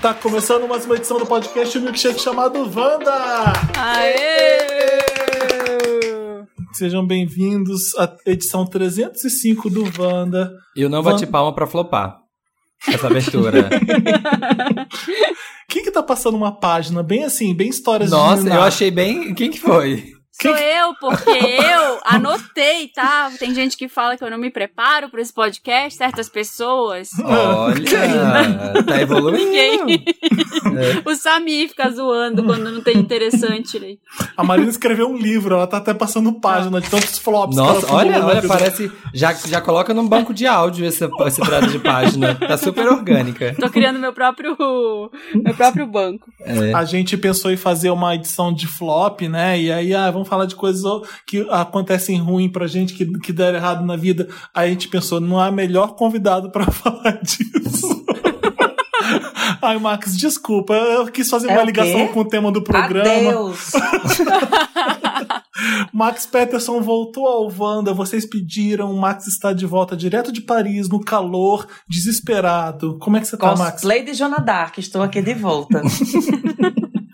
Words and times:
Tá 0.00 0.14
começando 0.14 0.66
mais 0.66 0.86
uma 0.86 0.96
edição 0.96 1.18
do 1.18 1.26
podcast 1.26 1.76
o 1.76 1.82
Milkshake 1.82 2.20
chamado 2.20 2.58
Wanda! 2.60 3.52
Aê! 3.78 4.58
Sejam 6.72 7.06
bem-vindos 7.06 7.94
à 7.98 8.10
edição 8.26 8.64
305 8.64 9.68
do 9.68 9.84
Wanda. 10.00 10.50
Eu 10.74 10.88
não 10.88 11.02
bati 11.02 11.26
Van- 11.26 11.30
palma 11.32 11.54
pra 11.54 11.66
flopar 11.66 12.16
essa 12.88 13.08
abertura. 13.08 13.68
Quem 15.68 15.84
que 15.84 15.90
tá 15.90 16.02
passando 16.02 16.36
uma 16.36 16.58
página 16.58 17.02
bem 17.02 17.24
assim, 17.24 17.54
bem 17.54 17.68
histórias 17.68 18.08
de 18.08 18.16
Nossa, 18.16 18.40
eu 18.40 18.44
Ninar? 18.44 18.62
achei 18.62 18.90
bem. 18.90 19.34
Quem 19.34 19.50
que 19.50 19.60
foi? 19.60 20.12
Sou 20.40 20.56
eu, 20.56 20.94
porque 20.94 21.30
eu 21.30 22.00
anotei, 22.04 22.88
tá? 22.88 23.30
Tem 23.38 23.54
gente 23.54 23.76
que 23.76 23.88
fala 23.88 24.16
que 24.16 24.24
eu 24.24 24.30
não 24.30 24.38
me 24.38 24.50
preparo 24.50 25.10
pra 25.10 25.20
esse 25.20 25.32
podcast, 25.32 25.98
certas 25.98 26.28
pessoas. 26.28 27.10
Olha, 27.22 28.82
tá 28.86 29.00
evoluindo. 29.00 29.44
Ninguém. 29.44 30.04
O 31.04 31.14
Samir 31.14 31.68
fica 31.68 31.90
zoando 31.90 32.42
quando 32.42 32.70
não 32.70 32.80
tem 32.80 32.96
interessante. 32.96 33.60
Né? 33.80 33.96
A 34.36 34.42
Marina 34.42 34.68
escreveu 34.68 35.08
um 35.08 35.16
livro, 35.16 35.54
ela 35.54 35.66
tá 35.66 35.78
até 35.78 35.94
passando 35.94 36.32
página 36.32 36.80
de 36.80 36.90
tantos 36.90 37.18
flops 37.18 37.56
que 37.56 37.62
Nossa, 37.62 37.86
ela 37.86 37.96
olha, 37.96 38.26
olha, 38.26 38.42
parece. 38.46 38.90
Já, 39.14 39.32
já 39.32 39.60
coloca 39.60 39.94
num 39.94 40.06
banco 40.06 40.34
de 40.34 40.46
áudio 40.46 40.86
essa, 40.86 41.08
essa 41.20 41.40
entrada 41.40 41.66
de 41.66 41.78
página. 41.78 42.34
Tá 42.34 42.56
super 42.56 42.88
orgânica. 42.88 43.54
Tô 43.58 43.70
criando 43.70 43.98
meu 43.98 44.12
próprio, 44.12 44.56
meu 45.34 45.54
próprio 45.54 45.86
banco. 45.86 46.30
É. 46.40 46.74
A 46.74 46.84
gente 46.84 47.16
pensou 47.16 47.50
em 47.50 47.56
fazer 47.56 47.90
uma 47.90 48.14
edição 48.14 48.52
de 48.52 48.66
flop, 48.66 49.22
né? 49.22 49.58
E 49.58 49.72
aí, 49.72 49.94
ah, 49.94 50.10
vamos 50.10 50.28
falar 50.30 50.46
de 50.46 50.54
coisas 50.54 50.82
que 51.26 51.46
acontecem 51.50 52.18
ruim 52.18 52.48
pra 52.48 52.66
gente, 52.66 52.94
que, 52.94 53.06
que 53.18 53.32
deram 53.32 53.58
errado 53.58 53.84
na 53.84 53.96
vida. 53.96 54.28
Aí 54.54 54.68
a 54.68 54.72
gente 54.72 54.88
pensou, 54.88 55.20
não 55.20 55.38
há 55.38 55.50
melhor 55.50 55.96
convidado 55.96 56.50
pra 56.50 56.66
falar 56.70 57.20
disso. 57.22 58.04
Ai, 59.62 59.78
Max, 59.78 60.16
desculpa, 60.16 60.74
eu 60.74 61.06
quis 61.06 61.28
fazer 61.28 61.50
É 61.50 61.54
uma 61.54 61.64
ligação 61.64 62.06
quê? 62.06 62.12
com 62.12 62.20
o 62.20 62.24
tema 62.24 62.50
do 62.50 62.62
programa. 62.62 63.10
Adeus! 63.10 63.72
Max 65.92 66.26
Peterson 66.26 66.80
voltou 66.80 67.26
ao 67.26 67.52
Wanda, 67.58 67.92
vocês 67.92 68.24
pediram, 68.24 68.90
o 68.90 68.98
Max 68.98 69.26
está 69.26 69.52
de 69.52 69.66
volta 69.66 69.96
direto 69.96 70.32
de 70.32 70.40
Paris, 70.40 70.88
no 70.88 71.00
calor, 71.00 71.66
desesperado. 71.86 72.98
Como 72.98 73.16
é 73.16 73.20
que 73.20 73.26
você 73.26 73.36
tá, 73.36 73.54
Max? 73.56 73.72
Cosplay 73.72 74.02
de 74.02 74.12
Dark, 74.44 74.78
estou 74.78 75.02
aqui 75.02 75.20
de 75.20 75.34
volta. 75.34 75.82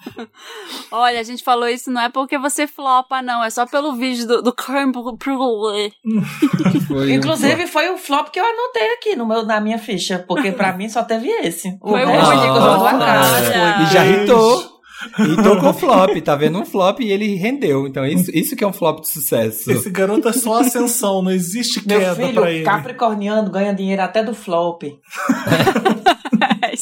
Olha, 0.90 1.20
a 1.20 1.22
gente 1.22 1.42
falou 1.42 1.68
isso 1.68 1.90
não 1.90 2.00
é 2.00 2.08
porque 2.08 2.38
você 2.38 2.66
flopa, 2.66 3.20
não. 3.22 3.42
É 3.42 3.50
só 3.50 3.66
pelo 3.66 3.94
vídeo 3.94 4.26
do, 4.26 4.42
do 4.42 4.52
Creme 4.52 4.92
Brulee. 4.92 5.92
Um 6.88 7.04
Inclusive, 7.08 7.66
foi 7.66 7.90
o 7.90 7.98
flop 7.98 8.28
que 8.30 8.38
eu 8.38 8.44
anotei 8.44 8.92
aqui 8.94 9.16
no 9.16 9.26
meu, 9.26 9.44
na 9.44 9.60
minha 9.60 9.76
ficha, 9.78 10.24
porque 10.26 10.52
pra 10.52 10.72
mim 10.72 10.88
só 10.88 11.02
teve 11.02 11.28
esse. 11.28 11.76
O 11.82 11.90
Foi 11.90 12.04
o 12.04 12.08
único, 12.08 12.54
do 12.54 12.60
Nossa. 12.60 12.88
acaso. 12.90 13.50
Olha. 13.50 13.82
E 13.82 13.86
já 13.92 14.02
Beijo. 14.02 14.22
hitou. 14.22 14.76
Hitou 15.18 15.60
com 15.60 15.74
flop, 15.74 16.16
tá 16.24 16.34
vendo 16.36 16.58
um 16.58 16.64
flop 16.64 17.00
e 17.00 17.10
ele 17.10 17.34
rendeu. 17.34 17.86
Então, 17.86 18.06
isso, 18.06 18.30
isso 18.32 18.56
que 18.56 18.64
é 18.64 18.66
um 18.66 18.72
flop 18.72 19.00
de 19.00 19.08
sucesso. 19.08 19.70
Esse 19.70 19.90
garoto 19.90 20.26
é 20.28 20.32
só 20.32 20.60
ascensão, 20.60 21.20
não 21.22 21.30
existe 21.30 21.86
Meu 21.86 21.98
queda 22.00 22.14
filho, 22.14 22.32
pra 22.40 22.50
ele. 22.50 22.64
capricorniano, 22.64 23.50
ganha 23.50 23.74
dinheiro 23.74 24.00
até 24.00 24.22
do 24.22 24.34
flop. 24.34 24.82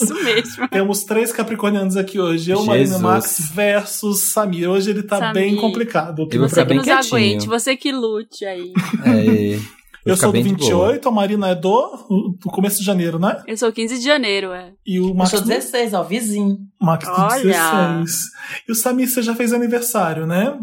É 0.01 0.05
isso 0.05 0.15
mesmo. 0.25 0.69
Temos 0.69 1.05
três 1.05 1.33
capricornianos 1.33 1.97
aqui 1.97 2.19
hoje. 2.21 2.51
Eu, 2.51 2.65
Marina 2.65 2.87
Jesus. 2.87 3.03
Max 3.03 3.51
versus 3.55 4.33
Samir. 4.33 4.69
Hoje 4.71 4.91
ele 4.91 5.03
tá 5.03 5.19
Samir. 5.19 5.35
bem 5.35 5.57
complicado. 5.57 6.29
Eu 6.31 6.41
vou 6.41 6.49
Você 6.49 6.63
que 6.63 6.69
bem 6.69 6.77
nos 6.79 6.87
quietinho. 6.87 7.17
aguente, 7.17 7.47
você 7.49 7.77
que 7.77 7.93
lute 7.93 8.45
aí. 8.45 8.73
É, 9.05 9.59
Eu 10.11 10.17
sou 10.17 10.29
do 10.29 10.33
bem 10.33 10.43
de 10.43 10.51
boa. 10.55 10.89
28, 10.89 11.09
a 11.09 11.13
Marina 11.13 11.49
é 11.49 11.55
do, 11.55 12.37
do 12.43 12.51
começo 12.51 12.79
de 12.81 12.85
janeiro, 12.85 13.19
né? 13.19 13.43
Eu 13.47 13.57
sou 13.57 13.73
15 13.73 13.99
de 13.99 14.05
janeiro, 14.05 14.53
é. 14.53 14.73
E 14.87 15.01
o 15.01 15.09
Eu 15.09 15.15
Max, 15.15 15.31
sou 15.31 15.41
16, 15.41 15.95
ó, 15.95 16.03
vizinho. 16.03 16.59
Max 16.81 17.05
tem 17.07 17.15
Olha. 17.15 17.43
16. 17.43 18.21
E 18.69 18.73
o 18.73 18.75
Samir, 18.75 19.09
você 19.09 19.23
já 19.23 19.35
fez 19.35 19.53
aniversário, 19.55 20.27
né? 20.27 20.59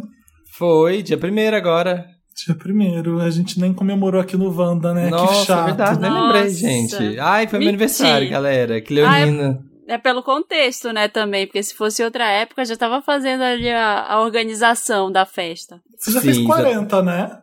Foi, 0.58 1.02
dia 1.02 1.18
primeiro 1.18 1.56
agora. 1.56 2.06
Dia 2.46 2.56
primeiro. 2.56 3.20
A 3.20 3.30
gente 3.30 3.60
nem 3.60 3.74
comemorou 3.74 4.20
aqui 4.22 4.36
no 4.38 4.50
Wanda, 4.56 4.94
né? 4.94 5.10
Nossa, 5.10 5.34
que 5.42 5.46
chato. 5.46 5.60
é 5.62 5.66
verdade, 5.66 6.00
nem 6.00 6.10
Nossa. 6.10 6.34
lembrei, 6.34 6.54
gente. 6.54 7.20
Ai, 7.20 7.48
foi 7.48 7.60
meu 7.60 7.68
aniversário, 7.70 8.30
galera. 8.30 8.80
Que 8.82 8.94
leonina. 8.94 9.64
É 9.88 9.98
pelo 9.98 10.24
contexto, 10.24 10.92
né, 10.94 11.08
também. 11.10 11.46
Porque 11.46 11.62
se 11.62 11.76
fosse 11.76 12.02
outra 12.04 12.26
época, 12.30 12.64
já 12.64 12.78
tava 12.78 13.02
fazendo 13.02 13.44
ali 13.44 13.70
a, 13.70 14.06
a 14.08 14.22
organização 14.22 15.12
da 15.12 15.26
festa. 15.26 15.82
Você 15.98 16.12
já 16.12 16.20
Sim, 16.22 16.26
fez 16.26 16.38
já- 16.38 16.46
40, 16.46 17.04
né? 17.04 17.38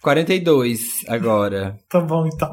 42 0.00 0.80
agora. 1.08 1.76
Tá 1.88 2.00
bom, 2.00 2.26
então. 2.26 2.52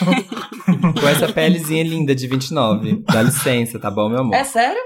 Com 1.00 1.08
essa 1.08 1.30
pelezinha 1.32 1.84
linda 1.84 2.14
de 2.14 2.26
29. 2.26 3.04
Dá 3.12 3.22
licença, 3.22 3.78
tá 3.78 3.90
bom, 3.90 4.08
meu 4.08 4.20
amor? 4.20 4.34
É 4.34 4.42
sério? 4.42 4.80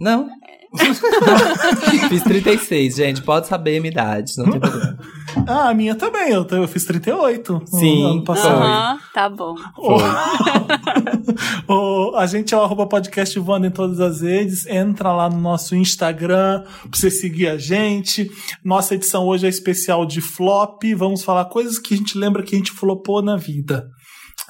Não. 0.00 0.28
Fiz 2.08 2.22
36, 2.22 2.94
gente. 2.94 3.22
Pode 3.22 3.48
saber 3.48 3.76
a 3.76 3.80
minha 3.80 3.90
idade, 3.90 4.32
não 4.38 4.50
tem 4.50 4.60
problema. 4.60 4.98
Ah, 5.46 5.68
a 5.70 5.74
minha 5.74 5.94
também. 5.94 6.30
Eu, 6.30 6.46
eu 6.50 6.68
fiz 6.68 6.84
38 6.84 7.62
Sim. 7.66 8.02
no 8.02 8.08
ano 8.08 8.24
passado. 8.24 8.62
Aham, 8.62 8.98
tá 9.14 9.28
bom. 9.28 9.54
O- 11.68 12.16
a 12.16 12.26
gente 12.26 12.54
é 12.54 12.56
o 12.56 12.62
arroba 12.62 12.86
podcast 12.86 13.38
Wanda 13.38 13.66
em 13.66 13.70
todas 13.70 14.00
as 14.00 14.20
redes. 14.20 14.66
Entra 14.66 15.12
lá 15.12 15.28
no 15.28 15.40
nosso 15.40 15.74
Instagram 15.74 16.62
pra 16.62 16.90
você 16.92 17.10
seguir 17.10 17.48
a 17.48 17.56
gente. 17.58 18.30
Nossa 18.64 18.94
edição 18.94 19.26
hoje 19.26 19.46
é 19.46 19.48
especial 19.48 20.04
de 20.06 20.20
flop. 20.20 20.82
Vamos 20.96 21.22
falar 21.22 21.44
coisas 21.46 21.78
que 21.78 21.94
a 21.94 21.96
gente 21.96 22.16
lembra 22.18 22.42
que 22.42 22.54
a 22.54 22.58
gente 22.58 22.72
flopou 22.72 23.22
na 23.22 23.36
vida. 23.36 23.88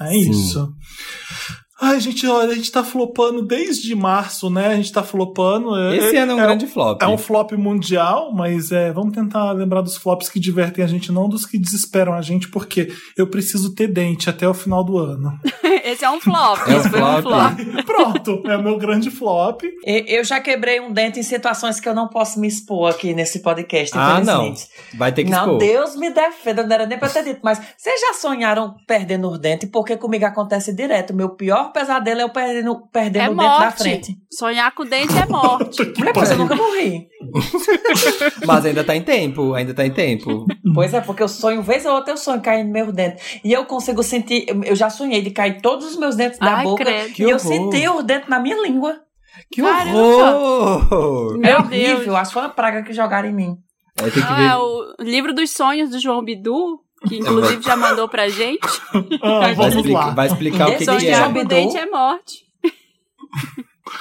É 0.01 0.11
Sim. 0.11 0.31
isso. 0.31 0.73
Ai, 1.81 1.99
gente, 2.01 2.27
olha, 2.27 2.53
a 2.53 2.55
gente 2.55 2.71
tá 2.71 2.85
flopando 2.85 3.43
desde 3.43 3.95
março, 3.95 4.51
né? 4.51 4.69
A 4.69 4.77
gente 4.77 4.93
tá 4.93 5.03
flopando. 5.03 5.75
É- 5.77 5.97
Esse 5.97 6.17
ano 6.17 6.33
é 6.33 6.35
um 6.35 6.39
é, 6.41 6.43
grande 6.43 6.67
flop. 6.67 7.03
É 7.03 7.09
um 7.09 7.17
flop 7.17 7.53
mundial, 7.53 8.33
mas 8.35 8.71
é, 8.71 8.93
vamos 8.93 9.15
tentar 9.15 9.53
lembrar 9.53 9.81
dos 9.81 9.97
flops 9.97 10.29
que 10.29 10.39
divertem 10.39 10.85
a 10.85 10.87
gente, 10.87 11.11
não 11.11 11.29
dos 11.29 11.47
que 11.47 11.59
desesperam 11.59 12.13
a 12.13 12.21
gente, 12.21 12.49
porque 12.51 12.93
eu 13.17 13.27
preciso 13.27 13.75
ter 13.75 13.89
dente 13.89 14.29
até 14.29 14.47
o 14.49 14.53
final 14.55 14.85
do 14.85 14.99
ano. 14.99 15.39
Esse 15.83 16.05
é 16.05 16.11
um 16.11 16.21
flop. 16.21 16.59
É 16.69 16.75
um 16.75 16.77
Esse 16.79 16.91
foi 16.91 17.01
um 17.03 17.23
flop. 17.23 17.59
flop. 17.59 17.85
Pronto, 17.87 18.43
é 18.45 18.57
o 18.57 18.63
meu 18.63 18.77
grande 18.77 19.11
flop. 19.11 19.63
E- 19.65 20.05
Eu 20.09 20.23
já 20.25 20.39
quebrei 20.39 20.79
um 20.81 20.93
dente 20.93 21.19
em 21.19 21.23
situações 21.23 21.81
que 21.81 21.89
eu 21.89 21.95
não 21.95 22.09
posso 22.09 22.39
me 22.39 22.47
expor 22.47 22.91
aqui 22.91 23.15
nesse 23.15 23.41
podcast, 23.41 23.97
Ah, 23.97 24.21
não. 24.21 24.45
infelizmente. 24.49 24.69
Vai 24.95 25.13
ter 25.13 25.25
que 25.25 25.31
Não, 25.31 25.39
expor. 25.41 25.59
Deus 25.59 25.97
me 25.97 26.11
defenda, 26.11 26.63
não 26.67 26.75
era 26.75 26.87
nem 26.87 26.99
pra 26.99 27.09
ter 27.09 27.25
dito. 27.25 27.41
Mas 27.43 27.59
vocês 27.77 27.99
já 28.01 28.13
sonharam 28.15 28.77
perdendo 28.87 29.31
os 29.31 29.39
dentes? 29.39 29.71
Porque 29.71 29.97
comigo 29.97 30.27
acontece 30.27 30.75
direto. 30.75 31.15
Meu 31.15 31.31
pior 31.31 31.70
pesadelo 31.73 32.21
é 32.21 32.25
eu 32.25 32.29
perdendo, 32.31 32.87
perdendo 32.93 33.23
É 33.25 33.29
o 33.31 33.35
dente 33.37 33.61
da 33.61 33.71
frente. 33.71 34.17
Sonhar 34.31 34.75
com 34.75 34.85
dente 34.85 35.17
é 35.17 35.27
morte. 35.27 35.83
Mulher, 35.99 36.13
pois 36.13 36.31
eu 36.31 36.39
nunca 36.39 36.55
morri. 36.57 37.09
Mas 38.47 38.65
ainda 38.65 38.85
tá 38.85 38.95
em 38.97 39.03
tempo, 39.03 39.55
ainda 39.55 39.75
tá 39.75 39.85
em 39.85 39.91
tempo. 39.91 40.47
Pois 40.75 40.93
é, 40.95 41.01
porque 41.01 41.23
eu 41.23 41.29
sonho, 41.29 41.63
vez 41.63 41.85
ou 41.87 41.95
outra 41.95 42.13
eu 42.13 42.17
sonho 42.17 42.41
cair 42.41 42.65
no 42.65 42.73
meu 42.73 42.93
dente. 42.93 43.41
E 43.45 43.53
eu 43.53 43.65
consigo 43.65 44.03
sentir, 44.03 44.47
eu- 44.65 44.75
já 44.77 44.91
sonhei 44.91 45.23
de 45.23 45.31
cair 45.31 45.61
todos 45.61 45.87
os 45.87 45.97
meus 45.97 46.17
dentes 46.17 46.39
da 46.39 46.57
Ai, 46.57 46.65
boca. 46.65 46.85
credo. 46.85 47.13
Que 47.13 47.23
e 47.25 47.31
eu 47.31 47.39
senti 47.39 47.89
os 47.89 48.05
dentes 48.05 48.29
na 48.29 48.39
minha 48.39 48.61
língua. 48.63 48.97
Que 49.51 49.63
Caramba. 49.63 49.99
horror! 49.99 51.39
Meu 51.39 51.51
é 51.51 51.59
horrível, 51.59 51.99
Deus. 52.05 52.15
acho 52.17 52.31
que 52.31 52.35
foi 52.35 52.43
uma 52.43 52.49
praga 52.51 52.83
que 52.83 52.93
jogaram 52.93 53.29
em 53.29 53.35
mim. 53.35 53.57
É, 54.01 54.05
Ah, 54.25 54.35
ver. 54.37 54.47
é 54.51 54.57
o 54.57 54.95
livro 55.01 55.33
dos 55.35 55.51
sonhos 55.51 55.91
do 55.91 55.99
João 55.99 56.23
Bidu, 56.25 56.81
que 57.07 57.17
inclusive 57.19 57.63
já 57.63 57.77
mandou 57.77 58.09
pra 58.09 58.29
gente. 58.29 58.61
Ah, 59.23 59.41
Vai 59.41 59.55
vamos 59.55 59.75
explicar, 59.77 60.07
lá. 60.07 60.11
vai 60.15 60.27
explicar 60.27 60.69
o 60.69 60.73
que, 60.73 60.79
que 60.79 60.85
Sonhar 60.85 61.03
é. 61.03 61.15
João 61.15 61.33
com 61.35 61.45
dente 61.45 61.77
é 61.77 61.87
morte. 61.87 62.35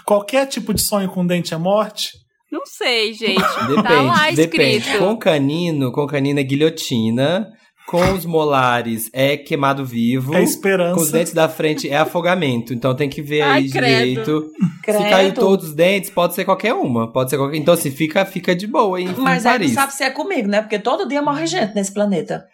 Qualquer 0.06 0.46
tipo 0.48 0.74
de 0.74 0.81
sonho 0.81 1.10
com 1.10 1.25
dente 1.25 1.54
é 1.54 1.57
morte? 1.57 2.12
Não 2.51 2.66
sei, 2.66 3.13
gente. 3.13 3.40
Depende, 3.68 3.84
tá 3.84 4.01
lá 4.01 4.31
depende. 4.31 4.78
escrito. 4.78 5.00
Com 5.00 5.18
canino, 5.18 5.92
com 5.92 6.07
canino 6.07 6.40
é 6.40 6.44
guilhotina. 6.44 7.48
Com 7.88 8.13
os 8.13 8.24
molares 8.24 9.10
é 9.13 9.36
queimado 9.36 9.84
vivo. 9.84 10.36
É 10.36 10.44
esperança. 10.44 10.94
Com 10.94 11.02
os 11.02 11.12
dentes 11.12 11.34
da 11.34 11.50
frente 11.50 11.90
é 11.90 11.98
afogamento. 11.98 12.72
Então 12.72 12.95
tem 12.95 13.10
que 13.10 13.19
ver 13.19 13.42
Ai, 13.42 13.63
aí 13.63 13.69
credo. 13.72 13.86
direito. 13.98 14.52
Credo. 14.84 15.04
Se 15.04 15.10
caiu 15.10 15.34
todos 15.34 15.69
os 15.69 15.74
dentes, 15.75 16.10
pode 16.12 16.36
ser 16.36 16.45
qualquer 16.45 16.74
uma. 16.75 17.12
Pode 17.12 17.31
ser 17.31 17.38
qualquer. 17.38 17.57
Então, 17.57 17.75
se 17.75 17.90
fica, 17.90 18.24
fica 18.25 18.56
de 18.56 18.68
boa 18.68 19.02
em, 19.02 19.07
Mas 19.18 19.44
aí 19.45 19.54
não 19.54 19.60
Paris. 19.60 19.74
sabe 19.74 19.94
se 19.94 20.04
é 20.04 20.12
comigo, 20.12 20.48
né? 20.48 20.62
Porque 20.62 20.78
todo 20.78 21.07
dia 21.07 21.22
morre 21.22 21.48
gente 21.48 21.74
nesse 21.74 21.92
planeta. 21.92 22.45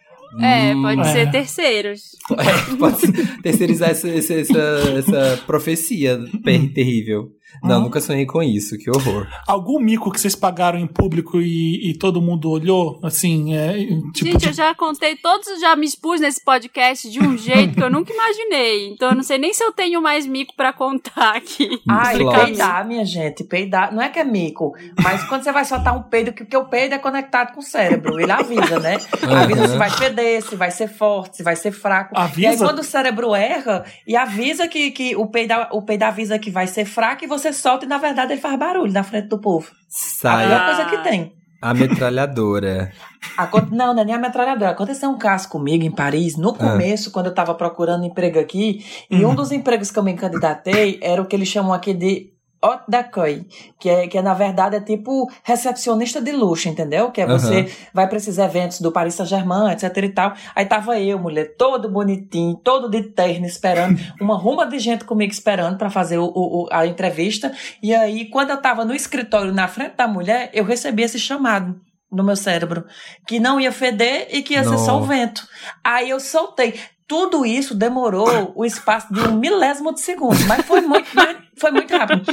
É, 0.42 0.76
Hum, 0.76 0.82
pode 0.82 1.02
é. 1.02 1.04
ser 1.06 1.32
terceiros. 1.32 2.02
É, 2.38 2.76
pode 2.78 3.00
ser- 3.00 3.42
terceirizar 3.42 3.92
essa, 3.92 4.10
essa, 4.10 4.34
essa, 4.34 4.60
essa 4.98 5.44
profecia 5.46 6.20
per- 6.44 6.74
terrível. 6.74 7.30
Não, 7.64 7.80
Hum. 7.80 7.84
nunca 7.84 8.00
sonhei 8.02 8.26
com 8.26 8.42
isso, 8.42 8.78
que 8.78 8.90
horror. 8.90 9.28
Algum 9.48 9.80
mico 9.80 10.12
que 10.12 10.20
vocês 10.20 10.36
pagaram 10.36 10.78
em 10.80 10.88
público 10.88 11.42
e, 11.42 11.90
e 11.92 11.98
todo 11.98 12.22
mundo 12.22 12.50
olhou? 12.50 13.00
Assim, 13.04 13.56
é, 13.56 13.74
tipo. 14.14 14.26
Gente, 14.32 14.38
de- 14.38 14.48
eu 14.48 14.54
já 14.54 14.74
contei 14.76 15.16
todos, 15.16 15.60
já 15.60 15.76
me 15.76 15.86
expus 15.86 16.22
nesse 16.22 16.44
podcast 16.44 17.10
de 17.10 17.20
um 17.20 17.38
jeito 17.38 17.76
que 17.76 17.84
eu 17.84 17.90
nunca 17.90 18.14
imaginei. 18.14 18.90
Então 18.90 19.10
eu 19.10 19.16
não 19.16 19.24
sei 19.24 19.38
nem 19.38 19.54
se 19.54 19.64
eu 19.64 19.72
tenho 19.72 20.02
mais 20.02 20.26
mico 20.26 20.54
pra 20.56 20.72
contar 20.74 21.36
aqui. 21.36 21.82
Ai, 21.90 22.18
peidar, 22.18 22.88
minha 22.88 23.06
gente, 23.06 23.44
peidar. 23.44 23.94
Não 23.94 24.02
é 24.02 24.10
que 24.10 24.20
é 24.20 24.24
mico, 24.24 24.74
mas 25.02 25.24
quando 25.28 25.44
você 25.44 25.52
vai 25.52 25.66
soltar 25.66 25.96
um 25.98 26.04
peido, 26.04 26.32
que 26.34 26.44
porque 26.44 26.58
o 26.58 26.66
peido 26.66 26.94
é 26.96 26.98
conectado 27.00 27.54
com 27.54 27.60
o 27.60 27.64
cérebro, 27.64 28.20
ele 28.20 28.32
avisa, 28.32 28.80
né? 28.80 28.98
Avisa 29.24 29.62
Uhum. 29.62 29.68
se 29.70 29.78
vai 29.78 29.90
feder, 29.90 30.44
se 30.44 30.56
vai 30.56 30.70
ser 30.72 30.88
forte, 30.88 31.38
se 31.38 31.44
vai 31.44 31.56
ser 31.56 31.72
fraco. 31.72 32.18
Avisa? 32.18 32.42
E 32.42 32.46
aí 32.48 32.58
quando 32.58 32.80
o 32.80 32.84
cérebro 32.84 33.34
erra, 33.34 33.84
e 34.08 34.16
avisa 34.16 34.68
que, 34.68 34.92
que 34.92 35.16
o, 35.16 35.26
peido, 35.28 35.54
o 35.72 35.82
peido 35.82 36.04
avisa 36.04 36.38
que 36.38 36.52
vai 36.52 36.68
ser 36.68 36.86
fraco 36.86 37.24
e 37.24 37.28
você 37.28 37.45
solta 37.54 37.86
e 37.86 37.88
na 37.88 37.98
verdade 37.98 38.34
ele 38.34 38.42
faz 38.42 38.58
barulho 38.58 38.92
na 38.92 39.04
frente 39.04 39.28
do 39.28 39.40
povo. 39.40 39.68
A 39.72 39.76
Sai 39.90 40.46
melhor 40.48 40.62
Ah. 40.62 40.66
coisa 40.76 40.90
que 40.90 40.98
tem. 41.10 41.34
a 41.62 41.74
metralhadora. 41.74 42.92
Não, 43.72 43.94
não 43.94 44.02
é 44.02 44.06
nem 44.06 44.14
a 44.16 44.20
metralhadora. 44.20 44.72
Aconteceu 44.72 45.10
um 45.10 45.18
caso 45.18 45.50
comigo 45.50 45.84
em 45.84 45.92
Paris, 45.92 46.38
no 46.38 46.50
Ah. 46.52 46.54
começo, 46.54 47.12
quando 47.12 47.26
eu 47.28 47.34
tava 47.34 47.54
procurando 47.56 48.06
emprego 48.06 48.40
aqui, 48.40 48.86
e 49.10 49.26
um 49.26 49.34
dos 49.34 49.52
empregos 49.52 49.90
que 49.92 49.98
eu 50.00 50.04
me 50.04 50.14
candidatei 50.14 51.00
era 51.02 51.22
o 51.22 51.26
que 51.26 51.36
eles 51.36 51.48
chamam 51.48 51.74
aqui 51.74 51.94
de 51.94 52.30
hot 52.66 52.84
d'accueil, 52.88 53.46
que 53.80 53.90
é, 53.90 54.08
que 54.08 54.18
é, 54.18 54.22
na 54.22 54.34
verdade, 54.34 54.76
é 54.78 54.82
tipo 54.82 55.30
recepcionista 55.44 56.22
de 56.22 56.32
luxo, 56.32 56.68
entendeu? 56.70 57.12
Que 57.12 57.22
é 57.22 57.26
você 57.28 57.60
Aham. 57.60 57.68
vai 57.94 58.08
para 58.08 58.18
esses 58.18 58.38
eventos 58.38 58.82
do 58.82 58.92
Paris 58.92 59.14
Saint-Germain, 59.16 59.72
etc 59.72 59.96
e 59.98 60.10
tal. 60.10 60.34
Aí 60.56 60.66
tava 60.66 61.00
eu, 61.00 61.20
mulher, 61.20 61.56
todo 61.58 61.90
bonitinho, 61.90 62.56
todo 62.64 62.90
de 62.90 63.04
terno, 63.04 63.46
esperando, 63.46 64.00
uma 64.20 64.38
ruma 64.38 64.66
de 64.66 64.80
gente 64.80 65.06
comigo 65.06 65.32
esperando 65.32 65.78
para 65.78 65.90
fazer 65.90 66.18
o, 66.18 66.26
o- 66.26 66.68
a 66.72 66.86
entrevista. 66.88 67.52
E 67.82 67.94
aí, 67.94 68.26
quando 68.30 68.50
eu 68.52 68.58
tava 68.62 68.84
no 68.86 68.94
escritório, 68.96 69.54
na 69.54 69.68
frente 69.68 69.96
da 69.96 70.08
mulher, 70.08 70.50
eu 70.54 70.64
recebi 70.64 71.04
esse 71.04 71.20
chamado 71.20 71.80
no 72.12 72.24
meu 72.24 72.36
cérebro, 72.36 72.86
que 73.28 73.40
não 73.40 73.60
ia 73.60 73.72
feder 73.72 74.28
e 74.32 74.42
que 74.42 74.54
ia 74.54 74.64
ser 74.64 74.78
só 74.78 74.98
o 74.98 75.02
Não. 75.02 75.08
vento. 75.08 75.46
Aí 75.84 76.10
eu 76.10 76.20
soltei. 76.20 76.80
Tudo 77.08 77.46
isso 77.46 77.76
demorou 77.76 78.52
o 78.56 78.66
espaço 78.66 79.14
de 79.14 79.20
um 79.20 79.38
milésimo 79.38 79.94
de 79.94 80.02
segundo, 80.02 80.40
mas 80.48 80.66
foi 80.66 80.82
muito, 80.82 81.08
foi 81.60 81.72
muito 81.72 81.96
rápido. 81.96 82.24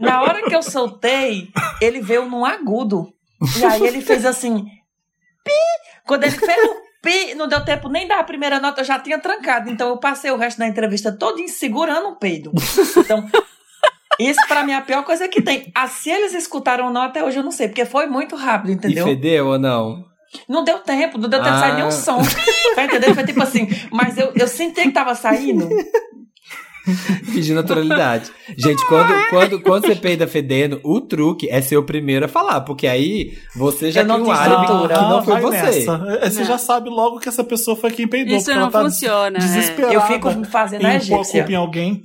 Na 0.00 0.22
hora 0.22 0.42
que 0.42 0.54
eu 0.54 0.62
soltei, 0.62 1.48
ele 1.80 2.00
veio 2.00 2.26
num 2.26 2.44
agudo. 2.44 3.12
E 3.58 3.64
aí 3.64 3.82
ele 3.86 4.00
fez 4.00 4.24
assim, 4.26 4.64
pi! 5.44 5.52
Quando 6.06 6.24
ele 6.24 6.36
fez 6.36 6.64
o 6.64 6.76
pi, 7.02 7.34
não 7.34 7.48
deu 7.48 7.64
tempo 7.64 7.88
nem 7.88 8.06
dar 8.06 8.18
a 8.20 8.24
primeira 8.24 8.58
nota, 8.60 8.80
eu 8.80 8.84
já 8.84 8.98
tinha 8.98 9.18
trancado. 9.18 9.70
Então 9.70 9.88
eu 9.88 9.98
passei 9.98 10.30
o 10.30 10.36
resto 10.36 10.58
da 10.58 10.66
entrevista 10.66 11.10
todo 11.12 11.40
segurando 11.48 12.08
o 12.08 12.16
peido. 12.16 12.52
Então, 12.96 13.26
isso 14.18 14.40
pra 14.48 14.62
mim 14.62 14.72
é 14.72 14.76
a 14.76 14.80
pior 14.82 15.04
coisa 15.04 15.28
que 15.28 15.40
tem. 15.40 15.70
Ah, 15.74 15.88
se 15.88 16.10
eles 16.10 16.34
escutaram 16.34 16.86
ou 16.86 16.90
não, 16.92 17.02
até 17.02 17.24
hoje 17.24 17.38
eu 17.38 17.42
não 17.42 17.50
sei, 17.50 17.68
porque 17.68 17.84
foi 17.86 18.06
muito 18.06 18.36
rápido, 18.36 18.72
entendeu? 18.72 19.06
E 19.06 19.10
fedeu 19.10 19.46
ou 19.46 19.58
não? 19.58 20.04
Não 20.48 20.62
deu 20.62 20.78
tempo, 20.80 21.16
não 21.18 21.28
deu 21.28 21.42
tempo 21.42 21.54
de 21.54 21.60
sair 21.60 21.72
Ah. 21.72 21.74
nenhum 21.76 21.90
som. 21.90 22.18
Tá 22.76 22.84
entendendo? 22.84 23.14
Foi 23.14 23.24
tipo 23.24 23.42
assim, 23.42 23.66
mas 23.90 24.16
eu, 24.16 24.32
eu 24.36 24.46
senti 24.46 24.82
que 24.82 24.92
tava 24.92 25.14
saindo. 25.14 25.68
Fingir 27.32 27.54
naturalidade. 27.54 28.30
Gente, 28.56 28.84
quando, 28.86 29.12
quando, 29.30 29.60
quando 29.60 29.86
você 29.86 29.94
peida 29.94 30.26
fedendo, 30.26 30.80
o 30.84 31.00
truque 31.00 31.48
é 31.50 31.60
ser 31.60 31.76
o 31.76 31.82
primeiro 31.82 32.24
a 32.24 32.28
falar, 32.28 32.60
porque 32.62 32.86
aí 32.86 33.38
você 33.54 33.90
já 33.90 34.02
não 34.04 34.16
tem 34.16 34.24
um 34.24 34.30
álibi 34.32 34.62
estrutura. 34.62 34.94
que 34.94 35.00
não 35.00 35.22
foi 35.24 35.32
vai 35.34 35.42
você. 35.42 35.62
nessa. 35.62 36.06
É, 36.20 36.30
Você 36.30 36.40
Não. 36.40 36.46
já 36.46 36.58
sabe 36.58 36.90
logo 36.90 37.18
que 37.20 37.28
essa 37.28 37.44
pessoa 37.44 37.76
foi 37.76 37.90
quem 37.90 38.06
peidou. 38.08 38.36
Isso 38.36 38.52
não 38.54 38.70
tá 38.70 38.82
funciona, 38.82 39.36
é. 39.38 39.40
Desesperada. 39.40 39.94
Eu 39.94 40.00
fico 40.02 40.44
fazendo 40.46 40.86
a 40.86 40.94
egípcia. 40.96 41.40
culpa 41.42 41.52
em 41.52 41.56
alguém 41.56 42.02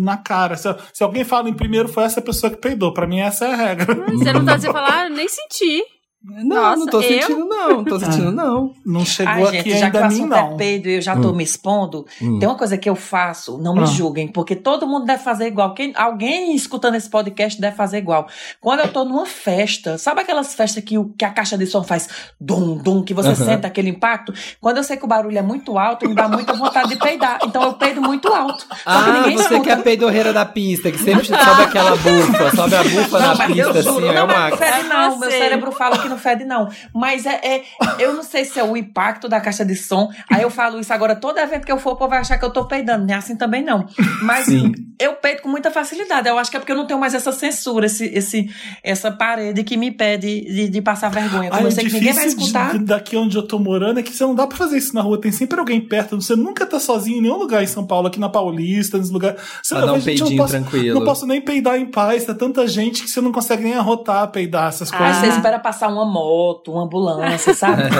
na 0.00 0.16
cara. 0.16 0.56
Se, 0.56 0.74
se 0.92 1.02
alguém 1.02 1.24
fala 1.24 1.48
em 1.48 1.54
primeiro, 1.54 1.88
foi 1.88 2.04
essa 2.04 2.20
pessoa 2.20 2.50
que 2.50 2.56
peidou. 2.56 2.92
Pra 2.92 3.06
mim, 3.06 3.20
essa 3.20 3.44
é 3.46 3.52
a 3.52 3.56
regra. 3.56 3.94
Você 4.12 4.32
não 4.32 4.44
tá 4.44 4.56
dizendo 4.56 4.72
falar, 4.72 5.06
ah, 5.06 5.08
nem 5.08 5.26
senti. 5.28 5.82
Não, 6.24 6.44
Nossa, 6.44 6.76
não 6.76 6.86
tô 6.86 7.00
eu? 7.00 7.20
sentindo, 7.22 7.44
não. 7.46 7.68
Não 7.68 7.84
tô 7.84 7.98
sentindo, 8.00 8.30
não. 8.30 8.72
Não 8.86 9.04
chegou 9.04 9.48
Ai, 9.48 9.58
aqui 9.58 9.70
gente, 9.70 9.80
já 9.80 9.90
que 9.90 9.96
o 9.96 10.00
ainda 10.00 10.06
a 10.06 10.08
mim, 10.08 10.14
assunto 10.20 10.34
é 10.34 10.42
não. 10.50 10.56
peido 10.56 10.88
e 10.88 10.94
eu 10.94 11.00
já 11.02 11.16
tô 11.16 11.32
me 11.32 11.42
expondo, 11.42 12.06
Hum. 12.22 12.38
tem 12.38 12.48
uma 12.48 12.56
coisa 12.56 12.78
que 12.78 12.88
eu 12.88 12.94
faço, 12.94 13.58
não 13.58 13.74
me 13.74 13.82
Ah. 13.82 13.86
julguem, 13.86 14.28
porque 14.28 14.54
todo 14.54 14.86
mundo 14.86 15.04
deve 15.04 15.20
fazer 15.22 15.48
igual. 15.48 15.74
Quem, 15.74 15.92
alguém 15.96 16.54
escutando 16.54 16.94
esse 16.94 17.10
podcast 17.10 17.60
deve 17.60 17.74
fazer 17.74 17.98
igual. 17.98 18.28
Quando 18.60 18.80
eu 18.80 18.88
tô 18.92 19.04
numa 19.04 19.26
festa, 19.26 19.98
sabe 19.98 20.20
aquelas 20.20 20.54
festas 20.54 20.84
que, 20.84 20.96
o- 20.96 21.12
que 21.18 21.24
a 21.24 21.30
caixa 21.30 21.58
de 21.58 21.66
som 21.66 21.82
faz 21.82 22.08
dum, 22.40 22.76
dum, 22.76 23.02
que 23.02 23.12
você 23.14 23.30
Aham. 23.30 23.34
sente 23.44 23.66
aquele 23.66 23.88
impacto? 23.90 24.32
Quando 24.60 24.76
eu 24.76 24.84
sei 24.84 24.96
que 24.96 25.04
o 25.04 25.08
barulho 25.08 25.36
é 25.38 25.42
muito 25.42 25.76
alto, 25.76 26.08
me 26.08 26.14
dá 26.14 26.28
muita 26.28 26.52
vontade 26.52 26.90
de 26.90 26.96
peidar. 26.96 27.40
Então 27.44 27.62
eu 27.64 27.72
peido 27.72 28.00
muito 28.00 28.28
alto. 28.32 28.64
Ah, 28.86 29.22
você 29.24 29.30
escuta. 29.42 29.60
que 29.60 29.70
é 29.70 29.72
a 29.72 29.76
peidorreira 29.78 30.32
da 30.32 30.44
pista, 30.44 30.88
que 30.92 30.98
sempre 30.98 31.24
sobe 31.26 31.62
aquela 31.62 31.96
bufa, 31.96 32.54
sobe 32.54 32.76
a 32.76 32.84
bufa 32.84 33.18
Não, 33.18 33.34
na 33.34 33.44
eu 33.48 33.54
pista, 33.72 33.82
juro, 33.82 33.96
assim, 33.98 34.08
é 34.08 34.14
não, 34.14 34.26
mas 34.28 34.36
uma... 34.36 34.50
não 34.50 34.56
fede 34.56 34.72
É 34.72 34.82
não, 34.84 35.18
meu 35.18 35.30
cérebro 35.30 35.72
fala 35.72 35.98
que 35.98 36.11
não 36.12 36.18
fede 36.18 36.44
não. 36.44 36.68
Mas 36.94 37.26
é, 37.26 37.40
é- 37.42 37.62
eu 37.98 38.14
não 38.14 38.22
sei 38.22 38.44
se 38.44 38.58
é 38.58 38.64
o 38.64 38.76
impacto 38.76 39.28
da 39.28 39.40
caixa 39.40 39.64
de 39.64 39.74
som, 39.74 40.08
aí 40.30 40.42
eu 40.42 40.50
falo 40.50 40.78
isso 40.78 40.92
agora, 40.92 41.16
todo 41.16 41.38
evento 41.38 41.64
que 41.64 41.72
eu 41.72 41.78
for, 41.78 41.92
o 41.92 41.96
povo 41.96 42.10
vai 42.10 42.20
achar 42.20 42.38
que 42.38 42.44
eu 42.44 42.50
tô 42.50 42.64
peidando, 42.66 43.06
não 43.06 43.14
é 43.14 43.16
assim 43.16 43.36
também 43.36 43.62
não. 43.64 43.86
Mas 44.22 44.46
Sim. 44.46 44.72
eu 44.98 45.14
peido 45.14 45.42
com 45.42 45.48
muita 45.48 45.70
facilidade, 45.70 46.28
eu 46.28 46.38
acho 46.38 46.50
que 46.50 46.56
é 46.56 46.60
porque 46.60 46.72
eu 46.72 46.76
não 46.76 46.86
tenho 46.86 47.00
mais 47.00 47.14
essa 47.14 47.32
censura, 47.32 47.86
esse, 47.86 48.04
esse, 48.06 48.50
essa 48.82 49.10
parede 49.10 49.64
que 49.64 49.76
me 49.76 49.90
pede 49.90 50.40
de, 50.42 50.68
de 50.68 50.82
passar 50.82 51.08
vergonha. 51.10 51.48
Como 51.50 51.60
Ai, 51.60 51.64
eu 51.64 51.68
o 51.68 51.72
sei 51.72 51.84
que 51.86 51.92
ninguém 51.92 52.12
vai 52.12 52.26
escutar. 52.26 52.72
de- 52.78 52.84
daqui 52.84 53.16
onde 53.16 53.36
eu 53.36 53.42
tô 53.46 53.58
morando 53.58 53.98
é 54.00 54.02
que 54.02 54.14
você 54.14 54.24
não 54.24 54.34
dá 54.34 54.46
pra 54.46 54.56
fazer 54.56 54.78
isso 54.78 54.94
na 54.94 55.00
rua. 55.00 55.20
Tem 55.20 55.32
sempre 55.32 55.58
alguém 55.58 55.80
perto. 55.80 56.20
Você 56.20 56.36
nunca 56.36 56.66
tá 56.66 56.78
sozinho 56.78 57.18
em 57.18 57.22
nenhum 57.22 57.36
lugar 57.38 57.62
em 57.62 57.66
São 57.66 57.86
Paulo, 57.86 58.08
aqui 58.08 58.18
na 58.20 58.28
Paulista, 58.28 58.98
nos 58.98 59.10
lugares. 59.10 59.40
Você, 59.62 59.74
gente, 59.74 59.86
eu 59.88 60.02
peidinho 60.02 60.30
não 60.30 60.36
posso, 60.36 60.52
tranquilo. 60.52 60.98
Não 60.98 61.06
posso 61.06 61.26
nem 61.26 61.40
peidar 61.40 61.76
em 61.78 61.86
paz. 61.86 62.24
Tem 62.24 62.34
tanta 62.34 62.66
gente 62.66 63.02
que 63.02 63.10
você 63.10 63.20
não 63.20 63.32
consegue 63.32 63.62
nem 63.62 63.74
arrotar, 63.74 64.28
peidar 64.28 64.68
essas 64.68 64.92
Aí 64.92 64.98
coisas. 64.98 65.16
você 65.18 65.26
espera 65.28 65.58
passar 65.58 65.88
uma 65.88 66.01
moto, 66.04 66.72
uma 66.72 66.84
ambulância, 66.84 67.54
sabe? 67.54 67.82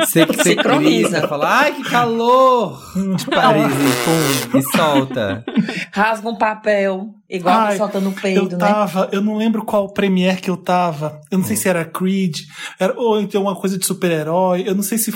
Você 0.00 0.26
que 0.26 0.36
você 0.36 0.50
Sincroniza. 0.50 1.08
grita, 1.10 1.28
fala, 1.28 1.48
ai, 1.60 1.72
que 1.74 1.82
calor! 1.84 2.80
De 3.16 3.26
Paris, 3.26 3.72
e 3.72 4.50
pum, 4.52 4.58
e 4.58 4.62
solta. 4.76 5.44
Rasga 5.92 6.28
um 6.28 6.36
papel, 6.36 7.10
igual 7.28 7.58
Ai, 7.60 7.76
soltando 7.76 8.08
Eu 8.08 8.12
peido, 8.12 8.56
né? 8.56 8.66
tava, 8.66 9.08
eu 9.12 9.20
não 9.20 9.36
lembro 9.36 9.64
qual 9.64 9.88
premiere 9.92 10.40
que 10.40 10.50
eu 10.50 10.56
tava. 10.56 11.20
Eu 11.30 11.38
não 11.38 11.44
sei 11.44 11.56
se 11.56 11.68
era 11.68 11.84
Creed, 11.84 12.38
era, 12.78 12.98
ou 12.98 13.20
então 13.20 13.42
uma 13.42 13.54
coisa 13.56 13.78
de 13.78 13.86
super-herói. 13.86 14.64
Eu 14.66 14.74
não 14.74 14.82
sei 14.82 14.98
se. 14.98 15.12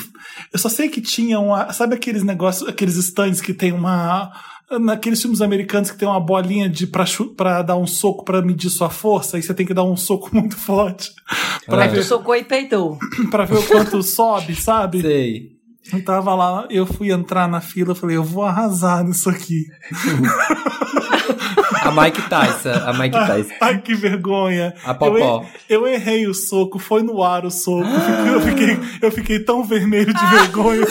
Eu 0.53 0.59
só 0.59 0.69
sei 0.69 0.89
que 0.89 1.01
tinha 1.01 1.41
uma. 1.41 1.73
Sabe 1.73 1.95
aqueles 1.95 2.23
negócios, 2.23 2.69
aqueles 2.69 2.97
stands 2.97 3.41
que 3.41 3.55
tem 3.55 3.73
uma. 3.73 4.31
Naqueles 4.81 5.21
filmes 5.21 5.41
americanos 5.41 5.91
que 5.91 5.99
tem 5.99 6.09
uma 6.09 6.21
bolinha 6.21 6.69
de 6.69 6.87
pra, 6.87 7.05
pra 7.37 7.63
dar 7.63 7.77
um 7.77 7.87
soco 7.87 8.25
pra 8.25 8.41
medir 8.43 8.71
sua 8.71 8.91
força, 8.91 9.39
e 9.39 9.43
você 9.43 9.53
tem 9.55 9.67
que 9.67 9.75
dar 9.75 9.85
um 9.85 9.97
soco 9.97 10.31
muito 10.35 10.57
forte 10.57 11.11
pra, 11.67 11.79
Ah. 11.79 11.83
Aí 11.83 11.89
tu 11.89 11.95
ver, 11.97 12.03
socou 12.05 12.35
e 12.37 12.45
peidou. 12.45 12.99
pra 13.31 13.45
ver 13.45 13.59
o 13.59 13.63
quanto 13.63 14.03
sobe, 14.05 14.55
sabe? 14.55 15.01
Sei. 15.03 15.53
Eu 15.93 16.05
tava 16.05 16.33
lá, 16.35 16.67
eu 16.71 16.87
fui 16.87 17.11
entrar 17.11 17.49
na 17.49 17.61
fila, 17.61 17.91
eu 17.91 17.95
falei, 17.97 18.17
eu 18.17 18.23
vou 18.23 18.45
arrasar 18.45 19.03
nisso 19.05 19.29
aqui. 19.29 19.65
A 21.83 21.91
Mike 21.91 22.23
Tyson, 22.29 22.71
a 22.87 22.93
Mike 22.93 23.17
Tyson. 23.17 23.55
Ai, 23.61 23.79
que 23.81 23.95
vergonha. 23.95 24.73
A 24.85 24.95
Popó. 24.95 25.45
Eu, 25.69 25.85
eu 25.85 25.87
errei 25.89 26.29
o 26.29 26.35
soco, 26.35 26.79
foi 26.79 27.03
no 27.03 27.23
ar 27.23 27.45
o 27.45 27.51
soco. 27.51 27.89
Eu 28.33 28.41
fiquei, 28.41 28.79
eu 29.03 29.11
fiquei 29.11 29.41
tão 29.41 29.65
vermelho 29.65 30.15
de 30.15 30.27
vergonha. 30.27 30.87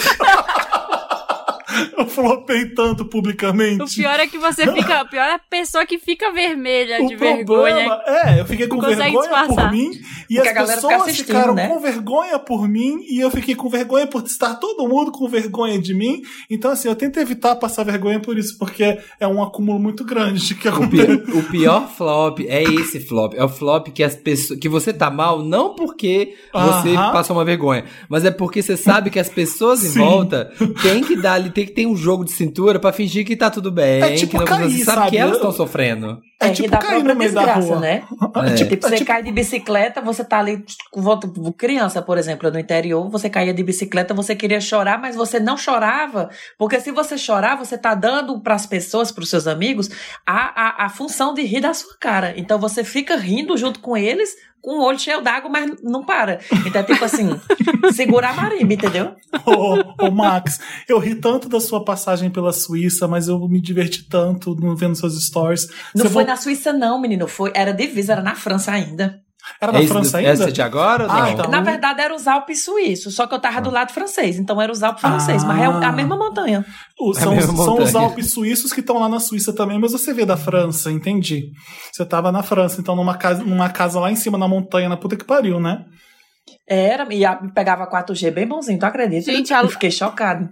eu 1.97 2.05
flopei 2.07 2.65
tanto 2.73 3.05
publicamente. 3.05 3.81
O 3.81 3.87
pior 3.87 4.19
é 4.19 4.27
que 4.27 4.37
você 4.37 4.71
fica. 4.71 5.01
O 5.03 5.09
pior 5.09 5.23
é 5.27 5.33
a 5.35 5.39
pessoa 5.39 5.85
que 5.85 5.97
fica 5.97 6.31
vermelha 6.31 7.01
O 7.03 7.07
de 7.07 7.15
vergonha. 7.15 7.99
é, 8.05 8.39
eu 8.39 8.45
fiquei 8.45 8.67
com 8.67 8.79
vergonha 8.79 9.09
disfarçar. 9.21 9.55
por 9.69 9.71
mim 9.71 9.91
e 10.29 10.35
Porque 10.35 10.49
as 10.49 10.75
pessoas 10.75 11.15
ficaram 11.17 11.53
né? 11.53 11.67
com 11.67 11.79
vergonha 11.79 12.39
por 12.39 12.67
mim 12.67 12.99
e 13.09 13.19
eu 13.19 13.29
fiquei 13.31 13.55
com 13.55 13.69
vergonha 13.69 14.07
por 14.07 14.23
estar 14.23 14.55
todo 14.55 14.87
mundo 14.87 15.11
com 15.11 15.27
vergonha 15.27 15.79
de 15.79 15.93
mim. 15.93 16.21
Então, 16.49 16.71
assim, 16.71 16.87
eu 16.87 16.95
tento 16.95 17.19
evitar 17.19 17.55
passar 17.55 17.83
vergonha 17.83 18.19
por 18.19 18.37
isso, 18.37 18.57
porque 18.57 18.97
é 19.19 19.27
um 19.27 19.41
acúmulo 19.41 19.79
muito 19.79 20.03
grande 20.03 20.45
de 20.47 20.55
que 20.55 20.67
O 20.67 20.71
acontece. 20.71 21.17
pior, 21.17 21.37
o 21.39 21.43
pior 21.43 21.89
flop 21.89 22.39
é 22.47 22.63
esse 22.63 22.99
flop. 22.99 23.33
É 23.35 23.43
o 23.43 23.49
flop 23.49 23.87
que 23.89 24.03
as 24.03 24.15
pessoas. 24.15 24.59
Que 24.59 24.69
você 24.69 24.93
tá 24.93 25.09
mal, 25.09 25.43
não 25.43 25.75
porque 25.75 26.35
você 26.53 26.95
Aham. 26.95 27.11
passou 27.11 27.35
uma 27.35 27.45
vergonha, 27.45 27.85
mas 28.09 28.23
é 28.25 28.31
porque 28.31 28.61
você 28.61 28.77
sabe 28.77 29.09
que 29.09 29.19
as 29.19 29.29
pessoas 29.29 29.83
em 29.83 29.89
Sim. 29.89 29.99
volta 29.99 30.51
tem 30.81 31.01
que 31.03 31.15
dar 31.15 31.33
ali, 31.33 31.49
tem 31.49 31.65
que 31.71 31.75
ter 31.75 31.87
um 31.87 31.95
jogo 31.95 32.23
de 32.23 32.31
cintura 32.31 32.79
pra 32.79 32.93
fingir 32.93 33.25
que 33.25 33.35
tá 33.35 33.49
tudo 33.49 33.71
bem. 33.71 34.01
É 34.01 34.15
tipo 34.15 34.33
que 34.33 34.37
não, 34.37 34.45
cair, 34.45 34.71
sabe, 34.83 34.83
sabe? 34.83 35.09
que 35.09 35.17
elas 35.17 35.35
estão 35.37 35.51
sofrendo. 35.51 36.19
É 36.41 36.47
É, 36.47 36.49
tipo 36.51 36.63
que 36.63 36.69
dá 36.69 36.77
cair 36.79 37.03
no 37.03 37.15
meio 37.15 37.31
da 37.33 37.41
desgraça, 37.45 37.67
rua. 37.67 37.79
né? 37.79 38.03
É. 38.35 38.53
Tipo, 38.55 38.75
você 38.87 38.95
tipo- 38.95 39.07
cai 39.07 39.21
de 39.23 39.31
bicicleta, 39.31 40.01
você 40.01 40.23
tá 40.23 40.39
ali 40.39 40.63
com 40.91 41.01
volta 41.01 41.29
criança, 41.57 42.01
por 42.01 42.17
exemplo, 42.17 42.49
no 42.51 42.59
interior, 42.59 43.09
você 43.09 43.29
caía 43.29 43.53
de 43.53 43.63
bicicleta, 43.63 44.13
você 44.13 44.35
queria 44.35 44.59
chorar, 44.59 44.99
mas 44.99 45.15
você 45.15 45.39
não 45.39 45.55
chorava, 45.57 46.29
porque 46.57 46.79
se 46.79 46.91
você 46.91 47.17
chorar, 47.17 47.55
você 47.57 47.77
tá 47.77 47.93
dando 47.93 48.39
pras 48.41 48.65
pessoas, 48.65 49.11
pros 49.11 49.29
seus 49.29 49.47
amigos, 49.47 49.89
a, 50.25 50.83
a, 50.83 50.85
a 50.85 50.89
função 50.89 51.33
de 51.33 51.43
rir 51.43 51.61
da 51.61 51.73
sua 51.73 51.95
cara. 51.99 52.33
Então 52.37 52.57
você 52.59 52.83
fica 52.83 53.15
rindo 53.15 53.55
junto 53.57 53.79
com 53.79 53.95
eles, 53.95 54.31
com 54.61 54.77
o 54.77 54.83
olho 54.85 54.99
cheio 54.99 55.21
d'água, 55.21 55.49
mas 55.49 55.71
não 55.81 56.05
para. 56.05 56.39
Então 56.67 56.81
é 56.81 56.83
tipo 56.83 57.03
assim, 57.03 57.29
segurar 57.93 58.29
a 58.29 58.33
marimba, 58.33 58.73
entendeu? 58.75 59.15
Ô, 59.43 60.05
ô, 60.05 60.11
Max, 60.11 60.59
eu 60.87 60.99
ri 60.99 61.15
tanto 61.15 61.49
da 61.49 61.59
sua 61.59 61.83
passagem 61.83 62.29
pela 62.29 62.53
Suíça, 62.53 63.07
mas 63.07 63.27
eu 63.27 63.39
me 63.47 63.59
diverti 63.59 64.03
tanto 64.07 64.53
no- 64.55 64.75
vendo 64.75 64.95
seus 64.95 65.19
stories. 65.25 65.67
Não 65.95 66.03
Você 66.05 66.09
foi 66.09 66.23
na 66.31 66.37
Suíça 66.37 66.71
não, 66.73 66.99
menino, 66.99 67.27
foi, 67.27 67.51
era 67.53 67.73
divisa, 67.73 68.13
era 68.13 68.21
na 68.21 68.35
França 68.35 68.71
ainda. 68.71 69.19
Era 69.59 69.71
na 69.71 69.79
é 69.79 69.81
esse, 69.83 69.91
França 69.91 70.17
ainda? 70.19 70.29
Essa 70.29 70.51
de 70.51 70.61
agora 70.61 71.07
Ah, 71.09 71.21
não? 71.23 71.29
então. 71.31 71.49
Na 71.49 71.61
verdade, 71.61 71.99
era 71.99 72.15
os 72.15 72.27
Alpes 72.27 72.63
suíços, 72.63 73.15
só 73.15 73.25
que 73.25 73.33
eu 73.33 73.39
tava 73.39 73.59
do 73.59 73.71
lado 73.71 73.91
francês, 73.91 74.37
então 74.37 74.61
era 74.61 74.71
os 74.71 74.83
Alpes 74.83 75.01
franceses, 75.01 75.43
Ah. 75.43 75.47
mas 75.47 75.59
é 75.61 75.85
a 75.85 75.91
mesma 75.91 76.15
montanha. 76.15 76.63
O- 76.99 77.11
É 77.17 77.19
são, 77.19 77.35
mesma 77.35 77.55
são 77.63 77.73
os 77.79 77.85
montanha. 77.91 78.05
Alpes 78.05 78.31
suíços 78.31 78.71
que 78.71 78.81
estão 78.81 78.99
lá 78.99 79.09
na 79.09 79.19
Suíça 79.19 79.51
também, 79.53 79.79
mas 79.79 79.91
você 79.93 80.13
vê 80.13 80.25
da 80.25 80.37
França, 80.37 80.91
entendi. 80.91 81.45
Você 81.91 82.05
tava 82.05 82.31
na 82.31 82.43
França, 82.43 82.79
então 82.79 82.95
numa 82.95 83.17
casa, 83.17 83.43
numa 83.43 83.67
casa 83.69 83.99
lá 83.99 84.11
em 84.11 84.15
cima 84.15 84.37
na 84.37 84.47
montanha, 84.47 84.87
na 84.87 84.95
puta 84.97 85.17
que 85.17 85.25
pariu, 85.25 85.59
né? 85.59 85.83
Era, 86.69 87.11
e 87.13 87.25
a- 87.25 87.35
pegava 87.53 87.87
4G 87.87 88.31
bem 88.31 88.47
bonzinho, 88.47 88.79
tu 88.79 88.85
acredita? 88.85 89.31
Gente, 89.31 89.53
a- 89.53 89.61
eu 89.63 89.69
fiquei 89.69 89.91
chocado. 89.91 90.49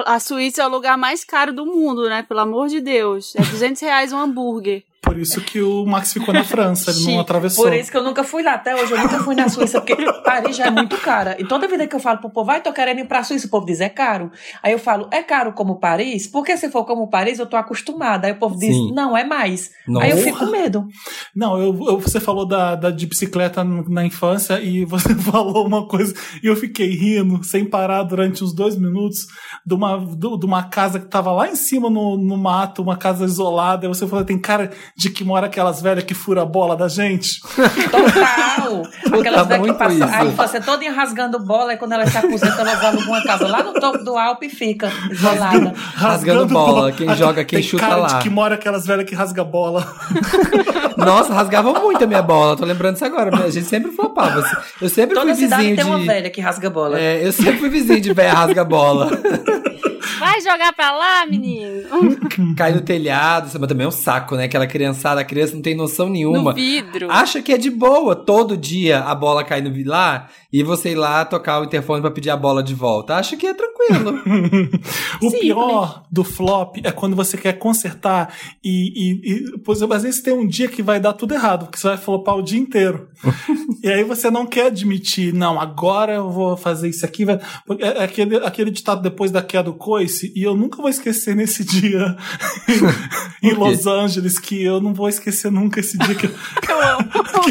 A, 0.00 0.18
Suíça 0.18 0.62
é 0.62 0.66
o 0.66 0.70
lugar 0.70 0.96
mais 0.96 1.24
caro 1.24 1.52
do 1.52 1.66
mundo, 1.66 2.08
né? 2.08 2.22
Pelo 2.22 2.40
amor 2.40 2.68
de 2.68 2.80
Deus. 2.80 3.34
É 3.36 3.42
200 3.42 3.82
reais 3.82 4.12
um 4.12 4.18
hambúrguer. 4.18 4.84
Por 5.12 5.20
isso 5.20 5.40
que 5.40 5.60
o 5.62 5.84
Max 5.86 6.12
ficou 6.12 6.32
na 6.34 6.44
França, 6.44 6.90
ele 6.90 7.00
não 7.00 7.06
Chique. 7.06 7.18
atravessou. 7.20 7.64
Por 7.64 7.72
isso 7.74 7.90
que 7.90 7.96
eu 7.96 8.02
nunca 8.02 8.24
fui 8.24 8.42
lá. 8.42 8.54
Até 8.54 8.74
hoje 8.74 8.92
eu 8.92 8.98
nunca 8.98 9.18
fui 9.20 9.34
na 9.34 9.48
Suíça, 9.48 9.80
porque 9.80 9.94
Paris 10.22 10.56
já 10.56 10.66
é 10.66 10.70
muito 10.70 10.96
cara. 10.98 11.36
E 11.38 11.44
toda 11.44 11.66
vida 11.68 11.86
que 11.86 11.94
eu 11.96 12.00
falo 12.00 12.18
pro 12.18 12.30
povo, 12.30 12.46
vai, 12.46 12.60
tô 12.62 12.72
querendo 12.72 12.98
ir 13.00 13.06
pra 13.06 13.22
Suíça, 13.24 13.46
o 13.46 13.50
povo 13.50 13.66
diz, 13.66 13.80
é 13.80 13.88
caro. 13.88 14.30
Aí 14.62 14.72
eu 14.72 14.78
falo, 14.78 15.08
é 15.10 15.22
caro 15.22 15.52
como 15.52 15.78
Paris? 15.78 16.26
Porque 16.26 16.56
se 16.56 16.70
for 16.70 16.84
como 16.84 17.08
Paris, 17.08 17.38
eu 17.38 17.46
tô 17.46 17.56
acostumada. 17.56 18.26
Aí 18.26 18.32
o 18.32 18.36
povo 18.38 18.56
diz, 18.58 18.74
Sim. 18.74 18.92
não, 18.94 19.16
é 19.16 19.24
mais. 19.24 19.70
Nossa. 19.86 20.06
Aí 20.06 20.12
eu 20.12 20.16
fico 20.18 20.38
com 20.38 20.46
medo. 20.50 20.86
Não, 21.34 21.56
eu, 21.58 21.66
eu- 21.86 22.00
você 22.00 22.18
falou 22.20 22.46
da, 22.46 22.74
da 22.74 22.90
de 22.90 23.06
bicicleta 23.06 23.62
na 23.64 24.04
infância 24.04 24.60
e 24.60 24.84
você 24.86 25.14
falou 25.14 25.66
uma 25.66 25.86
coisa 25.86 26.14
e 26.42 26.46
eu 26.46 26.56
fiquei 26.56 26.88
rindo 26.90 27.42
sem 27.44 27.64
parar 27.64 28.02
durante 28.02 28.42
uns 28.44 28.54
dois 28.54 28.76
minutos 28.76 29.26
de 29.64 29.74
uma, 29.74 29.96
do- 29.98 30.36
de 30.38 30.46
uma 30.46 30.64
casa 30.64 30.98
que 30.98 31.06
tava 31.06 31.32
lá 31.32 31.48
em 31.48 31.54
cima 31.56 31.88
no, 31.90 32.16
no 32.16 32.36
mato, 32.36 32.82
uma 32.82 32.96
casa 32.96 33.24
isolada. 33.24 33.86
E 33.86 33.88
você 33.88 34.06
falou, 34.06 34.24
tem 34.24 34.38
cara 34.38 34.70
de 35.02 35.10
que 35.10 35.24
mora 35.24 35.46
aquelas 35.46 35.82
velhas 35.82 36.04
que 36.04 36.14
fura 36.14 36.42
a 36.42 36.44
bola 36.44 36.76
da 36.76 36.86
gente. 36.86 37.40
Total. 37.90 38.82
Aquelas 39.18 39.46
velhas 39.48 39.66
que 39.66 39.72
passam 39.74 40.08
a 40.08 40.24
infância 40.24 40.60
toda 40.60 40.90
rasgando 40.92 41.38
bola 41.38 41.74
e 41.74 41.76
quando 41.76 41.92
ela 41.92 42.06
se 42.06 42.16
aposenta, 42.16 42.60
elas 42.60 42.84
alugam 42.84 43.08
uma 43.08 43.22
casa 43.22 43.48
lá 43.48 43.62
no 43.62 43.72
topo 43.74 43.98
do 43.98 44.16
Alpe 44.16 44.46
e 44.46 44.48
fica 44.48 44.90
isolada. 45.10 45.72
Rasgando 45.76 46.46
bola, 46.46 46.92
quem 46.92 47.14
joga, 47.16 47.44
quem 47.44 47.60
tem 47.60 47.68
chuta 47.68 47.86
cara 47.86 47.96
lá. 47.96 48.06
de 48.08 48.18
que 48.22 48.30
mora 48.30 48.54
aquelas 48.54 48.86
velhas 48.86 49.04
que 49.08 49.14
rasga 49.14 49.42
bola. 49.44 49.86
Nossa, 50.96 51.32
rasgava 51.32 51.72
muito 51.80 52.04
a 52.04 52.06
minha 52.06 52.22
bola. 52.22 52.56
Tô 52.56 52.64
lembrando 52.64 52.96
isso 52.96 53.04
agora. 53.04 53.44
A 53.44 53.50
gente 53.50 53.66
sempre 53.66 53.90
flopava. 53.90 54.42
Eu 54.80 54.88
sempre 54.88 55.14
Toda 55.14 55.34
fui 55.34 55.44
cidade 55.44 55.62
vizinho 55.62 55.76
tem 55.76 55.84
de. 55.84 55.90
uma 55.90 55.98
velha 56.06 56.30
que 56.30 56.40
rasga 56.40 56.70
bola. 56.70 57.00
É, 57.00 57.26
eu 57.26 57.32
sempre 57.32 57.58
fui 57.58 57.68
vizinho 57.68 58.00
de 58.00 58.12
velha 58.12 58.34
rasga-bola. 58.34 59.10
Vai 60.24 60.40
jogar 60.40 60.72
pra 60.72 60.92
lá, 60.92 61.26
menino. 61.26 61.82
Cai 62.56 62.72
no 62.72 62.80
telhado, 62.80 63.50
mas 63.58 63.68
também 63.68 63.84
é 63.84 63.88
um 63.88 63.92
saco, 63.92 64.36
né? 64.36 64.44
Aquela 64.44 64.66
criançada, 64.66 65.20
a 65.20 65.24
criança 65.24 65.54
não 65.54 65.62
tem 65.62 65.74
noção 65.76 66.08
nenhuma. 66.08 66.50
No 66.50 66.54
vidro. 66.54 67.10
Acha 67.10 67.42
que 67.42 67.52
é 67.52 67.58
de 67.58 67.70
boa 67.70 68.14
todo 68.14 68.56
dia 68.56 69.00
a 69.00 69.14
bola 69.14 69.44
cair 69.44 69.62
no 69.62 69.72
lá 69.90 70.28
e 70.52 70.62
você 70.62 70.90
ir 70.92 70.94
lá 70.94 71.24
tocar 71.24 71.60
o 71.60 71.64
interfone 71.64 72.00
pra 72.00 72.10
pedir 72.10 72.30
a 72.30 72.36
bola 72.36 72.62
de 72.62 72.74
volta. 72.74 73.16
Acha 73.16 73.36
que 73.36 73.46
é 73.46 73.54
tranquilo. 73.54 74.22
O 75.22 75.30
Sim, 75.30 75.40
pior 75.40 76.02
do 76.10 76.24
flop 76.24 76.76
é 76.82 76.90
quando 76.90 77.14
você 77.14 77.36
quer 77.36 77.52
consertar 77.54 78.34
e, 78.62 78.92
e, 78.94 79.32
e 79.54 79.58
por 79.58 79.74
exemplo, 79.74 79.94
às 79.94 80.02
vezes 80.02 80.20
tem 80.20 80.32
um 80.34 80.46
dia 80.46 80.68
que 80.68 80.82
vai 80.82 80.98
dar 80.98 81.12
tudo 81.12 81.32
errado, 81.34 81.66
porque 81.66 81.78
você 81.78 81.88
vai 81.88 81.96
flopar 81.96 82.36
o 82.36 82.42
dia 82.42 82.58
inteiro. 82.58 83.08
e 83.82 83.88
aí 83.88 84.02
você 84.04 84.30
não 84.30 84.46
quer 84.46 84.66
admitir, 84.66 85.32
não, 85.32 85.60
agora 85.60 86.14
eu 86.14 86.30
vou 86.30 86.56
fazer 86.56 86.88
isso 86.88 87.04
aqui. 87.04 87.24
vai- 87.24 87.38
porque 87.66 87.84
É 87.84 88.02
aquele, 88.02 88.36
aquele 88.36 88.70
ditado 88.70 89.00
depois 89.02 89.30
da 89.30 89.42
queda 89.42 89.64
do 89.64 89.74
coice, 89.74 90.11
e 90.34 90.42
eu 90.42 90.56
nunca 90.56 90.80
vou 90.80 90.90
esquecer 90.90 91.34
nesse 91.34 91.64
dia 91.64 92.16
em? 93.42 93.52
Los 93.52 93.86
Angeles, 93.86 94.38
que 94.38 94.62
eu 94.62 94.80
não 94.80 94.92
vou 94.92 95.08
esquecer 95.08 95.50
nunca 95.50 95.80
esse 95.80 95.96
dia 95.98 96.14
que 96.14 96.26
eu, 96.26 96.30
Eu 96.68 96.80
amo 96.80 97.04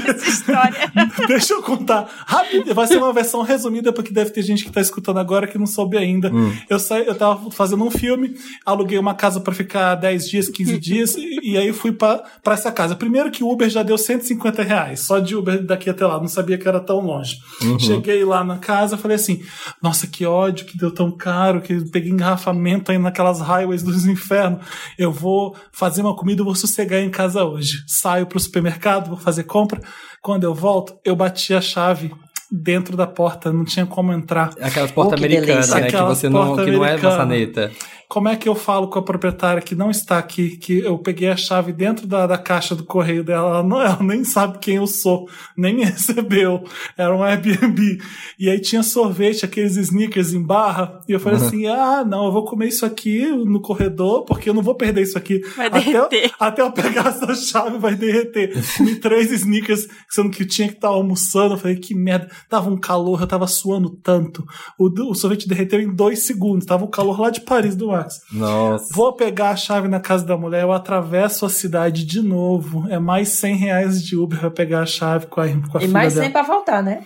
essa 0.08 0.30
história. 0.30 0.92
Deixa 1.28 1.54
eu 1.54 1.62
contar 1.62 2.10
rápido. 2.26 2.74
Vai 2.74 2.88
ser 2.88 2.98
uma 2.98 3.14
versão 3.14 3.42
resumida, 3.42 3.94
porque 3.94 4.14
deve 4.14 4.32
ter 4.32 4.42
gente 4.42 4.64
que 4.64 4.72
tá 4.72 4.82
escutando 4.82 5.20
agora 5.20 5.48
que 5.48 5.58
não 5.58 5.66
soube 5.66 5.98
ainda. 5.98 6.32
Eu, 6.70 6.80
saí, 6.80 7.06
eu 7.06 7.16
tava 7.16 7.52
fazendo 7.52 7.84
um 7.84 7.92
filme, 7.92 8.36
aluguei 8.66 8.98
uma 8.98 9.14
casa 9.14 9.40
pra 9.40 9.54
ficar 9.54 9.96
10 9.96 10.30
dias, 10.30 10.50
15 10.50 10.78
dias, 10.78 11.16
e, 11.16 11.52
e 11.52 11.58
aí 11.58 11.72
fui 11.74 11.92
pra, 11.92 12.24
pra 12.44 12.54
essa 12.54 12.72
casa. 12.72 12.96
Primeiro 12.96 13.32
que 13.32 13.44
o 13.44 13.52
Uber 13.52 13.70
já 13.70 13.84
deu 13.84 13.98
150 13.98 14.64
reais, 14.64 15.02
só 15.02 15.20
de 15.20 15.36
Uber 15.36 15.64
daqui 15.64 15.90
até 15.90 16.06
lá, 16.06 16.20
não 16.20 16.28
sabia 16.28 16.58
que 16.58 16.68
era 16.68 16.80
tão 16.80 17.00
longe. 17.00 17.38
Cheguei 17.80 18.24
lá 18.24 18.44
na 18.44 18.58
casa, 18.58 18.98
falei 18.98 19.16
assim: 19.16 19.44
nossa, 19.82 20.08
que 20.08 20.26
ódio 20.26 20.66
que 20.66 20.78
deu 20.78 20.92
tão 20.92 21.12
caro, 21.12 21.62
que 21.62 21.90
peguei 21.90 22.12
engarrafamento 22.52 22.92
aí 22.92 22.98
naquelas 22.98 23.40
highways 23.40 23.82
dos 23.82 24.06
infernos. 24.06 24.66
Eu 24.98 25.12
vou 25.12 25.56
fazer 25.72 26.02
uma 26.02 26.16
comida, 26.16 26.44
vou 26.44 26.56
sossegar 26.56 27.00
em 27.00 27.10
casa 27.10 27.44
hoje. 27.44 27.84
Saio 27.88 28.28
pro 28.28 28.40
supermercado, 28.40 29.10
vou 29.10 29.18
fazer 29.18 29.44
compra. 29.44 29.82
Quando 30.22 30.44
eu 30.44 30.54
volto, 30.54 31.00
eu 31.04 31.16
bati 31.16 31.54
a 31.54 31.62
chave 31.62 32.14
dentro 32.52 32.98
da 32.98 33.08
porta, 33.08 33.52
não 33.52 33.64
tinha 33.64 33.86
como 33.86 34.12
entrar. 34.12 34.54
Aquelas 34.60 34.92
portas 34.92 35.14
Oh, 35.14 35.22
que 35.22 35.26
americanas, 35.26 35.70
né? 35.70 35.82
Que 35.82 35.88
Aquelas 35.88 36.18
você 36.18 36.30
não, 36.30 36.56
que 36.56 36.72
não 36.72 36.86
é 36.86 36.98
maçaneta. 36.98 37.72
Como 38.12 38.28
é 38.28 38.36
que 38.36 38.50
eu 38.50 38.56
falo 38.56 38.90
com 38.90 39.00
a 39.00 39.02
proprietária 39.02 39.62
que 39.62 39.74
não 39.74 39.90
está 39.90 40.18
aqui, 40.18 40.58
que 40.58 40.80
eu 40.80 40.98
peguei 40.98 41.30
a 41.30 41.38
chave 41.38 41.72
dentro 41.72 42.06
da, 42.06 42.28
da 42.28 42.38
caixa 42.38 42.76
do 42.76 42.84
correio 42.84 43.24
dela? 43.24 43.52
Ela, 43.52 43.64
não, 43.64 43.82
ela 43.82 44.04
nem 44.04 44.26
sabe 44.26 44.58
quem 44.60 44.76
eu 44.76 44.86
sou, 44.86 45.30
nem 45.56 45.74
me 45.74 45.86
recebeu. 45.88 46.62
Era 46.98 47.16
um 47.16 47.24
Airbnb. 47.24 48.02
E 48.38 48.50
aí 48.50 48.60
tinha 48.60 48.84
sorvete, 48.84 49.46
aqueles 49.46 49.78
sneakers 49.78 50.34
em 50.34 50.44
barra. 50.44 51.00
E 51.08 51.14
eu 51.14 51.22
falei 51.22 51.38
assim: 51.40 51.68
ah, 51.68 52.04
não, 52.04 52.26
eu 52.26 52.34
vou 52.34 52.44
comer 52.44 52.68
isso 52.68 52.86
aqui 52.86 53.26
no 53.28 53.62
corredor, 53.62 54.26
porque 54.26 54.50
eu 54.50 54.54
não 54.54 54.62
vou 54.62 54.76
perder 54.76 55.04
isso 55.04 55.18
aqui. 55.18 55.40
Vai 55.56 55.68
até, 55.68 55.80
derreter. 55.80 56.32
até 56.38 56.62
eu 56.64 56.72
pegar 56.74 57.08
essa 57.16 57.34
chave, 57.34 57.78
vai 57.78 57.96
derreter. 57.96 58.62
Comi 58.76 58.98
três 58.98 59.32
sneakers, 59.32 59.88
sendo 60.10 60.30
que 60.30 60.44
eu 60.44 60.48
tinha 60.50 60.68
que 60.68 60.74
estar 60.74 60.90
almoçando. 60.90 61.54
Eu 61.54 61.58
falei, 61.58 61.78
que 61.78 61.96
merda. 61.96 62.30
Tava 62.50 62.70
um 62.70 62.78
calor, 62.78 63.22
eu 63.22 63.28
tava 63.28 63.48
suando 63.48 63.90
tanto. 63.90 64.46
O, 64.78 64.90
o 65.10 65.16
sorvete 65.16 65.48
derreteu 65.48 65.80
em 65.80 65.94
dois 65.94 66.20
segundos. 66.20 66.66
Tava 66.66 66.86
o 66.86 66.90
calor 66.90 67.20
lá 67.20 67.30
de 67.30 67.42
Paris 67.42 67.76
do 67.76 67.88
Max. 67.88 68.22
Nossa. 68.32 68.94
Vou 68.94 69.14
pegar 69.14 69.52
a 69.52 69.56
chave 69.56 69.88
na 69.88 70.00
casa 70.00 70.26
da 70.26 70.38
mulher, 70.38 70.64
eu 70.64 70.72
atravesso 70.72 71.46
a 71.46 71.50
cidade 71.50 72.06
de 72.06 72.22
novo. 72.22 72.88
É 72.90 73.00
mais 73.00 73.30
100 73.30 73.56
reais 73.56 74.04
de 74.04 74.16
Uber 74.16 74.40
pra 74.40 74.52
pegar 74.52 74.82
a 74.82 74.86
chave 74.86 75.28
com 75.28 75.42
a, 75.42 75.48
com 75.48 75.78
a 75.78 75.82
E 75.82 75.82
filha 75.82 75.94
mais 75.94 76.14
dela. 76.14 76.26
100 76.26 76.32
pra 76.32 76.42
voltar, 76.44 76.84
né? 76.84 77.04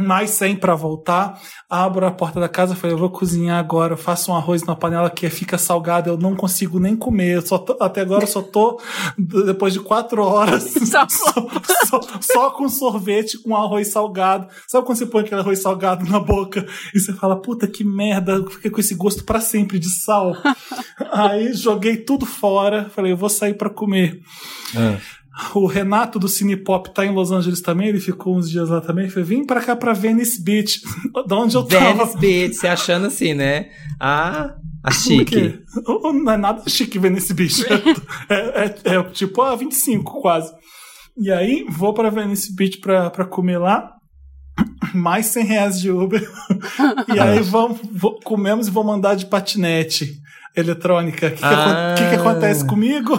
Mais 0.00 0.30
100 0.30 0.56
pra 0.56 0.74
voltar. 0.74 1.40
Abro 1.68 2.04
a 2.06 2.10
porta 2.10 2.40
da 2.40 2.48
casa, 2.48 2.74
falei, 2.74 2.94
eu 2.94 2.98
vou 2.98 3.10
cozinhar 3.10 3.58
agora. 3.58 3.92
Eu 3.94 3.96
faço 3.98 4.32
um 4.32 4.34
arroz 4.36 4.64
na 4.64 4.74
panela 4.74 5.08
que 5.10 5.28
fica 5.30 5.56
salgado, 5.58 6.10
eu 6.10 6.16
não 6.16 6.34
consigo 6.34 6.78
nem 6.80 6.96
comer. 6.96 7.36
Eu 7.36 7.42
só 7.46 7.58
tô- 7.58 7.76
até 7.80 8.00
agora 8.00 8.24
eu 8.24 8.28
só 8.28 8.42
tô, 8.42 8.80
depois 9.18 9.72
de 9.72 9.80
quatro 9.80 10.22
horas, 10.22 10.64
Só- 10.90 11.06
só, 11.08 12.00
só- 12.00 12.00
só 12.20 12.50
com 12.50 12.68
sorvete 12.68 13.38
com 13.38 13.54
arroz 13.56 13.88
salgado. 13.88 14.48
Sabe 14.66 14.84
quando 14.86 14.98
você 14.98 15.06
põe 15.06 15.22
aquele 15.22 15.40
arroz 15.40 15.60
salgado 15.60 16.04
na 16.10 16.18
boca 16.18 16.66
e 16.94 16.98
você 17.00 17.12
fala, 17.12 17.40
puta 17.40 17.66
que 17.66 17.84
merda, 17.84 18.32
eu 18.32 18.50
fiquei 18.50 18.70
com 18.70 18.80
esse 18.80 18.94
gosto 18.94 19.24
pra 19.24 19.40
sempre 19.40 19.78
de 19.78 19.88
sal. 19.88 20.34
Aí 21.12 21.52
joguei 21.52 21.96
tudo 21.96 22.26
fora, 22.26 22.90
falei, 22.94 23.12
eu 23.12 23.16
vou 23.16 23.28
sair 23.28 23.54
pra 23.54 23.70
comer. 23.70 24.20
Ah. 24.76 24.98
O 25.54 25.66
Renato 25.66 26.18
do 26.18 26.28
Cine 26.28 26.56
Pop 26.56 26.92
tá 26.92 27.04
em 27.06 27.14
Los 27.14 27.30
Angeles 27.32 27.60
também, 27.60 27.88
ele 27.88 28.00
ficou 28.00 28.36
uns 28.36 28.50
dias 28.50 28.68
lá 28.68 28.80
também. 28.80 29.08
Falou: 29.08 29.26
vim 29.28 29.44
pra 29.44 29.60
cá 29.60 29.74
pra 29.76 29.92
Venice 29.92 30.42
Beach, 30.42 30.80
de 31.26 31.34
onde 31.34 31.54
eu 31.56 31.64
tava. 31.64 31.92
Venice 31.94 32.18
Beach, 32.18 32.54
você 32.54 32.66
achando 32.68 33.06
assim, 33.06 33.34
né? 33.34 33.70
Ah, 33.98 34.54
a 34.84 34.90
chique. 34.90 35.58
Não 36.24 36.32
é 36.32 36.36
nada 36.36 36.62
chique 36.68 36.98
Venice 36.98 37.32
Beach. 37.34 37.64
É, 38.28 38.64
é- 38.64 38.94
é 38.96 39.02
tipo 39.04 39.40
a 39.42 39.54
25 39.56 40.20
quase. 40.20 40.52
E 41.16 41.30
aí, 41.30 41.64
vou 41.68 41.92
pra 41.94 42.10
Venice 42.10 42.54
Beach 42.54 42.78
pra, 42.78 43.10
pra 43.10 43.24
comer 43.24 43.58
lá. 43.58 43.90
Mais 44.94 45.26
100 45.26 45.44
reais 45.44 45.80
de 45.80 45.90
Uber. 45.90 46.22
E 47.14 47.18
aí, 47.20 47.40
vamos, 47.40 47.78
comemos 48.24 48.68
e 48.68 48.70
vou 48.70 48.84
mandar 48.84 49.14
de 49.14 49.26
patinete 49.26 50.12
eletrônica. 50.56 51.28
O 51.28 51.30
que, 51.30 51.44
Ah. 51.44 51.94
que 51.96 52.08
que 52.10 52.14
acontece 52.16 52.66
comigo? 52.66 53.12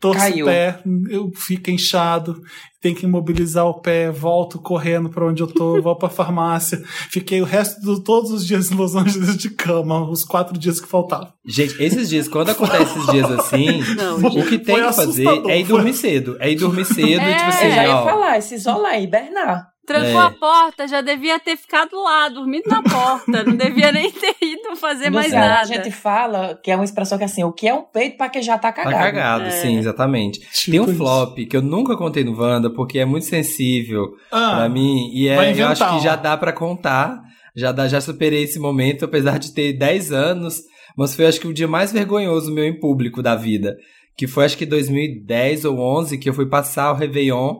Torço 0.00 0.18
Caiu. 0.20 0.46
o 0.46 0.48
pé, 0.48 0.78
eu 1.10 1.30
fico 1.34 1.70
inchado, 1.70 2.40
tenho 2.80 2.96
que 2.96 3.04
imobilizar 3.04 3.66
o 3.66 3.74
pé, 3.82 4.10
volto 4.10 4.58
correndo 4.58 5.10
pra 5.10 5.26
onde 5.26 5.42
eu 5.42 5.46
tô, 5.46 5.80
vou 5.82 5.94
pra 5.94 6.08
farmácia. 6.08 6.82
Fiquei 7.10 7.42
o 7.42 7.44
resto 7.44 7.80
de 7.82 8.02
todos 8.02 8.30
os 8.30 8.46
dias 8.46 8.70
em 8.72 8.76
Los 8.76 8.94
Angeles 8.96 9.36
de 9.36 9.50
cama, 9.50 10.08
os 10.08 10.24
quatro 10.24 10.58
dias 10.58 10.80
que 10.80 10.88
faltavam. 10.88 11.30
Gente, 11.46 11.74
esses 11.82 12.08
dias, 12.08 12.28
quando 12.28 12.48
acontece 12.48 12.84
esses 12.98 13.06
dias 13.10 13.30
assim, 13.30 13.82
Não, 13.94 14.16
o 14.16 14.46
que 14.46 14.58
tem 14.58 14.76
que 14.76 14.92
fazer 14.94 15.26
é 15.48 15.60
ir 15.60 15.66
foi. 15.66 15.76
dormir 15.76 15.92
cedo. 15.92 16.36
É 16.40 16.50
ir 16.50 16.56
dormir 16.56 16.86
cedo 16.86 17.04
e 17.04 17.08
tipo 17.10 17.20
É. 17.22 17.46
assim, 17.48 17.64
Eu 17.66 17.70
já 17.72 17.84
ia 17.84 17.96
ó. 17.96 18.04
falar, 18.04 18.40
se 18.42 18.54
isolar, 18.54 19.02
hibernar. 19.02 19.69
Trancou 19.90 20.20
É. 20.20 20.24
a 20.26 20.30
porta, 20.30 20.86
já 20.86 21.00
devia 21.00 21.38
ter 21.40 21.56
ficado 21.56 22.00
lá, 22.00 22.28
dormindo 22.28 22.64
na 22.68 22.80
porta. 22.82 23.42
Não 23.42 23.56
devia 23.56 23.90
nem 23.90 24.08
ter 24.10 24.36
ido 24.40 24.76
fazer 24.76 25.10
mais 25.10 25.32
nada. 25.32 25.60
A 25.60 25.64
gente 25.64 25.90
fala 25.90 26.58
que 26.62 26.70
é 26.70 26.76
uma 26.76 26.84
expressão 26.84 27.18
que 27.18 27.24
é 27.24 27.26
assim, 27.26 27.42
o 27.42 27.52
que 27.52 27.66
é 27.66 27.74
um 27.74 27.82
peito 27.82 28.16
pra 28.16 28.28
quem 28.28 28.40
já 28.42 28.56
tá 28.56 28.70
Tá 28.70 28.84
cagado. 28.84 29.02
cagado, 29.04 29.44
É. 29.46 29.50
sim, 29.50 29.78
exatamente. 29.78 30.38
Tipo 30.52 30.70
Tem 30.70 30.80
um 30.80 30.84
isso. 30.84 30.94
flop 30.96 31.38
que 31.38 31.56
eu 31.56 31.62
nunca 31.62 31.96
contei 31.96 32.22
no 32.22 32.38
Wanda, 32.40 32.70
porque 32.72 32.98
é 33.00 33.04
muito 33.04 33.26
sensível 33.26 34.06
Ah, 34.30 34.56
pra 34.58 34.68
mim. 34.68 35.10
E 35.12 35.26
é, 35.28 35.60
eu 35.60 35.66
acho 35.68 35.88
que 35.96 36.04
já 36.04 36.14
dá 36.14 36.36
pra 36.36 36.52
contar. 36.52 37.18
Já, 37.56 37.72
dá, 37.72 37.88
já 37.88 38.00
superei 38.00 38.44
esse 38.44 38.60
momento, 38.60 39.04
apesar 39.04 39.38
de 39.40 39.52
ter 39.52 39.72
10 39.72 40.12
anos. 40.12 40.60
Mas 40.96 41.16
foi 41.16 41.26
acho 41.26 41.40
que 41.40 41.48
o 41.48 41.52
dia 41.54 41.66
mais 41.66 41.90
vergonhoso 41.92 42.52
meu 42.52 42.64
em 42.64 42.78
público 42.78 43.20
da 43.22 43.34
vida. 43.34 43.74
Que 44.16 44.26
foi 44.28 44.44
acho 44.44 44.56
que 44.56 44.64
2010 44.66 45.64
ou 45.64 45.78
11 45.78 46.16
que 46.18 46.28
eu 46.28 46.34
fui 46.34 46.46
passar 46.46 46.92
o 46.92 46.94
Réveillon 46.96 47.56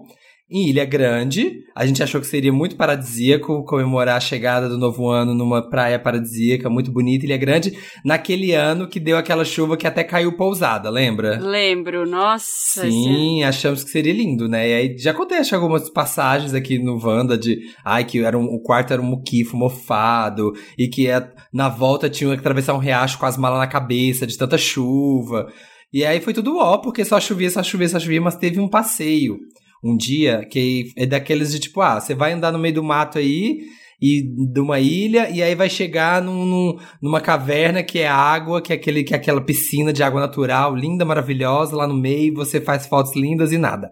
em 0.50 0.68
Ilha 0.68 0.84
Grande. 0.84 1.60
A 1.74 1.86
gente 1.86 2.02
achou 2.02 2.20
que 2.20 2.26
seria 2.26 2.52
muito 2.52 2.76
paradisíaco 2.76 3.64
comemorar 3.64 4.16
a 4.16 4.20
chegada 4.20 4.68
do 4.68 4.76
novo 4.76 5.08
ano 5.08 5.34
numa 5.34 5.68
praia 5.68 5.98
paradisíaca, 5.98 6.68
muito 6.68 6.90
bonita, 6.90 7.24
Ilha 7.24 7.36
Grande, 7.36 7.76
naquele 8.04 8.52
ano 8.52 8.88
que 8.88 8.98
deu 8.98 9.16
aquela 9.16 9.44
chuva 9.44 9.76
que 9.76 9.86
até 9.86 10.02
caiu 10.02 10.36
pousada, 10.36 10.90
lembra? 10.90 11.38
Lembro, 11.38 12.04
nossa. 12.06 12.82
Sim, 12.82 13.42
achamos 13.44 13.84
que 13.84 13.90
seria 13.90 14.12
lindo, 14.12 14.48
né? 14.48 14.68
E 14.68 14.72
aí 14.74 14.98
já 14.98 15.14
contei 15.14 15.38
acho, 15.38 15.54
algumas 15.54 15.88
passagens 15.88 16.52
aqui 16.52 16.78
no 16.78 16.98
Wanda 17.02 17.38
de 17.38 17.58
ai, 17.84 18.04
que 18.04 18.18
era 18.20 18.36
um- 18.36 18.44
o 18.46 18.60
quarto 18.60 18.92
era 18.92 19.00
um 19.00 19.06
muquifo 19.06 19.56
mofado 19.56 20.52
e 20.76 20.88
que 20.88 21.06
é- 21.08 21.28
na 21.52 21.68
volta 21.68 22.10
tinha 22.10 22.32
que 22.34 22.40
atravessar 22.40 22.74
um 22.74 22.78
riacho 22.78 23.18
com 23.18 23.26
as 23.26 23.36
malas 23.36 23.58
na 23.58 23.66
cabeça 23.66 24.26
de 24.26 24.36
tanta 24.36 24.58
chuva. 24.58 25.46
E 25.92 26.04
aí 26.04 26.20
foi 26.20 26.32
tudo 26.32 26.56
ó, 26.58 26.78
porque 26.78 27.04
só 27.04 27.18
chovia, 27.20 27.50
só 27.50 27.62
chovia, 27.62 27.88
só 27.88 27.98
chovia, 27.98 28.20
mas 28.20 28.36
teve 28.36 28.60
um 28.60 28.68
passeio 28.68 29.38
um 29.82 29.96
dia 29.96 30.46
que 30.50 30.92
é 30.96 31.06
daqueles 31.06 31.52
de 31.52 31.58
tipo, 31.58 31.80
ah, 31.80 32.00
você 32.00 32.14
vai 32.14 32.32
andar 32.32 32.52
no 32.52 32.58
meio 32.58 32.74
do 32.74 32.82
mato 32.82 33.18
aí 33.18 33.60
e 34.00 34.22
de 34.22 34.60
uma 34.60 34.80
ilha 34.80 35.28
e 35.30 35.42
aí 35.42 35.54
vai 35.54 35.68
chegar 35.68 36.22
num, 36.22 36.44
num, 36.46 36.78
numa 37.02 37.20
caverna 37.20 37.82
que 37.82 37.98
é 37.98 38.08
água, 38.08 38.62
que 38.62 38.72
é, 38.72 38.76
aquele, 38.76 39.04
que 39.04 39.14
é 39.14 39.16
aquela 39.16 39.40
piscina 39.40 39.92
de 39.92 40.02
água 40.02 40.20
natural, 40.20 40.74
linda, 40.74 41.04
maravilhosa, 41.04 41.76
lá 41.76 41.86
no 41.86 41.94
meio, 41.94 42.34
você 42.34 42.60
faz 42.60 42.86
fotos 42.86 43.14
lindas 43.14 43.52
e 43.52 43.58
nada. 43.58 43.90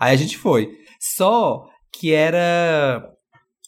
Aí 0.00 0.12
a 0.12 0.16
gente 0.16 0.36
foi. 0.36 0.68
Só 0.98 1.62
que 1.92 2.12
era. 2.12 3.08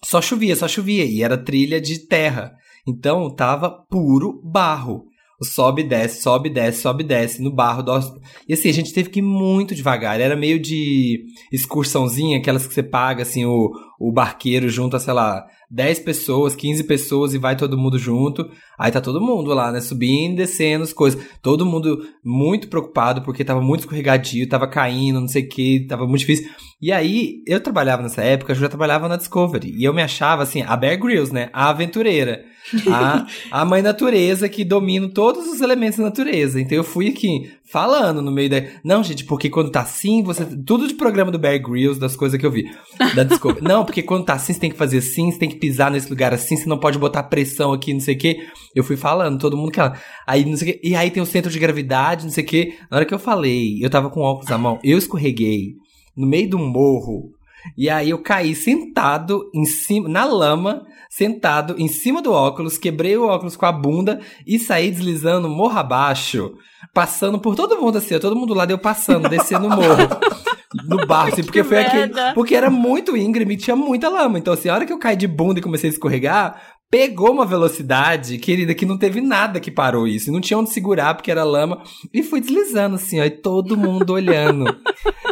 Só 0.04 0.20
chovia, 0.20 0.56
só 0.56 0.66
chovia. 0.66 1.04
E 1.04 1.22
era 1.22 1.36
trilha 1.36 1.80
de 1.80 2.06
terra. 2.06 2.52
Então 2.86 3.34
tava 3.34 3.70
puro 3.88 4.40
barro. 4.42 5.04
Sobe 5.42 5.82
e 5.82 5.84
desce, 5.84 6.22
sobe 6.22 6.48
e 6.48 6.52
desce, 6.52 6.82
sobe 6.82 7.02
e 7.02 7.06
desce 7.06 7.42
no 7.42 7.50
barro. 7.50 7.82
Do... 7.82 8.20
E 8.48 8.54
assim, 8.54 8.68
a 8.68 8.72
gente 8.72 8.92
teve 8.92 9.10
que 9.10 9.18
ir 9.18 9.22
muito 9.22 9.74
devagar. 9.74 10.20
Era 10.20 10.36
meio 10.36 10.60
de 10.60 11.24
excursãozinha, 11.52 12.38
aquelas 12.38 12.66
que 12.66 12.74
você 12.74 12.82
paga, 12.82 13.22
assim, 13.22 13.44
o, 13.44 13.70
o 13.98 14.12
barqueiro 14.12 14.68
junta, 14.68 14.98
sei 14.98 15.12
lá, 15.12 15.44
10 15.74 15.98
pessoas, 16.00 16.54
15 16.54 16.84
pessoas 16.84 17.34
e 17.34 17.38
vai 17.38 17.56
todo 17.56 17.76
mundo 17.76 17.98
junto. 17.98 18.48
Aí 18.78 18.92
tá 18.92 19.00
todo 19.00 19.20
mundo 19.20 19.52
lá, 19.52 19.72
né? 19.72 19.80
Subindo, 19.80 20.36
descendo 20.36 20.84
as 20.84 20.92
coisas. 20.92 21.20
Todo 21.42 21.66
mundo 21.66 21.98
muito 22.24 22.68
preocupado 22.68 23.22
porque 23.22 23.44
tava 23.44 23.60
muito 23.60 23.80
escorregadio, 23.80 24.48
tava 24.48 24.68
caindo, 24.68 25.20
não 25.20 25.26
sei 25.26 25.42
o 25.42 25.48
que, 25.48 25.84
tava 25.88 26.06
muito 26.06 26.20
difícil. 26.20 26.48
E 26.80 26.92
aí, 26.92 27.42
eu 27.44 27.60
trabalhava 27.60 28.02
nessa 28.02 28.22
época, 28.22 28.52
eu 28.52 28.56
já 28.56 28.68
trabalhava 28.68 29.08
na 29.08 29.16
Discovery. 29.16 29.74
E 29.76 29.82
eu 29.82 29.92
me 29.92 30.02
achava, 30.02 30.44
assim, 30.44 30.62
a 30.62 30.76
Bear 30.76 30.98
Grylls, 30.98 31.34
né? 31.34 31.50
A 31.52 31.70
aventureira. 31.70 32.44
A, 32.88 33.26
a 33.50 33.64
mãe 33.64 33.82
natureza 33.82 34.48
que 34.48 34.64
domina 34.64 35.08
todos 35.08 35.46
os 35.48 35.60
elementos 35.60 35.98
da 35.98 36.04
natureza. 36.04 36.60
Então 36.60 36.76
eu 36.76 36.84
fui 36.84 37.08
aqui 37.08 37.50
falando 37.74 38.22
no 38.22 38.30
meio 38.30 38.48
da. 38.48 38.62
Não, 38.84 39.02
gente, 39.02 39.24
porque 39.24 39.50
quando 39.50 39.68
tá 39.68 39.80
assim, 39.80 40.22
você. 40.22 40.44
Tudo 40.44 40.86
de 40.86 40.94
programa 40.94 41.32
do 41.32 41.40
Bear 41.40 41.60
Grylls, 41.60 41.98
das 41.98 42.14
coisas 42.14 42.38
que 42.38 42.46
eu 42.46 42.50
vi. 42.52 42.70
Da 43.16 43.24
Discovery. 43.24 43.58
não, 43.66 43.84
porque 43.84 44.00
quando 44.00 44.24
tá 44.24 44.34
assim, 44.34 44.52
você 44.52 44.60
tem 44.60 44.70
que 44.70 44.76
fazer 44.76 44.98
assim, 44.98 45.32
você 45.32 45.40
tem 45.40 45.48
que 45.48 45.56
pisar 45.56 45.90
nesse 45.90 46.08
lugar 46.08 46.32
assim, 46.32 46.56
você 46.56 46.68
não 46.68 46.78
pode 46.78 47.00
botar 47.00 47.24
pressão 47.24 47.72
aqui, 47.72 47.92
não 47.92 47.98
sei 47.98 48.14
o 48.14 48.18
quê. 48.18 48.46
Eu 48.76 48.84
fui 48.84 48.96
falando, 48.96 49.40
todo 49.40 49.56
mundo 49.56 49.72
que 49.72 49.80
ela. 49.80 49.98
Aí, 50.24 50.44
não 50.44 50.56
sei 50.56 50.70
o 50.70 50.72
quê. 50.72 50.80
E 50.84 50.94
aí 50.94 51.10
tem 51.10 51.20
o 51.20 51.26
centro 51.26 51.50
de 51.50 51.58
gravidade, 51.58 52.22
não 52.22 52.30
sei 52.30 52.44
o 52.44 52.46
quê. 52.46 52.74
Na 52.88 52.98
hora 52.98 53.06
que 53.06 53.12
eu 53.12 53.18
falei, 53.18 53.84
eu 53.84 53.90
tava 53.90 54.08
com 54.08 54.20
óculos 54.20 54.48
na 54.48 54.56
mão, 54.56 54.78
eu 54.84 54.96
escorreguei 54.96 55.74
no 56.16 56.28
meio 56.28 56.48
do 56.48 56.58
morro. 56.60 57.33
E 57.76 57.88
aí 57.88 58.10
eu 58.10 58.18
caí 58.18 58.54
sentado 58.54 59.50
em 59.54 59.64
cima, 59.64 60.08
na 60.08 60.24
lama, 60.24 60.82
sentado 61.08 61.74
em 61.78 61.88
cima 61.88 62.20
do 62.20 62.32
óculos, 62.32 62.76
quebrei 62.76 63.16
o 63.16 63.26
óculos 63.26 63.56
com 63.56 63.66
a 63.66 63.72
bunda 63.72 64.20
e 64.46 64.58
saí 64.58 64.90
deslizando 64.90 65.48
morro 65.48 65.78
abaixo, 65.78 66.54
passando 66.92 67.38
por 67.38 67.54
todo 67.54 67.80
mundo 67.80 67.98
assim, 67.98 68.18
todo 68.18 68.36
mundo 68.36 68.54
lá 68.54 68.64
deu 68.64 68.78
passando, 68.78 69.28
descendo 69.28 69.66
o 69.66 69.70
morro. 69.70 70.08
No 70.88 71.06
barro, 71.06 71.28
assim, 71.32 71.44
porque 71.44 71.62
Que 71.62 71.68
foi 71.68 71.78
aquele. 71.78 72.12
Porque 72.34 72.54
era 72.54 72.68
muito 72.68 73.16
íngreme 73.16 73.54
e 73.54 73.56
tinha 73.56 73.76
muita 73.76 74.08
lama. 74.08 74.38
Então, 74.38 74.52
assim, 74.52 74.68
a 74.68 74.74
hora 74.74 74.84
que 74.84 74.92
eu 74.92 74.98
caí 74.98 75.14
de 75.14 75.28
bunda 75.28 75.60
e 75.60 75.62
comecei 75.62 75.88
a 75.88 75.92
escorregar, 75.92 76.60
pegou 76.94 77.32
uma 77.32 77.44
velocidade, 77.44 78.38
querida, 78.38 78.72
que 78.72 78.86
não 78.86 78.96
teve 78.96 79.20
nada 79.20 79.58
que 79.58 79.68
parou 79.68 80.06
isso. 80.06 80.30
Não 80.30 80.40
tinha 80.40 80.56
onde 80.56 80.70
segurar, 80.70 81.12
porque 81.14 81.28
era 81.28 81.42
lama. 81.42 81.82
E 82.12 82.22
fui 82.22 82.40
deslizando, 82.40 82.94
assim, 82.94 83.20
ó, 83.20 83.24
e 83.24 83.30
todo 83.30 83.76
mundo 83.76 84.12
olhando. 84.12 84.64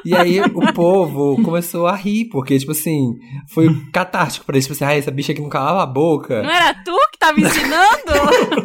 E 0.05 0.13
aí 0.13 0.41
o 0.41 0.73
povo 0.73 1.41
começou 1.41 1.87
a 1.87 1.95
rir, 1.95 2.25
porque, 2.25 2.59
tipo 2.59 2.73
assim, 2.73 3.15
foi 3.47 3.69
catártico 3.93 4.45
pra 4.45 4.57
eles. 4.57 4.65
Tipo 4.65 4.75
assim, 4.75 4.85
ah, 4.85 4.99
essa 4.99 5.13
bicha 5.13 5.31
aqui 5.31 5.41
não 5.41 5.49
calava 5.49 5.85
a 5.85 5.87
boca. 5.87 6.43
Não 6.43 6.51
era 6.51 6.75
tu 6.75 6.97
que 7.13 7.19
tava 7.21 7.41
ensinando? 7.41 8.13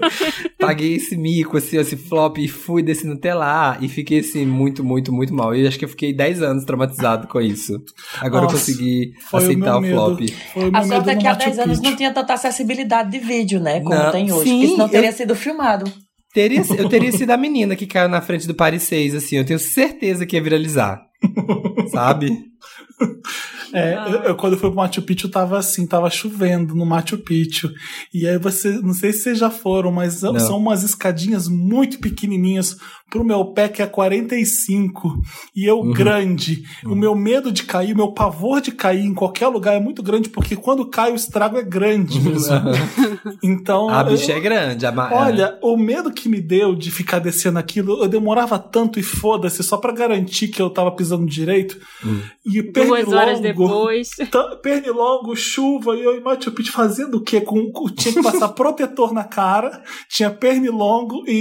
Paguei 0.57 0.95
esse 0.95 1.15
mico, 1.15 1.57
assim, 1.57 1.77
esse 1.77 1.95
flop, 1.95 2.39
e 2.39 2.47
fui 2.47 2.81
descendo 2.81 3.13
até 3.13 3.31
lá. 3.31 3.77
E 3.79 3.87
fiquei, 3.87 4.21
assim, 4.21 4.43
muito, 4.43 4.83
muito, 4.83 5.13
muito 5.13 5.35
mal. 5.35 5.53
E 5.53 5.67
acho 5.67 5.77
que 5.77 5.85
eu 5.85 5.89
fiquei 5.89 6.11
10 6.11 6.41
anos 6.41 6.65
traumatizado 6.65 7.27
com 7.27 7.39
isso. 7.39 7.79
Agora 8.19 8.45
eu 8.45 8.51
Nossa, 8.51 8.57
consegui 8.57 9.13
Foi 9.29 9.43
aceitar 9.43 9.77
o 9.77 9.81
o, 9.81 9.87
flop. 9.87 10.19
Foi 10.51 10.63
o 10.63 10.67
A 10.69 10.71
meu 10.71 10.81
sorte 10.81 10.89
medo 10.89 11.09
é 11.11 11.15
que 11.15 11.27
há 11.27 11.33
Machu 11.35 11.45
10 11.45 11.59
anos 11.59 11.79
não 11.79 11.95
tinha 11.95 12.11
tanta 12.11 12.33
acessibilidade 12.33 12.86
de 13.11 13.19
vídeo, 13.19 13.59
né? 13.59 13.79
Como 13.81 13.95
Não, 13.95 14.11
tem 14.11 14.31
hoje. 14.31 14.49
sim, 14.49 14.55
porque 14.59 14.67
senão 14.73 14.85
eu- 14.85 14.91
teria 14.91 15.11
sido 15.11 15.35
filmado. 15.35 15.91
Teria, 16.33 16.61
eu 16.77 16.89
teria 16.89 17.11
sido 17.11 17.31
a 17.31 17.37
menina 17.37 17.75
que 17.75 17.87
caiu 17.87 18.07
na 18.09 18.21
frente 18.21 18.45
do 18.47 18.53
Paris 18.53 18.83
6, 18.83 19.15
assim. 19.15 19.37
Eu 19.37 19.45
tenho 19.45 19.57
certeza 19.59 20.25
que 20.25 20.35
ia 20.35 20.41
viralizar. 20.43 21.01
Sabe? 21.91 22.31
É, 23.73 23.95
Ah. 23.95 24.07
eu, 24.09 24.19
eu, 24.23 24.35
quando 24.35 24.53
eu 24.53 24.59
fui 24.59 24.69
pro 24.69 24.77
Machu 24.77 25.01
Picchu 25.01 25.27
tava 25.27 25.57
assim, 25.57 25.85
tava 25.85 26.09
chovendo 26.09 26.73
no 26.73 26.85
Machu 26.85 27.17
Picchu. 27.17 27.69
E 28.13 28.25
aí 28.25 28.37
você, 28.37 28.69
não 28.81 28.93
sei 28.93 29.11
se 29.11 29.23
vocês 29.23 29.37
já 29.37 29.49
foram, 29.49 29.91
mas 29.91 30.21
Não. 30.21 30.39
são 30.39 30.57
umas 30.57 30.83
escadinhas 30.83 31.49
muito 31.49 31.99
pequenininhas 31.99 32.77
pro 33.09 33.25
meu 33.25 33.43
pé 33.53 33.67
que 33.67 33.81
é 33.81 33.85
45 33.87 35.21
e 35.55 35.65
eu 35.65 35.79
Uhum. 35.79 35.91
grande. 35.91 36.63
O 36.85 36.95
meu 36.95 37.13
medo 37.13 37.51
de 37.51 37.63
cair, 37.63 37.93
o 37.93 37.97
meu 37.97 38.11
pavor 38.13 38.61
de 38.61 38.71
cair 38.71 39.01
em 39.05 39.13
qualquer 39.13 39.47
lugar 39.47 39.75
é 39.75 39.79
muito 39.81 40.01
grande 40.01 40.29
porque 40.29 40.55
quando 40.55 40.85
cai 40.89 41.11
o 41.11 41.15
estrago 41.15 41.57
é 41.57 41.63
grande 41.63 42.19
mesmo. 42.21 42.53
então, 43.43 43.89
A 43.89 44.01
eu- 44.01 44.11
bicha 44.11 44.31
é 44.31 44.39
grande. 44.39 44.85
A 44.85 44.91
ma- 44.91 45.09
Olha, 45.13 45.57
o 45.61 45.75
medo 45.77 46.11
que 46.11 46.29
me 46.29 46.39
deu 46.41 46.73
de 46.75 46.89
ficar 46.89 47.19
descendo 47.19 47.59
aquilo, 47.59 48.01
eu 48.01 48.07
demorava 48.07 48.57
tanto 48.57 48.97
e 48.99 49.03
foda-se, 49.03 49.61
só 49.63 49.75
pra 49.77 49.91
garantir 49.91 50.47
que 50.47 50.61
eu 50.61 50.69
tava 50.69 50.91
pisando 50.91 51.25
direito. 51.25 51.77
Hum. 52.05 52.21
E 52.45 52.56
Duas 52.63 53.07
horas 53.11 53.39
pernilongo, 53.39 53.41
depois. 53.75 54.09
tá- 54.31 54.55
pernilongo, 54.61 55.35
chuva, 55.35 55.95
e 55.95 56.03
eu 56.03 56.15
em 56.17 56.21
Machu 56.21 56.51
Picchu 56.51 56.71
fazendo 56.71 57.17
o 57.17 57.21
quê? 57.21 57.41
Com, 57.41 57.71
com- 57.71 57.89
tinha 57.89 58.13
que 58.13 58.21
passar 58.23 58.49
protetor 58.57 59.13
na 59.13 59.23
cara, 59.23 59.81
tinha 60.09 60.29
pernilongo 60.29 61.23
e, 61.27 61.31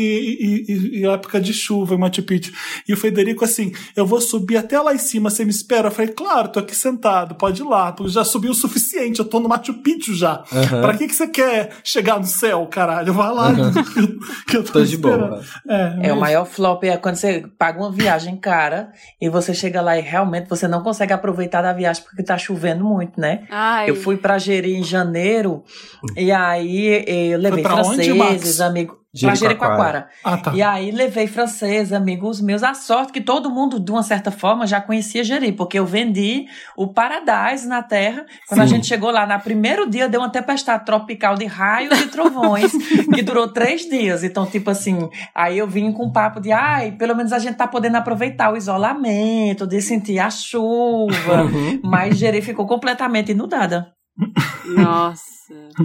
e, 0.69 0.73
e- 0.73 1.01
e 1.01 1.07
época 1.07 1.41
de 1.41 1.53
chuva 1.53 1.95
em 1.95 1.99
Machu 1.99 2.23
Picchu. 2.23 2.53
E 2.89 2.93
o 2.93 2.97
Federico 2.97 3.45
assim, 3.45 3.73
eu 3.95 4.07
vou 4.07 4.21
subir 4.21 4.57
até 4.57 4.81
lá 4.81 4.95
em 4.95 4.99
cima, 4.99 5.31
você 5.31 5.45
me 5.45 5.51
espera? 5.51 5.89
Eu 5.89 5.93
falei, 5.93 6.13
claro, 6.13 6.49
tô 6.49 6.61
aqui 6.61 6.75
sentado, 6.75 7.35
pode 7.35 7.63
ir 7.63 7.65
lá, 7.65 7.93
porque 7.93 8.13
já 8.13 8.25
subi 8.25 8.49
o 8.49 8.55
suficiente, 8.55 9.19
eu 9.21 9.25
tô 9.25 9.41
no 9.41 9.49
Machu 9.49 9.75
Picchu 9.75 10.15
já. 10.15 10.43
Aham. 10.53 10.81
Pra 10.83 10.97
que 10.97 11.07
que 11.07 11.15
você 11.15 11.27
quer 11.29 11.71
chegar 11.85 12.19
no 12.19 12.27
céu, 12.27 12.67
caralho? 12.67 13.13
Vai 13.13 13.33
lá, 13.33 13.53
que 14.49 14.57
eu 14.57 14.65
tô, 14.65 14.73
Tô 14.73 14.83
de 14.85 14.97
boa. 14.97 15.41
É, 15.69 16.09
É, 16.09 16.13
o 16.13 16.17
mas- 16.17 16.21
maior 16.27 16.45
flop 16.45 16.85
é 16.85 16.97
quando 16.97 17.17
você 17.17 17.45
paga 17.59 17.79
uma 17.79 17.91
viagem 17.91 18.37
cara 18.37 18.93
e 19.21 19.29
você 19.29 19.55
chega 19.55 19.81
lá 19.81 19.97
e 19.99 20.03
realmente 20.03 20.49
você 20.49 20.67
não 20.69 20.83
consegue 20.83 20.96
aproveitar 21.13 21.63
da 21.63 21.73
viagem 21.73 22.03
porque 22.03 22.23
tá 22.23 22.37
chovendo 22.39 22.85
muito, 22.85 23.21
né? 23.21 23.47
Ai, 23.51 23.91
Eu 23.91 23.97
fui 23.97 24.17
pra 24.17 24.39
Jeri 24.39 24.75
em 24.77 24.83
janeiro 24.85 25.63
e 26.17 26.31
aí 26.33 27.05
eu 27.07 27.39
levei 27.39 27.63
franceses, 27.97 28.61
amigo. 28.61 28.99
Pra 29.21 29.35
Jericoacoara. 29.35 30.09
Ah, 30.23 30.37
tá. 30.37 30.53
E 30.53 30.63
aí 30.63 30.91
levei 30.91 31.27
francês, 31.27 31.93
amigos 31.93 32.41
meus. 32.41 32.63
A 32.63 32.75
sorte 32.75 33.13
que 33.13 33.21
todo 33.21 33.51
mundo, 33.51 33.81
de 33.81 33.91
uma 33.91 34.03
certa 34.03 34.31
forma, 34.31 34.67
já 34.67 34.81
conhecia 34.81 35.25
Jeri, 35.25 35.53
porque 35.53 35.79
eu 35.79 35.87
vendi 35.87 36.47
o 36.77 36.89
Paradise 36.89 37.67
na 37.67 37.83
terra. 37.83 38.27
Quando 38.49 38.61
a 38.61 38.67
Sim. 38.67 38.75
gente 38.75 38.87
chegou 38.87 39.11
lá, 39.11 39.27
no 39.27 39.39
primeiro 39.41 39.89
dia, 39.89 40.09
deu 40.09 40.21
uma 40.21 40.31
tempestade 40.31 40.85
tropical 40.85 41.35
de 41.35 41.47
raios 41.47 41.99
e 42.01 42.09
trovões, 42.09 42.73
que 43.15 43.23
durou 43.23 43.49
três 43.49 43.83
dias. 43.89 44.25
Então, 44.25 44.47
tipo 44.47 44.71
assim, 44.71 45.09
aí 45.35 45.59
eu 45.59 45.67
vim 45.67 45.93
com 45.93 46.07
um 46.07 46.13
papo 46.13 46.41
de, 46.41 46.53
ai, 46.53 46.93
pelo 46.93 47.15
menos 47.15 47.33
a 47.33 47.39
gente 47.39 47.57
tá 47.57 47.67
podendo 47.67 47.97
aproveitar 47.97 48.53
o 48.53 48.57
isolamento, 48.57 49.67
de 49.67 49.81
sentir 49.81 50.19
a 50.19 50.31
chuva. 50.31 51.43
Uhum. 51.43 51.81
Mas 51.83 52.19
Jeri 52.19 52.43
ficou 52.43 52.67
completamente 52.67 53.33
inundada. 53.33 53.93
nossa. 54.67 55.36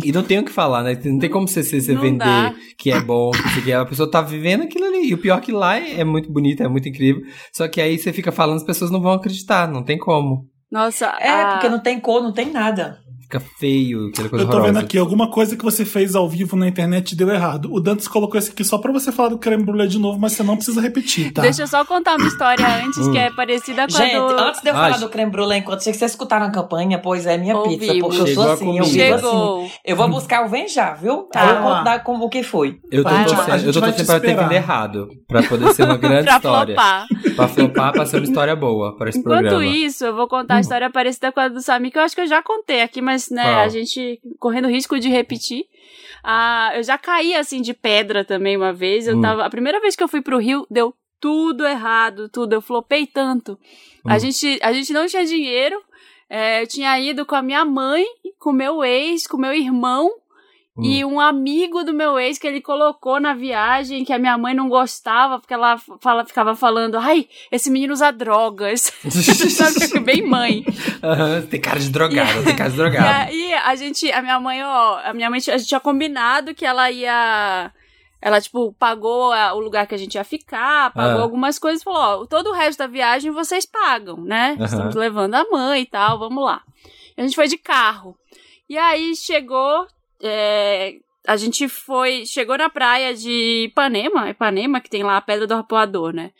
E 0.03 0.11
não 0.11 0.23
tem 0.23 0.39
o 0.39 0.43
que 0.45 0.51
falar, 0.51 0.83
né? 0.83 0.97
Não 1.05 1.19
tem 1.19 1.29
como 1.29 1.47
você, 1.47 1.63
você, 1.63 1.79
você 1.81 1.95
vender 1.95 2.17
dá. 2.17 2.53
que 2.77 2.91
é 2.91 2.99
bom, 2.99 3.31
que, 3.63 3.71
a 3.71 3.85
pessoa 3.85 4.09
tá 4.09 4.21
vivendo 4.21 4.63
aquilo 4.63 4.85
ali. 4.85 5.09
E 5.09 5.13
o 5.13 5.17
pior 5.17 5.37
é 5.37 5.41
que 5.41 5.51
lá 5.51 5.77
é 5.77 6.03
muito 6.03 6.31
bonito, 6.31 6.63
é 6.63 6.67
muito 6.67 6.87
incrível. 6.89 7.21
Só 7.53 7.67
que 7.67 7.79
aí 7.81 7.97
você 7.97 8.11
fica 8.11 8.31
falando, 8.31 8.57
as 8.57 8.63
pessoas 8.63 8.89
não 8.91 9.01
vão 9.01 9.13
acreditar, 9.13 9.67
não 9.67 9.83
tem 9.83 9.97
como. 9.97 10.45
Nossa, 10.71 11.05
É, 11.19 11.29
a- 11.29 11.51
porque 11.53 11.69
não 11.69 11.79
tem 11.79 11.99
cor, 11.99 12.23
não 12.23 12.33
tem 12.33 12.49
nada. 12.51 12.97
Fica 13.31 13.39
feio, 13.57 14.09
aquela 14.09 14.27
coisa 14.27 14.43
Eu 14.45 14.49
tô 14.49 14.55
vendo 14.57 14.63
horrorosa. 14.65 14.79
aqui, 14.85 14.97
alguma 14.97 15.29
coisa 15.31 15.55
que 15.55 15.63
você 15.63 15.85
fez 15.85 16.15
ao 16.15 16.27
vivo 16.27 16.57
na 16.57 16.67
internet 16.67 17.15
deu 17.15 17.29
errado. 17.29 17.69
O 17.71 17.79
Dantes 17.79 18.07
colocou 18.07 18.37
esse 18.37 18.51
aqui 18.51 18.63
só 18.63 18.77
pra 18.77 18.91
você 18.91 19.09
falar 19.11 19.29
do 19.29 19.37
creme 19.37 19.63
brulee 19.63 19.87
de 19.87 19.97
novo, 19.97 20.19
mas 20.19 20.33
você 20.33 20.43
não 20.43 20.55
precisa 20.57 20.81
repetir, 20.81 21.31
tá? 21.31 21.41
Deixa 21.41 21.61
eu 21.63 21.67
só 21.67 21.85
contar 21.85 22.17
uma 22.17 22.27
história 22.27 22.65
antes 22.85 23.07
que 23.07 23.17
é 23.17 23.31
parecida 23.31 23.83
com 23.87 23.93
Gente, 23.97 24.15
a 24.15 24.19
do... 24.19 24.39
antes 24.39 24.61
de 24.61 24.69
eu 24.69 24.73
falar 24.73 24.91
gente. 24.91 24.99
do 24.99 25.09
creme 25.09 25.31
brulee, 25.31 25.59
enquanto 25.59 25.79
vocês 25.79 26.01
escutaram 26.01 26.47
a 26.47 26.51
campanha, 26.51 26.99
pois 26.99 27.25
é 27.25 27.37
minha 27.37 27.55
Ouvimos. 27.55 27.77
pizza, 27.79 27.99
porque 27.99 28.17
eu 28.19 28.27
sou 28.27 28.51
assim, 28.51 28.77
eu 28.77 28.83
vivo 28.83 29.13
assim. 29.15 29.71
Eu 29.85 29.95
vou 29.95 30.09
buscar 30.09 30.45
o 30.45 30.49
vem 30.49 30.67
já, 30.67 30.93
viu? 30.93 31.23
Tá. 31.31 31.41
Aí 31.41 31.49
eu 31.55 31.61
conto 31.61 31.83
dar 31.85 32.03
como 32.03 32.25
o 32.25 32.29
que 32.29 32.43
foi. 32.43 32.79
Eu 32.91 33.03
tô 33.03 33.09
eu 33.09 33.25
tô 33.73 33.79
te 33.79 33.79
pra 33.79 33.91
ter 33.91 34.01
esperar. 34.01 34.43
vindo 34.43 34.51
errado. 34.51 35.07
Pra 35.27 35.43
poder 35.43 35.73
ser 35.73 35.83
uma 35.83 35.95
grande 35.97 36.25
pra 36.27 36.35
história. 36.35 36.75
flopar. 36.75 37.07
Pra 37.35 37.47
flopar, 37.47 37.91
pra 37.93 38.05
ser 38.05 38.17
uma 38.17 38.25
história 38.25 38.55
boa 38.55 38.97
para 38.97 39.09
esse 39.09 39.19
Enquanto 39.19 39.39
programa. 39.41 39.65
isso, 39.65 40.05
eu 40.05 40.15
vou 40.15 40.27
contar 40.27 40.55
a 40.55 40.59
história 40.59 40.89
parecida 40.89 41.31
com 41.31 41.39
a 41.39 41.47
do 41.47 41.61
Sami, 41.61 41.91
que 41.91 41.97
eu 41.97 42.01
acho 42.01 42.15
que 42.15 42.21
eu 42.21 42.27
já 42.27 42.41
contei 42.41 42.81
aqui, 42.81 43.01
mas, 43.01 43.20
né, 43.29 43.43
Qual? 43.43 43.59
a 43.59 43.67
gente 43.67 44.19
correndo 44.39 44.67
risco 44.67 44.99
de 44.99 45.09
repetir. 45.09 45.65
Ah, 46.23 46.71
eu 46.75 46.83
já 46.83 46.97
caí, 46.97 47.33
assim, 47.35 47.61
de 47.61 47.73
pedra 47.73 48.23
também 48.23 48.55
uma 48.57 48.71
vez. 48.73 49.07
Eu 49.07 49.17
Hum. 49.17 49.21
tava... 49.21 49.45
A 49.45 49.49
primeira 49.49 49.79
vez 49.79 49.95
que 49.95 50.03
eu 50.03 50.07
fui 50.07 50.21
pro 50.21 50.37
Rio, 50.39 50.65
deu 50.69 50.93
tudo 51.19 51.65
errado, 51.67 52.29
tudo. 52.29 52.53
Eu 52.53 52.61
flopei 52.61 53.05
tanto. 53.07 53.57
A, 54.05 54.15
Hum. 54.15 54.19
gente, 54.19 54.59
a 54.63 54.71
gente 54.73 54.91
não 54.93 55.05
tinha 55.07 55.25
dinheiro. 55.25 55.81
é, 56.33 56.61
eu 56.63 56.67
tinha 56.67 56.97
ido 56.97 57.25
com 57.25 57.35
a 57.35 57.41
minha 57.41 57.65
mãe, 57.65 58.05
com 58.39 58.53
meu 58.53 58.85
ex, 58.85 59.27
com 59.27 59.35
meu 59.35 59.53
irmão. 59.53 60.09
E 60.79 61.03
um 61.03 61.19
amigo 61.19 61.83
do 61.83 61.93
meu 61.93 62.17
ex 62.17 62.37
que 62.37 62.47
ele 62.47 62.61
colocou 62.61 63.19
na 63.19 63.33
viagem, 63.33 64.05
que 64.05 64.13
a 64.13 64.17
minha 64.17 64.37
mãe 64.37 64.53
não 64.53 64.69
gostava, 64.69 65.37
porque 65.37 65.53
ela 65.53 65.77
fala, 65.99 66.23
ficava 66.25 66.55
falando, 66.55 66.97
ai, 66.97 67.27
esse 67.51 67.69
menino 67.69 67.91
usa 67.93 68.09
drogas. 68.09 68.91
Sabe, 69.51 69.99
bem 69.99 70.25
mãe. 70.25 70.63
Aham, 71.03 71.41
tem 71.43 71.59
cara 71.59 71.77
de 71.79 71.89
drogada, 71.89 72.41
tem 72.43 72.55
cara 72.55 72.69
de 72.69 72.75
E 72.75 72.77
drogada. 72.77 73.23
aí 73.25 73.53
a 73.53 73.75
gente, 73.75 74.09
a 74.11 74.21
minha 74.21 74.39
mãe, 74.39 74.63
ó, 74.63 74.99
a 75.03 75.13
minha 75.13 75.29
mãe, 75.29 75.37
a 75.39 75.57
gente 75.57 75.67
tinha 75.67 75.79
combinado 75.79 76.55
que 76.55 76.65
ela 76.65 76.89
ia. 76.89 77.71
Ela, 78.21 78.39
tipo, 78.39 78.71
pagou 78.79 79.33
a- 79.33 79.53
o 79.53 79.59
lugar 79.59 79.85
que 79.87 79.95
a 79.95 79.97
gente 79.97 80.15
ia 80.15 80.23
ficar, 80.23 80.93
pagou 80.93 81.19
Ah. 81.19 81.23
algumas 81.23 81.59
coisas 81.59 81.81
e 81.81 81.83
falou: 81.83 81.99
ó, 82.21 82.25
todo 82.25 82.49
o 82.51 82.53
resto 82.53 82.79
da 82.79 82.87
viagem 82.87 83.29
vocês 83.31 83.65
pagam, 83.65 84.17
né? 84.23 84.55
Aham. 84.57 84.65
Estamos 84.65 84.95
levando 84.95 85.33
a 85.35 85.43
mãe 85.51 85.81
e 85.81 85.85
tal, 85.85 86.17
vamos 86.17 86.43
lá. 86.43 86.61
E 87.17 87.21
a 87.21 87.23
gente 87.25 87.35
foi 87.35 87.47
de 87.47 87.57
carro. 87.57 88.15
E 88.69 88.77
aí 88.77 89.15
chegou. 89.15 89.85
É, 90.21 90.95
a 91.27 91.35
gente 91.37 91.67
foi. 91.67 92.25
Chegou 92.25 92.57
na 92.57 92.69
praia 92.69 93.13
de 93.13 93.65
Ipanema, 93.69 94.29
Ipanema, 94.29 94.79
que 94.81 94.89
tem 94.89 95.03
lá 95.03 95.17
a 95.17 95.21
Pedra 95.21 95.45
do 95.47 95.53
Arpoador, 95.53 96.13
né? 96.13 96.31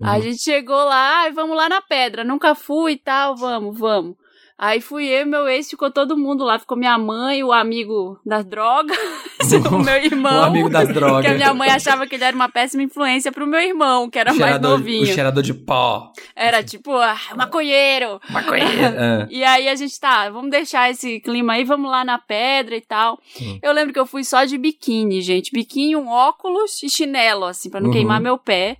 A 0.00 0.14
Uhum. 0.14 0.22
gente 0.22 0.42
chegou 0.42 0.76
lá 0.84 1.28
e 1.28 1.32
vamos 1.32 1.56
lá 1.56 1.68
na 1.68 1.80
pedra. 1.80 2.22
Nunca 2.22 2.54
fui 2.54 2.92
e 2.92 2.96
tal, 2.98 3.34
vamos, 3.34 3.76
vamos. 3.76 4.16
Aí 4.60 4.80
fui 4.80 5.06
eu 5.06 5.20
e 5.20 5.24
meu 5.24 5.46
ex, 5.48 5.70
ficou 5.70 5.88
todo 5.88 6.16
mundo 6.16 6.42
lá. 6.42 6.58
Ficou 6.58 6.76
minha 6.76 6.98
mãe, 6.98 7.44
o 7.44 7.52
amigo 7.52 8.18
das 8.26 8.44
drogas, 8.44 8.98
o 9.70 9.78
meu 9.78 9.94
irmão. 9.94 10.40
O 10.40 10.44
amigo 10.46 10.68
das 10.68 10.88
drogas. 10.92 11.22
Que 11.24 11.30
a 11.30 11.34
minha 11.34 11.54
mãe 11.54 11.70
achava 11.70 12.08
que 12.08 12.16
ele 12.16 12.24
era 12.24 12.34
uma 12.34 12.48
péssima 12.48 12.82
influência 12.82 13.30
pro 13.30 13.46
meu 13.46 13.60
irmão, 13.60 14.10
que 14.10 14.18
era 14.18 14.32
o 14.32 14.36
mais 14.36 14.54
cheirador, 14.54 14.78
novinho. 14.78 15.02
O 15.04 15.06
cheirador 15.06 15.42
de 15.44 15.54
pó. 15.54 16.12
Era 16.34 16.60
tipo, 16.64 16.92
ah, 16.96 17.16
maconheiro. 17.36 18.20
Maconheiro. 18.30 18.96
Ah. 18.98 19.28
E 19.30 19.44
aí 19.44 19.68
a 19.68 19.76
gente 19.76 19.98
tá, 20.00 20.28
vamos 20.30 20.50
deixar 20.50 20.90
esse 20.90 21.20
clima 21.20 21.52
aí, 21.52 21.62
vamos 21.62 21.88
lá 21.90 22.04
na 22.04 22.18
pedra 22.18 22.74
e 22.76 22.80
tal. 22.80 23.20
Hum. 23.40 23.58
Eu 23.62 23.72
lembro 23.72 23.92
que 23.92 24.00
eu 24.00 24.06
fui 24.06 24.24
só 24.24 24.44
de 24.44 24.58
biquíni, 24.58 25.22
gente. 25.22 25.52
Biquíni, 25.52 25.94
um 25.94 26.08
óculos 26.08 26.82
e 26.82 26.90
chinelo, 26.90 27.44
assim, 27.44 27.70
pra 27.70 27.78
não 27.80 27.86
Uhum. 27.88 27.92
queimar 27.92 28.20
meu 28.20 28.36
pé. 28.36 28.78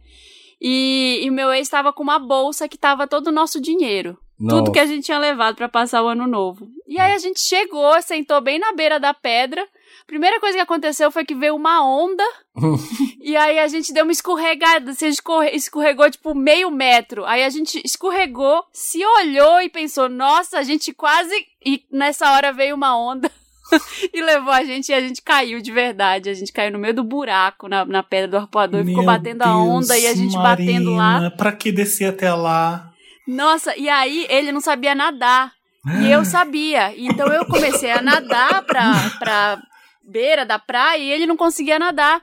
E, 0.60 1.20
e 1.22 1.30
meu 1.30 1.52
ex 1.52 1.68
tava 1.68 1.92
com 1.92 2.02
uma 2.02 2.18
bolsa 2.18 2.66
que 2.68 2.76
tava 2.76 3.06
todo 3.06 3.28
o 3.28 3.32
nosso 3.32 3.60
dinheiro. 3.60 4.18
Tudo 4.48 4.72
que 4.72 4.78
a 4.78 4.86
gente 4.86 5.04
tinha 5.04 5.18
levado 5.18 5.56
pra 5.56 5.68
passar 5.68 6.02
o 6.02 6.06
ano 6.08 6.26
novo. 6.26 6.68
E 6.86 6.98
aí 6.98 7.12
a 7.12 7.18
gente 7.18 7.40
chegou, 7.40 8.00
sentou 8.02 8.40
bem 8.40 8.58
na 8.58 8.72
beira 8.72 9.00
da 9.00 9.12
pedra. 9.12 9.66
Primeira 10.06 10.38
coisa 10.40 10.56
que 10.56 10.62
aconteceu 10.62 11.10
foi 11.10 11.24
que 11.24 11.34
veio 11.34 11.56
uma 11.56 11.84
onda. 11.84 12.22
e 13.20 13.36
aí 13.36 13.58
a 13.58 13.68
gente 13.68 13.92
deu 13.92 14.04
uma 14.04 14.12
escorregada. 14.12 14.90
A 14.90 14.94
gente 14.94 15.08
escorre- 15.14 15.50
escorregou 15.50 16.08
tipo 16.10 16.34
meio 16.34 16.70
metro. 16.70 17.24
Aí 17.24 17.42
a 17.44 17.50
gente 17.50 17.80
escorregou, 17.84 18.62
se 18.72 19.04
olhou 19.04 19.60
e 19.60 19.68
pensou: 19.68 20.08
nossa, 20.08 20.58
a 20.58 20.62
gente 20.62 20.92
quase. 20.94 21.34
E 21.64 21.82
nessa 21.90 22.30
hora 22.32 22.52
veio 22.52 22.74
uma 22.74 22.96
onda. 22.96 23.30
e 24.14 24.22
levou 24.22 24.52
a 24.52 24.64
gente 24.64 24.88
e 24.88 24.94
a 24.94 25.00
gente 25.00 25.20
caiu 25.20 25.60
de 25.60 25.70
verdade. 25.72 26.30
A 26.30 26.34
gente 26.34 26.52
caiu 26.52 26.72
no 26.72 26.78
meio 26.78 26.94
do 26.94 27.04
buraco 27.04 27.68
na, 27.68 27.84
na 27.84 28.02
pedra 28.02 28.28
do 28.28 28.36
arpoador 28.38 28.80
e 28.80 28.84
ficou 28.86 29.02
Meu 29.02 29.12
batendo 29.12 29.42
a 29.42 29.46
Deus, 29.46 29.58
onda 29.58 29.98
e 29.98 30.06
a 30.06 30.14
gente 30.14 30.34
batendo 30.36 30.94
lá. 30.94 31.30
Pra 31.32 31.52
que 31.52 31.70
descer 31.70 32.06
até 32.08 32.32
lá? 32.32 32.90
Nossa, 33.28 33.76
e 33.76 33.90
aí 33.90 34.26
ele 34.30 34.50
não 34.50 34.60
sabia 34.60 34.94
nadar. 34.94 35.52
E 36.00 36.10
eu 36.10 36.24
sabia. 36.24 36.94
Então 36.96 37.28
eu 37.28 37.44
comecei 37.44 37.90
a 37.90 38.00
nadar 38.00 38.62
pra, 38.62 39.10
pra 39.18 39.62
beira 40.02 40.46
da 40.46 40.58
praia 40.58 40.98
e 40.98 41.10
ele 41.10 41.26
não 41.26 41.36
conseguia 41.36 41.78
nadar. 41.78 42.22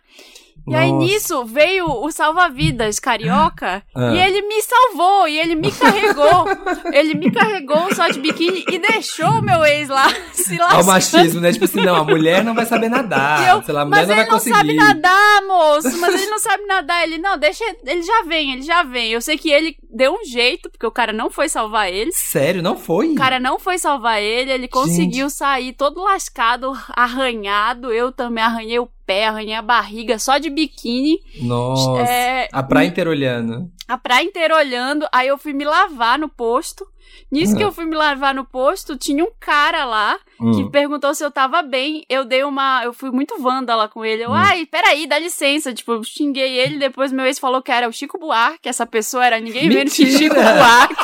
E 0.67 0.73
aí 0.75 0.91
Nossa. 0.91 1.05
nisso 1.05 1.45
veio 1.45 1.85
o 1.87 2.11
salva-vidas 2.11 2.99
carioca 2.99 3.83
Ah. 3.95 4.13
e 4.13 4.19
ele 4.19 4.41
me 4.47 4.61
salvou 4.61 5.27
e 5.27 5.37
ele 5.39 5.55
me 5.55 5.71
carregou. 5.71 6.45
ele 6.91 7.13
me 7.15 7.31
carregou 7.31 7.93
só 7.93 8.07
de 8.07 8.19
biquíni 8.19 8.65
e 8.69 8.79
deixou 8.79 9.29
o 9.29 9.41
meu 9.41 9.63
ex 9.63 9.89
lá 9.89 10.07
se 10.33 10.53
Olha 10.55 10.63
o 10.63 10.67
lascando. 10.67 10.85
machismo, 10.87 11.41
né? 11.41 11.51
Tipo 11.53 11.65
assim, 11.65 11.81
não, 11.81 11.95
a 11.95 12.03
mulher 12.03 12.43
não 12.43 12.53
vai 12.53 12.65
saber 12.65 12.89
nadar. 12.89 13.47
Eu, 13.47 13.63
sei 13.63 13.73
lá, 13.73 13.81
a 13.81 13.85
mulher 13.85 13.99
mas 13.99 14.07
não 14.07 14.15
ele 14.15 14.21
vai 14.23 14.29
não 14.29 14.37
conseguir. 14.37 14.55
sabe 14.55 14.73
nadar, 14.75 15.41
moço. 15.43 15.97
Mas 15.99 16.15
ele 16.15 16.25
não 16.31 16.39
sabe 16.39 16.65
nadar. 16.65 17.03
Ele, 17.03 17.17
não, 17.17 17.37
deixa. 17.37 17.63
Ele 17.85 18.01
já 18.03 18.23
vem, 18.23 18.53
ele 18.53 18.61
já 18.63 18.83
vem. 18.83 19.11
Eu 19.11 19.21
sei 19.21 19.37
que 19.37 19.49
ele 19.51 19.75
deu 19.93 20.13
um 20.13 20.25
jeito, 20.25 20.69
porque 20.69 20.85
o 20.85 20.91
cara 20.91 21.13
não 21.13 21.29
foi 21.29 21.47
salvar 21.47 21.91
ele. 21.91 22.11
Sério, 22.11 22.61
não 22.61 22.77
foi? 22.77 23.09
O 23.11 23.15
cara 23.15 23.39
não 23.39 23.57
foi 23.59 23.77
salvar 23.77 24.21
ele, 24.21 24.51
ele 24.51 24.67
conseguiu 24.67 25.29
sair 25.29 25.73
todo 25.73 26.01
lascado, 26.03 26.73
arranhado. 26.95 27.91
Eu 27.93 28.11
também 28.11 28.43
arranhei 28.43 28.79
o 28.79 28.89
arranhei 29.13 29.53
a 29.55 29.61
barriga, 29.61 30.17
só 30.19 30.37
de 30.37 30.49
biquíni. 30.49 31.19
Nossa. 31.41 32.01
É, 32.01 32.47
A 32.51 32.63
praia 32.63 32.87
inteira 32.87 33.09
olhando. 33.09 33.69
a 33.87 33.97
praia 33.97 34.23
inteira 34.25 34.55
olhando. 34.55 35.07
Aí 35.11 35.27
eu 35.27 35.37
fui 35.37 35.53
me 35.53 35.63
lavar 35.63 36.17
no 36.19 36.27
posto. 36.29 36.85
Nisso 37.31 37.55
que 37.55 37.63
eu 37.63 37.71
fui 37.71 37.85
me 37.85 37.95
lavar 37.95 38.33
no 38.35 38.43
posto, 38.45 38.97
tinha 38.97 39.23
um 39.23 39.31
cara 39.39 39.85
lá 39.85 40.17
Hum. 40.39 40.51
que 40.51 40.69
perguntou 40.69 41.13
se 41.15 41.23
eu 41.23 41.31
tava 41.31 41.61
bem. 41.61 42.03
Eu 42.09 42.25
dei 42.25 42.43
uma. 42.43 42.81
Eu 42.83 42.93
fui 42.93 43.09
muito 43.09 43.41
vândala 43.41 43.87
com 43.87 44.03
ele. 44.03 44.23
Eu, 44.23 44.31
Hum. 44.31 44.33
ai, 44.35 44.65
peraí, 44.65 45.07
dá 45.07 45.17
licença. 45.17 45.73
Tipo, 45.73 45.93
eu 45.93 46.03
xinguei 46.03 46.57
ele. 46.57 46.77
Depois 46.77 47.11
meu 47.11 47.25
ex 47.25 47.39
falou 47.39 47.61
que 47.61 47.71
era 47.71 47.87
o 47.87 47.91
Chico 47.93 48.17
Buarque. 48.19 48.67
Essa 48.67 48.85
pessoa 48.85 49.25
era 49.25 49.39
ninguém 49.39 49.69
menos 49.69 49.93
que! 49.93 50.05
Chico 50.11 50.35
Buarque. 50.35 50.95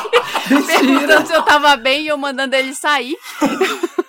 Perguntando 0.66 1.26
se 1.26 1.32
eu 1.34 1.42
tava 1.42 1.76
bem 1.76 2.02
e 2.02 2.08
eu 2.08 2.18
mandando 2.18 2.54
ele 2.56 2.74
sair. 2.74 3.16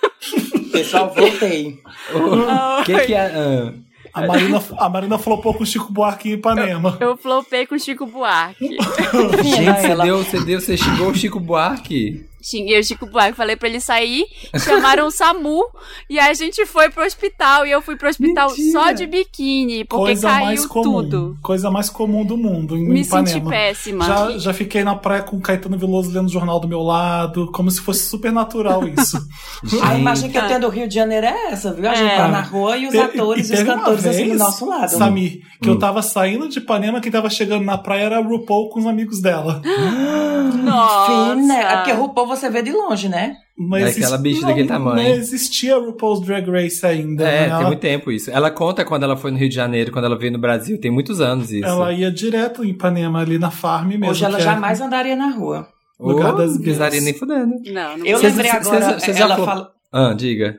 Pessoal, 0.74 1.14
voltei. 1.16 1.80
O 2.14 2.84
que 2.84 3.00
que 3.06 3.14
é... 3.14 3.32
ah. 3.34 3.74
A 4.14 4.28
Marina, 4.28 4.64
a 4.78 4.90
Marina 4.90 5.18
flopou 5.18 5.56
com 5.56 5.64
o 5.64 5.66
Chico 5.66 5.92
Buarque 5.92 6.30
em 6.30 6.34
Ipanema. 6.34 6.98
Eu 7.00 7.18
flopei 7.18 7.66
com 7.66 7.74
o 7.74 7.80
Chico 7.80 8.06
Buarque. 8.06 8.78
Gente, 9.44 9.82
você 9.82 9.88
ela. 9.88 10.04
deu, 10.04 10.24
você 10.24 10.40
deu, 10.42 10.62
você 10.62 10.78
xingou 10.78 11.10
o 11.10 11.16
Chico 11.16 11.40
Buarque. 11.40 12.24
Xinguei 12.44 12.80
o 12.80 12.84
Chico 12.84 13.06
Buarque, 13.06 13.38
falei 13.38 13.56
pra 13.56 13.68
ele 13.70 13.80
sair, 13.80 14.26
chamaram 14.60 15.08
o 15.08 15.12
SAMU 15.12 15.64
e 16.10 16.20
aí 16.20 16.30
a 16.30 16.34
gente 16.34 16.66
foi 16.66 16.90
pro 16.90 17.04
hospital 17.06 17.66
e 17.66 17.72
eu 17.72 17.82
fui 17.82 17.96
pro 17.96 18.10
hospital 18.10 18.50
Mentira. 18.50 18.72
só 18.72 18.92
de 18.92 19.06
biquíni, 19.08 19.86
porque 19.86 20.04
Coisa 20.06 20.30
mais 20.30 20.60
caiu 20.60 20.70
comum. 20.70 20.84
tudo. 21.04 21.38
Coisa 21.42 21.72
mais 21.72 21.90
comum 21.90 22.26
do 22.26 22.38
mundo 22.38 22.76
em 22.78 22.86
Me 22.88 23.02
Ipanema. 23.02 23.28
senti 23.28 23.46
péssima. 23.50 24.06
Já, 24.06 24.38
já 24.38 24.54
fiquei 24.54 24.84
na 24.84 24.96
praia 24.96 25.24
com 25.24 25.38
o 25.38 25.42
Caetano 25.42 25.78
Veloso 25.78 26.12
lendo 26.12 26.28
o 26.28 26.32
jornal 26.32 26.60
do 26.60 26.68
meu 26.68 26.82
lado, 26.82 27.52
como 27.52 27.72
se 27.72 27.80
fosse 27.82 28.04
super 28.10 28.32
natural 28.32 28.82
isso. 28.88 29.18
A 29.84 29.98
imagem 29.98 30.30
que 30.30 30.38
eu 30.38 30.48
tenho 30.48 30.60
do 30.60 30.70
Rio 30.70 30.88
de 30.88 30.96
Janeiro 30.96 31.26
é 31.26 31.52
essa, 31.52 31.74
viu? 31.74 31.90
A 31.90 31.96
gente 31.96 32.12
É. 32.12 32.18
tá 32.18 32.28
na 32.28 32.42
rua 32.42 32.78
e 32.78 32.86
os 32.88 32.92
Te- 32.92 32.98
atores 33.00 33.50
e 33.50 33.54
os 33.54 33.64
cantores 33.64 34.06
assim 34.06 34.24
do 34.24 34.28
vez, 34.30 34.40
nosso 34.40 34.66
lado. 34.68 34.90
Samir, 34.90 35.42
que 35.62 35.70
Hum. 35.70 35.74
eu 35.74 35.80
tava 35.80 36.02
saindo 36.02 36.50
de 36.50 36.60
Ipanema, 36.60 37.00
quem 37.00 37.12
tava 37.12 37.30
chegando 37.30 37.64
na 37.64 37.78
praia 37.78 38.04
era 38.04 38.18
a 38.18 38.22
RuPaul 38.22 38.70
com 38.70 38.80
os 38.80 38.86
amigos 38.86 39.22
dela. 39.22 39.62
Nossa. 40.64 41.34
Fina. 41.36 41.58
É 41.58 41.76
porque 41.78 41.92
RuPaul 41.92 42.28
você 42.36 42.50
vê 42.50 42.62
de 42.62 42.72
longe, 42.72 43.08
né? 43.10 43.36
Não 43.58 43.78
É 43.78 43.90
aquela 43.90 44.18
bicha 44.18 44.42
não- 44.42 44.48
daquele 44.50 44.68
tamanho. 44.68 44.96
Não 44.96 45.16
existia 45.16 45.78
RuPaul's 45.78 46.22
Drag 46.26 46.50
Race 46.50 46.86
ainda. 46.86 47.24
É, 47.28 47.42
né? 47.42 47.44
tem 47.46 47.52
ela, 47.54 47.68
muito 47.68 47.80
tempo 47.80 48.12
isso. 48.12 48.32
Ela 48.32 48.50
conta 48.50 48.84
quando 48.84 49.04
ela 49.04 49.16
foi 49.16 49.32
no 49.32 49.38
Rio 49.38 49.50
de 49.50 49.56
Janeiro, 49.56 49.92
quando 49.92 50.06
ela 50.06 50.18
veio 50.18 50.32
no 50.32 50.40
Brasil. 50.40 50.80
Tem 50.80 50.90
muitos 50.92 51.22
anos 51.22 51.52
isso. 51.52 51.66
ela 51.66 51.92
ia 51.94 52.12
direto 52.12 52.64
em 52.64 52.70
Ipanema, 52.70 53.20
ali 53.22 53.38
na 53.38 53.52
farm 53.52 53.90
mesmo. 53.90 54.10
Hoje 54.10 54.26
ela 54.26 54.38
é- 54.38 54.42
jamais 54.42 54.82
andaria 54.82 55.16
na 55.16 55.30
rua. 55.30 55.68
lugar 56.00 56.34
Oh, 56.34 56.38
das 56.38 56.56
não 56.56 56.62
pisaria 56.62 57.00
nem 57.00 57.14
fudendo. 57.14 57.54
Não, 57.72 57.98
não 57.98 58.06
Eu 58.06 58.20
lembrei 58.20 58.50
vocês- 58.52 58.68
agora, 58.68 59.00
já 59.00 59.24
ela 59.24 59.36
falou- 59.36 59.46
fala... 59.46 59.72
Ah, 59.92 60.14
diga. 60.14 60.56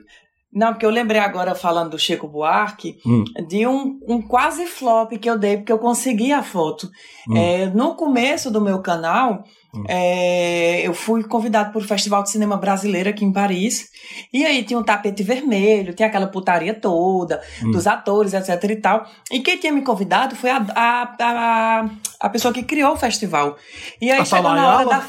Não, 0.52 0.68
porque 0.72 0.86
eu 0.86 0.90
lembrei 0.90 1.20
agora, 1.20 1.52
falando 1.56 1.90
do 1.90 1.98
Chico 1.98 2.28
Buarque, 2.28 2.94
Hum. 3.04 3.24
de 3.48 3.66
um, 3.66 3.98
um 4.08 4.22
quase 4.22 4.64
flop 4.66 5.10
que 5.18 5.28
eu 5.28 5.36
dei, 5.36 5.56
porque 5.56 5.72
eu 5.72 5.78
consegui 5.80 6.32
a 6.32 6.44
foto. 6.44 6.88
Hum. 7.28 7.36
É, 7.36 7.66
no 7.66 7.96
começo 7.96 8.52
do 8.52 8.60
meu 8.60 8.78
canal, 8.80 9.42
é, 9.88 10.86
eu 10.86 10.94
fui 10.94 11.22
convidado 11.24 11.70
para 11.72 11.78
o 11.80 11.84
Festival 11.84 12.22
de 12.22 12.30
Cinema 12.30 12.56
Brasileiro 12.56 13.08
aqui 13.10 13.24
em 13.24 13.32
Paris. 13.32 13.88
E 14.32 14.44
aí 14.44 14.62
tinha 14.62 14.78
um 14.78 14.82
tapete 14.82 15.22
vermelho, 15.22 15.94
tinha 15.94 16.08
aquela 16.08 16.26
putaria 16.26 16.74
toda, 16.74 17.40
Hum. 17.62 17.70
dos 17.70 17.86
atores, 17.86 18.34
etc 18.34 18.62
e 18.70 18.76
tal. 18.76 19.06
E 19.30 19.40
quem 19.40 19.56
tinha 19.58 19.72
me 19.72 19.82
convidado 19.82 20.36
foi 20.36 20.50
a, 20.50 20.64
a, 20.74 21.14
a, 21.20 21.90
a 22.20 22.28
pessoa 22.28 22.52
que 22.54 22.62
criou 22.62 22.92
o 22.92 22.96
festival. 22.96 23.56
E 24.00 24.10
aí 24.10 24.20
A 24.20 24.24
chegou 24.24 24.44
Paula 24.44 24.60
na 24.60 24.76
hora 24.76 24.84
da... 24.88 25.04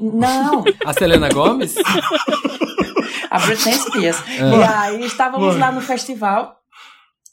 Não, 0.00 0.64
A 0.86 0.92
Selena 0.92 1.28
Gomes? 1.28 1.74
a 3.30 3.38
Britney 3.40 3.74
Spears. 3.74 4.22
Ah. 4.40 4.90
E 4.90 4.96
aí 4.96 5.04
estávamos 5.06 5.48
Mano. 5.48 5.58
lá 5.60 5.72
no 5.72 5.80
festival. 5.80 6.61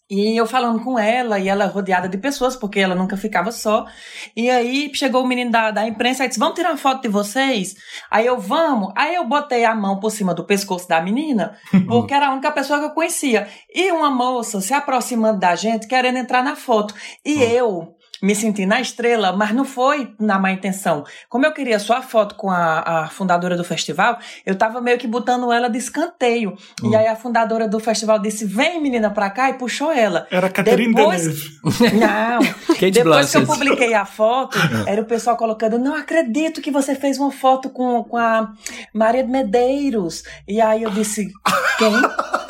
E 0.10 0.36
eu 0.36 0.48
falando 0.48 0.84
com 0.84 0.98
ela, 0.98 1.38
e 1.38 1.48
ela 1.48 1.67
rodeada 1.67 2.10
de 2.10 2.17
pessoas, 2.17 2.56
porque 2.56 2.80
ela 2.80 2.95
nunca 2.95 3.15
ficava 3.15 3.52
só. 3.52 3.86
E 4.36 4.50
aí 4.50 4.89
chegou 4.95 5.24
o 5.24 5.28
menino 5.28 5.52
da, 5.52 5.69
da 5.69 5.88
imprensa 5.88 6.26
e 6.26 6.28
disse: 6.28 6.39
Vamos 6.39 6.56
tirar 6.56 6.72
uma 6.72 6.78
foto 6.78 7.04
de 7.04 7.08
vocês? 7.08 7.76
Aí 8.10 8.26
eu, 8.26 8.39
vamos. 8.39 8.91
Aí 8.95 9.13
eu 9.13 9.28
botei 9.28 9.65
a 9.65 9.76
mão 9.76 10.00
por 10.00 10.10
cima 10.10 10.34
do 10.34 10.43
pescoço 10.43 10.88
da 10.88 11.00
menina, 11.00 11.56
porque 11.88 12.13
era 12.13 12.30
a 12.30 12.32
única 12.32 12.52
pessoa 12.52 12.80
que 12.80 12.86
eu 12.86 12.91
conhecia. 12.91 13.48
E 13.72 13.91
uma 13.91 14.10
moça 14.10 14.60
se 14.62 14.74
aproximando 14.74 15.39
da 15.39 15.56
gente, 15.56 15.88
querendo 15.88 16.17
entrar 16.17 16.43
na 16.43 16.56
foto. 16.56 16.95
E 17.24 17.43
eu 17.43 17.98
me 18.21 18.36
senti 18.36 18.65
na 18.65 18.82
estrela, 18.82 19.32
mas 19.32 19.51
não 19.53 19.63
foi 19.65 20.13
na 20.19 20.38
má 20.38 20.51
intenção. 20.51 21.03
Como 21.29 21.45
eu 21.45 21.53
queria 21.53 21.79
só 21.79 21.97
a 21.97 22.01
foto 22.01 22.36
com 22.36 22.49
a, 22.51 22.79
a 23.03 23.08
fundadora 23.08 23.55
do 23.55 23.63
festival, 23.63 24.17
eu 24.45 24.55
tava 24.55 24.82
meio 24.82 24.97
que 24.97 25.08
botando 25.08 25.51
ela 25.51 25.69
de 25.69 25.77
escanteio. 25.77 26.55
E 26.84 26.95
aí 26.95 27.08
a 27.08 27.15
fundadora 27.15 27.67
do 27.67 27.79
festival 27.79 28.19
disse: 28.19 28.45
Vem, 28.45 28.82
menina, 28.82 29.10
pra 29.10 29.29
cá, 29.29 29.49
e 29.49 29.53
puxou 29.53 29.91
ela. 29.91 30.27
Era 30.29 30.49
Catherine 30.49 30.93
Depois- 30.93 31.21
Deneuve. 31.21 31.60
Não. 31.99 32.75
Kate 32.75 32.91
Depois 32.91 33.32
que 33.32 33.38
eu 33.38 33.45
publiquei 33.45 33.93
a 33.93 34.05
foto, 34.05 34.58
era 34.86 35.01
o 35.01 35.05
pessoal 35.05 35.38
colocando: 35.38 35.77
Não 35.79 35.95
acredito 35.95 36.62
que 36.62 36.71
você 36.71 36.95
fez 36.95 37.17
uma 37.17 37.32
foto 37.32 37.69
com, 37.69 38.03
com 38.03 38.17
a 38.17 38.51
Maria 38.93 39.23
de 39.23 39.29
Medeiros. 39.32 40.23
E 40.47 40.60
aí 40.60 40.84
eu 40.84 40.89
disse: 40.89 41.27
Quem? 41.77 41.93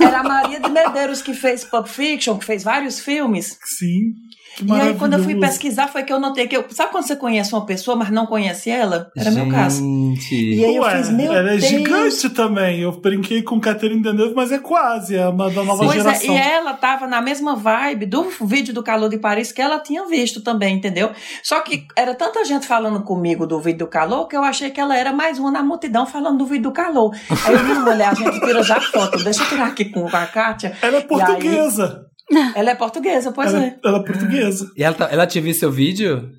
Era 0.00 0.20
a 0.20 0.22
Maria 0.22 0.58
de 0.58 0.70
Medeiros 0.70 1.20
que 1.20 1.34
fez 1.34 1.62
Pulp 1.62 1.86
Fiction, 1.86 2.38
que 2.38 2.44
fez 2.46 2.64
vários 2.64 2.98
filmes. 3.00 3.58
Sim. 3.62 4.14
E 4.62 4.72
aí, 4.72 4.94
quando 4.94 5.14
eu 5.14 5.22
fui 5.22 5.34
pesquisar, 5.36 5.88
foi 5.88 6.02
que 6.02 6.12
eu 6.12 6.18
notei 6.20 6.46
que 6.46 6.56
eu. 6.56 6.64
Sabe 6.70 6.90
quando 6.92 7.04
você 7.06 7.16
conhece 7.16 7.52
uma 7.54 7.64
pessoa, 7.64 7.96
mas 7.96 8.10
não 8.10 8.26
conhece 8.26 8.68
ela? 8.68 9.10
Era 9.16 9.30
meu 9.30 9.48
caso. 9.48 9.78
Gente. 9.80 10.34
E 10.34 10.64
aí 10.64 10.76
eu 10.76 10.82
Ué, 10.82 10.96
fiz, 10.98 11.10
meu 11.10 11.32
ela 11.32 11.50
é 11.52 11.56
Deus. 11.56 11.64
gigante 11.64 12.30
também. 12.30 12.80
Eu 12.80 12.92
brinquei 13.00 13.42
com 13.42 13.58
Catherine 13.60 14.02
Deneuve, 14.02 14.34
mas 14.34 14.52
é 14.52 14.58
quase, 14.58 15.16
é 15.16 15.26
uma 15.28 15.48
da 15.50 15.62
nova 15.64 15.84
Pois 15.84 15.98
é, 15.98 16.02
geração. 16.02 16.34
e 16.34 16.38
ela 16.38 16.74
tava 16.74 17.06
na 17.06 17.22
mesma 17.22 17.54
vibe 17.56 18.06
do 18.06 18.28
vídeo 18.42 18.74
do 18.74 18.82
Calor 18.82 19.08
de 19.08 19.18
Paris 19.18 19.52
que 19.52 19.62
ela 19.62 19.78
tinha 19.78 20.06
visto 20.06 20.42
também, 20.42 20.76
entendeu? 20.76 21.10
Só 21.42 21.60
que 21.60 21.86
era 21.96 22.14
tanta 22.14 22.44
gente 22.44 22.66
falando 22.66 23.02
comigo 23.02 23.46
do 23.46 23.58
vídeo 23.60 23.78
do 23.80 23.86
calor 23.86 24.26
que 24.28 24.36
eu 24.36 24.42
achei 24.44 24.70
que 24.70 24.80
ela 24.80 24.96
era 24.96 25.12
mais 25.12 25.38
uma 25.38 25.50
na 25.50 25.62
multidão 25.62 26.04
falando 26.06 26.38
do 26.38 26.46
vídeo 26.46 26.64
do 26.64 26.72
calor. 26.72 27.14
Aí 27.46 27.54
eu, 27.54 27.62
não, 27.62 27.88
olha, 27.88 28.10
a 28.10 28.14
gente 28.14 28.38
tira 28.40 28.62
já 28.62 28.80
foto, 28.80 29.22
deixa 29.22 29.42
eu 29.42 29.48
tirar 29.48 29.68
aqui 29.68 29.86
com 29.86 30.06
a 30.06 30.26
Kátia. 30.26 30.76
Ela 30.82 30.96
é 30.96 31.00
E 31.00 31.02
aí- 31.02 31.06
portuguesa. 31.08 32.06
Ela 32.54 32.70
é 32.70 32.74
portuguesa, 32.74 33.32
pois 33.32 33.52
ela, 33.52 33.64
é. 33.64 33.78
ela 33.84 33.98
é 33.98 34.02
portuguesa. 34.04 34.70
E 34.76 34.82
ela, 34.84 34.94
tá- 34.94 35.08
ela 35.10 35.26
tinha 35.26 35.42
visto 35.42 35.60
seu 35.60 35.70
vídeo? 35.72 36.30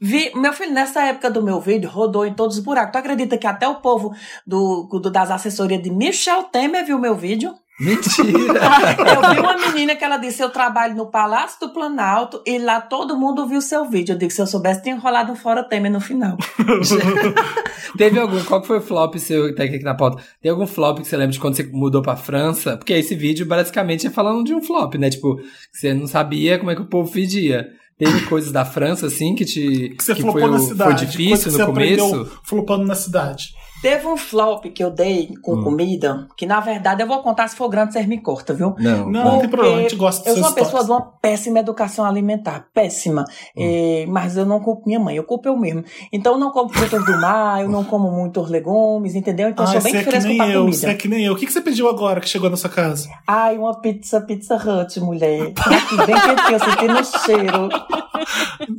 Vi, 0.00 0.32
meu 0.34 0.52
filho, 0.52 0.72
nessa 0.72 1.02
época 1.04 1.30
do 1.30 1.42
meu 1.42 1.60
vídeo, 1.60 1.90
rodou 1.90 2.24
em 2.26 2.32
todos 2.34 2.56
os 2.56 2.64
buracos. 2.64 2.92
Tu 2.92 2.98
acredita 2.98 3.36
que 3.36 3.46
até 3.46 3.68
o 3.68 3.76
povo 3.76 4.14
do, 4.46 4.88
do- 5.00 5.10
das 5.10 5.30
assessorias 5.30 5.82
de 5.82 5.90
Michel 5.90 6.44
Temer 6.44 6.84
viu 6.86 6.98
meu 6.98 7.14
vídeo? 7.14 7.54
Mentira! 7.80 8.60
Eu 9.04 9.34
vi 9.34 9.40
uma 9.40 9.56
menina 9.58 9.96
que 9.96 10.04
ela 10.04 10.16
disse: 10.16 10.42
Eu 10.42 10.50
trabalho 10.50 10.94
no 10.94 11.06
Palácio 11.10 11.58
do 11.60 11.72
Planalto 11.72 12.40
e 12.46 12.58
lá 12.58 12.80
todo 12.80 13.16
mundo 13.16 13.46
viu 13.48 13.60
seu 13.60 13.84
vídeo. 13.84 14.12
Eu 14.14 14.18
digo: 14.18 14.30
Se 14.30 14.40
eu 14.40 14.46
soubesse, 14.46 14.82
tinha 14.82 14.96
rolado 14.96 15.32
um 15.32 15.36
fora 15.36 15.62
Temer 15.64 15.90
no 15.90 16.00
final. 16.00 16.36
Teve 17.96 18.18
algum, 18.18 18.42
qual 18.44 18.60
que 18.60 18.66
foi 18.66 18.78
o 18.78 18.82
flop 18.82 19.14
seu, 19.16 19.54
tá 19.54 19.64
aqui 19.64 19.78
na 19.80 19.94
pauta? 19.94 20.22
Tem 20.40 20.50
algum 20.50 20.66
flop 20.66 20.98
que 21.00 21.06
você 21.08 21.16
lembra 21.16 21.32
de 21.32 21.40
quando 21.40 21.54
você 21.56 21.62
mudou 21.64 22.02
pra 22.02 22.16
França? 22.16 22.76
Porque 22.76 22.92
esse 22.92 23.14
vídeo 23.14 23.46
basicamente 23.46 24.06
é 24.06 24.10
falando 24.10 24.44
de 24.44 24.54
um 24.54 24.62
flop, 24.62 24.94
né? 24.94 25.10
Tipo, 25.10 25.36
que 25.36 25.44
você 25.72 25.94
não 25.94 26.06
sabia 26.06 26.58
como 26.58 26.70
é 26.70 26.74
que 26.76 26.82
o 26.82 26.86
povo 26.88 27.10
pedia. 27.10 27.66
Teve 27.96 28.22
coisas 28.26 28.50
da 28.50 28.64
França, 28.64 29.06
assim, 29.06 29.36
que 29.36 29.44
te. 29.44 29.90
Que 29.96 30.02
você 30.02 30.14
foi, 30.16 30.22
flopou 30.22 30.50
na 30.50 30.56
o- 30.56 30.60
cidade. 30.60 30.98
foi 30.98 31.06
difícil 31.06 31.52
que 31.52 31.58
no 31.58 31.66
começo? 31.66 32.38
flopando 32.42 32.84
na 32.84 32.94
cidade. 32.96 33.50
Teve 33.84 34.06
um 34.06 34.16
flop 34.16 34.64
que 34.72 34.82
eu 34.82 34.90
dei 34.90 35.34
com 35.42 35.56
Hum. 35.56 35.62
comida, 35.64 36.26
que 36.38 36.46
na 36.46 36.58
verdade 36.58 37.02
eu 37.02 37.06
vou 37.06 37.18
contar 37.22 37.46
se 37.48 37.54
for 37.54 37.68
grande, 37.68 37.92
vocês 37.92 38.06
me 38.06 38.18
cortam, 38.18 38.56
viu? 38.56 38.74
Não. 38.78 39.10
Não, 39.10 39.24
não 39.24 39.30
tem 39.32 39.40
Porque 39.40 39.48
problema, 39.48 39.76
a 39.76 39.82
gente 39.82 39.96
gosta 39.96 40.26
Eu 40.26 40.36
sou 40.36 40.44
uma 40.44 40.52
pessoa 40.54 40.82
de 40.82 40.90
uma 40.90 41.02
péssima 41.02 41.58
educação 41.58 42.06
alimentar, 42.06 42.66
péssima. 42.72 43.24
Hum. 43.54 43.60
Eh, 43.62 44.06
mas 44.08 44.38
eu 44.38 44.46
não 44.46 44.58
culpo 44.60 44.84
minha 44.86 44.98
mãe, 44.98 45.16
eu 45.16 45.24
culpo 45.24 45.48
eu 45.48 45.56
mesmo. 45.58 45.84
Então 46.10 46.32
eu 46.32 46.38
não 46.38 46.50
como 46.50 46.70
frutas 46.72 47.04
do 47.04 47.12
mar, 47.20 47.60
eu 47.62 47.68
não 47.68 47.84
como 47.84 48.10
muitos 48.10 48.48
legumes, 48.48 49.14
entendeu? 49.14 49.50
Então 49.50 49.66
eu 49.66 49.68
Ah, 49.68 49.72
sou 49.74 49.82
bem 49.82 49.92
você 49.92 49.98
é 49.98 50.02
que 50.02 50.10
fresco 50.10 50.28
nem 50.28 50.38
pra 50.38 50.48
eu, 50.48 50.60
comida. 50.60 50.76
você 50.78 50.86
é 50.86 50.94
que 50.94 51.06
nem 51.08 51.24
eu. 51.26 51.34
O 51.34 51.36
que, 51.36 51.44
que 51.44 51.52
você 51.52 51.60
pediu 51.60 51.86
agora 51.86 52.20
que 52.22 52.28
chegou 52.28 52.48
na 52.48 52.56
sua 52.56 52.70
casa? 52.70 53.06
Ai, 53.26 53.58
uma 53.58 53.78
pizza, 53.82 54.18
pizza 54.22 54.56
hut, 54.56 54.98
mulher. 55.00 55.52
Tá 55.52 55.76
Aqui, 55.76 55.96
bem 56.06 56.16
quentinho, 56.20 56.58
sentindo 56.58 57.00
o 57.00 57.04
cheiro. 57.04 57.68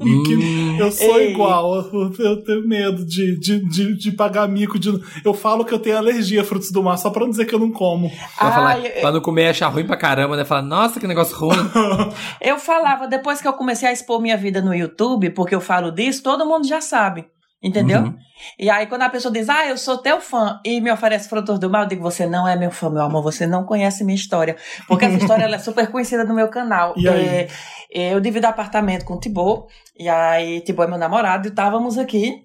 E 0.04 0.36
Hum. 0.36 0.78
eu 0.80 0.92
sou 0.92 1.20
Ei. 1.20 1.32
igual, 1.32 1.76
eu, 1.76 2.12
eu 2.18 2.44
tenho 2.44 2.68
medo 2.68 3.06
de, 3.06 3.40
de, 3.40 3.60
de, 3.70 3.96
de 3.98 4.12
pagar 4.14 4.48
mico. 4.48 4.80
De, 4.80 4.95
eu 5.24 5.34
falo 5.34 5.66
que 5.66 5.74
eu 5.74 5.80
tenho 5.80 5.98
alergia 5.98 6.42
a 6.42 6.44
frutos 6.44 6.72
do 6.72 6.84
mar, 6.84 6.98
só 6.98 7.10
pra 7.10 7.22
não 7.22 7.30
dizer 7.30 7.46
que 7.46 7.54
eu 7.54 7.60
não 7.60 7.72
como. 7.72 8.10
Pra, 8.38 8.52
falar, 8.52 8.72
Ai, 8.72 8.90
pra 9.02 9.12
não 9.12 9.22
comer 9.22 9.44
e 9.44 9.50
achar 9.50 9.68
ruim 9.68 9.86
pra 9.86 9.98
caramba, 9.98 10.36
né? 10.36 10.46
Falar, 10.46 10.62
nossa, 10.62 11.00
que 11.00 11.08
negócio 11.08 11.36
ruim. 11.38 11.58
Eu 12.42 12.60
falava, 12.60 13.08
depois 13.08 13.42
que 13.42 13.48
eu 13.48 13.54
comecei 13.54 13.88
a 13.88 13.92
expor 13.92 14.22
minha 14.22 14.38
vida 14.38 14.62
no 14.62 14.74
YouTube, 14.74 15.30
porque 15.32 15.56
eu 15.56 15.62
falo 15.62 15.92
disso, 15.92 16.22
todo 16.22 16.46
mundo 16.46 16.68
já 16.68 16.80
sabe. 16.80 17.26
Entendeu? 17.66 18.02
Uhum. 18.02 18.16
E 18.60 18.70
aí, 18.70 18.86
quando 18.86 19.02
a 19.02 19.10
pessoa 19.10 19.34
diz, 19.34 19.50
ah, 19.50 19.66
eu 19.66 19.76
sou 19.76 19.98
teu 19.98 20.22
fã, 20.22 20.60
e 20.64 20.80
me 20.80 20.92
oferece 20.92 21.28
frutos 21.28 21.58
do 21.58 21.68
mal, 21.68 21.84
eu 21.84 21.88
digo, 21.88 22.04
você 22.04 22.28
não 22.28 22.48
é 22.48 22.56
meu 22.56 22.70
fã, 22.70 22.92
meu 22.92 23.02
amor, 23.02 23.24
você 23.24 23.48
não 23.48 23.64
conhece 23.64 24.04
minha 24.04 24.16
história. 24.16 24.56
Porque 24.88 25.06
essa 25.06 25.18
história 25.18 25.46
ela 25.46 25.56
é 25.56 25.60
super 25.60 25.88
conhecida 25.90 26.24
no 26.24 26.36
meu 26.36 26.48
canal. 26.48 26.94
E 26.96 27.10
aí? 27.10 27.26
É, 27.26 27.48
é, 27.92 28.14
eu 28.14 28.20
divido 28.20 28.46
apartamento 28.46 29.04
com 29.04 29.16
o 29.16 29.20
Tibô, 29.20 29.68
e 29.98 30.08
aí 30.08 30.62
Tibô 30.62 30.84
é 30.84 30.88
meu 30.88 31.00
namorado, 31.00 31.48
e 31.48 31.50
estávamos 31.50 31.98
aqui. 31.98 32.45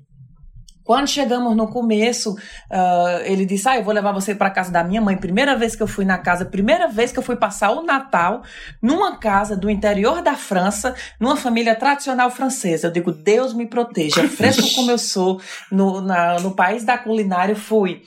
Quando 0.91 1.07
chegamos 1.07 1.55
no 1.57 1.69
começo, 1.69 2.35
ah, 2.69 3.21
ele 3.23 3.47
disse: 3.47 3.69
Ah, 3.69 3.77
eu 3.77 3.85
vou 3.85 3.95
levar 3.95 4.11
você 4.11 4.35
para 4.35 4.51
casa 4.51 4.73
da 4.73 4.83
minha 4.83 5.01
mãe. 5.01 5.17
Primeira 5.17 5.55
vez 5.57 5.77
que 5.77 5.83
eu 5.85 5.87
fui 5.87 6.05
na 6.05 6.19
casa, 6.19 6.45
primeira 6.45 6.89
vez 6.89 7.13
que 7.13 7.19
eu 7.21 7.23
fui 7.23 7.37
passar 7.37 7.71
o 7.71 7.85
Natal 7.85 8.43
numa 8.83 9.17
casa 9.17 9.57
do 9.57 9.71
interior 9.71 10.21
da 10.21 10.35
França, 10.35 10.93
numa 11.21 11.37
família 11.37 11.77
tradicional 11.77 12.29
francesa. 12.29 12.89
Eu 12.89 12.91
digo: 12.93 13.13
Deus 13.13 13.55
me 13.55 13.67
proteja. 13.67 14.27
Fresco 14.29 14.67
como 14.75 14.91
eu 14.91 14.99
sou, 14.99 15.41
no, 15.71 16.01
na- 16.01 16.41
no 16.41 16.51
país 16.57 16.83
da 16.83 16.99
culinária, 16.99 17.55
fui. 17.55 18.03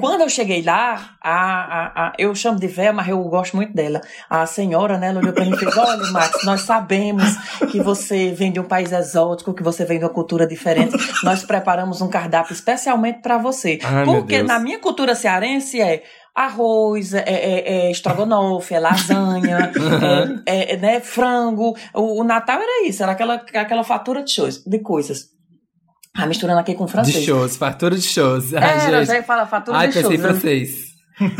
Quando 0.00 0.22
eu 0.22 0.28
cheguei 0.28 0.60
lá, 0.60 1.12
a, 1.22 1.32
a, 1.32 2.08
a- 2.08 2.12
eu 2.18 2.34
chamo 2.34 2.58
de 2.58 2.66
véia, 2.66 2.92
mas 2.92 3.08
eu 3.08 3.22
gosto 3.22 3.56
muito 3.56 3.72
dela. 3.72 4.00
A 4.28 4.44
senhora, 4.44 4.98
né, 4.98 5.08
ela 5.08 5.20
olhou 5.20 5.32
para 5.32 5.44
mim 5.46 5.52
e 5.54 5.56
fez: 5.56 5.74
Olha, 5.76 6.10
Max, 6.10 6.44
nós 6.44 6.62
sabemos 6.62 7.24
que 7.70 7.80
você 7.80 8.32
vem 8.32 8.50
de 8.52 8.58
um 8.60 8.64
país 8.64 8.92
exótico, 8.92 9.54
que 9.54 9.62
você 9.62 9.84
vem 9.84 9.98
de 9.98 10.04
uma 10.04 10.10
cultura 10.10 10.46
diferente. 10.46 10.94
Nós 11.22 11.42
preparamos 11.44 12.02
um 12.02 12.08
cardápio 12.18 12.52
especialmente 12.52 13.20
para 13.20 13.38
você. 13.38 13.78
Ai, 13.82 14.04
Porque 14.04 14.42
na 14.42 14.58
minha 14.58 14.78
cultura 14.78 15.14
cearense 15.14 15.80
é 15.80 16.02
arroz, 16.34 17.14
é, 17.14 17.24
é, 17.26 17.86
é 17.86 17.90
estrogonofe, 17.90 18.74
é 18.74 18.78
lasanha, 18.80 19.72
é, 20.46 20.74
é, 20.74 20.76
né, 20.76 21.00
frango. 21.00 21.76
O, 21.94 22.20
o 22.20 22.24
Natal 22.24 22.60
era 22.60 22.86
isso, 22.88 23.02
era 23.02 23.12
aquela, 23.12 23.34
aquela 23.34 23.84
fatura 23.84 24.22
de, 24.22 24.32
shows, 24.32 24.62
de 24.64 24.78
coisas. 24.80 25.26
Ah, 26.16 26.26
misturando 26.26 26.58
aqui 26.58 26.74
com 26.74 26.86
De 26.86 26.92
francês. 26.92 27.24
shows, 27.24 27.56
fartura 27.56 27.94
de 27.94 28.02
shows. 28.02 28.52
Ai, 28.54 28.62
Era, 28.86 28.98
gente. 28.98 29.06
já 29.06 29.14
ia 29.16 29.22
falar 29.22 29.46
fatura 29.46 29.78
Ai, 29.78 29.88
de 29.88 29.94
pensei 29.94 30.16
em 30.16 30.18
shows. 30.18 30.22
né? 30.22 30.28
francês. 30.40 30.87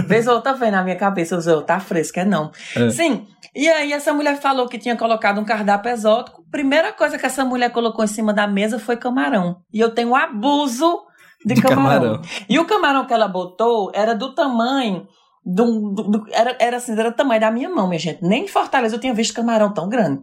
Vez 0.06 0.26
ou 0.26 0.34
outra 0.34 0.54
vem 0.54 0.70
na 0.70 0.82
minha 0.82 0.96
cabeça, 0.96 1.34
eu 1.34 1.40
digo, 1.40 1.62
tá 1.62 1.78
fresca, 1.80 2.20
é 2.20 2.24
não. 2.24 2.50
É. 2.76 2.90
Sim. 2.90 3.26
E 3.54 3.68
aí 3.68 3.92
essa 3.92 4.12
mulher 4.12 4.40
falou 4.40 4.68
que 4.68 4.78
tinha 4.78 4.96
colocado 4.96 5.40
um 5.40 5.44
cardápio 5.44 5.90
exótico. 5.90 6.44
Primeira 6.50 6.92
coisa 6.92 7.18
que 7.18 7.26
essa 7.26 7.44
mulher 7.44 7.70
colocou 7.70 8.04
em 8.04 8.08
cima 8.08 8.32
da 8.32 8.46
mesa 8.46 8.78
foi 8.78 8.96
camarão. 8.96 9.58
E 9.72 9.80
eu 9.80 9.90
tenho 9.90 10.10
um 10.10 10.16
abuso 10.16 11.02
de, 11.44 11.54
De 11.54 11.62
camarão. 11.62 12.02
camarão. 12.02 12.22
E 12.48 12.58
o 12.58 12.64
camarão 12.64 13.06
que 13.06 13.12
ela 13.12 13.28
botou 13.28 13.90
era 13.94 14.14
do 14.14 14.34
tamanho 14.34 15.06
do, 15.44 15.92
do- 15.92 16.02
do- 16.10 16.26
era, 16.32 16.56
era 16.60 16.76
assim, 16.76 16.92
era 16.92 17.10
do 17.10 17.16
tamanho 17.16 17.40
da 17.40 17.50
minha 17.50 17.68
mão, 17.68 17.88
minha 17.88 17.98
gente. 17.98 18.22
Nem 18.22 18.44
em 18.44 18.48
Fortaleza 18.48 18.96
eu 18.96 19.00
tinha 19.00 19.14
visto 19.14 19.34
camarão 19.34 19.72
tão 19.72 19.88
grande. 19.88 20.20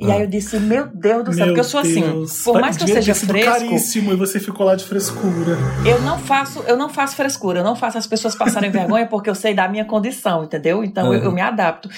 E 0.00 0.10
Ah. 0.10 0.14
aí 0.14 0.20
eu 0.22 0.26
disse, 0.26 0.58
meu 0.58 0.86
Deus 0.86 1.24
do 1.24 1.32
céu, 1.32 1.46
Meu 1.46 1.54
porque 1.54 1.60
eu 1.60 1.64
sou 1.64 1.80
assim. 1.80 2.00
Deus. 2.00 2.42
Por 2.42 2.60
mais 2.60 2.76
que 2.76 2.82
eu 2.82 2.86
Devia 2.86 3.02
seja 3.02 3.26
fresco, 3.26 3.52
caríssimo 3.52 4.12
e 4.12 4.16
você 4.16 4.40
ficou 4.40 4.64
lá 4.66 4.74
de 4.74 4.84
frescura. 4.84 5.56
eu 5.86 6.00
não 6.02 6.18
faço, 6.18 6.60
eu 6.66 6.76
não 6.76 6.88
faço 6.88 7.14
frescura, 7.16 7.60
eu 7.60 7.64
não 7.64 7.76
faço 7.76 7.98
as 7.98 8.06
pessoas 8.06 8.34
passarem 8.34 8.70
vergonha 8.72 9.06
porque 9.06 9.28
eu 9.28 9.34
sei 9.34 9.52
da 9.54 9.68
minha 9.68 9.84
condição, 9.84 10.44
entendeu? 10.44 10.82
Então 10.82 11.12
eu, 11.12 11.20
Uhum. 11.20 11.26
eu 11.26 11.32
me 11.32 11.40
adapto. 11.40 11.88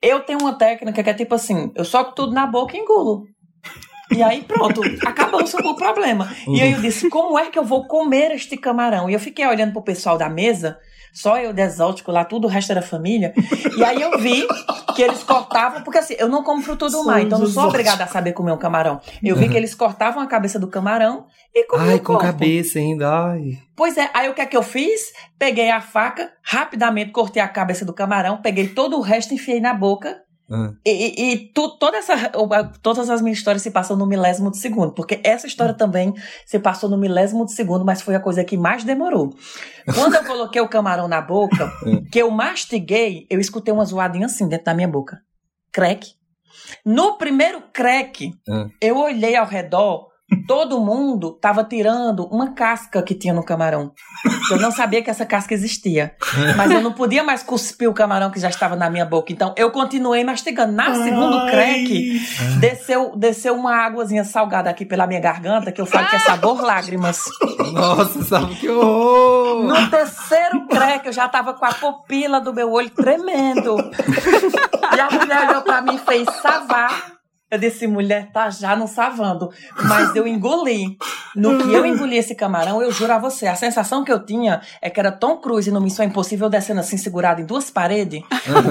Eu 0.00 0.20
tenho 0.20 0.38
uma 0.40 0.54
técnica 0.54 1.02
que 1.02 1.10
é 1.10 1.14
tipo 1.14 1.34
assim, 1.34 1.70
eu 1.74 1.84
soco 1.84 2.14
tudo 2.14 2.32
na 2.32 2.46
boca 2.46 2.76
e 2.76 2.80
engulo. 2.80 3.24
E 4.14 4.22
aí 4.22 4.42
pronto, 4.42 4.80
acabou-se 5.06 5.56
o 5.56 5.74
problema. 5.74 6.30
E 6.46 6.60
aí 6.60 6.72
eu 6.72 6.80
disse, 6.80 7.08
como 7.08 7.38
é 7.38 7.46
que 7.50 7.58
eu 7.58 7.64
vou 7.64 7.86
comer 7.86 8.30
este 8.32 8.56
camarão? 8.56 9.08
E 9.08 9.14
eu 9.14 9.18
fiquei 9.20 9.46
olhando 9.46 9.72
pro 9.72 9.82
pessoal 9.82 10.16
da 10.18 10.28
mesa, 10.28 10.76
só 11.14 11.38
eu 11.38 11.52
de 11.52 11.62
exótico 11.62 12.10
lá, 12.10 12.24
tudo 12.24 12.46
o 12.46 12.50
resto 12.50 12.72
era 12.72 12.82
família. 12.82 13.32
E 13.78 13.84
aí 13.84 14.02
eu 14.02 14.18
vi 14.18 14.44
que 14.96 15.00
eles 15.00 15.22
cortavam, 15.22 15.82
porque 15.82 15.98
assim, 15.98 16.14
eu 16.18 16.28
não 16.28 16.42
como 16.42 16.60
fruto 16.60 16.88
do 16.88 17.04
mar, 17.04 17.22
então 17.22 17.38
não 17.38 17.46
sou 17.46 17.68
obrigada 17.68 18.02
a 18.02 18.06
saber 18.08 18.32
comer 18.32 18.50
um 18.50 18.58
camarão. 18.58 19.00
Eu 19.22 19.36
vi 19.36 19.48
que 19.48 19.56
eles 19.56 19.74
cortavam 19.74 20.20
a 20.20 20.26
cabeça 20.26 20.58
do 20.58 20.66
camarão 20.66 21.26
e 21.54 21.64
comiam 21.66 21.88
Ai, 21.88 21.94
o 21.96 21.98
com 22.00 22.06
corpo. 22.14 22.22
cabeça 22.24 22.80
ainda. 22.80 23.08
Ai. 23.08 23.58
Pois 23.76 23.96
é, 23.96 24.10
aí 24.12 24.28
o 24.28 24.34
que 24.34 24.40
é 24.40 24.46
que 24.46 24.56
eu 24.56 24.62
fiz? 24.62 25.12
Peguei 25.38 25.70
a 25.70 25.80
faca, 25.80 26.32
rapidamente 26.42 27.12
cortei 27.12 27.40
a 27.40 27.48
cabeça 27.48 27.84
do 27.84 27.94
camarão, 27.94 28.42
peguei 28.42 28.68
todo 28.68 28.96
o 28.96 29.00
resto 29.00 29.30
e 29.30 29.34
enfiei 29.36 29.60
na 29.60 29.72
boca. 29.72 30.23
Ah. 30.50 30.72
E, 30.84 31.32
e- 31.32 31.52
tu- 31.54 31.78
toda 31.78 31.96
essa, 31.96 32.30
todas 32.82 33.08
as 33.08 33.22
minhas 33.22 33.38
histórias 33.38 33.62
se 33.62 33.70
passam 33.70 33.96
no 33.96 34.06
milésimo 34.06 34.50
de 34.50 34.58
segundo, 34.58 34.92
porque 34.92 35.18
essa 35.24 35.46
história 35.46 35.72
também 35.72 36.12
se 36.44 36.58
passou 36.58 36.88
no 36.90 36.98
milésimo 36.98 37.46
de 37.46 37.52
segundo, 37.52 37.84
mas 37.84 38.02
foi 38.02 38.14
a 38.14 38.20
coisa 38.20 38.44
que 38.44 38.56
mais 38.56 38.84
demorou. 38.84 39.34
Quando 39.94 40.14
eu 40.16 40.24
coloquei 40.26 40.60
o 40.60 40.68
camarão 40.68 41.08
na 41.08 41.20
boca, 41.22 41.72
que 42.12 42.18
eu 42.18 42.30
mastiguei, 42.30 43.26
eu 43.30 43.40
escutei 43.40 43.72
uma 43.72 43.84
zoadinha 43.86 44.26
assim 44.26 44.46
dentro 44.46 44.66
da 44.66 44.74
minha 44.74 44.88
boca. 44.88 45.18
Crack. 45.72 46.08
No 46.84 47.16
primeiro 47.16 47.62
crack, 47.72 48.30
Ah. 48.48 48.66
eu 48.80 48.98
olhei 48.98 49.36
ao 49.36 49.46
redor, 49.46 50.08
todo 50.46 50.80
mundo 50.80 51.32
tava 51.32 51.64
tirando 51.64 52.26
uma 52.26 52.52
casca 52.52 53.02
que 53.02 53.14
tinha 53.14 53.34
no 53.34 53.44
camarão. 53.44 53.92
Eu 54.50 54.58
não 54.58 54.70
sabia 54.70 55.02
que 55.02 55.10
essa 55.10 55.24
casca 55.24 55.54
existia. 55.54 56.14
Mas 56.56 56.70
eu 56.70 56.80
não 56.80 56.92
podia 56.92 57.22
mais 57.22 57.42
cuspir 57.42 57.88
o 57.88 57.94
camarão 57.94 58.30
que 58.30 58.40
já 58.40 58.48
estava 58.48 58.76
na 58.76 58.90
minha 58.90 59.04
boca. 59.04 59.32
Então 59.32 59.54
eu 59.56 59.70
continuei 59.70 60.24
mastigando. 60.24 60.72
Na 60.72 60.94
segundo 60.94 61.46
crack, 61.50 62.20
desceu, 62.58 63.12
desceu 63.16 63.54
uma 63.54 63.76
águazinha 63.76 64.24
salgada 64.24 64.70
aqui 64.70 64.84
pela 64.84 65.06
minha 65.06 65.20
garganta, 65.20 65.70
que 65.70 65.80
eu 65.80 65.86
falo 65.86 66.08
que 66.08 66.16
é 66.16 66.18
sabor 66.20 66.62
lágrimas. 66.62 67.22
Nossa, 67.72 68.22
sabe 68.24 68.54
que 68.56 68.68
horror! 68.68 69.64
No 69.64 69.90
terceiro 69.90 70.66
crack, 70.66 71.06
eu 71.06 71.12
já 71.12 71.28
tava 71.28 71.54
com 71.54 71.64
a 71.64 71.72
pupila 71.72 72.40
do 72.40 72.52
meu 72.52 72.70
olho 72.72 72.90
tremendo. 72.90 73.76
E 74.94 75.00
a 75.00 75.10
mulher 75.10 75.48
olhou 75.48 75.62
pra 75.62 75.82
mim 75.82 75.94
e 75.94 75.98
fez 75.98 76.28
savar. 76.40 77.13
Eu 77.54 77.58
disse, 77.58 77.86
mulher, 77.86 78.30
tá 78.32 78.50
já 78.50 78.74
não 78.74 78.88
savando. 78.88 79.48
Mas 79.84 80.14
eu 80.16 80.26
engoli. 80.26 80.98
No 81.36 81.58
que 81.58 81.72
eu 81.72 81.86
engoli 81.86 82.16
esse 82.16 82.34
camarão, 82.34 82.82
eu 82.82 82.90
juro 82.90 83.12
a 83.12 83.18
você, 83.18 83.46
a 83.46 83.54
sensação 83.54 84.04
que 84.04 84.12
eu 84.12 84.24
tinha 84.24 84.60
é 84.80 84.90
que 84.90 84.98
era 84.98 85.12
Tom 85.12 85.36
Cruise 85.36 85.70
no 85.70 85.80
Missão 85.80 86.04
Impossível 86.04 86.48
descendo 86.48 86.80
assim, 86.80 86.96
segurado 86.96 87.40
em 87.40 87.44
duas 87.44 87.70
paredes, 87.70 88.22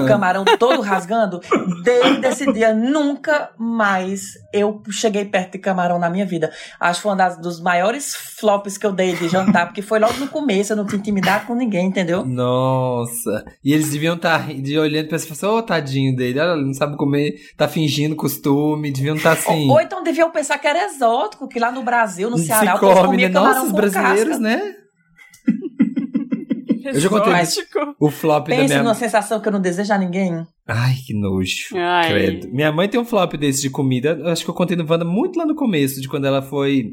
o 0.02 0.06
camarão 0.06 0.44
todo 0.58 0.80
rasgando. 0.82 1.40
Desde 1.82 2.26
esse 2.26 2.52
dia, 2.52 2.74
nunca 2.74 3.50
mais 3.58 4.34
eu 4.52 4.82
cheguei 4.90 5.24
perto 5.24 5.52
de 5.52 5.58
camarão 5.58 5.98
na 5.98 6.10
minha 6.10 6.26
vida. 6.26 6.50
Acho 6.78 6.98
que 6.98 7.02
foi 7.02 7.12
um 7.12 7.16
das, 7.16 7.38
dos 7.38 7.60
maiores 7.60 8.14
flops 8.14 8.76
que 8.76 8.86
eu 8.86 8.92
dei 8.92 9.14
de 9.14 9.28
jantar, 9.28 9.66
porque 9.66 9.80
foi 9.82 9.98
logo 9.98 10.14
no 10.18 10.28
começo, 10.28 10.72
eu 10.72 10.76
não 10.76 10.86
tinha 10.86 10.98
intimidade 10.98 11.46
com 11.46 11.54
ninguém, 11.54 11.86
entendeu? 11.86 12.24
Nossa. 12.24 13.44
E 13.64 13.72
eles 13.72 13.90
deviam 13.90 14.16
estar 14.16 14.46
tá 14.46 14.52
de 14.52 14.78
olhando 14.78 15.08
pra 15.08 15.18
você 15.18 15.32
e 15.32 15.34
falando, 15.34 15.56
ô, 15.56 15.58
oh, 15.58 15.62
tadinho 15.62 16.14
dele, 16.14 16.38
olha, 16.38 16.52
ele 16.52 16.66
não 16.66 16.74
sabe 16.74 16.96
comer, 16.96 17.34
tá 17.56 17.68
fingindo 17.68 18.16
costume, 18.16 18.73
deviam 18.80 19.16
estar 19.16 19.36
tá 19.36 19.40
assim. 19.40 19.68
Ou, 19.68 19.74
ou, 19.74 19.80
então 19.80 20.02
deviam 20.02 20.30
pensar 20.30 20.58
que 20.58 20.66
era 20.66 20.84
exótico, 20.86 21.48
que 21.48 21.58
lá 21.58 21.70
no 21.70 21.82
Brasil, 21.82 22.30
no 22.30 22.38
Ceará, 22.38 22.76
o 22.76 22.80
povo 22.80 23.04
comia 23.06 23.28
né? 23.28 23.34
Nossa, 23.34 23.64
os 23.64 23.72
brasileiros, 23.72 24.38
casca. 24.38 24.38
né? 24.38 24.74
Eu 26.84 27.00
já 27.00 27.08
contei 27.08 27.32
o 27.98 28.10
flop 28.10 28.46
Pensa 28.46 28.60
da 28.60 28.68
minha... 28.68 28.82
numa 28.82 28.94
sensação 28.94 29.40
que 29.40 29.48
eu 29.48 29.52
não 29.52 29.60
desejo 29.60 29.90
a 29.90 29.96
ninguém. 29.96 30.46
Ai, 30.68 30.94
que 31.06 31.14
nojo. 31.14 31.74
Ai. 31.74 32.10
Credo. 32.10 32.48
Minha 32.52 32.70
mãe 32.70 32.86
tem 32.86 33.00
um 33.00 33.06
flop 33.06 33.32
desse 33.34 33.62
de 33.62 33.70
comida. 33.70 34.10
Eu 34.10 34.28
acho 34.28 34.44
que 34.44 34.50
eu 34.50 34.54
contei 34.54 34.76
no 34.76 34.86
Wanda 34.86 35.04
muito 35.04 35.38
lá 35.38 35.46
no 35.46 35.54
começo, 35.54 35.98
de 35.98 36.08
quando 36.08 36.26
ela 36.26 36.42
foi 36.42 36.90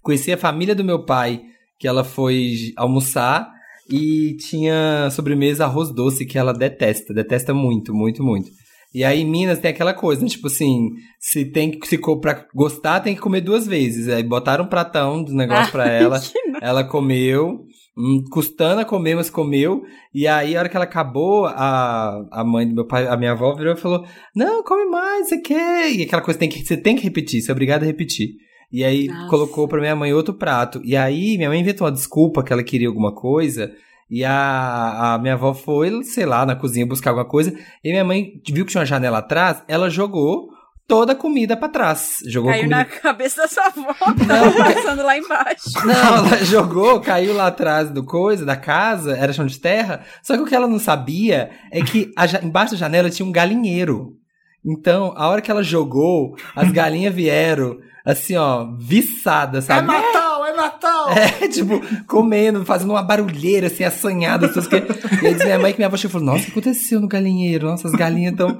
conhecer 0.00 0.32
a 0.32 0.38
família 0.38 0.76
do 0.76 0.84
meu 0.84 1.04
pai, 1.04 1.42
que 1.76 1.88
ela 1.88 2.04
foi 2.04 2.72
almoçar 2.76 3.50
e 3.90 4.36
tinha 4.36 5.10
sobremesa 5.10 5.64
arroz 5.64 5.92
doce 5.92 6.24
que 6.24 6.38
ela 6.38 6.52
detesta, 6.52 7.12
detesta 7.12 7.52
muito, 7.52 7.92
muito, 7.92 8.22
muito. 8.22 8.48
E 8.94 9.02
aí 9.02 9.22
em 9.22 9.28
Minas 9.28 9.58
tem 9.58 9.72
aquela 9.72 9.92
coisa, 9.92 10.22
né? 10.22 10.28
tipo 10.28 10.46
assim, 10.46 10.92
se 11.18 11.44
tem 11.44 11.72
que 11.72 11.88
se 11.88 11.98
pra 12.20 12.46
gostar, 12.54 13.00
tem 13.00 13.14
que 13.14 13.20
comer 13.20 13.40
duas 13.40 13.66
vezes. 13.66 14.08
Aí 14.08 14.22
botaram 14.22 14.64
um 14.64 14.68
pratão 14.68 15.22
do 15.22 15.34
negócio 15.34 15.64
ah, 15.64 15.70
pra 15.72 15.90
ela, 15.90 16.20
ela 16.62 16.84
comeu. 16.84 17.66
Hum, 17.96 18.24
custando 18.30 18.80
a 18.80 18.84
comer, 18.84 19.14
mas 19.14 19.30
comeu. 19.30 19.84
E 20.12 20.26
aí, 20.26 20.56
a 20.56 20.60
hora 20.60 20.68
que 20.68 20.76
ela 20.76 20.84
acabou, 20.84 21.46
a, 21.46 22.26
a 22.30 22.44
mãe 22.44 22.66
do 22.66 22.74
meu 22.74 22.86
pai, 22.86 23.06
a 23.06 23.16
minha 23.16 23.32
avó 23.32 23.54
virou 23.54 23.74
e 23.74 23.76
falou: 23.76 24.04
Não, 24.34 24.64
come 24.64 24.84
mais, 24.86 25.28
você 25.28 25.38
quer. 25.38 25.92
E 25.92 26.02
aquela 26.02 26.22
coisa 26.22 26.38
tem 26.38 26.48
que, 26.48 26.64
você 26.64 26.76
tem 26.76 26.96
que 26.96 27.04
repetir, 27.04 27.40
você 27.40 27.50
é 27.50 27.52
obrigado 27.52 27.82
a 27.82 27.86
repetir. 27.86 28.36
E 28.72 28.82
aí 28.82 29.06
Nossa. 29.06 29.28
colocou 29.28 29.68
pra 29.68 29.80
minha 29.80 29.94
mãe 29.94 30.12
outro 30.12 30.34
prato. 30.34 30.80
E 30.84 30.96
aí, 30.96 31.36
minha 31.36 31.48
mãe 31.48 31.60
inventou 31.60 31.84
uma 31.86 31.92
desculpa 31.92 32.42
que 32.42 32.52
ela 32.52 32.64
queria 32.64 32.88
alguma 32.88 33.14
coisa. 33.14 33.72
E 34.10 34.24
a, 34.24 35.14
a 35.14 35.18
minha 35.18 35.34
avó 35.34 35.54
foi, 35.54 36.02
sei 36.04 36.26
lá, 36.26 36.44
na 36.44 36.54
cozinha 36.54 36.86
buscar 36.86 37.10
alguma 37.10 37.28
coisa. 37.28 37.56
E 37.82 37.90
minha 37.90 38.04
mãe 38.04 38.40
viu 38.46 38.64
que 38.64 38.70
tinha 38.70 38.80
uma 38.80 38.86
janela 38.86 39.18
atrás, 39.18 39.62
ela 39.66 39.88
jogou 39.88 40.48
toda 40.86 41.12
a 41.12 41.16
comida 41.16 41.56
para 41.56 41.68
trás. 41.68 42.18
Jogou 42.26 42.50
caiu 42.50 42.64
comida... 42.64 42.78
na 42.78 42.84
cabeça 42.84 43.42
da 43.42 43.48
sua 43.48 43.66
avó, 43.66 43.94
não, 44.26 44.52
passando 44.52 45.02
lá 45.02 45.16
embaixo. 45.16 45.70
Não, 45.84 46.26
ela 46.26 46.44
jogou, 46.44 47.00
caiu 47.00 47.34
lá 47.34 47.46
atrás 47.46 47.90
do 47.90 48.04
coisa, 48.04 48.44
da 48.44 48.56
casa, 48.56 49.16
era 49.16 49.32
chão 49.32 49.46
de 49.46 49.58
terra. 49.58 50.04
Só 50.22 50.36
que 50.36 50.42
o 50.42 50.46
que 50.46 50.54
ela 50.54 50.68
não 50.68 50.78
sabia 50.78 51.50
é 51.70 51.82
que 51.82 52.12
a, 52.16 52.26
embaixo 52.44 52.72
da 52.72 52.78
janela 52.78 53.10
tinha 53.10 53.26
um 53.26 53.32
galinheiro. 53.32 54.16
Então, 54.64 55.12
a 55.16 55.28
hora 55.28 55.42
que 55.42 55.50
ela 55.50 55.62
jogou, 55.62 56.36
as 56.56 56.70
galinhas 56.70 57.14
vieram, 57.14 57.78
assim, 58.04 58.36
ó, 58.36 58.66
viçadas, 58.78 59.64
sabe? 59.64 59.92
É 59.92 59.96
é 59.98 60.23
Natal! 60.56 61.10
É, 61.10 61.46
tipo, 61.48 61.80
comendo, 62.06 62.64
fazendo 62.64 62.90
uma 62.90 63.02
barulheira, 63.02 63.66
assim, 63.66 63.84
assanhada. 63.84 64.48
Que... 64.48 64.76
E 65.22 65.26
aí 65.26 65.34
diz 65.34 65.44
minha 65.44 65.58
mãe 65.58 65.72
que 65.72 65.78
minha 65.78 65.88
avó 65.88 65.96
falou, 65.96 66.26
nossa, 66.26 66.42
o 66.42 66.44
que 66.46 66.50
aconteceu 66.52 67.00
no 67.00 67.08
galinheiro? 67.08 67.66
Nossa, 67.66 67.88
as 67.88 67.94
galinhas 67.94 68.32
estão... 68.32 68.58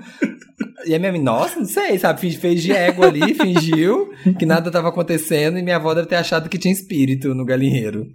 E 0.87 0.95
a 0.95 0.99
minha 0.99 1.13
mãe, 1.13 1.21
nossa, 1.21 1.59
não 1.59 1.67
sei, 1.67 1.99
sabe? 1.99 2.31
Fez 2.37 2.63
de 2.63 2.73
égua 2.73 3.07
ali, 3.07 3.35
fingiu 3.35 4.13
que 4.39 4.45
nada 4.45 4.69
estava 4.69 4.89
acontecendo 4.89 5.59
e 5.59 5.63
minha 5.63 5.77
avó 5.77 5.95
deve 5.95 6.07
ter 6.07 6.17
achado 6.17 6.49
que 6.49 6.59
tinha 6.59 6.73
espírito 6.73 7.35
no 7.35 7.45
galinheiro. 7.45 8.07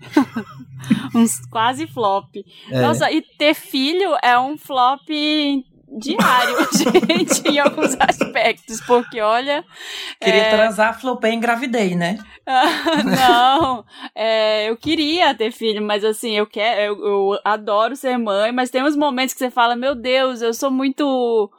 Uns 1.13 1.39
quase 1.49 1.87
flop. 1.87 2.29
É. 2.71 2.81
Nossa, 2.81 3.11
e 3.11 3.21
ter 3.37 3.53
filho 3.53 4.15
é 4.23 4.39
um 4.39 4.57
flop 4.57 5.09
diário, 5.97 6.55
gente, 6.73 7.47
em 7.47 7.59
alguns 7.59 7.95
aspectos, 7.99 8.81
porque 8.81 9.19
olha. 9.21 9.63
Queria 10.21 10.43
é... 10.43 10.49
transar, 10.49 10.99
flopei 10.99 11.33
engravidei, 11.33 11.95
né? 11.95 12.19
não, 13.05 13.83
é, 14.15 14.69
eu 14.69 14.77
queria 14.77 15.33
ter 15.35 15.51
filho, 15.51 15.81
mas 15.81 16.03
assim, 16.03 16.31
eu 16.31 16.45
quero, 16.45 16.81
eu, 16.81 17.05
eu 17.05 17.39
adoro 17.43 17.95
ser 17.95 18.17
mãe, 18.17 18.51
mas 18.51 18.69
tem 18.69 18.83
uns 18.83 18.95
momentos 18.95 19.33
que 19.33 19.39
você 19.39 19.51
fala, 19.51 19.75
meu 19.75 19.95
Deus, 19.95 20.41
eu 20.41 20.53
sou 20.53 20.71
muito 20.71 21.49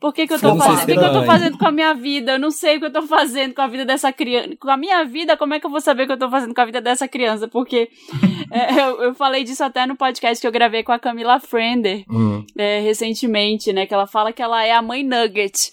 por 0.00 0.14
que, 0.14 0.28
que 0.28 0.34
eu 0.34 0.40
tô 0.40 0.56
fazendo? 0.56 0.82
O 0.82 0.86
que, 0.86 0.94
que 0.94 1.04
eu 1.04 1.12
tô 1.12 1.24
fazendo 1.24 1.58
com 1.58 1.66
a 1.66 1.72
minha 1.72 1.92
vida? 1.92 2.32
Eu 2.32 2.38
não 2.38 2.52
sei 2.52 2.76
o 2.76 2.80
que 2.80 2.86
eu 2.86 2.92
tô 2.92 3.02
fazendo 3.02 3.52
com 3.52 3.62
a 3.62 3.66
vida 3.66 3.84
dessa 3.84 4.12
criança. 4.12 4.50
Com 4.60 4.70
a 4.70 4.76
minha 4.76 5.04
vida, 5.04 5.36
como 5.36 5.54
é 5.54 5.60
que 5.60 5.66
eu 5.66 5.70
vou 5.70 5.80
saber 5.80 6.04
o 6.04 6.06
que 6.06 6.12
eu 6.12 6.18
tô 6.18 6.30
fazendo 6.30 6.54
com 6.54 6.60
a 6.60 6.64
vida 6.64 6.80
dessa 6.80 7.08
criança? 7.08 7.48
Porque 7.48 7.90
é, 8.52 8.80
eu, 8.80 9.02
eu, 9.02 9.14
falei 9.14 9.42
disso 9.42 9.64
até 9.64 9.86
no 9.86 9.96
podcast 9.96 10.40
que 10.40 10.46
eu 10.46 10.52
gravei 10.52 10.84
com 10.84 10.92
a 10.92 11.00
Camila 11.00 11.40
Frender 11.40 12.04
hum. 12.08 12.44
é, 12.56 12.78
recentemente, 12.78 13.72
né? 13.72 13.86
Que 13.86 13.94
ela 13.94 14.06
fala 14.06 14.32
que 14.32 14.40
ela 14.40 14.64
é 14.64 14.72
a 14.72 14.80
mãe 14.80 15.02
Nugget. 15.02 15.72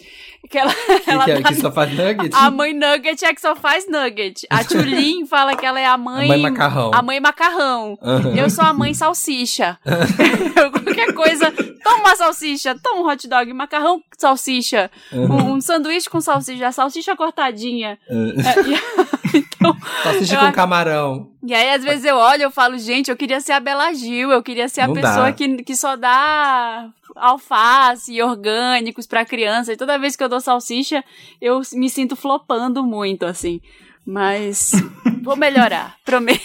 Que, 0.49 0.57
ela, 0.57 0.73
que, 1.03 1.09
ela 1.09 1.25
que, 1.25 1.31
é, 1.31 1.41
tá... 1.41 1.49
que 1.49 1.55
só 1.55 1.71
faz 1.71 1.89
nugget? 1.91 2.35
A 2.35 2.51
mãe 2.51 2.73
Nugget 2.73 3.25
é 3.25 3.33
que 3.33 3.41
só 3.41 3.55
faz 3.55 3.87
nugget. 3.87 4.45
A 4.49 4.63
Tulin 4.65 5.25
fala 5.25 5.55
que 5.55 5.65
ela 5.65 5.79
é 5.79 5.85
a 5.85 5.97
mãe. 5.97 6.25
A 6.25 6.27
mãe 6.27 6.41
macarrão. 6.41 6.91
A 6.93 7.01
mãe 7.01 7.19
macarrão. 7.19 7.97
Uhum. 8.01 8.35
Eu 8.35 8.49
sou 8.49 8.63
a 8.63 8.73
mãe 8.73 8.93
salsicha. 8.93 9.77
Qualquer 10.83 11.13
coisa. 11.13 11.51
Toma 11.83 11.99
uma 11.99 12.15
salsicha, 12.15 12.75
toma 12.81 13.01
um 13.01 13.07
hot 13.07 13.27
dog, 13.27 13.53
macarrão, 13.53 14.01
salsicha. 14.17 14.89
Uhum. 15.11 15.25
Um, 15.25 15.53
um, 15.53 15.61
sanduíche 15.61 16.09
com 16.09 16.19
salsicha, 16.19 16.71
salsicha 16.71 17.15
cortadinha. 17.15 17.97
É, 18.09 19.37
então, 19.37 19.75
salsicha 20.03 20.37
com 20.37 20.51
camarão. 20.51 21.29
E 21.43 21.53
aí, 21.53 21.73
às 21.73 21.83
vezes, 21.83 22.05
eu 22.05 22.15
olho 22.15 22.47
e 22.47 22.51
falo, 22.51 22.77
gente, 22.79 23.11
eu 23.11 23.15
queria 23.15 23.39
ser 23.39 23.51
a 23.51 23.59
Bela 23.59 23.93
Gil, 23.93 24.31
eu 24.31 24.41
queria 24.41 24.67
ser 24.67 24.81
a 24.81 24.87
Não 24.87 24.95
pessoa 24.95 25.31
que, 25.31 25.63
que 25.63 25.75
só 25.75 25.95
dá 25.95 26.89
alface 27.15 28.13
e 28.13 28.21
orgânicos 28.21 29.07
para 29.07 29.25
criança. 29.25 29.73
E 29.73 29.77
toda 29.77 29.97
vez 29.97 30.15
que 30.15 30.23
eu 30.23 30.29
dou 30.29 30.39
salsicha, 30.39 31.03
eu 31.41 31.61
me 31.73 31.89
sinto 31.89 32.15
flopando 32.15 32.83
muito, 32.83 33.25
assim. 33.25 33.61
Mas 34.05 34.71
vou 35.23 35.35
melhorar, 35.35 35.95
prometo. 36.05 36.39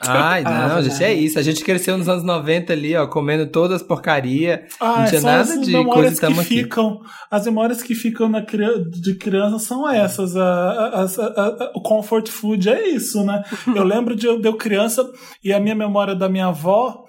Ai, 0.00 0.42
não, 0.42 0.76
ah, 0.76 0.82
gente, 0.82 1.04
é 1.04 1.14
isso. 1.14 1.38
A 1.38 1.42
gente 1.42 1.62
cresceu 1.62 1.96
nos 1.96 2.08
anos 2.08 2.24
90 2.24 2.72
ali, 2.72 2.96
ó, 2.96 3.06
comendo 3.06 3.46
todas 3.46 3.80
as 3.80 3.86
porcaria. 3.86 4.66
Ah, 4.80 5.02
não 5.02 5.06
tinha 5.06 5.20
nada 5.20 5.58
de 5.58 5.84
coisa 5.84 6.26
que 6.26 6.44
ficam, 6.44 7.00
As 7.30 7.44
memórias 7.46 7.82
que 7.82 7.94
ficam 7.94 8.28
na, 8.28 8.40
de 8.40 9.14
criança 9.14 9.60
são 9.60 9.88
essas. 9.88 10.36
A, 10.36 10.42
a, 10.42 11.04
a, 11.04 11.72
o 11.76 11.82
comfort 11.82 12.28
food 12.28 12.68
é 12.68 12.88
isso, 12.88 13.22
né? 13.24 13.44
Eu 13.74 13.84
lembro 13.84 14.16
de 14.16 14.26
eu, 14.26 14.40
de 14.40 14.48
eu 14.48 14.56
criança 14.56 15.08
e 15.42 15.52
a 15.52 15.60
minha 15.60 15.74
memória 15.74 16.14
da 16.14 16.28
minha 16.28 16.46
avó 16.46 17.04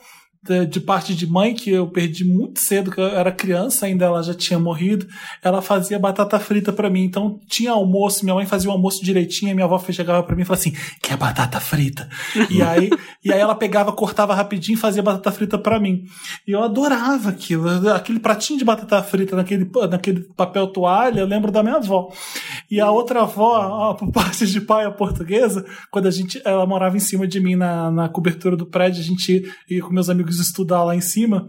de, 0.66 0.80
parte 0.80 1.16
de 1.16 1.26
mãe, 1.26 1.54
que 1.54 1.72
eu 1.72 1.88
perdi 1.88 2.24
muito 2.24 2.60
cedo, 2.60 2.92
que 2.92 3.00
eu 3.00 3.08
era 3.08 3.32
criança 3.32 3.86
ainda, 3.86 4.06
ela 4.06 4.22
já 4.22 4.34
tinha 4.34 4.60
morrido, 4.60 5.08
ela 5.42 5.62
fazia 5.62 5.98
batata 5.98 6.40
frita 6.40 6.72
para 6.72 6.90
mim. 6.90 7.04
Então 7.04 7.40
tinha 7.48 7.72
almoço, 7.72 8.24
minha 8.24 8.36
mãe 8.36 8.46
fazia 8.46 8.70
o 8.70 8.74
almoço 8.74 9.04
direitinho, 9.04 9.54
minha 9.56 9.66
avó 9.66 9.80
chegava 9.90 10.22
para 10.24 10.36
mim 10.36 10.44
e 10.44 10.46
falava 10.46 10.62
assim: 10.62 10.76
quer 11.02 11.18
batata 11.18 11.60
frita? 11.60 12.08
e 12.50 12.62
aí, 12.62 12.90
e 13.24 13.34
aí 13.34 13.40
ela 13.40 13.56
pegava, 13.56 13.92
cortava 13.92 14.36
rapidinho 14.36 14.76
e 14.76 14.80
fazia 14.80 15.02
batata 15.02 15.32
frita 15.32 15.58
para 15.58 15.80
mim. 15.80 16.06
E 16.48 16.52
eu 16.52 16.64
adorava 16.64 17.30
aquilo, 17.30 17.68
aquele 17.92 18.20
pratinho 18.20 18.60
de 18.60 18.66
batata 18.66 19.02
frita 19.02 19.36
naquele, 19.36 19.70
naquele 19.90 20.22
papel 20.36 20.68
toalha, 20.68 21.22
eu 21.22 21.26
lembro 21.28 21.52
da 21.52 21.64
minha 21.64 21.76
avó. 21.76 22.12
E 22.70 22.80
a 22.80 22.92
outra 22.92 23.22
avó, 23.22 23.94
por 23.94 24.12
parte 24.12 24.46
de 24.46 24.62
pai, 24.62 24.86
a 24.86 24.92
portuguesa, 24.92 25.66
quando 25.90 26.08
a 26.08 26.12
gente, 26.12 26.42
ela 26.46 26.66
morava 26.66 26.98
em 26.98 27.00
cima 27.00 27.28
de 27.28 27.40
mim 27.40 27.56
na, 27.56 27.90
na 27.92 28.10
cobertura 28.10 28.56
do 28.56 28.66
prédio, 28.66 29.02
a 29.02 29.06
gente 29.06 29.44
ia 29.70 29.82
com 29.82 29.92
meus 29.92 30.10
amigos 30.10 30.35
estudar 30.39 30.84
lá 30.84 30.95
em 30.95 31.02
cima 31.02 31.48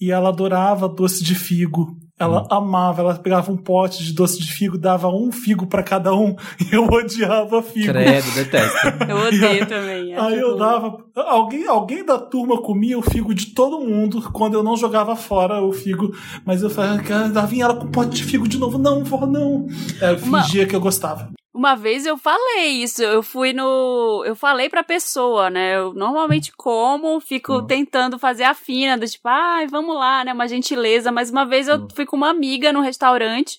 e 0.00 0.10
ela 0.10 0.28
adorava 0.28 0.88
doce 0.88 1.22
de 1.22 1.34
figo. 1.34 1.96
Ela 2.18 2.44
hum. 2.44 2.46
amava, 2.50 3.02
ela 3.02 3.14
pegava 3.14 3.52
um 3.52 3.58
pote 3.58 4.02
de 4.02 4.14
doce 4.14 4.38
de 4.40 4.50
figo, 4.50 4.78
dava 4.78 5.08
um 5.08 5.30
figo 5.30 5.66
para 5.66 5.82
cada 5.82 6.14
um 6.14 6.34
e 6.60 6.74
eu 6.74 6.84
odiava 6.84 7.62
figo. 7.62 7.92
Credo, 7.92 8.30
detesto. 8.32 8.78
eu 9.06 9.16
odeio 9.18 9.66
também. 9.66 10.14
Aí 10.14 10.38
eu 10.38 10.56
dava. 10.56 10.96
Alguém, 11.14 11.66
alguém 11.66 12.04
da 12.04 12.18
turma 12.18 12.62
comia 12.62 12.98
o 12.98 13.02
figo 13.02 13.34
de 13.34 13.46
todo 13.46 13.80
mundo 13.80 14.30
quando 14.32 14.54
eu 14.54 14.62
não 14.62 14.76
jogava 14.76 15.14
fora 15.14 15.62
o 15.62 15.72
figo, 15.72 16.10
mas 16.44 16.62
eu 16.62 16.70
falava, 16.70 17.46
vinha 17.46 17.66
ela 17.66 17.76
com 17.76 17.88
pote 17.88 18.16
de 18.16 18.24
figo 18.24 18.48
de 18.48 18.58
novo. 18.58 18.78
Não, 18.78 19.04
vó, 19.04 19.26
não. 19.26 19.66
É, 20.00 20.12
eu 20.12 20.18
fingia 20.18 20.62
Uma... 20.62 20.68
que 20.68 20.76
eu 20.76 20.80
gostava. 20.80 21.30
Uma 21.56 21.74
vez 21.74 22.04
eu 22.04 22.18
falei 22.18 22.68
isso, 22.82 23.02
eu 23.02 23.22
fui 23.22 23.54
no. 23.54 24.22
Eu 24.26 24.36
falei 24.36 24.68
pra 24.68 24.84
pessoa, 24.84 25.48
né? 25.48 25.76
Eu 25.76 25.94
normalmente 25.94 26.52
como, 26.54 27.18
fico 27.18 27.54
uhum. 27.54 27.66
tentando 27.66 28.18
fazer 28.18 28.44
a 28.44 28.52
fina, 28.52 28.98
do 28.98 29.08
tipo, 29.08 29.26
ai, 29.26 29.64
ah, 29.64 29.68
vamos 29.70 29.96
lá, 29.96 30.22
né? 30.22 30.34
Uma 30.34 30.46
gentileza. 30.46 31.10
Mas 31.10 31.30
uma 31.30 31.46
vez 31.46 31.66
eu 31.66 31.76
uhum. 31.76 31.88
fui 31.94 32.04
com 32.04 32.14
uma 32.14 32.28
amiga 32.28 32.74
no 32.74 32.82
restaurante. 32.82 33.58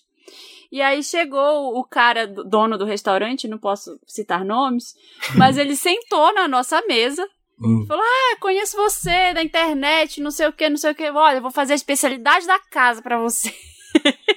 E 0.71 0.79
aí 0.79 1.01
chegou 1.01 1.75
o 1.75 1.83
cara, 1.83 2.27
dono 2.27 2.77
do 2.77 2.85
restaurante, 2.85 3.47
não 3.47 3.57
posso 3.57 3.99
citar 4.05 4.45
nomes, 4.45 4.93
mas 5.35 5.57
ele 5.57 5.75
sentou 5.75 6.31
na 6.35 6.47
nossa 6.47 6.79
mesa. 6.83 7.27
Uhum. 7.59 7.83
Falou: 7.87 8.03
Ah, 8.03 8.37
conheço 8.39 8.77
você 8.77 9.33
da 9.33 9.41
internet, 9.41 10.21
não 10.21 10.29
sei 10.29 10.47
o 10.47 10.53
que, 10.53 10.69
não 10.69 10.77
sei 10.77 10.91
o 10.91 10.95
que. 10.95 11.09
Olha, 11.09 11.41
vou 11.41 11.49
fazer 11.49 11.73
a 11.73 11.77
especialidade 11.77 12.45
da 12.45 12.59
casa 12.59 13.01
para 13.01 13.17
você. 13.17 13.51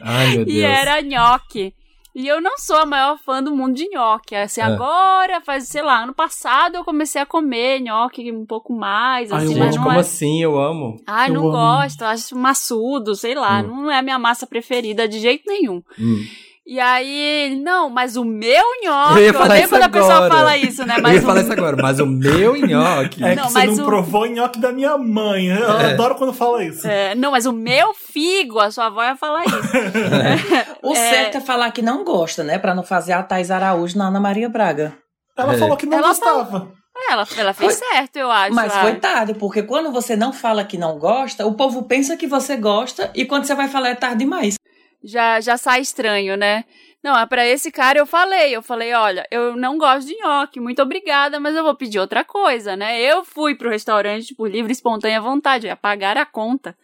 Ai, 0.00 0.28
meu 0.36 0.46
Deus. 0.48 0.56
e 0.56 0.62
era 0.62 1.02
nhoque. 1.02 1.74
E 2.14 2.26
eu 2.26 2.40
não 2.40 2.58
sou 2.58 2.76
a 2.76 2.84
maior 2.84 3.18
fã 3.18 3.40
do 3.42 3.54
mundo 3.54 3.74
de 3.74 3.88
nhoque. 3.88 4.34
Assim, 4.34 4.60
É. 4.60 4.64
agora, 4.64 5.40
faz, 5.40 5.68
sei 5.68 5.80
lá, 5.82 6.02
ano 6.02 6.12
passado 6.12 6.74
eu 6.76 6.84
comecei 6.84 7.20
a 7.20 7.26
comer 7.26 7.80
nhoque 7.80 8.32
um 8.32 8.44
pouco 8.44 8.72
mais, 8.72 9.30
Ai, 9.30 9.44
assim, 9.44 9.52
eu 9.54 9.58
mas 9.58 9.66
Gente, 9.68 9.76
não 9.76 9.84
como 9.84 9.96
é... 9.96 10.00
assim? 10.00 10.42
Eu 10.42 10.58
amo. 10.58 10.96
Ai, 11.06 11.28
Eu 11.30 11.34
não 11.34 11.42
amo. 11.42 11.52
gosto, 11.52 12.02
acho 12.02 12.36
maçudo, 12.36 13.14
sei 13.14 13.34
lá, 13.34 13.60
Hum. 13.60 13.82
não 13.84 13.90
é 13.90 13.98
a 13.98 14.02
minha 14.02 14.18
massa 14.18 14.46
preferida 14.46 15.06
de 15.06 15.20
jeito 15.20 15.44
nenhum. 15.46 15.82
Hum. 15.98 16.24
E 16.66 16.78
aí, 16.78 17.58
não, 17.64 17.90
mas 17.90 18.16
o 18.16 18.24
meu 18.24 18.62
nhoque, 18.84 19.14
Eu 19.14 19.18
ia 19.22 19.28
eu 19.28 19.34
falar 19.34 19.58
isso 19.58 19.68
quando 19.70 19.82
a 19.82 19.88
pessoa 19.88 20.14
agora. 20.14 20.34
fala 20.34 20.56
isso, 20.56 20.86
né? 20.86 20.94
eu 20.98 21.02
Mas 21.02 21.14
ia 21.14 21.18
o 21.20 21.22
falar 21.24 21.40
isso 21.40 21.52
agora, 21.52 21.76
mas 21.82 21.98
o 21.98 22.06
meu 22.06 22.54
nhoque. 22.54 23.24
É 23.24 23.34
Não, 23.34 23.44
que 23.46 23.48
você 23.52 23.58
mas 23.58 23.76
não 23.76 23.84
o- 23.84 23.86
provou 23.88 24.22
o 24.22 24.26
nhoque 24.26 24.60
da 24.60 24.70
minha 24.70 24.96
mãe. 24.98 25.46
Eu 25.46 25.78
É. 25.78 25.92
adoro 25.94 26.14
quando 26.14 26.32
fala 26.32 26.62
isso. 26.62 26.86
É, 26.86 27.14
não, 27.14 27.32
mas 27.32 27.46
o 27.46 27.52
meu 27.52 27.92
figo, 27.94 28.60
a 28.60 28.70
sua 28.70 28.86
avó 28.86 29.02
ia 29.02 29.16
falar 29.16 29.44
isso. 29.46 29.56
O 30.82 30.92
É. 30.92 30.94
certo 31.10 31.38
é 31.38 31.40
falar 31.40 31.70
que 31.72 31.82
não 31.82 32.04
gosta, 32.04 32.44
né? 32.44 32.58
Pra 32.58 32.74
não 32.74 32.82
fazer 32.82 33.12
a 33.14 33.22
Thais 33.22 33.50
Araújo 33.50 33.98
na 33.98 34.06
Ana 34.08 34.20
Maria 34.20 34.48
Braga. 34.48 34.92
Ela 35.36 35.54
É. 35.54 35.58
falou 35.58 35.76
que 35.76 35.86
não 35.86 35.98
Ela 35.98 36.08
gostava. 36.08 36.72
Ela, 37.10 37.26
ela 37.36 37.52
fez 37.54 37.74
certo, 37.74 38.16
eu 38.16 38.30
acho. 38.30 38.54
Mas 38.54 38.72
ah. 38.76 38.82
foi 38.82 38.94
tarde, 38.96 39.34
porque 39.34 39.62
quando 39.62 39.90
você 39.90 40.14
não 40.14 40.32
fala 40.32 40.62
que 40.62 40.76
não 40.76 40.98
gosta, 40.98 41.46
o 41.46 41.54
povo 41.54 41.82
pensa 41.84 42.16
que 42.16 42.26
você 42.26 42.56
gosta 42.56 43.10
e 43.14 43.24
quando 43.24 43.44
você 43.44 43.54
vai 43.54 43.66
falar 43.68 43.88
é 43.88 43.94
tarde 43.94 44.18
demais. 44.18 44.54
Já, 45.02 45.40
já 45.40 45.56
sai 45.56 45.80
estranho, 45.80 46.36
né? 46.36 46.64
Não, 47.02 47.18
é 47.18 47.24
pra 47.24 47.46
esse 47.46 47.72
cara 47.72 47.98
eu 47.98 48.04
falei, 48.04 48.54
eu 48.54 48.60
falei, 48.62 48.92
olha, 48.92 49.26
eu 49.30 49.56
não 49.56 49.78
gosto 49.78 50.06
de 50.06 50.16
nhoque, 50.18 50.60
muito 50.60 50.82
obrigada, 50.82 51.40
mas 51.40 51.56
eu 51.56 51.62
vou 51.64 51.74
pedir 51.74 51.98
outra 51.98 52.22
coisa, 52.22 52.76
né? 52.76 53.00
Eu 53.00 53.24
fui 53.24 53.54
pro 53.54 53.70
restaurante 53.70 54.34
por 54.34 54.50
livre 54.50 54.70
e 54.70 54.74
espontânea 54.74 55.18
vontade, 55.20 55.66
ia 55.66 55.76
pagar 55.76 56.18
a 56.18 56.26
conta. 56.26 56.76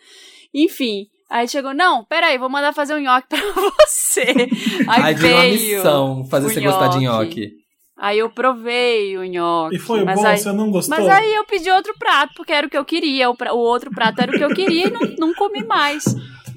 Enfim, 0.54 1.06
aí 1.28 1.46
chegou, 1.46 1.74
não, 1.74 2.02
peraí, 2.04 2.38
vou 2.38 2.48
mandar 2.48 2.72
fazer 2.72 2.94
um 2.94 2.98
nhoque 3.00 3.28
pra 3.28 3.38
você. 3.86 4.48
Aí, 4.88 5.02
Aí 5.02 5.14
virou 5.14 5.32
uma 5.32 5.42
veio 5.42 5.76
missão 5.76 6.24
fazer 6.30 6.46
o 6.46 6.50
você 6.50 6.60
gostar 6.62 6.88
de 6.88 6.98
nhoque. 7.00 7.24
nhoque. 7.26 7.52
Aí 7.98 8.18
eu 8.18 8.28
provei 8.30 9.16
o 9.16 9.24
nhoque. 9.24 9.76
E 9.76 9.78
foi 9.78 10.04
mas 10.04 10.18
bom, 10.20 10.26
aí, 10.26 10.38
você 10.38 10.52
não 10.52 10.70
gostou? 10.70 10.96
Mas 10.96 11.08
aí 11.08 11.34
eu 11.34 11.44
pedi 11.44 11.70
outro 11.70 11.94
prato, 11.98 12.32
porque 12.36 12.52
era 12.52 12.66
o 12.66 12.70
que 12.70 12.76
eu 12.76 12.84
queria. 12.84 13.28
O, 13.30 13.34
pra- 13.34 13.54
o 13.54 13.58
outro 13.58 13.90
prato 13.90 14.20
era 14.20 14.32
o 14.32 14.34
que 14.34 14.44
eu 14.44 14.52
queria 14.54 14.86
e 14.88 14.90
não, 14.90 15.00
não 15.18 15.34
comi 15.34 15.64
mais. 15.64 16.04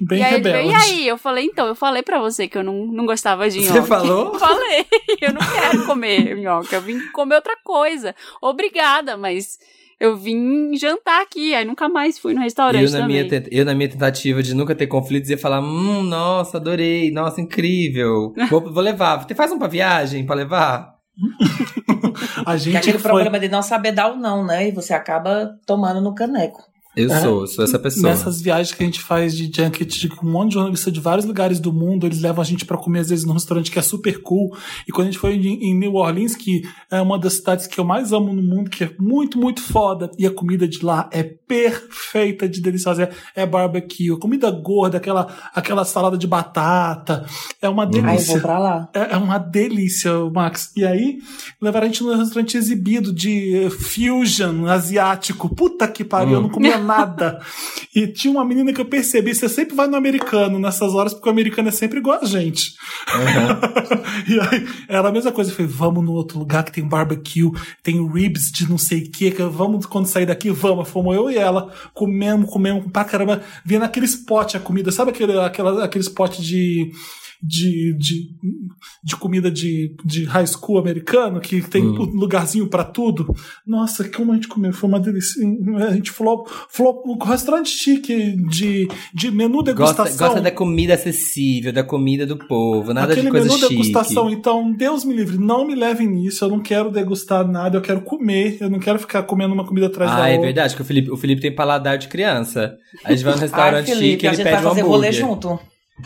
Bem 0.08 0.20
e 0.20 0.22
aí 0.24 0.40
veio, 0.40 0.56
rebelde. 0.56 0.70
e 0.70 0.74
aí? 0.74 1.08
Eu 1.08 1.18
falei, 1.18 1.44
então, 1.44 1.66
eu 1.66 1.74
falei 1.74 2.02
pra 2.02 2.18
você 2.20 2.48
que 2.48 2.56
eu 2.56 2.64
não, 2.64 2.86
não 2.86 3.04
gostava 3.06 3.48
de 3.50 3.58
nhoque. 3.60 3.72
Você 3.72 3.82
falou? 3.82 4.36
Falei, 4.40 4.86
eu 5.20 5.32
não 5.32 5.40
quero 5.40 5.84
comer 5.86 6.36
nhoque, 6.36 6.74
eu 6.74 6.80
vim 6.80 6.98
comer 7.12 7.34
outra 7.36 7.56
coisa. 7.62 8.14
Obrigada, 8.40 9.16
mas 9.16 9.58
eu 10.00 10.16
vim 10.16 10.74
jantar 10.76 11.20
aqui, 11.20 11.54
aí 11.54 11.64
nunca 11.64 11.86
mais 11.88 12.18
fui 12.18 12.32
no 12.32 12.40
restaurante 12.40 12.84
Eu 12.84 12.90
na, 12.90 13.00
também. 13.00 13.28
minha, 13.28 13.44
eu, 13.50 13.64
na 13.66 13.74
minha 13.74 13.88
tentativa 13.90 14.42
de 14.42 14.54
nunca 14.54 14.74
ter 14.74 14.86
conflitos, 14.86 15.28
ia 15.28 15.36
falar: 15.36 15.60
Hum, 15.60 16.02
nossa, 16.02 16.56
adorei, 16.56 17.10
nossa, 17.10 17.40
incrível. 17.40 18.32
Vou, 18.48 18.72
vou 18.72 18.82
levar. 18.82 19.16
Você 19.22 19.34
faz 19.34 19.52
um 19.52 19.58
pra 19.58 19.68
viagem 19.68 20.24
pra 20.24 20.34
levar? 20.34 20.94
A 22.46 22.52
Que 22.52 22.52
é 22.52 22.58
gente 22.58 22.76
aquele 22.78 22.98
foi 22.98 23.10
problema 23.10 23.38
de 23.38 23.48
não 23.48 23.62
saber 23.62 23.92
dar 23.92 24.10
o 24.12 24.16
não, 24.16 24.44
né? 24.44 24.68
E 24.68 24.72
você 24.72 24.94
acaba 24.94 25.50
tomando 25.66 26.00
no 26.00 26.14
caneco. 26.14 26.62
Eu 27.02 27.12
É. 27.12 27.20
sou, 27.20 27.46
sou 27.46 27.64
essa 27.64 27.78
pessoa. 27.78 28.10
Nessas 28.10 28.40
viagens 28.40 28.74
que 28.74 28.82
a 28.82 28.86
gente 28.86 29.00
faz 29.00 29.36
de 29.36 29.44
junket, 29.54 29.86
de 29.86 30.10
um 30.22 30.30
monte 30.30 30.48
de 30.48 30.54
jornalista 30.54 30.90
de 30.90 31.00
vários 31.00 31.24
lugares 31.26 31.60
do 31.60 31.72
mundo, 31.72 32.06
eles 32.06 32.20
levam 32.20 32.40
a 32.42 32.44
gente 32.44 32.64
pra 32.64 32.76
comer, 32.76 33.00
às 33.00 33.10
vezes, 33.10 33.24
num 33.24 33.34
restaurante 33.34 33.70
que 33.70 33.78
é 33.78 33.82
super 33.82 34.20
cool. 34.22 34.56
E 34.88 34.92
quando 34.92 35.08
a 35.08 35.10
gente 35.10 35.20
foi 35.20 35.34
em, 35.34 35.70
em 35.70 35.78
New 35.78 35.94
Orleans, 35.94 36.34
que 36.34 36.62
é 36.90 37.00
uma 37.00 37.18
das 37.18 37.34
cidades 37.34 37.66
que 37.66 37.78
eu 37.78 37.84
mais 37.84 38.12
amo 38.12 38.32
no 38.32 38.42
mundo, 38.42 38.70
que 38.70 38.84
é 38.84 38.90
muito, 38.98 39.38
muito 39.38 39.60
foda, 39.62 40.10
e 40.18 40.26
a 40.26 40.30
comida 40.30 40.66
de 40.66 40.84
lá 40.84 41.08
é 41.12 41.22
perfeita 41.22 42.48
de 42.48 42.60
deliciosa. 42.60 43.04
É, 43.34 43.42
é 43.42 43.46
barbecue, 43.46 44.16
comida 44.18 44.50
gorda, 44.50 44.96
aquela, 44.98 45.26
aquela 45.54 45.84
salada 45.84 46.16
de 46.16 46.26
batata. 46.26 47.24
É 47.60 47.68
uma 47.68 47.84
delícia. 47.86 48.32
vou 48.34 48.40
pra 48.40 48.58
lá. 48.58 48.88
É 48.94 49.10
é 49.10 49.16
uma 49.16 49.38
delícia, 49.38 50.12
Max. 50.32 50.70
E 50.76 50.84
aí, 50.84 51.18
levaram 51.60 51.86
a 51.86 51.88
gente 51.88 52.02
num 52.04 52.16
restaurante 52.16 52.56
exibido 52.56 53.12
de 53.12 53.68
fusion 53.70 54.66
asiático. 54.66 55.48
Puta 55.54 55.88
que 55.88 56.04
pariu, 56.04 56.34
eu 56.34 56.42
não 56.42 56.48
comia 56.48 56.78
nada. 56.78 56.89
E 57.94 58.06
tinha 58.06 58.32
uma 58.32 58.44
menina 58.44 58.72
que 58.72 58.80
eu 58.80 58.84
percebi, 58.84 59.34
você 59.34 59.48
sempre 59.48 59.74
vai 59.74 59.86
no 59.86 59.96
americano 59.96 60.58
nessas 60.58 60.94
horas, 60.94 61.12
porque 61.12 61.28
o 61.28 61.32
americano 61.32 61.68
é 61.68 61.72
sempre 61.72 61.98
igual 61.98 62.20
a 62.22 62.24
gente. 62.24 62.74
e 64.28 64.40
aí, 64.40 64.68
era 64.88 65.08
a 65.08 65.12
mesma 65.12 65.32
coisa. 65.32 65.50
Eu 65.50 65.54
falei, 65.54 65.70
vamos 65.70 66.04
no 66.04 66.12
outro 66.12 66.38
lugar 66.38 66.64
que 66.64 66.72
tem 66.72 66.86
barbecue, 66.86 67.50
tem 67.82 68.06
ribs 68.06 68.50
de 68.50 68.68
não 68.68 68.78
sei 68.78 69.04
o 69.04 69.10
que, 69.10 69.30
que 69.30 69.42
vamos, 69.42 69.86
quando 69.86 70.06
sair 70.06 70.26
daqui, 70.26 70.50
vamos. 70.50 70.88
Fomos 70.88 71.16
eu 71.16 71.30
e 71.30 71.36
ela, 71.36 71.72
comemos, 71.94 72.50
comemos 72.50 72.90
pra 72.92 73.04
caramba. 73.04 73.42
Vinha 73.64 73.80
naquele 73.80 74.06
spot 74.06 74.54
a 74.54 74.60
comida, 74.60 74.90
sabe 74.92 75.10
aquele, 75.10 75.38
aquela, 75.38 75.84
aquele 75.84 76.04
spot 76.04 76.38
de 76.38 76.92
de, 77.42 77.94
de, 77.98 78.30
de 79.02 79.16
comida 79.16 79.50
de, 79.50 79.94
de 80.04 80.24
high 80.24 80.46
school 80.46 80.78
americano, 80.78 81.40
que 81.40 81.60
tem 81.62 81.82
Hum. 81.84 82.02
um 82.02 82.04
lugarzinho 82.18 82.66
pra 82.68 82.84
tudo. 82.84 83.34
Nossa, 83.66 84.08
como 84.08 84.32
a 84.32 84.34
gente 84.34 84.48
comeu, 84.48 84.72
foi 84.72 84.88
uma 84.88 85.00
delícia. 85.00 85.42
A 85.88 85.94
gente 85.94 86.10
falou, 86.10 86.46
falou 86.68 87.02
um 87.06 87.16
restaurante 87.24 87.70
chique 87.70 88.36
de, 88.48 88.88
de 89.14 89.30
menu 89.30 89.54
Gosta, 89.62 89.72
degustação. 89.74 90.26
gosta 90.28 90.40
da 90.42 90.50
comida 90.50 90.94
acessível, 90.94 91.72
da 91.72 91.82
comida 91.82 92.26
do 92.26 92.36
povo, 92.36 92.92
nada 92.92 93.12
Aquele 93.12 93.26
de 93.26 93.30
coisa 93.32 93.46
menu 93.46 93.58
chique. 93.58 93.70
degustação, 93.74 94.30
então, 94.30 94.72
Deus 94.72 95.04
me 95.04 95.14
livre, 95.14 95.38
não 95.38 95.66
me 95.66 95.74
levem 95.74 96.06
nisso, 96.06 96.44
eu 96.44 96.48
não 96.50 96.60
quero 96.60 96.90
degustar 96.90 97.46
nada, 97.46 97.76
eu 97.78 97.82
quero 97.82 98.02
comer, 98.02 98.58
eu 98.60 98.68
não 98.68 98.78
quero 98.78 98.98
ficar 98.98 99.22
comendo 99.22 99.54
uma 99.54 99.66
comida 99.66 99.86
atrás 99.86 100.10
da 100.10 100.24
Ah, 100.24 100.28
é 100.28 100.32
outra. 100.32 100.46
verdade, 100.46 100.76
que 100.76 100.82
o 100.82 100.84
Felipe, 100.84 101.10
o 101.10 101.16
Felipe 101.16 101.40
tem 101.40 101.54
paladar 101.54 101.96
de 101.98 102.08
criança. 102.08 102.76
A 103.04 103.12
gente 103.12 103.24
vai 103.24 103.34
num 103.34 103.40
restaurante 103.40 103.90
Ai, 103.90 103.96
Felipe, 103.96 104.10
chique, 104.12 104.26
a 104.26 104.30
ele 104.30 104.36
gente 104.36 104.44
pede 104.44 104.56
vai 104.56 104.64
um 104.64 104.68
fazer 104.68 104.80
hambúrguer. 104.82 105.00
rolê 105.00 105.12
junto. 105.12 105.60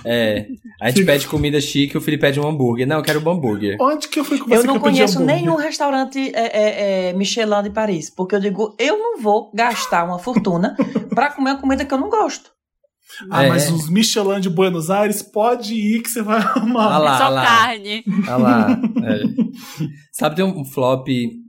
É. 0.05 0.47
A 0.81 0.89
gente 0.91 1.05
pede 1.05 1.27
comida 1.27 1.61
chique, 1.61 1.97
o 1.97 2.01
Felipe 2.01 2.23
pede 2.23 2.41
um 2.41 2.47
hambúrguer. 2.49 2.87
Não, 2.87 2.97
eu 2.97 3.03
quero 3.03 3.21
um 3.27 3.31
hambúrguer. 3.31 3.77
Onde 3.81 4.09
que 4.09 4.19
eu 4.21 4.25
fui 4.25 4.39
com 4.39 4.47
você 4.47 4.55
Eu 4.57 4.61
que 4.63 4.67
não 4.67 4.75
eu 4.77 4.81
conheço 4.81 5.19
hambúrguer? 5.19 5.37
nenhum 5.43 5.57
restaurante 5.57 6.19
é, 6.35 6.41
é, 6.41 7.09
é, 7.09 7.13
Michelin 7.13 7.63
de 7.63 7.71
Paris, 7.71 8.09
porque 8.11 8.35
eu 8.35 8.41
digo, 8.41 8.75
eu 8.79 8.99
não 8.99 9.21
vou 9.21 9.51
gastar 9.55 10.05
uma 10.05 10.19
fortuna 10.19 10.77
pra 11.15 11.31
comer 11.31 11.51
uma 11.53 11.61
comida 11.61 11.85
que 11.85 11.93
eu 11.93 11.99
não 11.99 12.09
gosto. 12.09 12.51
Ah, 13.31 13.45
É. 13.45 13.49
mas 13.49 13.71
os 13.71 13.89
Michelin 13.89 14.41
de 14.41 14.51
Buenos 14.51 14.91
Aires, 14.91 15.23
pode 15.23 15.75
ir 15.75 16.03
que 16.03 16.11
você 16.11 16.23
vai 16.23 16.41
amar. 16.57 16.93
Ah 16.93 16.99
lá, 16.99 17.19
Só 17.19 17.25
ah 17.25 17.29
lá. 17.29 17.45
carne. 17.47 18.05
Ah 18.27 18.37
lá. 18.37 18.81
É. 19.05 19.23
Sabe, 20.13 20.37
tem 20.37 20.45
um 20.45 20.65
flop 20.65 21.07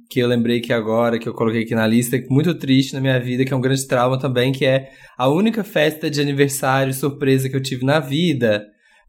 que 0.09 0.19
eu 0.19 0.27
lembrei 0.27 0.59
que 0.59 0.71
agora, 0.71 1.19
que 1.19 1.27
eu 1.27 1.33
coloquei 1.33 1.63
aqui 1.63 1.75
na 1.75 1.87
lista, 1.87 2.17
muito 2.29 2.53
triste 2.55 2.93
na 2.93 3.01
minha 3.01 3.19
vida, 3.19 3.45
que 3.45 3.53
é 3.53 3.55
um 3.55 3.61
grande 3.61 3.87
trauma 3.87 4.19
também, 4.19 4.51
que 4.51 4.65
é 4.65 4.89
a 5.17 5.27
única 5.27 5.63
festa 5.63 6.09
de 6.09 6.21
aniversário 6.21 6.93
surpresa 6.93 7.49
que 7.49 7.55
eu 7.55 7.61
tive 7.61 7.85
na 7.85 7.99
vida 7.99 8.65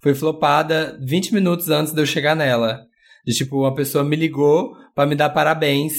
foi 0.06 0.14
flopada 0.14 0.96
20 1.02 1.34
minutos 1.34 1.68
antes 1.68 1.92
de 1.92 2.00
eu 2.00 2.06
chegar 2.06 2.36
nela. 2.36 2.86
De 3.26 3.34
tipo, 3.34 3.58
uma 3.58 3.74
pessoa 3.74 4.04
me 4.04 4.14
ligou 4.14 4.72
pra 4.94 5.04
me 5.06 5.16
dar 5.16 5.30
parabéns. 5.30 5.94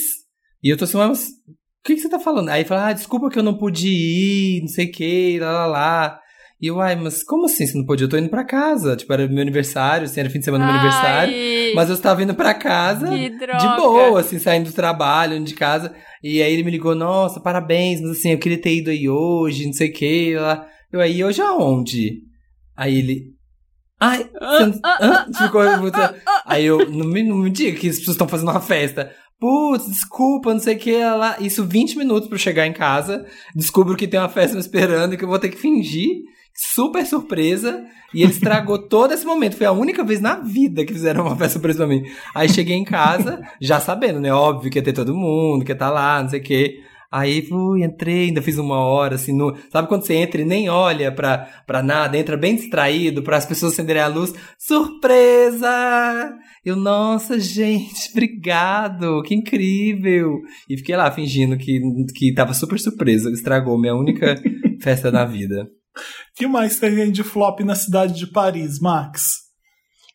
E 0.62 0.70
eu 0.70 0.78
tô 0.78 0.84
assim, 0.84 0.96
mas 0.96 1.28
o 1.28 1.84
que, 1.84 1.94
que 1.94 2.00
você 2.00 2.08
tá 2.08 2.18
falando? 2.18 2.48
Aí 2.48 2.64
fala, 2.64 2.88
ah, 2.88 2.92
desculpa 2.94 3.28
que 3.28 3.38
eu 3.38 3.42
não 3.42 3.58
pude 3.58 3.88
ir, 3.88 4.62
não 4.62 4.68
sei 4.68 4.86
o 4.86 4.92
que, 4.92 5.38
lá 5.38 5.52
lá 5.52 5.66
lá. 5.66 6.20
E 6.60 6.66
eu, 6.66 6.80
ai, 6.80 6.96
mas 6.96 7.22
como 7.22 7.44
assim 7.46 7.66
você 7.66 7.78
não 7.78 7.84
pôde? 7.86 8.02
Eu 8.02 8.08
tô 8.08 8.16
indo 8.18 8.28
pra 8.28 8.44
casa. 8.44 8.96
Tipo, 8.96 9.12
era 9.12 9.28
meu 9.28 9.40
aniversário, 9.42 10.06
assim, 10.06 10.18
era 10.18 10.28
fim 10.28 10.40
de 10.40 10.44
semana 10.44 10.64
do 10.64 10.72
meu 10.72 10.80
aniversário. 10.80 11.32
Mas 11.74 11.88
eu 11.88 11.94
estava 11.94 12.22
indo 12.22 12.34
pra 12.34 12.52
casa 12.54 13.06
de 13.58 13.76
boa, 13.76 14.20
assim, 14.20 14.38
saindo 14.40 14.70
do 14.70 14.72
trabalho, 14.74 15.36
indo 15.36 15.46
de 15.46 15.54
casa. 15.54 15.94
E 16.22 16.42
aí 16.42 16.52
ele 16.52 16.64
me 16.64 16.70
ligou, 16.72 16.96
nossa, 16.96 17.38
parabéns, 17.40 18.00
mas 18.00 18.10
assim, 18.18 18.32
eu 18.32 18.38
queria 18.38 18.60
ter 18.60 18.74
ido 18.74 18.90
aí 18.90 19.08
hoje, 19.08 19.66
não 19.66 19.72
sei 19.72 19.90
o 19.90 19.92
que. 19.92 20.34
Lá. 20.36 20.66
Eu 20.92 21.00
aí, 21.00 21.22
hoje 21.22 21.40
aonde? 21.40 22.22
Aí 22.76 22.98
ele. 22.98 23.22
Ai, 24.00 24.28
você 24.40 24.66
não- 24.66 24.80
hã? 24.84 25.26
Ficou 25.36 25.78
muito. 25.78 25.96
Aí 26.44 26.64
eu, 26.64 26.90
não 26.90 27.06
me, 27.06 27.22
não 27.22 27.36
me 27.36 27.50
diga 27.50 27.78
que 27.78 27.88
as 27.88 27.98
pessoas 27.98 28.14
estão 28.14 28.26
fazendo 28.28 28.50
uma 28.50 28.60
festa. 28.60 29.12
Putz, 29.40 29.86
desculpa, 29.88 30.52
não 30.52 30.60
sei 30.60 30.74
o 30.74 30.78
que 30.78 30.98
lá. 31.04 31.36
Isso 31.38 31.64
20 31.64 31.96
minutos 31.96 32.28
pra 32.28 32.34
eu 32.34 32.40
chegar 32.40 32.66
em 32.66 32.72
casa. 32.72 33.24
Descubro 33.54 33.96
que 33.96 34.08
tem 34.08 34.18
uma 34.18 34.28
festa 34.28 34.54
me 34.54 34.60
esperando 34.60 35.14
e 35.14 35.16
que 35.16 35.22
eu 35.24 35.28
vou 35.28 35.38
ter 35.38 35.50
que 35.50 35.56
fingir. 35.56 36.08
Super 36.60 37.06
surpresa. 37.06 37.84
E 38.12 38.22
ele 38.22 38.32
estragou 38.32 38.78
todo 38.88 39.14
esse 39.14 39.24
momento. 39.24 39.56
Foi 39.56 39.66
a 39.66 39.72
única 39.72 40.02
vez 40.02 40.20
na 40.20 40.34
vida 40.34 40.84
que 40.84 40.92
fizeram 40.92 41.24
uma 41.26 41.36
festa 41.36 41.54
surpresa 41.54 41.78
pra 41.78 41.86
mim. 41.86 42.02
Aí 42.34 42.48
cheguei 42.48 42.74
em 42.74 42.84
casa, 42.84 43.40
já 43.60 43.78
sabendo, 43.78 44.18
né? 44.18 44.32
Óbvio 44.32 44.70
que 44.70 44.78
ia 44.78 44.82
ter 44.82 44.92
todo 44.92 45.14
mundo, 45.14 45.64
que 45.64 45.70
ia 45.70 45.74
estar 45.74 45.90
lá, 45.90 46.20
não 46.20 46.28
sei 46.28 46.40
o 46.40 46.42
quê. 46.42 46.80
Aí 47.10 47.40
fui, 47.42 47.84
entrei, 47.84 48.26
ainda 48.26 48.42
fiz 48.42 48.58
uma 48.58 48.80
hora, 48.80 49.14
assim, 49.14 49.34
no... 49.34 49.56
sabe 49.72 49.88
quando 49.88 50.04
você 50.04 50.12
entra 50.12 50.42
e 50.42 50.44
nem 50.44 50.68
olha 50.68 51.10
pra, 51.10 51.38
pra 51.66 51.82
nada, 51.82 52.18
entra 52.18 52.36
bem 52.36 52.54
distraído, 52.54 53.22
para 53.22 53.38
as 53.38 53.46
pessoas 53.46 53.72
acenderem 53.72 54.02
a 54.02 54.08
luz, 54.08 54.34
surpresa! 54.58 56.36
Eu, 56.62 56.76
nossa, 56.76 57.40
gente, 57.40 58.10
obrigado, 58.12 59.22
que 59.22 59.34
incrível! 59.34 60.34
E 60.68 60.76
fiquei 60.76 60.96
lá 60.96 61.10
fingindo 61.10 61.56
que, 61.56 61.80
que 62.14 62.34
tava 62.34 62.52
super 62.52 62.78
surpresa, 62.78 63.30
estragou 63.30 63.80
minha 63.80 63.94
única 63.94 64.38
festa 64.82 65.10
da 65.10 65.24
vida. 65.24 65.66
O 65.98 66.34
que 66.36 66.46
mais 66.46 66.78
tem 66.78 67.10
de 67.10 67.22
flop 67.22 67.60
na 67.60 67.74
cidade 67.74 68.14
de 68.14 68.26
Paris, 68.26 68.80
Max? 68.80 69.22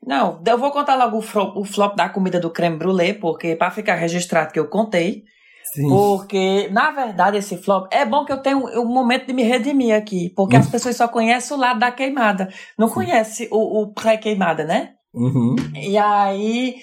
Não, 0.06 0.42
eu 0.46 0.58
vou 0.58 0.72
contar 0.72 0.96
logo 0.96 1.18
o, 1.18 1.22
fro- 1.22 1.54
o 1.56 1.64
flop 1.64 1.96
da 1.96 2.10
comida 2.10 2.40
do 2.40 2.50
creme 2.50 2.78
brulee, 2.78 3.14
porque 3.14 3.56
pra 3.56 3.72
ficar 3.72 3.96
registrado 3.96 4.52
que 4.52 4.60
eu 4.60 4.68
contei. 4.68 5.24
Sim. 5.74 5.88
Porque, 5.88 6.68
na 6.72 6.92
verdade, 6.92 7.38
esse 7.38 7.58
flop 7.58 7.88
é 7.90 8.06
bom 8.06 8.26
que 8.26 8.32
eu 8.34 8.38
tenho 8.42 8.60
um 8.82 8.86
momento 8.86 9.28
de 9.28 9.34
me 9.34 9.44
redimir 9.44 9.96
aqui. 9.96 10.30
Porque 10.36 10.58
Hum. 10.58 10.60
as 10.60 10.70
pessoas 10.70 10.96
só 10.98 11.08
conhecem 11.08 11.56
o 11.56 11.60
lado 11.60 11.80
da 11.80 11.90
queimada. 11.92 12.50
Não 12.78 12.90
conhece 12.90 13.48
o, 13.50 13.82
o 13.82 13.94
pré-queimada, 13.94 14.66
né? 14.66 14.90
Uhum. 15.14 15.56
E 15.74 15.98
aí 15.98 16.76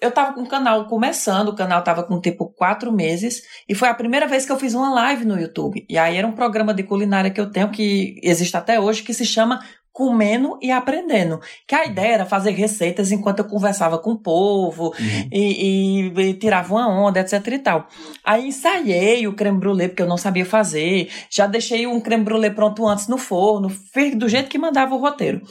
eu 0.00 0.10
tava 0.10 0.32
com 0.32 0.42
o 0.42 0.48
canal 0.48 0.86
começando, 0.86 1.48
o 1.48 1.54
canal 1.54 1.82
tava 1.82 2.02
com 2.02 2.20
tipo 2.20 2.46
quatro 2.46 2.92
meses, 2.92 3.42
e 3.68 3.74
foi 3.74 3.88
a 3.88 3.94
primeira 3.94 4.26
vez 4.26 4.44
que 4.46 4.52
eu 4.52 4.58
fiz 4.58 4.74
uma 4.74 4.92
live 4.92 5.24
no 5.24 5.38
YouTube. 5.38 5.84
E 5.88 5.98
aí 5.98 6.16
era 6.16 6.26
um 6.26 6.32
programa 6.32 6.72
de 6.74 6.82
culinária 6.82 7.30
que 7.30 7.40
eu 7.40 7.50
tenho, 7.50 7.70
que 7.70 8.18
existe 8.22 8.56
até 8.56 8.78
hoje, 8.80 9.02
que 9.02 9.12
se 9.14 9.24
chama 9.24 9.60
Comendo 9.94 10.58
e 10.62 10.70
Aprendendo. 10.70 11.38
Que 11.68 11.74
a 11.74 11.84
ideia 11.84 12.14
era 12.14 12.24
fazer 12.24 12.52
receitas 12.52 13.12
enquanto 13.12 13.40
eu 13.40 13.44
conversava 13.44 13.98
com 13.98 14.12
o 14.12 14.18
povo 14.18 14.86
Uhum. 14.98 15.28
e, 15.30 16.08
e- 16.16 16.20
e 16.30 16.34
tirava 16.34 16.72
uma 16.74 16.88
onda, 16.88 17.20
etc 17.20 17.46
e 17.48 17.58
tal. 17.58 17.86
Aí 18.24 18.46
ensaiei 18.48 19.26
o 19.26 19.34
creme 19.34 19.58
brulee, 19.58 19.88
porque 19.88 20.02
eu 20.02 20.06
não 20.08 20.16
sabia 20.16 20.46
fazer, 20.46 21.10
já 21.30 21.46
deixei 21.46 21.86
um 21.86 22.00
creme 22.00 22.24
brulee 22.24 22.50
pronto 22.50 22.86
antes 22.88 23.06
no 23.06 23.18
forno, 23.18 23.70
do 24.16 24.28
jeito 24.30 24.48
que 24.48 24.56
mandava 24.58 24.94
o 24.94 24.98
roteiro. 24.98 25.42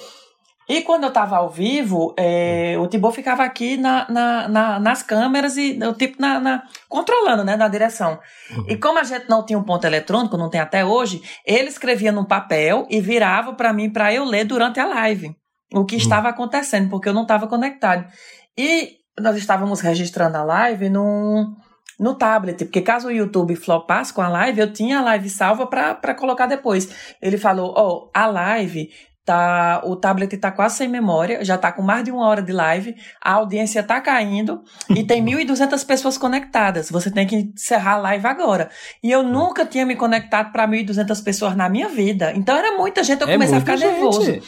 E 0.71 0.81
quando 0.83 1.03
eu 1.03 1.11
tava 1.11 1.35
ao 1.35 1.49
vivo, 1.49 2.15
é, 2.17 2.77
o 2.79 2.87
Tibor 2.87 3.11
ficava 3.11 3.43
aqui 3.43 3.75
na, 3.75 4.09
na- 4.09 4.47
na- 4.47 4.79
nas 4.79 5.03
câmeras 5.03 5.57
e 5.57 5.77
o 5.83 5.91
tipo 5.93 6.15
na, 6.21 6.63
controlando, 6.87 7.43
né, 7.43 7.57
na 7.57 7.67
direção. 7.67 8.17
E 8.69 8.77
como 8.77 8.97
a 8.97 9.03
gente 9.03 9.27
não 9.27 9.45
tinha 9.45 9.59
um 9.59 9.63
ponto 9.63 9.85
eletrônico, 9.85 10.37
não 10.37 10.49
tem 10.49 10.61
até 10.61 10.85
hoje, 10.85 11.21
ele 11.45 11.67
escrevia 11.67 12.09
num 12.13 12.23
papel 12.23 12.87
e 12.89 13.01
virava 13.01 13.51
para 13.53 13.73
mim 13.73 13.89
para 13.89 14.13
eu 14.13 14.23
ler 14.23 14.45
durante 14.45 14.79
a 14.79 14.85
live 14.85 15.35
o 15.73 15.83
que 15.83 15.97
estava 15.97 16.29
acontecendo, 16.29 16.89
porque 16.89 17.09
eu 17.09 17.13
não 17.13 17.23
estava 17.23 17.47
conectado. 17.47 18.05
E 18.57 18.91
nós 19.19 19.35
estávamos 19.35 19.81
registrando 19.81 20.37
a 20.37 20.43
live 20.43 20.87
num, 20.89 21.53
no 21.99 22.15
tablet, 22.15 22.63
porque 22.63 22.81
caso 22.81 23.09
o 23.09 23.11
YouTube 23.11 23.57
flopasse 23.57 24.13
com 24.13 24.21
a 24.21 24.29
live, 24.29 24.61
eu 24.61 24.71
tinha 24.71 24.99
a 24.99 25.03
live 25.03 25.29
salva 25.29 25.67
para 25.67 26.15
colocar 26.15 26.45
depois. 26.45 27.15
Ele 27.21 27.37
falou: 27.37 27.73
Ó, 27.75 28.09
a 28.13 28.25
live. 28.27 28.89
Tá, 29.23 29.81
o 29.85 29.95
tablet 29.95 30.35
tá 30.37 30.51
quase 30.51 30.77
sem 30.77 30.87
memória, 30.87 31.45
já 31.45 31.55
tá 31.55 31.71
com 31.71 31.83
mais 31.83 32.03
de 32.03 32.11
uma 32.11 32.25
hora 32.27 32.41
de 32.41 32.51
live, 32.51 32.95
a 33.23 33.33
audiência 33.33 33.83
tá 33.83 34.01
caindo 34.01 34.63
e 34.89 35.03
tem 35.03 35.21
1.200 35.23 35.85
pessoas 35.85 36.17
conectadas. 36.17 36.89
Você 36.89 37.11
tem 37.11 37.27
que 37.27 37.35
encerrar 37.35 37.93
a 37.93 37.97
live 37.97 38.25
agora. 38.25 38.69
E 39.03 39.11
eu 39.11 39.21
nunca 39.21 39.63
tinha 39.63 39.85
me 39.85 39.95
conectado 39.95 40.51
para 40.51 40.67
1.200 40.67 41.23
pessoas 41.23 41.55
na 41.55 41.69
minha 41.69 41.87
vida. 41.87 42.33
Então 42.35 42.57
era 42.57 42.75
muita 42.75 43.03
gente, 43.03 43.21
eu 43.21 43.29
É 43.29 43.33
comecei 43.33 43.57
a 43.57 43.59
ficar 43.59 43.77
nervoso. 43.77 44.25
gente. 44.25 44.43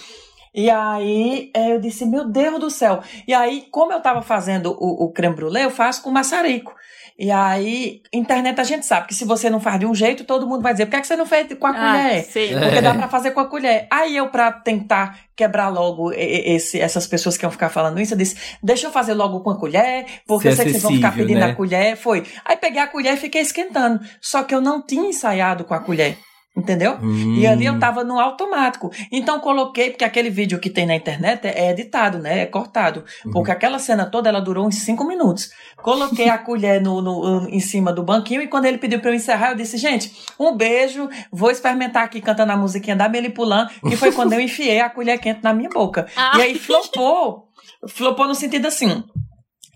E 0.55 0.69
aí 0.69 1.51
é, 1.55 1.73
eu 1.75 1.79
disse, 1.79 2.05
meu 2.05 2.27
Deus 2.29 2.59
do 2.59 2.69
céu. 2.69 3.01
E 3.27 3.33
aí, 3.33 3.65
como 3.71 3.91
eu 3.91 3.99
tava 4.01 4.21
fazendo 4.21 4.75
o, 4.79 5.05
o 5.05 5.11
creme 5.11 5.35
brulee, 5.35 5.63
eu 5.63 5.71
faço 5.71 6.01
com 6.03 6.11
maçarico. 6.11 6.73
E 7.17 7.29
aí, 7.29 8.01
internet 8.11 8.59
a 8.59 8.63
gente 8.63 8.85
sabe 8.87 9.07
que 9.07 9.13
se 9.13 9.23
você 9.23 9.47
não 9.49 9.59
faz 9.59 9.79
de 9.79 9.85
um 9.85 9.93
jeito, 9.93 10.23
todo 10.23 10.47
mundo 10.47 10.63
vai 10.63 10.73
dizer, 10.73 10.85
por 10.87 10.91
que, 10.91 10.95
é 10.97 11.01
que 11.01 11.07
você 11.07 11.15
não 11.15 11.27
fez 11.27 11.47
com 11.53 11.67
a 11.67 11.69
Ah, 11.69 11.73
colher? 11.73 12.23
sim. 12.23 12.53
É. 12.55 12.59
Porque 12.59 12.81
dá 12.81 12.93
pra 12.95 13.07
fazer 13.07 13.31
com 13.31 13.39
a 13.39 13.45
colher. 13.45 13.87
Aí 13.91 14.17
eu, 14.17 14.29
pra 14.29 14.51
tentar 14.51 15.19
quebrar 15.35 15.69
logo 15.69 16.11
esse, 16.13 16.79
essas 16.79 17.05
pessoas 17.05 17.37
que 17.37 17.45
iam 17.45 17.51
ficar 17.51 17.69
falando 17.69 17.99
isso, 18.01 18.13
eu 18.13 18.17
disse, 18.17 18.35
deixa 18.63 18.87
eu 18.87 18.91
fazer 18.91 19.13
logo 19.13 19.41
com 19.41 19.51
a 19.51 19.59
colher, 19.59 20.05
porque 20.27 20.47
Ser 20.47 20.53
eu 20.53 20.55
sei 20.55 20.65
que 20.65 20.71
vocês 20.71 20.83
vão 20.83 20.93
ficar 20.93 21.13
pedindo 21.13 21.39
né? 21.39 21.51
a 21.51 21.55
colher. 21.55 21.95
Foi. 21.97 22.23
Aí 22.43 22.57
peguei 22.57 22.81
a 22.81 22.87
colher 22.87 23.13
e 23.13 23.17
fiquei 23.17 23.41
esquentando. 23.41 23.99
Só 24.19 24.43
que 24.43 24.53
eu 24.55 24.59
não 24.61 24.81
tinha 24.81 25.07
ensaiado 25.09 25.63
com 25.65 25.73
a 25.75 25.79
colher. 25.79 26.17
Entendeu? 26.55 26.99
E 27.35 27.47
ali 27.47 27.65
eu 27.65 27.73
Hum. 27.73 27.79
tava 27.79 28.03
no 28.03 28.19
automático. 28.19 28.91
Então 29.11 29.39
coloquei, 29.39 29.89
porque 29.89 30.03
aquele 30.05 30.29
vídeo 30.29 30.59
que 30.59 30.69
tem 30.69 30.85
na 30.85 30.95
internet 30.95 31.47
é 31.47 31.71
editado, 31.71 32.19
né? 32.19 32.41
É 32.41 32.45
cortado. 32.45 33.03
Porque 33.31 33.49
aquela 33.49 33.79
cena 33.79 34.05
toda 34.05 34.29
ela 34.29 34.39
durou 34.39 34.67
uns 34.67 34.75
cinco 34.75 35.03
minutos. 35.03 35.49
Coloquei 35.81 36.29
a 36.29 36.37
colher 36.39 36.79
no, 36.79 37.01
no- 37.01 37.49
em 37.49 37.59
cima 37.59 37.91
do 37.91 38.03
banquinho 38.03 38.39
e 38.39 38.47
quando 38.47 38.65
ele 38.65 38.77
pediu 38.77 38.99
pra 38.99 39.09
eu 39.09 39.15
encerrar, 39.15 39.49
eu 39.49 39.55
disse, 39.55 39.77
gente, 39.77 40.11
um 40.39 40.55
beijo, 40.55 41.09
vou 41.31 41.49
experimentar 41.49 42.03
aqui 42.03 42.21
cantando 42.21 42.51
a 42.51 42.57
musiquinha 42.57 42.95
da 42.95 43.09
Melipulan, 43.09 43.67
que 43.89 43.95
foi 43.97 44.11
quando 44.11 44.33
eu 44.33 44.39
enfiei 44.41 44.79
a 44.79 44.91
colher 44.91 45.17
quente 45.19 45.43
na 45.43 45.53
minha 45.55 45.69
boca. 45.69 46.05
Ah. 46.15 46.33
E 46.37 46.41
aí 46.43 46.55
flopou. 46.59 47.47
Flopou 47.87 48.27
no 48.27 48.35
sentido 48.35 48.67
assim. 48.67 49.03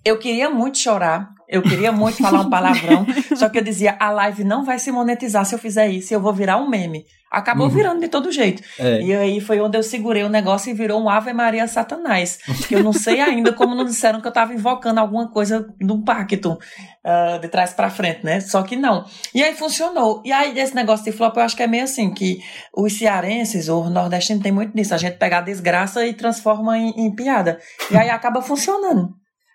Eu 0.08 0.18
queria 0.18 0.50
muito 0.50 0.78
chorar, 0.78 1.30
eu 1.50 1.62
queria 1.62 1.92
muito 1.92 2.18
falar 2.22 2.42
um 2.42 2.50
palavrão, 2.50 3.06
só 3.36 3.50
que 3.50 3.58
eu 3.58 3.64
dizia, 3.64 3.96
a 4.00 4.10
live 4.10 4.44
não 4.44 4.64
vai 4.64 4.80
se 4.80 4.92
monetizar 4.92 5.46
se 5.46 5.54
eu 5.54 5.60
fizer 5.60 5.88
isso, 5.90 6.14
eu 6.14 6.20
vou 6.22 6.34
virar 6.34 6.58
um 6.58 6.70
meme. 6.70 7.04
Acabou 7.30 7.68
Uhum. 7.68 7.74
virando 7.74 8.00
de 8.00 8.08
todo 8.08 8.32
jeito. 8.32 8.64
É. 8.80 9.02
E 9.02 9.14
aí 9.14 9.42
foi 9.42 9.60
onde 9.60 9.78
eu 9.78 9.84
segurei 9.84 10.24
o 10.24 10.30
negócio 10.30 10.70
e 10.70 10.74
virou 10.74 11.04
um 11.04 11.10
Ave 11.10 11.34
Maria 11.34 11.68
Satanás. 11.68 12.40
Que 12.70 12.76
eu 12.76 12.82
não 12.82 12.94
sei 12.94 13.20
ainda 13.20 13.52
como 13.52 13.76
não 13.76 13.84
disseram 13.84 14.22
que 14.22 14.28
eu 14.30 14.32
tava 14.32 14.54
invocando 14.54 15.02
alguma 15.02 15.30
coisa 15.30 15.68
num 15.82 16.02
pacto 16.06 16.58
ah, 17.04 17.38
de 17.42 17.50
trás 17.50 17.74
pra 17.74 17.90
frente, 17.90 18.24
né? 18.24 18.40
Só 18.40 18.64
que 18.64 18.78
não. 18.78 19.04
E 19.36 19.44
aí 19.44 19.54
funcionou. 19.54 20.22
E 20.24 20.32
aí 20.32 20.58
esse 20.58 20.74
negócio 20.74 21.04
de 21.04 21.12
flop 21.12 21.36
eu 21.36 21.44
acho 21.44 21.56
que 21.58 21.64
é 21.64 21.68
meio 21.68 21.84
assim, 21.84 22.14
que 22.14 22.40
os 22.74 22.98
cearenses, 22.98 23.68
ou 23.68 23.90
nordestinos 23.90 24.42
tem 24.42 24.54
muito 24.54 24.74
nisso. 24.74 24.94
A 24.96 24.98
gente 24.98 25.18
pega 25.18 25.40
a 25.40 25.42
desgraça 25.42 26.06
e 26.08 26.14
transforma 26.14 26.78
em, 26.78 26.92
em 26.96 27.14
piada. 27.14 27.60
E 27.92 27.98
aí 27.98 28.10
acaba 28.10 28.42
funcionando. 28.42 29.10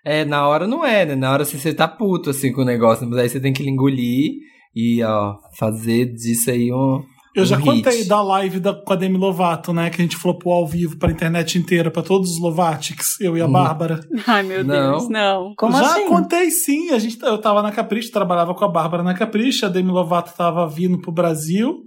É, 0.05 0.25
na 0.25 0.47
hora 0.49 0.67
não 0.67 0.85
é, 0.85 1.05
né? 1.07 1.15
Na 1.15 1.31
hora 1.33 1.43
assim, 1.43 1.59
você 1.59 1.73
tá 1.73 1.87
puto 1.87 2.31
assim 2.31 2.53
com 2.53 2.63
o 2.63 2.65
negócio, 2.65 3.07
mas 3.09 3.19
aí 3.19 3.29
você 3.29 3.41
tem 3.41 3.53
que 3.53 3.69
engolir 3.69 4.33
e, 4.75 5.03
ó, 5.05 5.37
fazer 5.59 6.07
disso 6.13 6.51
aí 6.51 6.73
um. 6.73 7.03
Eu 7.35 7.45
um 7.45 7.47
já 7.47 7.57
hit. 7.57 7.65
contei 7.67 8.05
da 8.05 8.21
live 8.23 8.61
da, 8.61 8.75
com 8.75 8.93
a 8.93 8.97
Demi 8.97 9.17
Lovato, 9.17 9.73
né? 9.73 9.89
Que 9.89 10.03
a 10.03 10.05
gente 10.05 10.17
flopou 10.17 10.53
ao 10.53 10.67
vivo 10.67 10.99
pra 10.99 11.11
internet 11.11 11.57
inteira, 11.57 11.91
pra 11.91 12.03
todos 12.03 12.33
os 12.33 12.41
Lovatics, 12.41 13.19
eu 13.21 13.37
e 13.37 13.41
a 13.41 13.47
Uhum. 13.47 13.53
Bárbara. 13.53 14.01
Ai, 14.27 14.43
meu 14.43 14.63
Não. 14.65 14.91
Deus, 14.99 15.09
não. 15.09 15.55
Como 15.57 15.73
já 15.79 15.93
assim? 15.93 16.09
contei 16.09 16.51
sim. 16.51 16.91
A 16.91 16.99
gente, 16.99 17.19
eu 17.23 17.39
tava 17.39 17.63
na 17.63 17.73
Capricho, 17.73 18.11
trabalhava 18.13 18.55
com 18.55 18.65
a 18.65 18.69
Bárbara 18.69 19.03
na 19.03 19.15
Capricho, 19.15 19.65
a 19.65 19.69
Demi 19.71 19.91
Lovato 19.91 20.35
tava 20.37 20.69
vindo 20.69 21.01
pro 21.01 21.11
Brasil. 21.13 21.83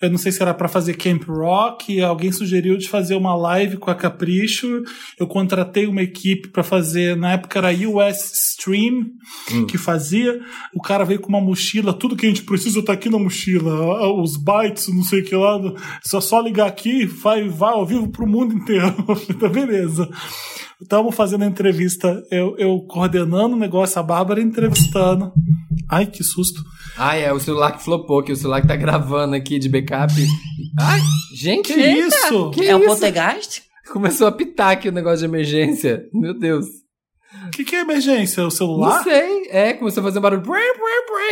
Eu 0.00 0.10
não 0.10 0.18
sei 0.18 0.30
se 0.30 0.40
era 0.40 0.54
pra 0.54 0.68
fazer 0.68 0.94
Camp 0.96 1.24
Rock, 1.24 2.00
alguém 2.00 2.30
sugeriu 2.30 2.76
de 2.76 2.88
fazer 2.88 3.16
uma 3.16 3.34
live 3.34 3.76
com 3.76 3.90
a 3.90 3.94
Capricho. 3.94 4.82
Eu 5.18 5.26
contratei 5.26 5.86
uma 5.86 6.02
equipe 6.02 6.48
pra 6.48 6.62
fazer, 6.62 7.16
na 7.16 7.32
época 7.32 7.58
era 7.58 7.88
US 7.88 8.32
Stream 8.50 9.10
Hum. 9.52 9.66
que 9.66 9.78
fazia. 9.78 10.40
O 10.74 10.80
cara 10.80 11.04
veio 11.04 11.20
com 11.20 11.28
uma 11.28 11.40
mochila, 11.40 11.92
tudo 11.92 12.16
que 12.16 12.26
a 12.26 12.28
gente 12.28 12.42
precisa 12.42 12.82
tá 12.84 12.92
aqui 12.92 13.08
na 13.08 13.18
mochila, 13.18 14.12
os 14.20 14.36
bytes, 14.36 14.88
não 14.88 15.02
sei 15.02 15.20
o 15.20 15.24
que 15.24 15.34
lá. 15.34 15.58
Só 16.04 16.20
só 16.20 16.40
ligar 16.40 16.66
aqui, 16.66 17.06
vai, 17.06 17.48
vai 17.48 17.72
ao 17.72 17.86
vivo 17.86 18.08
pro 18.08 18.26
mundo 18.26 18.54
inteiro. 18.54 18.94
tá 19.38 19.48
beleza. 19.48 20.08
Estamos 20.80 21.14
fazendo 21.14 21.42
a 21.42 21.46
entrevista, 21.46 22.22
eu, 22.30 22.54
eu 22.56 22.78
coordenando 22.86 23.56
o 23.56 23.58
negócio, 23.58 23.98
a 23.98 24.02
Bárbara 24.02 24.40
entrevistando. 24.40 25.32
Ai, 25.90 26.06
que 26.06 26.22
susto. 26.22 26.60
Ah, 26.96 27.16
é 27.16 27.32
o 27.32 27.40
celular 27.40 27.72
que 27.72 27.82
flopou, 27.82 28.22
que 28.22 28.30
o 28.30 28.36
celular 28.36 28.60
que 28.60 28.68
tá 28.68 28.76
gravando 28.76 29.34
aqui 29.34 29.58
de 29.58 29.68
backup. 29.68 30.12
Ai, 30.78 31.00
gente, 31.34 31.72
Que 31.74 31.80
isso? 31.80 32.50
que 32.50 32.64
é 32.68 32.76
um 32.76 32.80
isso? 32.80 32.88
poltergeist? 32.90 33.62
Começou 33.92 34.26
a 34.28 34.32
pitar 34.32 34.72
aqui 34.72 34.88
o 34.88 34.92
negócio 34.92 35.18
de 35.20 35.24
emergência. 35.24 36.04
Meu 36.12 36.38
Deus. 36.38 36.66
O 37.46 37.50
que, 37.50 37.64
que 37.64 37.74
é 37.74 37.80
emergência? 37.80 38.40
O 38.42 38.44
Não 38.44 38.50
celular? 38.50 39.02
sei. 39.02 39.48
É, 39.50 39.72
começou 39.72 40.00
a 40.02 40.04
fazer 40.04 40.18
um 40.18 40.22
barulho. 40.22 40.42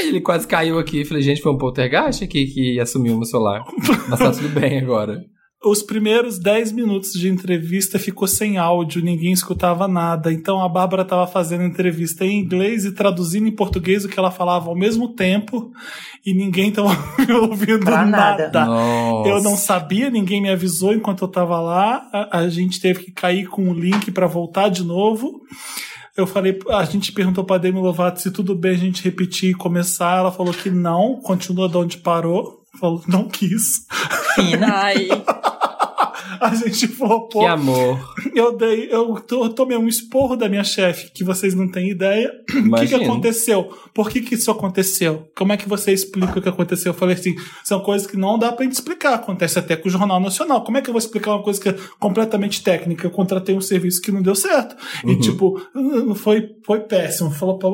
Ele 0.02 0.20
quase 0.20 0.46
caiu 0.46 0.78
aqui. 0.78 1.04
Falei, 1.04 1.22
gente, 1.22 1.40
foi 1.40 1.52
um 1.52 1.58
poltergeist 1.58 2.24
aqui 2.24 2.46
que 2.46 2.80
assumiu 2.80 3.14
o 3.14 3.18
meu 3.18 3.26
celular. 3.26 3.62
Mas 4.08 4.18
tá 4.18 4.32
tudo 4.32 4.48
bem 4.48 4.78
agora. 4.78 5.22
Os 5.66 5.82
primeiros 5.82 6.38
10 6.38 6.70
minutos 6.70 7.12
de 7.12 7.28
entrevista 7.28 7.98
ficou 7.98 8.28
sem 8.28 8.56
áudio, 8.56 9.02
ninguém 9.02 9.32
escutava 9.32 9.88
nada. 9.88 10.32
Então 10.32 10.62
a 10.62 10.68
Bárbara 10.68 11.02
estava 11.02 11.26
fazendo 11.26 11.62
a 11.62 11.66
entrevista 11.66 12.24
em 12.24 12.38
inglês 12.38 12.84
e 12.84 12.92
traduzindo 12.92 13.48
em 13.48 13.50
português 13.50 14.04
o 14.04 14.08
que 14.08 14.16
ela 14.16 14.30
falava 14.30 14.68
ao 14.68 14.76
mesmo 14.76 15.08
tempo 15.08 15.72
e 16.24 16.32
ninguém 16.32 16.68
estava 16.68 16.90
ouvindo 17.42 17.84
Pra 17.84 18.06
nada. 18.06 18.48
nada. 18.48 19.28
Eu 19.28 19.42
não 19.42 19.56
sabia, 19.56 20.08
ninguém 20.08 20.40
me 20.40 20.50
avisou 20.50 20.94
enquanto 20.94 21.22
eu 21.22 21.28
tava 21.28 21.60
lá. 21.60 22.08
A, 22.12 22.38
a 22.38 22.48
gente 22.48 22.80
teve 22.80 23.02
que 23.02 23.10
cair 23.10 23.48
com 23.48 23.68
o 23.68 23.74
link 23.74 24.12
para 24.12 24.28
voltar 24.28 24.68
de 24.68 24.84
novo. 24.84 25.40
Eu 26.16 26.28
falei, 26.28 26.58
a 26.70 26.84
gente 26.84 27.10
perguntou 27.12 27.42
pra 27.42 27.58
Demi 27.58 27.80
Lovato 27.80 28.22
se 28.22 28.30
tudo 28.30 28.54
bem 28.54 28.70
a 28.70 28.78
gente 28.78 29.02
repetir 29.02 29.50
e 29.50 29.54
começar. 29.54 30.18
Ela 30.18 30.30
falou 30.30 30.54
que 30.54 30.70
não, 30.70 31.16
continua 31.20 31.68
de 31.68 31.76
onde 31.76 31.98
parou. 31.98 32.62
Falou 32.78 33.02
não 33.06 33.28
quis. 33.28 33.86
Fina. 34.34 34.66
Ai, 34.74 35.08
A 36.40 36.54
gente 36.54 36.86
flopou. 36.88 37.42
Que 37.42 37.46
amor. 37.46 38.14
Eu 38.34 38.56
dei, 38.56 38.88
eu, 38.90 39.14
to- 39.20 39.44
eu 39.44 39.48
tomei 39.50 39.76
um 39.76 39.88
esporro 39.88 40.36
da 40.36 40.48
minha 40.48 40.64
chefe, 40.64 41.10
que 41.12 41.24
vocês 41.24 41.54
não 41.54 41.70
têm 41.70 41.90
ideia. 41.90 42.30
O 42.76 42.78
que, 42.78 42.88
que 42.88 42.94
aconteceu? 42.94 43.70
Por 43.94 44.10
que, 44.10 44.20
que 44.20 44.34
isso 44.34 44.50
aconteceu? 44.50 45.28
Como 45.36 45.52
é 45.52 45.56
que 45.56 45.68
você 45.68 45.92
explica 45.92 46.38
o 46.38 46.42
que 46.42 46.48
aconteceu? 46.48 46.90
Eu 46.92 46.98
falei 46.98 47.14
assim: 47.14 47.34
são 47.64 47.80
coisas 47.80 48.06
que 48.06 48.16
não 48.16 48.38
dá 48.38 48.52
pra 48.52 48.64
gente 48.64 48.74
explicar. 48.74 49.14
Acontece 49.14 49.58
até 49.58 49.76
com 49.76 49.88
o 49.88 49.90
Jornal 49.90 50.20
Nacional. 50.20 50.62
Como 50.64 50.76
é 50.76 50.82
que 50.82 50.88
eu 50.90 50.92
vou 50.92 50.98
explicar 50.98 51.32
uma 51.32 51.42
coisa 51.42 51.60
que 51.60 51.68
é 51.68 51.76
completamente 51.98 52.62
técnica? 52.62 53.06
Eu 53.06 53.10
contratei 53.10 53.54
um 53.56 53.60
serviço 53.60 54.00
que 54.02 54.12
não 54.12 54.20
deu 54.22 54.34
certo. 54.34 54.76
E, 55.04 55.10
Uhum. 55.12 55.20
tipo, 55.20 55.60
foi, 56.14 56.48
foi 56.64 56.80
péssimo. 56.80 57.30
Falou 57.30 57.58
pra 57.58 57.68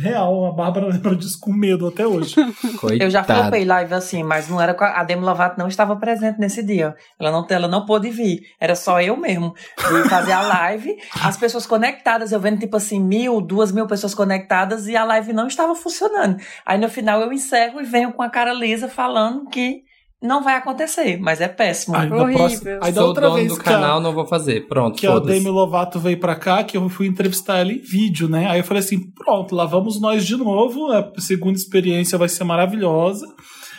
real. 0.00 0.46
A 0.46 0.52
Bárbara 0.52 0.86
lembra 0.92 1.14
disso 1.16 1.38
com 1.40 1.52
medo 1.52 1.86
até 1.86 2.06
hoje. 2.06 2.34
Coitado. 2.78 3.02
Eu 3.02 3.10
já 3.10 3.24
flopei 3.24 3.64
live 3.64 3.94
assim, 3.94 4.22
mas 4.22 4.48
não 4.48 4.60
era 4.60 4.74
com 4.74 4.84
a, 4.84 5.00
a 5.00 5.04
Demi 5.04 5.22
Lovato 5.24 5.58
não 5.58 5.68
estava 5.68 5.96
presente 5.96 6.38
nesse 6.38 6.62
dia. 6.62 6.94
Ela 7.18 7.30
não, 7.30 7.46
ela 7.48 7.68
não 7.68 7.84
pôde 7.84 8.03
vir. 8.10 8.40
Era 8.60 8.74
só 8.74 9.00
eu 9.00 9.16
mesmo. 9.16 9.54
De 9.76 10.08
fazer 10.08 10.32
a 10.32 10.40
live, 10.42 10.96
as 11.22 11.36
pessoas 11.36 11.66
conectadas, 11.66 12.32
eu 12.32 12.40
vendo 12.40 12.58
tipo 12.58 12.76
assim, 12.76 13.00
mil, 13.00 13.40
duas 13.40 13.70
mil 13.72 13.86
pessoas 13.86 14.14
conectadas 14.14 14.86
e 14.86 14.96
a 14.96 15.04
live 15.04 15.32
não 15.32 15.46
estava 15.46 15.74
funcionando. 15.74 16.36
Aí 16.64 16.78
no 16.78 16.88
final 16.88 17.20
eu 17.20 17.32
encerro 17.32 17.80
e 17.80 17.84
venho 17.84 18.12
com 18.12 18.22
a 18.22 18.30
cara 18.30 18.52
lisa 18.52 18.88
falando 18.88 19.48
que 19.48 19.82
não 20.22 20.42
vai 20.42 20.54
acontecer, 20.54 21.18
mas 21.20 21.38
é 21.42 21.48
péssimo. 21.48 21.94
Aí, 21.96 22.10
Horrível. 22.10 22.34
próxima- 22.46 22.70
aí 22.80 22.92
da 22.92 23.00
Sou 23.00 23.08
outra 23.08 23.22
dono 23.26 23.34
vez 23.34 23.48
do 23.48 23.54
que 23.62 23.68
a- 23.68 23.72
canal, 23.72 24.00
não 24.00 24.14
vou 24.14 24.26
fazer. 24.26 24.66
Pronto, 24.66 24.96
que 24.98 25.06
a. 25.06 25.18
Demi 25.18 25.50
Lovato 25.50 25.98
veio 26.00 26.18
pra 26.18 26.34
cá, 26.34 26.64
que 26.64 26.78
eu 26.78 26.88
fui 26.88 27.06
entrevistar 27.06 27.58
ela 27.58 27.70
em 27.70 27.78
vídeo, 27.78 28.26
né? 28.26 28.48
Aí 28.48 28.58
eu 28.60 28.64
falei 28.64 28.82
assim: 28.82 29.00
pronto, 29.14 29.54
lá 29.54 29.66
vamos 29.66 30.00
nós 30.00 30.24
de 30.24 30.34
novo. 30.34 30.90
A 30.92 31.12
segunda 31.18 31.58
experiência 31.58 32.16
vai 32.16 32.28
ser 32.30 32.44
maravilhosa. 32.44 33.26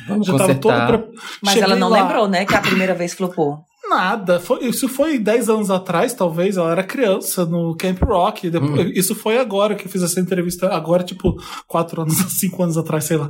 Vamos 0.08 0.28
Já 0.28 0.38
tava 0.38 0.54
todo 0.56 0.72
consertar. 0.74 1.00
pre... 1.00 1.12
Mas 1.42 1.54
Cheguei 1.56 1.64
ela 1.72 1.76
não 1.80 1.90
lá, 1.90 2.04
lembrou, 2.04 2.28
né, 2.28 2.46
que 2.46 2.54
a 2.54 2.62
primeira 2.62 2.94
vez 2.94 3.14
flopou. 3.16 3.60
Nada. 3.90 4.40
Foi, 4.40 4.66
isso 4.66 4.88
foi 4.90 5.20
10 5.20 5.50
anos 5.50 5.70
atrás, 5.70 6.14
talvez. 6.14 6.58
Ela 6.58 6.72
era 6.72 6.84
criança 6.84 7.46
no 7.46 7.76
Camp 7.76 8.02
Rock. 8.02 8.50
Depois- 8.50 8.72
Hum. 8.88 8.92
Isso 8.96 9.14
foi 9.16 9.38
agora 9.38 9.76
que 9.76 9.86
eu 9.86 9.90
fiz 9.92 10.02
essa 10.02 10.20
entrevista. 10.20 10.68
Agora, 10.74 11.04
tipo, 11.04 11.36
4 11.68 12.02
anos, 12.02 12.16
5 12.40 12.64
anos 12.64 12.78
atrás, 12.78 13.04
sei 13.06 13.18
lá. 13.18 13.30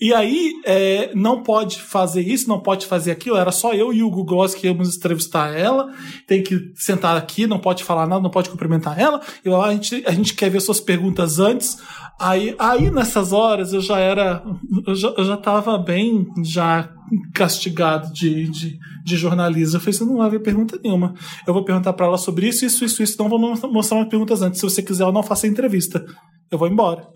E 0.00 0.12
aí, 0.12 0.52
é, 0.66 1.10
não 1.14 1.42
pode 1.42 1.80
fazer 1.80 2.22
isso, 2.22 2.48
não 2.48 2.60
pode 2.60 2.86
fazer 2.86 3.10
aquilo. 3.12 3.36
Era 3.36 3.52
só 3.52 3.72
eu 3.72 3.92
e 3.92 4.02
o 4.02 4.06
Hugo 4.08 4.24
Gloss 4.24 4.54
que 4.54 4.66
íamos 4.66 4.96
entrevistar 4.96 5.56
ela. 5.56 5.92
Tem 6.26 6.42
que 6.42 6.72
sentar 6.74 7.16
aqui, 7.16 7.46
não 7.46 7.58
pode 7.58 7.84
falar 7.84 8.06
nada, 8.06 8.22
não 8.22 8.30
pode 8.30 8.50
cumprimentar 8.50 8.98
ela. 8.98 9.20
E 9.44 9.48
lá, 9.48 9.66
a 9.66 9.72
gente, 9.72 10.02
a 10.06 10.10
gente 10.12 10.34
quer 10.34 10.50
ver 10.50 10.60
suas 10.60 10.80
perguntas 10.80 11.38
antes. 11.38 11.78
Aí, 12.20 12.54
aí 12.58 12.90
nessas 12.90 13.32
horas 13.32 13.72
eu 13.72 13.80
já 13.80 13.98
era. 13.98 14.42
Eu 14.86 14.94
já, 14.94 15.08
eu 15.16 15.24
já 15.24 15.36
tava 15.36 15.76
bem 15.76 16.26
já 16.44 16.88
castigado 17.34 18.12
de, 18.12 18.48
de, 18.48 18.78
de 19.04 19.16
jornalismo. 19.16 19.76
Eu 19.76 19.80
falei, 19.80 19.92
você 19.92 20.04
não 20.04 20.16
vai 20.18 20.30
ver 20.30 20.38
pergunta 20.40 20.78
nenhuma. 20.82 21.14
Eu 21.46 21.52
vou 21.52 21.64
perguntar 21.64 21.92
pra 21.92 22.06
ela 22.06 22.16
sobre 22.18 22.48
isso, 22.48 22.64
isso, 22.64 22.84
isso, 22.84 23.02
isso. 23.02 23.16
Não 23.18 23.28
vou 23.28 23.38
mo- 23.38 23.54
mostrar 23.72 23.98
umas 23.98 24.08
perguntas 24.08 24.42
antes. 24.42 24.60
Se 24.60 24.66
você 24.68 24.82
quiser, 24.82 25.04
eu 25.04 25.12
não 25.12 25.22
faço 25.22 25.46
a 25.46 25.48
entrevista. 25.48 26.04
Eu 26.50 26.56
vou 26.58 26.68
embora. 26.68 27.06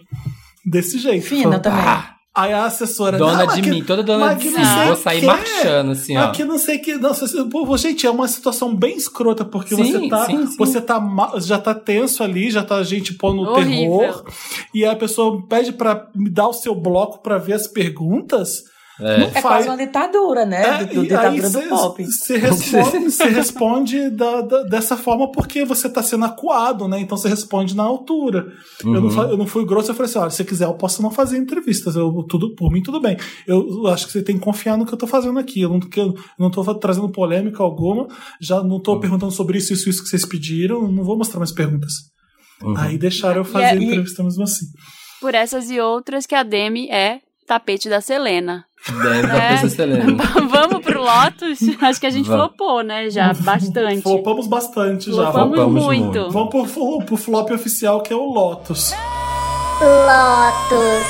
Desse 0.67 0.99
jeito. 0.99 1.25
Fina 1.27 1.43
Falando, 1.45 1.63
também. 1.63 1.81
"Ah." 1.85 2.18
Aí 2.39 2.53
a 2.53 2.67
assessora. 2.67 3.19
Dona 3.19 3.45
"Não, 3.45 3.55
de 3.55 3.61
aqui- 3.61 3.71
mim, 3.71 3.83
toda 3.83 4.03
dona 4.03 4.35
de 4.35 4.49
mim. 4.49 4.55
Vou 4.87 4.97
sair 4.97 5.21
quê. 5.21 5.27
marchando, 5.27 5.91
assim, 5.93 6.17
ó. 6.17 6.25
Aqui 6.27 6.45
não 6.45 6.57
sei 6.59 6.79
que. 6.79 6.95
Nossa, 6.97 7.25
assim, 7.25 7.49
pô, 7.49 7.77
gente, 7.77 8.07
é 8.07 8.11
uma 8.11 8.29
situação 8.29 8.75
bem 8.75 8.97
escrota, 8.97 9.45
porque 9.45 9.75
Sim, 9.75 9.93
você 9.93 10.09
tá. 10.09 10.27
sim, 10.27 10.47
sim. 10.47 10.57
Você 10.57 10.81
tá 10.81 11.01
já 11.41 11.59
tá 11.59 11.75
tenso 11.75 12.23
ali, 12.23 12.51
já 12.51 12.63
tá 12.63 12.77
a 12.77 12.85
gente 12.85 13.15
pondo 13.15 13.43
Horrível. 13.43 13.99
terror. 13.99 14.25
E 14.73 14.85
a 14.85 14.95
pessoa 14.95 15.43
pede 15.49 15.73
pra 15.73 16.09
me 16.15 16.31
dar 16.31 16.49
o 16.49 16.53
seu 16.53 16.75
bloco 16.75 17.23
pra 17.23 17.39
ver 17.39 17.55
as 17.55 17.67
perguntas. 17.67 18.63
É. 19.01 19.23
É 19.23 19.29
faz. 19.31 19.43
quase 19.43 19.69
uma 19.69 19.77
ditadura, 19.77 20.45
né? 20.45 20.63
É, 20.83 20.85
do, 20.87 20.95
do 20.95 21.05
e 21.05 21.09
ditadura 21.09 21.49
do 21.51 21.61
cê- 21.61 21.69
pop. 21.69 22.05
Você 22.05 22.37
responde, 22.37 23.11
cê 23.13 23.25
responde 23.29 24.11
da- 24.11 24.41
da- 24.43 24.63
dessa 24.65 24.97
forma 24.97 25.31
porque 25.31 25.65
você 25.65 25.89
tá 25.89 26.03
sendo 26.03 26.25
acuado, 26.25 26.89
né? 26.89 26.99
Então 27.01 27.17
você 27.17 27.29
responde 27.29 27.77
na 27.77 27.85
altura. 27.85 28.47
Eu, 28.83 28.89
Uhum. 28.91 29.01
não, 29.03 29.11
fa- 29.11 29.23
eu 29.25 29.37
não 29.37 29.47
fui 29.47 29.65
grosso, 29.65 29.91
eu 29.91 29.95
falei 29.95 30.11
assim: 30.11 30.19
olha, 30.19 30.31
se 30.31 30.37
você 30.39 30.45
quiser, 30.45 30.65
eu 30.67 30.75
posso 30.75 31.01
não 31.03 31.11
fazer 31.11 31.39
entrevistas. 31.39 31.95
Eu, 31.97 32.13
tudo, 32.29 32.55
por 32.55 32.73
mim, 32.73 32.83
tudo 32.83 33.01
bem. 33.01 33.17
Eu 33.47 33.87
acho 33.87 34.07
que 34.07 34.13
você 34.13 34.23
tem 34.23 34.37
que 34.37 34.45
confiar 34.45 34.77
no 34.77 34.85
que 34.85 34.93
eu 34.93 34.99
tô 34.99 35.07
fazendo 35.07 35.39
aqui. 35.39 35.61
Eu 35.61 35.69
não, 35.71 35.81
que 35.81 36.01
eu 36.01 36.15
não 36.39 36.51
tô 36.51 36.63
trazendo 36.75 37.09
polêmica 37.09 37.63
alguma, 37.63 38.09
já 38.41 38.63
não 38.63 38.77
Uhum. 38.77 38.83
tô 38.83 38.99
perguntando 38.99 39.33
sobre 39.33 39.59
isso, 39.59 39.73
isso, 39.73 39.89
isso 39.89 40.03
que 40.03 40.09
vocês 40.09 40.25
pediram, 40.27 40.91
não 40.91 41.05
vou 41.05 41.17
mostrar 41.17 41.39
mais 41.39 41.53
perguntas. 41.53 41.93
Uhum. 42.63 42.77
Aí 42.77 42.99
deixaram 42.99 43.37
eu 43.37 43.43
E 43.43 43.47
fazer 43.47 43.65
a 43.65 43.75
e- 43.77 43.85
entrevista 43.85 44.25
mesmo 44.25 44.43
assim. 44.43 44.67
Por 45.21 45.35
essas 45.35 45.71
e 45.71 45.79
outras 45.81 46.27
que 46.27 46.35
a 46.35 46.43
Demi 46.43 46.89
é 46.91 47.21
tapete 47.47 47.89
da 47.89 48.01
Selena. 48.01 48.65
É. 49.33 49.65
é. 49.65 49.69
Selena. 49.69 50.17
Vamos 50.51 50.85
pro 50.85 51.01
Lotus? 51.03 51.59
Acho 51.83 52.01
que 52.01 52.07
a 52.07 52.11
gente 52.11 52.27
Vamos. 52.27 52.47
flopou, 52.47 52.83
né? 52.83 53.11
Já 53.11 53.33
bastante. 53.35 54.03
Flopamos 54.03 54.47
bastante 54.47 55.11
já. 55.11 55.31
Flopamos 55.31 55.55
Flopamos 55.57 55.85
muito. 55.85 56.05
muito. 56.05 56.31
Vamos 56.31 56.51
pro, 56.73 57.05
pro 57.05 57.17
flop 57.17 57.51
oficial, 57.51 58.03
que 58.03 58.13
é 58.13 58.17
o 58.17 58.25
Lotus. 58.25 58.93
Lotus. 59.81 61.07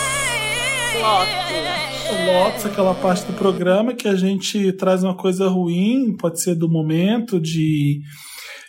O 2.11 2.33
Lotus, 2.33 2.67
aquela 2.67 2.95
parte 2.95 3.25
do 3.27 3.33
programa 3.35 3.95
que 3.95 4.09
a 4.09 4.15
gente 4.15 4.73
traz 4.73 5.03
uma 5.05 5.15
coisa 5.17 5.49
ruim, 5.49 6.17
pode 6.17 6.41
ser 6.41 6.55
do 6.55 6.69
momento, 6.69 7.39
de 7.41 8.01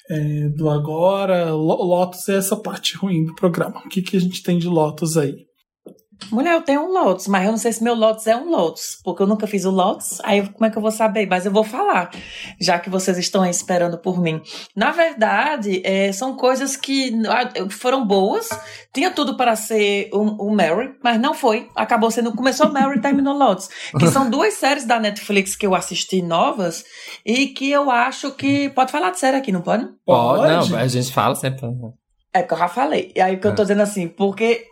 é, 0.10 0.50
do 0.56 0.70
agora. 0.70 1.52
Lo- 1.54 1.84
Lotus 1.84 2.28
é 2.30 2.36
essa 2.36 2.56
parte 2.56 2.98
ruim 2.98 3.26
do 3.26 3.34
programa. 3.36 3.82
O 3.86 3.90
que, 3.90 4.02
que 4.02 4.18
a 4.18 4.20
gente 4.20 4.44
tem 4.44 4.58
de 4.58 4.68
Lotus 4.68 5.18
aí? 5.18 5.49
Mulher, 6.32 6.54
eu 6.54 6.62
tenho 6.62 6.82
um 6.82 6.92
Lotus, 6.92 7.28
mas 7.28 7.46
eu 7.46 7.52
não 7.52 7.58
sei 7.58 7.72
se 7.72 7.84
meu 7.84 7.96
Lotus 7.96 8.28
é 8.28 8.36
um 8.36 8.50
Lotus, 8.50 9.00
porque 9.04 9.24
eu 9.24 9.28
nunca 9.28 9.48
fiz 9.48 9.66
o 9.66 9.72
Lotus, 9.72 10.20
aí 10.24 10.48
como 10.48 10.66
é 10.66 10.70
que 10.70 10.78
eu 10.78 10.82
vou 10.82 10.92
saber? 10.92 11.26
Mas 11.28 11.46
eu 11.46 11.52
vou 11.52 11.64
falar, 11.64 12.12
já 12.60 12.78
que 12.78 12.90
vocês 12.90 13.18
estão 13.18 13.42
aí 13.42 13.50
esperando 13.50 13.98
por 13.98 14.22
mim. 14.22 14.42
Na 14.76 14.92
verdade, 14.92 15.82
é, 15.84 16.12
são 16.12 16.36
coisas 16.36 16.76
que 16.76 17.14
ah, 17.28 17.70
foram 17.70 18.06
boas, 18.06 18.48
tinha 18.94 19.10
tudo 19.12 19.38
para 19.38 19.56
ser 19.56 20.10
o, 20.14 20.48
o 20.48 20.56
Mary, 20.56 20.94
mas 21.04 21.20
não 21.20 21.34
foi. 21.34 21.68
Acabou 21.76 22.12
sendo, 22.12 22.34
começou 22.34 22.72
Mary 22.72 22.98
e 22.98 23.02
terminou 23.02 23.36
Lotus. 23.36 23.70
Que 23.98 24.08
são 24.08 24.30
duas 24.32 24.54
séries 24.54 24.86
da 24.86 25.00
Netflix 25.00 25.56
que 25.56 25.66
eu 25.66 25.74
assisti 25.74 26.22
novas 26.22 26.84
e 27.26 27.48
que 27.48 27.72
eu 27.72 27.90
acho 27.90 28.32
que. 28.32 28.70
Pode 28.70 28.92
falar 28.92 29.12
de 29.12 29.20
série 29.20 29.38
aqui, 29.38 29.52
não 29.52 29.62
pode? 29.62 29.88
Pode, 30.06 30.42
Pode? 30.42 30.72
não, 30.72 30.78
a 30.78 30.88
gente 30.88 31.12
fala 31.12 31.34
sempre. 31.36 31.66
É 32.34 32.44
que 32.44 32.54
eu 32.54 32.58
já 32.58 32.68
falei. 32.68 33.12
E 33.16 33.22
aí 33.22 33.36
o 33.36 33.40
que 33.40 33.48
eu 33.48 33.56
tô 33.56 33.64
dizendo 33.64 33.82
assim, 33.82 34.08
porque 34.08 34.68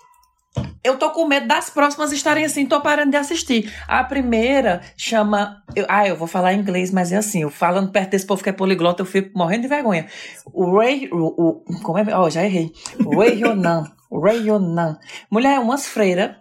eu 0.83 0.97
tô 0.97 1.09
com 1.11 1.27
medo 1.27 1.47
das 1.47 1.69
próximas 1.69 2.11
estarem 2.11 2.45
assim, 2.45 2.65
tô 2.65 2.79
parando 2.81 3.11
de 3.11 3.17
assistir. 3.17 3.71
A 3.87 4.03
primeira 4.03 4.81
chama. 4.95 5.61
eu- 5.75 5.85
ah, 5.89 6.07
eu 6.07 6.15
vou 6.15 6.27
falar 6.27 6.53
inglês, 6.53 6.91
mas 6.91 7.11
é 7.11 7.17
assim, 7.17 7.41
eu 7.41 7.49
falando 7.49 7.91
perto 7.91 8.11
desse 8.11 8.25
povo 8.25 8.41
que 8.41 8.49
é 8.49 8.53
poliglota, 8.53 9.01
eu 9.01 9.05
fico 9.05 9.37
morrendo 9.37 9.63
de 9.63 9.67
vergonha. 9.67 10.07
O 10.53 10.77
Ray. 10.77 11.09
O, 11.11 11.61
o- 11.67 11.81
como 11.83 11.97
é? 11.97 12.05
Ó, 12.15 12.29
já 12.29 12.43
errei. 12.43 12.71
Ray 13.17 13.41
Yonan. 13.41 13.91
Ray 14.11 14.47
Yonan. 14.47 14.97
Mulher, 15.29 15.55
é 15.55 15.59
umas 15.59 15.85
freiras 15.87 16.31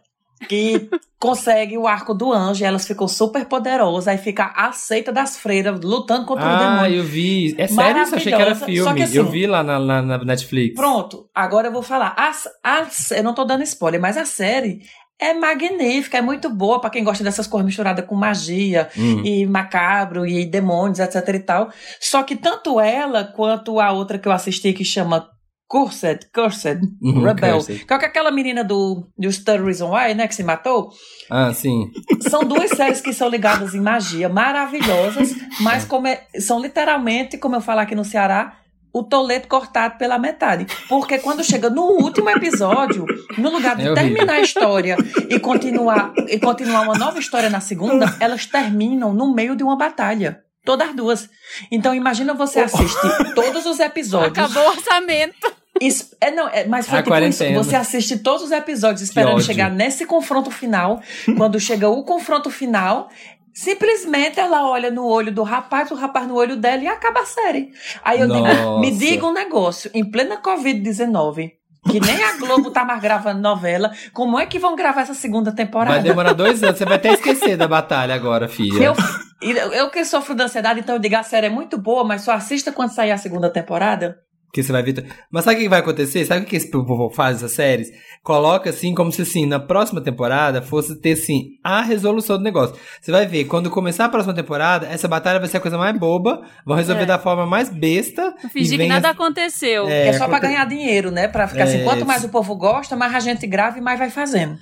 que 0.48 0.88
consegue 1.18 1.78
o 1.78 1.86
arco 1.86 2.12
do 2.14 2.32
anjo, 2.32 2.64
elas 2.64 2.86
ficam 2.86 3.08
super 3.08 3.46
poderosas, 3.46 4.06
aí 4.08 4.18
fica 4.18 4.52
a 4.54 4.70
seita 4.72 5.10
das 5.12 5.38
freiras 5.38 5.80
lutando 5.80 6.26
contra 6.26 6.44
o 6.44 6.48
Ah, 6.48 6.58
demônio. 6.58 6.98
eu 6.98 7.04
vi. 7.04 7.54
É 7.58 7.66
sério 7.66 8.02
isso? 8.02 8.14
Achei 8.14 8.32
que 8.32 8.40
era 8.42 8.54
filme. 8.54 8.94
que 8.94 9.02
assim- 9.02 9.16
eu 9.16 9.28
vi 9.30 9.46
lá 9.46 9.62
na, 9.62 9.78
na- 9.78 10.02
na 10.02 10.18
Netflix. 10.24 10.74
Pronto, 10.74 11.28
agora 11.34 11.68
eu 11.68 11.72
vou 11.72 11.82
falar. 11.82 12.14
A, 12.16 12.32
a, 12.62 12.86
eu 13.16 13.22
não 13.24 13.34
tô 13.34 13.44
dando 13.44 13.62
spoiler, 13.62 14.00
mas 14.00 14.16
a 14.16 14.24
série 14.26 14.80
é 15.18 15.32
magnífica, 15.32 16.18
é 16.18 16.20
muito 16.20 16.50
boa 16.50 16.78
pra 16.78 16.90
quem 16.90 17.02
gosta 17.02 17.24
dessas 17.24 17.46
coisas 17.46 17.64
misturadas 17.64 18.04
com 18.04 18.14
magia 18.14 18.90
Hum. 18.98 19.22
e 19.24 19.46
macabro 19.46 20.26
e 20.26 20.44
demônios, 20.44 20.98
etc 20.98 21.26
e 21.34 21.38
tal. 21.40 21.70
Só 21.98 22.22
que 22.22 22.36
tanto 22.36 22.78
ela 22.78 23.24
quanto 23.24 23.80
a 23.80 23.90
outra 23.92 24.18
que 24.18 24.28
eu 24.28 24.32
assisti 24.32 24.74
que 24.74 24.84
chama 24.84 25.26
Cursed, 25.68 26.28
Cursed, 26.32 26.80
Uhum, 27.02 27.22
Rebel, 27.24 27.54
Cursed. 27.54 27.84
que 27.84 27.92
é 27.92 27.96
aquela 27.96 28.30
menina 28.30 28.62
do, 28.62 29.06
do 29.18 29.28
Third 29.28 29.64
Reason 29.64 29.90
Why, 29.92 30.14
né, 30.14 30.28
que 30.28 30.34
se 30.34 30.44
matou. 30.44 30.90
Ah, 31.30 31.52
sim. 31.52 31.90
São 32.30 32.44
duas 32.44 32.70
séries 32.70 33.00
que 33.00 33.12
são 33.12 33.28
ligadas 33.28 33.74
em 33.74 33.80
magia, 33.80 34.28
maravilhosas, 34.28 35.34
mas 35.60 35.84
como 35.84 36.06
é- 36.06 36.24
são 36.38 36.60
literalmente, 36.60 37.36
como 37.36 37.56
eu 37.56 37.60
falo 37.60 37.80
aqui 37.80 37.94
no 37.94 38.04
Ceará, 38.04 38.58
o 38.92 39.02
toleto 39.02 39.46
cortado 39.48 39.98
pela 39.98 40.18
metade. 40.18 40.66
Porque 40.88 41.18
quando 41.18 41.44
chega 41.44 41.68
no 41.68 41.82
último 41.82 42.30
episódio, 42.30 43.04
no 43.36 43.50
lugar 43.50 43.76
de 43.76 43.88
É 43.88 43.92
terminar 43.92 44.34
a 44.34 44.40
história 44.40 44.96
e 45.28 45.38
continuar, 45.38 46.12
e 46.28 46.38
continuar 46.38 46.80
uma 46.82 46.96
nova 46.96 47.18
história 47.18 47.50
na 47.50 47.60
segunda, 47.60 48.16
elas 48.20 48.46
terminam 48.46 49.12
no 49.12 49.34
meio 49.34 49.54
de 49.56 49.62
uma 49.62 49.76
batalha. 49.76 50.40
Todas 50.64 50.94
duas. 50.96 51.28
Então 51.70 51.94
imagina 51.94 52.34
você 52.34 52.60
assiste 52.60 53.34
todos 53.34 53.66
os 53.66 53.78
episódios. 53.78 54.36
Acabou 54.38 54.64
o 54.64 54.68
orçamento. 54.76 55.55
Isso- 55.80 56.16
é, 56.20 56.30
não, 56.30 56.48
é, 56.48 56.66
mas 56.66 56.88
foi 56.88 56.98
A 56.98 57.02
tipo 57.02 57.14
isso. 57.16 57.44
Você 57.54 57.76
assiste 57.76 58.18
todos 58.18 58.42
os 58.44 58.50
episódios 58.52 59.02
esperando 59.02 59.42
chegar 59.42 59.70
nesse 59.70 60.06
confronto 60.06 60.50
final. 60.50 61.00
Quando 61.36 61.60
chega 61.60 61.88
o 61.88 62.02
confronto 62.04 62.50
final, 62.50 63.08
simplesmente 63.52 64.38
ela 64.38 64.68
olha 64.68 64.90
no 64.90 65.06
olho 65.06 65.32
do 65.32 65.42
rapaz, 65.42 65.90
o 65.90 65.94
rapaz 65.94 66.26
no 66.28 66.34
olho 66.34 66.56
dela 66.56 66.82
e 66.82 66.86
acaba 66.86 67.20
a 67.20 67.26
série. 67.26 67.72
Aí 68.04 68.20
eu 68.20 68.26
digo, 68.26 68.46
Nossa. 68.46 68.80
me 68.80 68.90
diga 68.90 69.26
um 69.26 69.32
negócio, 69.32 69.90
em 69.94 70.04
plena 70.04 70.40
Covid-19, 70.40 71.52
que 71.90 72.00
nem 72.00 72.22
a 72.22 72.36
Globo 72.36 72.70
tá 72.70 72.84
mais 72.84 73.00
gravando 73.00 73.40
novela, 73.40 73.90
como 74.12 74.38
é 74.38 74.44
que 74.44 74.58
vão 74.58 74.74
gravar 74.76 75.02
essa 75.02 75.14
segunda 75.14 75.50
Vai 75.50 75.56
temporada? 75.56 76.00
demorar 76.00 76.32
dois 76.32 76.62
anos. 76.62 76.78
Você 76.78 76.84
vai 76.84 76.96
até 76.96 77.12
esquecer 77.12 77.56
da 77.56 77.66
batalha 77.68 78.14
agora, 78.14 78.48
filha. 78.48 78.82
Eu, 78.82 78.94
eu, 79.40 79.72
eu 79.72 79.90
que 79.90 80.04
sofro 80.04 80.34
de 80.34 80.42
ansiedade, 80.42 80.80
então 80.80 80.96
eu 80.96 81.00
digo, 81.00 81.16
a 81.16 81.22
série 81.22 81.46
é 81.46 81.50
muito 81.50 81.78
boa, 81.78 82.02
mas 82.04 82.22
só 82.22 82.32
assista 82.32 82.72
quando 82.72 82.90
sair 82.90 83.12
a 83.12 83.18
segunda 83.18 83.48
temporada. 83.48 84.18
Que 84.56 84.62
você 84.62 84.72
vai 84.72 84.82
ver. 84.82 85.04
Mas 85.30 85.44
sabe 85.44 85.56
o 85.56 85.58
que 85.60 85.68
vai 85.68 85.80
acontecer? 85.80 86.24
Sabe 86.24 86.40
o 86.40 86.48
que 86.48 86.56
esse 86.56 86.70
povo 86.70 87.10
faz 87.10 87.36
essas 87.36 87.52
séries? 87.52 87.88
Coloca 88.22 88.70
assim, 88.70 88.94
como 88.94 89.12
se 89.12 89.20
assim, 89.20 89.44
na 89.44 89.60
próxima 89.60 90.00
temporada 90.00 90.62
fosse 90.62 90.98
ter 90.98 91.12
assim, 91.12 91.50
a 91.62 91.82
resolução 91.82 92.38
do 92.38 92.42
negócio. 92.42 92.74
Você 92.98 93.12
vai 93.12 93.26
ver, 93.26 93.44
quando 93.44 93.68
começar 93.68 94.06
a 94.06 94.08
próxima 94.08 94.32
temporada, 94.32 94.86
essa 94.86 95.06
batalha 95.06 95.38
vai 95.38 95.46
ser 95.46 95.58
a 95.58 95.60
coisa 95.60 95.76
mais 95.76 95.94
boba, 95.98 96.40
vão 96.64 96.74
resolver 96.74 97.02
É. 97.02 97.06
da 97.06 97.18
forma 97.18 97.44
mais 97.44 97.68
besta. 97.68 98.34
Fingir 98.50 98.80
e 98.80 98.84
que 98.84 98.88
nada 98.88 99.10
as- 99.10 99.14
aconteceu. 99.14 99.86
É, 99.88 100.08
É, 100.08 100.12
só 100.14 100.26
pra 100.26 100.38
aconte- 100.38 100.50
ganhar 100.52 100.64
dinheiro, 100.64 101.10
né? 101.10 101.28
Pra 101.28 101.46
ficar 101.46 101.64
assim, 101.64 101.80
É, 101.82 101.84
quanto 101.84 102.06
mais 102.06 102.24
o 102.24 102.30
povo 102.30 102.56
gosta, 102.56 102.96
mais 102.96 103.14
a 103.14 103.20
gente 103.20 103.46
grava 103.46 103.76
e 103.76 103.82
mais 103.82 103.98
vai 103.98 104.08
fazendo. 104.08 104.56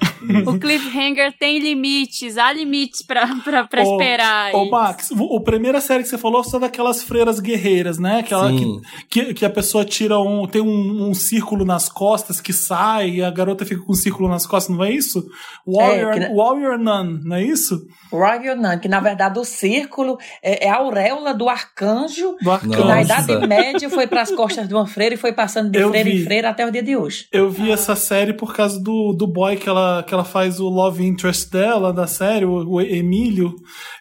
O 0.46 0.58
cliffhanger 0.58 1.32
tem 1.38 1.58
limites, 1.60 2.36
há 2.36 2.52
limites 2.52 3.02
pra, 3.02 3.28
pra, 3.44 3.64
pra 3.64 3.82
Ô, 3.84 3.92
esperar. 3.92 4.54
Ô, 4.54 4.62
isso. 4.62 4.70
Max, 4.72 5.10
o, 5.12 5.36
o 5.36 5.40
primeira 5.40 5.80
série 5.80 6.02
que 6.02 6.08
você 6.08 6.18
falou 6.18 6.42
são 6.42 6.58
daquelas 6.58 7.02
freiras 7.02 7.38
guerreiras, 7.38 7.98
né? 7.98 8.18
Aquela 8.20 8.48
Sim. 8.48 8.80
que, 9.08 9.24
que, 9.26 9.34
que 9.34 9.44
a 9.44 9.50
pessoa 9.50 9.83
tira 9.84 10.18
um. 10.18 10.46
tem 10.46 10.60
um, 10.62 11.08
um 11.08 11.14
círculo 11.14 11.64
nas 11.64 11.88
costas 11.88 12.40
que 12.40 12.52
sai 12.52 13.10
e 13.10 13.22
a 13.24 13.30
garota 13.30 13.64
fica 13.64 13.82
com 13.82 13.92
um 13.92 13.96
círculo 13.96 14.28
nas 14.28 14.46
costas, 14.46 14.74
não 14.74 14.84
é 14.84 14.90
isso? 14.92 15.24
Warrior, 15.66 16.12
É, 16.12 16.20
que- 16.28 16.34
Warrior 16.34 16.78
Nun, 16.78 17.20
não 17.24 17.36
é 17.36 17.42
isso? 17.44 17.86
Royal 18.12 18.56
Nun, 18.56 18.78
que 18.78 18.88
na 18.88 19.00
verdade 19.00 19.38
o 19.38 19.44
círculo 19.44 20.18
é, 20.42 20.66
é 20.66 20.70
a 20.70 20.76
auréola 20.76 21.34
do 21.34 21.48
arcanjo, 21.48 22.36
Do 22.40 22.58
que 22.58 22.84
na. 22.84 23.02
Idade 23.02 23.46
Média 23.46 23.90
foi 23.90 24.06
para 24.06 24.22
as 24.22 24.30
costas 24.34 24.66
de 24.68 24.74
uma 24.74 24.86
freira 24.86 25.14
e 25.14 25.18
foi 25.18 25.32
passando 25.32 25.70
de 25.70 25.78
Eu 25.78 25.88
freira 25.90 26.08
vi. 26.10 26.20
em 26.20 26.24
freira 26.24 26.48
até 26.50 26.66
o 26.66 26.70
dia 26.70 26.82
de 26.82 26.96
hoje. 26.96 27.26
Eu 27.32 27.50
vi 27.50 27.70
essa 27.70 27.94
série 27.96 28.32
por 28.32 28.54
causa 28.54 28.80
do, 28.80 29.12
do 29.12 29.26
boy 29.26 29.56
que 29.56 29.68
ela, 29.68 30.02
que 30.06 30.14
ela 30.14 30.24
faz 30.24 30.60
o 30.60 30.68
love 30.68 31.04
interest 31.04 31.50
dela, 31.50 31.92
da 31.92 32.06
série, 32.06 32.44
o, 32.44 32.68
o 32.74 32.80
Emílio. 32.80 33.54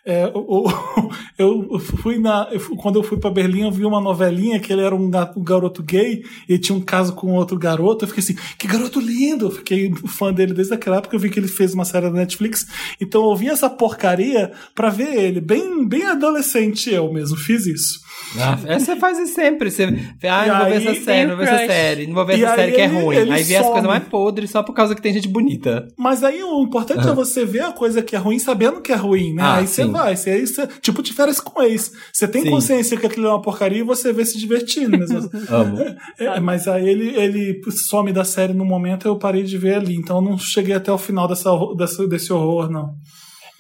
É, 0.06 0.28
o- 0.34 0.68
o- 0.68 1.10
eu 1.38 1.80
fui 1.80 2.20
na. 2.20 2.48
eu 2.52 2.60
fui- 2.60 2.78
quando 2.78 2.98
eu 3.00 3.04
fui 3.04 3.18
pra 3.20 3.30
Berlim, 3.32 3.64
eu 3.64 3.72
vi 3.72 3.86
uma 3.86 4.02
novelinha 4.02 4.60
que 4.60 4.72
ele 4.72 4.82
era 4.84 4.96
um, 4.96 5.10
ga- 5.10 5.32
um 5.36 5.44
garoto 5.74 5.82
gay 5.82 6.24
e 6.48 6.60
tinha 6.60 6.78
um 6.78 6.82
caso 6.82 7.14
com 7.14 7.34
outro 7.34 7.58
garoto. 7.58 8.06
Eu 8.06 8.10
fiquei 8.10 8.24
assim, 8.24 8.36
que 8.58 8.68
garoto 8.68 9.00
lindo! 9.00 9.48
Eu 9.48 9.52
fiquei 9.52 9.92
fã 10.08 10.32
dele 10.32 10.54
desde 10.54 10.74
aquela 10.74 10.98
época. 10.98 11.16
Eu 11.16 11.20
vi 11.20 11.30
que 11.30 11.40
ele 11.40 11.48
fez 11.48 11.74
uma 11.74 11.86
série 11.86 12.06
da 12.06 12.12
Netflix. 12.12 12.68
Então 13.02 13.30
eu 13.30 13.36
vi 13.36 13.50
essa 13.50 13.70
porcaria 13.70 14.52
pra 14.76 14.90
ver 14.90 15.16
ele. 15.16 15.42
Bem, 15.42 15.88
bem 15.88 16.04
adolescente 16.04 16.92
eu 16.92 17.12
mesmo, 17.12 17.36
fiz 17.36 17.66
isso. 17.66 18.03
Ah, 18.40 18.56
Você 18.80 18.96
faz 18.96 19.20
isso 19.20 19.34
sempre. 19.36 19.70
Você, 19.72 19.84
ah, 20.24 20.46
E 20.46 20.50
não 20.50 20.58
vou 20.60 20.66
ver 20.70 20.76
essa 20.88 21.04
série, 21.04 21.28
não 21.28 21.36
vou 21.36 21.46
ver 21.46 21.54
essa 21.54 21.66
série, 21.68 22.08
não 22.08 22.14
vou 22.16 22.26
ver 22.26 22.42
essa 22.42 22.56
série 22.56 22.72
que 22.72 22.82
é 22.82 22.86
ruim. 22.88 23.16
Aí 23.18 23.44
vê 23.44 23.56
as 23.56 23.66
coisas 23.68 23.84
mais 23.86 24.04
podres 24.06 24.50
só 24.52 24.64
por 24.64 24.74
causa 24.74 24.96
que 24.96 25.02
tem 25.02 25.14
gente 25.14 25.28
bonita. 25.28 25.88
Mas 25.98 26.24
aí 26.24 26.44
o 26.44 26.62
importante 26.64 27.08
é 27.08 27.14
você 27.14 27.46
ver 27.46 27.62
a 27.62 27.72
coisa 27.72 28.02
que 28.02 28.16
é 28.16 28.20
ruim 28.20 28.40
sabendo 28.40 28.82
que 28.82 28.92
é 28.92 28.96
ruim, 28.96 29.34
né? 29.34 29.44
Ah, 29.44 29.56
aí 29.58 29.68
você 29.68 29.86
vai, 29.86 30.16
você, 30.16 30.30
aí 30.32 30.48
você, 30.48 30.68
tipo 30.82 31.02
de 31.04 31.14
férias 31.14 31.40
com 31.40 31.62
ex. 31.62 31.92
Você 32.12 32.28
tem 32.28 32.44
Sim. 32.44 32.50
consciência 32.50 32.98
que 32.98 33.06
aquilo 33.06 33.28
é 33.28 33.30
uma 33.30 33.42
porcaria 33.42 33.80
e 33.80 33.84
você 33.84 34.12
vê 34.14 34.26
se 34.26 34.38
divertindo. 34.38 34.98
Mesmo. 34.98 35.20
Amo. 35.50 35.78
É, 36.20 36.40
mas 36.40 36.68
aí 36.68 36.88
ele, 36.88 37.16
ele 37.16 37.62
some 37.72 38.12
da 38.12 38.24
série 38.24 38.54
no 38.54 38.66
momento 38.66 39.08
eu 39.08 39.18
parei 39.18 39.44
de 39.44 39.58
ver 39.58 39.76
ali. 39.76 39.96
Então 39.96 40.18
eu 40.18 40.22
não 40.22 40.38
cheguei 40.38 40.74
até 40.76 40.92
o 40.92 40.98
final 40.98 41.28
dessa, 41.28 41.50
dessa- 41.78 42.08
desse 42.08 42.32
horror, 42.34 42.70
não. 42.72 42.94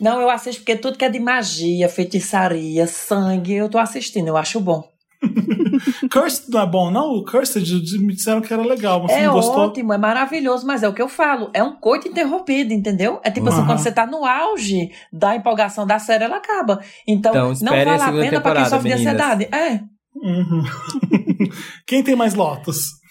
Não, 0.03 0.19
eu 0.21 0.29
assisto 0.29 0.61
porque 0.61 0.75
tudo 0.75 0.97
que 0.97 1.05
é 1.05 1.09
de 1.09 1.19
magia, 1.19 1.87
feitiçaria, 1.87 2.85
sangue, 2.85 3.53
eu 3.53 3.69
tô 3.69 3.77
assistindo, 3.79 4.27
eu 4.27 4.35
acho 4.37 4.59
bom. 4.59 4.83
Cursed 6.11 6.49
não 6.49 6.61
é 6.61 6.65
bom, 6.67 6.91
não? 6.91 7.11
O 7.13 7.23
Cursed 7.23 7.63
me 7.99 8.13
disseram 8.13 8.41
que 8.41 8.53
era 8.53 8.61
legal. 8.61 9.01
Você 9.03 9.13
é 9.13 9.25
não 9.27 9.33
gostou? 9.33 9.59
ótimo, 9.67 9.93
é 9.93 9.97
maravilhoso, 9.97 10.67
mas 10.67 10.83
é 10.83 10.89
o 10.89 10.93
que 10.93 11.01
eu 11.01 11.07
falo, 11.07 11.49
é 11.53 11.63
um 11.63 11.73
coito 11.77 12.07
interrompido, 12.09 12.73
entendeu? 12.73 13.21
É 13.23 13.31
tipo 13.31 13.47
assim, 13.47 13.59
Aham. 13.59 13.67
quando 13.67 13.79
você 13.79 13.91
tá 13.93 14.05
no 14.05 14.25
auge 14.25 14.91
da 15.11 15.35
empolgação 15.35 15.87
da 15.87 15.97
série, 15.99 16.25
ela 16.25 16.35
acaba. 16.37 16.81
Então, 17.07 17.31
Então, 17.31 17.53
não 17.61 17.73
a 17.73 17.85
vale 17.85 17.89
a 17.91 17.99
segunda 17.99 18.21
pena 18.25 18.41
pra 18.41 18.51
quem 18.51 18.63
temporada, 18.63 18.69
sofre 18.69 18.89
de 18.89 18.95
meninas. 18.95 19.13
ansiedade. 19.31 19.55
É. 19.55 19.79
Uhum. 20.15 20.63
Quem 21.87 22.03
tem 22.03 22.15
mais 22.15 22.33
Lotus? 22.33 23.01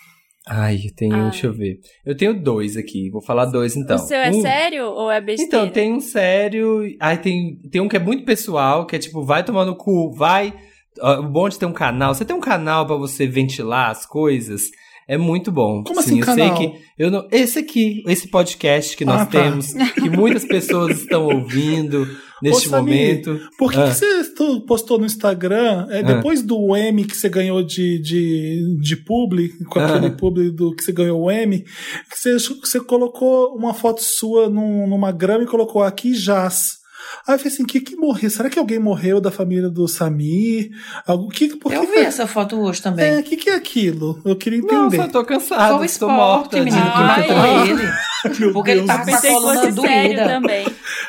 Ai, 0.48 0.76
eu 0.86 0.94
tenho, 0.96 1.14
Ai. 1.14 1.30
deixa 1.30 1.46
eu 1.46 1.52
ver. 1.52 1.78
Eu 2.04 2.16
tenho 2.16 2.34
dois 2.34 2.76
aqui, 2.76 3.08
vou 3.10 3.22
falar 3.22 3.44
dois 3.46 3.76
então. 3.76 3.96
o 3.96 3.98
seu 4.00 4.16
é 4.18 4.30
Um- 4.30 4.40
sério 4.42 4.84
ou 4.86 5.10
é 5.10 5.20
besteira? 5.20 5.46
Então, 5.64 5.68
tem 5.70 5.92
um 5.92 6.00
sério. 6.00 6.82
Aí 6.98 7.16
tem, 7.16 7.56
tem 7.70 7.80
um 7.80 7.88
que 7.88 7.96
é 7.96 8.00
muito 8.00 8.24
pessoal, 8.24 8.84
que 8.84 8.96
é 8.96 8.98
tipo, 8.98 9.22
vai 9.24 9.44
tomar 9.44 9.64
no 9.64 9.76
cu, 9.76 10.10
vai. 10.12 10.52
O 11.00 11.22
bom 11.22 11.48
de 11.48 11.58
ter 11.58 11.64
um 11.66 11.72
canal. 11.72 12.12
Você 12.14 12.24
tem 12.24 12.34
um 12.36 12.40
canal 12.40 12.86
pra 12.86 12.96
você 12.96 13.26
ventilar 13.26 13.90
as 13.90 14.04
coisas. 14.04 14.62
É 15.08 15.16
muito 15.16 15.50
bom. 15.50 15.82
Como 15.84 16.02
Sim, 16.02 16.08
assim, 16.10 16.20
eu 16.20 16.26
canal? 16.26 16.56
sei 16.56 16.66
que. 16.70 16.78
Eu 16.98 17.10
não, 17.10 17.26
esse 17.30 17.58
aqui, 17.58 18.02
esse 18.06 18.28
podcast 18.28 18.96
que 18.96 19.04
nós 19.04 19.22
Ah, 19.22 19.26
tá. 19.26 19.42
temos, 19.42 19.72
que 19.72 20.10
muitas 20.10 20.44
pessoas 20.46 21.00
estão 21.00 21.24
ouvindo 21.26 22.06
neste 22.42 22.66
Ô, 22.68 22.70
Samir, 22.70 23.24
momento. 23.24 23.40
Por 23.56 23.70
que, 23.72 23.78
Ah. 23.78 23.88
que 23.88 23.94
você 23.94 24.24
postou 24.66 24.98
no 24.98 25.06
Instagram, 25.06 25.86
é, 25.90 26.02
depois 26.02 26.42
do 26.42 26.76
M 26.76 27.04
que 27.04 27.16
você 27.16 27.28
ganhou 27.28 27.62
de, 27.62 27.98
de, 28.00 28.78
de 28.80 28.96
publi, 28.96 29.50
com 29.66 29.78
Ah. 29.78 29.86
aquele 29.86 30.10
publi 30.10 30.50
do 30.50 30.74
que 30.74 30.82
você 30.82 30.92
ganhou 30.92 31.22
o 31.22 31.30
M, 31.30 31.60
que 31.60 32.16
você, 32.18 32.36
você 32.60 32.80
colocou 32.80 33.54
uma 33.56 33.72
foto 33.72 34.02
sua 34.02 34.48
num- 34.50 34.86
numa 34.86 35.12
grama 35.12 35.44
e 35.44 35.46
colocou 35.46 35.82
aqui 35.82 36.14
jaz. 36.14 36.82
Aí 37.26 37.34
eu 37.34 37.38
falei 37.38 37.52
assim, 37.52 37.64
que 37.66 37.80
que 37.80 37.96
morreu? 37.96 38.30
Será 38.30 38.48
que 38.48 38.58
alguém 38.58 38.78
morreu 38.78 39.20
da 39.20 39.30
família 39.30 39.68
do 39.68 39.86
Samir? 39.88 40.70
Algo 41.06 41.28
que 41.28 41.56
por 41.56 41.70
que 41.70 41.76
Eu 41.76 41.82
que- 41.86 41.92
vi 41.92 41.98
essa 41.98 42.26
foto 42.26 42.56
hoje 42.58 42.80
também. 42.80 43.04
É, 43.04 43.18
o 43.18 43.22
que, 43.22 43.36
que 43.36 43.50
é 43.50 43.54
aquilo? 43.54 44.20
Eu 44.24 44.36
queria 44.36 44.60
Não, 44.62 44.86
entender. 44.86 45.02
só 45.04 45.08
tô 45.08 45.24
cansado, 45.24 45.72
Foi 45.74 45.82
o 45.82 45.84
estou 45.84 46.08
esporte, 46.08 46.36
morta. 46.38 46.56
menino, 46.58 46.76
que 46.82 46.88
Ai. 46.98 47.28
matou 47.28 47.66
ele. 47.66 47.88
Meu 48.38 48.52
Porque 48.52 48.70
ele 48.72 48.80
Deus 48.82 48.86
tava 48.88 49.10
com 49.10 49.16
a 49.16 49.20
coluna 49.20 49.70
doída. 49.72 50.24
também. 50.26 50.66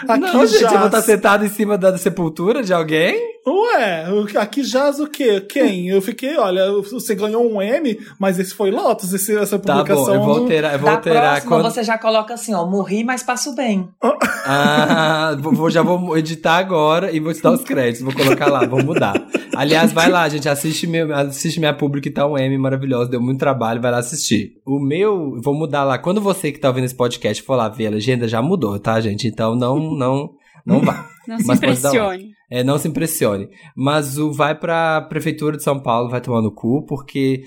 Aqui 0.08 0.20
Não, 0.20 0.46
gente, 0.46 0.64
eu 0.64 0.70
vou 0.70 0.78
jaz. 0.80 0.86
estar 0.86 1.02
sentado 1.02 1.46
em 1.46 1.50
cima 1.50 1.78
da 1.78 1.98
sepultura 1.98 2.64
de 2.64 2.74
alguém? 2.74 3.34
Ué, 3.46 4.06
aqui 4.40 4.64
jaz 4.64 5.00
o 5.02 5.08
quê? 5.08 5.42
Quem? 5.42 5.90
Eu 5.90 6.02
fiquei, 6.02 6.38
olha, 6.38 6.72
você 6.90 7.14
ganhou 7.14 7.46
um 7.46 7.62
M, 7.62 8.00
mas 8.18 8.40
esse 8.40 8.54
foi 8.54 8.72
Lotus, 8.72 9.12
esse, 9.14 9.36
essa 9.36 9.60
Tá 9.60 9.74
publicação. 9.74 10.06
bom, 10.06 10.14
eu 10.14 10.22
vou 10.22 10.36
alterar, 10.40 10.74
eu 10.74 10.80
vou 10.80 10.90
Da 10.90 10.96
alterar 10.96 11.22
próxima, 11.42 11.50
quando. 11.50 11.64
você 11.74 11.84
já 11.84 11.98
coloca 11.98 12.34
assim, 12.34 12.54
ó, 12.54 12.66
morri, 12.66 13.04
mas 13.04 13.22
passo 13.22 13.54
bem. 13.54 13.90
Ah, 14.46 15.38
vou, 15.40 15.54
vou- 15.54 15.70
já 15.70 15.82
vou 15.82 16.18
editar 16.18 16.58
agora 16.58 17.12
e 17.12 17.20
vou 17.20 17.34
te 17.34 17.42
dar 17.42 17.52
os 17.52 17.62
créditos. 17.64 18.02
Vou 18.02 18.14
colocar 18.14 18.48
lá, 18.48 18.66
vou 18.66 18.84
mudar. 18.84 19.14
Aliás, 19.56 19.94
vai 19.94 20.10
lá, 20.10 20.28
gente, 20.28 20.50
assiste, 20.50 20.86
meu, 20.86 21.14
assiste 21.16 21.60
minha 21.60 21.74
publi 21.74 22.02
que 22.02 22.10
tá 22.12 22.28
um 22.28 22.38
M 22.38 22.58
maravilhosa, 22.58 23.10
deu 23.10 23.22
muito 23.22 23.40
trabalho, 23.40 23.82
vai 23.82 23.90
lá 23.92 24.00
assistir. 24.00 24.58
O 24.66 24.80
meu, 24.80 25.40
vou 25.42 25.54
mudar 25.54 25.84
lá. 25.86 25.98
Quando 25.98 26.20
você 26.20 26.52
que 26.52 26.60
tá 26.60 26.68
ouvindo 26.68 26.84
esse 26.86 26.96
podcast 27.04 27.44
for 27.44 27.56
lá 27.56 27.68
ver 27.68 27.88
a 27.88 27.92
legenda, 27.92 28.28
já 28.28 28.42
mudou, 28.42 28.80
tá, 28.80 29.00
gente? 29.02 29.28
Então 29.28 29.56
não, 29.56 29.78
não, 29.96 30.30
não 30.66 30.80
vá. 30.80 31.10
Não 31.28 31.38
se 31.38 31.48
Mas 31.48 31.58
impressione. 31.58 32.32
É, 32.50 32.64
não 32.64 32.78
se 32.78 32.88
impressione. 32.88 33.50
Mas 33.76 34.18
o 34.18 34.32
vai 34.32 34.58
pra 34.58 35.02
Prefeitura 35.02 35.58
de 35.58 35.64
São 35.64 35.82
Paulo, 35.82 36.10
vai 36.10 36.22
tomar 36.22 36.42
no 36.42 36.54
cu, 36.54 36.86
porque 36.86 37.44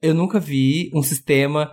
eu 0.00 0.14
nunca 0.14 0.38
vi 0.38 0.90
um 0.94 1.02
sistema. 1.02 1.72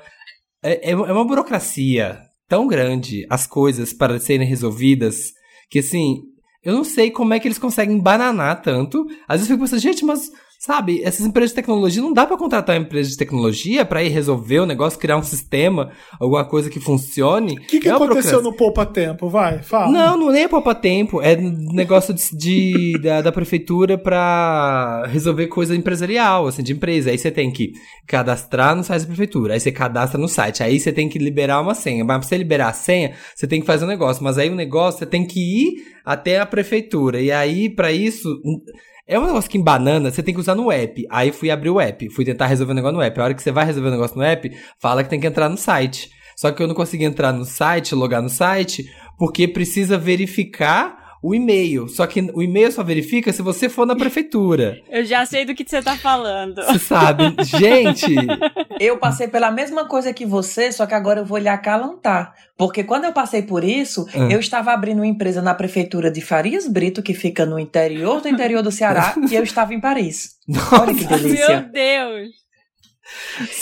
É, 0.64 0.90
é 0.90 0.92
é 0.92 0.96
uma 0.96 1.26
burocracia 1.26 2.20
tão 2.48 2.68
grande, 2.68 3.26
as 3.30 3.46
coisas 3.46 3.94
para 3.94 4.20
serem 4.20 4.48
resolvidas, 4.48 5.32
que 5.70 5.80
assim, 5.80 6.24
eu 6.64 6.74
não 6.74 6.84
sei 6.84 7.10
como 7.12 7.34
é 7.34 7.40
que 7.40 7.48
eles 7.48 7.60
conseguem 7.60 8.00
bananar 8.00 8.62
tanto. 8.62 9.06
Às 9.28 9.38
vezes 9.38 9.50
eu 9.50 9.56
fico 9.56 9.64
pensando, 9.64 9.82
gente, 9.82 10.04
mas. 10.04 10.30
Sabe, 10.62 11.02
essas 11.06 11.26
empresas 11.26 11.52
de 11.52 11.56
tecnologia, 11.56 12.02
não 12.02 12.12
dá 12.12 12.26
pra 12.26 12.36
contratar 12.36 12.76
uma 12.76 12.82
empresa 12.84 13.10
de 13.10 13.16
tecnologia 13.16 13.86
pra 13.86 14.04
ir 14.04 14.10
resolver 14.10 14.60
o 14.60 14.66
negócio, 14.66 15.00
criar 15.00 15.16
um 15.16 15.24
sistema, 15.24 15.92
alguma 16.20 16.44
coisa 16.44 16.70
que 16.70 16.82
funcione. 16.82 17.54
O 17.54 17.62
que, 17.62 17.80
que 17.80 17.88
É 17.88 17.94
aconteceu 17.94 18.42
no 18.42 18.54
Poupa 18.54 18.86
Tempo? 18.86 19.30
Vai, 19.30 19.64
fala. 19.64 19.90
Não, 19.90 20.18
não 20.18 20.32
nem 20.34 20.44
é 20.44 20.48
poupa 20.50 20.76
tempo. 20.76 21.22
É 21.22 21.38
negócio 21.38 22.14
de, 22.14 22.36
de- 22.36 23.00
da, 23.02 23.22
da 23.22 23.32
prefeitura 23.32 23.98
pra 23.98 25.06
resolver 25.08 25.48
coisa 25.48 25.74
empresarial, 25.74 26.46
assim, 26.48 26.62
de 26.62 26.74
empresa. 26.74 27.10
Aí 27.10 27.18
você 27.18 27.32
tem 27.32 27.50
que 27.52 27.72
cadastrar 28.06 28.76
no 28.76 28.84
site 28.84 29.04
da 29.04 29.08
prefeitura. 29.08 29.54
Aí 29.54 29.62
você 29.62 29.72
cadastra 29.72 30.20
no 30.20 30.28
site. 30.28 30.62
Aí 30.62 30.78
você 30.78 30.92
tem 30.92 31.08
que 31.08 31.18
liberar 31.18 31.62
uma 31.62 31.74
senha. 31.74 32.04
Mas 32.04 32.18
pra 32.18 32.28
você 32.28 32.38
liberar 32.38 32.68
a 32.68 32.74
senha, 32.74 33.14
você 33.34 33.48
tem 33.48 33.62
que 33.62 33.66
fazer 33.66 33.86
um 33.86 33.88
negócio. 33.88 34.22
Mas 34.26 34.38
aí 34.38 34.50
o 34.50 34.56
negócio, 34.56 35.00
você 35.00 35.06
tem 35.06 35.26
que 35.26 35.40
ir 35.40 35.84
até 36.04 36.38
a 36.38 36.46
prefeitura. 36.46 37.22
E 37.22 37.32
aí, 37.32 37.70
pra 37.70 37.94
isso... 37.94 38.28
É 39.12 39.18
um 39.18 39.26
negócio 39.26 39.50
que 39.50 39.58
em 39.58 39.64
banana 39.64 40.12
você 40.12 40.22
tem 40.22 40.36
que 40.36 40.40
usar 40.40 40.54
no 40.54 40.72
app. 40.72 41.04
Aí 41.10 41.32
fui 41.32 41.50
abrir 41.50 41.72
o 41.72 41.82
app, 41.82 42.08
fui 42.12 42.24
tentar 42.24 42.46
resolver 42.46 42.74
o 42.74 42.76
negócio 42.76 42.96
no 42.96 43.02
app. 43.02 43.20
A 43.20 43.24
hora 43.24 43.34
que 43.34 43.42
você 43.42 43.52
vai 43.52 43.66
resolver 43.66 43.88
o 43.88 43.92
negócio 43.92 44.16
no 44.16 44.22
app, 44.22 44.56
fala 44.80 45.04
que 45.04 45.10
tem 45.10 45.20
que 45.20 45.26
entrar 45.26 45.50
no 45.50 45.58
site. 45.58 46.12
Só 46.38 46.52
que 46.52 46.62
eu 46.62 46.68
não 46.68 46.76
consegui 46.76 47.06
entrar 47.06 47.34
no 47.34 47.44
site, 47.44 47.96
logar 47.96 48.22
no 48.22 48.30
site, 48.30 48.86
porque 49.18 49.48
precisa 49.48 49.98
verificar 49.98 50.99
o 51.22 51.36
e-mail. 51.36 51.88
Só 51.90 52.08
que 52.08 52.22
o 52.34 52.42
e-mail 52.42 52.72
só 52.72 52.84
verifica 52.84 53.32
se 53.34 53.42
você 53.42 53.68
for 53.70 53.86
na 53.86 53.96
prefeitura. 53.96 54.78
Eu 54.90 55.04
já 55.06 55.26
sei 55.26 55.46
do 55.46 55.54
que 55.54 55.64
você 55.68 55.82
tá 55.82 55.96
falando. 55.98 56.56
Você 56.64 56.80
sabe? 56.80 57.36
Gente! 57.46 58.16
Eu 58.80 58.98
passei 58.98 59.28
pela 59.28 59.52
mesma 59.52 59.86
coisa 59.86 60.14
que 60.14 60.26
você, 60.26 60.72
só 60.72 60.86
que 60.86 60.94
agora 60.94 61.20
eu 61.22 61.26
vou 61.26 61.38
lhe 61.38 61.50
acalantar. 61.50 62.34
Porque 62.58 62.84
quando 62.84 63.06
eu 63.06 63.12
passei 63.14 63.42
por 63.42 63.64
isso, 63.64 64.06
Ah. 64.14 64.30
eu 64.32 64.40
estava 64.40 64.72
abrindo 64.72 65.00
uma 65.00 65.08
empresa 65.08 65.42
na 65.42 65.54
prefeitura 65.54 66.10
de 66.12 66.22
Farias 66.22 66.68
Brito, 66.68 67.02
que 67.04 67.14
fica 67.14 67.46
no 67.46 67.60
interior 67.60 68.22
do 68.22 68.28
interior 68.30 68.62
do 68.64 68.72
Ceará, 68.72 69.16
e 69.30 69.36
eu 69.36 69.44
estava 69.44 69.74
em 69.74 69.80
Paris. 69.82 70.36
Olha 70.72 70.94
que 70.96 71.04
delícia. 71.06 71.62
Meu 71.62 71.72
Deus. 71.72 72.30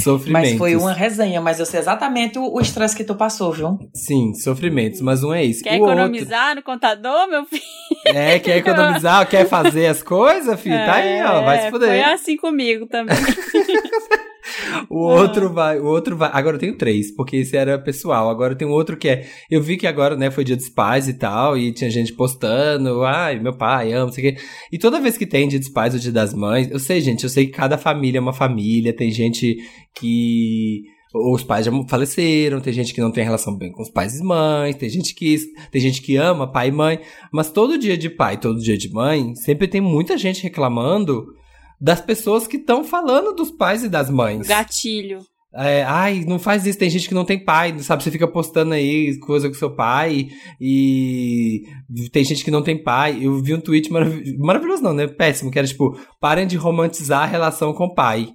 Sofrimentos. 0.01 0.51
Mas 0.51 0.57
foi 0.57 0.75
uma 0.75 0.93
resenha, 0.93 1.39
mas 1.41 1.59
eu 1.59 1.65
sei 1.65 1.79
exatamente 1.79 2.37
o 2.39 2.47
o 2.53 2.59
estresse 2.61 2.95
que 2.95 3.03
tu 3.03 3.13
passou, 3.15 3.51
viu? 3.51 3.77
Sim, 3.93 4.33
sofrimentos, 4.33 4.99
mas 5.01 5.23
um 5.23 5.33
é 5.33 5.43
isso. 5.43 5.63
Quer 5.63 5.77
o 5.77 5.81
outro- 5.81 5.93
economizar 5.93 6.55
no 6.55 6.63
contador, 6.63 7.27
meu 7.29 7.45
filho? 7.45 7.61
É, 8.05 8.39
quer 8.39 8.57
economizar, 8.57 9.27
quer 9.27 9.47
fazer 9.47 9.87
as 9.87 10.01
coisas, 10.01 10.59
filho? 10.59 10.75
Tá 10.75 10.95
aí, 10.95 11.21
ó, 11.23 11.41
vai 11.43 11.59
se 11.61 11.67
É, 11.67 11.71
fuder. 11.71 11.89
Foi 11.89 12.01
assim 12.03 12.37
comigo 12.37 12.87
também. 12.87 13.15
O 14.89 14.99
outro 14.99 15.51
vai, 15.51 15.79
o 15.79 15.85
outro 15.85 16.15
vai. 16.15 16.29
Agora 16.33 16.55
eu 16.55 16.59
tenho 16.59 16.77
três, 16.77 17.11
porque 17.11 17.37
esse 17.37 17.55
era 17.55 17.77
pessoal. 17.77 18.29
Agora 18.29 18.55
tem 18.55 18.67
um 18.67 18.71
outro 18.71 18.97
que 18.97 19.07
é. 19.07 19.27
Eu 19.49 19.61
vi 19.61 19.77
que 19.77 19.87
agora, 19.87 20.15
né, 20.15 20.31
foi 20.31 20.43
dia 20.43 20.55
dos 20.55 20.69
pais 20.69 21.07
e 21.07 21.13
tal, 21.13 21.57
e 21.57 21.71
tinha 21.71 21.89
gente 21.89 22.13
postando, 22.13 23.03
ai, 23.03 23.39
meu 23.39 23.53
pai, 23.53 23.93
amo, 23.93 24.07
não 24.07 24.11
sei 24.11 24.29
o 24.29 24.33
quê. 24.33 24.41
E 24.71 24.77
toda 24.77 25.01
vez 25.01 25.17
que 25.17 25.25
tem 25.25 25.47
dia 25.47 25.59
dos 25.59 25.69
pais 25.69 25.93
ou 25.93 25.99
dia 25.99 26.11
das 26.11 26.33
mães, 26.33 26.69
eu 26.71 26.79
sei, 26.79 27.01
gente, 27.01 27.23
eu 27.23 27.29
sei 27.29 27.47
que 27.47 27.53
cada 27.53 27.77
família 27.77 28.19
é 28.19 28.21
uma 28.21 28.33
família, 28.33 28.93
tem 28.93 29.11
gente 29.11 29.57
que 29.95 30.83
os 31.13 31.43
pais 31.43 31.65
já 31.65 31.71
faleceram, 31.87 32.59
tem 32.59 32.73
gente 32.73 32.93
que 32.93 33.01
não 33.01 33.11
tem 33.11 33.23
relação 33.23 33.55
bem 33.55 33.71
com 33.71 33.81
os 33.81 33.89
pais 33.89 34.19
e 34.19 34.23
mães, 34.23 34.75
tem 34.75 34.89
gente 34.89 35.15
que 35.15 35.37
tem 35.71 35.81
gente 35.81 36.01
que 36.01 36.15
ama 36.15 36.51
pai 36.51 36.67
e 36.67 36.71
mãe, 36.71 36.99
mas 37.31 37.49
todo 37.49 37.77
dia 37.77 37.97
de 37.97 38.09
pai, 38.09 38.37
todo 38.37 38.59
dia 38.59 38.77
de 38.77 38.91
mãe, 38.91 39.33
sempre 39.35 39.67
tem 39.67 39.81
muita 39.81 40.17
gente 40.17 40.43
reclamando 40.43 41.33
das 41.79 42.01
pessoas 42.01 42.47
que 42.47 42.57
estão 42.57 42.83
falando 42.83 43.33
dos 43.33 43.51
pais 43.51 43.83
e 43.83 43.89
das 43.89 44.09
mães. 44.09 44.47
Gatilho. 44.47 45.19
É, 45.53 45.83
ai, 45.83 46.23
não 46.27 46.37
faz 46.37 46.67
isso, 46.67 46.77
tem 46.77 46.89
gente 46.89 47.07
que 47.07 47.15
não 47.15 47.25
tem 47.25 47.43
pai, 47.43 47.77
sabe? 47.79 48.03
Você 48.03 48.11
fica 48.11 48.27
postando 48.27 48.73
aí 48.73 49.17
coisa 49.19 49.47
com 49.47 49.55
seu 49.55 49.73
pai 49.73 50.27
e 50.59 51.63
tem 52.11 52.23
gente 52.23 52.43
que 52.43 52.51
não 52.51 52.61
tem 52.61 52.81
pai. 52.81 53.17
Eu 53.21 53.41
vi 53.41 53.55
um 53.55 53.59
tweet 53.59 53.91
marav 53.91 54.21
maravilhoso, 54.37 54.83
não, 54.83 54.93
né? 54.93 55.07
Péssimo, 55.07 55.49
que 55.49 55.57
era 55.57 55.67
tipo, 55.67 55.97
parem 56.19 56.45
de 56.45 56.57
romantizar 56.57 57.23
a 57.23 57.25
relação 57.25 57.73
com 57.73 57.85
o 57.85 57.93
pai. 57.95 58.29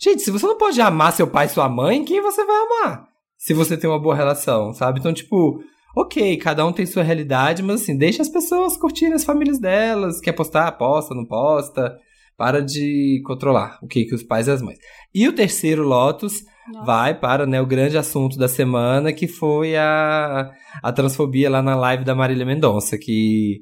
Gente, 0.00 0.22
se 0.22 0.30
você 0.30 0.46
não 0.46 0.56
pode 0.56 0.80
amar 0.80 1.12
seu 1.12 1.26
pai 1.26 1.46
e 1.46 1.48
sua 1.50 1.68
mãe, 1.68 2.04
quem 2.04 2.20
você 2.20 2.44
vai 2.44 2.56
amar? 2.56 3.08
Se 3.36 3.52
você 3.52 3.76
tem 3.76 3.88
uma 3.88 4.00
boa 4.00 4.14
relação, 4.14 4.72
sabe? 4.72 5.00
Então, 5.00 5.12
tipo, 5.12 5.60
ok, 5.96 6.36
cada 6.36 6.64
um 6.64 6.72
tem 6.72 6.86
sua 6.86 7.02
realidade, 7.02 7.62
mas 7.62 7.82
assim, 7.82 7.96
deixa 7.96 8.22
as 8.22 8.28
pessoas 8.28 8.76
curtirem 8.76 9.14
as 9.14 9.24
famílias 9.24 9.58
delas. 9.58 10.20
Quer 10.20 10.32
postar? 10.32 10.70
Posta, 10.72 11.14
não 11.14 11.24
posta. 11.24 11.98
Para 12.40 12.62
de 12.62 13.20
controlar 13.26 13.78
o 13.82 13.86
que, 13.86 14.06
que 14.06 14.14
os 14.14 14.22
pais 14.22 14.48
e 14.48 14.50
as 14.50 14.62
mães. 14.62 14.78
E 15.14 15.28
o 15.28 15.32
terceiro 15.34 15.82
Lotus 15.82 16.42
Nossa. 16.72 16.86
vai 16.86 17.14
para 17.14 17.44
né, 17.44 17.60
o 17.60 17.66
grande 17.66 17.98
assunto 17.98 18.38
da 18.38 18.48
semana, 18.48 19.12
que 19.12 19.28
foi 19.28 19.76
a, 19.76 20.50
a 20.82 20.90
transfobia 20.90 21.50
lá 21.50 21.60
na 21.60 21.76
live 21.76 22.02
da 22.02 22.14
Marília 22.14 22.46
Mendonça, 22.46 22.96
que 22.96 23.60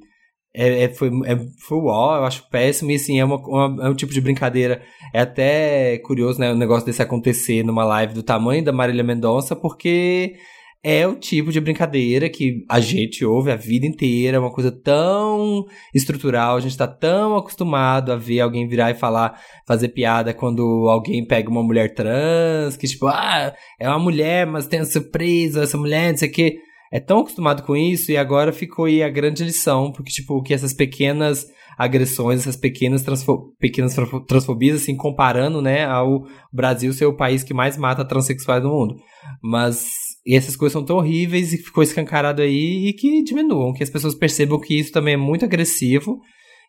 é, 0.54 0.84
é, 0.84 0.94
foi, 0.94 1.10
é, 1.26 1.36
foi 1.66 1.78
uau, 1.78 2.18
eu 2.18 2.24
acho 2.24 2.48
péssimo, 2.50 2.92
e 2.92 2.94
assim, 2.94 3.18
é, 3.18 3.24
uma, 3.24 3.38
uma, 3.38 3.86
é 3.86 3.90
um 3.90 3.94
tipo 3.96 4.12
de 4.12 4.20
brincadeira, 4.20 4.80
é 5.12 5.22
até 5.22 5.98
curioso, 5.98 6.38
né, 6.38 6.52
o 6.52 6.56
negócio 6.56 6.86
desse 6.86 7.02
acontecer 7.02 7.64
numa 7.64 7.84
live 7.84 8.14
do 8.14 8.22
tamanho 8.22 8.64
da 8.64 8.72
Marília 8.72 9.02
Mendonça, 9.02 9.56
porque 9.56 10.36
é 10.82 11.06
o 11.06 11.16
tipo 11.16 11.50
de 11.50 11.60
brincadeira 11.60 12.28
que 12.28 12.64
a 12.68 12.78
gente 12.80 13.24
ouve 13.24 13.50
a 13.50 13.56
vida 13.56 13.86
inteira, 13.86 14.36
é 14.36 14.40
uma 14.40 14.52
coisa 14.52 14.70
tão 14.70 15.64
estrutural, 15.94 16.56
a 16.56 16.60
gente 16.60 16.76
tá 16.76 16.86
tão 16.86 17.36
acostumado 17.36 18.12
a 18.12 18.16
ver 18.16 18.40
alguém 18.40 18.68
virar 18.68 18.90
e 18.90 18.94
falar, 18.94 19.40
fazer 19.66 19.88
piada 19.88 20.32
quando 20.32 20.88
alguém 20.88 21.26
pega 21.26 21.50
uma 21.50 21.62
mulher 21.62 21.94
trans, 21.94 22.76
que 22.76 22.86
tipo, 22.86 23.06
ah, 23.06 23.52
é 23.78 23.88
uma 23.88 23.98
mulher, 23.98 24.46
mas 24.46 24.66
tem 24.66 24.80
a 24.80 24.84
surpresa, 24.84 25.62
essa 25.62 25.76
mulher, 25.76 26.10
não 26.10 26.18
sei 26.18 26.28
o 26.28 26.32
quê 26.32 26.58
é 26.90 26.98
tão 26.98 27.18
acostumado 27.20 27.62
com 27.62 27.76
isso 27.76 28.10
e 28.10 28.16
agora 28.16 28.52
ficou 28.52 28.86
aí 28.86 29.02
a 29.02 29.08
grande 29.08 29.44
lição, 29.44 29.92
porque, 29.92 30.10
tipo, 30.10 30.42
que 30.42 30.54
essas 30.54 30.72
pequenas 30.72 31.46
agressões, 31.76 32.40
essas 32.40 32.56
pequenas, 32.56 33.02
transfo 33.02 33.54
pequenas 33.58 33.94
transfobias, 34.26 34.82
assim, 34.82 34.96
comparando, 34.96 35.62
né, 35.62 35.84
ao 35.84 36.24
Brasil 36.52 36.92
ser 36.92 37.06
o 37.06 37.16
país 37.16 37.44
que 37.44 37.54
mais 37.54 37.76
mata 37.76 38.04
transexuais 38.04 38.62
no 38.62 38.70
mundo. 38.70 38.96
Mas 39.42 40.07
e 40.28 40.36
essas 40.36 40.54
coisas 40.54 40.74
são 40.74 40.84
tão 40.84 40.98
horríveis 40.98 41.54
e 41.54 41.56
ficou 41.56 41.82
escancarado 41.82 42.42
aí 42.42 42.88
e 42.88 42.92
que 42.92 43.22
diminuam, 43.22 43.72
que 43.72 43.82
as 43.82 43.88
pessoas 43.88 44.14
percebam 44.14 44.60
que 44.60 44.78
isso 44.78 44.92
também 44.92 45.14
é 45.14 45.16
muito 45.16 45.46
agressivo. 45.46 46.20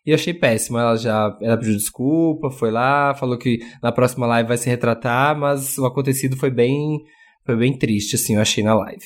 E 0.06 0.12
eu 0.12 0.14
achei 0.14 0.32
péssimo. 0.32 0.78
Ela 0.78 0.96
já 0.96 1.36
ela 1.42 1.58
pediu 1.58 1.76
desculpa, 1.76 2.50
foi 2.50 2.70
lá, 2.70 3.14
falou 3.14 3.36
que 3.36 3.58
na 3.82 3.92
próxima 3.92 4.26
live 4.26 4.48
vai 4.48 4.56
se 4.56 4.66
retratar, 4.66 5.38
mas 5.38 5.76
o 5.76 5.84
acontecido 5.84 6.38
foi 6.38 6.50
bem 6.50 7.00
foi 7.44 7.54
bem 7.54 7.76
triste, 7.76 8.16
assim, 8.16 8.36
eu 8.36 8.40
achei 8.40 8.64
na 8.64 8.72
live. 8.72 9.04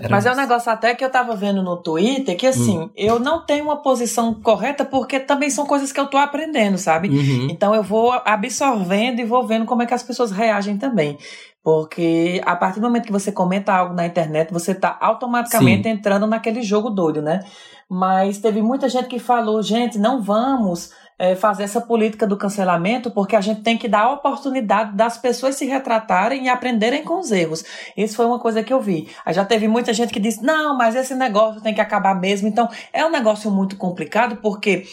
Era 0.00 0.08
Mas 0.08 0.26
é 0.26 0.32
um 0.32 0.36
negócio 0.36 0.72
até 0.72 0.94
que 0.94 1.04
eu 1.04 1.10
tava 1.10 1.36
vendo 1.36 1.62
no 1.62 1.76
Twitter 1.76 2.36
que 2.36 2.46
assim, 2.46 2.78
hum. 2.78 2.90
eu 2.96 3.20
não 3.20 3.44
tenho 3.44 3.64
uma 3.64 3.82
posição 3.82 4.34
correta 4.34 4.84
porque 4.84 5.20
também 5.20 5.48
são 5.48 5.64
coisas 5.66 5.92
que 5.92 6.00
eu 6.00 6.06
tô 6.06 6.16
aprendendo, 6.16 6.76
sabe? 6.76 7.08
Uhum. 7.08 7.48
Então 7.50 7.74
eu 7.74 7.82
vou 7.82 8.12
absorvendo 8.24 9.20
e 9.20 9.24
vou 9.24 9.46
vendo 9.46 9.64
como 9.64 9.82
é 9.82 9.86
que 9.86 9.94
as 9.94 10.02
pessoas 10.02 10.32
reagem 10.32 10.76
também. 10.76 11.16
Porque 11.66 12.40
a 12.46 12.54
partir 12.54 12.78
do 12.78 12.86
momento 12.86 13.06
que 13.06 13.12
você 13.12 13.32
comenta 13.32 13.72
algo 13.72 13.92
na 13.92 14.06
internet, 14.06 14.52
você 14.52 14.72
tá 14.72 14.96
automaticamente 15.00 15.82
Sim. 15.82 15.88
entrando 15.88 16.24
naquele 16.24 16.62
jogo 16.62 16.88
doido, 16.88 17.20
né? 17.20 17.40
Mas 17.90 18.38
teve 18.38 18.62
muita 18.62 18.88
gente 18.88 19.08
que 19.08 19.18
falou, 19.18 19.60
gente, 19.64 19.98
não 19.98 20.22
vamos 20.22 20.92
é, 21.18 21.34
fazer 21.34 21.64
essa 21.64 21.80
política 21.80 22.24
do 22.24 22.36
cancelamento, 22.36 23.10
porque 23.10 23.34
a 23.34 23.40
gente 23.40 23.62
tem 23.62 23.76
que 23.76 23.88
dar 23.88 24.02
a 24.02 24.12
oportunidade 24.12 24.94
das 24.94 25.18
pessoas 25.18 25.56
se 25.56 25.66
retratarem 25.66 26.44
e 26.44 26.48
aprenderem 26.48 27.02
com 27.02 27.18
os 27.18 27.32
erros. 27.32 27.64
Isso 27.96 28.14
foi 28.14 28.26
uma 28.26 28.38
coisa 28.38 28.62
que 28.62 28.72
eu 28.72 28.80
vi. 28.80 29.08
Aí 29.24 29.34
já 29.34 29.44
teve 29.44 29.66
muita 29.66 29.92
gente 29.92 30.12
que 30.12 30.20
disse: 30.20 30.44
não, 30.44 30.78
mas 30.78 30.94
esse 30.94 31.16
negócio 31.16 31.60
tem 31.60 31.74
que 31.74 31.80
acabar 31.80 32.14
mesmo. 32.14 32.46
Então, 32.46 32.68
é 32.92 33.04
um 33.04 33.10
negócio 33.10 33.50
muito 33.50 33.76
complicado, 33.76 34.36
porque 34.36 34.84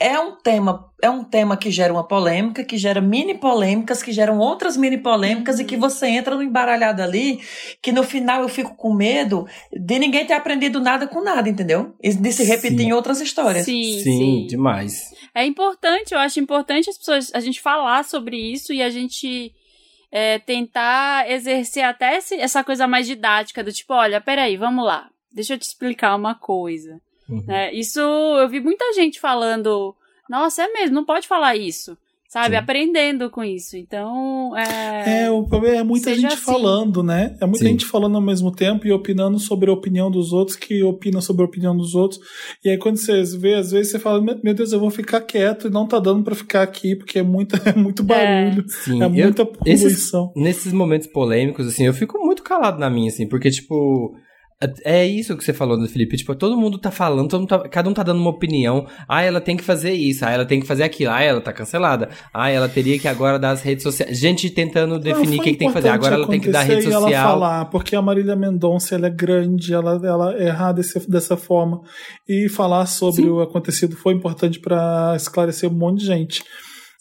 é 0.00 0.18
um 0.18 0.34
tema 0.34 0.90
é 1.02 1.08
um 1.08 1.24
tema 1.24 1.56
que 1.56 1.70
gera 1.70 1.92
uma 1.92 2.06
polêmica, 2.06 2.64
que 2.64 2.76
gera 2.76 3.00
mini 3.00 3.34
polêmicas, 3.34 4.02
que 4.02 4.12
geram 4.12 4.38
outras 4.38 4.76
mini 4.76 4.98
polêmicas 4.98 5.58
e 5.58 5.64
que 5.64 5.74
uhum. 5.74 5.80
você 5.80 6.08
entra 6.08 6.34
no 6.34 6.42
embaralhado 6.42 7.02
ali, 7.02 7.40
que 7.82 7.90
no 7.90 8.02
final 8.02 8.42
eu 8.42 8.48
fico 8.48 8.74
com 8.76 8.92
medo 8.92 9.46
de 9.72 9.98
ninguém 9.98 10.26
ter 10.26 10.34
aprendido 10.34 10.78
nada 10.78 11.06
com 11.06 11.22
nada, 11.22 11.48
entendeu? 11.48 11.94
E 12.02 12.12
de 12.12 12.32
se 12.32 12.44
repetir 12.44 12.78
sim. 12.78 12.86
em 12.86 12.92
outras 12.92 13.20
histórias. 13.20 13.64
Sim, 13.64 13.82
sim, 13.82 14.18
sim, 14.18 14.46
demais. 14.46 15.10
É 15.34 15.44
importante, 15.44 16.12
eu 16.12 16.18
acho 16.18 16.38
importante 16.38 16.90
as 16.90 16.98
pessoas, 16.98 17.30
a 17.34 17.40
gente 17.40 17.60
falar 17.60 18.04
sobre 18.04 18.36
isso 18.36 18.74
e 18.74 18.82
a 18.82 18.90
gente 18.90 19.54
é, 20.12 20.38
tentar 20.38 21.30
exercer 21.30 21.82
até 21.82 22.18
esse, 22.18 22.34
essa 22.34 22.62
coisa 22.62 22.86
mais 22.86 23.06
didática 23.06 23.64
do 23.64 23.72
tipo, 23.72 23.94
olha, 23.94 24.20
peraí, 24.20 24.56
vamos 24.56 24.84
lá, 24.84 25.08
deixa 25.32 25.54
eu 25.54 25.58
te 25.58 25.62
explicar 25.62 26.14
uma 26.14 26.34
coisa. 26.34 27.00
Uhum. 27.30 27.44
Né? 27.46 27.72
Isso, 27.72 28.00
eu 28.00 28.48
vi 28.48 28.60
muita 28.60 28.92
gente 28.92 29.20
falando, 29.20 29.94
nossa, 30.28 30.62
é 30.62 30.72
mesmo, 30.72 30.94
não 30.94 31.04
pode 31.04 31.26
falar 31.26 31.56
isso. 31.56 31.96
Sabe, 32.30 32.50
Sim. 32.50 32.58
aprendendo 32.58 33.28
com 33.28 33.42
isso. 33.42 33.76
Então. 33.76 34.56
É, 34.56 35.24
é 35.24 35.30
o 35.32 35.42
problema 35.42 35.78
é 35.78 35.82
muita 35.82 36.14
gente 36.14 36.26
assim. 36.34 36.36
falando, 36.36 37.02
né? 37.02 37.36
É 37.40 37.44
muita 37.44 37.64
Sim. 37.64 37.72
gente 37.72 37.84
falando 37.84 38.14
ao 38.14 38.22
mesmo 38.22 38.52
tempo 38.52 38.86
e 38.86 38.92
opinando 38.92 39.36
sobre 39.40 39.68
a 39.68 39.72
opinião 39.72 40.08
dos 40.08 40.32
outros, 40.32 40.56
que 40.56 40.80
opina 40.84 41.20
sobre 41.20 41.42
a 41.42 41.46
opinião 41.46 41.76
dos 41.76 41.96
outros. 41.96 42.20
E 42.64 42.70
aí, 42.70 42.78
quando 42.78 42.98
você 42.98 43.20
vê, 43.36 43.54
às 43.54 43.72
vezes 43.72 43.90
você 43.90 43.98
fala: 43.98 44.22
Meu 44.22 44.54
Deus, 44.54 44.72
eu 44.72 44.78
vou 44.78 44.90
ficar 44.90 45.22
quieto 45.22 45.66
e 45.66 45.70
não 45.70 45.88
tá 45.88 45.98
dando 45.98 46.22
para 46.22 46.36
ficar 46.36 46.62
aqui, 46.62 46.94
porque 46.94 47.18
é, 47.18 47.22
muita, 47.24 47.56
é 47.68 47.74
muito 47.74 48.04
barulho. 48.04 48.64
É, 48.64 48.68
Sim. 48.68 49.02
é 49.02 49.08
muita 49.08 49.44
poluição. 49.44 49.66
Esses, 49.66 50.12
nesses 50.36 50.72
momentos 50.72 51.08
polêmicos, 51.08 51.66
assim, 51.66 51.84
eu 51.84 51.92
fico 51.92 52.16
muito 52.24 52.44
calado 52.44 52.78
na 52.78 52.88
minha, 52.88 53.08
assim, 53.08 53.26
porque, 53.28 53.50
tipo 53.50 54.14
é 54.84 55.06
isso 55.06 55.36
que 55.36 55.42
você 55.42 55.54
falou, 55.54 55.78
né, 55.78 55.88
Felipe? 55.88 56.18
Tipo, 56.18 56.34
todo 56.34 56.56
mundo 56.56 56.76
tá 56.76 56.90
falando, 56.90 57.30
todo 57.30 57.40
mundo 57.40 57.48
tá, 57.48 57.68
cada 57.68 57.88
um 57.88 57.94
tá 57.94 58.02
dando 58.02 58.20
uma 58.20 58.28
opinião. 58.28 58.86
Ah, 59.08 59.22
ela 59.22 59.40
tem 59.40 59.56
que 59.56 59.64
fazer 59.64 59.92
isso, 59.92 60.22
ah, 60.24 60.30
ela 60.30 60.44
tem 60.44 60.60
que 60.60 60.66
fazer 60.66 60.82
aquilo, 60.82 61.10
ah, 61.10 61.22
ela 61.22 61.40
tá 61.40 61.50
cancelada. 61.50 62.10
Ah, 62.32 62.50
ela 62.50 62.68
teria 62.68 62.98
que 62.98 63.08
agora 63.08 63.38
dar 63.38 63.52
as 63.52 63.62
redes 63.62 63.82
sociais. 63.82 64.18
Gente 64.18 64.50
tentando 64.50 64.98
definir 64.98 65.40
o 65.40 65.42
que, 65.42 65.52
que, 65.52 65.58
tem 65.58 65.68
que 65.68 65.74
fazer. 65.74 65.88
Agora 65.88 66.14
ela 66.14 66.28
tem 66.28 66.38
que 66.38 66.50
dar 66.50 66.62
rede 66.62 66.82
social. 66.82 67.08
ela 67.08 67.22
falar, 67.22 67.64
porque 67.66 67.96
a 67.96 68.02
Marília 68.02 68.36
Mendonça, 68.36 68.94
ela 68.94 69.06
é 69.06 69.10
grande, 69.10 69.72
ela, 69.72 69.98
ela 70.04 70.34
é 70.34 70.48
errar 70.48 70.72
desse, 70.72 71.10
dessa 71.10 71.38
forma. 71.38 71.80
E 72.28 72.46
falar 72.48 72.84
sobre 72.84 73.22
Sim. 73.22 73.30
o 73.30 73.40
acontecido 73.40 73.96
foi 73.96 74.12
importante 74.12 74.60
para 74.60 75.14
esclarecer 75.16 75.70
um 75.70 75.74
monte 75.74 76.00
de 76.00 76.06
gente. 76.06 76.44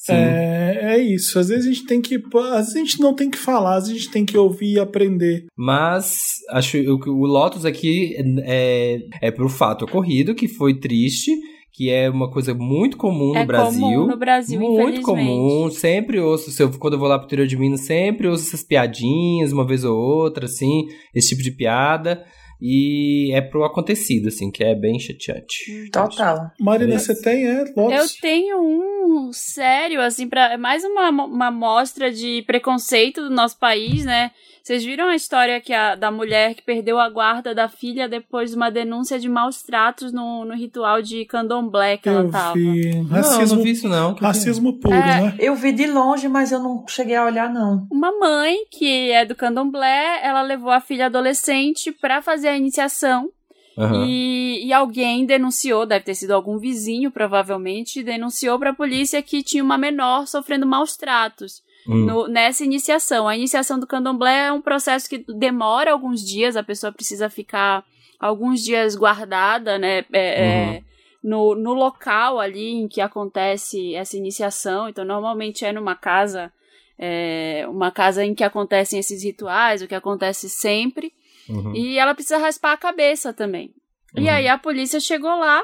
É, 0.07 0.95
é, 0.95 0.97
isso. 0.97 1.37
Às 1.37 1.49
vezes 1.49 1.65
a 1.65 1.69
gente 1.69 1.85
tem 1.85 2.01
que. 2.01 2.15
Às 2.51 2.67
vezes 2.67 2.75
a 2.75 2.79
gente 2.79 2.99
não 3.01 3.13
tem 3.13 3.29
que 3.29 3.37
falar, 3.37 3.75
às 3.75 3.87
vezes 3.87 4.01
a 4.01 4.03
gente 4.03 4.13
tem 4.13 4.25
que 4.25 4.37
ouvir 4.37 4.73
e 4.73 4.79
aprender. 4.79 5.47
Mas 5.57 6.35
acho 6.51 6.71
que 6.71 7.09
o 7.09 7.25
Lotus 7.25 7.65
aqui 7.65 8.15
é, 8.43 8.99
é 9.21 9.31
pro 9.31 9.49
fato 9.49 9.85
ocorrido, 9.85 10.35
que 10.35 10.47
foi 10.47 10.79
triste 10.79 11.31
que 11.71 11.89
é 11.89 12.09
uma 12.09 12.29
coisa 12.29 12.53
muito 12.53 12.97
comum 12.97 13.33
é 13.33 13.39
no 13.39 13.47
Brasil. 13.47 13.79
Comum 13.79 14.07
no 14.07 14.17
Brasil, 14.17 14.59
muito 14.59 15.01
comum. 15.01 15.69
Sempre 15.71 16.19
ouço, 16.19 16.51
se 16.51 16.61
eu, 16.61 16.69
quando 16.71 16.95
eu 16.95 16.99
vou 16.99 17.07
lá 17.07 17.17
pro 17.17 17.25
interior 17.25 17.47
de 17.47 17.55
Minas, 17.55 17.85
sempre 17.85 18.27
ouço 18.27 18.47
essas 18.47 18.63
piadinhas, 18.63 19.53
uma 19.53 19.65
vez 19.65 19.85
ou 19.85 19.95
outra, 19.97 20.43
assim, 20.43 20.87
esse 21.15 21.29
tipo 21.29 21.41
de 21.41 21.51
piada. 21.51 22.25
E 22.61 23.31
é 23.33 23.41
pro 23.41 23.63
acontecido, 23.63 24.27
assim, 24.27 24.51
que 24.51 24.63
é 24.63 24.75
bem 24.75 24.99
chateante. 24.99 25.89
Total. 25.91 26.51
Marina, 26.59 26.99
você 26.99 27.19
tem, 27.19 27.47
é? 27.47 27.63
Lotus? 27.75 28.15
Eu 28.15 28.21
tenho 28.21 28.59
um 28.59 29.31
sério, 29.31 30.01
assim, 30.01 30.27
pra, 30.27 30.53
é 30.53 30.57
mais 30.57 30.83
uma, 30.83 31.09
uma 31.09 31.51
mostra 31.51 32.11
de 32.11 32.43
preconceito 32.45 33.21
do 33.21 33.29
nosso 33.29 33.57
país, 33.57 34.03
né? 34.03 34.31
Vocês 34.69 34.85
viram 34.85 35.07
a 35.07 35.15
história 35.15 35.59
que 35.59 35.73
a, 35.73 35.95
da 35.95 36.11
mulher 36.11 36.53
que 36.53 36.61
perdeu 36.61 36.99
a 36.99 37.09
guarda 37.09 37.55
da 37.55 37.67
filha 37.67 38.07
depois 38.07 38.51
de 38.51 38.55
uma 38.55 38.69
denúncia 38.69 39.19
de 39.19 39.27
maus 39.27 39.63
tratos 39.63 40.13
no, 40.13 40.45
no 40.45 40.53
ritual 40.53 41.01
de 41.01 41.25
candomblé 41.25 41.97
que 41.97 42.07
eu 42.07 42.19
ela 42.19 42.29
tava? 42.29 42.53
Vi. 42.53 43.01
Racismo, 43.09 43.47
não, 43.47 43.55
não 43.55 43.63
vi 43.63 43.71
isso 43.71 43.89
não. 43.89 44.13
Racismo 44.13 44.73
puro, 44.73 44.93
é, 44.93 45.21
né? 45.21 45.35
Eu 45.39 45.55
vi 45.55 45.71
de 45.71 45.87
longe, 45.87 46.27
mas 46.27 46.51
eu 46.51 46.59
não 46.59 46.85
cheguei 46.87 47.15
a 47.15 47.25
olhar 47.25 47.51
não. 47.51 47.87
Uma 47.89 48.11
mãe 48.11 48.57
que 48.69 49.09
é 49.09 49.25
do 49.25 49.33
candomblé, 49.33 50.19
ela 50.21 50.43
levou 50.43 50.69
a 50.69 50.79
filha 50.79 51.07
adolescente 51.07 51.91
para 51.91 52.21
fazer 52.21 52.49
a 52.49 52.55
iniciação 52.55 53.31
Uhum. 53.77 54.03
E, 54.05 54.65
e, 54.65 54.73
alguém 54.73 55.25
denunciou, 55.25 55.85
deve 55.85 56.03
ter 56.03 56.13
sido 56.13 56.31
algum 56.31 56.57
vizinho, 56.57 57.09
provavelmente, 57.09 58.03
denunciou 58.03 58.59
para 58.59 58.71
a 58.71 58.75
polícia 58.75 59.21
que 59.21 59.41
tinha 59.41 59.63
uma 59.63 59.77
menor 59.77 60.27
sofrendo 60.27 60.67
maus 60.67 60.97
tratos 60.97 61.63
hum. 61.87 62.05
no, 62.05 62.27
nessa 62.27 62.63
iniciação. 62.63 63.27
A 63.27 63.35
iniciação 63.35 63.79
do 63.79 63.87
candomblé 63.87 64.47
é 64.47 64.51
um 64.51 64.61
processo 64.61 65.09
que 65.09 65.23
demora 65.33 65.91
alguns 65.91 66.21
dias, 66.21 66.55
a 66.55 66.63
pessoa 66.63 66.91
precisa 66.91 67.29
ficar 67.29 67.83
alguns 68.19 68.63
dias 68.63 68.95
guardada, 68.95 69.77
né? 69.77 69.99
É, 69.99 70.03
é 70.13 70.41
uhum. 70.41 70.73
é, 70.73 70.83
no, 71.23 71.55
no 71.55 71.73
local 71.73 72.39
ali 72.39 72.71
em 72.71 72.87
que 72.87 73.01
acontece 73.01 73.95
essa 73.95 74.17
iniciação. 74.17 74.89
Então, 74.89 75.05
normalmente 75.05 75.65
é 75.65 75.71
numa 75.71 75.95
casa 75.95 76.51
é, 76.99 77.65
uma 77.69 77.91
casa 77.91 78.25
em 78.25 78.35
que 78.35 78.43
acontecem 78.43 78.99
esses 78.99 79.23
rituais, 79.23 79.81
o 79.81 79.87
que 79.87 79.95
acontece 79.95 80.49
sempre. 80.49 81.13
Uhum. 81.47 81.73
E 81.73 81.97
ela 81.97 82.13
precisa 82.13 82.37
raspar 82.37 82.73
a 82.73 82.77
cabeça 82.77 83.33
também. 83.33 83.73
E 84.15 84.21
Uhum. 84.21 84.29
aí 84.29 84.47
a 84.47 84.57
polícia 84.57 84.99
chegou 84.99 85.33
lá. 85.39 85.63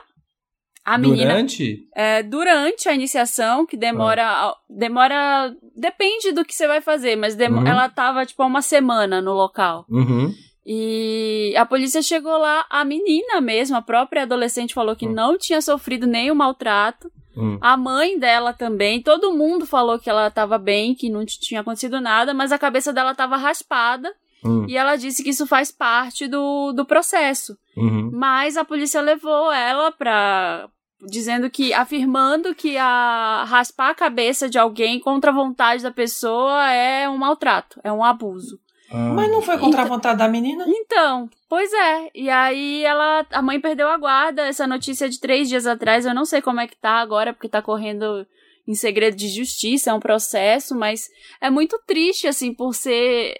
A 0.85 0.97
menina 0.99 1.31
Durante? 1.33 1.87
é, 1.95 2.21
durante 2.21 2.87
a 2.87 2.93
iniciação, 2.93 3.65
que 3.65 3.75
demora. 3.75 4.53
Demora. 4.69 5.51
Depende 5.75 6.31
do 6.31 6.45
que 6.45 6.53
você 6.53 6.67
vai 6.67 6.79
fazer, 6.79 7.15
mas 7.15 7.35
Uhum. 7.35 7.65
ela 7.67 7.89
tava, 7.89 8.23
tipo, 8.25 8.43
há 8.43 8.45
uma 8.45 8.61
semana 8.61 9.19
no 9.21 9.33
local. 9.33 9.85
Uhum. 9.89 10.31
E 10.65 11.53
a 11.57 11.65
polícia 11.65 12.01
chegou 12.01 12.37
lá, 12.37 12.65
a 12.69 12.83
menina 12.83 13.39
mesmo, 13.41 13.75
a 13.77 13.81
própria 13.81 14.23
adolescente 14.23 14.73
falou 14.73 14.95
que 14.95 15.07
Hum. 15.07 15.13
não 15.13 15.37
tinha 15.37 15.61
sofrido 15.61 16.07
nenhum 16.07 16.35
maltrato. 16.35 17.11
Hum. 17.37 17.57
A 17.61 17.75
mãe 17.77 18.17
dela 18.17 18.53
também, 18.53 19.01
todo 19.01 19.33
mundo 19.33 19.65
falou 19.65 19.99
que 19.99 20.09
ela 20.09 20.29
tava 20.31 20.57
bem, 20.57 20.95
que 20.95 21.09
não 21.09 21.25
tinha 21.25 21.61
acontecido 21.61 21.99
nada, 22.01 22.33
mas 22.33 22.51
a 22.51 22.57
cabeça 22.57 22.91
dela 22.93 23.13
tava 23.13 23.35
raspada 23.37 24.11
Hum. 24.43 24.65
e 24.69 24.77
ela 24.77 24.95
disse 24.95 25.23
que 25.23 25.29
isso 25.31 25.45
faz 25.47 25.71
parte 25.71 26.27
do, 26.27 26.71
do 26.71 26.85
processo. 26.85 27.57
Uhum. 27.75 28.09
Mas 28.13 28.55
a 28.57 28.63
polícia 28.65 29.01
levou 29.01 29.51
ela 29.51 29.91
pra. 29.91 30.67
Dizendo 31.07 31.49
que. 31.49 31.73
afirmando 31.73 32.53
que 32.55 32.77
a 32.77 33.45
raspar 33.47 33.89
a 33.89 33.95
cabeça 33.95 34.49
de 34.49 34.57
alguém 34.57 34.99
contra 34.99 35.31
a 35.31 35.33
vontade 35.33 35.83
da 35.83 35.91
pessoa 35.91 36.71
é 36.71 37.09
um 37.09 37.17
maltrato, 37.17 37.79
é 37.83 37.91
um 37.91 38.03
abuso. 38.03 38.59
Ah. 38.91 39.13
Mas 39.13 39.31
não 39.31 39.41
foi 39.41 39.57
contra 39.57 39.81
a 39.81 39.85
vontade 39.85 40.19
da 40.19 40.27
menina? 40.27 40.63
Então, 40.67 41.29
pois 41.49 41.71
é. 41.73 42.11
E 42.13 42.29
aí 42.29 42.83
ela. 42.83 43.25
A 43.31 43.41
mãe 43.41 43.59
perdeu 43.59 43.87
a 43.89 43.97
guarda. 43.97 44.47
Essa 44.47 44.67
notícia 44.67 45.05
é 45.05 45.09
de 45.09 45.19
três 45.19 45.49
dias 45.49 45.65
atrás. 45.65 46.05
Eu 46.05 46.13
não 46.13 46.25
sei 46.25 46.41
como 46.41 46.59
é 46.59 46.67
que 46.67 46.77
tá 46.77 47.01
agora, 47.01 47.33
porque 47.33 47.49
tá 47.49 47.61
correndo 47.61 48.25
em 48.67 48.73
segredo 48.73 49.15
de 49.15 49.27
justiça, 49.27 49.91
é 49.91 49.93
um 49.93 49.99
processo, 49.99 50.75
mas 50.75 51.07
é 51.39 51.51
muito 51.51 51.79
triste, 51.85 52.27
assim, 52.27 52.51
por 52.51 52.73
ser 52.73 53.35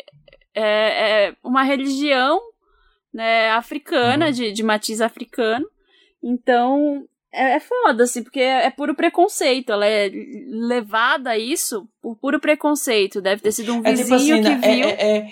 é, 0.53 1.27
é 1.29 1.35
uma 1.43 1.63
religião 1.63 2.39
né, 3.13 3.49
africana, 3.51 4.27
Uhum. 4.27 4.31
de, 4.31 4.51
de 4.51 4.63
matiz 4.63 5.01
africano. 5.01 5.65
Então, 6.21 7.07
é, 7.35 7.55
é 7.55 7.59
foda, 7.59 8.03
assim, 8.03 8.23
porque 8.23 8.39
é, 8.39 8.65
é 8.65 8.69
puro 8.69 8.95
preconceito. 8.95 9.71
Ela 9.71 9.85
é 9.85 10.09
levada 10.47 11.31
a 11.31 11.37
isso 11.37 11.87
por 12.01 12.15
puro 12.17 12.39
preconceito. 12.39 13.21
Deve 13.21 13.41
ter 13.41 13.51
sido 13.51 13.73
um 13.75 13.81
É 13.83 13.93
vizinho 13.93 14.03
tipo 14.03 14.15
assim, 14.15 14.41
que 14.41 14.49
né? 14.49 14.59
É- 14.63 14.75
viu. 14.75 14.85
é, 14.89 15.17
é- 15.17 15.27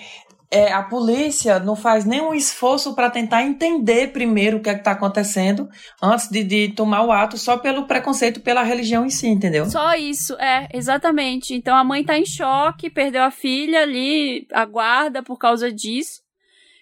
é, 0.56 0.72
a 0.72 0.84
polícia 0.84 1.58
não 1.58 1.76
faz 1.76 2.06
nenhum 2.06 2.32
esforço 2.32 2.94
para 2.94 3.10
tentar 3.10 3.42
entender 3.42 4.12
primeiro 4.14 4.58
o 4.58 4.62
que 4.62 4.70
é 4.70 4.76
que 4.76 4.84
tá 4.84 4.92
acontecendo 4.92 5.68
antes 6.00 6.30
de, 6.30 6.44
de 6.44 6.68
tomar 6.76 7.02
o 7.04 7.12
ato 7.12 7.40
só 7.40 7.58
pelo 7.58 7.88
preconceito 7.88 8.40
pela 8.40 8.62
religião 8.62 9.04
em 9.04 9.10
si, 9.10 9.28
entendeu? 9.28 9.66
Só 9.66 9.96
isso, 9.96 10.36
é, 10.36 10.68
exatamente. 10.72 11.56
Então 11.56 11.76
a 11.76 11.84
mãe 11.84 12.04
tá 12.04 12.16
em 12.20 12.26
choque, 12.26 12.88
perdeu 12.88 13.24
a 13.24 13.32
filha 13.32 13.82
ali, 13.82 14.46
aguarda 14.54 15.24
por 15.24 15.40
causa 15.40 15.72
disso. 15.72 16.22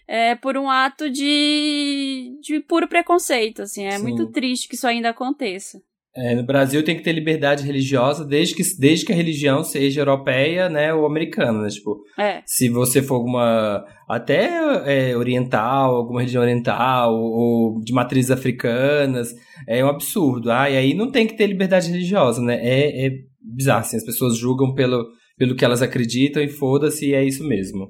É 0.08 0.36
por 0.36 0.58
um 0.58 0.70
ato 0.70 1.10
de, 1.10 2.38
de 2.42 2.60
puro 2.60 2.88
preconceito, 2.88 3.62
assim. 3.62 3.86
É 3.86 3.98
Sim. 3.98 4.04
muito 4.04 4.32
triste 4.32 4.68
que 4.68 4.76
isso 4.76 4.88
ainda 4.88 5.10
aconteça. 5.10 5.80
É, 6.14 6.36
no 6.36 6.46
Brasil 6.46 6.84
tem 6.84 6.98
que 6.98 7.04
ter 7.04 7.14
liberdade 7.14 7.64
religiosa 7.64 8.26
desde 8.26 8.54
que, 8.54 8.64
desde 8.78 9.06
que 9.06 9.14
a 9.14 9.16
religião 9.16 9.64
seja 9.64 10.02
europeia, 10.02 10.68
né, 10.68 10.94
ou 10.94 11.06
americana, 11.06 11.62
né? 11.62 11.70
Tipo, 11.70 12.02
É, 12.20 12.42
se 12.46 12.68
você 12.68 13.02
for 13.02 13.16
alguma 13.16 13.86
até 14.10 14.50
é, 14.86 15.16
oriental, 15.16 15.96
alguma 15.96 16.20
religião 16.20 16.44
oriental 16.44 17.16
ou 17.16 17.80
de 17.82 17.94
matrizes 17.94 18.30
africanas, 18.30 19.34
é 19.66 19.84
um 19.86 19.88
absurdo. 19.88 20.52
Ah, 20.52 20.70
e 20.70 20.76
aí 20.76 20.94
não 20.94 21.10
tem 21.10 21.26
que 21.26 21.38
ter 21.38 21.48
liberdade 21.48 21.90
religiosa, 21.90 22.42
né? 22.42 22.56
É, 22.56 23.08
é 23.08 23.10
bizarro, 23.42 23.80
assim, 23.80 23.96
as 23.96 24.06
pessoas 24.06 24.38
julgam 24.38 24.74
pelo, 24.74 25.08
pelo 25.38 25.56
que 25.56 25.64
elas 25.64 25.82
acreditam 25.82 26.44
e 26.44 26.50
foda-se, 26.50 27.08
e 27.08 27.14
é 27.14 27.24
isso 27.24 27.48
mesmo. 27.48 27.88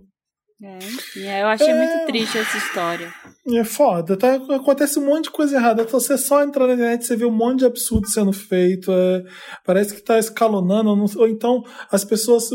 É, 0.63 1.19
é, 1.19 1.41
eu 1.41 1.47
achei 1.47 1.69
É. 1.69 1.73
muito 1.73 2.05
triste 2.05 2.37
essa 2.37 2.57
história. 2.57 3.13
É 3.47 3.63
foda, 3.63 4.15
tá? 4.15 4.35
Acontece 4.51 4.99
um 4.99 5.05
monte 5.07 5.23
de 5.23 5.31
coisa 5.31 5.55
errada. 5.55 5.81
Então, 5.81 5.99
você 5.99 6.15
só 6.15 6.43
entrar 6.43 6.67
na 6.67 6.73
internet 6.75 7.03
você 7.07 7.15
vê 7.15 7.25
um 7.25 7.31
monte 7.31 7.59
de 7.59 7.65
absurdo 7.65 8.07
sendo 8.07 8.31
feito. 8.31 8.91
é, 8.91 9.23
parece 9.65 9.95
que 9.95 10.01
tá 10.03 10.19
escalonando. 10.19 10.95
não- 10.95 11.05
ou 11.17 11.27
então 11.27 11.63
as 11.91 12.05
pessoas. 12.05 12.49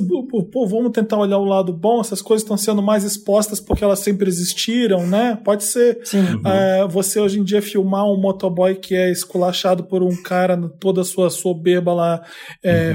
Pô, 0.52 0.64
vamos 0.66 0.92
tentar 0.92 1.18
olhar 1.18 1.38
o 1.38 1.44
lado 1.44 1.72
bom. 1.72 2.00
Essas 2.00 2.22
coisas 2.22 2.44
estão 2.44 2.56
sendo 2.56 2.80
mais 2.82 3.02
expostas 3.02 3.58
porque 3.58 3.82
elas 3.82 3.98
sempre 3.98 4.28
existiram, 4.28 5.04
né? 5.06 5.36
Pode 5.44 5.64
ser. 5.64 5.98
Sim. 6.04 6.24
é, 6.46 6.86
você 6.86 7.18
hoje 7.18 7.40
em 7.40 7.44
dia 7.44 7.60
filmar 7.60 8.04
um 8.06 8.16
motoboy 8.20 8.76
que 8.76 8.94
é 8.94 9.10
esculachado 9.10 9.82
por 9.84 10.04
um 10.04 10.14
cara, 10.22 10.56
toda 10.78 11.00
a 11.00 11.04
sua 11.04 11.30
soberba 11.30 11.92
lá 11.94 12.22
é, 12.64 12.94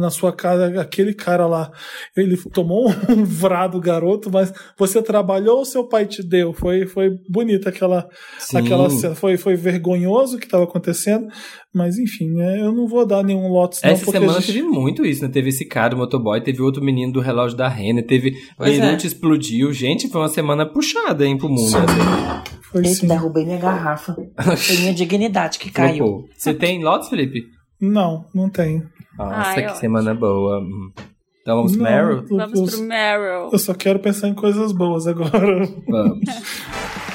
na 0.00 0.10
sua 0.10 0.32
casa, 0.32 0.80
aquele 0.80 1.14
cara 1.14 1.46
lá, 1.46 1.70
ele 2.16 2.36
tomou 2.52 2.88
um 3.08 3.24
vrado 3.24 3.78
garoto, 3.80 4.28
mas 4.32 4.52
você 4.76 5.00
trabalhou 5.00 5.58
ou 5.58 5.64
seu 5.64 5.84
pai 5.86 6.06
te 6.06 6.22
deu? 6.26 6.52
Foi, 6.52 6.86
foi 6.86 7.19
bonita 7.28 7.68
aquela, 7.68 8.08
Sim. 8.38 8.58
aquela 8.58 8.88
cena. 8.90 9.14
Foi, 9.14 9.36
foi 9.36 9.56
vergonhoso 9.56 10.36
o 10.36 10.38
que 10.38 10.46
estava 10.46 10.64
acontecendo, 10.64 11.26
mas 11.74 11.98
enfim, 11.98 12.40
é, 12.40 12.60
eu 12.62 12.72
não 12.72 12.86
vou 12.86 13.06
dar 13.06 13.22
nenhum 13.22 13.48
lotes 13.48 13.80
não, 13.82 13.90
Essa 13.90 14.10
semana 14.10 14.40
gente- 14.40 14.46
teve 14.46 14.62
muito 14.62 15.04
isso, 15.04 15.22
né? 15.22 15.28
Teve 15.28 15.48
esse 15.50 15.64
cara 15.66 15.90
do 15.90 15.96
motoboy, 15.96 16.40
teve 16.42 16.62
outro 16.62 16.82
menino 16.82 17.12
do 17.12 17.20
relógio 17.20 17.56
da 17.56 17.68
Renner, 17.68 18.06
teve 18.06 18.34
é. 18.58 18.64
Beirute 18.64 19.06
explodiu. 19.06 19.72
Gente, 19.72 20.08
foi 20.08 20.20
uma 20.20 20.28
semana 20.28 20.64
puxada, 20.66 21.24
hein, 21.26 21.36
pro 21.38 21.48
mundo. 21.48 21.76
assim. 21.76 22.50
foi 22.70 22.82
Eita, 22.82 22.94
sim. 22.94 23.06
derrubei 23.08 23.44
minha 23.44 23.58
garrafa. 23.58 24.14
Foi 24.56 24.76
minha 24.78 24.94
dignidade 24.94 25.58
que 25.58 25.70
caiu. 25.70 25.96
Flopou. 26.06 26.24
Você 26.36 26.54
tem 26.54 26.82
lotes, 26.82 27.08
Felipe? 27.08 27.42
Não, 27.80 28.24
não 28.34 28.48
tem. 28.50 28.82
Nossa, 29.18 29.34
Ai, 29.50 29.54
que 29.56 29.60
ótimo. 29.66 29.80
semana 29.80 30.14
boa. 30.14 30.60
Hum. 30.60 30.90
Então 31.42 31.56
vamos 31.56 31.72
pro 31.72 31.82
Não, 31.82 31.90
Meryl? 31.90 32.18
eu- 32.30 32.36
Vamos 32.36 32.60
eu- 32.72 32.78
pro 32.78 32.86
Meryl. 32.86 33.48
Eu 33.50 33.58
só 33.58 33.72
quero 33.74 33.98
pensar 33.98 34.28
em 34.28 34.34
coisas 34.34 34.72
boas 34.72 35.06
agora. 35.06 35.66
Vamos. 35.88 36.20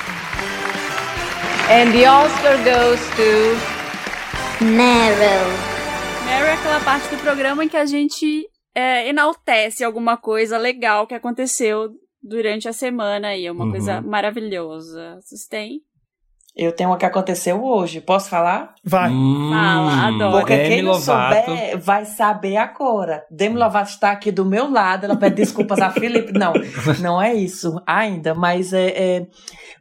And 1.70 1.92
the 1.92 2.08
Oscar 2.08 2.58
goes 2.64 3.00
to 3.16 4.64
Meryl. 4.64 5.48
Meryl 6.26 6.48
é 6.48 6.54
aquela 6.54 6.80
parte 6.82 7.08
do 7.10 7.18
programa 7.22 7.64
em 7.64 7.68
que 7.70 7.78
a 7.78 7.86
gente 7.86 8.46
é, 8.76 9.08
enaltece 9.10 9.84
alguma 9.84 10.16
coisa 10.18 10.58
legal 10.58 11.08
que 11.08 11.14
aconteceu 11.16 11.90
durante 12.22 12.68
a 12.68 12.74
semana 12.74 13.30
aí. 13.30 13.46
É 13.48 13.52
uma 13.52 13.66
Uhum. 13.66 13.72
coisa 13.72 14.02
maravilhosa. 14.02 15.18
Vocês 15.22 15.46
têm? 15.48 15.80
Eu 16.56 16.72
tenho 16.72 16.90
uma 16.90 16.98
que 16.98 17.06
aconteceu 17.06 17.62
hoje. 17.62 18.00
Posso 18.00 18.30
falar? 18.30 18.74
Vai. 18.82 19.10
Hum, 19.12 19.50
Fala, 19.52 20.08
adoro. 20.08 20.38
Porque 20.38 20.56
Demi 20.56 20.70
quem 20.70 20.82
não 20.84 20.92
Lovato. 20.94 21.46
souber 21.46 21.78
vai 21.80 22.06
saber 22.06 22.56
agora. 22.56 23.26
Demi 23.30 23.58
Lovato 23.58 23.90
está 23.90 24.12
aqui 24.12 24.32
do 24.32 24.46
meu 24.46 24.72
lado. 24.72 25.04
Ela 25.06 25.18
pede 25.18 25.36
desculpas 25.36 25.80
a 25.80 25.90
Felipe. 25.92 26.32
Não, 26.32 26.54
não 27.02 27.22
é 27.22 27.34
isso 27.34 27.82
ainda. 27.86 28.34
Mas 28.34 28.72
é, 28.72 28.88
é- 28.88 29.28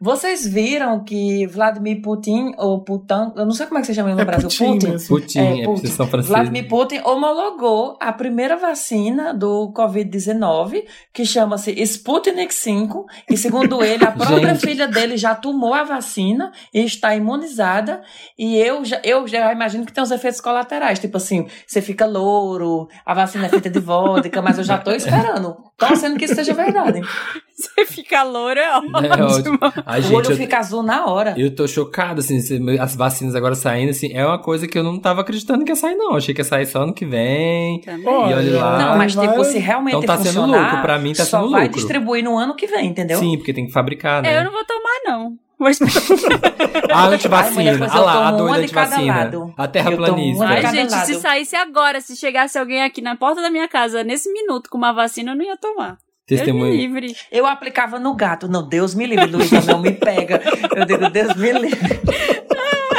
vocês 0.01 0.47
viram 0.47 1.03
que 1.05 1.47
Vladimir 1.47 2.03
Putin, 2.03 2.53
ou 2.59 2.81
Putin, 2.83 3.33
eu 3.37 3.45
não 3.45 3.53
sei 3.53 3.67
como 3.67 3.79
é 3.79 3.81
que 3.81 3.87
você 3.87 3.95
chama 3.95 4.11
ele 4.11 4.17
no 4.17 4.23
É 4.23 4.25
Brasil. 4.25 4.49
Putin 4.49 4.89
mesmo. 4.89 5.09
Putin, 5.09 5.39
é, 5.39 5.61
É, 5.63 5.67
vocês 5.67 5.93
são 5.93 6.07
franceses. 6.07 6.29
Vladimir 6.29 6.69
Putin 6.69 7.01
homologou 7.05 7.97
a 8.01 8.13
primeira 8.13 8.57
vacina 8.57 9.33
do 9.33 9.73
Covid-19, 9.73 10.85
que 11.13 11.25
chama-se 11.25 11.71
Sputnik 11.83 12.55
5, 12.55 13.07
e 13.31 13.37
segundo 13.37 13.83
ele, 13.83 14.05
a 14.05 14.13
própria 14.13 14.55
filha 14.55 14.87
dele 14.89 15.17
já 15.17 15.35
tomou 15.35 15.75
a 15.75 15.85
vacina 15.85 16.53
e 16.73 16.85
está 16.85 17.15
imunizada, 17.15 18.03
e 18.39 18.57
eu 18.57 18.85
já, 18.85 19.01
eu 19.05 19.27
já 19.27 19.53
imagino 19.53 19.87
que 19.87 19.93
tem 19.93 20.03
os 20.03 20.11
efeitos 20.11 20.41
colaterais, 20.41 20.99
tipo 20.99 21.17
assim, 21.17 21.47
você 21.67 21.81
fica 21.81 22.07
louro, 22.07 22.89
a 23.05 23.15
vacina 23.15 23.47
é 23.47 23.49
feita 23.49 23.71
de 23.71 23.79
vodka, 23.81 24.43
mas 24.43 24.59
eu 24.59 24.65
já 24.65 24.79
tô 24.79 24.91
esperando, 24.93 25.57
torcendo 25.77 26.17
que 26.19 26.25
isso 26.25 26.35
seja 26.35 26.53
verdade. 26.53 27.01
Você 27.75 27.87
fica 27.87 28.23
loura, 28.23 28.61
é 28.61 28.77
ótimo. 28.77 28.97
É 28.99 29.23
ótimo. 29.23 29.59
O 29.87 30.01
gente, 30.01 30.15
olho 30.15 30.31
eu, 30.33 30.37
fica 30.37 30.59
azul 30.59 30.83
na 30.83 31.07
hora. 31.07 31.35
eu 31.37 31.55
tô 31.55 31.67
chocado, 31.67 32.21
assim, 32.21 32.39
as 32.81 32.95
vacinas 32.97 33.35
agora 33.35 33.55
saindo, 33.55 33.91
assim, 33.91 34.13
é 34.13 34.25
uma 34.27 34.39
coisa 34.39 34.67
que 34.69 34.79
eu 34.79 34.83
não 34.85 34.99
tava 34.99 35.21
acreditando 35.23 35.65
que 35.65 35.71
ia 35.73 35.77
sair, 35.77 35.95
não. 35.97 36.15
Achei 36.17 36.35
que 36.35 36.41
ia 36.41 36.45
sair 36.45 36.67
só 36.67 36.83
ano 36.83 36.93
que 36.95 37.05
vem. 37.07 37.81
Também. 37.81 38.07
Olha, 38.07 38.31
E 38.31 38.35
olha 38.35 38.61
lá. 38.61 38.79
Não, 38.79 38.99
mas 38.99 39.15
vai- 39.15 39.29
tipo, 39.29 39.45
se 39.45 39.59
realmente 39.59 39.97
Então 39.97 40.17
tá 40.17 40.23
sendo 40.23 40.47
lucro, 40.47 40.81
pra 40.83 40.99
mim 40.99 41.13
tá 41.13 41.25
só 41.25 41.39
sendo 41.41 41.51
vai 41.51 41.63
lucro. 41.65 41.77
distribuir 41.79 42.23
no 42.25 42.37
ano 42.39 42.55
que 42.55 42.67
vem, 42.67 42.87
entendeu? 42.87 43.19
Sim, 43.19 43.37
porque 43.37 43.53
tem 43.53 43.67
que 43.67 43.73
fabricar, 43.73 44.23
né? 44.23 44.35
É, 44.35 44.39
eu 44.41 44.45
não 44.45 44.53
vou 44.53 44.65
tomar, 44.65 45.01
não. 45.07 45.37
Mas, 45.57 45.79
A 46.91 47.03
mulher, 47.05 47.15
antivacina. 47.15 47.79
pois 47.79 47.93
Ah 47.95 48.01
lá, 48.01 48.29
a 48.29 48.33
doida 48.33 48.59
antivacina. 48.59 49.15
lado. 49.15 49.55
A 49.57 49.69
terraplanista. 49.69 50.45
Ai, 50.47 50.67
gente, 50.67 50.91
lado. 50.91 51.07
se 51.07 51.15
saísse 51.21 51.57
agora, 51.57 52.01
se 52.01 52.17
chegasse 52.17 52.59
alguém 52.59 52.83
aqui 52.83 53.01
na 53.01 53.17
porta 53.17 53.41
da 53.41 53.51
minha 53.51 53.69
casa 53.69 54.03
nesse 54.05 54.31
minuto 54.33 54.69
com 54.69 54.77
uma 54.77 54.93
vacina, 54.93 55.33
eu 55.33 55.37
não 55.37 55.45
ia 55.45 55.57
tomar. 55.57 55.97
Deus 56.27 56.41
me 56.41 56.47
Testemunho. 56.47 56.75
livre. 56.75 57.15
Eu 57.31 57.47
aplicava 57.47 57.99
no 57.99 58.15
gato. 58.15 58.49
Não, 58.49 58.67
Deus 58.67 58.95
me 58.95 59.07
livre, 59.07 59.27
Luísa, 59.27 59.61
não 59.61 59.81
me 59.81 59.93
pega. 59.93 60.41
Eu 60.75 60.87
digo, 60.87 61.11
Deus 61.11 61.35
me 61.37 61.53
livre. 61.53 62.01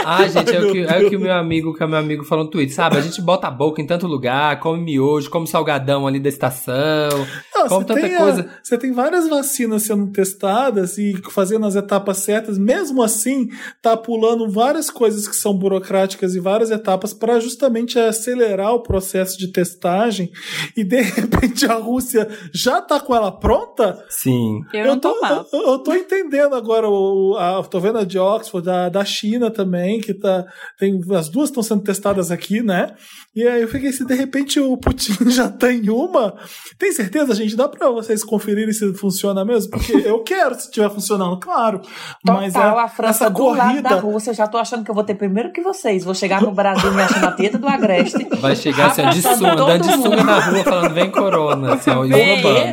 Ah, 0.08 0.28
gente, 0.28 0.56
é 0.56 0.60
o, 0.60 0.72
que, 0.72 0.82
é 0.82 1.00
o 1.00 1.10
que 1.10 1.16
o 1.16 1.20
meu 1.20 1.34
amigo, 1.34 1.74
que 1.74 1.84
o 1.84 1.88
meu 1.88 1.98
amigo 1.98 2.24
falou 2.24 2.46
no 2.46 2.52
Twitter, 2.52 2.76
sabe? 2.76 2.96
A 2.98 3.02
gente 3.02 3.20
bota 3.20 3.48
a 3.48 3.52
boca 3.52 3.82
em 3.82 3.88
tanto 3.88 4.06
lugar, 4.06 4.60
come 4.60 4.80
miojo, 4.80 5.32
come 5.32 5.48
salgadão 5.48 6.06
ali 6.06 6.20
da 6.20 6.30
estação. 6.30 7.10
Não, 7.56 7.68
Como 7.70 7.88
você, 7.88 7.94
tem 7.94 8.16
a- 8.16 8.18
coisa. 8.18 8.50
você 8.62 8.78
tem 8.78 8.92
várias 8.92 9.28
vacinas 9.30 9.84
sendo 9.84 10.08
testadas 10.12 10.98
e 10.98 11.14
fazendo 11.32 11.66
as 11.66 11.76
etapas 11.76 12.18
certas, 12.18 12.58
mesmo 12.58 13.02
assim, 13.02 13.48
tá 13.82 13.96
pulando 13.96 14.50
várias 14.50 14.90
coisas 14.90 15.28
que 15.28 15.36
são 15.36 15.54
burocráticas 15.58 16.36
e 16.36 16.40
várias 16.40 16.70
etapas 16.72 17.14
para 17.14 17.40
justamente 17.40 17.98
acelerar 17.98 18.74
o 18.74 18.82
processo 18.84 19.38
de 19.38 19.48
testagem 19.52 20.30
e 20.76 20.84
de 20.84 21.00
repente 21.02 21.66
a 21.66 21.76
Rússia 21.76 22.28
já 22.54 22.82
tá 22.82 23.00
com 23.00 23.16
ela 23.16 23.32
pronta? 23.32 24.04
Sim. 24.10 24.62
Eu, 24.74 24.86
não 24.88 25.00
tô, 25.00 25.16
eu, 25.54 25.62
eu 25.72 25.80
tô 25.80 25.94
entendendo 25.94 26.56
agora, 26.56 26.90
o, 26.90 27.36
a, 27.38 27.64
tô 27.64 27.80
vendo 27.80 28.00
a 28.00 28.04
de 28.04 28.20
Oxford, 28.20 28.66
da, 28.66 28.90
da 28.90 29.06
China 29.06 29.50
também, 29.50 30.00
que 30.02 30.14
tá. 30.14 30.46
Tem, 30.78 31.00
as 31.16 31.30
duas 31.30 31.50
estão 31.50 31.64
sendo 31.64 31.84
testadas 31.84 32.32
aqui, 32.32 32.62
né? 32.62 32.96
E 33.36 33.48
aí 33.48 33.62
eu 33.62 33.68
fiquei, 33.68 33.92
se 33.92 34.06
de 34.06 34.14
repente 34.14 34.60
o 34.60 34.78
Putin 34.78 35.14
já 35.32 35.50
tem 35.50 35.90
uma, 35.90 36.36
tem 36.78 36.92
certeza, 36.92 37.34
gente? 37.34 37.45
Dá 37.54 37.68
pra 37.68 37.90
vocês 37.90 38.24
conferirem 38.24 38.74
se 38.74 38.94
funciona 38.94 39.44
mesmo? 39.44 39.72
Porque 39.72 39.94
eu 40.06 40.24
quero 40.24 40.56
se 40.56 40.62
estiver 40.62 40.90
funcionando, 40.90 41.38
claro. 41.38 41.82
mas 42.24 42.54
Total, 42.54 42.80
é, 42.80 42.84
a 42.84 42.88
França 42.88 43.26
essa 43.26 43.30
do 43.30 43.50
lado 43.50 43.82
da 43.82 43.90
corrida. 43.90 43.96
Rússia, 43.96 44.32
eu 44.32 44.36
já 44.36 44.48
tô 44.48 44.58
achando 44.58 44.84
que 44.84 44.92
eu 44.92 44.96
vou 44.96 45.04
ter 45.04 45.16
primeiro 45.16 45.52
que 45.52 45.62
vocês. 45.62 46.04
Vou 46.04 46.14
chegar 46.16 46.42
no 46.42 46.52
Brasil 46.52 46.92
me 46.94 47.02
achando 47.02 47.26
a 47.26 47.32
teta 47.32 47.58
do 47.58 47.68
Agreste. 47.68 48.26
Vai 48.40 48.56
chegar 48.56 48.88
assim, 48.88 49.08
de 49.10 49.22
sunga, 49.22 49.52
andando 49.52 49.84
de 49.84 49.92
sunga 49.94 50.24
na 50.24 50.40
rua, 50.40 50.64
falando 50.64 50.94
vem 50.94 51.12
corona, 51.12 51.74
assim, 51.74 51.90
ó. 51.92 52.04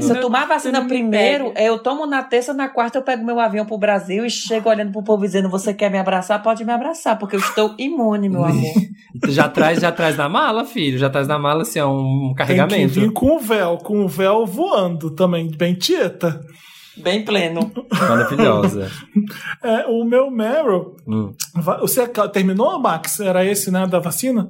Se 0.00 0.10
eu 0.10 0.20
tomar 0.20 0.46
vacina 0.46 0.84
primeiro, 0.86 1.52
é, 1.54 1.68
eu 1.68 1.78
tomo 1.78 2.06
na 2.06 2.22
terça, 2.22 2.52
na 2.54 2.68
quarta 2.68 2.98
eu 2.98 3.02
pego 3.02 3.24
meu 3.24 3.40
avião 3.40 3.66
pro 3.66 3.78
Brasil 3.78 4.24
e 4.24 4.30
chego 4.30 4.68
olhando 4.68 4.92
pro 4.92 5.02
povo 5.02 5.22
dizendo: 5.22 5.48
Você 5.48 5.74
quer 5.74 5.90
me 5.90 5.98
abraçar? 5.98 6.42
Pode 6.42 6.64
me 6.64 6.72
abraçar, 6.72 7.18
porque 7.18 7.36
eu 7.36 7.40
estou 7.40 7.74
imune, 7.78 8.28
meu 8.28 8.44
amor. 8.44 8.72
Já 9.28 9.48
traz, 9.48 9.78
já 9.78 9.92
traz 9.92 10.16
na 10.16 10.28
mala, 10.28 10.64
filho. 10.64 10.98
Já 10.98 11.08
traz 11.08 11.28
na 11.28 11.38
mala, 11.38 11.62
assim, 11.62 11.78
ó, 11.78 11.88
um 11.92 12.20
Tem 12.20 12.28
que 12.30 12.34
carregamento. 12.38 12.94
vir 12.94 13.12
com 13.12 13.36
o 13.36 13.38
véu, 13.38 13.76
com 13.76 14.04
o 14.04 14.08
véu 14.08 14.46
voando 14.46 14.61
também, 15.10 15.50
bem 15.50 15.74
tieta. 15.74 16.40
Bem 16.96 17.24
pleno. 17.24 17.72
Maravilhosa. 17.90 18.90
É, 19.62 19.86
o 19.86 20.04
meu 20.04 20.30
Meryl. 20.30 20.96
Hum. 21.06 21.32
Você 21.80 22.06
terminou, 22.32 22.80
Max? 22.80 23.20
Era 23.20 23.44
esse, 23.44 23.70
né, 23.70 23.86
da 23.86 24.00
vacina? 24.00 24.48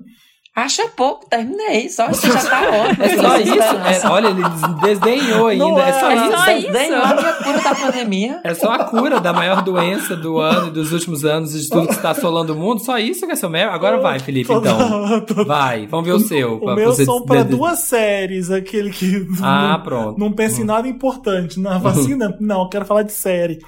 Acha 0.55 0.87
pouco, 0.95 1.27
terminei. 1.31 1.89
Só 1.89 2.11
isso 2.11 2.31
já 2.31 2.45
tá 2.45 2.61
ótimo. 2.69 3.03
É 3.03 3.17
só 3.17 3.37
isso? 3.39 4.07
É, 4.07 4.09
olha, 4.11 4.29
ele 4.29 4.43
desdenhou 4.83 5.47
ainda. 5.47 5.65
Não 5.65 5.79
é 5.81 5.93
só 5.95 6.11
é. 6.11 6.15
isso. 6.15 6.31
Só 6.31 6.51
isso? 6.53 6.95
a 6.95 7.15
minha 7.15 7.33
cura 7.33 7.61
da 7.63 7.75
pandemia. 7.75 8.41
É 8.45 8.55
só 8.55 8.71
a 8.73 8.85
cura 8.85 9.19
da 9.19 9.33
maior 9.33 9.63
doença 9.63 10.15
do 10.15 10.39
ano 10.39 10.69
e 10.69 10.71
dos 10.71 10.93
últimos 10.93 11.25
anos, 11.25 11.53
de 11.53 11.67
tudo 11.71 11.87
que 11.87 11.95
está 11.95 12.11
assolando 12.11 12.53
o 12.53 12.57
mundo. 12.57 12.85
Só 12.85 12.99
isso 12.99 13.25
que 13.27 13.33
é 13.33 13.37
seu 13.37 13.49
Meryl? 13.49 13.73
Agora 13.73 13.99
vai, 13.99 14.19
Felipe, 14.19 14.53
então. 14.53 15.47
Vai, 15.47 15.87
vamos 15.87 16.07
ver 16.07 16.13
o 16.13 16.21
seu. 16.21 16.59
O 16.59 16.75
meu 16.75 16.93
você 16.93 17.07
são 17.07 17.25
para 17.25 17.43
duas 17.45 17.79
séries, 17.79 18.51
aquele 18.51 18.91
que 18.91 19.27
Ah, 19.43 19.77
não, 19.79 19.83
pronto. 19.83 20.21
não 20.21 20.33
pensa 20.33 20.61
em 20.61 20.65
nada 20.65 20.87
importante. 20.87 21.59
Na 21.59 21.79
vacina, 21.79 22.37
não, 22.39 22.65
eu 22.65 22.69
quero 22.69 22.85
falar 22.85 23.05
de 23.05 23.13
série. 23.13 23.59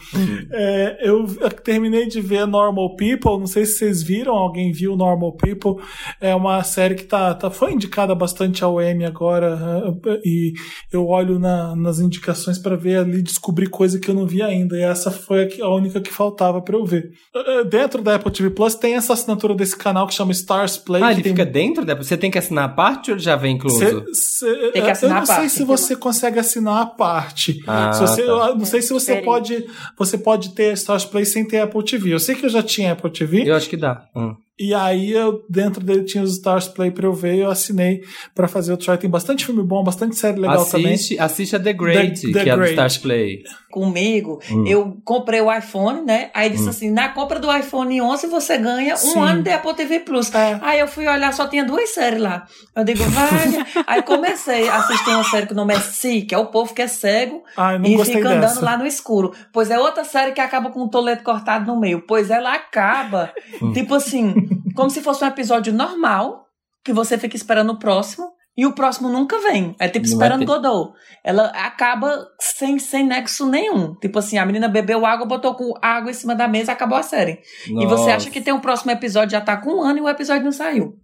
É, 0.53 0.99
eu 1.01 1.25
terminei 1.65 2.07
de 2.07 2.21
ver 2.21 2.47
Normal 2.47 2.95
People, 2.97 3.39
não 3.39 3.47
sei 3.47 3.65
se 3.65 3.79
vocês 3.79 4.03
viram, 4.03 4.35
alguém 4.35 4.71
viu 4.71 4.95
Normal 4.97 5.33
People. 5.33 5.83
É 6.21 6.35
uma 6.35 6.63
série 6.75 6.95
que 6.97 7.05
tá, 7.05 7.33
tá, 7.35 7.51
foi 7.51 7.73
indicada 7.73 8.15
bastante 8.15 8.63
ao 8.65 8.81
Emmy 8.83 9.05
agora, 9.05 9.59
eh, 10.07 10.21
e 10.25 10.53
eu 10.93 11.07
olho 11.07 11.39
na- 11.39 11.75
nas 11.77 11.99
indicações 12.01 12.59
para 12.59 12.77
ver 12.77 12.99
ali, 12.99 13.23
descobrir 13.23 13.69
coisa 13.69 13.99
que 13.99 14.09
eu 14.11 14.15
não 14.15 14.27
vi 14.27 14.43
ainda, 14.43 14.77
e 14.77 14.83
essa 14.83 15.11
foi 15.11 15.45
a, 15.45 15.47
que- 15.47 15.63
a 15.63 15.69
única 15.69 16.01
que 16.01 16.13
faltava 16.13 16.61
para 16.61 16.77
eu 16.77 16.85
ver. 16.85 17.11
Eh, 17.35 17.61
eh, 17.61 17.65
Dentro 17.65 18.03
da 18.03 18.17
Apple 18.17 18.31
TV 18.33 18.51
Plus 18.51 18.75
tem 18.75 18.95
essa 18.95 19.13
assinatura 19.13 19.55
desse 19.55 19.77
canal 19.77 20.07
que 20.07 20.15
chama 20.15 20.33
Stars 20.33 20.77
Play. 20.77 21.03
Ah, 21.03 21.13
ele 21.13 21.23
tem 21.23 21.33
fica 21.33 21.45
dentro 21.47 21.85
da. 21.85 21.95
Você 21.95 22.17
tem 22.17 22.31
que 22.31 22.39
assinar 22.39 22.65
a 22.65 22.69
parte 22.69 23.11
ou 23.11 23.17
ele 23.17 23.23
já 23.23 23.37
vem 23.37 23.55
incluso? 23.57 23.79
Cê- 23.79 24.05
cê- 24.13 24.71
Tem 24.73 24.83
que 24.83 24.89
eu 24.89 24.93
assinar 24.93 25.15
não 25.17 25.23
a 25.23 25.27
sei 25.27 25.35
parte, 25.37 25.51
se 25.51 25.65
você 25.65 25.97
consegue 25.97 26.39
assinar 26.39 26.83
a 26.83 26.87
parte. 26.87 27.61
Ah, 27.67 27.93
Se 27.93 28.01
você- 28.03 28.23
tá. 28.23 28.31
eu 28.49 28.57
não 28.57 28.65
sei 28.65 28.83
se 28.83 28.93
você 28.93 29.17
pode, 29.23 29.65
você 29.99 30.19
pode 30.19 30.55
ter 30.55 30.73
Stars 30.75 31.05
Play 31.05 31.25
sem 31.25 31.47
ter 31.47 31.59
Apple 31.61 31.85
TV. 31.85 32.13
Eu 32.13 32.19
sei 32.21 32.35
que 32.35 32.45
eu 32.45 32.51
já 32.51 32.63
tinha 32.63 32.93
Apple 32.93 33.11
TV 33.11 33.49
Eu 33.49 33.55
acho 33.55 33.69
que 33.69 33.77
dá. 33.77 34.05
Hum. 34.15 34.35
E 34.59 34.73
aí 34.75 35.11
eu 35.13 35.45
dentro 35.49 35.83
dele 35.83 36.05
tinha 36.05 36.23
os 36.23 36.33
Stars 36.35 36.69
Play 36.69 36.91
para 36.91 37.07
eu 37.07 37.13
ver, 37.13 37.35
e 37.37 37.41
eu 37.41 37.51
assinei 37.51 38.03
para 38.35 38.47
fazer 38.49 38.73
o 38.73 38.77
try. 38.77 38.97
Tem 38.99 39.11
bastante 39.11 39.45
filme 39.45 39.63
bom, 39.63 39.83
bastante 39.83 40.17
série 40.17 40.39
legal 40.41 40.65
também. 40.65 40.95
Assiste, 40.95 41.19
assiste 41.19 41.57
a 41.57 41.61
The 41.61 41.73
Great, 41.73 42.21
The- 42.21 42.33
The 42.33 42.43
que 42.45 42.49
é 42.49 42.53
a 42.53 42.57
do 42.57 42.61
Great. 42.61 42.73
Stars 42.75 42.99
Play. 42.99 43.43
Comigo, 43.71 44.41
Hum. 44.53 44.65
eu 44.69 44.97
comprei 45.05 45.41
o 45.41 45.53
iPhone, 45.53 46.03
né? 46.03 46.31
Aí 46.33 46.49
disse 46.49 46.69
assim: 46.69 46.91
na 46.93 47.09
compra 47.09 47.41
do 47.41 47.53
iPhone 47.53 48.01
11 48.01 48.29
você 48.29 48.57
ganha 48.57 48.95
um 48.95 48.99
Sim. 48.99 49.19
ano 49.21 49.43
de 49.43 49.51
Apple 49.51 49.75
TV 49.75 49.99
Plus. 50.01 50.33
É. 50.33 50.59
Aí 50.63 50.79
eu 50.79 50.87
fui 50.87 51.09
olhar, 51.09 51.33
só 51.35 51.49
tinha 51.49 51.65
duas 51.65 51.91
séries 51.93 52.21
lá. 52.21 52.47
Eu 52.77 52.85
digo, 52.85 53.03
vai. 53.03 53.65
Aí 53.89 54.03
comecei 54.03 54.69
a 54.69 54.77
assistir 54.77 55.11
uma 55.11 55.25
série 55.25 55.47
que 55.47 55.53
o 55.53 55.57
nome 55.57 55.75
é 55.75 55.81
Si, 55.81 56.23
que 56.23 56.35
é 56.35 56.39
o 56.39 56.47
povo 56.47 56.73
que 56.73 56.83
é 56.83 56.87
cego 56.87 57.43
Ai, 57.57 57.79
não 57.79 57.87
e 57.87 58.05
fica 58.05 58.21
dessa. 58.29 58.35
andando 58.53 58.65
lá 58.65 58.79
no 58.79 58.87
escuro. 58.87 59.33
Pois 59.53 59.71
é 59.71 59.79
outra 59.79 60.05
série 60.05 60.31
que 60.33 60.41
acaba 60.41 60.71
com 60.71 60.83
o 60.85 60.89
toleto 60.89 61.25
cortado 61.25 61.67
no 61.67 61.81
meio. 61.81 62.01
Pois 62.07 62.31
ela 62.31 62.55
acaba, 62.55 63.33
Hum. 63.61 63.73
tipo 63.73 63.95
assim, 63.95 64.44
como 64.75 64.91
se 64.91 65.01
fosse 65.01 65.25
um 65.25 65.29
episódio 65.29 65.73
normal, 65.73 66.49
que 66.85 66.93
você 66.93 67.17
fica 67.17 67.37
esperando 67.37 67.73
o 67.73 67.79
próximo. 67.79 68.34
E 68.57 68.65
o 68.65 68.73
próximo 68.73 69.09
nunca 69.09 69.39
vem. 69.41 69.75
É 69.81 69.89
tipo 69.89 70.07
Não 70.07 70.13
esperando. 70.13 70.45
Godot. 70.45 70.93
Ela 71.25 71.47
acaba 71.47 72.29
sem, 72.39 72.79
sem 72.79 73.05
nexo 73.05 73.47
nenhum. 73.47 73.95
Tipo 73.97 74.19
assim, 74.21 74.39
a 74.39 74.47
menina 74.47 74.69
bebeu 74.69 75.05
água, 75.05 75.27
botou 75.27 75.55
com 75.55 75.73
água 75.83 76.11
em 76.11 76.15
cima 76.15 76.35
da 76.37 76.47
mesa 76.47 76.73
acabou 76.73 76.97
a 76.97 77.03
série. 77.03 77.41
E 77.67 77.87
você 77.87 78.11
acha 78.11 78.31
que 78.31 78.41
tem 78.41 78.55
um 78.55 78.61
próximo 78.61 78.93
episódio, 78.93 79.33
já 79.33 79.41
tá 79.41 79.57
com 79.57 79.79
um 79.79 79.83
ano 79.83 79.99
e 79.99 80.03
o 80.03 80.09
episódio 80.09 80.45
não 80.45 80.53
saiu. 80.53 80.97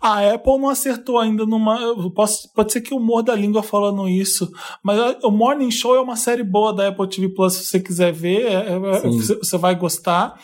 A 0.00 0.20
Apple 0.34 0.58
não 0.58 0.68
acertou 0.68 1.18
ainda 1.18 1.44
numa. 1.44 1.78
Posso, 2.14 2.50
pode 2.54 2.72
ser 2.72 2.80
que 2.80 2.94
o 2.94 2.98
humor 2.98 3.22
da 3.22 3.34
língua 3.34 3.62
falando 3.62 4.08
isso, 4.08 4.50
mas 4.82 4.98
o 5.22 5.30
Morning 5.30 5.70
Show 5.70 5.96
é 5.96 6.00
uma 6.00 6.16
série 6.16 6.42
boa 6.44 6.72
da 6.72 6.88
Apple 6.88 7.08
TV 7.08 7.28
Plus, 7.30 7.54
se 7.54 7.64
você 7.64 7.80
quiser 7.80 8.12
ver, 8.12 8.42
é- 8.46 8.96
é- 8.96 9.00
Sim. 9.00 9.38
você 9.38 9.56
vai 9.58 9.74
gostar. 9.74 10.34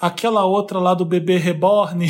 Aquela 0.00 0.44
outra 0.44 0.78
lá 0.78 0.94
do 0.94 1.04
bebê 1.04 1.36
reborn, 1.36 2.06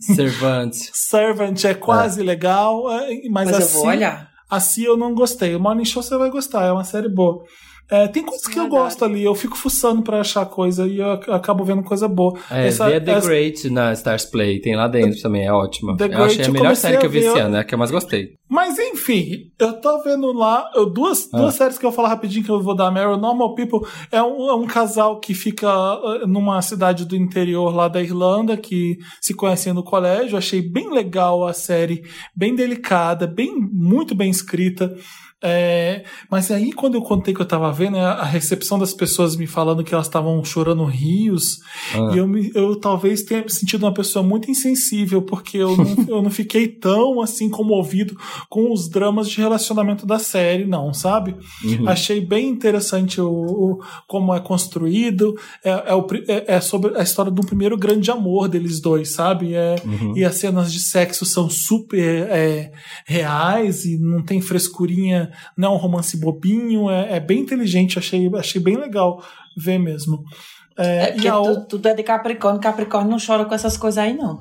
Servante. 0.00 0.90
Servant, 0.92 1.64
é 1.64 1.74
quase 1.74 2.22
legal, 2.22 2.90
é, 2.92 3.26
mas 3.46 3.54
Mas 3.56 3.60
eu 3.60 3.66
assim, 3.66 3.78
vou 3.78 3.86
olhar. 3.86 4.30
assim 4.50 4.82
eu 4.84 4.96
não 4.96 5.14
gostei. 5.14 5.54
O 5.54 5.60
Morning 5.60 5.84
Show 5.84 6.02
você 6.02 6.16
vai 6.16 6.30
gostar, 6.30 6.64
é 6.64 6.72
uma 6.72 6.84
série 6.84 7.08
boa. 7.08 7.44
É, 7.88 8.08
tem 8.08 8.24
coisas 8.24 8.48
que 8.48 8.58
eu 8.58 8.66
gosto 8.68 9.04
ali, 9.04 9.22
eu 9.22 9.34
fico 9.34 9.56
fuçando 9.56 10.02
pra 10.02 10.20
achar 10.20 10.44
coisa 10.46 10.88
e 10.88 10.98
eu 10.98 11.12
ac- 11.12 11.30
acabo 11.30 11.64
vendo 11.64 11.82
coisa 11.84 12.08
boa. 12.08 12.36
É, 12.50 12.66
Essa- 12.66 12.88
vê 12.88 12.96
a 12.96 13.00
The 13.00 13.12
essa- 13.12 13.26
Great 13.28 13.70
na 13.70 13.92
Stars 13.92 14.24
Play, 14.24 14.60
tem 14.60 14.74
lá 14.74 14.88
dentro 14.88 15.20
também, 15.22 15.46
é 15.46 15.52
ótima. 15.52 15.96
The 15.96 16.04
eu 16.06 16.08
achei 16.24 16.36
Great 16.36 16.42
a 16.42 16.46
eu 16.46 16.52
melhor 16.52 16.74
série 16.76 16.96
que 16.98 17.04
a 17.04 17.06
eu 17.06 17.10
vi 17.10 17.18
esse 17.18 17.38
ano, 17.38 17.56
é 17.56 17.60
a 17.60 17.64
que 17.64 17.74
eu 17.74 17.78
mais 17.78 17.90
gostei. 17.92 18.34
Mas 18.48 18.78
enfim, 18.78 19.50
eu 19.58 19.72
tô 19.80 20.02
vendo 20.02 20.32
lá 20.32 20.68
eu- 20.74 20.86
duas, 20.90 21.28
Ah. 21.32 21.38
duas 21.38 21.54
séries 21.54 21.78
que 21.78 21.86
eu 21.86 21.90
vou 21.90 21.96
falar 21.96 22.08
rapidinho 22.08 22.44
que 22.44 22.50
eu 22.50 22.60
vou 22.60 22.74
dar 22.74 22.90
Meryl. 22.90 23.16
Normal 23.16 23.54
People 23.54 23.86
é 24.10 24.20
um, 24.22 24.48
é 24.48 24.54
um 24.54 24.66
casal 24.66 25.20
que 25.20 25.32
fica 25.34 25.68
uh, 25.68 26.26
numa 26.26 26.60
cidade 26.62 27.04
do 27.04 27.14
interior 27.16 27.74
lá 27.74 27.86
da 27.88 28.02
Irlanda 28.02 28.56
que 28.56 28.98
se 29.20 29.32
conhecem 29.34 29.72
no 29.72 29.82
colégio. 29.84 30.36
Achei 30.38 30.60
bem 30.60 30.90
legal 30.92 31.46
a 31.46 31.52
série, 31.52 32.02
bem 32.34 32.54
delicada, 32.54 33.26
bem 33.28 33.52
muito 33.72 34.14
bem 34.14 34.30
escrita. 34.30 34.92
É, 35.42 36.02
mas 36.30 36.50
aí, 36.50 36.72
quando 36.72 36.94
eu 36.94 37.02
contei 37.02 37.34
que 37.34 37.40
eu 37.42 37.46
tava 37.46 37.70
vendo, 37.70 37.98
a 37.98 38.12
a 38.16 38.24
recepção 38.24 38.78
das 38.78 38.94
pessoas 38.94 39.36
me 39.36 39.46
falando 39.46 39.84
que 39.84 39.92
elas 39.92 40.06
estavam 40.06 40.42
chorando 40.42 40.84
rios, 40.84 41.58
Ah. 41.94 42.10
e 42.14 42.18
eu, 42.18 42.26
me- 42.26 42.50
eu 42.54 42.74
talvez 42.80 43.22
tenha 43.22 43.42
me 43.42 43.50
sentido 43.50 43.82
uma 43.84 43.92
pessoa 43.92 44.22
muito 44.22 44.50
insensível, 44.50 45.20
porque 45.22 45.58
eu 45.58 45.76
não, 45.76 45.84
eu 46.08 46.22
não 46.22 46.30
fiquei 46.30 46.66
tão 46.66 47.20
assim 47.20 47.50
comovido 47.50 48.16
com 48.48 48.72
os 48.72 48.88
dramas 48.88 49.28
de 49.28 49.36
relacionamento 49.38 50.06
da 50.06 50.18
série, 50.18 50.64
não, 50.64 50.92
sabe? 50.94 51.36
Uhum. 51.62 51.86
Achei 51.88 52.20
bem 52.20 52.48
interessante 52.48 53.20
o, 53.20 53.28
o- 53.30 53.78
como 54.08 54.34
é 54.34 54.40
construído. 54.40 55.34
É, 55.62 55.90
é, 55.90 55.94
o 55.94 56.06
é- 56.28 56.54
é 56.56 56.60
sobre 56.62 56.96
a 56.98 57.02
história 57.02 57.30
um 57.30 57.34
primeiro 57.46 57.76
grande 57.76 58.10
amor 58.10 58.48
deles 58.48 58.80
dois, 58.80 59.10
sabe? 59.12 59.52
É, 59.54 59.76
Uhum. 59.84 60.16
E 60.16 60.24
as 60.24 60.36
cenas 60.36 60.72
de 60.72 60.80
sexo 60.80 61.24
são 61.26 61.48
super 61.50 62.26
é, 62.30 62.72
reais 63.06 63.84
e 63.84 63.98
não 63.98 64.22
tem 64.22 64.40
frescurinha, 64.40 65.25
não 65.56 65.72
é 65.72 65.74
um 65.74 65.78
romance 65.78 66.16
bobinho, 66.18 66.90
é, 66.90 67.16
é 67.16 67.20
bem 67.20 67.40
inteligente, 67.40 67.98
achei, 67.98 68.30
achei 68.34 68.60
bem 68.60 68.76
legal 68.76 69.22
ver 69.56 69.78
mesmo. 69.78 70.22
É, 70.76 71.02
É 71.02 71.12
porque 71.12 71.26
e 71.26 71.30
a 71.30 71.54
tudo 71.68 71.88
é 71.88 71.94
de 71.94 72.02
Capricórnio, 72.02 72.60
Capricórnio 72.60 73.10
não 73.10 73.18
chora 73.24 73.44
com 73.44 73.54
essas 73.54 73.76
coisas 73.76 73.98
aí, 73.98 74.14
não. 74.14 74.40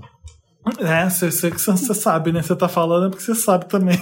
É, 0.80 1.07
você 1.10 1.94
sabe, 1.94 2.32
né? 2.32 2.41
Você 2.41 2.56
tá 2.56 2.68
falando 2.68 3.06
é 3.06 3.10
porque 3.10 3.24
você 3.24 3.36
sabe 3.36 3.66
também. 3.68 3.98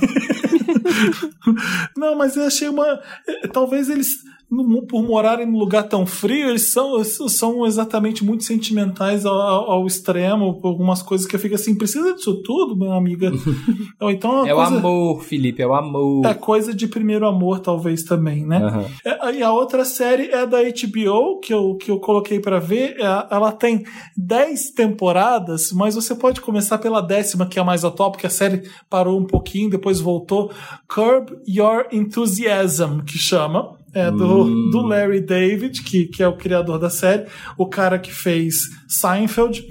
não, 1.97 2.15
mas 2.15 2.37
eu 2.37 2.45
achei 2.45 2.69
uma. 2.69 3.01
eh, 3.27 3.47
Talvez 3.49 3.89
eles 3.89 4.19
no- 4.61 4.85
por 4.85 5.01
morarem 5.01 5.45
num 5.45 5.57
lugar 5.57 5.83
tão 5.83 6.05
frio, 6.05 6.49
eles 6.49 6.71
são, 6.71 7.01
são 7.03 7.65
exatamente 7.65 8.23
muito 8.23 8.43
sentimentais 8.43 9.25
ao, 9.25 9.35
ao- 9.71 9.87
extremo, 9.87 10.59
por 10.59 10.67
algumas 10.67 11.01
coisas 11.01 11.25
que 11.25 11.35
eu 11.35 11.39
fico 11.39 11.55
assim, 11.55 11.75
precisa 11.77 12.13
disso 12.13 12.41
tudo, 12.43 12.75
minha 12.75 12.93
amiga? 12.95 13.31
Ou 14.01 14.11
então 14.11 14.45
é 14.45 14.49
É 14.49 14.53
o 14.53 14.57
coisa, 14.57 14.77
amor, 14.77 15.23
Felipe, 15.23 15.61
é 15.61 15.67
o 15.67 15.73
amor. 15.73 16.25
é 16.25 16.33
coisa 16.33 16.73
de 16.73 16.87
primeiro 16.87 17.25
amor, 17.27 17.59
talvez 17.59 18.03
também, 18.03 18.45
né? 18.45 18.57
Aham. 18.57 18.85
É, 19.05 19.35
E 19.35 19.41
a 19.43 19.51
outra 19.51 19.83
série 19.85 20.29
é 20.29 20.45
da 20.45 20.59
HBO, 20.61 21.39
que 21.39 21.53
eu, 21.53 21.75
que 21.75 21.89
eu 21.89 21.99
coloquei 21.99 22.39
pra 22.39 22.59
ver. 22.59 22.95
É, 22.99 23.03
Ela 23.31 23.51
tem 23.51 23.83
10 24.17 24.71
temporadas, 24.71 25.71
mas 25.71 25.95
você 25.95 26.13
pode 26.15 26.41
começar 26.41 26.77
pela 26.77 27.01
décima, 27.01 27.45
que 27.45 27.57
é 27.57 27.61
a 27.61 27.65
mais 27.65 27.83
atual, 27.85 28.11
porque 28.11 28.27
a 28.27 28.29
série 28.29 28.63
parou 28.89 29.19
um 29.19 29.25
pouquinho, 29.25 29.69
depois 29.69 29.99
voltou. 29.99 30.51
Curb 30.87 31.31
Your 31.47 31.87
Enthusiasm, 31.91 32.99
que 33.05 33.17
chama. 33.17 33.77
É 33.93 34.09
do, 34.09 34.43
Hum. 34.43 34.69
do 34.71 34.81
Larry 34.81 35.21
David, 35.21 35.83
que, 35.83 36.05
que 36.05 36.23
é 36.23 36.27
o 36.27 36.35
criador 36.35 36.79
da 36.79 36.89
série, 36.89 37.25
o 37.57 37.67
cara 37.67 37.99
que 37.99 38.11
fez 38.11 38.69
Seinfeld. 38.87 39.63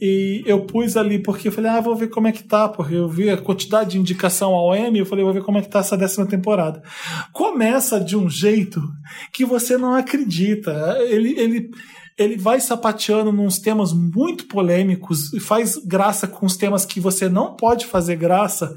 E 0.00 0.42
eu 0.46 0.60
pus 0.66 0.96
ali 0.96 1.18
porque 1.18 1.48
eu 1.48 1.52
falei, 1.52 1.70
ah, 1.70 1.80
vou 1.80 1.96
ver 1.96 2.08
como 2.08 2.26
é 2.28 2.32
que 2.32 2.42
tá, 2.42 2.68
porque 2.68 2.94
eu 2.94 3.08
vi 3.08 3.30
a 3.30 3.36
quantidade 3.36 3.90
de 3.90 3.98
indicação 3.98 4.52
ao 4.54 4.74
Emmy, 4.76 4.98
eu 4.98 5.06
falei, 5.06 5.24
vou 5.24 5.32
ver 5.34 5.42
como 5.42 5.58
é 5.58 5.62
que 5.62 5.68
tá 5.68 5.78
essa 5.80 5.96
décima 5.96 6.26
temporada. 6.26 6.82
Começa 7.32 8.00
de 8.00 8.16
um 8.16 8.28
jeito 8.28 8.82
que 9.32 9.44
você 9.44 9.76
não 9.76 9.94
acredita. 9.94 10.98
Ele, 11.08 11.38
ele, 11.38 11.70
ele 12.20 12.36
vai 12.36 12.60
sapateando 12.60 13.32
nos 13.32 13.58
temas 13.58 13.94
muito 13.94 14.44
polêmicos 14.44 15.32
e 15.32 15.40
faz 15.40 15.76
graça 15.76 16.28
com 16.28 16.44
os 16.44 16.54
temas 16.54 16.84
que 16.84 17.00
você 17.00 17.30
não 17.30 17.54
pode 17.54 17.86
fazer 17.86 18.16
graça, 18.16 18.76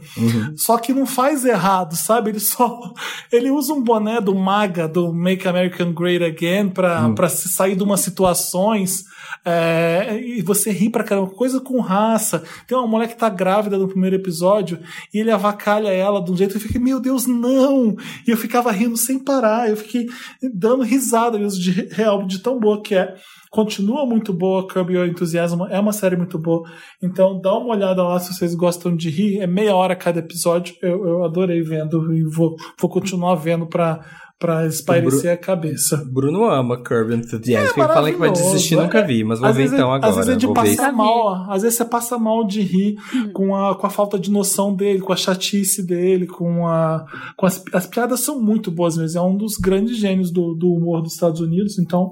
só 0.55 0.77
que 0.77 0.93
não 0.93 1.05
faz 1.05 1.43
errado, 1.43 1.93
sabe? 1.93 2.29
Ele 2.29 2.39
só 2.39 2.93
ele 3.29 3.51
usa 3.51 3.73
um 3.73 3.83
boné 3.83 4.21
do 4.21 4.33
MAGA, 4.33 4.87
do 4.87 5.13
Make 5.13 5.45
American 5.45 5.91
Great 5.91 6.23
Again, 6.23 6.69
pra, 6.69 7.09
pra 7.09 7.27
se 7.27 7.49
sair 7.49 7.75
de 7.75 7.83
umas 7.83 7.99
situações 7.99 9.03
é, 9.45 10.19
e 10.19 10.41
você 10.41 10.71
ri 10.71 10.89
pra 10.89 11.03
caramba, 11.03 11.31
coisa 11.31 11.59
com 11.59 11.79
raça. 11.79 12.43
Tem 12.67 12.77
uma 12.77 12.87
mulher 12.87 13.07
que 13.07 13.17
tá 13.17 13.29
grávida 13.29 13.77
no 13.77 13.87
primeiro 13.87 14.15
episódio 14.15 14.79
e 15.13 15.19
ele 15.19 15.31
avacalha 15.31 15.89
ela 15.89 16.23
de 16.23 16.31
um 16.31 16.37
jeito 16.37 16.51
que 16.51 16.57
eu 16.57 16.61
fiquei, 16.61 16.81
meu 16.81 16.99
Deus, 16.99 17.25
não! 17.25 17.95
E 18.27 18.31
eu 18.31 18.37
ficava 18.37 18.71
rindo 18.71 18.97
sem 18.97 19.19
parar, 19.19 19.69
eu 19.69 19.77
fiquei 19.77 20.07
dando 20.53 20.83
risada 20.83 21.37
mesmo 21.37 21.61
de 21.61 21.71
real, 21.91 22.25
de 22.25 22.39
tão 22.39 22.59
boa 22.59 22.81
que 22.81 22.95
é. 22.95 23.15
Continua 23.51 24.03
muito 24.03 24.33
boa, 24.33 24.67
Curb 24.67 24.91
Your 24.91 25.07
Enthusiasm, 25.07 25.61
é 25.69 25.79
uma 25.79 25.93
série 25.93 26.15
muito 26.15 26.39
boa. 26.39 26.67
Então 27.03 27.39
dá 27.39 27.55
uma 27.55 27.75
olhada 27.75 28.01
lá 28.01 28.19
se 28.19 28.33
vocês 28.33 28.55
gostam 28.55 28.95
de 28.95 29.11
rir. 29.11 29.41
É 29.41 29.45
meia 29.45 29.75
hora 29.75 29.95
cada 29.95 30.17
episódio. 30.17 30.75
Eu, 30.81 31.05
eu 31.05 31.23
adorei 31.23 31.61
vendo 31.61 32.11
e 32.15 32.23
vou, 32.23 32.55
vou 32.79 32.89
continuar 32.89 33.35
vendo 33.35 33.67
pra, 33.67 34.03
pra 34.43 34.67
espairecer 34.67 35.31
a 35.31 35.37
cabeça. 35.37 36.03
Bruno 36.11 36.43
ama 36.43 36.75
Curb 36.83 37.13
Enthusiasm. 37.15 37.79
É 37.79 37.83
Eu 37.83 37.87
falei 37.87 38.11
que 38.11 38.19
vai 38.19 38.29
desistir, 38.29 38.75
nunca 38.75 39.01
vi, 39.01 39.23
mas 39.23 39.39
vou 39.39 39.47
Às 39.47 39.55
ver 39.55 39.61
vezes 39.63 39.75
então 39.77 39.93
é- 39.93 39.95
agora. 39.95 40.09
Às 40.09 40.15
vezes 40.17 40.33
é 40.33 40.35
de 40.35 40.45
vou 40.45 40.53
passar 40.53 40.91
mal, 40.91 41.49
às 41.49 41.61
vezes 41.61 41.77
você 41.77 41.85
passa 41.85 42.17
mal 42.19 42.45
de 42.45 42.59
rir 42.61 42.95
com 43.31 43.55
a, 43.55 43.73
com 43.79 43.87
a 43.87 43.89
falta 43.89 44.19
de 44.19 44.29
noção 44.29 44.75
dele, 44.75 44.99
com 44.99 45.13
a 45.13 45.15
chatice 45.15 45.81
dele, 45.85 46.27
com 46.27 46.67
a. 46.67 47.05
Com 47.37 47.45
as, 47.45 47.63
as 47.73 47.87
piadas 47.87 48.19
são 48.19 48.41
muito 48.41 48.69
boas 48.69 48.97
mesmo. 48.97 49.17
É 49.19 49.23
um 49.23 49.37
dos 49.37 49.55
grandes 49.57 49.95
gênios 49.97 50.29
do, 50.29 50.53
do 50.53 50.73
humor 50.73 51.01
dos 51.01 51.13
Estados 51.13 51.39
Unidos, 51.39 51.79
então 51.79 52.11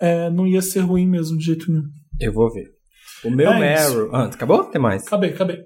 é, 0.00 0.30
não 0.30 0.46
ia 0.46 0.62
ser 0.62 0.80
ruim 0.80 1.06
mesmo 1.08 1.36
de 1.36 1.44
jeito 1.44 1.68
nenhum. 1.68 1.84
Eu 2.20 2.32
vou 2.32 2.48
ver. 2.52 2.66
O 3.24 3.30
meu 3.30 3.50
É. 3.50 3.58
Meryl. 3.58 4.08
Ah, 4.14 4.24
acabou? 4.26 4.62
Tem 4.64 4.80
mais. 4.80 5.04
Acabei, 5.04 5.30
acabei. 5.30 5.58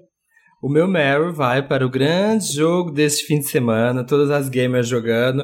O 0.63 0.67
meu 0.69 0.87
Meryl 0.87 1.31
vai 1.31 1.61
para 1.61 1.85
o 1.85 1.89
grande 1.89 2.51
jogo 2.55 2.89
deste 2.91 3.25
fim 3.25 3.37
de 3.37 3.47
semana, 3.47 4.03
todas 4.03 4.31
as 4.31 4.49
gamers 4.49 4.87
jogando, 4.87 5.43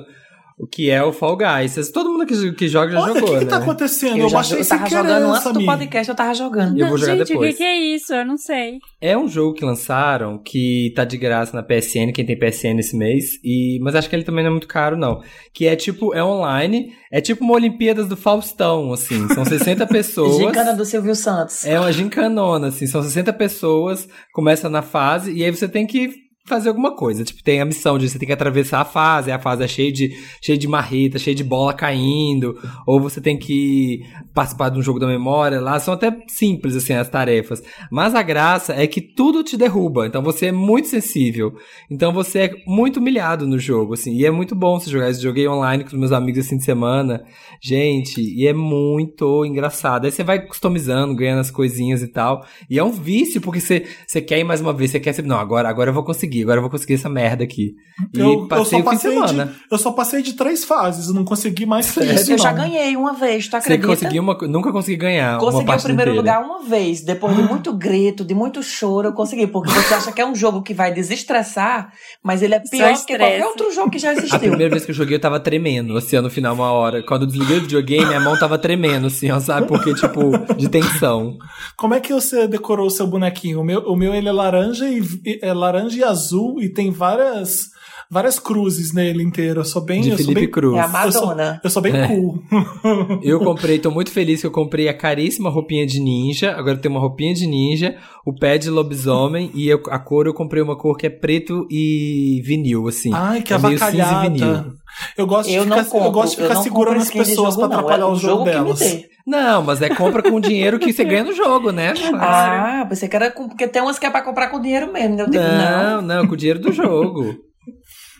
o 0.64 0.68
que 0.68 0.90
é 0.90 1.04
o 1.04 1.12
Fall 1.12 1.38
Guys. 1.38 1.92
Todo 1.92 2.10
mundo 2.12 2.26
que, 2.26 2.52
que 2.54 2.68
joga 2.68 2.92
já 2.94 3.02
Olha, 3.02 3.12
o 3.12 3.16
jogou, 3.16 3.30
que, 3.34 3.40
que 3.40 3.46
né? 3.46 3.50
tá 3.50 3.58
acontecendo? 3.58 4.18
Eu, 4.18 4.26
Eu, 4.26 4.30
baixei 4.32 4.60
eu 4.62 4.68
tava 4.68 4.84
querer, 4.86 4.96
jogando 4.98 5.34
antes 5.34 5.54
do 5.54 5.66
podcast, 5.66 6.10
eu 6.10 6.16
tava 6.16 6.34
jogando. 6.34 6.80
Eu 6.80 6.88
vou 6.88 6.98
jogar 6.98 7.18
Gente, 7.18 7.28
depois. 7.28 7.50
o 7.50 7.52
que, 7.52 7.58
que 7.58 7.64
é 7.64 7.78
isso? 7.80 8.14
Eu 8.14 8.26
não 8.26 8.38
sei. 8.38 8.80
É 9.02 9.18
um 9.18 9.28
jogo 9.28 9.54
que 9.54 9.66
lançaram 9.66 10.38
que 10.38 10.94
tá 10.96 11.04
de 11.04 11.18
graça 11.18 11.56
na 11.56 11.62
PSN, 11.62 12.14
quem 12.14 12.26
tem 12.26 12.40
PSN 12.40 12.80
esse 12.80 12.96
mês, 12.96 13.40
e 13.44 13.78
mas 13.82 13.96
acho 13.96 14.10
que 14.10 14.16
ele 14.16 14.24
também 14.24 14.44
não 14.44 14.50
é 14.50 14.54
muito 14.54 14.68
caro 14.68 14.96
não. 14.96 15.22
Que 15.54 15.68
é 15.68 15.76
tipo, 15.76 16.14
é 16.14 16.24
online, 16.24 16.94
é 17.12 17.20
tipo 17.20 17.44
uma 17.44 17.54
Olimpíadas 17.54 18.08
do 18.08 18.16
Faustão, 18.16 18.94
assim, 18.94 19.28
são 19.34 19.44
60 19.44 19.86
pessoas. 19.88 20.38
Gincana 20.38 20.74
do 20.74 20.86
Silvio 20.86 21.16
Santos. 21.16 21.66
É 21.66 21.80
uma 21.80 21.92
gincanona, 21.92 22.68
assim, 22.68 22.88
são 22.88 23.04
60 23.04 23.34
pessoas, 23.34 24.08
começa 24.32 24.70
na 24.70 24.82
fase, 24.82 25.34
e 25.34 25.44
aí 25.44 25.52
você 25.52 25.68
tem 25.68 25.86
que 25.86 26.23
fazer 26.46 26.70
alguma 26.70 26.96
coisa. 26.96 27.24
Tipo, 27.24 27.42
tem 27.42 27.62
a 27.62 27.66
missão 27.66 27.98
de 27.98 28.10
você 28.10 28.20
tem 28.20 28.28
que 28.28 28.34
atravessar 28.34 28.82
a 28.82 28.86
fase, 28.86 29.32
a 29.32 29.40
fase 29.40 29.64
é 29.64 29.68
cheia 29.68 29.92
de, 29.92 30.12
cheia 30.42 30.58
de 30.58 30.68
marreta, 30.68 31.18
cheia 31.18 31.36
de 31.36 31.44
bola 31.44 31.74
caindo, 31.74 32.60
ou 32.86 33.00
você 33.00 33.22
tem 33.22 33.38
que 33.38 34.02
participar 34.34 34.70
de 34.70 34.78
um 34.78 34.82
jogo 34.82 35.00
da 35.00 35.08
memória 35.08 35.62
lá, 35.62 35.80
são 35.80 35.94
até 35.94 36.16
simples, 36.28 36.76
assim, 36.76 36.94
as 36.94 37.10
tarefas. 37.10 37.64
Mas 37.90 38.14
a 38.14 38.22
graça 38.22 38.74
é 38.74 38.86
que 38.88 39.02
tudo 39.02 39.44
te 39.44 39.56
derruba, 39.56 40.06
então 40.06 40.22
você 40.22 40.48
é 40.48 40.52
muito 40.52 40.90
sensível. 40.90 41.54
Então 41.90 42.12
você 42.12 42.40
é 42.40 42.52
muito 42.68 42.98
humilhado 42.98 43.48
no 43.48 43.58
jogo, 43.58 43.94
assim, 43.94 44.14
e 44.14 44.26
é 44.26 44.32
muito 44.32 44.54
bom 44.54 44.80
você 44.80 44.90
jogar. 44.90 45.08
Eu 45.08 45.14
joguei 45.14 45.48
online 45.48 45.84
com 45.84 45.92
os 45.92 46.00
meus 46.00 46.12
amigos 46.12 46.40
esse 46.40 46.50
fim 46.50 46.58
de 46.58 46.66
semana, 46.66 47.24
gente, 47.62 48.22
e 48.22 48.46
é 48.48 48.54
muito 48.54 49.46
engraçado. 49.46 50.06
Aí 50.06 50.12
você 50.12 50.24
vai 50.24 50.46
customizando, 50.46 51.16
ganhando 51.16 51.40
as 51.40 51.52
coisinhas 51.52 52.02
e 52.02 52.08
tal, 52.08 52.46
e 52.70 52.78
é 52.78 52.84
um 52.84 52.92
vício, 52.92 53.40
porque 53.40 53.62
você, 53.62 53.86
você 54.06 54.22
quer 54.22 54.40
ir 54.40 54.44
mais 54.44 54.60
uma 54.60 54.74
vez, 54.74 54.92
você 54.92 55.00
quer 55.00 55.14
não, 55.24 55.38
agora, 55.38 55.70
agora 55.70 55.92
eu 55.92 55.94
vou 55.94 56.04
conseguir, 56.04 56.33
agora 56.42 56.58
eu 56.58 56.62
vou 56.62 56.72
conseguir 56.72 56.96
essa 56.96 57.10
merda 57.10 57.44
aqui. 57.44 57.74
E 58.16 58.20
Eu, 58.20 58.48
passei 58.48 58.80
eu, 58.80 58.82
o 58.82 58.84
só 58.86 58.92
passei 58.92 59.12
semana. 59.12 59.46
de, 59.46 59.52
eu 59.72 59.78
só 59.78 59.92
passei 59.92 60.22
de 60.24 60.34
três 60.34 60.64
fases, 60.64 61.14
não 61.14 61.24
consegui 61.24 61.66
mais 61.66 61.86
Sério? 61.86 62.16
isso. 62.16 62.32
Eu 62.32 62.38
já 62.40 62.52
ganhei 62.52 62.96
uma 62.98 63.14
vez, 63.14 63.46
tu 63.48 63.52
Você 63.52 63.58
acredita? 63.58 63.88
conseguiu 63.88 64.24
uma, 64.24 64.36
nunca 64.48 64.72
consegui 64.72 64.98
ganhar 64.98 65.34
uma 65.34 65.40
Consegui 65.52 65.72
o 65.72 65.82
primeiro 65.84 66.12
inteira. 66.12 66.40
lugar 66.40 66.44
uma 66.44 66.64
vez. 66.68 67.02
Depois 67.02 67.36
de 67.36 67.44
muito 67.44 67.72
grito, 67.74 68.24
de 68.26 68.34
muito 68.34 68.64
choro, 68.64 69.10
eu 69.10 69.14
consegui. 69.14 69.46
Porque 69.46 69.70
você 69.72 69.94
acha 69.94 70.12
que 70.12 70.20
é 70.22 70.26
um 70.26 70.34
jogo 70.36 70.62
que 70.64 70.74
vai 70.74 70.92
desestressar, 70.94 71.92
mas 72.24 72.42
ele 72.42 72.56
é 72.56 72.60
pior 72.60 72.94
que 73.06 73.18
qualquer 73.18 73.46
outro 73.46 73.72
jogo 73.74 73.92
que 73.92 74.00
já 74.00 74.10
A 74.12 74.14
existiu. 74.14 74.40
primeira 74.40 74.70
vez 74.70 74.86
que 74.86 74.92
eu 74.92 74.96
joguei, 74.96 75.16
eu 75.18 75.22
tava 75.22 75.40
tremendo, 75.40 75.96
assim, 75.98 76.20
no 76.20 76.30
final, 76.30 76.56
uma 76.56 76.72
hora. 76.72 77.04
Quando 77.04 77.22
eu 77.24 77.28
desliguei 77.28 77.58
o 77.58 77.62
videogame, 77.62 78.06
minha 78.06 78.20
mão 78.20 78.38
tava 78.38 78.58
tremendo, 78.58 79.08
assim, 79.08 79.30
ó, 79.32 79.40
sabe? 79.40 79.68
Porque, 79.68 79.94
tipo, 79.94 80.32
de 80.56 80.70
tensão. 80.70 81.38
Como 81.78 81.94
é 81.94 82.00
que 82.00 82.14
você 82.14 82.48
decorou 82.48 82.88
o 82.88 82.92
seu 82.92 83.06
bonequinho? 83.08 83.60
O 83.62 83.64
meu, 83.64 83.80
o 83.82 83.96
meu 83.96 84.14
ele 84.14 84.30
é 84.30 84.32
laranja 84.32 84.88
e 84.90 85.02
e- 85.26 85.40
é 85.42 85.54
laranja 85.54 85.98
e 85.98 86.04
azul 86.04 86.23
e 86.62 86.70
tem 86.70 86.92
várias 86.92 87.72
várias 88.12 88.38
cruzes 88.38 88.94
nele 88.94 89.24
inteiro. 89.24 89.62
Eu 89.62 89.66
sou 89.66 89.82
bem, 89.82 90.02
De 90.02 90.10
eu 90.10 90.18
sou 90.18 90.26
Felipe 90.26 90.42
bem, 90.42 90.52
Cruz. 90.52 90.78
É 90.78 90.82
a 90.82 91.06
eu 91.06 91.12
sou, 91.12 91.26
Madonna. 91.28 91.62
eu 91.64 91.70
sou 91.70 91.82
bem 91.82 91.96
É. 91.96 92.08
cool. 92.08 92.40
Eu 93.24 93.40
comprei, 93.40 93.80
tô 93.80 93.90
muito 93.90 94.12
feliz 94.12 94.42
que 94.42 94.46
eu 94.48 94.52
comprei 94.52 94.88
a 94.88 94.94
caríssima 94.94 95.50
roupinha 95.50 95.86
de 95.86 96.00
ninja. 96.00 96.52
Agora 96.52 96.76
eu 96.78 96.82
tenho 96.82 96.94
uma 96.94 97.02
roupinha 97.02 97.34
de 97.34 97.48
ninja, 97.48 97.96
o 98.26 98.34
pé 98.34 98.58
de 98.60 98.70
lobisomem 98.70 99.50
e 99.56 99.68
eu- 99.68 99.82
a 99.90 99.98
cor 99.98 100.28
eu 100.28 100.34
comprei 100.34 100.62
uma 100.62 100.76
cor 100.78 100.96
que 100.98 101.08
é 101.08 101.10
preto 101.10 101.66
e 101.72 102.42
vinil, 102.46 102.88
assim. 102.88 103.10
Ai, 103.14 103.42
que 103.42 103.52
é 103.54 103.58
meio 103.58 103.80
cinza 103.80 104.26
e 104.26 104.30
vinil. 104.30 104.74
Eu 105.18 105.26
gosto 105.28 105.50
de 105.50 105.56
Eu 105.56 105.64
ficar, 105.64 105.76
não 105.78 105.86
compro, 105.86 106.08
eu 106.08 106.12
gosto 106.12 106.36
de 106.36 106.42
eu 106.42 106.44
ficar 106.48 106.56
não 106.56 106.64
segurando 106.64 106.98
as 106.98 107.08
de 107.08 107.14
pessoas 107.14 107.56
jogo, 107.56 107.60
pra 107.60 107.68
não. 107.68 107.76
atrapalhar 107.76 108.06
É 108.06 108.08
o 108.08 108.16
jogo, 108.16 108.44
que 108.44 108.50
me 108.50 108.56
delas. 108.56 109.04
Não, 109.26 109.62
mas 109.64 109.82
é 109.82 109.90
compra 109.90 110.22
com 110.22 110.36
o 110.36 110.42
dinheiro 110.42 110.78
que 110.80 110.92
você 110.92 111.04
ganha 111.04 111.24
no 111.24 111.34
jogo, 111.34 111.72
né? 111.72 111.94
Ah, 112.16 112.86
pensei 112.88 113.08
que 113.08 113.16
era 113.16 113.32
com, 113.32 113.48
porque 113.48 113.68
tem 113.68 113.82
umas 113.82 113.98
que 113.98 114.06
é 114.06 114.10
pra 114.10 114.22
comprar 114.22 114.50
com 114.50 114.60
dinheiro 114.60 114.92
mesmo. 114.92 115.16
né? 115.16 115.24
Eu 115.24 115.30
digo, 115.30 115.44
Não, 115.44 116.02
não. 116.02 116.02
não, 116.02 116.28
com 116.28 116.34
o 116.34 116.38
dinheiro 116.38 116.60
do 116.60 116.72
jogo. 116.72 117.36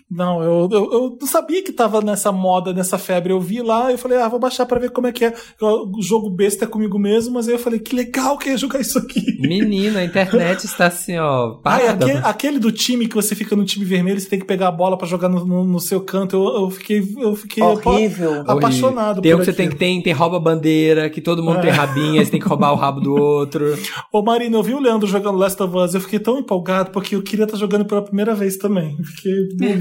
Não, 0.10 0.44
eu, 0.44 0.70
eu, 0.72 0.94
eu 0.94 1.18
não 1.20 1.28
sabia 1.28 1.64
que 1.64 1.72
tava 1.72 2.00
nessa 2.02 2.32
moda, 2.32 2.72
nessa 2.72 2.98
febre. 3.00 3.34
Eu 3.34 3.40
vi 3.40 3.62
lá 3.62 3.90
e 3.90 3.96
eu 3.96 3.98
falei, 3.98 4.20
ah, 4.20 4.28
vou 4.28 4.40
baixar 4.40 4.66
pra 4.66 4.80
ver 4.80 4.92
como 4.92 5.08
é 5.08 5.12
que 5.12 5.26
é. 5.26 5.34
Eu- 5.60 5.90
O 5.92 6.02
jogo 6.02 6.30
besta 6.30 6.66
é 6.66 6.68
comigo 6.68 7.00
mesmo, 7.00 7.34
mas 7.34 7.48
aí 7.48 7.56
eu 7.56 7.60
falei, 7.60 7.80
que 7.80 7.96
legal 7.96 8.38
que 8.38 8.50
é 8.50 8.58
jogar 8.58 8.80
isso 8.80 8.98
aqui. 9.00 9.22
Menina, 9.40 10.00
a 10.00 10.04
internet 10.06 10.64
está 10.66 10.88
assim, 10.88 11.18
ó. 11.18 11.58
Ai, 11.66 11.82
parada. 11.88 12.06
aquele, 12.06 12.20
aquele 12.24 12.60
do 12.60 12.72
time 12.72 13.08
que 13.08 13.16
você 13.16 13.34
fica 13.34 13.56
no 13.56 13.66
time 13.66 13.84
vermelho, 13.86 14.20
você 14.20 14.30
tem 14.30 14.40
que 14.40 14.46
pegar 14.46 14.68
a 14.68 14.72
bola 14.72 14.98
pra 14.98 15.08
jogar 15.08 15.30
no, 15.30 15.44
no- 15.46 15.64
no 15.64 15.80
seu 15.80 16.00
canto. 16.02 16.36
Eu, 16.36 16.64
eu 16.64 16.70
fiquei, 16.70 17.00
eu 17.18 17.36
fiquei 17.36 17.64
Horrível. 17.64 18.42
apa- 18.42 18.54
apaixonado 18.54 19.22
Tem 19.22 19.34
um 19.34 19.38
por 19.38 19.46
que 19.46 19.52
você 19.52 19.58
tem 19.58 19.70
que 19.70 19.76
tem, 19.76 20.02
tem 20.02 20.14
rouba 20.14 20.40
bandeira, 20.40 21.10
que 21.10 21.22
todo 21.22 21.42
mundo 21.44 21.58
É. 21.58 21.62
tem 21.62 21.72
rabinha, 21.72 22.24
você 22.24 22.30
tem 22.32 22.40
que 22.40 22.48
roubar 22.48 22.72
o 22.72 22.76
rabo 22.76 23.00
do 23.02 23.16
outro. 23.16 23.76
Ô 24.12 24.22
Marina, 24.22 24.58
eu 24.58 24.64
vi 24.64 24.74
o 24.76 24.80
Leandro 24.80 25.08
jogando 25.08 25.38
Last 25.38 25.62
of 25.64 25.76
Us, 25.76 25.96
eu 25.96 26.02
fiquei 26.02 26.20
tão 26.20 26.38
empolgado 26.38 26.92
porque 26.92 27.16
eu 27.16 27.22
queria 27.24 27.46
estar 27.46 27.58
jogando 27.58 27.86
pela 27.86 28.02
primeira 28.02 28.36
vez 28.36 28.58
também. 28.58 28.96
Fiquei 29.04 29.34
me 29.60 29.74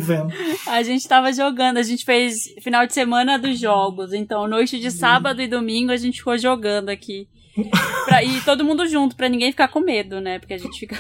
A 0.66 0.82
gente 0.82 1.07
tava 1.07 1.32
jogando, 1.32 1.78
a 1.78 1.82
gente 1.82 2.05
fez 2.05 2.35
final 2.61 2.86
de 2.86 2.94
semana 2.94 3.39
dos 3.39 3.59
jogos. 3.59 4.12
Então, 4.12 4.47
noite 4.47 4.78
de 4.78 4.90
sábado 4.90 5.40
e 5.43 5.49
domingo 5.49 5.93
a 5.93 5.97
gente 5.97 6.19
ficou 6.19 6.36
jogando 6.39 6.89
aqui. 6.89 7.27
Pra- 8.07 8.23
e 8.24 8.41
todo 8.41 8.65
mundo 8.65 8.87
junto, 8.87 9.15
pra 9.15 9.29
ninguém 9.29 9.51
ficar 9.51 9.69
com 9.69 9.81
medo, 9.81 10.20
né? 10.20 10.39
Porque 10.39 10.55
a 10.55 10.59
gente 10.59 10.79
fica 10.81 10.97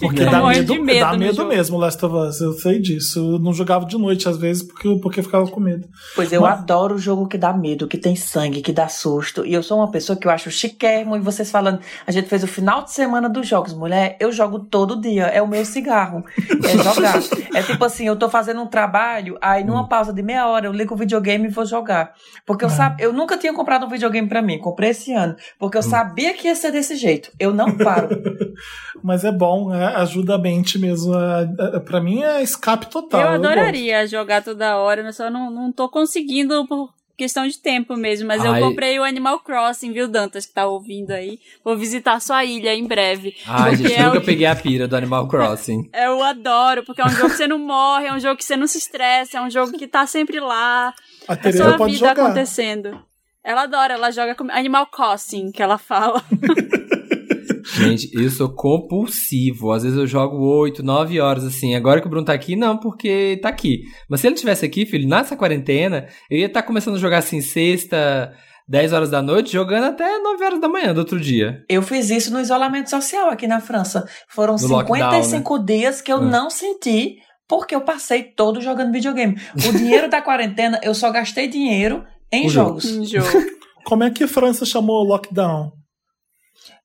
Porque 0.00 0.22
Eu 0.22 0.30
dá 0.30 0.42
medo, 0.46 0.72
de 0.72 0.78
medo 0.80 1.00
dá 1.00 1.16
medo 1.16 1.36
jogo. 1.36 1.48
mesmo, 1.50 1.76
Last 1.78 2.04
of 2.04 2.14
Us. 2.14 2.40
Eu 2.40 2.52
sei 2.54 2.80
disso. 2.80 3.18
Eu 3.34 3.38
não 3.38 3.52
jogava 3.52 3.84
de 3.84 3.98
noite, 3.98 4.28
às 4.28 4.38
vezes, 4.38 4.62
porque, 4.62 4.88
porque 5.02 5.20
eu 5.20 5.24
ficava 5.24 5.46
com 5.48 5.60
medo. 5.60 5.86
Pois 6.16 6.32
eu 6.32 6.40
Mas- 6.40 6.60
adoro 6.60 6.94
o 6.94 6.98
jogo 6.98 7.26
que 7.28 7.36
dá 7.36 7.52
medo, 7.52 7.86
que 7.86 7.98
tem 7.98 8.16
sangue, 8.16 8.62
que 8.62 8.72
dá 8.72 8.88
susto. 8.88 9.44
E 9.44 9.52
eu 9.52 9.62
sou 9.62 9.78
uma 9.78 9.90
pessoa 9.90 10.16
que 10.18 10.26
eu 10.26 10.30
acho 10.30 10.50
chiquérrimo. 10.50 11.16
E 11.16 11.20
vocês 11.20 11.50
falando, 11.50 11.80
a 12.06 12.10
gente 12.12 12.28
fez 12.28 12.42
o 12.42 12.46
final 12.46 12.82
de 12.82 12.92
semana 12.92 13.28
dos 13.28 13.46
jogos. 13.46 13.74
Mulher, 13.74 14.16
eu 14.18 14.32
jogo 14.32 14.58
todo 14.60 15.00
dia. 15.00 15.24
É 15.26 15.42
o 15.42 15.46
meu 15.48 15.64
cigarro. 15.64 16.24
É 16.70 16.78
jogar. 16.84 17.18
é 17.54 17.62
tipo 17.62 17.84
assim, 17.84 18.06
eu 18.06 18.14
tô 18.16 18.28
fazendo 18.28 18.60
um 18.62 18.66
trabalho, 18.66 19.36
aí 19.40 19.64
numa 19.64 19.88
pausa 19.88 20.12
de 20.12 20.22
meia 20.22 20.46
hora 20.46 20.66
eu 20.66 20.72
ligo 20.72 20.94
o 20.94 20.96
videogame 20.96 21.46
e 21.46 21.50
vou 21.50 21.66
jogar. 21.66 22.12
Porque 22.46 22.64
eu, 22.64 22.68
É. 22.68 22.70
sab... 22.70 23.00
eu 23.00 23.12
nunca 23.12 23.36
tinha 23.36 23.52
comprado 23.52 23.86
um 23.86 23.88
videogame 23.88 24.28
pra 24.28 24.40
mim. 24.40 24.58
Comprei 24.58 24.90
esse 24.90 25.12
ano. 25.12 25.34
Porque 25.58 25.76
eu 25.76 25.82
sabia 25.90 26.32
que 26.34 26.46
ia 26.48 26.54
ser 26.54 26.70
desse 26.72 26.96
jeito. 26.96 27.30
Eu 27.38 27.52
não 27.52 27.76
paro. 27.76 28.08
Mas 29.02 29.24
é 29.24 29.32
bom, 29.32 29.74
é, 29.74 29.84
ajuda 29.96 30.34
a 30.34 30.38
mente 30.38 30.78
mesmo. 30.78 31.14
É, 31.14 31.76
é, 31.76 31.80
pra 31.80 32.00
mim 32.00 32.22
é 32.22 32.42
escape 32.42 32.86
total. 32.86 33.20
eu 33.20 33.26
gosto. 33.38 33.46
adoraria 33.46 34.06
jogar 34.06 34.42
toda 34.42 34.76
hora, 34.76 35.02
mas 35.02 35.16
só 35.16 35.30
não, 35.30 35.50
não 35.50 35.72
tô 35.72 35.88
conseguindo 35.88 36.66
por 36.66 36.90
questão 37.16 37.46
de 37.46 37.58
tempo 37.58 37.96
mesmo. 37.96 38.26
Mas 38.28 38.44
Ai. 38.44 38.62
eu 38.62 38.66
comprei 38.66 38.98
o 38.98 39.04
Animal 39.04 39.40
Crossing, 39.40 39.92
viu, 39.92 40.06
Dantas, 40.08 40.44
que 40.46 40.52
tá 40.54 40.66
ouvindo 40.66 41.10
aí. 41.12 41.38
Vou 41.64 41.76
visitar 41.76 42.20
sua 42.20 42.44
ilha 42.44 42.74
em 42.74 42.86
breve. 42.86 43.34
Ai, 43.46 43.76
gente, 43.76 43.92
é 43.94 44.02
nunca 44.04 44.18
o- 44.18 44.24
peguei 44.24 44.46
a 44.46 44.54
pira 44.56 44.86
do 44.88 44.96
Animal 44.96 45.26
Crossing. 45.28 45.88
Eu 45.96 46.22
adoro, 46.22 46.82
porque 46.84 47.00
é 47.00 47.04
um 47.06 47.10
jogo 47.10 47.30
que 47.30 47.36
você 47.36 47.46
não 47.46 47.58
morre, 47.58 48.06
é 48.06 48.12
um 48.12 48.20
jogo 48.20 48.36
que 48.36 48.44
você 48.44 48.56
não 48.56 48.66
se 48.66 48.78
estressa, 48.78 49.38
é 49.38 49.42
um 49.42 49.50
jogo 49.50 49.72
que 49.78 49.86
tá 49.86 50.06
sempre 50.06 50.40
lá. 50.40 50.92
A 51.28 51.32
É 51.34 51.36
Tereza 51.36 51.64
só 51.64 51.70
a 51.74 51.76
pode 51.78 51.92
vida 51.94 52.08
jogar. 52.08 52.22
acontecendo. 52.24 52.98
Ela 53.44 53.62
adora, 53.62 53.94
ela 53.94 54.10
joga 54.10 54.34
com 54.34 54.50
Animal 54.50 54.86
Crossing, 54.86 55.50
que 55.50 55.62
ela 55.62 55.78
fala. 55.78 56.22
Gente, 57.74 58.10
eu 58.12 58.28
sou 58.30 58.48
compulsivo. 58.54 59.72
Às 59.72 59.82
vezes 59.82 59.96
eu 59.98 60.06
jogo 60.06 60.36
8, 60.36 60.82
9 60.82 61.20
horas 61.20 61.44
assim. 61.44 61.74
Agora 61.74 62.00
que 62.00 62.06
o 62.06 62.10
Bruno 62.10 62.24
tá 62.26 62.32
aqui, 62.34 62.56
não, 62.56 62.76
porque 62.76 63.38
tá 63.40 63.48
aqui. 63.48 63.82
Mas 64.08 64.20
se 64.20 64.26
ele 64.26 64.34
tivesse 64.36 64.64
aqui, 64.66 64.84
filho, 64.84 65.08
nessa 65.08 65.36
quarentena, 65.36 66.06
eu 66.30 66.38
ia 66.38 66.46
estar 66.46 66.62
começando 66.62 66.96
a 66.96 66.98
jogar 66.98 67.18
assim 67.18 67.40
sexta, 67.40 68.34
10 68.68 68.92
horas 68.92 69.10
da 69.10 69.22
noite, 69.22 69.52
jogando 69.52 69.84
até 69.84 70.18
9 70.18 70.44
horas 70.44 70.60
da 70.60 70.68
manhã 70.68 70.92
do 70.92 70.98
outro 70.98 71.18
dia. 71.18 71.64
Eu 71.68 71.80
fiz 71.82 72.10
isso 72.10 72.32
no 72.32 72.40
isolamento 72.40 72.90
social 72.90 73.30
aqui 73.30 73.46
na 73.46 73.60
França. 73.60 74.06
Foram 74.28 74.54
No 74.54 74.58
55 74.58 75.58
dias 75.64 76.02
que 76.02 76.12
eu 76.12 76.18
Ah. 76.18 76.20
não 76.22 76.50
senti, 76.50 77.16
porque 77.48 77.74
eu 77.74 77.80
passei 77.82 78.22
todo 78.22 78.60
jogando 78.60 78.92
videogame. 78.92 79.36
O 79.68 79.72
dinheiro 79.72 80.08
da 80.10 80.20
quarentena, 80.20 80.78
eu 80.82 80.94
só 80.94 81.10
gastei 81.10 81.46
dinheiro 81.48 82.04
em 82.32 82.46
O 82.46 82.50
jogo. 82.50 82.80
jogos. 82.80 82.84
Um 82.96 83.04
jogo. 83.04 83.26
Como 83.84 84.04
é 84.04 84.10
que 84.10 84.24
a 84.24 84.28
França 84.28 84.64
chamou 84.64 85.04
lockdown? 85.04 85.72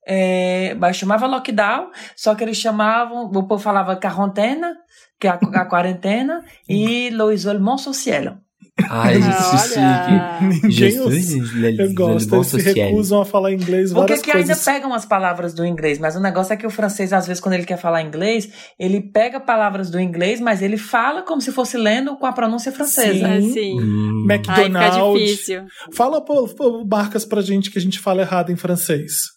É, 0.08 0.74
mas 0.74 0.96
chamava 0.96 1.26
lockdown, 1.26 1.90
só 2.16 2.34
que 2.34 2.44
eles 2.44 2.56
chamavam, 2.56 3.26
o 3.26 3.46
povo 3.46 3.58
falava 3.62 3.96
quarentena, 3.96 4.76
que 5.20 5.26
é 5.26 5.30
a, 5.30 5.34
a 5.34 5.66
quarentena, 5.68 6.44
e 6.68 7.10
le 7.10 7.34
isolement 7.34 7.78
social. 7.78 8.38
Ai, 8.88 9.14
gente, 9.14 9.24
que 9.24 9.32
Olha. 9.32 9.58
chique. 9.58 10.44
Ninguém 10.44 10.70
Jesus, 10.70 11.34
usa. 11.34 11.56
le- 11.58 11.82
Eu 11.82 11.94
gosto, 11.94 12.30
le- 12.30 12.36
eles 12.36 12.46
se 12.48 12.58
recusam 12.72 13.20
a 13.22 13.24
falar 13.24 13.52
inglês, 13.52 13.90
Porque 13.90 14.00
várias 14.00 14.20
que 14.22 14.30
ainda 14.30 14.46
coisas. 14.48 14.64
pegam 14.64 14.92
as 14.92 15.06
palavras 15.06 15.54
do 15.54 15.64
inglês, 15.64 15.98
mas 15.98 16.14
o 16.14 16.20
negócio 16.20 16.52
é 16.52 16.56
que 16.56 16.66
o 16.66 16.70
francês, 16.70 17.12
às 17.12 17.26
vezes, 17.26 17.40
quando 17.40 17.54
ele 17.54 17.64
quer 17.64 17.78
falar 17.78 18.02
inglês, 18.02 18.48
ele 18.78 19.00
pega 19.00 19.40
palavras 19.40 19.90
do 19.90 19.98
inglês, 19.98 20.40
mas 20.40 20.60
ele 20.60 20.76
fala 20.76 21.22
como 21.22 21.40
se 21.40 21.50
fosse 21.52 21.76
lendo 21.78 22.16
com 22.18 22.26
a 22.26 22.32
pronúncia 22.32 22.70
francesa. 22.70 23.26
É 23.28 23.40
Sim. 23.40 23.50
assim. 23.50 23.80
Hum. 23.80 24.26
Aí 24.30 24.38
fica 24.38 24.60
McDonald's. 24.62 25.22
difícil. 25.30 25.64
Fala 25.94 26.22
pô, 26.24 26.46
pô, 26.48 26.84
marcas 26.84 27.24
pra 27.24 27.40
gente 27.40 27.70
que 27.70 27.78
a 27.78 27.82
gente 27.82 27.98
fala 27.98 28.20
errado 28.20 28.52
em 28.52 28.56
francês. 28.56 29.35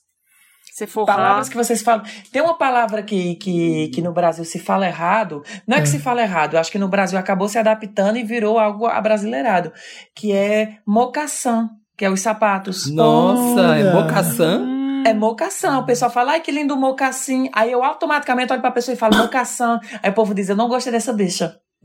Se 0.79 0.87
for 0.87 1.05
Palavras 1.05 1.49
que 1.49 1.57
vocês 1.57 1.81
falam. 1.81 2.03
Tem 2.31 2.41
uma 2.41 2.57
palavra 2.57 3.03
que, 3.03 3.35
que, 3.35 3.89
que 3.89 4.01
no 4.01 4.13
Brasil 4.13 4.45
se 4.45 4.59
fala 4.59 4.87
errado. 4.87 5.43
Não 5.67 5.75
é 5.77 5.81
que 5.81 5.87
É. 5.87 5.91
se 5.91 5.99
fala 5.99 6.21
errado, 6.21 6.53
eu 6.53 6.59
acho 6.59 6.71
que 6.71 6.79
no 6.79 6.87
Brasil 6.87 7.19
acabou 7.19 7.49
se 7.49 7.57
adaptando 7.57 8.17
e 8.17 8.23
virou 8.23 8.57
algo 8.57 8.85
abrasileirado. 8.87 9.71
Que 10.15 10.31
é 10.31 10.77
mocassin, 10.87 11.67
que 11.97 12.05
é 12.05 12.09
os 12.09 12.21
sapatos. 12.21 12.89
Nossa, 12.89 13.59
é 13.77 13.81
Olha. 13.83 13.93
mocaçã? 13.93 14.59
Hum, 14.59 15.03
É 15.05 15.13
mocassin. 15.13 15.67
O 15.67 15.83
pessoal 15.83 16.09
fala, 16.11 16.31
ai 16.33 16.39
que 16.41 16.51
lindo 16.51 16.75
mocassim. 16.77 17.49
Aí 17.53 17.71
eu 17.71 17.83
automaticamente 17.83 18.51
olho 18.53 18.61
pra 18.61 18.71
pessoa 18.71 18.93
e 18.93 18.97
falo 18.97 19.17
mocassin. 19.17 19.79
Aí 20.01 20.09
o 20.09 20.13
povo 20.13 20.33
diz, 20.33 20.47
eu 20.49 20.55
não 20.55 20.67
gostei 20.69 20.91
dessa 20.93 21.11
bicha. 21.13 21.55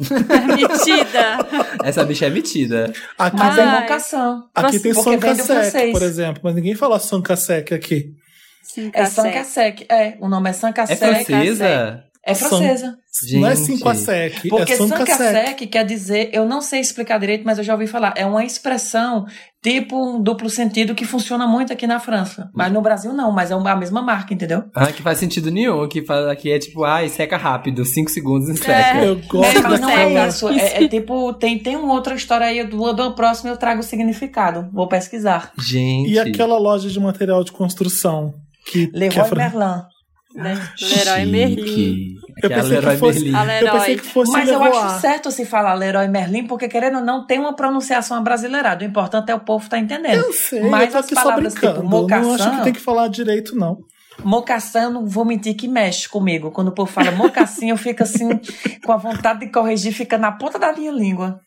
metida. 0.57 1.39
Essa 1.85 2.05
bicha 2.05 2.27
é 2.27 2.31
metida. 2.31 2.93
Aqui, 3.19 3.37
Mas 3.37 3.59
é 3.59 3.66
mocassin. 3.81 4.43
aqui 4.55 4.81
tem 4.81 4.95
francês. 4.95 5.93
por 5.93 6.03
exemplo, 6.03 6.41
mas 6.45 6.55
ninguém 6.55 6.75
fala 6.75 6.99
Sankasek 6.99 7.73
aqui. 7.75 8.12
É. 8.93 9.05
Sankasek. 9.07 9.86
É, 9.89 10.16
o 10.20 10.28
nome 10.28 10.49
é 10.49 10.51
É 10.51 10.53
Sankasek. 10.53 11.24
francesa? 11.24 12.05
É 12.27 12.35
francesa. 12.35 12.97
Não 13.35 13.47
é 13.47 13.55
Gente. 13.55 13.78
Sankasek, 13.78 14.49
Porque 14.49 14.73
é 14.73 14.77
Sankasek. 14.77 15.12
Sankasek 15.12 15.66
quer 15.66 15.85
dizer, 15.85 16.31
eu 16.32 16.47
não 16.47 16.61
sei 16.62 16.81
explicar 16.81 17.19
direito, 17.19 17.45
mas 17.45 17.59
eu 17.59 17.65
já 17.65 17.74
ouvi 17.74 17.86
falar, 17.86 18.15
é 18.16 18.24
uma 18.24 18.45
expressão 18.45 19.27
tipo 19.62 19.97
um 19.97 20.23
duplo 20.23 20.51
sentido 20.51 20.95
que 20.95 21.05
funciona 21.05 21.47
muito 21.47 21.73
aqui 21.73 21.86
na 21.86 22.01
França. 22.01 22.51
Mas 22.55 22.73
no 22.73 22.81
Brasil 22.81 23.12
não, 23.12 23.31
mas 23.31 23.51
é 23.51 23.55
a 23.55 23.77
mesma 23.77 24.03
marca, 24.03 24.32
entendeu? 24.32 24.65
Ah, 24.74 24.91
que 24.91 25.03
faz 25.03 25.19
sentido 25.19 25.51
nenhum. 25.51 25.86
Que, 25.86 26.05
faz, 26.05 26.39
que 26.41 26.51
é 26.51 26.59
tipo, 26.59 26.82
ai, 26.85 27.09
seca 27.09 27.36
rápido. 27.36 27.85
5 27.85 28.11
segundos 28.11 28.49
e 28.49 28.57
seca. 28.57 28.73
É. 28.73 29.07
Eu 29.07 29.16
gosto 29.27 29.59
É, 29.59 29.62
mas 29.62 29.81
não 29.81 29.91
é 29.91 30.28
isso. 30.28 30.49
É, 30.49 30.85
é 30.85 30.89
tipo, 30.89 31.32
tem, 31.35 31.59
tem 31.59 31.77
uma 31.77 31.93
outra 31.95 32.15
história 32.15 32.47
aí, 32.47 32.65
do, 32.65 32.93
do 32.93 33.15
próximo 33.15 33.51
eu 33.51 33.57
trago 33.57 33.81
o 33.81 33.85
significado. 33.85 34.69
Vou 34.73 34.89
pesquisar. 34.89 35.53
Gente. 35.59 36.11
E 36.11 36.19
aquela 36.19 36.59
loja 36.59 36.89
de 36.89 36.99
material 36.99 37.45
de 37.45 37.53
construção 37.53 38.35
que, 38.66 38.86
que 38.89 38.97
é 38.97 38.99
Leroy 38.99 39.28
fran- 39.28 39.36
Merlin. 39.36 39.82
Né? 40.36 40.69
Leroy 40.97 41.27
Merlin. 41.27 41.97
Eu 42.43 42.49
pensei 42.51 42.62
que 42.65 42.69
Leroy 42.74 42.97
fosse- 42.97 43.20
Merlin. 43.31 43.39
Eu 43.39 43.45
Leroy. 43.47 43.70
pensei 43.78 43.97
que 43.97 44.03
fosse 44.07 44.32
Mas 44.32 44.49
eu 44.49 44.59
Leroy. 44.59 44.78
acho 44.78 45.01
certo 45.01 45.31
se 45.31 45.45
falar 45.45 45.74
Leroy 45.74 46.09
Merlin, 46.09 46.47
porque 46.47 46.66
querendo 46.69 46.99
ou 46.99 47.05
não, 47.05 47.24
tem 47.24 47.39
uma 47.39 47.55
pronunciação 47.55 48.16
abrasileirada. 48.16 48.85
O 48.85 48.89
importante 48.89 49.31
é 49.31 49.35
o 49.35 49.41
povo 49.41 49.62
estar 49.65 49.78
entendendo. 49.78 50.24
Eu 50.24 50.32
sei, 50.32 50.62
Mas 50.69 50.86
eu 50.86 50.93
tô 50.93 50.99
as 50.99 51.05
aqui 51.05 51.15
só 51.15 51.23
palavras 51.23 51.55
brincando. 51.55 51.82
tipo 51.82 52.09
não 52.09 52.35
acho 52.35 52.51
que 52.57 52.62
tem 52.65 52.73
que 52.73 52.81
falar 52.81 53.07
direito, 53.09 53.55
não. 53.55 53.77
Mocassin, 54.24 54.78
eu 54.78 54.91
não 54.91 55.07
vou 55.07 55.24
mentir 55.24 55.55
que 55.57 55.66
mexe 55.69 56.09
comigo. 56.09 56.51
Quando 56.53 56.69
o 56.69 56.73
povo 56.74 56.91
fala 56.91 57.11
mocassim, 57.12 57.70
eu 57.70 57.77
fico 57.77 58.03
assim, 58.03 58.28
com 58.85 58.93
a 58.93 58.97
vontade 58.97 59.41
de 59.41 59.51
corrigir, 59.53 59.93
fica 59.93 60.16
na 60.19 60.31
ponta 60.32 60.57
da 60.59 60.73
minha 60.73 60.93
língua. 60.93 61.41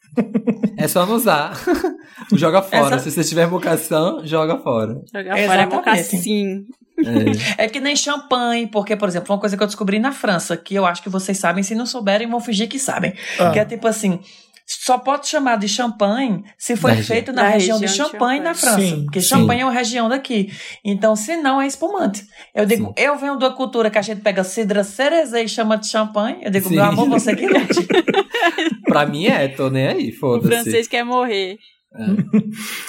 É 0.77 0.87
só 0.87 1.05
não 1.05 1.15
usar. 1.15 1.53
joga 2.33 2.61
fora. 2.61 2.95
Essa- 2.95 3.09
Se 3.09 3.11
você 3.11 3.23
tiver 3.23 3.47
vocação, 3.47 4.25
joga 4.25 4.57
fora. 4.59 4.95
Jogar 5.13 5.37
fora 5.37 5.61
é 5.61 5.63
Exatamente. 5.65 6.65
É. 7.57 7.65
É 7.65 7.67
que 7.69 7.79
nem 7.79 7.95
champanhe, 7.95 8.67
porque, 8.67 8.95
por 8.95 9.07
exemplo, 9.07 9.33
uma 9.33 9.39
coisa 9.39 9.55
que 9.55 9.61
eu 9.63 9.67
descobri 9.67 9.99
na 9.99 10.11
França, 10.11 10.57
que 10.57 10.73
eu 10.75 10.85
acho 10.85 11.01
que 11.03 11.09
vocês 11.09 11.37
sabem, 11.37 11.63
se 11.63 11.75
não 11.75 11.85
souberem, 11.85 12.27
vão 12.27 12.39
fingir 12.39 12.67
que 12.67 12.79
sabem. 12.79 13.13
Ah. 13.39 13.51
Que 13.51 13.59
é 13.59 13.65
tipo 13.65 13.87
assim. 13.87 14.19
Só 14.69 14.97
pode 14.97 15.27
chamar 15.29 15.57
de 15.57 15.65
champanhe 15.69 16.43
se 16.57 16.75
foi 16.75 16.91
Na 16.91 16.97
região. 16.97 17.15
feito 17.15 17.31
na, 17.31 17.43
Na 17.43 17.49
região, 17.51 17.79
de 17.79 17.85
região 17.85 18.05
de 18.07 18.11
Champagne, 18.11 18.39
na 18.41 18.53
Champagne. 18.53 18.75
França. 18.81 18.95
Sim, 18.97 19.03
porque 19.05 19.21
sim. 19.21 19.27
Champagne 19.29 19.61
é 19.61 19.65
uma 19.65 19.71
região 19.71 20.09
daqui. 20.09 20.51
Então, 20.83 21.15
se 21.15 21.37
não, 21.37 21.61
é 21.61 21.67
espumante. 21.67 22.25
Eu 22.53 22.65
digo, 22.65 22.87
Sim. 22.87 22.93
eu 22.97 23.15
venho 23.17 23.37
de 23.37 23.45
uma 23.45 23.55
cultura 23.55 23.89
que 23.89 23.97
a 23.97 24.01
gente 24.01 24.19
pega 24.19 24.43
cidra 24.43 24.83
cereza 24.83 25.39
e 25.41 25.47
chama 25.47 25.77
de 25.77 25.87
champanhe. 25.87 26.39
Eu 26.41 26.51
digo, 26.51 26.67
Sim. 26.67 26.75
meu 26.75 26.83
amor, 26.83 27.07
você 27.07 27.33
que 27.33 27.47
lute. 27.47 27.87
Pra 28.83 29.05
mim 29.05 29.27
é, 29.27 29.47
tô 29.47 29.69
nem 29.69 29.87
aí, 29.87 30.09
O 30.09 30.19
foda-se. 30.19 30.47
francês 30.47 30.85
quer 30.87 31.05
morrer. 31.05 31.57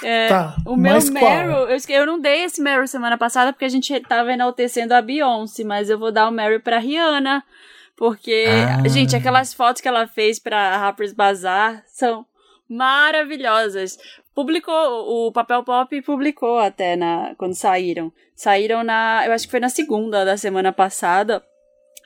É, 0.03 0.27
Tá, 0.27 0.55
O 0.65 0.75
meu? 0.75 0.97
Meryl, 1.11 1.67
eu, 1.69 1.77
eu 1.89 2.05
não 2.05 2.19
dei 2.19 2.43
esse 2.43 2.61
Meryl 2.61 2.87
semana 2.87 3.17
passada 3.17 3.51
porque 3.51 3.65
a 3.65 3.69
gente 3.69 3.99
tava 4.01 4.31
enaltecendo 4.33 4.93
a 4.93 5.01
Beyoncé, 5.01 5.63
mas 5.63 5.89
eu 5.89 5.97
vou 5.99 6.11
dar 6.11 6.27
o 6.27 6.31
Meryl 6.31 6.59
pra 6.61 6.79
Rihanna. 6.79 7.43
Porque, 7.95 8.45
Ah. 8.47 8.87
gente, 8.87 9.15
aquelas 9.15 9.53
fotos 9.53 9.81
que 9.81 9.87
ela 9.87 10.07
fez 10.07 10.39
pra 10.39 10.75
Harper's 10.77 11.11
Bazaar 11.13 11.83
são 11.87 12.25
maravilhosas. 12.69 13.97
Publicou, 14.33 15.27
o 15.27 15.31
Papel 15.33 15.63
Pop 15.63 16.01
publicou 16.03 16.59
até 16.59 16.95
na, 16.95 17.33
quando 17.37 17.53
saíram. 17.55 18.11
Saíram 18.35 18.83
na, 18.83 19.23
eu 19.25 19.33
acho 19.33 19.45
que 19.45 19.51
foi 19.51 19.59
na 19.59 19.67
segunda 19.69 20.23
da 20.23 20.37
semana 20.37 20.71
passada. 20.71 21.43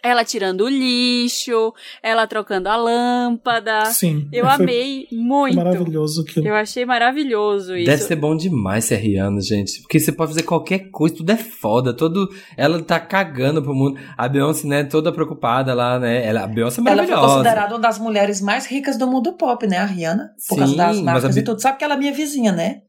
Ela 0.03 0.25
tirando 0.25 0.65
o 0.65 0.67
lixo, 0.67 1.73
ela 2.01 2.27
trocando 2.27 2.67
a 2.67 2.75
lâmpada. 2.75 3.85
Sim. 3.85 4.27
Eu 4.34 4.45
amei 4.49 5.07
muito. 5.09 5.55
Maravilhoso 5.55 6.23
aquilo. 6.23 6.45
Eu 6.45 6.55
achei 6.55 6.85
maravilhoso 6.85 7.73
isso. 7.77 7.85
Deve 7.89 8.03
ser 8.03 8.17
bom 8.17 8.35
demais 8.35 8.84
ser 8.84 8.97
Rihanna, 8.97 9.39
gente. 9.39 9.81
Porque 9.81 10.01
você 10.01 10.11
pode 10.11 10.31
fazer 10.31 10.43
qualquer 10.43 10.89
coisa, 10.91 11.15
tudo 11.15 11.31
é 11.31 11.38
foda. 11.38 11.93
Todo... 11.93 12.30
Ela 12.57 12.84
tá 12.84 12.99
cagando 12.99 13.63
pro 13.63 13.73
mundo. 13.73 13.97
A 14.17 14.27
Beyoncé, 14.27 14.67
né, 14.67 14.84
toda 14.84 15.09
preocupada 15.09 15.73
lá, 15.73 15.97
né? 15.97 16.25
Ela, 16.25 16.43
a 16.43 16.47
Beyoncé 16.47 16.81
é 16.81 16.84
Ela 16.91 17.03
foi 17.03 17.07
maravilhosa. 17.07 17.34
considerada 17.35 17.73
uma 17.73 17.80
das 17.80 17.97
mulheres 17.97 18.41
mais 18.41 18.65
ricas 18.65 18.97
do 18.97 19.07
mundo 19.07 19.31
pop, 19.34 19.65
né? 19.65 19.77
A 19.77 19.85
Rihanna. 19.85 20.31
Por 20.49 20.57
causa 20.57 20.71
Sim, 20.71 20.77
das 20.77 20.95
mas 20.97 21.05
marcas 21.05 21.38
a 21.38 21.39
e 21.39 21.43
tudo. 21.43 21.61
Sabe 21.61 21.77
que 21.77 21.84
ela 21.85 21.93
é 21.93 21.97
minha 21.97 22.13
vizinha, 22.13 22.51
né? 22.51 22.81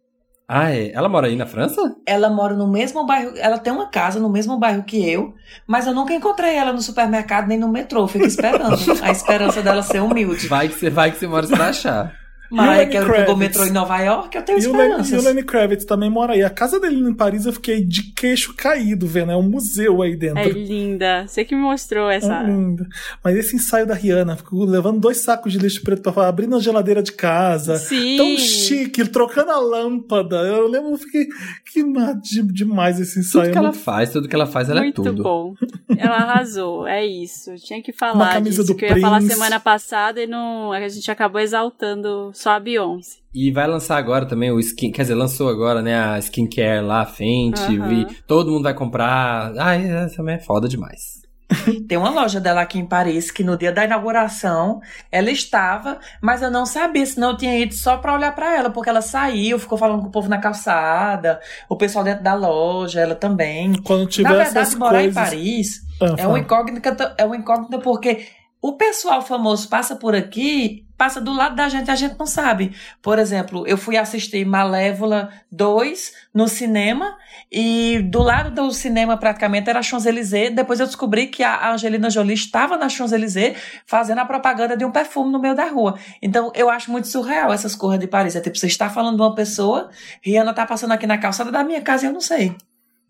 Ah, 0.46 0.70
é? 0.70 0.92
Ela 0.92 1.08
mora 1.08 1.26
aí 1.26 1.36
na 1.36 1.46
França? 1.46 1.96
Ela 2.06 2.28
mora 2.28 2.54
no 2.54 2.68
mesmo 2.68 3.06
bairro, 3.06 3.32
ela 3.36 3.58
tem 3.58 3.72
uma 3.72 3.88
casa 3.88 4.20
no 4.20 4.28
mesmo 4.28 4.58
bairro 4.58 4.82
que 4.84 5.08
eu, 5.08 5.34
mas 5.66 5.86
eu 5.86 5.94
nunca 5.94 6.12
encontrei 6.12 6.54
ela 6.54 6.72
no 6.72 6.82
supermercado 6.82 7.48
nem 7.48 7.58
no 7.58 7.68
metrô. 7.68 8.06
Fico 8.06 8.26
esperando. 8.26 8.76
a 9.02 9.10
esperança 9.10 9.62
dela 9.62 9.82
ser 9.82 10.00
humilde. 10.00 10.46
Vai 10.46 10.68
que 10.68 10.74
você 10.74 10.90
vai 10.90 11.10
que 11.10 11.18
você 11.18 11.26
mora, 11.26 11.46
vai 11.46 11.70
achar. 11.70 12.23
Que 12.54 12.96
ele 12.96 13.06
pegou 13.06 13.14
Kravitz? 13.14 13.38
metrô 13.38 13.64
em 13.64 13.70
Nova 13.72 13.98
York, 14.00 14.36
eu 14.36 14.42
tenho 14.42 14.58
E 14.60 14.66
o, 14.66 14.76
Lenny, 14.76 15.08
e 15.10 15.14
o. 15.16 15.22
Lenny 15.22 15.42
Kravitz 15.42 15.84
também 15.84 16.10
mora 16.10 16.34
aí. 16.34 16.42
A 16.42 16.50
casa 16.50 16.78
dele 16.80 16.96
em 17.00 17.14
Paris 17.14 17.46
eu 17.46 17.52
fiquei 17.52 17.84
de 17.84 18.12
queixo 18.12 18.54
caído 18.54 19.06
vendo. 19.06 19.32
É 19.32 19.36
um 19.36 19.42
museu 19.42 20.02
aí 20.02 20.16
dentro. 20.16 20.38
É 20.40 20.48
linda. 20.48 21.26
Você 21.26 21.44
que 21.44 21.54
me 21.54 21.62
mostrou 21.62 22.08
essa. 22.10 22.32
É 22.34 22.44
lindo. 22.44 22.86
Mas 23.22 23.36
esse 23.36 23.56
ensaio 23.56 23.86
da 23.86 23.94
Rihanna, 23.94 24.36
ficou 24.36 24.64
levando 24.64 25.00
dois 25.00 25.18
sacos 25.18 25.52
de 25.52 25.58
lixo 25.58 25.82
preto 25.82 26.02
pra 26.02 26.12
fora, 26.12 26.28
abrindo 26.28 26.56
a 26.56 26.60
geladeira 26.60 27.02
de 27.02 27.12
casa. 27.12 27.76
Sim. 27.76 28.16
Tão 28.16 28.36
chique, 28.38 29.04
trocando 29.08 29.50
a 29.50 29.58
lâmpada. 29.58 30.36
Eu 30.36 30.66
lembro, 30.68 30.90
eu 30.92 30.98
fiquei 30.98 31.26
que 31.72 31.82
de- 32.22 32.42
demais 32.52 32.98
esse 33.00 33.18
ensaio. 33.20 33.44
Tudo 33.44 33.52
que 33.52 33.58
ela 33.58 33.68
Muito- 33.68 33.82
faz, 33.82 34.10
tudo 34.10 34.28
que 34.28 34.34
ela 34.34 34.46
faz, 34.46 34.68
ela 34.68 34.80
Muito 34.80 35.00
é 35.00 35.04
tudo. 35.04 35.22
bom. 35.22 35.54
Ela 35.96 36.16
arrasou, 36.16 36.86
é 36.86 37.04
isso. 37.04 37.54
Tinha 37.56 37.82
que 37.82 37.92
Uma 37.92 37.98
falar 37.98 38.32
camisa 38.34 38.62
disso, 38.62 38.72
do 38.72 38.76
que 38.76 38.84
eu 38.84 38.90
ia 38.96 39.00
falar 39.00 39.18
Prince. 39.18 39.32
semana 39.34 39.60
passada 39.60 40.20
e 40.22 40.26
não, 40.26 40.72
a 40.72 40.88
gente 40.88 41.10
acabou 41.10 41.40
exaltando 41.40 42.30
só 42.44 42.50
a 42.52 42.60
Beyoncé. 42.60 43.18
E 43.34 43.50
vai 43.50 43.66
lançar 43.66 43.96
agora 43.96 44.26
também 44.26 44.50
o 44.52 44.60
skin, 44.60 44.92
quer 44.92 45.02
dizer, 45.02 45.14
lançou 45.14 45.48
agora, 45.48 45.82
né, 45.82 45.98
a 45.98 46.18
skincare 46.18 46.84
lá, 46.84 47.00
a 47.00 47.06
Fenty, 47.06 47.78
vi, 47.80 48.06
todo 48.28 48.50
mundo 48.52 48.62
vai 48.62 48.74
comprar. 48.74 49.52
Ai, 49.58 49.90
essa 49.90 50.16
também 50.16 50.36
é 50.36 50.38
foda 50.38 50.68
demais. 50.68 51.24
Tem 51.88 51.98
uma 51.98 52.10
loja 52.10 52.40
dela 52.40 52.62
aqui 52.62 52.78
em 52.78 52.86
Paris 52.86 53.30
que 53.30 53.42
no 53.44 53.56
dia 53.56 53.70
da 53.72 53.84
inauguração 53.84 54.80
ela 55.10 55.30
estava, 55.30 55.98
mas 56.22 56.42
eu 56.42 56.50
não 56.50 56.64
sabia, 56.66 57.04
senão 57.04 57.30
eu 57.30 57.36
tinha 57.36 57.58
ido 57.58 57.74
só 57.74 57.96
pra 57.96 58.14
olhar 58.14 58.34
pra 58.34 58.56
ela, 58.56 58.70
porque 58.70 58.88
ela 58.90 59.02
saiu, 59.02 59.58
ficou 59.58 59.76
falando 59.78 60.02
com 60.02 60.08
o 60.08 60.12
povo 60.12 60.28
na 60.28 60.38
calçada, 60.38 61.40
o 61.68 61.76
pessoal 61.76 62.04
dentro 62.04 62.22
da 62.24 62.34
loja, 62.34 63.00
ela 63.00 63.14
também. 63.14 63.72
Quando 63.82 64.06
tiver 64.06 64.28
Na 64.28 64.34
verdade, 64.36 64.58
essas 64.58 64.74
morar 64.74 65.00
coisas... 65.00 65.10
em 65.10 65.14
Paris 65.14 65.68
Ah, 66.00 66.04
é 66.04 66.08
uma 66.08 66.16
fala. 66.18 66.38
incógnita, 66.40 67.14
é 67.18 67.24
uma 67.24 67.36
incógnita 67.36 67.78
porque 67.78 68.26
o 68.62 68.76
pessoal 68.78 69.20
famoso 69.20 69.68
passa 69.68 69.94
por 69.96 70.14
aqui, 70.14 70.86
passa 71.04 71.20
do 71.20 71.34
lado 71.34 71.54
da 71.54 71.68
gente, 71.68 71.90
a 71.90 71.94
gente 71.94 72.18
não 72.18 72.24
sabe. 72.24 72.74
Por 73.02 73.18
exemplo, 73.18 73.66
eu 73.66 73.76
fui 73.76 73.94
assistir 73.94 74.42
Malévola 74.46 75.28
2 75.52 76.14
no 76.32 76.48
cinema 76.48 77.18
e 77.52 77.98
do 78.10 78.22
lado 78.22 78.50
do 78.50 78.70
cinema 78.70 79.14
praticamente 79.18 79.68
era 79.68 79.80
a 79.80 79.82
Champs-Élysées. 79.82 80.54
Depois 80.54 80.80
eu 80.80 80.86
descobri 80.86 81.26
que 81.26 81.42
a 81.42 81.72
Angelina 81.72 82.08
Jolie 82.08 82.32
estava 82.32 82.78
na 82.78 82.88
Champs-Élysées 82.88 83.54
fazendo 83.84 84.20
a 84.20 84.24
propaganda 84.24 84.78
de 84.78 84.84
um 84.86 84.90
perfume 84.90 85.30
no 85.30 85.38
meio 85.38 85.54
da 85.54 85.66
rua. 85.66 85.98
Então 86.22 86.50
eu 86.54 86.70
acho 86.70 86.90
muito 86.90 87.06
surreal 87.06 87.52
essas 87.52 87.76
coisas 87.76 88.00
de 88.00 88.06
Paris. 88.06 88.34
É 88.34 88.40
tipo, 88.40 88.56
você 88.56 88.66
está 88.66 88.88
falando 88.88 89.16
de 89.16 89.22
uma 89.22 89.34
pessoa, 89.34 89.90
Rihanna 90.22 90.54
tá 90.54 90.64
passando 90.64 90.92
aqui 90.92 91.06
na 91.06 91.18
calçada 91.18 91.52
da 91.52 91.62
minha 91.62 91.82
casa 91.82 92.06
e 92.06 92.08
eu 92.08 92.14
não 92.14 92.20
sei. 92.22 92.56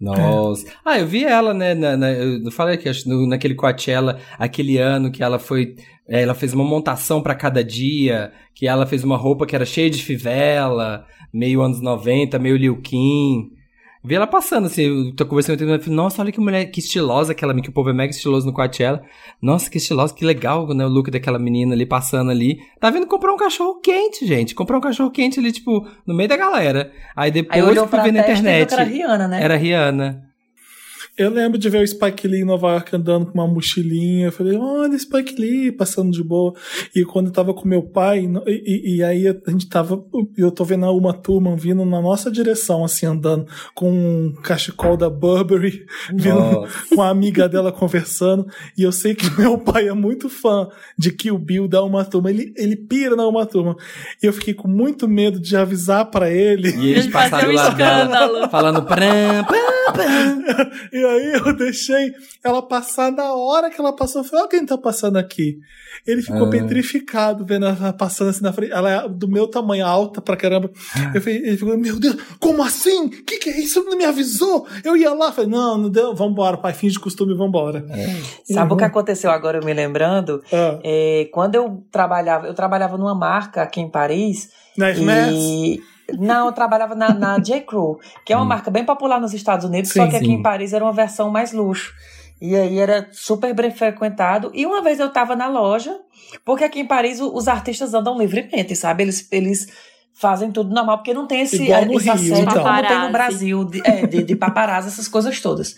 Nossa. 0.00 0.66
Ah, 0.84 0.98
eu 0.98 1.06
vi 1.06 1.24
ela, 1.24 1.54
né? 1.54 1.74
Na, 1.74 1.96
na- 1.96 2.10
eu 2.12 2.50
falei 2.50 2.76
que 2.76 2.88
acho 2.88 3.08
no, 3.08 3.26
naquele 3.26 3.54
Coachella, 3.54 4.18
aquele 4.38 4.76
ano 4.78 5.10
que 5.10 5.22
ela 5.22 5.38
foi. 5.38 5.76
é, 6.08 6.22
Ela 6.22 6.34
fez 6.34 6.52
uma 6.52 6.64
montação 6.64 7.22
pra 7.22 7.34
cada 7.34 7.62
dia, 7.64 8.32
que 8.54 8.66
ela 8.66 8.86
fez 8.86 9.02
uma 9.04 9.16
roupa 9.16 9.46
que 9.46 9.54
era 9.54 9.64
cheia 9.64 9.88
de 9.90 10.02
fivela, 10.02 11.06
meio 11.32 11.62
anos 11.62 11.80
90, 11.80 12.38
meio 12.38 12.56
Liu 12.56 12.80
Kim. 12.80 13.50
Vi 14.06 14.14
ela 14.14 14.26
passando, 14.26 14.66
assim, 14.66 14.82
eu 14.82 15.16
tô 15.16 15.24
conversando 15.24 15.56
com 15.56 15.64
ela, 15.64 15.80
nossa, 15.86 16.20
olha 16.20 16.30
que 16.30 16.38
mulher, 16.38 16.66
que 16.66 16.78
estilosa 16.78 17.32
aquela, 17.32 17.58
que 17.58 17.70
o 17.70 17.72
povo 17.72 17.88
é 17.88 17.92
mega 17.94 18.10
estiloso 18.10 18.46
no 18.46 18.52
Coachella. 18.52 19.02
Nossa, 19.40 19.70
que 19.70 19.78
estilosa, 19.78 20.12
que 20.12 20.26
legal, 20.26 20.68
né, 20.74 20.84
o 20.84 20.88
look 20.90 21.10
daquela 21.10 21.38
menina 21.38 21.74
ali 21.74 21.86
passando 21.86 22.30
ali. 22.30 22.58
Tá 22.78 22.90
vindo 22.90 23.06
comprar 23.06 23.32
um 23.32 23.36
cachorro 23.38 23.80
quente, 23.80 24.26
gente. 24.26 24.54
Comprar 24.54 24.76
um 24.76 24.80
cachorro 24.82 25.10
quente 25.10 25.40
ali, 25.40 25.50
tipo, 25.50 25.88
no 26.06 26.14
meio 26.14 26.28
da 26.28 26.36
galera. 26.36 26.92
Aí 27.16 27.30
depois 27.30 27.78
Aí 27.78 27.88
fui 27.88 28.00
ver 28.00 28.12
na 28.12 28.20
internet. 28.20 28.68
que 28.68 28.74
era 28.74 28.84
Rihanna, 28.84 29.26
né? 29.28 29.42
Era 29.42 29.56
Rihanna. 29.56 30.33
Eu 31.16 31.30
lembro 31.30 31.56
de 31.56 31.68
ver 31.70 31.82
o 31.82 31.86
Spike 31.86 32.26
Lee 32.26 32.40
em 32.40 32.44
Nova 32.44 32.72
York 32.72 32.96
andando 32.96 33.26
com 33.26 33.34
uma 33.34 33.46
mochilinha. 33.46 34.26
Eu 34.26 34.32
falei, 34.32 34.56
olha, 34.58 34.98
Spike 34.98 35.40
Lee 35.40 35.70
passando 35.70 36.10
de 36.10 36.24
boa. 36.24 36.52
E 36.94 37.04
quando 37.04 37.26
eu 37.26 37.32
tava 37.32 37.54
com 37.54 37.68
meu 37.68 37.82
pai, 37.82 38.28
e, 38.46 38.50
e- 38.50 38.96
e 38.96 39.02
aí 39.04 39.28
a 39.28 39.50
gente 39.50 39.68
tava. 39.68 40.04
Eu 40.36 40.50
tô 40.50 40.64
vendo 40.64 40.86
uma 40.90 41.12
turma 41.12 41.54
vindo 41.56 41.84
na 41.84 42.02
nossa 42.02 42.30
direção, 42.32 42.84
assim, 42.84 43.06
andando, 43.06 43.46
com 43.76 43.90
um 43.92 44.34
cachecol 44.42 44.96
da 44.96 45.08
Burberry, 45.08 45.86
vindo 46.12 46.66
com 46.94 47.00
a 47.00 47.10
amiga 47.10 47.48
dela 47.48 47.70
conversando. 47.70 48.46
E 48.76 48.82
eu 48.82 48.90
sei 48.90 49.14
que 49.14 49.30
meu 49.40 49.56
pai 49.58 49.86
é 49.88 49.92
muito 49.94 50.28
fã 50.28 50.68
de 50.98 51.12
Kill 51.12 51.38
Bill 51.38 51.68
da 51.68 51.82
Uma 51.84 52.04
Turma. 52.04 52.28
Ele, 52.30 52.52
ele 52.56 52.74
pira 52.74 53.14
na 53.14 53.26
Uma 53.28 53.46
Turma. 53.46 53.76
E 54.20 54.26
eu 54.26 54.32
fiquei 54.32 54.52
com 54.52 54.66
muito 54.66 55.06
medo 55.06 55.38
de 55.38 55.56
avisar 55.56 56.06
pra 56.10 56.28
ele. 56.28 56.70
E 56.70 56.90
eles 56.90 57.04
Ele 57.04 57.12
passaram 57.12 57.52
escândalo. 57.52 58.48
falando 58.50 58.82
pram, 58.82 59.44
pram. 59.46 59.83
E 60.92 61.04
aí 61.04 61.32
eu 61.34 61.56
deixei 61.56 62.12
ela 62.42 62.62
passar 62.62 63.10
na 63.12 63.32
hora 63.34 63.70
que 63.70 63.80
ela 63.80 63.94
passou. 63.94 64.22
Eu 64.22 64.24
falei, 64.28 64.42
olha 64.42 64.50
quem 64.50 64.66
tá 64.66 64.76
passando 64.78 65.16
aqui. 65.16 65.58
Ele 66.06 66.22
ficou 66.22 66.46
Ah. 66.46 66.50
petrificado 66.50 67.44
vendo 67.44 67.66
ela 67.66 67.92
passando 67.92 68.28
assim 68.30 68.42
na 68.42 68.52
frente. 68.52 68.72
Ela 68.72 68.90
é 68.90 69.08
do 69.08 69.28
meu 69.28 69.46
tamanho, 69.46 69.86
alta 69.86 70.20
pra 70.20 70.36
caramba. 70.36 70.70
Eu 71.14 71.20
falei, 71.20 71.38
ele 71.38 71.56
ficou, 71.56 71.76
meu 71.78 71.98
Deus, 71.98 72.16
como 72.38 72.62
assim? 72.62 73.08
Que 73.08 73.38
que 73.38 73.50
é 73.50 73.60
isso? 73.60 73.82
Não 73.84 73.96
me 73.96 74.04
avisou? 74.04 74.66
Eu 74.84 74.96
ia 74.96 75.12
lá. 75.14 75.32
Falei, 75.32 75.50
não, 75.50 75.78
não 75.78 75.90
deu. 75.90 76.14
Vambora, 76.14 76.56
pai, 76.56 76.72
finge 76.72 76.94
de 76.94 77.00
costume, 77.00 77.34
vambora. 77.34 77.84
Sabe 78.44 78.68
Uhum. 78.70 78.74
o 78.74 78.78
que 78.78 78.84
aconteceu 78.84 79.30
agora, 79.30 79.58
eu 79.58 79.64
me 79.64 79.72
lembrando? 79.72 80.42
Ah, 80.52 80.78
É, 80.84 81.28
quando 81.32 81.54
eu 81.54 81.84
trabalhava, 81.90 82.46
eu 82.46 82.54
trabalhava 82.54 82.96
numa 82.98 83.14
marca 83.14 83.62
aqui 83.62 83.80
em 83.80 83.90
Paris. 83.90 84.50
na 84.76 84.90
Hermès? 84.90 85.32
E... 85.34 85.80
Não, 86.18 86.46
eu 86.46 86.52
trabalhava 86.52 86.94
na, 86.94 87.14
na 87.14 87.38
J. 87.38 87.60
Crew, 87.62 87.98
que 88.24 88.32
é 88.32 88.36
uma 88.36 88.44
marca 88.44 88.70
bem 88.70 88.84
popular 88.84 89.20
nos 89.20 89.32
Estados 89.32 89.64
Unidos, 89.64 89.90
Sim, 89.90 90.00
só 90.00 90.06
que 90.08 90.16
aqui 90.16 90.26
sim. 90.26 90.32
em 90.32 90.42
Paris 90.42 90.72
era 90.72 90.84
uma 90.84 90.92
versão 90.92 91.30
mais 91.30 91.52
luxo. 91.52 91.92
E 92.40 92.54
aí 92.54 92.78
era 92.78 93.08
super 93.12 93.54
bem 93.54 93.70
frequentado. 93.70 94.50
E 94.52 94.66
uma 94.66 94.82
vez 94.82 95.00
eu 95.00 95.08
tava 95.10 95.34
na 95.34 95.48
loja, 95.48 95.96
porque 96.44 96.64
aqui 96.64 96.80
em 96.80 96.86
Paris 96.86 97.20
os 97.20 97.48
artistas 97.48 97.94
andam 97.94 98.18
livremente, 98.18 98.76
sabe? 98.76 99.02
Eles, 99.04 99.26
eles 99.32 99.66
fazem 100.12 100.50
tudo 100.50 100.74
normal, 100.74 100.98
porque 100.98 101.14
não 101.14 101.26
tem 101.26 101.40
esse, 101.40 101.62
Igual 101.62 101.86
no 101.86 101.94
esse 101.94 102.04
Rio, 102.04 102.12
assédio 102.12 102.42
então. 102.42 102.62
como 102.62 102.86
tem 102.86 102.98
no 103.00 103.12
Brasil, 103.12 103.64
de, 103.64 103.82
é, 103.84 104.06
de, 104.06 104.22
de 104.22 104.36
paparazzi, 104.36 104.88
essas 104.88 105.08
coisas 105.08 105.40
todas. 105.40 105.76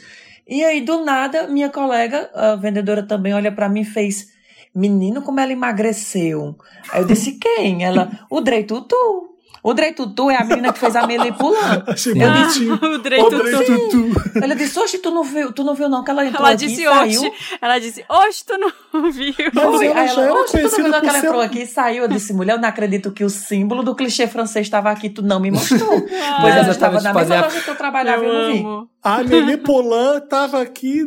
E 0.49 0.65
aí, 0.65 0.81
do 0.81 1.05
nada, 1.05 1.49
minha 1.49 1.69
colega, 1.69 2.31
a 2.35 2.55
vendedora 2.57 3.03
também, 3.03 3.35
olha 3.35 3.51
pra 3.51 3.69
mim 3.69 3.81
e 3.81 3.85
fez: 3.85 4.29
Menino, 4.75 5.23
como 5.23 5.41
ela 5.41 5.53
emagreceu. 5.53 6.57
Aí 6.93 7.03
eu 7.03 7.07
disse: 7.07 7.33
Quem? 7.33 7.85
Ela, 7.85 8.11
o 8.31 8.41
Drey 8.41 8.65
Tutu. 8.65 9.36
O 9.69 9.75
Drey 9.75 9.93
Tutu 9.93 10.31
é 10.31 10.37
a 10.37 10.45
menina 10.45 10.73
que 10.73 10.79
fez 10.79 10.95
a 10.95 11.05
Meli 11.09 11.33
Pulan. 11.33 11.83
Achei 11.89 12.13
Sim. 12.13 12.21
bonitinho. 12.21 12.79
Ah, 12.81 12.87
o 12.87 12.99
Drey 12.99 13.19
Tutu. 13.21 13.89
Tutu. 13.91 14.41
Ela 14.41 14.55
disse: 14.55 14.79
Oxe, 14.79 14.99
tu 14.99 15.11
não 15.11 15.25
viu, 15.25 15.51
tu 15.53 15.65
não 15.65 15.75
viu 15.75 15.89
não 15.89 16.05
que 16.05 16.11
ela 16.13 16.25
entrou 16.25 16.47
Ela 16.47 16.55
aqui 16.55 16.67
disse 16.69 16.83
e 16.83 16.85
saiu. 16.85 17.35
Ela 17.61 17.79
disse, 17.81 18.05
hoje 18.09 18.45
tu 18.47 18.57
não 18.59 19.11
viu. 19.11 19.35
Mas 19.53 19.65
ela 19.83 20.01
Aí 20.01 20.09
já 20.09 20.23
ela, 20.23 20.41
Oxe, 20.43 20.53
tu 20.59 20.63
não 20.63 20.71
viu 20.77 20.89
não 20.89 21.01
que 21.01 21.09
ela 21.09 21.19
entrou 21.19 21.41
aqui 21.41 21.63
e 21.63 21.67
saiu. 21.67 22.03
Eu 22.05 22.09
disse: 22.09 22.33
Mulher, 22.33 22.53
eu 22.53 22.61
não 22.61 22.69
acredito 22.69 23.11
que 23.11 23.25
o 23.25 23.29
símbolo 23.29 23.83
do 23.83 23.93
clichê 23.97 24.29
francês 24.29 24.67
estava 24.67 24.89
aqui, 24.91 25.11
tu 25.11 25.21
não 25.21 25.41
me 25.41 25.51
mostrou. 25.51 25.81
pois 26.01 26.11
Mas 26.11 26.55
ela 26.57 26.67
eu 26.69 26.71
estava 26.71 27.01
tava 27.01 27.03
na 27.03 27.13
mesma 27.15 27.37
a- 27.37 27.41
loja 27.43 27.61
que 27.61 27.69
eu 27.71 27.75
trabalhava 27.77 28.25
e 28.25 28.29
eu 28.29 28.33
não 28.35 28.53
vi. 28.83 28.89
A 29.03 29.17
Amelie 29.17 29.57
Polan 29.57 30.21
tava 30.21 30.63
aqui. 30.63 31.01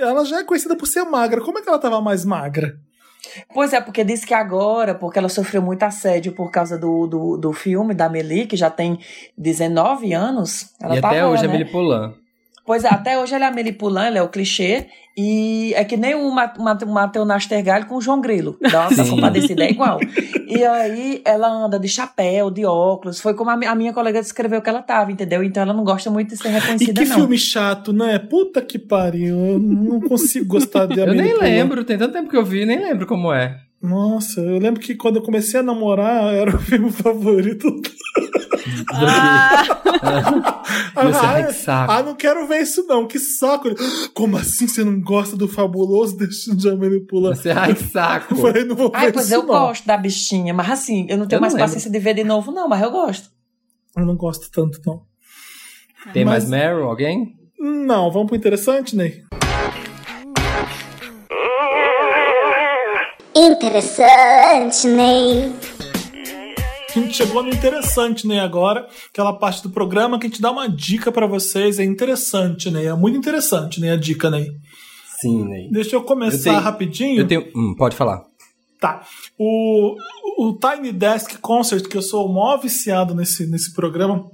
Ela 0.00 0.24
já 0.24 0.38
é 0.40 0.44
conhecida 0.44 0.76
por 0.76 0.86
ser 0.86 1.02
magra. 1.04 1.40
Como 1.40 1.58
é 1.58 1.62
que 1.62 1.68
ela 1.68 1.78
tava 1.78 2.00
mais 2.00 2.24
magra? 2.24 2.76
Pois 3.52 3.72
é, 3.72 3.80
porque 3.80 4.04
disse 4.04 4.26
que 4.26 4.34
agora, 4.34 4.94
porque 4.94 5.18
ela 5.18 5.28
sofreu 5.28 5.62
muito 5.62 5.82
assédio 5.82 6.32
por 6.32 6.50
causa 6.50 6.78
do, 6.78 7.06
do, 7.06 7.36
do 7.36 7.52
filme 7.52 7.94
da 7.94 8.08
Meli, 8.08 8.46
que 8.46 8.56
já 8.56 8.70
tem 8.70 8.98
19 9.36 10.12
anos. 10.12 10.74
Ela 10.80 10.96
e 10.96 11.00
tá 11.00 11.08
até 11.08 11.26
hoje 11.26 11.44
é 11.44 11.48
né? 11.48 11.54
Amelie 11.54 11.72
Poulain. 11.72 12.25
Pois 12.66 12.84
é, 12.84 12.88
até 12.88 13.18
hoje 13.18 13.34
ela 13.34 13.44
é 13.44 13.48
a 13.48 13.52
Meli 13.52 13.72
Poulain, 13.72 14.06
ela 14.08 14.18
é 14.18 14.22
o 14.22 14.28
clichê. 14.28 14.86
E 15.18 15.72
é 15.74 15.82
que 15.82 15.96
nem 15.96 16.14
o 16.14 16.30
Ma- 16.30 16.52
Ma- 16.58 16.78
Matheus 16.86 17.26
Nastergalho 17.26 17.86
com 17.86 17.94
o 17.96 18.00
João 18.02 18.20
Grilo. 18.20 18.58
Nossa, 18.60 19.02
Sim. 19.02 19.10
compadecida 19.12 19.64
é 19.64 19.70
igual. 19.70 19.98
E 20.46 20.62
aí 20.62 21.22
ela 21.24 21.48
anda 21.48 21.78
de 21.80 21.88
chapéu, 21.88 22.50
de 22.50 22.66
óculos. 22.66 23.18
Foi 23.18 23.32
como 23.32 23.48
a, 23.48 23.56
mi- 23.56 23.64
a 23.64 23.74
minha 23.74 23.94
colega 23.94 24.20
descreveu 24.20 24.60
que 24.60 24.68
ela 24.68 24.82
tava, 24.82 25.10
entendeu? 25.10 25.42
Então 25.42 25.62
ela 25.62 25.72
não 25.72 25.84
gosta 25.84 26.10
muito 26.10 26.28
de 26.30 26.36
ser 26.36 26.48
E 26.48 26.52
reconhecida, 26.52 27.02
que 27.02 27.08
não. 27.08 27.16
filme 27.16 27.38
chato, 27.38 27.94
né? 27.94 28.18
Puta 28.18 28.60
que 28.60 28.78
pariu. 28.78 29.36
Eu 29.38 29.58
não 29.58 30.00
consigo 30.02 30.44
gostar 30.46 30.84
de 30.86 31.00
Eu 31.00 31.14
nem 31.14 31.34
lembro, 31.38 31.82
tem 31.82 31.96
tanto 31.96 32.12
tempo 32.12 32.28
que 32.28 32.36
eu 32.36 32.44
vi, 32.44 32.66
nem 32.66 32.78
lembro 32.78 33.06
como 33.06 33.32
é. 33.32 33.58
Nossa, 33.80 34.40
eu 34.40 34.58
lembro 34.58 34.80
que 34.80 34.94
quando 34.94 35.16
eu 35.16 35.22
comecei 35.22 35.60
a 35.60 35.62
namorar, 35.62 36.34
era 36.34 36.54
o 36.54 36.58
filme 36.58 36.90
favorito. 36.92 37.68
Ah, 38.92 39.64
ah, 40.96 41.42
que 41.44 41.52
saco. 41.52 41.92
ah, 41.92 42.02
não 42.02 42.14
quero 42.14 42.46
ver 42.46 42.62
isso 42.62 42.84
não, 42.86 43.06
que 43.06 43.18
saco. 43.18 43.68
Como 44.14 44.36
assim 44.36 44.66
você 44.66 44.82
não 44.84 45.00
gosta 45.00 45.36
do 45.36 45.46
fabuloso 45.48 46.16
destino 46.16 46.56
de 46.56 47.00
Poulain? 47.00 47.34
Você, 47.34 47.50
ai, 47.50 47.74
que 47.74 47.84
saco. 47.84 48.34
Eu 48.34 48.38
falei, 48.38 48.64
não 48.64 48.76
vou 48.76 48.90
ver 48.90 48.96
Ai, 48.96 49.12
pois 49.12 49.26
isso 49.26 49.34
eu 49.34 49.40
não. 49.40 49.46
gosto 49.48 49.86
da 49.86 49.96
bichinha, 49.96 50.52
mas 50.54 50.70
assim, 50.70 51.06
eu 51.08 51.16
não 51.18 51.26
tenho 51.26 51.38
Eu 51.38 51.40
não 51.40 51.42
mais 51.42 51.52
lembro. 51.54 51.66
paciência 51.68 51.90
de 51.90 51.98
ver 51.98 52.14
de 52.14 52.24
novo, 52.24 52.50
não, 52.52 52.68
mas 52.68 52.82
eu 52.82 52.90
gosto. 52.90 53.30
Eu 53.96 54.04
não 54.04 54.16
gosto 54.16 54.50
tanto, 54.50 54.80
não. 54.86 55.02
Tem 56.12 56.24
Mas- 56.24 56.48
mais 56.48 56.50
Meryl, 56.50 56.84
alguém? 56.84 57.34
Não, 57.58 58.10
vamos 58.12 58.28
pro 58.28 58.36
interessante, 58.36 58.94
Ney? 58.94 59.22
Interessante, 63.34 64.86
Ney. 64.88 65.52
A 66.96 67.02
gente 67.02 67.16
chegou 67.16 67.42
no 67.42 67.50
interessante, 67.50 68.26
né? 68.26 68.40
Agora, 68.40 68.86
aquela 69.10 69.32
parte 69.32 69.62
do 69.62 69.70
programa 69.70 70.18
que 70.18 70.26
a 70.26 70.28
gente 70.30 70.40
dá 70.40 70.50
uma 70.50 70.68
dica 70.68 71.12
pra 71.12 71.26
vocês. 71.26 71.78
É 71.78 71.84
interessante, 71.84 72.70
né? 72.70 72.84
É 72.86 72.94
muito 72.94 73.18
interessante, 73.18 73.80
né? 73.80 73.92
A 73.92 73.96
dica, 73.96 74.30
né? 74.30 74.46
Sim, 75.20 75.44
Ney. 75.44 75.68
Deixa 75.70 75.96
eu 75.96 76.02
começar 76.02 76.36
Eu 76.38 76.42
tenho- 76.54 76.60
rapidinho. 76.60 77.20
Eu 77.20 77.26
tenho. 77.26 77.48
Hum, 77.54 77.74
pode 77.76 77.94
falar. 77.96 78.22
Tá. 78.80 79.02
O, 79.38 79.94
o 80.38 80.52
Tiny 80.58 80.92
Desk 80.92 81.38
Concert, 81.40 81.86
que 81.88 81.96
eu 81.96 82.02
sou 82.02 82.26
o 82.28 82.32
maior 82.34 82.58
viciado 82.58 83.14
nesse, 83.14 83.46
nesse 83.46 83.72
programa, 83.74 84.30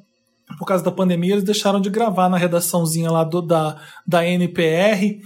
por 0.59 0.67
causa 0.67 0.83
da 0.85 0.91
pandemia, 0.91 1.33
eles 1.35 1.45
deixaram 1.45 1.81
de 1.81 1.89
gravar 1.91 2.29
na 2.29 2.37
redaçãozinha 2.37 3.11
lá 3.11 3.25
do, 3.25 3.41
da, 3.41 3.81
da 4.07 4.27
NPR. 4.27 5.19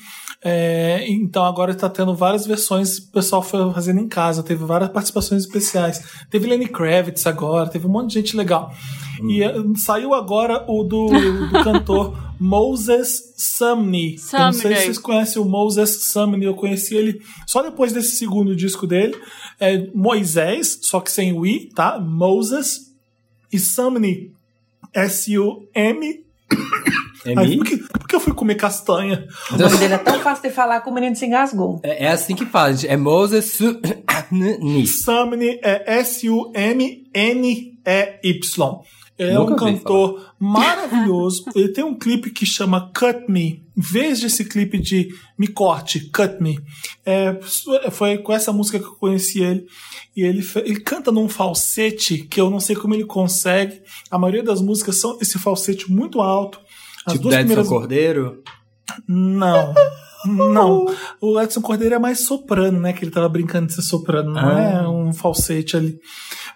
É, 0.48 1.05
então 1.09 1.44
agora 1.44 1.73
está 1.73 1.89
tendo 1.89 2.14
várias 2.14 2.47
versões, 2.47 2.98
o 2.98 3.10
pessoal 3.10 3.43
foi 3.43 3.73
fazendo 3.73 3.98
em 3.98 4.06
casa, 4.06 4.44
teve 4.44 4.64
várias 4.64 4.90
participações 4.90 5.43
especiais. 5.43 6.01
Teve 6.31 6.47
Lenny 6.47 6.68
Kravitz 6.68 7.27
agora, 7.27 7.68
teve 7.68 7.85
um 7.85 7.90
monte 7.90 8.10
de 8.10 8.20
gente 8.20 8.36
legal. 8.36 8.73
E 9.24 9.43
eh, 9.43 9.52
saiu 9.74 10.14
agora 10.14 10.64
o 10.70 10.85
do, 10.85 11.09
do 11.09 11.51
cantor 11.64 12.16
Moses 12.39 13.35
Sumney. 13.36 14.18
Eu 14.32 14.39
não 14.39 14.52
sei 14.52 14.60
se 14.60 14.62
Sumney. 14.62 14.77
vocês 14.77 14.98
conhecem 14.98 15.43
o 15.43 15.44
Moses 15.44 16.05
Sumney, 16.05 16.47
eu 16.47 16.55
conheci 16.55 16.94
ele 16.94 17.20
só 17.44 17.60
depois 17.60 17.93
desse 17.93 18.14
segundo 18.14 18.55
disco 18.55 18.86
dele. 18.86 19.20
É 19.59 19.89
Moisés, 19.93 20.78
só 20.82 21.01
que 21.01 21.10
sem 21.10 21.32
o 21.32 21.44
I, 21.44 21.70
tá? 21.74 21.98
Moses 21.98 22.94
e 23.52 23.59
Sumney. 23.59 24.31
S-U-M. 24.94 26.24
Ai, 27.27 27.44
M? 27.47 27.57
por, 27.59 27.66
que, 27.66 27.77
por 27.77 28.09
que 28.09 28.16
eu 28.16 28.20
fui 28.20 28.32
comer 28.35 28.55
castanha? 28.57 29.27
O 29.53 29.57
nome 29.57 29.77
dele 29.78 29.94
é 29.94 29.98
tão 29.98 30.20
fácil 30.20 30.48
de 30.48 30.55
falar 30.55 30.81
que 30.81 30.89
o 30.89 30.93
menino 30.94 31.16
se 31.16 31.27
engasgou. 31.27 31.81
É, 31.82 32.05
é 32.05 32.09
assim 32.09 32.35
que 32.35 32.44
fala, 32.47 32.73
gente. 32.73 32.89
É 32.90 32.97
Moses 32.97 33.44
Su- 33.53 33.81
Ni. 34.31 34.86
Sumney 34.86 35.59
é 35.62 35.98
S-U-M-N-E-Y. 37.85 38.81
É 39.19 39.32
Nunca 39.32 39.55
um 39.55 39.57
cantor 39.57 40.31
maravilhoso. 40.39 41.44
Ele 41.55 41.69
tem 41.73 41.82
um 41.82 41.94
clipe 41.98 42.31
que 42.31 42.44
chama 42.44 42.90
Cut 42.94 43.24
Me. 43.31 43.65
Em 43.74 43.81
vez 43.81 44.20
desse 44.20 44.44
clipe 44.44 44.78
de 44.78 45.09
Me 45.39 45.48
Corte, 45.48 46.11
Cut 46.11 46.36
Me. 46.43 46.59
É, 47.05 47.39
foi 47.90 48.19
com 48.19 48.32
essa 48.32 48.53
música 48.53 48.78
que 48.78 48.85
eu 48.85 48.93
conheci 48.97 49.43
ele. 49.43 49.65
E 50.15 50.23
ele, 50.23 50.47
ele 50.57 50.81
canta 50.81 51.11
num 51.11 51.28
falsete 51.31 52.19
que 52.19 52.39
eu 52.40 52.51
não 52.51 52.61
sei 52.61 52.77
como 52.77 52.94
ele 52.94 53.05
consegue. 53.07 53.81
A 54.11 54.19
maioria 54.19 54.43
das 54.43 54.61
músicas 54.61 55.01
são 55.01 55.16
esse 55.20 55.39
falsete 55.39 55.90
muito 55.90 56.20
alto. 56.20 56.61
As 57.07 57.12
Tipo 57.15 57.28
Edson 57.28 57.39
primeiras 57.39 57.69
Cordeiro. 57.69 58.43
não. 59.09 59.73
Não. 60.24 60.87
O 61.20 61.41
Edson 61.41 61.61
Cordeiro 61.61 61.95
é 61.95 61.99
mais 62.01 62.24
soprano, 62.27 62.81
né? 62.81 62.93
Que 62.93 63.05
ele 63.05 63.12
tava 63.12 63.28
brincando 63.28 63.69
de 63.69 63.74
ser 63.74 63.83
soprano, 63.83 64.33
não 64.33 64.41
Ah. 64.49 64.61
é 64.61 64.89
um 64.89 65.12
falsete 65.12 65.77
ali. 65.77 66.01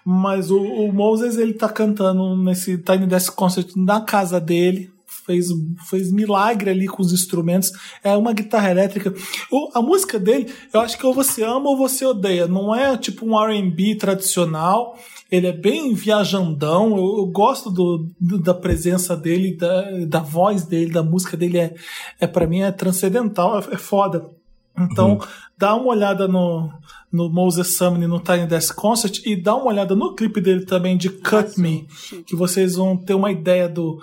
Mas 0.05 0.51
o, 0.51 0.59
o 0.61 0.91
Moses, 0.91 1.37
ele 1.37 1.53
tá 1.53 1.69
cantando 1.69 2.35
nesse 2.35 2.77
Tiny 2.77 3.07
Desk 3.07 3.33
Concert 3.33 3.69
na 3.77 4.01
casa 4.01 4.41
dele. 4.41 4.89
Fez, 5.25 5.47
fez 5.89 6.11
milagre 6.11 6.69
ali 6.71 6.87
com 6.87 7.01
os 7.01 7.13
instrumentos. 7.13 7.71
É 8.03 8.17
uma 8.17 8.33
guitarra 8.33 8.71
elétrica. 8.71 9.13
O- 9.51 9.69
a 9.73 9.81
música 9.81 10.19
dele, 10.19 10.51
eu 10.73 10.81
acho 10.81 10.97
que 10.97 11.05
ou 11.05 11.13
você 11.13 11.43
ama 11.43 11.69
ou 11.69 11.77
você 11.77 12.05
odeia. 12.05 12.47
Não 12.47 12.75
é 12.75 12.97
tipo 12.97 13.25
um 13.25 13.37
RB 13.39 13.95
tradicional. 13.95 14.97
Ele 15.31 15.47
é 15.47 15.53
bem 15.53 15.93
viajandão. 15.93 16.97
Eu, 16.97 17.19
eu 17.19 17.25
gosto 17.27 17.71
do, 17.71 18.07
do- 18.19 18.37
da 18.39 18.53
presença 18.53 19.15
dele, 19.15 19.55
da, 19.55 19.83
da 20.05 20.19
voz 20.19 20.65
dele, 20.65 20.91
da 20.91 21.01
música 21.01 21.37
dele. 21.37 21.57
É, 21.57 21.73
é 22.19 22.27
para 22.27 22.45
mim 22.45 22.61
é 22.61 22.71
transcendental, 22.71 23.57
é, 23.57 23.73
é 23.73 23.77
foda. 23.77 24.29
Então, 24.77 25.19
dá 25.57 25.75
uma 25.75 25.87
olhada 25.87 26.27
no, 26.27 26.69
no 27.11 27.29
Moses 27.29 27.75
Sumney 27.77 28.07
no 28.07 28.19
Tiny 28.19 28.47
Desk 28.47 28.73
Concert 28.75 29.19
e 29.25 29.35
dá 29.35 29.53
uma 29.55 29.67
olhada 29.67 29.95
no 29.95 30.15
clipe 30.15 30.39
dele 30.41 30.65
também 30.65 30.95
de 30.97 31.09
Cut 31.09 31.59
Me, 31.59 31.87
que 32.25 32.35
vocês 32.35 32.75
vão 32.75 32.95
ter 32.97 33.13
uma 33.13 33.31
ideia 33.31 33.67
do. 33.67 33.99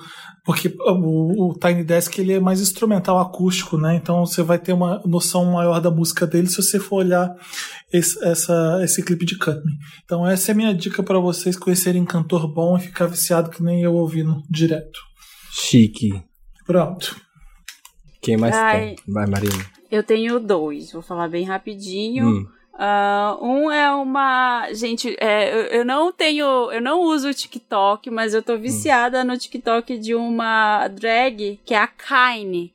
Porque 0.48 0.74
o, 0.80 1.50
o 1.50 1.58
Tiny 1.58 1.84
Desk 1.84 2.18
ele 2.18 2.32
é 2.32 2.40
mais 2.40 2.58
instrumental 2.58 3.18
acústico, 3.18 3.76
né? 3.76 3.96
Então 3.96 4.24
você 4.24 4.42
vai 4.42 4.58
ter 4.58 4.72
uma 4.72 4.98
noção 5.04 5.44
maior 5.44 5.78
da 5.78 5.90
música 5.90 6.26
dele 6.26 6.48
se 6.48 6.56
você 6.56 6.80
for 6.80 7.04
olhar 7.04 7.36
esse, 7.92 8.18
essa, 8.24 8.80
esse 8.82 9.02
clipe 9.02 9.26
de 9.26 9.36
Cut 9.36 9.62
Me. 9.62 9.72
Então 10.02 10.26
essa 10.26 10.50
é 10.50 10.52
a 10.52 10.56
minha 10.56 10.74
dica 10.74 11.02
para 11.02 11.18
vocês 11.18 11.54
conhecerem 11.54 12.02
cantor 12.02 12.50
bom 12.50 12.78
e 12.78 12.80
ficar 12.80 13.04
viciado 13.04 13.50
que 13.50 13.62
nem 13.62 13.82
eu 13.82 13.92
ouvindo 13.92 14.42
direto. 14.48 14.98
Chique. 15.50 16.18
Pronto. 16.64 17.14
Quem 18.22 18.38
mais 18.38 18.56
Ai. 18.56 18.80
tem? 18.80 18.96
Vai, 19.06 19.26
Marina. 19.26 19.66
Eu 19.90 20.02
tenho 20.02 20.40
dois, 20.40 20.92
vou 20.92 21.02
falar 21.02 21.28
bem 21.28 21.44
rapidinho. 21.44 22.26
Hum. 22.26 22.46
Ah, 22.80 23.36
um 23.40 23.70
é 23.72 23.90
uma. 23.92 24.68
Gente, 24.72 25.16
é, 25.20 25.52
eu, 25.52 25.62
eu 25.80 25.84
não 25.84 26.12
tenho. 26.12 26.70
Eu 26.70 26.80
não 26.80 27.00
uso 27.00 27.28
o 27.28 27.34
TikTok, 27.34 28.08
mas 28.08 28.34
eu 28.34 28.42
tô 28.42 28.56
viciada 28.56 29.24
no 29.24 29.36
TikTok 29.36 29.98
de 29.98 30.14
uma 30.14 30.86
drag 30.86 31.58
que 31.64 31.74
é 31.74 31.78
a 31.78 31.88
Kaine. 31.88 32.72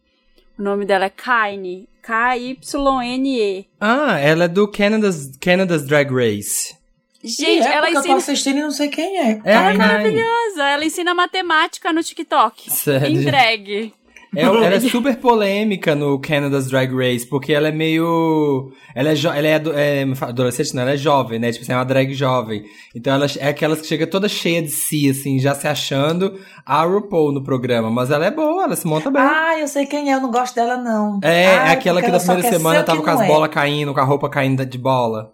O 0.59 0.61
nome 0.61 0.85
dela 0.85 1.05
é 1.05 1.09
Kaine. 1.09 1.87
K-Y-N-E. 2.01 3.65
Ah, 3.79 4.19
ela 4.19 4.43
é 4.43 4.47
do 4.49 4.67
Canada's, 4.67 5.31
Canada's 5.39 5.85
Drag 5.85 6.11
Race. 6.13 6.75
Gente, 7.23 7.43
E 7.43 7.59
é 7.61 7.73
ela 7.73 7.81
porque 7.83 7.87
eu 7.87 7.93
tô 7.93 7.99
ensina. 7.99 8.15
assistindo 8.17 8.57
e 8.57 8.61
não 8.61 8.71
sei 8.71 8.89
quem 8.89 9.17
é. 9.17 9.41
É 9.45 9.55
a 9.55 9.67
Ai, 9.67 9.77
Kai. 9.77 9.87
Maravilhosa! 9.87 10.63
Ela 10.65 10.83
ensina 10.83 11.13
matemática 11.13 11.93
no 11.93 12.03
TikTok. 12.03 12.69
Sério? 12.69 13.07
Em 13.07 13.23
drag. 13.23 13.93
É, 14.35 14.41
ela 14.43 14.65
é 14.75 14.79
super 14.79 15.15
polêmica 15.17 15.93
no 15.95 16.19
Canada's 16.19 16.67
Drag 16.67 16.91
Race, 16.95 17.25
porque 17.27 17.53
ela 17.53 17.67
é 17.67 17.71
meio. 17.71 18.71
Ela 18.95 19.09
é, 19.09 19.13
jo- 19.15 19.29
ela 19.31 19.47
é, 19.47 19.55
ado- 19.55 19.73
é 19.73 20.03
adolescente, 20.21 20.73
não, 20.75 20.81
ela 20.83 20.91
é 20.93 20.97
jovem, 20.97 21.39
né? 21.39 21.51
Tipo 21.51 21.63
assim, 21.63 21.71
é 21.73 21.75
uma 21.75 21.83
drag 21.85 22.13
jovem. 22.13 22.63
Então 22.95 23.13
ela 23.13 23.25
é 23.39 23.47
aquelas 23.49 23.81
que 23.81 23.87
chega 23.87 24.05
toda 24.07 24.27
cheia 24.29 24.61
de 24.61 24.69
si, 24.69 25.09
assim, 25.09 25.39
já 25.39 25.53
se 25.55 25.67
achando 25.67 26.39
a 26.65 26.83
RuPaul 26.83 27.31
no 27.31 27.43
programa. 27.43 27.89
Mas 27.91 28.11
ela 28.11 28.25
é 28.25 28.31
boa, 28.31 28.63
ela 28.63 28.75
se 28.75 28.85
monta 28.87 29.09
bem. 29.11 29.21
Ah, 29.21 29.59
eu 29.59 29.67
sei 29.67 29.85
quem 29.85 30.11
é, 30.11 30.15
eu 30.15 30.21
não 30.21 30.31
gosto 30.31 30.55
dela, 30.55 30.77
não. 30.77 31.19
é, 31.23 31.47
Ah, 31.47 31.67
é 31.69 31.71
aquela 31.71 32.01
que 32.01 32.09
na 32.11 32.19
primeira 32.19 32.49
semana 32.49 32.83
tava 32.83 33.01
com 33.01 33.09
as 33.09 33.21
é. 33.21 33.27
bolas 33.27 33.49
caindo, 33.49 33.93
com 33.93 33.99
a 33.99 34.03
roupa 34.03 34.29
caindo 34.29 34.65
de 34.65 34.77
bola. 34.77 35.33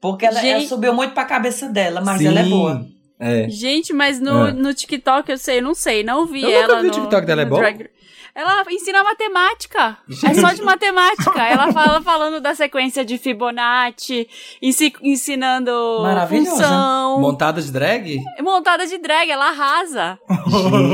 Porque 0.00 0.26
ela, 0.26 0.44
ela 0.46 0.60
subiu 0.66 0.92
muito 0.92 1.14
pra 1.14 1.24
cabeça 1.24 1.68
dela, 1.68 2.00
mas 2.00 2.18
Sim. 2.18 2.26
ela 2.26 2.40
é 2.40 2.44
boa. 2.44 2.86
É. 3.18 3.48
Gente, 3.48 3.92
mas 3.92 4.20
no, 4.20 4.48
É. 4.48 4.52
no 4.52 4.74
TikTok 4.74 5.30
eu 5.30 5.38
sei, 5.38 5.60
não 5.60 5.72
sei, 5.74 6.02
não 6.02 6.26
vi 6.26 6.42
Eu 6.42 6.50
nunca 6.62 6.72
ela. 6.72 6.82
vi 6.82 6.88
o 6.88 6.90
no- 6.90 6.94
TikTok 6.94 7.26
dela, 7.26 7.42
é 7.42 7.44
no 7.44 7.50
bom? 7.52 7.56
Drag- 7.56 7.88
Ela 8.34 8.64
ensina 8.68 9.04
matemática. 9.04 9.96
É 10.28 10.34
só 10.34 10.48
de 10.52 10.60
matemática. 10.62 11.40
Ela 11.46 11.72
fala 11.72 12.00
falando 12.02 12.40
da 12.40 12.52
sequência 12.54 13.04
de 13.04 13.16
Fibonacci, 13.16 14.28
ensi- 14.60 14.92
ensinando 15.02 15.70
Maravilhosa. 16.02 16.50
função. 16.50 17.20
Montada 17.20 17.62
de 17.62 17.70
drag? 17.70 18.18
Montada 18.40 18.86
de 18.88 18.98
drag, 18.98 19.30
ela 19.30 19.50
arrasa. 19.50 20.18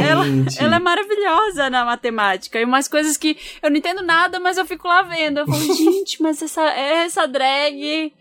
ela, 0.07 0.25
Gente. 0.25 0.62
ela 0.62 0.77
é 0.77 0.79
maravilhosa 0.79 1.71
na 1.71 1.83
matemática. 1.85 2.61
E 2.61 2.65
umas 2.65 2.87
coisas 2.89 3.17
que 3.17 3.39
eu 3.62 3.71
não 3.71 3.77
entendo 3.79 4.03
nada, 4.03 4.39
mas 4.39 4.59
eu 4.59 4.67
fico 4.67 4.87
lá 4.87 5.01
vendo. 5.03 5.39
Eu 5.39 5.47
falo, 5.47 5.59
gente, 5.75 6.23
mas 6.23 6.43
essa, 6.43 6.62
essa 6.71 7.27
drag. 7.27 8.12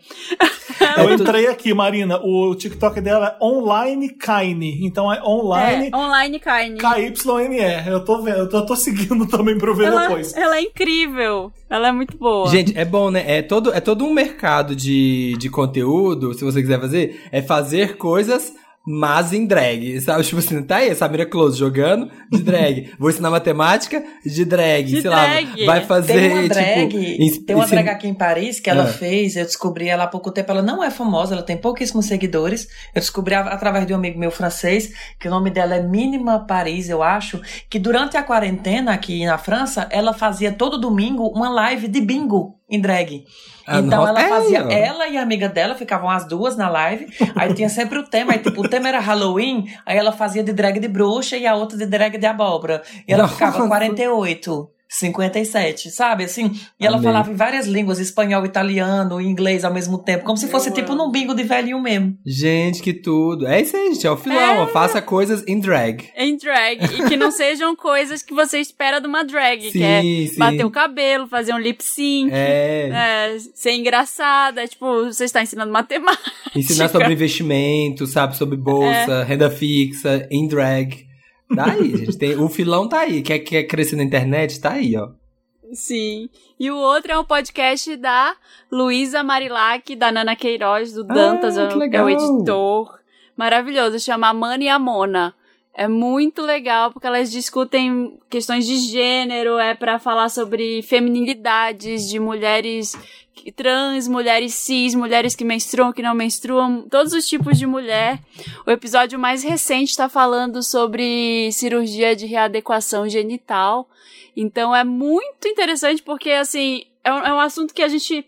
Eu 0.96 1.12
entrei 1.12 1.46
aqui, 1.46 1.74
Marina. 1.74 2.18
O 2.22 2.54
TikTok 2.54 3.00
dela 3.02 3.36
é 3.38 3.44
Online 3.44 4.08
Kine. 4.08 4.84
Então 4.86 5.12
é 5.12 5.22
online 5.22 5.90
É, 5.92 5.96
online 5.96 6.38
carne. 6.40 6.78
K-Y-N-E. 6.78 7.86
Eu 7.88 8.02
tô 8.04 8.22
vendo, 8.22 8.38
eu 8.38 8.48
tô, 8.48 8.64
tô 8.64 8.74
seguindo 8.74 9.09
também 9.26 9.56
pra 9.58 9.70
eu 9.70 9.74
ver 9.74 9.86
Ela, 9.86 10.02
depois. 10.02 10.34
ela 10.34 10.56
é 10.56 10.62
incrível. 10.62 11.52
Ela 11.68 11.88
é 11.88 11.92
muito 11.92 12.16
boa. 12.16 12.48
Gente, 12.48 12.76
é 12.76 12.84
bom, 12.84 13.10
né? 13.10 13.24
É 13.26 13.42
todo, 13.42 13.72
é 13.72 13.80
todo 13.80 14.04
um 14.04 14.12
mercado 14.12 14.74
de, 14.74 15.34
de 15.38 15.48
conteúdo, 15.48 16.34
se 16.34 16.44
você 16.44 16.60
quiser 16.60 16.80
fazer, 16.80 17.22
é 17.30 17.40
fazer 17.40 17.96
coisas 17.96 18.52
mas 18.86 19.32
em 19.32 19.46
drag, 19.46 20.00
sabe? 20.00 20.24
Tipo 20.24 20.38
assim, 20.38 20.62
tá 20.62 20.76
aí, 20.76 20.94
Samira 20.94 21.26
Close 21.26 21.58
jogando 21.58 22.10
de 22.30 22.42
drag. 22.42 22.90
Vou 22.98 23.10
ensinar 23.10 23.30
matemática 23.30 24.02
de 24.24 24.44
drag, 24.44 24.84
De 24.86 25.02
sei 25.02 25.10
drag. 25.10 25.60
lá. 25.60 25.66
Vai 25.66 25.84
fazer, 25.84 26.12
Tem 26.14 26.32
uma 26.32 26.48
drag, 26.48 26.88
tipo... 26.88 27.44
tem 27.46 27.56
uma 27.56 27.66
drag 27.66 27.88
aqui 27.88 28.08
em 28.08 28.14
Paris 28.14 28.58
que 28.58 28.70
ela 28.70 28.84
Ah. 28.84 28.86
fez, 28.92 29.36
eu 29.36 29.44
descobri 29.44 29.88
ela 29.88 30.04
há 30.04 30.08
pouco 30.08 30.30
tempo, 30.32 30.50
ela 30.50 30.62
não 30.62 30.82
é 30.82 30.90
famosa, 30.90 31.34
ela 31.34 31.42
tem 31.42 31.56
pouquíssimos 31.56 32.06
seguidores. 32.06 32.68
Eu 32.94 33.00
descobri 33.00 33.34
através 33.34 33.86
de 33.86 33.92
um 33.92 33.96
amigo 33.96 34.18
meu 34.18 34.30
francês, 34.30 34.92
que 35.18 35.28
o 35.28 35.30
nome 35.30 35.50
dela 35.50 35.74
é 35.76 35.82
Mínima 35.82 36.46
Paris, 36.46 36.88
eu 36.88 37.02
acho, 37.02 37.40
que 37.68 37.78
durante 37.78 38.16
a 38.16 38.22
quarentena 38.22 38.92
aqui 38.92 39.24
na 39.24 39.38
França, 39.38 39.86
ela 39.90 40.12
fazia 40.12 40.52
todo 40.52 40.78
domingo 40.80 41.26
uma 41.28 41.48
live 41.50 41.86
de 41.88 42.00
bingo 42.00 42.59
em 42.70 42.80
drag. 42.80 43.24
Ah, 43.66 43.78
então 43.78 44.06
ela 44.06 44.20
fazia, 44.20 44.58
ela 44.60 45.06
e 45.08 45.16
a 45.16 45.22
amiga 45.22 45.48
dela 45.48 45.74
ficavam 45.74 46.10
as 46.10 46.26
duas 46.26 46.56
na 46.56 46.68
live, 46.68 47.06
aí 47.36 47.54
tinha 47.54 47.68
sempre 47.68 47.98
o 47.98 48.02
tema, 48.02 48.32
aí 48.32 48.38
tipo, 48.38 48.60
o 48.60 48.68
tema 48.68 48.88
era 48.88 48.98
Halloween, 48.98 49.66
aí 49.86 49.96
ela 49.96 50.12
fazia 50.12 50.42
de 50.42 50.52
drag 50.52 50.80
de 50.80 50.88
bruxa 50.88 51.36
e 51.36 51.46
a 51.46 51.54
outra 51.54 51.76
de 51.76 51.86
drag 51.86 52.18
de 52.18 52.26
abóbora. 52.26 52.82
E 53.06 53.12
ela 53.12 53.24
Nossa. 53.24 53.34
ficava 53.34 53.68
48. 53.68 54.70
57, 54.90 55.88
sabe? 55.88 56.24
Assim, 56.24 56.50
e 56.78 56.84
ela 56.84 57.00
falava 57.00 57.30
em 57.30 57.34
várias 57.34 57.66
línguas, 57.66 58.00
espanhol, 58.00 58.44
italiano, 58.44 59.20
inglês 59.20 59.64
ao 59.64 59.72
mesmo 59.72 59.98
tempo, 59.98 60.24
como 60.24 60.36
se 60.36 60.48
fosse 60.48 60.72
tipo 60.72 60.96
num 60.96 61.12
bingo 61.12 61.32
de 61.32 61.44
velhinho 61.44 61.80
mesmo. 61.80 62.18
Gente, 62.26 62.82
que 62.82 62.92
tudo. 62.92 63.46
É 63.46 63.60
isso 63.60 63.76
aí, 63.76 63.94
gente, 63.94 64.04
é 64.04 64.10
o 64.10 64.16
filão. 64.16 64.66
Faça 64.66 65.00
coisas 65.00 65.44
em 65.46 65.60
drag. 65.60 66.08
Em 66.16 66.36
drag. 66.36 66.82
E 66.82 67.08
que 67.08 67.16
não 67.16 67.30
sejam 67.32 67.76
coisas 67.76 68.20
que 68.20 68.34
você 68.34 68.58
espera 68.58 69.00
de 69.00 69.06
uma 69.06 69.24
drag. 69.24 69.62
Sim, 69.70 69.78
que 69.78 69.84
é 69.84 70.02
sim. 70.02 70.36
bater 70.36 70.66
o 70.66 70.70
cabelo, 70.70 71.28
fazer 71.28 71.54
um 71.54 71.58
lip 71.58 71.84
sync. 71.84 72.32
É, 72.32 72.90
é, 72.92 73.38
ser 73.54 73.72
engraçada, 73.72 74.66
tipo, 74.66 75.04
você 75.04 75.24
está 75.24 75.40
ensinando 75.40 75.70
matemática. 75.70 76.32
ensinar 76.54 76.88
sobre 76.88 77.12
investimento, 77.12 78.08
sabe? 78.08 78.36
Sobre 78.36 78.56
bolsa, 78.56 79.22
renda 79.22 79.48
fixa, 79.48 80.26
em 80.32 80.48
drag. 80.48 81.09
Tá 81.54 81.72
aí, 81.72 81.96
gente. 81.96 82.16
Tem, 82.18 82.36
o 82.38 82.48
filão 82.48 82.88
tá 82.88 83.00
aí. 83.00 83.22
Quer, 83.22 83.40
quer 83.40 83.64
crescer 83.64 83.96
na 83.96 84.02
internet? 84.04 84.60
Tá 84.60 84.72
aí, 84.72 84.96
ó. 84.96 85.08
Sim. 85.72 86.28
E 86.58 86.70
o 86.70 86.76
outro 86.76 87.12
é 87.12 87.18
um 87.18 87.24
podcast 87.24 87.96
da 87.96 88.34
Luísa 88.70 89.22
Marilac, 89.22 89.94
da 89.94 90.10
Nana 90.10 90.34
Queiroz, 90.34 90.92
do 90.92 91.04
Dantas, 91.04 91.56
Ah, 91.56 91.62
é 91.62 91.76
o- 91.76 91.82
é 91.82 92.02
o 92.04 92.10
editor. 92.10 92.98
Maravilhoso, 93.36 93.98
chama 94.00 94.28
A 94.28 94.34
Mana 94.34 94.64
e 94.64 94.68
a 94.68 94.78
Mona. 94.78 95.34
É 95.72 95.86
muito 95.86 96.42
legal 96.42 96.90
porque 96.92 97.06
elas 97.06 97.30
discutem 97.30 98.18
questões 98.28 98.66
de 98.66 98.76
gênero, 98.78 99.56
é 99.58 99.72
pra 99.74 99.98
falar 100.00 100.28
sobre 100.28 100.82
feminilidades 100.82 102.08
de 102.08 102.18
mulheres 102.18 102.98
trans, 103.52 104.08
mulheres 104.08 104.54
cis, 104.54 104.94
mulheres 104.94 105.34
que 105.34 105.44
menstruam, 105.44 105.92
que 105.92 106.02
não 106.02 106.14
menstruam, 106.14 106.82
todos 106.88 107.12
os 107.12 107.26
tipos 107.26 107.58
de 107.58 107.66
mulher. 107.66 108.18
O 108.66 108.70
episódio 108.70 109.18
mais 109.18 109.42
recente 109.42 109.90
está 109.90 110.08
falando 110.08 110.62
sobre 110.62 111.50
cirurgia 111.52 112.16
de 112.16 112.26
readequação 112.26 113.08
genital. 113.08 113.88
Então 114.36 114.74
é 114.74 114.84
muito 114.84 115.46
interessante 115.46 116.02
porque, 116.02 116.30
assim, 116.30 116.84
é 117.04 117.12
um, 117.12 117.18
é 117.18 117.34
um 117.34 117.40
assunto 117.40 117.74
que 117.74 117.82
a 117.82 117.88
gente 117.88 118.26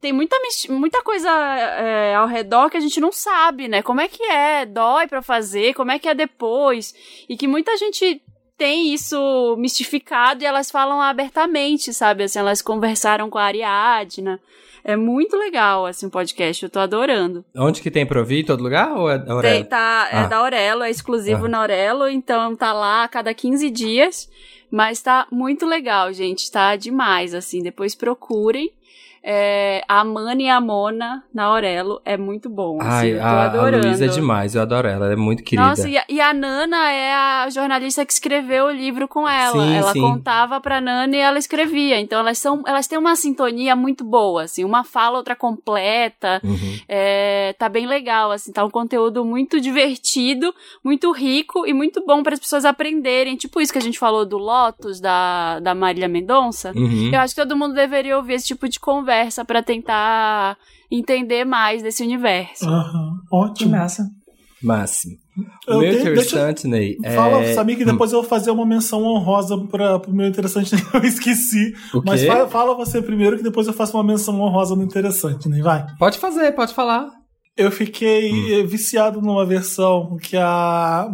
tem 0.00 0.12
muita, 0.12 0.36
muita 0.68 1.00
coisa 1.02 1.30
é, 1.30 2.14
ao 2.16 2.26
redor 2.26 2.68
que 2.68 2.76
a 2.76 2.80
gente 2.80 3.00
não 3.00 3.12
sabe, 3.12 3.68
né? 3.68 3.82
Como 3.82 4.00
é 4.00 4.08
que 4.08 4.22
é? 4.24 4.66
Dói 4.66 5.06
pra 5.06 5.22
fazer? 5.22 5.74
Como 5.74 5.92
é 5.92 5.98
que 5.98 6.08
é 6.08 6.14
depois? 6.14 6.92
E 7.28 7.36
que 7.36 7.46
muita 7.46 7.76
gente 7.76 8.20
tem 8.62 8.94
isso 8.94 9.56
mistificado 9.58 10.44
e 10.44 10.46
elas 10.46 10.70
falam 10.70 11.00
abertamente, 11.00 11.92
sabe? 11.92 12.22
Assim, 12.22 12.38
elas 12.38 12.62
conversaram 12.62 13.28
com 13.28 13.36
a 13.36 13.42
Ariadna. 13.42 14.38
É 14.84 14.94
muito 14.94 15.36
legal, 15.36 15.84
assim, 15.84 16.06
o 16.06 16.10
podcast. 16.10 16.62
Eu 16.62 16.70
tô 16.70 16.78
adorando. 16.78 17.44
Onde 17.56 17.80
que 17.82 17.90
tem 17.90 18.06
pra 18.06 18.20
ouvir? 18.20 18.42
Em 18.42 18.44
todo 18.44 18.62
lugar? 18.62 18.92
Ou 18.96 19.10
é 19.10 19.18
da 19.18 19.24
Tem, 19.24 19.32
Aurélio? 19.34 19.64
tá, 19.64 20.08
é 20.12 20.16
Ah. 20.18 20.26
da 20.28 20.36
Aurelo, 20.36 20.82
é 20.84 20.90
exclusivo 20.90 21.46
Ah. 21.46 21.48
na 21.48 21.58
Aurelo, 21.58 22.08
então 22.08 22.54
tá 22.54 22.72
lá 22.72 23.02
a 23.02 23.08
cada 23.08 23.34
15 23.34 23.68
dias. 23.68 24.30
Mas 24.70 25.00
tá 25.02 25.26
muito 25.30 25.66
legal, 25.66 26.12
gente. 26.12 26.50
Tá 26.50 26.76
demais, 26.76 27.34
assim. 27.34 27.62
Depois 27.62 27.96
procurem. 27.96 28.70
É, 29.24 29.84
a 29.86 30.02
Mana 30.02 30.42
e 30.42 30.48
a 30.48 30.60
Mona 30.60 31.22
na 31.32 31.44
Aurelo 31.44 32.02
é 32.04 32.16
muito 32.16 32.48
bom. 32.50 32.78
assim, 32.80 32.90
Ai, 32.90 33.12
eu 33.12 33.18
tô 33.18 33.24
a, 33.24 33.30
a 33.30 33.44
adorando. 33.44 33.86
Luísa 33.86 34.04
é 34.06 34.08
demais, 34.08 34.54
eu 34.56 34.62
adoro 34.62 34.88
ela, 34.88 35.04
ela 35.04 35.12
é 35.12 35.16
muito 35.16 35.44
querida. 35.44 35.68
Nossa, 35.68 35.88
e 35.88 35.96
a, 35.96 36.04
e 36.08 36.20
a 36.20 36.34
Nana 36.34 36.90
é 36.90 37.14
a 37.14 37.48
jornalista 37.48 38.04
que 38.04 38.12
escreveu 38.12 38.66
o 38.66 38.70
livro 38.72 39.06
com 39.06 39.28
ela. 39.28 39.52
Sim, 39.52 39.76
ela 39.76 39.92
sim. 39.92 40.00
contava 40.00 40.60
pra 40.60 40.80
Nana 40.80 41.14
e 41.14 41.20
ela 41.20 41.38
escrevia. 41.38 42.00
Então 42.00 42.18
elas 42.18 42.38
são, 42.38 42.64
elas 42.66 42.88
têm 42.88 42.98
uma 42.98 43.14
sintonia 43.14 43.76
muito 43.76 44.02
boa, 44.02 44.42
assim, 44.42 44.64
uma 44.64 44.82
fala, 44.82 45.18
outra 45.18 45.36
completa. 45.36 46.40
Uhum. 46.42 46.80
É, 46.88 47.54
tá 47.56 47.68
bem 47.68 47.86
legal, 47.86 48.32
assim, 48.32 48.50
tá 48.50 48.64
um 48.64 48.70
conteúdo 48.70 49.24
muito 49.24 49.60
divertido, 49.60 50.52
muito 50.82 51.12
rico 51.12 51.64
e 51.64 51.72
muito 51.72 52.04
bom 52.04 52.24
para 52.24 52.34
as 52.34 52.40
pessoas 52.40 52.64
aprenderem. 52.64 53.36
Tipo 53.36 53.60
isso 53.60 53.72
que 53.72 53.78
a 53.78 53.82
gente 53.82 54.00
falou 54.00 54.26
do 54.26 54.36
Lotus, 54.36 55.00
da, 55.00 55.60
da 55.60 55.76
Marília 55.76 56.08
Mendonça. 56.08 56.72
Uhum. 56.74 57.10
Eu 57.12 57.20
acho 57.20 57.36
que 57.36 57.40
todo 57.40 57.56
mundo 57.56 57.72
deveria 57.72 58.16
ouvir 58.16 58.34
esse 58.34 58.48
tipo 58.48 58.68
de 58.68 58.80
conversa 58.80 59.11
para 59.44 59.62
tentar 59.62 60.56
entender 60.90 61.44
mais 61.44 61.82
desse 61.82 62.02
universo. 62.02 62.66
Que 62.66 63.34
ótimo. 63.34 63.70
massa. 63.70 64.08
Máximo. 64.62 65.16
O 65.66 65.78
meu 65.78 65.92
interessante, 65.92 66.68
Ney, 66.68 66.96
é... 67.02 67.16
Fala, 67.16 67.44
Samir, 67.54 67.76
que 67.76 67.84
depois 67.84 68.12
eu 68.12 68.20
vou 68.20 68.28
fazer 68.28 68.50
uma 68.50 68.66
menção 68.66 69.02
honrosa 69.02 69.56
para 69.58 69.96
o 70.06 70.12
meu 70.12 70.28
interessante, 70.28 70.74
eu 70.92 71.00
esqueci. 71.02 71.74
Mas 72.04 72.22
fala, 72.24 72.48
fala 72.48 72.74
você 72.76 73.00
primeiro, 73.00 73.38
que 73.38 73.42
depois 73.42 73.66
eu 73.66 73.72
faço 73.72 73.96
uma 73.96 74.04
menção 74.04 74.38
honrosa 74.40 74.76
no 74.76 74.82
interessante, 74.82 75.48
né? 75.48 75.60
Vai. 75.62 75.86
Pode 75.98 76.18
fazer, 76.18 76.52
pode 76.52 76.74
falar. 76.74 77.21
Eu 77.56 77.70
fiquei 77.70 78.60
eh, 78.60 78.62
viciado 78.62 79.20
numa 79.20 79.44
versão 79.44 80.16
que 80.16 80.36
a, 80.36 81.06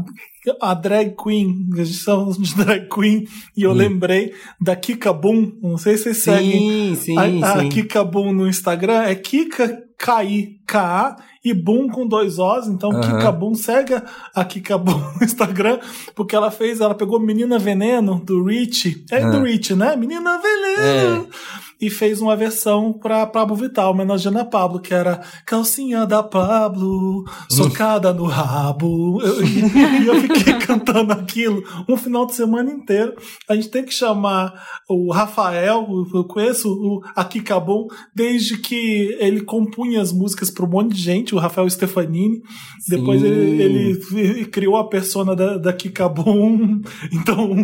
a 0.63 0.75
drag 0.75 1.15
queen, 1.21 1.69
a 1.75 1.83
gente 1.85 1.99
chama 1.99 2.33
de 2.33 2.55
drag 2.55 2.89
queen, 2.89 3.27
e 3.57 3.63
eu 3.65 3.71
Hum. 3.73 3.75
lembrei 3.75 4.33
da 4.61 4.77
Kika 4.77 5.13
Boom. 5.13 5.53
Não 5.61 5.77
sei 5.77 5.97
se 5.97 6.05
vocês 6.05 6.19
seguem 6.19 6.95
Sim, 6.95 6.97
sim, 6.97 7.19
a, 7.43 7.53
a 7.55 7.61
sim. 7.61 7.69
Kika 7.69 8.05
Boom 8.05 8.33
no 8.33 8.47
Instagram. 8.49 9.03
É 9.03 9.15
Kika 9.17 9.83
K-I-K-A 9.99 11.17
e 11.45 11.53
Boom 11.53 11.89
com 11.89 12.07
dois 12.07 12.39
Os. 12.39 12.69
Então. 12.69 12.91
Kika 13.01 13.33
Boom, 13.33 13.55
segue 13.57 13.95
a 14.33 14.45
Kika 14.45 14.79
Boom 14.79 14.97
no 15.19 15.25
Instagram, 15.25 15.81
porque 16.15 16.37
ela 16.37 16.53
fez, 16.53 16.81
ela 16.81 16.95
pegou 16.95 17.19
Menina 17.19 17.59
Veneno 17.59 18.21
do 18.25 18.45
Rich. 18.45 19.05
É 19.11 19.29
do. 19.29 19.43
Rich, 19.43 19.75
né? 19.75 19.97
Menina 19.97 20.39
Veneno! 20.41 21.29
E 21.81 21.89
fez 21.89 22.21
uma 22.21 22.35
versão 22.37 22.93
pra 22.93 23.25
Pablo 23.27 23.55
Vittar, 23.55 23.89
homenageando 23.89 24.39
a 24.41 24.45
Pablo, 24.45 24.81
que 24.81 24.93
era 24.93 25.21
calcinha 25.47 26.05
da 26.07 26.23
Pablo, 26.23 27.25
socada 27.49 28.13
no 28.13 28.25
rabo. 28.25 29.21
Eu- 29.23 29.45
e 29.45 30.07
eu 30.07 30.15
fiquei 30.23 30.55
cantando 30.59 31.13
aquilo 31.13 31.63
um 31.89 31.97
final 31.97 32.27
de 32.27 32.35
semana 32.35 32.71
inteiro. 32.71 33.15
A 33.49 33.55
gente 33.55 33.69
tem 33.69 33.85
que 33.85 33.95
chamar 33.95 34.53
o 34.89 35.13
Rafael, 35.13 35.87
eu 36.13 36.25
conheço 36.25 36.69
o 36.69 37.03
Aqui 37.15 37.41
Cabum, 37.41 37.87
desde 38.15 38.59
que 38.59 39.17
ele 39.21 39.41
compunha 39.43 40.01
as 40.03 40.13
músicas 40.13 40.51
para 40.51 40.65
um 40.65 40.69
monte 40.69 40.95
de 40.95 41.01
gente, 41.01 41.35
o 41.35 41.39
Rafael 41.39 41.69
Stefanini. 41.71 42.43
Depois 42.89 43.23
ele, 43.23 43.63
ele 43.63 44.45
criou 44.47 44.77
a 44.77 44.89
persona 44.89 45.37
da, 45.37 45.57
da 45.59 45.73
Kikabum. 45.73 46.81
Então 47.13 47.55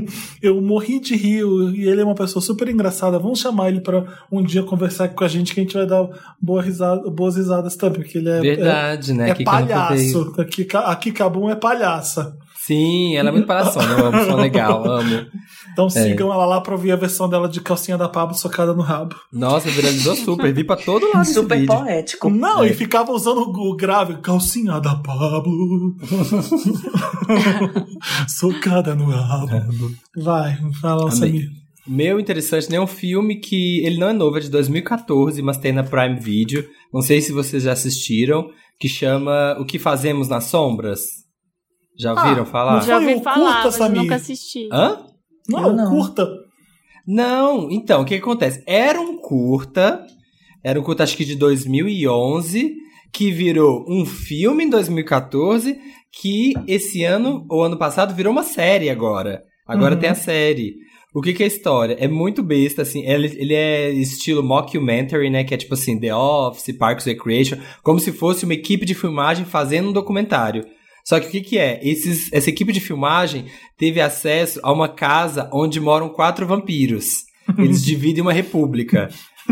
eu 0.43 0.61
morri 0.61 1.01
de 1.01 1.17
rir. 1.17 1.45
E 1.75 1.89
ele 1.89 2.01
é 2.01 2.05
uma 2.05 2.15
pessoa 2.15 2.43
super 2.43 2.69
engraçada. 2.69 3.19
Vamos 3.19 3.41
chamar 3.41 3.69
ele 3.71 3.81
para 3.81 4.04
um 4.31 4.43
dia 4.43 4.63
conversar 4.63 5.09
com 5.09 5.25
a 5.25 5.29
gente, 5.29 5.55
que 5.55 5.61
a 5.61 5.63
gente 5.63 5.75
vai 5.75 5.87
dar 5.87 6.07
boa 6.41 6.63
risada, 6.63 7.09
boas 7.11 7.37
risadas 7.37 7.77
também, 7.77 8.03
porque 8.03 8.19
ele 8.19 8.29
é, 8.31 8.41
Verdade, 8.41 9.11
é, 9.11 9.15
né? 9.15 9.31
é 9.31 9.45
palhaço. 9.45 10.35
A 10.39 10.45
Kika- 10.45 10.81
A 10.81 10.97
Kikabum 10.97 11.49
é 11.51 11.55
palhaça. 11.57 12.37
Sim, 12.67 13.15
ela 13.17 13.29
é 13.29 13.33
muito 13.33 13.47
palhaçona, 13.47 13.87
eu 13.93 14.07
amo, 14.07 14.25
sou 14.25 14.37
legal, 14.37 14.83
amo. 14.91 15.27
Então 15.73 15.91
sigam 15.91 16.33
ela 16.33 16.47
lá 16.47 16.63
pra 16.63 16.73
ouvir 16.73 16.93
a 16.93 16.97
versão 16.97 17.29
dela 17.29 17.47
de 17.47 17.61
calcinha 17.61 17.99
da 17.99 18.09
Pablo 18.09 18.35
socada 18.35 18.73
no 18.73 18.81
rabo. 18.81 19.15
Nossa, 19.31 19.69
viralizou 19.69 20.17
super, 20.17 20.51
vi 20.55 20.65
pra 20.65 20.77
todo 20.77 21.07
lado 21.13 21.27
Super 21.27 21.59
vídeo. 21.59 21.77
poético. 21.77 22.31
Não, 22.31 22.65
É. 22.65 22.69
e 22.69 22.73
ficava 22.73 23.13
usando 23.13 23.41
o 23.43 23.77
grave, 23.77 24.15
calcinha 24.23 24.81
da 24.81 24.95
Pablo. 24.95 25.95
socada 28.29 28.95
no 28.95 29.11
rabo. 29.11 29.91
Vai, 30.17 30.57
fala. 30.81 31.11
Samir. 31.11 31.49
Meu 31.87 32.19
interessante 32.19 32.71
né, 32.71 32.77
é 32.77 32.81
um 32.81 32.87
filme 32.87 33.37
que 33.41 33.85
ele 33.85 33.99
não 33.99 34.09
é 34.09 34.13
novo, 34.13 34.39
é 34.39 34.41
de 34.41 34.51
2014, 34.51 35.41
mas 35.43 35.59
tem 35.59 35.73
na 35.73 35.83
Prime 35.85 36.19
Video. 36.19 36.67
Não 36.93 37.03
sei 37.03 37.21
se 37.21 37.31
vocês 37.33 37.63
já 37.65 37.73
assistiram, 37.73 38.49
que 38.81 38.89
chama 38.89 39.57
O 39.61 39.65
que 39.67 39.79
Fazemos 39.79 40.29
nas 40.29 40.45
Sombras. 40.45 41.01
Já 41.99 42.13
ouviram 42.15 42.43
Ah, 42.43 42.47
falar? 42.47 42.81
não 42.81 42.87
Já 42.87 42.99
ouvi 42.99 43.23
falar, 43.23 43.37
curta, 43.37 43.55
mas 43.65 43.65
eu 43.67 43.73
Samir? 43.73 44.03
nunca 44.03 44.15
assisti. 44.17 44.69
Hã? 44.73 44.99
Não, 45.49 45.63
Eu 45.69 45.73
não. 45.75 45.91
curta. 45.91 46.27
Não, 47.07 47.71
então, 47.71 48.01
o 48.01 48.05
que, 48.05 48.15
que 48.17 48.23
acontece? 48.23 48.63
Era 48.67 48.99
um 49.01 49.19
curta, 49.19 50.05
era 50.65 50.81
um 50.81 50.83
curta 50.83 51.03
acho 51.05 51.17
que 51.17 51.25
de 51.25 51.37
2011, 51.37 52.75
que 53.13 53.31
virou 53.31 53.85
um 53.87 54.07
filme 54.07 54.65
em 54.65 54.71
2014, 54.71 55.79
que 56.11 56.55
esse 56.67 57.05
ano, 57.05 57.45
ou 57.51 57.63
ano 57.63 57.77
passado, 57.77 58.15
virou 58.15 58.33
uma 58.33 58.43
série 58.43 58.89
agora. 58.89 59.43
Agora 59.67 59.95
Uhum. 59.95 60.01
tem 60.01 60.11
a 60.11 60.15
série. 60.15 60.75
O 61.15 61.23
que, 61.23 61.33
que 61.33 61.45
é 61.45 61.47
a 61.47 61.49
história? 61.49 61.97
É 62.01 62.09
muito 62.09 62.43
besta, 62.43 62.83
assim, 62.83 63.07
ele, 63.07 63.29
ele 63.39 63.55
é 63.55 63.89
estilo 63.91 64.43
mockumentary, 64.43 65.31
né, 65.31 65.45
que 65.45 65.55
é 65.55 65.57
tipo 65.57 65.75
assim, 65.75 65.97
The 65.97 66.13
Office, 66.13 66.77
Parks 66.77 67.07
Recreation, 67.07 67.57
como 67.85 68.01
se 68.01 68.11
fosse 68.11 68.45
uma 68.45 68.53
equipe 68.55 68.85
de 68.85 68.95
filmagem 68.95 69.45
fazendo 69.45 69.91
um 69.91 69.93
documentário. 69.93 70.67
Só 71.05 71.21
que 71.21 71.29
o 71.29 71.31
que, 71.31 71.41
que 71.43 71.59
é? 71.59 71.79
Esses, 71.83 72.33
essa 72.33 72.51
equipe 72.51 72.73
de 72.73 72.81
filmagem 72.81 73.45
teve 73.79 74.01
acesso 74.01 74.59
a 74.63 74.73
uma 74.73 74.89
casa 74.89 75.49
onde 75.53 75.79
moram 75.79 76.09
quatro 76.09 76.47
vampiros. 76.47 77.23
Eles 77.57 77.85
dividem 77.85 78.21
uma 78.21 78.33
república. 78.33 79.09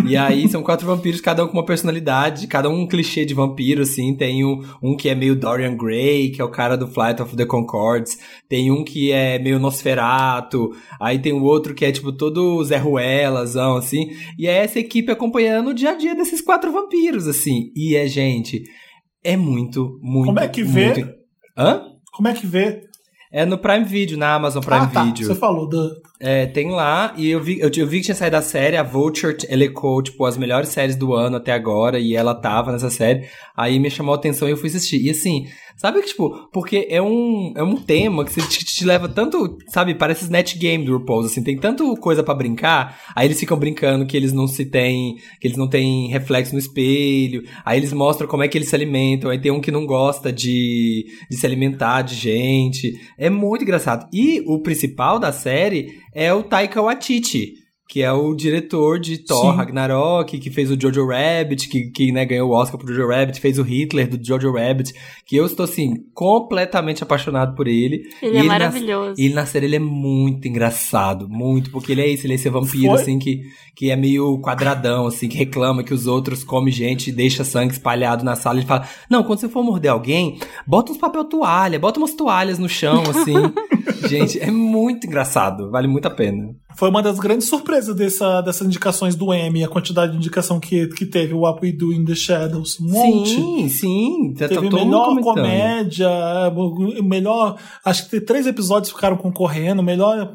E 0.06 0.16
aí 0.16 0.48
são 0.48 0.62
quatro 0.62 0.86
vampiros, 0.86 1.20
cada 1.20 1.44
um 1.44 1.48
com 1.48 1.54
uma 1.54 1.64
personalidade, 1.64 2.46
cada 2.46 2.68
um 2.68 2.82
um 2.82 2.86
clichê 2.86 3.24
de 3.24 3.34
vampiro, 3.34 3.82
assim. 3.82 4.16
Tem 4.16 4.44
um, 4.44 4.62
um 4.82 4.96
que 4.96 5.08
é 5.08 5.14
meio 5.14 5.36
Dorian 5.36 5.76
Gray, 5.76 6.30
que 6.30 6.40
é 6.40 6.44
o 6.44 6.50
cara 6.50 6.76
do 6.76 6.88
Flight 6.88 7.20
of 7.20 7.36
the 7.36 7.44
Concords. 7.44 8.18
Tem 8.48 8.70
um 8.70 8.82
que 8.84 9.12
é 9.12 9.38
meio 9.38 9.58
Nosferato. 9.58 10.70
Aí 11.00 11.18
tem 11.18 11.32
o 11.32 11.42
outro 11.42 11.74
que 11.74 11.84
é 11.84 11.92
tipo 11.92 12.12
todo 12.12 12.64
Zé 12.64 12.78
Ruelazão, 12.78 13.76
assim. 13.76 14.10
E 14.38 14.46
é 14.46 14.64
essa 14.64 14.78
equipe 14.78 15.12
acompanhando 15.12 15.70
o 15.70 15.74
dia 15.74 15.90
a 15.90 15.94
dia 15.94 16.14
desses 16.14 16.40
quatro 16.40 16.72
vampiros, 16.72 17.28
assim. 17.28 17.70
E 17.76 17.94
é, 17.94 18.06
gente, 18.08 18.62
é 19.22 19.36
muito, 19.36 19.98
muito. 20.02 20.26
Como 20.26 20.40
é 20.40 20.48
que 20.48 20.62
vê? 20.62 20.86
muito- 20.86 21.12
Hã? 21.56 21.82
Como 22.12 22.28
é 22.28 22.32
que 22.32 22.46
vê? 22.46 22.82
É 23.32 23.46
no 23.46 23.56
Prime 23.56 23.84
Video, 23.84 24.18
na 24.18 24.34
Amazon 24.34 24.62
Prime 24.62 24.82
ah, 24.82 24.86
tá. 24.86 25.04
Video. 25.04 25.26
Você 25.26 25.34
falou 25.34 25.66
da. 25.66 25.78
É, 26.24 26.46
tem 26.46 26.70
lá, 26.70 27.12
e 27.16 27.28
eu 27.28 27.42
vi, 27.42 27.58
eu, 27.58 27.68
eu 27.76 27.84
vi 27.84 27.98
que 27.98 28.04
tinha 28.04 28.14
saído 28.14 28.36
a 28.36 28.42
série, 28.42 28.76
a 28.76 28.84
Vulture 28.84 29.36
elecou, 29.48 30.00
tipo, 30.00 30.24
as 30.24 30.36
melhores 30.36 30.68
séries 30.68 30.94
do 30.94 31.12
ano 31.14 31.38
até 31.38 31.50
agora, 31.50 31.98
e 31.98 32.14
ela 32.14 32.32
tava 32.32 32.70
nessa 32.70 32.90
série, 32.90 33.26
aí 33.56 33.76
me 33.80 33.90
chamou 33.90 34.14
a 34.14 34.16
atenção 34.16 34.46
e 34.46 34.52
eu 34.52 34.56
fui 34.56 34.68
assistir. 34.68 35.04
E 35.04 35.10
assim, 35.10 35.48
sabe 35.76 36.00
que, 36.00 36.06
tipo, 36.06 36.48
porque 36.52 36.86
é 36.88 37.02
um, 37.02 37.52
é 37.56 37.62
um 37.64 37.74
tema 37.74 38.24
que 38.24 38.40
te, 38.40 38.64
te 38.64 38.84
leva 38.84 39.08
tanto, 39.08 39.58
sabe, 39.66 39.96
parece 39.96 40.30
net 40.30 40.56
game 40.56 40.84
do 40.84 40.92
RuPaul's, 40.92 41.26
assim, 41.26 41.42
tem 41.42 41.58
tanto 41.58 41.96
coisa 41.96 42.22
pra 42.22 42.36
brincar, 42.36 43.00
aí 43.16 43.26
eles 43.26 43.40
ficam 43.40 43.58
brincando 43.58 44.06
que 44.06 44.16
eles 44.16 44.32
não 44.32 44.46
se 44.46 44.64
têm, 44.64 45.16
que 45.40 45.48
eles 45.48 45.58
não 45.58 45.66
têm 45.66 46.06
reflexo 46.06 46.52
no 46.52 46.60
espelho, 46.60 47.42
aí 47.64 47.80
eles 47.80 47.92
mostram 47.92 48.28
como 48.28 48.44
é 48.44 48.48
que 48.48 48.56
eles 48.56 48.68
se 48.68 48.76
alimentam, 48.76 49.28
aí 49.28 49.40
tem 49.40 49.50
um 49.50 49.60
que 49.60 49.72
não 49.72 49.84
gosta 49.84 50.32
de, 50.32 51.04
de 51.28 51.36
se 51.36 51.44
alimentar 51.44 52.02
de 52.02 52.14
gente, 52.14 52.92
é 53.18 53.28
muito 53.28 53.64
engraçado. 53.64 54.08
E 54.12 54.40
o 54.46 54.60
principal 54.60 55.18
da 55.18 55.32
série 55.32 56.00
é 56.14 56.32
o 56.32 56.42
Taika 56.42 56.80
Waititi, 56.82 57.54
que 57.88 58.00
é 58.02 58.10
o 58.10 58.34
diretor 58.34 58.98
de 58.98 59.18
Thor 59.18 59.50
Sim. 59.52 59.56
Ragnarok, 59.58 60.38
que 60.38 60.50
fez 60.50 60.70
o 60.70 60.80
Jojo 60.80 61.06
Rabbit, 61.06 61.68
que, 61.68 61.90
que 61.90 62.10
né, 62.10 62.24
ganhou 62.24 62.48
o 62.48 62.54
Oscar 62.54 62.78
pro 62.78 62.88
Jojo 62.88 63.06
Rabbit, 63.06 63.38
fez 63.38 63.58
o 63.58 63.62
Hitler 63.62 64.08
do 64.08 64.24
Jojo 64.26 64.50
Rabbit, 64.50 64.94
que 65.26 65.36
eu 65.36 65.44
estou, 65.44 65.64
assim, 65.64 65.92
completamente 66.14 67.02
apaixonado 67.02 67.54
por 67.54 67.68
ele. 67.68 68.02
Ele 68.22 68.36
E 68.36 68.38
é 68.38 68.42
na- 68.42 68.48
maravilhoso. 68.48 69.20
E 69.20 69.26
ele 69.26 69.34
na 69.34 69.44
série 69.44 69.66
ele 69.66 69.76
é 69.76 69.78
muito 69.78 70.48
engraçado, 70.48 71.28
muito, 71.28 71.70
porque 71.70 71.92
ele 71.92 72.00
é 72.00 72.08
isso, 72.08 72.24
ele 72.26 72.32
é 72.32 72.36
esse 72.36 72.48
vampiro, 72.48 72.92
Foi? 72.92 73.02
assim, 73.02 73.18
que, 73.18 73.42
que 73.76 73.90
é 73.90 73.96
meio 73.96 74.38
quadradão, 74.40 75.06
assim, 75.06 75.28
que 75.28 75.36
reclama 75.36 75.82
que 75.84 75.92
os 75.92 76.06
outros 76.06 76.42
comem 76.42 76.72
gente 76.72 77.08
e 77.10 77.12
deixa 77.12 77.44
sangue 77.44 77.74
espalhado 77.74 78.24
na 78.24 78.36
sala. 78.36 78.58
Ele 78.58 78.66
fala, 78.66 78.88
não, 79.10 79.22
quando 79.22 79.40
você 79.40 79.50
for 79.50 79.62
morder 79.62 79.90
alguém, 79.90 80.38
bota 80.66 80.92
uns 80.92 80.96
papel 80.98 81.24
toalha, 81.24 81.78
bota 81.78 81.98
umas 82.00 82.14
toalhas 82.14 82.58
no 82.58 82.70
chão, 82.70 83.02
assim. 83.02 83.34
gente, 84.08 84.38
é 84.38 84.50
muito 84.50 85.06
engraçado, 85.06 85.70
vale 85.70 85.88
muito 85.88 86.06
a 86.06 86.10
pena. 86.10 86.54
Foi 86.76 86.88
uma 86.88 87.02
das 87.02 87.18
grandes 87.18 87.48
surpresas 87.48 87.94
dessa, 87.94 88.40
dessas 88.40 88.66
indicações 88.66 89.14
do 89.14 89.32
Emmy, 89.32 89.62
a 89.62 89.68
quantidade 89.68 90.12
de 90.12 90.18
indicação 90.18 90.58
que, 90.58 90.86
que 90.88 91.04
teve. 91.04 91.34
O 91.34 91.40
What 91.40 91.64
We 91.64 91.72
Do 91.72 91.92
in 91.92 92.04
the 92.04 92.14
Shadows. 92.14 92.80
Um 92.80 92.88
monte. 92.88 93.30
Sim, 93.30 93.68
sim, 93.68 94.34
tá, 94.34 94.48
tá 94.48 94.54
Teve 94.54 94.62
mundo 94.62 94.76
melhor 94.76 95.20
comédia, 95.20 96.08
o 96.54 97.02
melhor. 97.02 97.56
Acho 97.84 98.08
que 98.08 98.20
três 98.20 98.46
episódios 98.46 98.92
ficaram 98.92 99.16
concorrendo, 99.16 99.82
melhor 99.82 100.34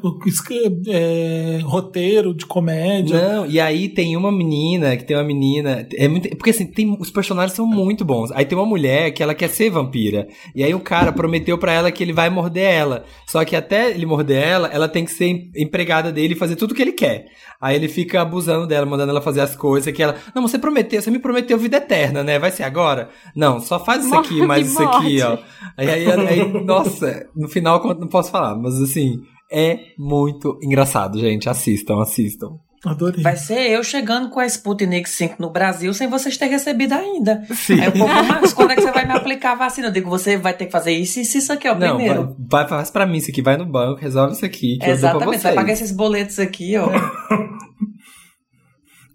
é, 0.88 1.60
roteiro 1.64 2.34
de 2.34 2.46
comédia. 2.46 3.20
Não, 3.20 3.46
e 3.46 3.58
aí 3.58 3.88
tem 3.88 4.16
uma 4.16 4.30
menina, 4.30 4.96
que 4.96 5.04
tem 5.04 5.16
uma 5.16 5.24
menina. 5.24 5.86
É 5.94 6.06
muito, 6.06 6.28
porque 6.36 6.50
assim, 6.50 6.66
tem, 6.66 6.96
os 6.98 7.10
personagens 7.10 7.54
são 7.54 7.66
muito 7.66 8.04
bons. 8.04 8.30
Aí 8.32 8.44
tem 8.44 8.56
uma 8.56 8.66
mulher 8.66 9.10
que 9.10 9.22
ela 9.22 9.34
quer 9.34 9.48
ser 9.48 9.70
vampira. 9.70 10.28
E 10.54 10.62
aí 10.62 10.74
o 10.74 10.80
cara 10.80 11.12
prometeu 11.12 11.58
pra 11.58 11.72
ela 11.72 11.90
que 11.90 12.02
ele 12.02 12.12
vai 12.12 12.30
morder 12.30 12.72
ela. 12.72 13.04
Só 13.26 13.37
que 13.44 13.56
até 13.56 13.90
ele 13.90 14.06
morder 14.06 14.42
ela, 14.42 14.68
ela 14.68 14.88
tem 14.88 15.04
que 15.04 15.10
ser 15.10 15.26
em- 15.26 15.50
empregada 15.56 16.10
dele 16.12 16.34
e 16.34 16.36
fazer 16.36 16.56
tudo 16.56 16.74
que 16.74 16.82
ele 16.82 16.92
quer. 16.92 17.26
Aí 17.60 17.74
ele 17.76 17.88
fica 17.88 18.20
abusando 18.20 18.66
dela, 18.66 18.86
mandando 18.86 19.10
ela 19.10 19.20
fazer 19.20 19.40
as 19.40 19.56
coisas 19.56 19.92
que 19.92 20.02
ela. 20.02 20.16
Não, 20.34 20.42
você 20.42 20.58
prometeu, 20.58 21.00
você 21.02 21.10
me 21.10 21.18
prometeu 21.18 21.58
vida 21.58 21.76
eterna, 21.78 22.22
né? 22.22 22.38
Vai 22.38 22.50
ser 22.50 22.62
agora? 22.62 23.08
Não, 23.34 23.60
só 23.60 23.82
faz 23.84 24.04
isso 24.04 24.14
aqui, 24.14 24.46
mais 24.46 24.68
isso 24.70 24.82
aqui, 24.82 25.20
ó. 25.22 25.38
Aí, 25.76 25.88
aí, 25.90 26.10
aí, 26.10 26.64
nossa, 26.64 27.26
no 27.34 27.48
final 27.48 27.82
não 27.98 28.08
posso 28.08 28.30
falar, 28.30 28.54
mas 28.56 28.80
assim, 28.80 29.16
é 29.50 29.78
muito 29.98 30.58
engraçado, 30.62 31.18
gente. 31.18 31.48
Assistam, 31.48 32.00
assistam. 32.00 32.50
Adorei. 32.84 33.22
Vai 33.22 33.36
ser 33.36 33.70
eu 33.70 33.82
chegando 33.82 34.28
com 34.30 34.38
a 34.38 34.46
Sputnik 34.46 35.08
5 35.08 35.36
no 35.40 35.50
Brasil 35.50 35.92
sem 35.92 36.08
vocês 36.08 36.36
terem 36.36 36.54
recebido 36.54 36.92
ainda. 36.92 37.44
Sim. 37.50 37.80
Aí 37.80 37.88
o 37.88 37.92
povo, 37.92 38.06
mas 38.28 38.52
quando 38.52 38.70
é 38.70 38.76
que 38.76 38.82
você 38.82 38.92
vai 38.92 39.04
me 39.04 39.12
aplicar 39.12 39.52
a 39.52 39.56
vacina? 39.56 39.88
Eu 39.88 39.92
digo, 39.92 40.08
você 40.08 40.36
vai 40.36 40.54
ter 40.54 40.66
que 40.66 40.72
fazer 40.72 40.92
isso, 40.92 41.18
isso, 41.18 41.38
isso 41.38 41.52
aqui, 41.52 41.68
ó, 41.68 41.74
Não, 41.74 41.96
primeiro. 41.96 42.36
vai, 42.38 42.62
vai, 42.62 42.68
faz 42.68 42.90
pra 42.90 43.06
mim 43.06 43.18
isso 43.18 43.30
aqui, 43.30 43.42
vai 43.42 43.56
no 43.56 43.66
banco, 43.66 44.00
resolve 44.00 44.34
isso 44.34 44.44
aqui, 44.44 44.78
Exatamente, 44.82 45.42
vai 45.42 45.54
pagar 45.54 45.72
esses 45.72 45.90
boletos 45.90 46.38
aqui, 46.38 46.76
ó. 46.76 46.88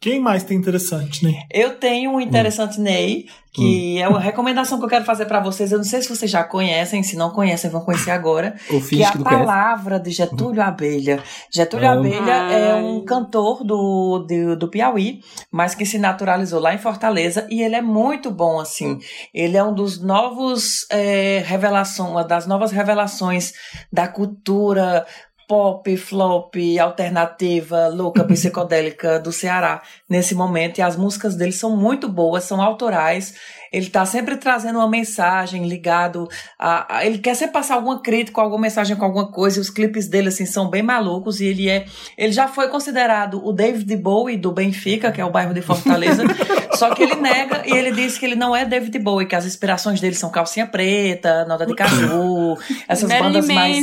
Quem 0.04 0.20
mais 0.20 0.44
tem 0.44 0.58
interessante, 0.58 1.24
né? 1.24 1.44
Eu 1.50 1.78
tenho 1.78 2.12
um 2.12 2.20
interessante 2.20 2.78
Ney, 2.78 3.28
que 3.54 3.96
Hum. 3.98 4.04
é 4.04 4.08
uma 4.10 4.20
recomendação 4.20 4.78
que 4.78 4.84
eu 4.84 4.90
quero 4.90 5.06
fazer 5.06 5.26
pra 5.28 5.40
vocês. 5.40 5.72
Eu 5.72 5.78
não 5.78 5.86
sei 5.86 6.02
se 6.02 6.10
vocês 6.10 6.30
já 6.30 6.44
conhecem, 6.44 7.02
se 7.04 7.16
não 7.16 7.30
conhecem, 7.30 7.70
vão 7.70 7.80
conhecer 7.80 8.12
agora. 8.12 8.54
O 8.70 8.82
Que 8.82 9.02
é 9.02 9.06
a 9.06 9.12
que 9.12 9.20
não 9.20 9.24
conhece. 9.24 9.46
palavra 9.46 9.98
de 10.02 10.12
Getúlio 10.12 10.62
Abelha. 10.62 11.24
Getúlio 11.50 11.90
Amo. 11.90 12.00
Abelha 12.00 12.34
é 12.52 12.76
um 12.76 13.06
cantor 13.06 13.64
do, 13.64 14.26
do, 14.28 14.58
do 14.58 14.68
Piauí, 14.68 15.22
mas 15.50 15.74
que 15.74 15.86
se 15.86 15.98
naturalizou 15.98 16.60
lá 16.60 16.74
em 16.74 16.80
Fortaleza 16.80 17.48
e 17.50 17.62
ele 17.62 17.76
é 17.76 17.82
muito 17.82 18.30
bom, 18.30 18.60
assim. 18.60 19.00
Ele 19.34 19.56
é 19.56 19.64
um 19.64 19.74
dos 19.74 20.02
novos 20.04 20.86
é, 20.90 21.42
revelações, 21.46 22.10
uma 22.10 22.26
das 22.26 22.46
novas 22.46 22.72
revelações 22.74 23.54
da 23.90 24.06
cultura 24.06 25.06
pop, 25.48 25.96
flop, 25.98 26.56
alternativa, 26.82 27.88
louca, 27.88 28.24
psicodélica 28.28 29.20
do 29.20 29.32
Ceará 29.32 29.82
nesse 30.10 30.36
momento. 30.36 30.78
E 30.78 30.82
as 30.82 30.96
músicas 30.96 31.36
dele 31.36 31.52
são 31.52 31.76
muito 31.76 32.08
boas, 32.10 32.44
são 32.44 32.62
autorais. 32.62 33.34
Ele 33.74 33.90
tá 33.90 34.06
sempre 34.06 34.38
trazendo 34.38 34.78
uma 34.78 34.88
mensagem 34.88 35.68
ligado 35.68 36.30
a, 36.60 36.98
a- 36.98 37.06
ele 37.06 37.18
quer 37.18 37.34
sempre 37.36 37.54
passar 37.54 37.74
alguma 37.76 38.00
crítica, 38.02 38.40
alguma 38.40 38.62
mensagem 38.62 38.96
com 38.96 39.04
alguma 39.04 39.32
coisa. 39.32 39.58
E 39.58 39.62
os 39.62 39.72
clipes 39.72 40.08
dele 40.08 40.28
assim 40.30 40.46
são 40.46 40.70
bem 40.70 40.84
malucos 40.84 41.42
e 41.42 41.46
ele 41.46 41.68
é, 41.68 41.86
ele 42.18 42.32
já 42.32 42.48
foi 42.48 42.68
considerado 42.70 43.44
o 43.46 43.52
David 43.52 43.96
Bowie 43.98 44.38
do 44.38 44.52
Benfica, 44.52 45.12
que 45.12 45.20
é 45.20 45.26
o 45.26 45.32
bairro 45.32 45.54
de 45.54 45.62
Fortaleza. 45.64 46.24
só 46.76 46.94
que 46.94 47.02
ele 47.02 47.16
nega 47.16 47.64
e 47.66 47.72
ele 47.72 47.92
diz 47.92 48.18
que 48.18 48.26
ele 48.26 48.36
não 48.36 48.56
é 48.56 48.64
David 48.64 48.98
Bowie, 49.00 49.28
que 49.28 49.36
as 49.36 49.46
inspirações 49.46 50.00
dele 50.00 50.16
são 50.16 50.30
calcinha 50.30 50.68
preta, 50.68 51.44
nota 51.46 51.66
de 51.66 51.74
caju, 51.76 52.56
essas 52.88 53.10
Marilyn 53.10 53.34
bandas 53.34 53.48
mais. 53.48 53.78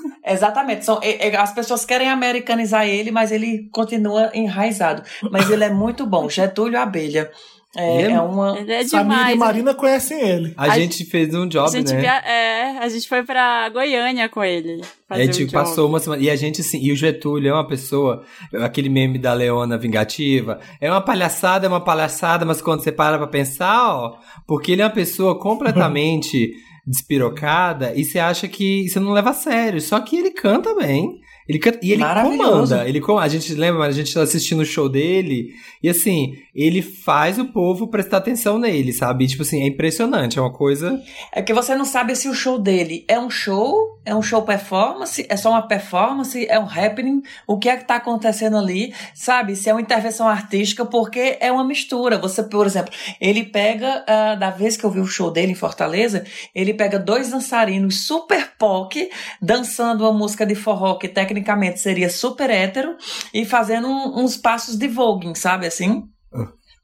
Exatamente. 0.24 0.84
São, 0.84 1.00
as 1.38 1.52
pessoas 1.52 1.84
querem 1.84 2.08
americanizar 2.10 2.86
ele, 2.86 3.10
mas 3.10 3.32
ele 3.32 3.68
continua 3.72 4.30
enraizado. 4.34 5.02
Mas 5.30 5.50
ele 5.50 5.64
é 5.64 5.70
muito 5.70 6.06
bom. 6.06 6.28
Getúlio 6.28 6.78
Abelha. 6.78 7.30
É, 7.76 8.02
Ele 8.02 8.12
é- 8.12 8.16
é 8.16 8.20
uma. 8.20 8.58
Ele 8.58 8.72
é 8.72 8.84
Samir 8.86 9.04
demais. 9.16 9.34
e 9.34 9.38
Marina 9.38 9.74
conhecem 9.74 10.20
ele. 10.20 10.54
A, 10.56 10.64
A 10.72 10.78
gente 10.78 11.04
fez 11.04 11.34
um 11.34 11.42
A 11.44 11.46
job, 11.46 11.70
gente, 11.70 11.92
né? 11.92 12.00
via- 12.00 12.22
é, 12.24 12.78
a 12.78 12.88
gente 12.88 13.08
foi 13.08 13.22
pra 13.22 13.68
Goiânia 13.68 14.28
com 14.28 14.42
ele. 14.42 14.80
A 15.08 15.14
fazer 15.14 15.24
gente 15.26 15.42
um 15.42 15.46
job. 15.46 15.52
passou 15.52 15.88
uma 15.88 16.00
semana. 16.00 16.22
E 16.22 16.30
a 16.30 16.36
gente, 16.36 16.60
assim, 16.62 16.80
e 16.82 16.90
o 16.92 16.96
Getúlio 16.96 17.50
é 17.50 17.52
uma 17.52 17.66
pessoa, 17.66 18.24
aquele 18.62 18.88
meme 18.88 19.18
da 19.18 19.32
Leona 19.32 19.76
vingativa, 19.76 20.58
é 20.80 20.90
uma 20.90 21.00
palhaçada, 21.00 21.66
é 21.66 21.68
uma 21.68 21.80
palhaçada, 21.84 22.44
mas 22.44 22.60
quando 22.62 22.82
você 22.82 22.90
para 22.90 23.18
pra 23.18 23.26
pensar, 23.26 23.94
ó, 23.94 24.16
porque 24.46 24.72
ele 24.72 24.82
é 24.82 24.84
uma 24.84 24.90
pessoa 24.90 25.38
completamente 25.38 26.50
despirocada 26.86 27.92
e 27.94 28.04
você 28.04 28.18
acha 28.18 28.48
que 28.48 28.88
você 28.88 28.98
não 29.00 29.12
leva 29.12 29.30
a 29.30 29.34
sério. 29.34 29.80
Só 29.80 30.00
que 30.00 30.16
ele 30.16 30.30
canta 30.30 30.74
bem. 30.74 31.20
Ele 31.48 31.58
canta, 31.58 31.78
e 31.82 31.92
ele 31.92 32.02
comanda. 32.22 32.88
Ele, 32.88 33.00
com- 33.00 33.18
a 33.18 33.28
gente 33.28 33.54
lembra, 33.54 33.84
a 33.84 33.92
gente 33.92 34.18
assistindo 34.18 34.60
o 34.60 34.64
show 34.64 34.88
dele, 34.88 35.50
e 35.82 35.88
assim, 35.88 36.34
ele 36.54 36.82
faz 36.82 37.38
o 37.38 37.46
povo 37.46 37.86
prestar 37.86 38.16
atenção 38.16 38.58
nele, 38.58 38.92
sabe? 38.92 39.24
E, 39.24 39.28
tipo 39.28 39.42
assim, 39.42 39.62
é 39.62 39.66
impressionante, 39.66 40.38
é 40.38 40.42
uma 40.42 40.52
coisa. 40.52 41.00
É 41.32 41.40
que 41.42 41.52
você 41.54 41.76
não 41.76 41.84
sabe 41.84 42.16
se 42.16 42.28
o 42.28 42.34
show 42.34 42.58
dele 42.58 43.04
é 43.06 43.18
um 43.18 43.30
show, 43.30 44.00
é 44.04 44.14
um 44.14 44.22
show 44.22 44.42
performance, 44.42 45.24
é 45.28 45.36
só 45.36 45.50
uma 45.50 45.62
performance, 45.62 46.46
é 46.48 46.58
um 46.58 46.64
happening, 46.64 47.22
o 47.46 47.58
que 47.58 47.68
é 47.68 47.76
que 47.76 47.84
tá 47.86 47.96
acontecendo 47.96 48.56
ali, 48.56 48.92
sabe? 49.14 49.54
Se 49.54 49.68
é 49.70 49.72
uma 49.72 49.80
intervenção 49.80 50.26
artística, 50.26 50.84
porque 50.84 51.36
é 51.40 51.52
uma 51.52 51.64
mistura. 51.64 52.18
Você, 52.18 52.42
por 52.42 52.66
exemplo, 52.66 52.92
ele 53.20 53.44
pega, 53.44 54.04
ah, 54.06 54.34
da 54.34 54.50
vez 54.50 54.76
que 54.76 54.84
eu 54.84 54.90
vi 54.90 55.00
o 55.00 55.06
show 55.06 55.30
dele 55.30 55.52
em 55.52 55.56
Fortaleza, 55.56 56.24
ele 56.54 56.74
pega 56.74 56.98
dois 56.98 57.30
dançarinos 57.30 58.06
super 58.06 58.50
POC, 58.58 59.10
dançando 59.40 60.02
uma 60.04 60.12
música 60.12 60.44
de 60.46 60.54
forró 60.54 60.94
que 60.94 61.06
tecnicamente 61.40 61.80
seria 61.80 62.08
super 62.08 62.48
hétero, 62.50 62.96
e 63.32 63.44
fazendo 63.44 63.86
um- 63.86 64.24
uns 64.24 64.36
passos 64.36 64.76
de 64.76 64.88
voguing, 64.88 65.34
sabe 65.34 65.66
assim? 65.66 66.04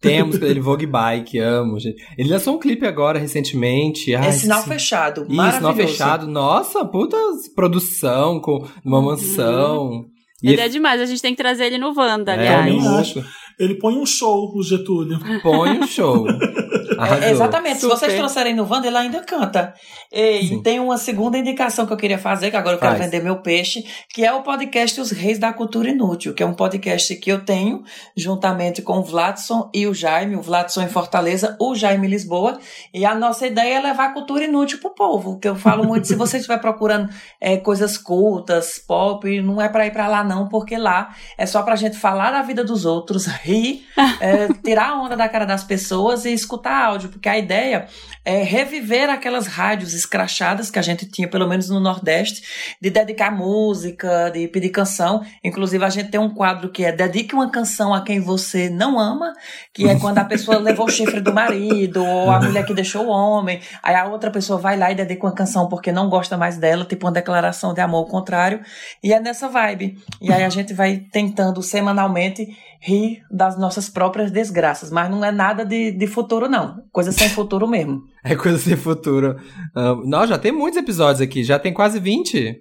Tem 0.01 0.19
a 0.19 0.24
música 0.24 0.47
dele, 0.47 0.59
Vogue 0.59 0.85
Bike, 0.85 1.39
amo, 1.39 1.79
gente. 1.79 2.03
Ele 2.19 2.29
lançou 2.29 2.57
um 2.57 2.59
clipe 2.59 2.85
agora, 2.85 3.20
recentemente. 3.20 4.12
Ai, 4.16 4.27
é 4.29 4.33
sinal 4.33 4.61
sim. 4.62 4.69
fechado, 4.69 5.20
Isso, 5.23 5.31
sinal 5.31 5.53
maravilhoso. 5.53 5.93
fechado. 5.93 6.27
Nossa, 6.27 6.85
puta 6.85 7.16
produção, 7.55 8.41
com 8.41 8.66
uma 8.85 9.01
mansão. 9.01 10.05
E 10.43 10.51
Ele 10.51 10.61
é 10.61 10.69
demais, 10.69 11.01
a 11.01 11.07
gente 11.07 11.23
tem 11.23 11.33
que 11.37 11.41
trazer 11.41 11.66
ele 11.66 11.79
no 11.79 11.95
Wanda, 11.97 12.33
é, 12.35 12.49
aliás. 12.53 13.15
Ele 13.61 13.77
põe 13.77 13.95
um 13.97 14.05
show, 14.05 14.51
o 14.57 14.62
Getúlio. 14.65 15.20
Põe 15.41 15.79
o 15.79 15.87
show. 15.87 16.27
Arrasou. 17.03 17.24
É, 17.24 17.31
exatamente. 17.31 17.74
Se 17.74 17.81
Super. 17.83 17.97
vocês 17.97 18.15
trouxerem 18.15 18.55
no 18.55 18.69
Wanda, 18.69 18.87
ele 18.87 18.97
ainda 18.97 19.20
canta. 19.20 19.74
E 20.12 20.47
Sim. 20.47 20.62
tem 20.62 20.79
uma 20.79 20.99
segunda 20.99 21.39
indicação 21.39 21.87
que 21.87 21.93
eu 21.93 21.97
queria 21.97 22.19
fazer, 22.19 22.51
que 22.51 22.57
agora 22.57 22.77
eu 22.77 22.81
quero 22.81 22.97
Faz. 22.97 23.05
vender 23.05 23.23
meu 23.23 23.37
peixe, 23.37 23.85
que 24.09 24.24
é 24.24 24.33
o 24.33 24.43
podcast 24.43 25.01
Os 25.01 25.11
Reis 25.11 25.39
da 25.39 25.53
Cultura 25.53 25.89
Inútil, 25.89 26.35
que 26.35 26.43
é 26.43 26.47
um 26.47 26.55
podcast 26.55 27.15
que 27.16 27.31
eu 27.31 27.45
tenho, 27.45 27.83
juntamente 28.16 28.83
com 28.83 28.99
o 28.99 29.03
Vladson 29.03 29.70
e 29.74 29.87
o 29.87 29.95
Jaime, 29.95 30.37
o 30.37 30.43
Vladson 30.43 30.83
em 30.83 30.89
Fortaleza, 30.89 31.57
o 31.61 31.74
Jaime 31.74 32.07
em 32.07 32.11
Lisboa. 32.11 32.59
E 32.93 33.05
a 33.05 33.15
nossa 33.15 33.47
ideia 33.47 33.79
é 33.79 33.81
levar 33.81 34.07
a 34.07 34.12
cultura 34.12 34.45
inútil 34.45 34.79
pro 34.79 34.95
povo, 34.95 35.39
que 35.39 35.49
eu 35.49 35.57
falo 35.57 35.85
muito, 35.85 36.07
se 36.07 36.15
você 36.15 36.37
estiver 36.37 36.59
procurando 36.59 37.09
é, 37.41 37.57
coisas 37.57 37.97
cultas, 37.97 38.79
pop, 38.79 39.41
não 39.41 39.61
é 39.61 39.69
pra 39.69 39.87
ir 39.87 39.91
pra 39.91 40.09
lá 40.09 40.23
não, 40.23 40.49
porque 40.49 40.77
lá 40.77 41.15
é 41.39 41.47
só 41.47 41.62
pra 41.62 41.77
gente 41.77 41.97
falar 41.97 42.31
da 42.31 42.43
vida 42.43 42.62
dos 42.62 42.85
outros, 42.85 43.27
rir, 43.43 43.87
é, 44.20 44.49
tirar 44.65 44.91
a 44.91 45.03
onda 45.03 45.16
da 45.16 45.29
cara 45.29 45.45
das 45.45 45.65
pessoas 45.65 46.24
e 46.24 46.33
escutar 46.33 46.91
áudio, 46.93 47.09
porque 47.09 47.28
a 47.28 47.39
ideia 47.39 47.86
é 48.24 48.43
reviver 48.43 49.10
aquelas 49.10 49.47
rádios 49.47 49.94
escrachadas 49.94 50.70
que 50.70 50.78
a 50.78 50.82
gente 50.82 51.06
tinha, 51.06 51.28
pelo 51.28 51.48
menos 51.48 51.69
no 51.69 51.81
Nordeste, 51.81 52.77
de 52.81 52.90
dedicar 52.90 53.31
música, 53.31 54.31
de 54.31 54.47
pedir 54.48 54.70
canção. 54.70 55.23
Inclusive, 55.43 55.85
a 55.85 55.89
gente 55.89 56.10
tem 56.10 56.20
um 56.20 56.32
quadro 56.32 56.70
que 56.70 56.85
é 56.85 56.93
Dedique 56.93 57.35
uma 57.35 57.51
canção 57.51 57.93
a 57.93 58.02
quem 58.02 58.20
você 58.20 58.69
não 58.69 58.98
ama, 58.98 59.32
que 59.73 59.89
é 59.89 59.98
quando 59.98 60.19
a 60.19 60.24
pessoa 60.24 60.59
levou 60.60 60.86
o 60.86 60.90
chifre 60.90 61.20
do 61.20 61.32
marido, 61.32 62.05
ou 62.05 62.31
a 62.31 62.40
mulher 62.40 62.64
que 62.64 62.74
deixou 62.74 63.06
o 63.06 63.09
homem, 63.09 63.60
aí 63.82 63.94
a 63.94 64.06
outra 64.06 64.31
pessoa 64.31 64.59
vai 64.59 64.77
lá 64.77 64.93
e 64.93 64.94
dedica 64.94 65.27
uma 65.27 65.35
canção 65.35 65.69
porque 65.69 65.90
não 65.90 66.09
gosta 66.09 66.36
mais 66.36 66.59
dela, 66.59 66.85
tipo 66.85 67.06
uma 67.06 67.12
declaração 67.12 67.74
de 67.74 67.81
amor 67.81 67.98
ao 67.98 68.06
contrário, 68.06 68.60
e 69.02 69.12
é 69.12 69.20
nessa 69.20 69.48
vibe. 69.48 69.98
E 70.20 70.32
aí 70.32 70.44
a 70.44 70.48
gente 70.48 70.73
vai 70.73 70.98
tentando 71.10 71.62
semanalmente 71.62 72.56
rir 72.82 73.22
das 73.30 73.56
nossas 73.56 73.88
próprias 73.88 74.32
desgraças, 74.32 74.90
mas 74.90 75.09
não 75.09 75.24
é 75.24 75.30
nada 75.30 75.64
de, 75.64 75.92
de 75.92 76.06
futuro, 76.09 76.48
não. 76.48 76.82
Coisa 76.90 77.12
sem 77.12 77.28
futuro 77.30 77.68
mesmo. 77.68 78.02
É 78.24 78.34
coisa 78.34 78.59
sem 78.59 78.76
futuro. 78.76 79.36
Ah, 79.74 79.96
não, 80.04 80.26
já 80.26 80.36
tem 80.36 80.50
muitos 80.50 80.78
episódios 80.78 81.20
aqui, 81.20 81.44
já 81.44 81.60
tem 81.60 81.72
quase 81.72 82.00
20. 82.00 82.60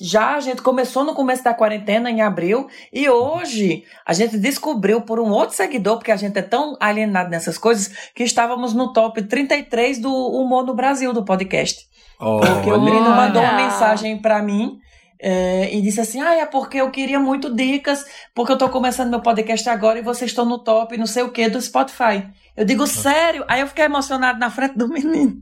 Já 0.00 0.36
a 0.36 0.40
gente 0.40 0.62
começou 0.62 1.04
no 1.04 1.14
começo 1.14 1.44
da 1.44 1.52
quarentena, 1.52 2.10
em 2.10 2.22
abril, 2.22 2.68
e 2.92 3.10
hoje 3.10 3.84
a 4.06 4.14
gente 4.14 4.38
descobriu 4.38 5.02
por 5.02 5.18
um 5.18 5.28
outro 5.30 5.54
seguidor, 5.54 5.98
porque 5.98 6.12
a 6.12 6.16
gente 6.16 6.38
é 6.38 6.42
tão 6.42 6.76
alienado 6.80 7.28
nessas 7.28 7.58
coisas, 7.58 7.88
que 8.14 8.22
estávamos 8.22 8.72
no 8.72 8.92
top 8.94 9.20
33 9.20 9.98
do 9.98 10.10
Humor 10.10 10.64
no 10.64 10.74
Brasil, 10.74 11.12
do 11.12 11.24
podcast. 11.24 11.86
Porque 12.18 12.70
o 12.70 12.80
menino 12.80 13.06
Olha. 13.06 13.16
mandou 13.16 13.42
uma 13.42 13.54
mensagem 13.54 14.16
pra 14.22 14.40
mim 14.42 14.78
é, 15.22 15.74
e 15.74 15.80
disse 15.82 16.00
assim: 16.00 16.20
Ah, 16.20 16.34
é 16.34 16.46
porque 16.46 16.78
eu 16.80 16.90
queria 16.90 17.20
muito 17.20 17.54
dicas, 17.54 18.04
porque 18.34 18.52
eu 18.52 18.58
tô 18.58 18.68
começando 18.68 19.10
meu 19.10 19.20
podcast 19.20 19.68
agora 19.68 19.98
e 19.98 20.02
vocês 20.02 20.30
estão 20.30 20.44
no 20.44 20.58
top, 20.62 20.96
não 20.96 21.06
sei 21.06 21.22
o 21.22 21.30
que, 21.30 21.48
do 21.48 21.60
Spotify. 21.60 22.26
Eu 22.56 22.64
digo, 22.64 22.86
sério? 22.86 23.44
Aí 23.48 23.60
eu 23.60 23.66
fiquei 23.66 23.84
emocionado 23.84 24.38
na 24.38 24.50
frente 24.50 24.76
do 24.76 24.88
menino. 24.92 25.36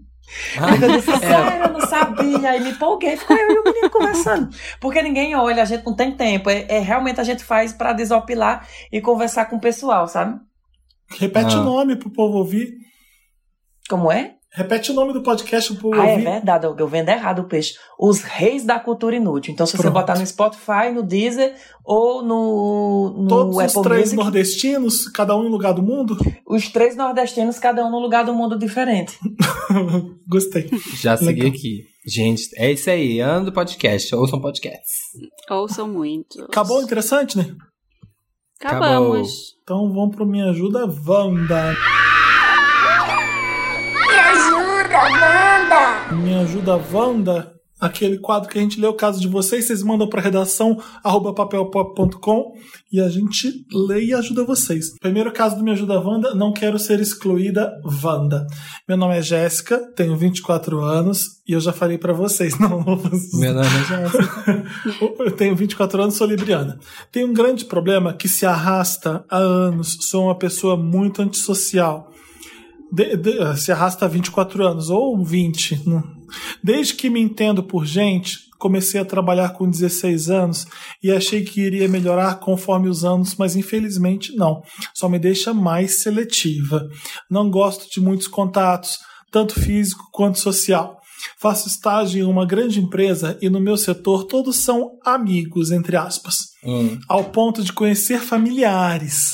Porque 0.59 0.85
eu 0.85 0.93
disse, 0.93 1.17
sério, 1.19 1.65
eu 1.65 1.73
não 1.73 1.81
sabia. 1.87 2.51
Aí 2.51 2.61
me 2.61 2.71
empolguei, 2.73 3.17
ficou 3.17 3.35
eu 3.37 3.51
e 3.51 3.59
o 3.61 3.65
menino 3.65 3.89
conversando. 3.91 4.51
Porque 4.79 5.01
ninguém 5.01 5.35
olha, 5.35 5.63
a 5.63 5.65
gente 5.65 5.87
não 5.87 5.95
tem 5.97 6.15
tempo. 6.15 6.51
É, 6.51 6.67
é 6.69 6.79
realmente 6.81 7.19
a 7.21 7.25
gente 7.25 7.43
faz 7.43 7.73
pra 7.73 7.95
desopilar 7.95 8.69
e 8.93 9.01
conversar 9.01 9.47
com 9.47 9.57
o 9.57 9.61
pessoal, 9.61 10.07
sabe? 10.07 10.39
Repete 11.19 11.55
Ah. 11.55 11.61
o 11.61 11.65
nome 11.65 11.97
pro 11.97 12.11
povo 12.11 12.37
ouvir. 12.39 12.75
Como 13.89 14.13
é? 14.13 14.35
Repete 14.51 14.91
o 14.91 14.95
nome 14.95 15.13
do 15.13 15.23
podcast 15.23 15.75
pro 15.75 15.93
Ah, 15.95 16.07
é 16.07 16.13
ouvir. 16.13 16.25
verdade, 16.25 16.67
eu, 16.67 16.75
eu 16.77 16.89
vendo 16.89 17.11
errado 17.11 17.41
o 17.41 17.45
peixe. 17.45 17.75
Os 17.99 18.23
Reis 18.23 18.65
da 18.65 18.81
Cultura 18.81 19.15
Inútil. 19.15 19.53
Então, 19.53 19.67
se 19.67 19.73
você 19.77 19.83
Pronto. 19.83 19.95
botar 19.95 20.19
no 20.19 20.27
Spotify, 20.27 20.91
no 20.93 21.03
Deezer 21.03 21.55
ou 21.85 22.23
no, 22.23 23.15
no 23.25 23.29
Todos 23.29 23.57
os 23.57 23.63
Apple 23.63 23.83
três 23.83 24.01
Music, 24.05 24.17
nordestinos, 24.17 25.09
cada 25.09 25.37
um 25.37 25.45
em 25.47 25.51
lugar 25.51 25.75
do 25.75 25.83
mundo. 25.83 26.17
os 26.47 26.67
três 26.71 26.97
nordestinos, 26.97 27.59
cada 27.59 27.85
um 27.85 27.91
no 27.91 27.99
lugar 27.99 28.25
do 28.25 28.33
mundo 28.35 28.59
diferente. 28.59 29.19
Gostei. 30.27 30.69
Já 31.01 31.17
segui 31.17 31.43
Legal. 31.43 31.49
aqui. 31.51 31.85
Gente, 32.07 32.49
é 32.57 32.73
isso 32.73 32.89
aí. 32.89 33.21
Ano 33.21 33.45
do 33.47 33.53
podcast. 33.53 34.15
Ouçam 34.15 34.41
podcasts. 34.41 34.95
Ouçam 35.51 35.87
muito. 35.87 36.43
Acabou 36.45 36.81
interessante, 36.83 37.37
né? 37.37 37.55
Acabamos. 38.61 39.29
Então 39.63 39.93
vamos 39.93 40.17
pro 40.17 40.27
Me 40.27 40.41
Ajuda 40.43 40.87
Wanda. 41.07 41.73
Me 41.73 42.18
ajuda, 44.99 45.27
Wanda! 45.29 46.15
Me 46.17 46.35
Ajuda 46.35 46.81
Wanda, 46.93 47.53
aquele 47.81 48.19
quadro 48.19 48.49
que 48.49 48.59
a 48.59 48.63
gente 48.63 48.81
lê 48.81 48.87
o 48.87 48.95
caso 48.95 49.21
de 49.21 49.29
vocês, 49.29 49.67
vocês 49.67 49.83
mandam 49.83 50.09
para 50.09 50.21
redação 50.21 50.81
arroba 51.05 51.33
papelpop.com 51.33 52.55
e 52.91 53.01
a 53.01 53.09
gente 53.09 53.65
lê 53.73 54.07
e 54.07 54.15
ajuda 54.15 54.45
vocês. 54.45 54.99
Primeiro 54.99 55.33
caso 55.33 55.57
do 55.57 55.63
Me 55.63 55.71
Ajuda 55.71 56.01
Wanda, 56.01 56.35
não 56.35 56.53
quero 56.53 56.79
ser 56.79 56.99
excluída, 57.01 57.71
Wanda. 58.03 58.47
Meu 58.89 58.97
nome 58.97 59.19
é 59.19 59.23
Jéssica, 59.23 59.79
tenho 59.95 60.17
24 60.17 60.81
anos 60.81 61.39
e 61.47 61.53
eu 61.53 61.61
já 61.61 61.73
falei 61.73 61.99
para 61.99 62.13
vocês, 62.13 62.57
não, 62.59 62.81
não 62.81 63.01
Meu 63.35 63.55
nome 63.55 63.67
é 63.67 63.85
Jéssica. 63.85 64.65
Eu 65.21 65.33
tenho 65.33 65.55
24 65.55 66.03
anos, 66.03 66.17
sou 66.17 66.27
libriana. 66.27 66.79
Tem 67.13 67.25
um 67.25 67.33
grande 67.33 67.65
problema 67.65 68.13
que 68.13 68.29
se 68.29 68.47
arrasta 68.47 69.25
há 69.31 69.39
anos. 69.39 69.99
Sou 70.01 70.25
uma 70.25 70.35
pessoa 70.35 70.77
muito 70.77 71.23
antissocial. 71.23 72.11
De- 72.93 73.17
de- 73.17 73.57
se 73.59 73.71
arrasta 73.71 74.05
há 74.07 74.09
24 74.09 74.67
anos, 74.67 74.89
ou 74.91 75.23
20. 75.25 75.89
né? 75.89 76.03
Desde 76.63 76.95
que 76.95 77.09
me 77.11 77.21
entendo 77.21 77.63
por 77.63 77.85
gente, 77.87 78.39
comecei 78.59 79.01
a 79.01 79.05
trabalhar 79.05 79.51
com 79.51 79.69
16 79.71 80.29
anos 80.31 80.67
e 81.03 81.11
achei 81.13 81.43
que 81.45 81.61
iria 81.61 81.89
melhorar 81.89 82.41
conforme 82.41 82.89
os 82.89 83.05
anos, 83.05 83.37
mas 83.39 83.55
infelizmente 83.57 84.35
não. 84.37 84.63
Só 84.95 85.09
me 85.09 85.19
deixa 85.19 85.55
mais 85.55 86.01
seletiva. 86.03 86.87
Não 87.31 87.51
gosto 87.51 87.89
de 87.91 88.01
muitos 88.01 88.27
contatos, 88.27 88.99
tanto 89.31 89.55
físico 89.61 90.03
quanto 90.13 90.39
social. 90.39 90.97
Faço 91.41 91.69
estágio 91.69 92.21
em 92.25 92.31
uma 92.31 92.47
grande 92.47 92.81
empresa 92.81 93.39
e 93.43 93.49
no 93.51 93.61
meu 93.61 93.77
setor 93.77 94.25
todos 94.25 94.57
são 94.57 94.93
amigos, 95.05 95.71
entre 95.71 95.97
aspas, 95.97 96.37
Hum. 96.65 96.99
ao 97.09 97.25
ponto 97.25 97.63
de 97.63 97.73
conhecer 97.73 98.21
familiares. 98.21 99.31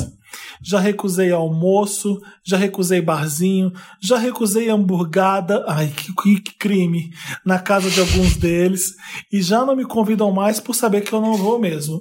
Já 0.65 0.81
recusei 0.81 1.31
almoço, 1.31 2.19
já 2.45 2.57
recusei 2.57 3.01
barzinho, 3.03 3.71
já 4.03 4.17
recusei 4.17 4.71
hamburgada, 4.71 5.65
ai 5.69 5.89
que, 5.89 6.41
que- 6.41 6.55
crime, 6.59 7.11
na 7.45 7.59
casa 7.59 7.91
de 7.91 8.01
alguns 8.01 8.37
deles, 8.37 8.95
e 9.31 9.43
já 9.43 9.65
não 9.65 9.77
me 9.77 9.85
convidam 9.85 10.33
mais 10.33 10.59
por 10.61 10.75
saber 10.75 11.03
que 11.03 11.13
eu 11.13 11.21
não 11.21 11.35
vou 11.35 11.59
mesmo. 11.59 12.01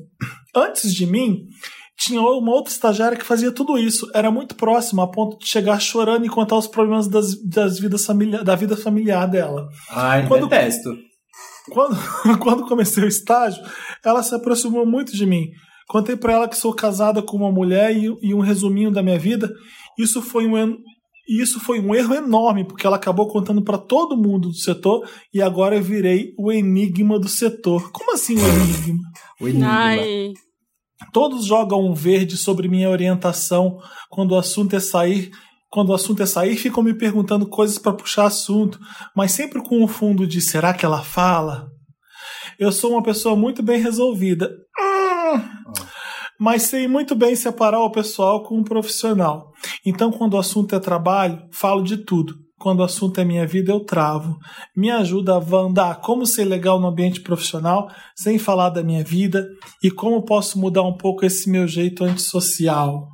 Antes 0.56 0.94
de 0.94 1.06
mim, 1.06 1.42
tinha 1.98 2.22
uma 2.22 2.52
outra 2.54 2.72
estagiária 2.72 3.18
que 3.18 3.26
fazia 3.26 3.52
tudo 3.52 3.78
isso, 3.78 4.10
era 4.16 4.32
muito 4.32 4.56
próxima, 4.56 5.04
a 5.04 5.08
ponto 5.08 5.38
de 5.38 5.48
chegar 5.48 5.80
chorando 5.82 6.26
e 6.26 6.30
contar 6.30 6.56
os 6.58 6.68
problemas 6.68 7.08
das, 7.08 7.36
das 7.46 7.78
vidas 7.80 8.06
familia- 8.06 8.44
da 8.44 8.56
vida 8.56 8.78
familiar 8.78 9.28
dela. 9.28 9.68
Ai, 9.90 10.28
Quando- 10.28 10.48
detesto. 10.48 10.90
Quando, 11.72 11.96
quando 12.40 12.66
comecei 12.68 13.02
o 13.04 13.08
estágio, 13.08 13.64
ela 14.04 14.22
se 14.22 14.36
aproximou 14.36 14.86
muito 14.86 15.14
de 15.16 15.26
mim. 15.26 15.46
Contei 15.88 16.16
pra 16.16 16.34
ela 16.34 16.48
que 16.48 16.56
sou 16.58 16.74
casada 16.74 17.22
com 17.22 17.38
uma 17.38 17.52
mulher 17.52 17.96
e, 17.96 18.06
e 18.22 18.34
um 18.34 18.40
resuminho 18.40 18.92
da 18.92 19.04
minha 19.04 19.20
vida. 19.20 19.52
Isso 19.98 20.22
foi 20.22 20.48
um 20.48 20.58
en- 20.58 20.78
isso 21.28 21.60
foi 21.60 21.80
um 21.80 21.96
erro 21.96 22.14
enorme, 22.16 22.66
porque 22.66 22.86
ela 22.86 22.98
acabou 22.98 23.28
contando 23.30 23.64
pra 23.64 23.78
todo 23.78 24.18
mundo 24.18 24.50
do 24.50 24.56
setor 24.56 25.08
e 25.34 25.42
agora 25.42 25.76
eu 25.76 25.82
virei 25.82 26.34
o 26.38 26.52
enigma 26.52 27.18
do 27.18 27.30
setor. 27.30 27.92
Como 27.94 28.14
assim 28.14 28.36
o 28.36 28.40
enigma? 28.46 29.04
O 29.40 29.48
enigma. 29.48 29.68
Ai. 29.72 30.34
Todos 31.14 31.46
jogam 31.46 31.80
um 31.86 31.94
verde 31.94 32.36
sobre 32.38 32.68
minha 32.68 32.90
orientação 32.90 33.78
quando 34.10 34.32
o 34.34 34.38
assunto 34.38 34.76
é 34.76 34.80
sair. 34.80 35.32
Quando 35.70 35.90
o 35.90 35.94
assunto 35.94 36.22
é 36.22 36.26
sair, 36.26 36.56
ficam 36.56 36.84
me 36.84 36.94
perguntando 36.94 37.48
coisas 37.48 37.78
para 37.80 37.94
puxar 37.94 38.26
assunto, 38.26 38.80
mas 39.16 39.32
sempre 39.32 39.62
com 39.64 39.84
o 39.84 39.88
fundo 39.88 40.28
de 40.28 40.40
será 40.40 40.74
que 40.74 40.86
ela 40.86 41.02
fala? 41.02 41.68
Eu 42.60 42.72
sou 42.72 42.92
uma 42.92 43.02
pessoa 43.02 43.36
muito 43.36 43.64
bem 43.64 43.82
resolvida. 43.82 44.52
Mas 46.40 46.64
sei 46.64 46.88
muito 46.88 47.16
bem 47.16 47.36
separar 47.36 47.80
o 47.80 47.92
pessoal 47.92 48.44
com 48.44 48.60
o 48.60 48.64
profissional. 48.64 49.52
Então, 49.86 50.12
quando 50.12 50.34
o 50.34 50.40
assunto 50.40 50.76
é 50.76 50.80
trabalho, 50.80 51.40
falo 51.52 51.84
de 51.84 51.98
tudo. 51.98 52.36
Quando 52.60 52.80
o 52.80 52.84
assunto 52.84 53.20
é 53.20 53.26
minha 53.26 53.46
vida, 53.46 53.72
eu 53.72 53.82
travo. 53.82 54.38
Me 54.76 54.90
ajuda, 54.90 55.38
Wanda, 55.38 55.96
como 55.96 56.26
ser 56.26 56.46
legal 56.46 56.80
no 56.80 56.88
ambiente 56.88 57.22
profissional, 57.22 57.90
sem 58.16 58.40
falar 58.40 58.70
da 58.70 58.84
minha 58.84 59.04
vida, 59.04 59.46
e 59.84 59.92
como 59.92 60.24
posso 60.24 60.58
mudar 60.58 60.84
um 60.84 60.96
pouco 60.96 61.26
esse 61.26 61.50
meu 61.50 61.68
jeito 61.68 62.04
antissocial. 62.04 63.13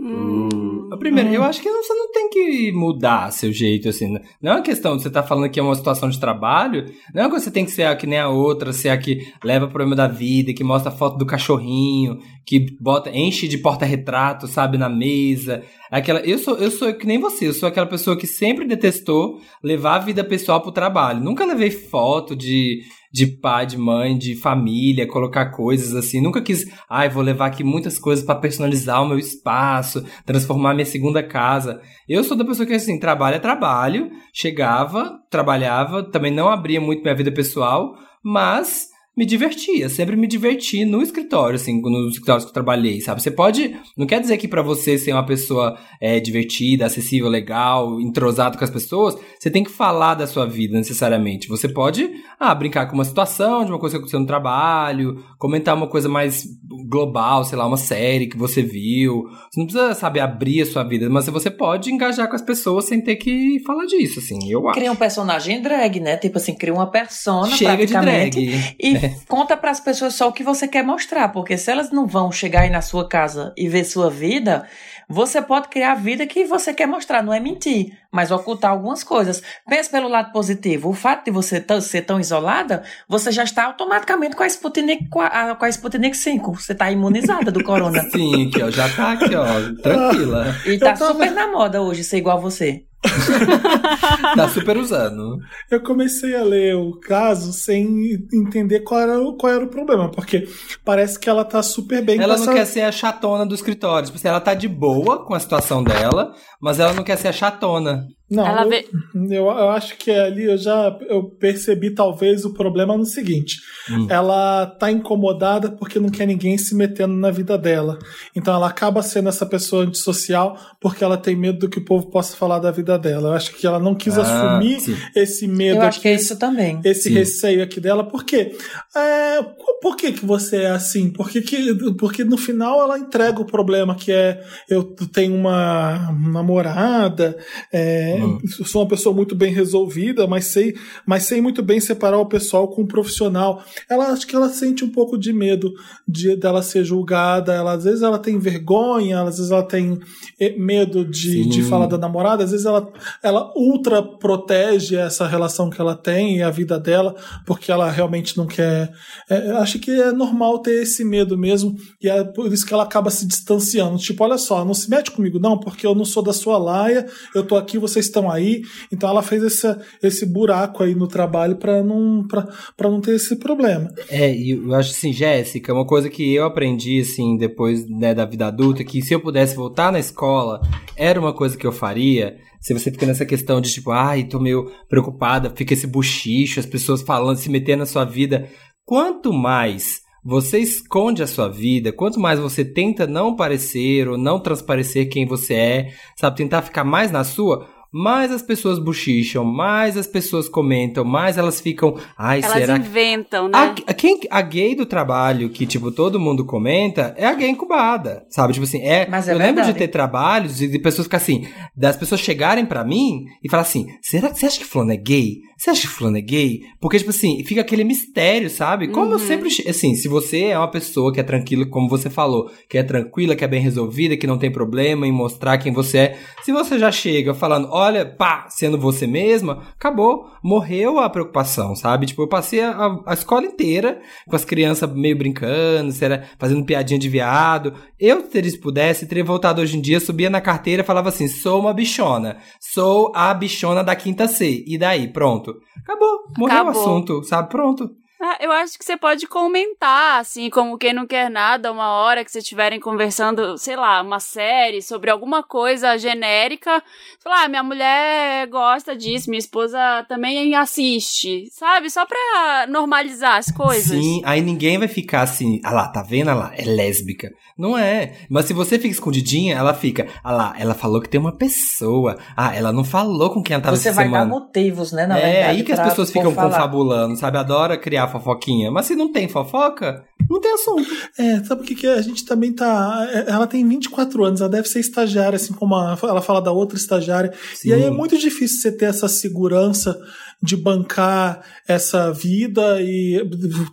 Hum. 0.00 0.88
Primeiro, 0.98 1.32
eu 1.32 1.42
acho 1.42 1.62
que 1.62 1.70
você 1.70 1.94
não 1.94 2.12
tem 2.12 2.28
que 2.28 2.72
mudar 2.72 3.32
seu 3.32 3.52
jeito, 3.52 3.88
assim. 3.88 4.18
Não 4.40 4.52
é 4.52 4.54
uma 4.56 4.62
questão 4.62 4.96
de 4.96 5.02
você 5.02 5.08
estar 5.08 5.22
falando 5.22 5.50
que 5.50 5.58
é 5.58 5.62
uma 5.62 5.74
situação 5.74 6.10
de 6.10 6.20
trabalho, 6.20 6.84
não 7.14 7.24
é 7.24 7.28
que 7.28 7.40
você 7.40 7.50
tem 7.50 7.64
que 7.64 7.70
ser 7.70 7.84
a 7.84 7.96
que 7.96 8.06
nem 8.06 8.18
a 8.18 8.28
outra, 8.28 8.72
ser 8.72 8.90
a 8.90 8.98
que 8.98 9.26
leva 9.42 9.64
o 9.64 9.68
problema 9.68 9.96
da 9.96 10.06
vida, 10.06 10.52
que 10.52 10.62
mostra 10.62 10.90
a 10.90 10.94
foto 10.94 11.16
do 11.16 11.24
cachorrinho, 11.24 12.18
que 12.44 12.66
bota, 12.80 13.10
enche 13.10 13.48
de 13.48 13.58
porta-retrato, 13.58 14.46
sabe, 14.46 14.76
na 14.76 14.88
mesa. 14.88 15.62
Aquela, 15.90 16.20
eu 16.20 16.38
sou, 16.38 16.56
eu 16.56 16.70
sou 16.70 16.92
que 16.92 17.06
nem 17.06 17.18
você, 17.18 17.48
eu 17.48 17.54
sou 17.54 17.68
aquela 17.68 17.86
pessoa 17.86 18.16
que 18.16 18.26
sempre 18.26 18.66
detestou 18.66 19.40
levar 19.62 19.96
a 19.96 20.00
vida 20.00 20.22
pessoal 20.22 20.60
pro 20.60 20.72
trabalho. 20.72 21.22
Nunca 21.22 21.46
levei 21.46 21.70
foto 21.70 22.36
de, 22.36 22.82
de 23.12 23.26
pai, 23.26 23.66
de 23.66 23.76
mãe, 23.76 24.16
de 24.16 24.36
família, 24.36 25.06
colocar 25.06 25.46
coisas 25.50 25.94
assim. 25.94 26.20
Nunca 26.20 26.40
quis, 26.42 26.70
ai, 26.88 27.08
vou 27.08 27.22
levar 27.22 27.46
aqui 27.46 27.64
muitas 27.64 27.98
coisas 27.98 28.24
pra 28.24 28.34
personalizar 28.34 29.02
o 29.02 29.08
meu 29.08 29.18
espaço, 29.18 30.04
transformar 30.24 30.74
minha 30.74 30.86
segunda 30.86 31.22
casa. 31.22 31.80
Eu 32.08 32.22
sou 32.22 32.36
da 32.36 32.44
pessoa 32.44 32.66
que 32.66 32.74
assim, 32.74 32.98
trabalho 32.98 33.36
é 33.36 33.40
trabalho, 33.40 34.10
chegava, 34.32 35.18
trabalhava, 35.30 36.02
também 36.02 36.32
não 36.32 36.48
abria 36.48 36.80
muito 36.80 37.02
minha 37.02 37.14
vida 37.14 37.32
pessoal, 37.32 37.94
mas 38.22 38.89
me 39.16 39.26
divertia, 39.26 39.88
sempre 39.88 40.16
me 40.16 40.26
diverti 40.26 40.84
no 40.84 41.02
escritório, 41.02 41.56
assim, 41.56 41.80
nos 41.80 42.12
escritórios 42.12 42.44
que 42.44 42.50
eu 42.50 42.54
trabalhei, 42.54 43.00
sabe? 43.00 43.20
Você 43.20 43.30
pode, 43.30 43.76
não 43.96 44.06
quer 44.06 44.20
dizer 44.20 44.36
que 44.38 44.46
pra 44.46 44.62
você 44.62 44.96
ser 44.96 45.12
uma 45.12 45.26
pessoa 45.26 45.76
é, 46.00 46.20
divertida, 46.20 46.86
acessível, 46.86 47.28
legal, 47.28 48.00
entrosado 48.00 48.56
com 48.56 48.64
as 48.64 48.70
pessoas, 48.70 49.16
você 49.38 49.50
tem 49.50 49.64
que 49.64 49.70
falar 49.70 50.14
da 50.14 50.26
sua 50.26 50.46
vida 50.46 50.78
necessariamente. 50.78 51.48
Você 51.48 51.68
pode, 51.68 52.08
ah, 52.38 52.54
brincar 52.54 52.86
com 52.86 52.94
uma 52.94 53.04
situação, 53.04 53.64
de 53.64 53.72
uma 53.72 53.80
coisa 53.80 53.94
que 53.94 53.98
aconteceu 53.98 54.20
no 54.20 54.26
trabalho, 54.26 55.22
comentar 55.38 55.74
uma 55.74 55.88
coisa 55.88 56.08
mais 56.08 56.44
global, 56.88 57.44
sei 57.44 57.58
lá, 57.58 57.66
uma 57.66 57.76
série 57.76 58.28
que 58.28 58.38
você 58.38 58.62
viu. 58.62 59.24
Você 59.50 59.60
não 59.60 59.66
precisa, 59.66 59.94
sabe, 59.94 60.20
abrir 60.20 60.62
a 60.62 60.66
sua 60.66 60.84
vida, 60.84 61.10
mas 61.10 61.26
você 61.26 61.50
pode 61.50 61.92
engajar 61.92 62.28
com 62.28 62.36
as 62.36 62.42
pessoas 62.42 62.84
sem 62.86 63.02
ter 63.02 63.16
que 63.16 63.60
falar 63.66 63.86
disso, 63.86 64.20
assim, 64.20 64.50
eu 64.50 64.68
acho. 64.68 64.78
Cria 64.78 64.92
um 64.92 64.96
personagem 64.96 65.60
drag, 65.60 65.98
né? 66.00 66.16
Tipo 66.16 66.38
assim, 66.38 66.54
cria 66.54 66.72
uma 66.72 66.90
persona 66.90 67.54
Chega 67.56 67.84
de 67.84 67.92
drag. 67.92 68.74
E 68.78 69.09
conta 69.28 69.56
para 69.56 69.70
as 69.70 69.80
pessoas 69.80 70.14
só 70.14 70.28
o 70.28 70.32
que 70.32 70.42
você 70.42 70.66
quer 70.66 70.82
mostrar, 70.82 71.28
porque 71.28 71.56
se 71.56 71.70
elas 71.70 71.90
não 71.90 72.06
vão 72.06 72.30
chegar 72.32 72.62
aí 72.62 72.70
na 72.70 72.82
sua 72.82 73.08
casa 73.08 73.52
e 73.56 73.68
ver 73.68 73.84
sua 73.84 74.10
vida, 74.10 74.66
você 75.08 75.42
pode 75.42 75.68
criar 75.68 75.92
a 75.92 75.96
vida 75.96 76.26
que 76.26 76.44
você 76.44 76.72
quer 76.72 76.86
mostrar, 76.86 77.22
não 77.22 77.32
é 77.32 77.40
mentir. 77.40 77.98
Mas 78.12 78.30
ocultar 78.30 78.70
algumas 78.72 79.04
coisas. 79.04 79.42
Pense 79.68 79.90
pelo 79.90 80.08
lado 80.08 80.32
positivo. 80.32 80.88
O 80.90 80.94
fato 80.94 81.24
de 81.26 81.30
você 81.30 81.64
ser 81.80 82.02
tão 82.02 82.18
isolada, 82.20 82.82
você 83.08 83.30
já 83.30 83.44
está 83.44 83.64
automaticamente 83.64 84.34
com 84.36 84.42
a 84.42 84.46
Sputnik, 84.46 85.08
com 85.08 85.20
a, 85.20 85.54
com 85.54 85.64
a 85.64 85.68
Sputnik 85.68 86.16
5. 86.16 86.54
Você 86.60 86.72
está 86.72 86.90
imunizada 86.90 87.50
do 87.50 87.62
corona. 87.62 88.02
Sim, 88.10 88.48
aqui, 88.48 88.62
ó. 88.62 88.70
Já 88.70 88.88
tá 88.88 89.12
aqui, 89.12 89.34
ó. 89.34 89.44
Tranquila. 89.82 90.56
E 90.66 90.78
tá 90.78 90.90
Eu 90.90 90.98
tava- 90.98 91.12
super 91.12 91.30
na 91.32 91.46
moda 91.48 91.80
hoje 91.82 92.02
ser 92.04 92.18
igual 92.18 92.38
a 92.38 92.40
você. 92.40 92.84
Tá 94.36 94.48
super 94.48 94.76
usando. 94.76 95.38
Eu 95.70 95.80
comecei 95.82 96.36
a 96.36 96.42
ler 96.42 96.76
o 96.76 96.98
caso 97.00 97.52
sem 97.52 98.26
entender 98.32 98.80
qual 98.80 99.00
era, 99.00 99.18
o- 99.20 99.36
qual 99.36 99.52
era 99.52 99.64
o 99.64 99.68
problema, 99.68 100.10
porque 100.10 100.46
parece 100.84 101.18
que 101.18 101.28
ela 101.28 101.44
tá 101.44 101.62
super 101.62 102.02
bem 102.04 102.20
Ela 102.20 102.34
com 102.36 102.44
não 102.44 102.52
essa... 102.52 102.60
quer 102.60 102.64
ser 102.66 102.82
a 102.82 102.92
chatona 102.92 103.44
do 103.46 103.54
escritório. 103.54 104.06
Tipo 104.06 104.18
assim, 104.18 104.28
ela 104.28 104.40
tá 104.40 104.54
de 104.54 104.68
boa 104.68 105.24
com 105.24 105.34
a 105.34 105.40
situação 105.40 105.82
dela, 105.82 106.34
mas 106.60 106.78
ela 106.80 106.92
não 106.92 107.02
quer 107.04 107.16
ser 107.16 107.28
a 107.28 107.32
chatona. 107.32 108.06
Não, 108.30 108.46
Ela 108.46 108.62
eu, 108.62 108.68
vê- 108.68 108.86
eu, 109.28 109.44
eu 109.46 109.70
acho 109.70 109.96
que 109.96 110.08
ali 110.08 110.44
eu 110.44 110.56
já 110.56 110.96
eu 111.08 111.24
percebi 111.24 111.90
talvez 111.90 112.44
o 112.44 112.52
problema 112.54 112.96
no 112.96 113.04
seguinte. 113.04 113.56
Hum. 113.90 114.06
Ela 114.08 114.66
tá 114.66 114.88
incomodada 114.88 115.68
porque 115.72 115.98
não 115.98 116.08
quer 116.10 116.26
ninguém 116.26 116.56
se 116.56 116.72
metendo 116.76 117.12
na 117.14 117.32
vida 117.32 117.58
dela. 117.58 117.98
Então 118.36 118.54
ela 118.54 118.68
acaba 118.68 119.02
sendo 119.02 119.28
essa 119.28 119.44
pessoa 119.44 119.82
antissocial 119.82 120.56
porque 120.80 121.02
ela 121.02 121.16
tem 121.16 121.34
medo 121.34 121.58
do 121.58 121.68
que 121.68 121.80
o 121.80 121.84
povo 121.84 122.08
possa 122.08 122.36
falar 122.36 122.60
da 122.60 122.70
vida 122.70 122.96
dela. 122.96 123.30
Eu 123.30 123.32
acho 123.32 123.52
que 123.56 123.66
ela 123.66 123.80
não 123.80 123.96
quis 123.96 124.16
Ah, 124.16 124.22
assumir 124.22 124.78
sim. 124.80 124.96
esse 125.16 125.48
medo 125.48 125.78
Eu 125.78 125.82
acho 125.82 125.98
aqui, 125.98 126.02
que 126.02 126.08
é 126.08 126.14
isso 126.14 126.38
também. 126.38 126.80
esse 126.84 127.08
Sim. 127.08 127.14
receio 127.14 127.64
aqui 127.64 127.80
dela. 127.80 128.04
Por 128.04 128.22
quê? 128.22 128.56
É, 128.96 129.42
por 129.80 129.96
que, 129.96 130.12
que 130.12 130.24
você 130.26 130.58
é 130.58 130.70
assim? 130.70 131.10
Porque, 131.10 131.40
que, 131.40 131.74
porque 131.94 132.24
no 132.24 132.36
final 132.36 132.80
ela 132.82 132.98
entrega 132.98 133.40
o 133.40 133.44
problema 133.44 133.94
que 133.94 134.12
é 134.12 134.42
eu 134.68 134.82
tenho 134.84 135.34
uma 135.34 136.12
namorada, 136.12 137.36
é, 137.72 138.18
Hum. 138.20 138.38
sou 138.64 138.82
uma 138.82 138.88
pessoa 138.88 139.14
muito 139.14 139.34
bem 139.34 139.52
resolvida, 139.52 140.26
mas 140.26 140.46
sei, 140.46 140.74
mas 141.06 141.24
sei 141.24 141.40
muito 141.40 141.62
bem 141.62 141.80
separar 141.80 142.18
o 142.18 142.26
pessoal 142.26 142.68
com 142.68 142.82
o 142.82 142.86
profissional. 142.86 143.62
Ela 143.88 144.08
acho 144.08 144.26
que 144.26 144.34
ela 144.36 144.48
sente 144.48 144.84
um 144.84 144.90
pouco 144.90 145.16
de 145.18 145.32
medo 145.32 145.72
de 146.06 146.36
dela 146.36 146.62
ser 146.62 146.84
julgada. 146.84 147.52
Ela, 147.54 147.72
às 147.72 147.84
vezes 147.84 148.02
ela 148.02 148.18
tem 148.18 148.38
vergonha, 148.38 149.22
às 149.22 149.36
vezes 149.36 149.50
ela 149.50 149.62
tem 149.62 149.98
eh, 150.38 150.54
medo 150.58 151.04
de, 151.04 151.44
Sim. 151.44 151.48
de 151.48 151.62
falar 151.62 151.86
da 151.86 151.96
namorada, 151.98 152.44
às 152.44 152.50
vezes 152.50 152.66
ela, 152.66 152.90
ela 153.22 153.52
ultra 153.56 154.02
protege 154.02 154.96
essa 154.96 155.26
relação 155.26 155.70
que 155.70 155.80
ela 155.80 155.94
tem 155.94 156.38
e 156.38 156.42
a 156.42 156.50
vida 156.50 156.78
dela, 156.78 157.14
porque 157.46 157.70
ela 157.72 157.90
realmente 157.90 158.36
não 158.36 158.46
quer. 158.46 158.92
é, 159.28 159.50
eu 159.70 159.74
acho 159.74 159.78
que 159.78 159.90
é 159.90 160.12
normal 160.12 160.58
ter 160.58 160.82
esse 160.82 161.04
medo 161.04 161.36
mesmo, 161.38 161.76
e 162.02 162.08
é 162.08 162.24
por 162.24 162.52
isso 162.52 162.66
que 162.66 162.74
ela 162.74 162.82
acaba 162.82 163.10
se 163.10 163.26
distanciando. 163.26 163.98
Tipo, 163.98 164.24
olha 164.24 164.38
só, 164.38 164.64
não 164.64 164.74
se 164.74 164.90
mete 164.90 165.10
comigo, 165.10 165.38
não, 165.38 165.58
porque 165.58 165.86
eu 165.86 165.94
não 165.94 166.04
sou 166.04 166.22
da 166.22 166.32
sua 166.32 166.58
laia, 166.58 167.06
eu 167.34 167.44
tô 167.44 167.56
aqui, 167.56 167.78
vocês 167.78 168.06
estão 168.06 168.30
aí. 168.30 168.62
Então 168.92 169.08
ela 169.08 169.22
fez 169.22 169.42
esse, 169.42 169.76
esse 170.02 170.26
buraco 170.26 170.82
aí 170.82 170.94
no 170.94 171.06
trabalho 171.06 171.56
para 171.56 171.82
não, 171.82 172.26
pra, 172.26 172.90
não 172.90 173.00
ter 173.00 173.14
esse 173.14 173.36
problema. 173.36 173.92
É, 174.08 174.34
e 174.34 174.50
eu 174.50 174.74
acho 174.74 174.90
assim, 174.90 175.12
Jéssica, 175.12 175.72
uma 175.72 175.86
coisa 175.86 176.08
que 176.08 176.34
eu 176.34 176.44
aprendi, 176.44 177.00
assim, 177.00 177.36
depois 177.36 177.88
né, 177.88 178.14
da 178.14 178.24
vida 178.24 178.46
adulta, 178.46 178.84
que 178.84 179.02
se 179.02 179.14
eu 179.14 179.20
pudesse 179.20 179.54
voltar 179.54 179.92
na 179.92 179.98
escola, 179.98 180.60
era 180.96 181.20
uma 181.20 181.32
coisa 181.32 181.56
que 181.56 181.66
eu 181.66 181.72
faria. 181.72 182.36
Se 182.60 182.74
você 182.74 182.90
fica 182.90 183.06
nessa 183.06 183.24
questão 183.24 183.58
de 183.58 183.72
tipo, 183.72 183.90
ai, 183.90 184.24
tô 184.24 184.38
meio 184.38 184.70
preocupada, 184.86 185.50
fica 185.50 185.72
esse 185.72 185.86
buchicho, 185.86 186.60
as 186.60 186.66
pessoas 186.66 187.00
falando, 187.00 187.38
se 187.38 187.48
metendo 187.48 187.78
na 187.78 187.86
sua 187.86 188.04
vida. 188.04 188.48
Quanto 188.90 189.32
mais 189.32 190.00
você 190.24 190.58
esconde 190.58 191.22
a 191.22 191.26
sua 191.28 191.48
vida, 191.48 191.92
quanto 191.92 192.18
mais 192.18 192.40
você 192.40 192.64
tenta 192.64 193.06
não 193.06 193.36
parecer 193.36 194.08
ou 194.08 194.18
não 194.18 194.40
transparecer 194.40 195.08
quem 195.08 195.24
você 195.24 195.54
é, 195.54 195.92
sabe, 196.16 196.36
tentar 196.38 196.60
ficar 196.62 196.82
mais 196.82 197.12
na 197.12 197.22
sua, 197.22 197.68
mais 197.92 198.32
as 198.32 198.42
pessoas 198.42 198.80
buchicham, 198.80 199.44
mais 199.44 199.96
as 199.96 200.08
pessoas 200.08 200.48
comentam, 200.48 201.04
mais 201.04 201.38
elas 201.38 201.60
ficam, 201.60 201.96
ai, 202.18 202.40
Elas 202.42 202.52
será 202.52 202.80
que 202.80 202.86
inventam, 202.86 203.48
né? 203.48 203.56
a, 203.56 203.90
a- 203.92 203.94
quem, 203.94 204.18
a 204.28 204.42
gay 204.42 204.74
do 204.74 204.84
trabalho 204.84 205.50
que, 205.50 205.66
tipo, 205.66 205.92
todo 205.92 206.18
mundo 206.18 206.44
comenta 206.44 207.14
é 207.16 207.26
a 207.26 207.34
gay 207.34 207.48
incubada, 207.48 208.26
sabe? 208.28 208.52
Tipo 208.54 208.64
assim, 208.64 208.82
é. 208.82 209.06
Mas 209.08 209.28
é 209.28 209.32
eu 209.32 209.38
lembro 209.38 209.62
de 209.62 209.66
verdade. 209.66 209.78
ter 209.78 209.88
trabalhos 209.88 210.56
de, 210.56 210.66
de 210.66 210.78
pessoas 210.80 211.06
ficar 211.06 211.18
assim, 211.18 211.46
das 211.76 211.96
pessoas 211.96 212.20
chegarem 212.20 212.66
pra 212.66 212.82
mim 212.84 213.24
e 213.42 213.48
falar 213.48 213.62
assim: 213.62 213.86
será 214.02 214.30
que 214.30 214.38
você 214.40 214.46
acha 214.46 214.58
que 214.58 214.64
fulano 214.64 214.92
é 214.92 214.96
gay? 214.96 215.38
Você 215.60 215.68
acha 215.68 215.82
que 215.82 215.88
fulano 215.88 216.16
é 216.16 216.22
gay? 216.22 216.62
Porque, 216.80 216.96
tipo 216.96 217.10
assim, 217.10 217.44
fica 217.44 217.60
aquele 217.60 217.84
mistério, 217.84 218.48
sabe? 218.48 218.88
Como 218.88 219.12
eu 219.12 219.18
sempre. 219.18 219.50
Assim, 219.68 219.94
se 219.94 220.08
você 220.08 220.44
é 220.44 220.58
uma 220.58 220.70
pessoa 220.70 221.12
que 221.12 221.20
é 221.20 221.22
tranquila, 221.22 221.66
como 221.66 221.86
você 221.86 222.08
falou, 222.08 222.50
que 222.66 222.78
é 222.78 222.82
tranquila, 222.82 223.36
que 223.36 223.44
é 223.44 223.48
bem 223.48 223.60
resolvida, 223.60 224.16
que 224.16 224.26
não 224.26 224.38
tem 224.38 224.50
problema 224.50 225.06
em 225.06 225.12
mostrar 225.12 225.58
quem 225.58 225.70
você 225.70 225.98
é, 225.98 226.18
se 226.42 226.50
você 226.50 226.78
já 226.78 226.90
chega 226.90 227.34
falando, 227.34 227.68
olha, 227.70 228.06
pá, 228.06 228.46
sendo 228.48 228.78
você 228.78 229.06
mesma, 229.06 229.62
acabou. 229.76 230.30
Morreu 230.42 230.98
a 230.98 231.10
preocupação, 231.10 231.76
sabe? 231.76 232.06
Tipo, 232.06 232.22
eu 232.22 232.28
passei 232.28 232.62
a, 232.62 232.98
a 233.04 233.12
escola 233.12 233.44
inteira 233.44 234.00
com 234.26 234.34
as 234.34 234.46
crianças 234.46 234.90
meio 234.90 235.18
brincando, 235.18 235.92
será, 235.92 236.24
fazendo 236.38 236.64
piadinha 236.64 236.98
de 236.98 237.10
viado. 237.10 237.74
Eu, 237.98 238.24
se 238.30 238.58
pudesse, 238.58 239.06
teria 239.06 239.22
voltado 239.22 239.60
hoje 239.60 239.76
em 239.76 239.80
dia, 239.82 240.00
subia 240.00 240.30
na 240.30 240.40
carteira 240.40 240.82
e 240.82 240.86
falava 240.86 241.10
assim: 241.10 241.28
sou 241.28 241.60
uma 241.60 241.74
bichona. 241.74 242.38
Sou 242.58 243.12
a 243.14 243.34
bichona 243.34 243.84
da 243.84 243.94
quinta 243.94 244.26
C. 244.26 244.64
E 244.66 244.78
daí, 244.78 245.06
pronto. 245.06 245.49
Acabou. 245.78 246.24
Morreu 246.38 246.56
Acabou. 246.58 246.74
o 246.74 246.78
assunto, 246.80 247.24
sabe? 247.24 247.48
Pronto. 247.50 247.90
Ah, 248.22 248.36
eu 248.38 248.52
acho 248.52 248.78
que 248.78 248.84
você 248.84 248.98
pode 248.98 249.26
comentar, 249.26 250.20
assim, 250.20 250.50
como 250.50 250.76
quem 250.76 250.92
não 250.92 251.06
quer 251.06 251.30
nada, 251.30 251.72
uma 251.72 251.88
hora 251.88 252.22
que 252.22 252.30
vocês 252.30 252.44
estiverem 252.44 252.78
conversando, 252.78 253.56
sei 253.56 253.76
lá, 253.76 254.02
uma 254.02 254.20
série 254.20 254.82
sobre 254.82 255.10
alguma 255.10 255.42
coisa 255.42 255.96
genérica. 255.96 256.82
Sei 257.18 257.32
lá, 257.32 257.48
minha 257.48 257.62
mulher 257.62 258.46
gosta 258.48 258.94
disso, 258.94 259.30
minha 259.30 259.38
esposa 259.38 260.04
também 260.06 260.54
assiste, 260.54 261.48
sabe? 261.50 261.88
Só 261.88 262.04
pra 262.04 262.66
normalizar 262.68 263.38
as 263.38 263.50
coisas. 263.50 263.98
Sim, 263.98 264.20
aí 264.24 264.42
ninguém 264.42 264.76
vai 264.76 264.88
ficar 264.88 265.22
assim, 265.22 265.58
ah 265.64 265.72
lá, 265.72 265.88
tá 265.88 266.02
vendo? 266.02 266.28
Ah 266.28 266.34
lá, 266.34 266.52
é 266.54 266.64
lésbica. 266.64 267.30
Não 267.56 267.76
é. 267.76 268.14
Mas 268.28 268.44
se 268.46 268.52
você 268.52 268.78
fica 268.78 268.92
escondidinha, 268.92 269.54
ela 269.56 269.72
fica, 269.72 270.06
ah 270.22 270.32
lá, 270.32 270.54
ela 270.58 270.74
falou 270.74 271.00
que 271.00 271.08
tem 271.08 271.20
uma 271.20 271.32
pessoa. 271.36 272.18
Ah, 272.36 272.54
ela 272.54 272.72
não 272.72 272.84
falou 272.84 273.30
com 273.30 273.42
quem 273.42 273.54
ela 273.54 273.62
tava 273.62 273.76
Você 273.76 273.88
essa 273.88 273.96
vai 273.96 274.04
semana. 274.06 274.24
dar 274.24 274.30
motivos, 274.30 274.92
né? 274.92 275.06
Na 275.06 275.18
é 275.18 275.22
verdade, 275.32 275.48
aí 275.58 275.62
que 275.64 275.72
as 275.72 275.80
pessoas 275.80 276.10
ficam 276.10 276.34
falar. 276.34 276.50
confabulando, 276.50 277.16
sabe? 277.16 277.38
Adora 277.38 277.78
criar 277.78 278.09
fofoquinha. 278.10 278.70
Mas 278.70 278.86
se 278.86 278.94
não 278.96 279.10
tem 279.12 279.28
fofoca, 279.28 280.04
não 280.28 280.40
tem 280.40 280.52
assunto. 280.52 280.88
É, 281.18 281.42
sabe 281.44 281.62
o 281.62 281.64
que, 281.64 281.74
que 281.74 281.86
é? 281.86 281.94
a 281.94 282.02
gente 282.02 282.24
também 282.24 282.52
tá. 282.52 283.08
é, 283.12 283.30
Ela 283.30 283.46
tem 283.46 283.66
24 283.66 284.24
anos, 284.24 284.40
ela 284.40 284.50
deve 284.50 284.68
ser 284.68 284.80
estagiária, 284.80 285.36
assim 285.36 285.52
como 285.54 285.74
a- 285.74 285.96
ela 286.02 286.20
fala 286.20 286.40
da 286.42 286.52
outra 286.52 286.76
estagiária. 286.76 287.32
E 287.64 287.72
aí 287.72 287.82
é 287.82 287.90
muito 287.90 288.18
difícil 288.18 288.60
você 288.60 288.72
ter 288.72 288.86
essa 288.86 289.08
segurança 289.08 289.98
de 290.42 290.56
bancar 290.56 291.42
essa 291.68 292.10
vida 292.12 292.80
e 292.80 293.22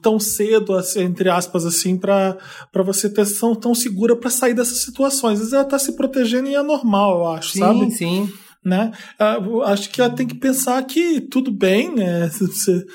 tão 0.02 0.20
cedo, 0.20 0.74
assim, 0.74 1.02
entre 1.02 1.30
aspas, 1.30 1.66
assim, 1.66 1.98
pra 1.98 2.38
pra 2.74 2.84
você 2.84 3.10
ter 3.10 3.26
tão, 3.40 3.56
tão 3.56 3.74
segura 3.74 4.16
pra 4.18 4.30
sair 4.30 4.54
dessas 4.54 4.80
situações. 4.84 5.34
Às 5.36 5.40
vezes 5.40 5.54
ela 5.54 5.64
tá 5.66 5.80
se 5.80 5.94
protegendo 5.96 6.50
e 6.50 6.56
é 6.56 6.62
normal, 6.62 7.20
eu 7.20 7.28
acho, 7.30 7.52
Sim, 7.54 7.60
sabe? 7.60 7.92
sim. 7.92 8.30
né? 8.66 8.92
Ah, 9.18 9.40
eu 9.42 9.64
acho 9.64 9.90
que 9.90 10.02
ela 10.02 10.10
tem 10.14 10.28
que 10.28 10.36
pensar 10.36 10.84
que 10.84 11.22
tudo 11.22 11.52
bem, 11.52 11.96
né? 11.96 12.28
Você, 12.38 12.86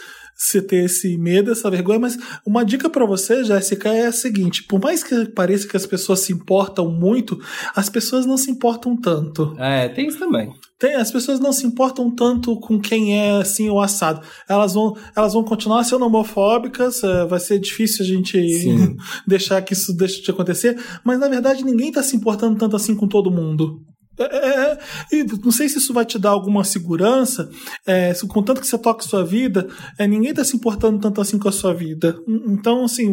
você 0.43 0.60
ter 0.60 0.85
esse 0.85 1.16
medo, 1.16 1.52
essa 1.52 1.70
vergonha, 1.70 2.01
mas 2.01 2.19
uma 2.44 2.64
dica 2.64 2.90
pra 2.90 3.06
você, 3.06 3.44
Jéssica, 3.44 3.89
é 3.89 4.06
a 4.06 4.12
seguinte: 4.12 4.64
por 4.64 4.81
mais 4.81 5.02
que 5.02 5.27
pareça 5.27 5.69
que 5.69 5.77
as 5.77 5.86
pessoas 5.86 6.20
se 6.20 6.32
importam 6.32 6.90
muito, 6.90 7.39
as 7.74 7.89
pessoas 7.89 8.27
não 8.27 8.36
se 8.36 8.51
importam 8.51 8.97
tanto. 8.97 9.55
É, 9.59 9.89
tem 9.89 10.09
isso 10.09 10.19
também. 10.19 10.52
Tem, 10.78 10.97
as 10.97 11.12
pessoas 11.12 11.39
não 11.39 11.52
se 11.52 11.64
importam 11.64 12.10
tanto 12.10 12.59
com 12.59 12.81
quem 12.81 13.16
é 13.16 13.39
assim 13.39 13.70
o 13.70 13.78
assado. 13.78 14.20
Elas 14.48 14.74
vão, 14.74 14.97
elas 15.14 15.32
vão 15.32 15.44
continuar 15.44 15.85
sendo 15.85 16.05
homofóbicas, 16.05 17.05
eh, 17.05 17.24
vai 17.24 17.39
ser 17.39 17.60
difícil 17.60 18.05
a 18.05 18.09
gente 18.09 18.59
Sim. 18.59 18.97
deixar 19.24 19.62
que 19.62 19.74
isso 19.74 19.97
deixe 19.97 20.20
de 20.20 20.31
acontecer, 20.32 20.77
mas 21.05 21.20
na 21.20 21.28
verdade 21.28 21.64
ninguém 21.64 21.93
tá 21.93 22.02
se 22.02 22.16
importando 22.16 22.59
tanto 22.59 22.74
assim 22.74 22.97
com 22.97 23.06
todo 23.06 23.31
mundo. 23.31 23.81
É, 24.18 24.24
é, 24.24 24.72
é, 24.72 24.78
e 25.16 25.24
não 25.43 25.51
sei 25.51 25.68
se 25.68 25.78
isso 25.78 25.93
vai 25.94 26.05
te 26.05 26.18
dar 26.18 26.30
alguma 26.30 26.64
segurança, 26.64 27.48
é, 27.86 28.12
se- 28.12 28.26
contanto 28.28 28.60
que 28.60 28.66
você 28.66 28.76
toca 28.78 29.02
a 29.02 29.09
sua 29.09 29.24
vida, 29.24 29.66
é, 29.98 30.06
ninguém 30.06 30.34
tá 30.34 30.44
se 30.44 30.55
importando 30.55 30.98
tanto 31.01 31.20
assim 31.20 31.39
com 31.39 31.48
a 31.48 31.52
sua 31.52 31.72
vida. 31.72 32.14
Então, 32.47 32.84
assim, 32.84 33.10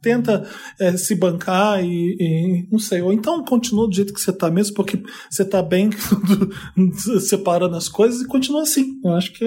tenta 0.00 0.48
é, 0.78 0.96
se 0.96 1.16
bancar 1.16 1.84
e, 1.84 2.16
e 2.20 2.68
não 2.70 2.78
sei, 2.78 3.02
ou 3.02 3.12
então 3.12 3.44
continua 3.44 3.88
do 3.88 3.94
jeito 3.94 4.14
que 4.14 4.20
você 4.20 4.32
tá 4.32 4.48
mesmo, 4.50 4.74
porque 4.76 5.02
você 5.28 5.44
tá 5.44 5.60
bem 5.62 5.90
separando 7.28 7.76
as 7.76 7.88
coisas 7.88 8.20
e 8.22 8.26
continua 8.26 8.62
assim. 8.62 8.86
Eu 9.04 9.12
acho 9.14 9.32
que 9.32 9.44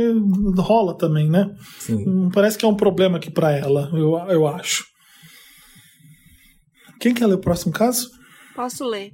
rola 0.58 0.98
também, 0.98 1.30
né? 1.30 1.50
Sim. 1.80 2.04
Não 2.06 2.30
parece 2.30 2.58
que 2.58 2.66
é 2.66 2.68
um 2.68 2.76
problema 2.76 3.18
aqui 3.18 3.32
pra 3.32 3.52
ela, 3.52 3.90
eu, 3.94 4.18
eu 4.30 4.48
acho. 4.48 4.84
Quem 7.00 7.14
quer 7.14 7.28
ler 7.28 7.36
o 7.36 7.40
próximo 7.42 7.72
caso? 7.74 8.10
Posso 8.56 8.86
ler. 8.86 9.12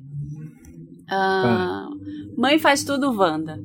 Ah, 1.10 1.88
Mãe 2.38 2.60
faz 2.60 2.84
tudo, 2.84 3.12
Wanda. 3.12 3.60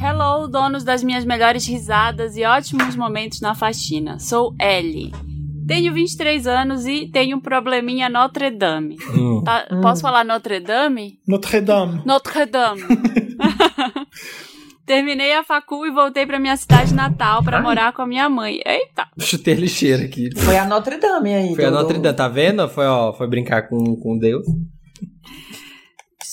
Hello, 0.00 0.48
donos 0.48 0.82
das 0.84 1.02
minhas 1.04 1.24
melhores 1.24 1.66
risadas 1.66 2.36
e 2.36 2.44
ótimos 2.44 2.96
momentos 2.96 3.40
na 3.40 3.54
faxina. 3.54 4.18
Sou 4.18 4.54
Ellie. 4.60 5.12
Tenho 5.66 5.94
23 5.94 6.46
anos 6.46 6.84
e 6.86 7.08
tenho 7.08 7.38
um 7.38 7.40
probleminha 7.40 8.08
Notre 8.08 8.50
Dame. 8.50 8.96
Hum. 9.16 9.42
Tá- 9.42 9.66
Posso 9.80 10.02
falar 10.02 10.24
Notre 10.24 10.60
Dame? 10.60 11.18
Notre 11.26 11.60
Dame. 11.60 12.02
Notre 12.04 12.44
Dame. 12.44 12.82
Terminei 14.84 15.32
a 15.32 15.42
facu 15.42 15.86
e 15.86 15.90
voltei 15.90 16.26
pra 16.26 16.38
minha 16.38 16.56
cidade 16.58 16.92
natal 16.92 17.42
pra 17.42 17.62
morar 17.62 17.94
com 17.94 18.02
a 18.02 18.06
minha 18.06 18.28
mãe. 18.28 18.60
Eita! 18.66 19.06
Chutei 19.18 19.54
a 19.54 19.56
lixeira 19.56 20.04
aqui. 20.04 20.28
Foi 20.36 20.58
a 20.58 20.66
Notre 20.66 20.98
Dame 20.98 21.32
aí. 21.32 21.54
Foi 21.54 21.64
a 21.64 21.70
Notre 21.70 21.98
Dame, 21.98 22.14
tá 22.16 22.28
vendo? 22.28 22.68
Foi, 22.68 22.84
ó, 22.84 23.14
foi 23.14 23.26
brincar 23.26 23.62
com, 23.68 23.96
com 23.96 24.18
Deus. 24.18 24.44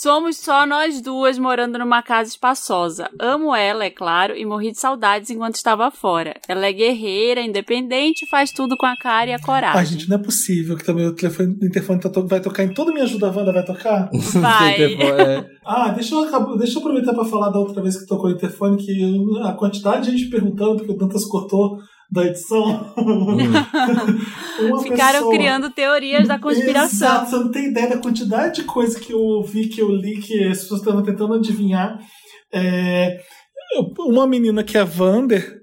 Somos 0.01 0.37
só 0.37 0.65
nós 0.65 0.99
duas 0.99 1.37
morando 1.37 1.77
numa 1.77 2.01
casa 2.01 2.27
espaçosa. 2.27 3.07
Amo 3.19 3.53
ela, 3.55 3.85
é 3.85 3.91
claro, 3.91 4.35
e 4.35 4.43
morri 4.43 4.71
de 4.71 4.79
saudades 4.79 5.29
enquanto 5.29 5.53
estava 5.57 5.91
fora. 5.91 6.33
Ela 6.47 6.65
é 6.65 6.73
guerreira, 6.73 7.39
independente, 7.39 8.27
faz 8.27 8.51
tudo 8.51 8.75
com 8.75 8.87
a 8.87 8.97
cara 8.97 9.29
e 9.29 9.33
a 9.33 9.39
coragem. 9.39 9.77
Ai, 9.79 9.85
gente, 9.85 10.09
não 10.09 10.15
é 10.17 10.19
possível 10.19 10.75
que 10.75 10.83
também 10.83 11.05
o 11.05 11.13
telefone, 11.13 11.55
o 11.61 11.65
interfone 11.67 11.99
tá 11.99 12.09
to- 12.09 12.25
vai 12.25 12.39
tocar 12.39 12.63
em 12.63 12.73
toda 12.73 12.91
minha 12.91 13.03
ajuda, 13.03 13.27
Wanda 13.29 13.53
vai 13.53 13.63
tocar? 13.63 14.09
Vai. 14.41 14.81
É, 14.95 15.45
Ah, 15.63 15.89
deixa 15.89 16.15
eu, 16.15 16.57
deixa 16.57 16.77
eu 16.77 16.79
aproveitar 16.79 17.13
pra 17.13 17.23
falar 17.25 17.51
da 17.51 17.59
outra 17.59 17.83
vez 17.83 17.99
que 17.99 18.07
tocou 18.07 18.31
o 18.31 18.33
interfone, 18.33 18.83
que 18.83 19.21
a 19.43 19.53
quantidade 19.53 20.09
de 20.09 20.17
gente 20.17 20.31
perguntando, 20.31 20.77
porque 20.77 20.93
o 20.93 20.97
Dantas 20.97 21.25
cortou 21.25 21.77
da 22.11 22.25
edição. 22.25 22.93
Uma 22.97 24.83
Ficaram 24.83 25.19
pessoa- 25.19 25.33
criando 25.33 25.69
teorias 25.69 26.27
da 26.27 26.37
conspiração. 26.37 27.07
Exato, 27.07 27.29
você 27.29 27.35
não 27.37 27.51
tem 27.51 27.69
ideia 27.69 27.89
da 27.89 27.97
quantidade 27.97 28.55
de 28.55 28.63
coisa 28.63 28.99
que 28.99 29.13
eu 29.13 29.19
ouvi, 29.19 29.67
que 29.69 29.81
eu 29.81 29.89
li, 29.89 30.19
que 30.19 30.43
as 30.45 30.59
pessoas 30.59 30.81
estavam 30.81 31.03
tentando 31.03 31.33
adivinhar. 31.35 31.97
É, 32.53 33.17
uma 33.99 34.27
menina 34.27 34.63
que 34.63 34.77
é 34.77 34.83
Vander, 34.83 35.59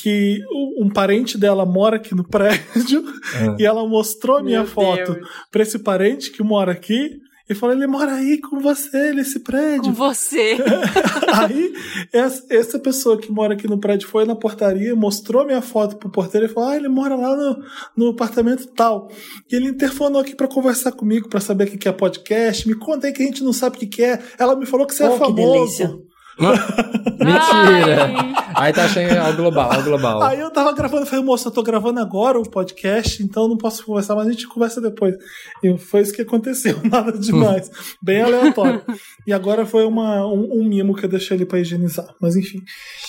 que 0.00 0.38
um 0.78 0.88
parente 0.88 1.36
dela 1.36 1.66
mora 1.66 1.96
aqui 1.96 2.14
no 2.14 2.22
prédio, 2.28 3.04
Ah. 3.34 3.56
e 3.58 3.64
ela 3.66 3.86
mostrou 3.88 4.38
a 4.38 4.42
minha 4.42 4.60
Meu 4.60 4.68
foto 4.68 5.16
pra 5.50 5.62
esse 5.62 5.78
parente 5.80 6.30
que 6.30 6.42
mora 6.42 6.72
aqui. 6.72 7.10
E 7.48 7.54
falou, 7.54 7.76
ele 7.76 7.86
mora 7.86 8.12
aí 8.14 8.40
com 8.40 8.58
você, 8.58 9.12
nesse 9.12 9.38
Com 9.38 9.44
prédio. 9.44 9.92
você. 9.92 10.56
Aí, 11.34 11.72
essa, 12.12 12.42
essa 12.48 12.78
pessoa 12.78 13.18
que 13.18 13.30
mora 13.30 13.52
aqui 13.54 13.66
no 13.68 13.78
prédio 13.78 14.08
foi 14.08 14.24
na 14.24 14.34
portaria, 14.34 14.94
mostrou 14.96 15.44
minha 15.44 15.60
foto 15.60 15.96
pro 15.96 16.08
porteiro 16.10 16.46
e 16.46 16.48
falou: 16.48 16.70
Ah, 16.70 16.76
ele 16.76 16.88
mora 16.88 17.14
lá 17.16 17.36
no, 17.36 17.56
no 17.96 18.10
apartamento 18.12 18.66
tal. 18.68 19.08
E 19.50 19.56
ele 19.56 19.68
interfonou 19.68 20.20
aqui 20.22 20.34
pra 20.34 20.48
conversar 20.48 20.92
comigo, 20.92 21.28
pra 21.28 21.40
saber 21.40 21.64
o 21.64 21.78
que 21.78 21.88
é 21.88 21.92
podcast. 21.92 22.66
Me 22.66 22.74
conta 22.74 23.08
aí 23.08 23.12
que 23.12 23.22
a 23.22 23.26
gente 23.26 23.44
não 23.44 23.52
sabe 23.52 23.76
o 23.76 23.80
que 23.80 24.02
é. 24.02 24.18
Ela 24.38 24.56
me 24.56 24.64
falou 24.64 24.86
que 24.86 24.94
você 24.94 25.02
é 25.04 25.08
Oh, 25.08 25.12
que 25.12 25.18
famoso. 25.18 26.02
Mentira! 27.18 28.04
Ai. 28.04 28.34
Aí 28.56 28.72
tá 28.72 28.84
achando 28.84 29.16
ao 29.18 29.32
global, 29.34 29.72
ao 29.72 29.82
global. 29.82 30.22
Aí 30.22 30.38
eu 30.38 30.50
tava 30.50 30.72
gravando, 30.72 31.06
falei, 31.06 31.24
moça, 31.24 31.48
eu 31.48 31.52
tô 31.52 31.62
gravando 31.62 32.00
agora 32.00 32.38
o 32.38 32.48
podcast, 32.48 33.22
então 33.22 33.48
não 33.48 33.56
posso 33.56 33.84
conversar, 33.84 34.14
mas 34.14 34.28
a 34.28 34.30
gente 34.30 34.46
conversa 34.46 34.80
depois. 34.80 35.16
E 35.62 35.76
foi 35.76 36.02
isso 36.02 36.12
que 36.12 36.22
aconteceu, 36.22 36.78
nada 36.88 37.12
demais. 37.12 37.70
Bem 38.00 38.22
aleatório. 38.22 38.82
E 39.26 39.32
agora 39.32 39.66
foi 39.66 39.84
uma, 39.84 40.26
um, 40.26 40.60
um 40.60 40.64
mimo 40.64 40.94
que 40.94 41.04
eu 41.04 41.08
deixei 41.08 41.36
ali 41.36 41.44
pra 41.44 41.58
higienizar. 41.58 42.14
Mas 42.20 42.36
enfim. 42.36 42.60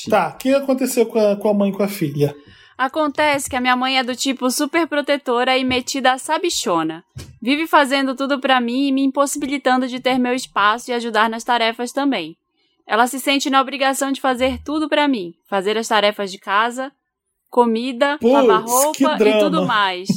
Tá, 0.10 0.30
o 0.30 0.38
que 0.38 0.54
aconteceu 0.54 1.06
com 1.06 1.20
a, 1.20 1.36
com 1.36 1.50
a 1.50 1.54
mãe 1.54 1.70
e 1.70 1.74
com 1.74 1.84
a 1.84 1.88
filha? 1.88 2.36
Acontece 2.78 3.50
que 3.50 3.56
a 3.56 3.62
minha 3.62 3.76
mãe 3.76 3.98
é 3.98 4.04
do 4.04 4.16
tipo 4.16 4.50
super 4.52 4.86
protetora 4.88 5.58
e 5.58 5.64
metida 5.64 6.12
a 6.12 6.18
sabichona. 6.18 7.04
Vive 7.42 7.68
fazendo 7.68 8.16
tudo 8.16 8.40
pra 8.40 8.60
mim 8.60 8.88
e 8.88 8.92
me 8.92 9.04
impossibilitando 9.04 9.88
de 9.88 10.00
ter 10.00 10.18
meu 10.18 10.34
espaço 10.34 10.92
e 10.92 10.94
ajudar 10.94 11.30
nas 11.30 11.44
tarefas 11.44 11.94
também. 11.94 12.36
Ela 12.88 13.08
se 13.08 13.20
sente 13.20 13.50
na 13.50 13.62
obrigação 13.62 14.12
de 14.12 14.22
fazer 14.22 14.60
tudo 14.64 14.88
pra 14.88 15.08
mim, 15.08 15.34
fazer 15.50 15.78
as 15.78 15.88
tarefas 15.88 16.32
de 16.32 16.38
casa, 16.38 16.92
comida, 17.50 18.18
Puts, 18.20 18.32
lavar 18.32 18.64
roupa 18.64 19.18
e 19.24 19.40
tudo 19.40 19.66
mais. 19.66 20.08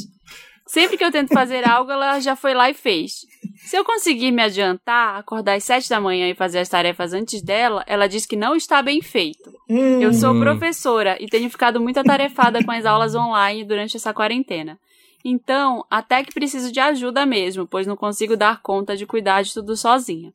Sempre 0.67 0.97
que 0.97 1.03
eu 1.03 1.11
tento 1.11 1.33
fazer 1.33 1.67
algo, 1.67 1.91
ela 1.91 2.19
já 2.19 2.35
foi 2.35 2.53
lá 2.53 2.69
e 2.69 2.75
fez. 2.75 3.25
Se 3.65 3.75
eu 3.75 3.83
conseguir 3.83 4.31
me 4.31 4.43
adiantar, 4.43 5.17
acordar 5.17 5.55
às 5.55 5.63
sete 5.63 5.89
da 5.89 5.99
manhã 5.99 6.29
e 6.29 6.35
fazer 6.35 6.59
as 6.59 6.69
tarefas 6.69 7.11
antes 7.11 7.41
dela, 7.41 7.83
ela 7.87 8.07
diz 8.07 8.25
que 8.27 8.35
não 8.35 8.55
está 8.55 8.81
bem 8.83 9.01
feito. 9.01 9.51
Hum, 9.67 9.99
Eu 9.99 10.13
sou 10.13 10.39
professora 10.39 11.17
e 11.19 11.25
tenho 11.25 11.49
ficado 11.49 11.81
muito 11.81 11.99
atarefada 11.99 12.63
com 12.63 12.71
as 12.71 12.85
aulas 12.85 13.15
online 13.15 13.63
durante 13.63 13.97
essa 13.97 14.13
quarentena. 14.13 14.79
Então, 15.25 15.83
até 15.89 16.23
que 16.23 16.33
preciso 16.33 16.71
de 16.71 16.79
ajuda 16.79 17.25
mesmo, 17.25 17.65
pois 17.67 17.87
não 17.87 17.97
consigo 17.97 18.37
dar 18.37 18.61
conta 18.61 18.95
de 18.95 19.07
cuidar 19.07 19.41
de 19.41 19.53
tudo 19.53 19.75
sozinha. 19.75 20.31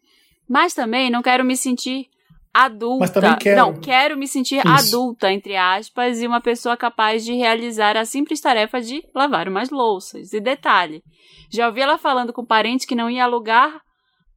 Mas 0.49 0.75
também 0.75 1.11
não 1.11 1.23
quero 1.23 1.45
me 1.45 1.57
sentir 1.57 2.09
adulta. 2.55 3.01
Mas 3.01 3.11
também 3.11 3.37
quero. 3.37 3.57
Não, 3.57 3.75
quero 3.75 4.17
me 4.17 4.29
sentir 4.29 4.65
Isso. 4.65 4.69
adulta, 4.69 5.33
entre 5.33 5.57
aspas, 5.57 6.23
e 6.23 6.27
uma 6.27 6.41
pessoa 6.41 6.77
capaz 6.77 7.25
de 7.25 7.35
realizar 7.35 7.97
a 7.97 8.05
simples 8.05 8.41
tarefa 8.41 8.81
de 8.81 9.03
lavar 9.15 9.49
umas 9.49 9.69
louças. 9.71 10.33
E 10.33 10.41
detalhe, 10.41 11.03
já 11.51 11.67
ouvi 11.67 11.81
ela 11.81 11.99
falando 11.99 12.33
com 12.33 12.45
parentes 12.45 12.87
que 12.87 12.95
não 12.95 13.11
ia 13.11 13.25
alugar 13.25 13.83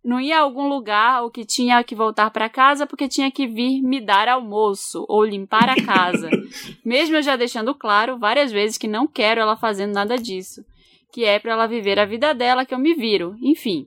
não 0.08 0.22
ia 0.22 0.38
a 0.38 0.42
algum 0.42 0.70
lugar 0.70 1.22
ou 1.22 1.30
que 1.30 1.44
tinha 1.44 1.84
que 1.84 1.94
voltar 1.94 2.32
para 2.32 2.48
casa 2.48 2.88
porque 2.88 3.10
tinha 3.10 3.30
que 3.30 3.46
vir 3.46 3.82
me 3.82 4.00
dar 4.00 4.30
almoço 4.30 5.06
ou 5.10 5.26
limpar 5.26 5.70
a 5.70 5.76
casa. 5.84 6.30
Mesmo 6.86 7.18
eu 7.18 7.22
já 7.22 7.36
deixando 7.36 7.76
claro 7.76 8.18
várias 8.18 8.50
vezes 8.50 8.78
que 8.78 8.88
não 8.88 9.06
quero 9.06 9.42
ela 9.42 9.58
fazendo 9.58 9.94
nada 9.94 10.18
disso, 10.18 10.64
que 11.12 11.26
é 11.26 11.40
para 11.40 11.52
ela 11.52 11.68
viver 11.68 12.00
a 12.00 12.06
vida 12.06 12.34
dela 12.34 12.66
que 12.66 12.74
eu 12.74 12.80
me 12.80 12.94
viro. 12.94 13.36
Enfim, 13.42 13.86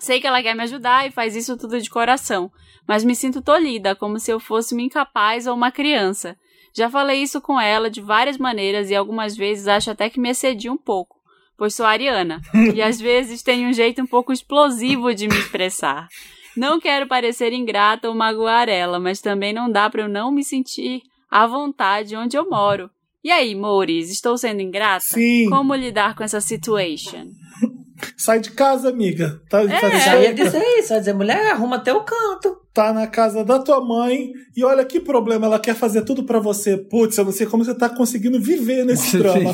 sei 0.00 0.20
que 0.20 0.26
ela 0.26 0.42
quer 0.42 0.56
me 0.56 0.64
ajudar 0.64 1.06
e 1.06 1.12
faz 1.12 1.36
isso 1.36 1.56
tudo 1.56 1.80
de 1.80 1.88
coração, 1.88 2.50
mas 2.86 3.04
me 3.04 3.14
sinto 3.14 3.42
tolhida, 3.42 3.94
como 3.94 4.18
se 4.18 4.30
eu 4.30 4.38
fosse 4.38 4.74
uma 4.74 4.82
incapaz 4.82 5.46
ou 5.46 5.54
uma 5.54 5.70
criança. 5.70 6.36
Já 6.74 6.90
falei 6.90 7.22
isso 7.22 7.40
com 7.40 7.60
ela 7.60 7.90
de 7.90 8.00
várias 8.00 8.38
maneiras 8.38 8.90
e 8.90 8.94
algumas 8.94 9.36
vezes 9.36 9.66
acho 9.66 9.90
até 9.90 10.10
que 10.10 10.20
me 10.20 10.30
excedi 10.30 10.68
um 10.68 10.76
pouco 10.76 11.16
pois 11.56 11.74
sou 11.74 11.86
ariana, 11.86 12.40
e 12.74 12.82
às 12.82 13.00
vezes 13.00 13.42
tenho 13.42 13.68
um 13.68 13.72
jeito 13.72 14.02
um 14.02 14.06
pouco 14.06 14.32
explosivo 14.32 15.14
de 15.14 15.26
me 15.26 15.38
expressar. 15.38 16.08
Não 16.56 16.80
quero 16.80 17.06
parecer 17.06 17.52
ingrata 17.52 18.08
ou 18.08 18.14
magoar 18.14 18.68
ela, 18.68 18.98
mas 18.98 19.20
também 19.20 19.52
não 19.52 19.70
dá 19.70 19.88
para 19.90 20.02
eu 20.02 20.08
não 20.08 20.30
me 20.30 20.44
sentir 20.44 21.02
à 21.30 21.46
vontade 21.46 22.16
onde 22.16 22.36
eu 22.36 22.48
moro. 22.48 22.90
E 23.22 23.30
aí, 23.30 23.54
Mouris, 23.54 24.10
estou 24.10 24.38
sendo 24.38 24.60
ingrata? 24.60 25.04
Sim. 25.04 25.50
Como 25.50 25.74
lidar 25.74 26.14
com 26.14 26.22
essa 26.22 26.40
situation? 26.40 27.28
Sai 28.16 28.40
de 28.40 28.50
casa, 28.50 28.88
amiga. 28.90 29.40
Tá, 29.48 29.62
É. 29.62 29.68
tá, 29.68 29.90
Já 29.90 30.20
ia 30.20 30.34
dizer 30.34 30.62
isso, 30.78 30.92
ia 30.92 30.98
dizer, 31.00 31.14
mulher, 31.14 31.52
arruma 31.52 31.78
teu 31.78 32.00
canto. 32.00 32.56
tá 32.74 32.92
na 32.92 33.06
casa 33.06 33.42
da 33.42 33.58
tua 33.58 33.80
mãe 33.82 34.32
e 34.54 34.62
olha 34.62 34.84
que 34.84 35.00
problema, 35.00 35.46
ela 35.46 35.58
quer 35.58 35.74
fazer 35.74 36.02
tudo 36.02 36.24
pra 36.24 36.38
você. 36.38 36.76
Putz, 36.76 37.16
eu 37.16 37.24
não 37.24 37.32
sei 37.32 37.46
como 37.46 37.64
você 37.64 37.74
tá 37.74 37.88
conseguindo 37.88 38.38
viver 38.40 38.84
nesse 38.84 39.16
drama. 39.18 39.50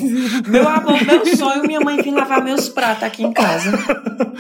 Meu 0.49 0.69
amor, 0.69 1.05
meu 1.07 1.25
sonho, 1.37 1.63
minha 1.63 1.81
mãe 1.81 2.03
vir 2.03 2.11
lavar 2.13 2.43
meus 2.43 2.69
pratos 2.69 3.05
aqui 3.05 3.23
em 3.23 3.33
casa. 3.33 3.71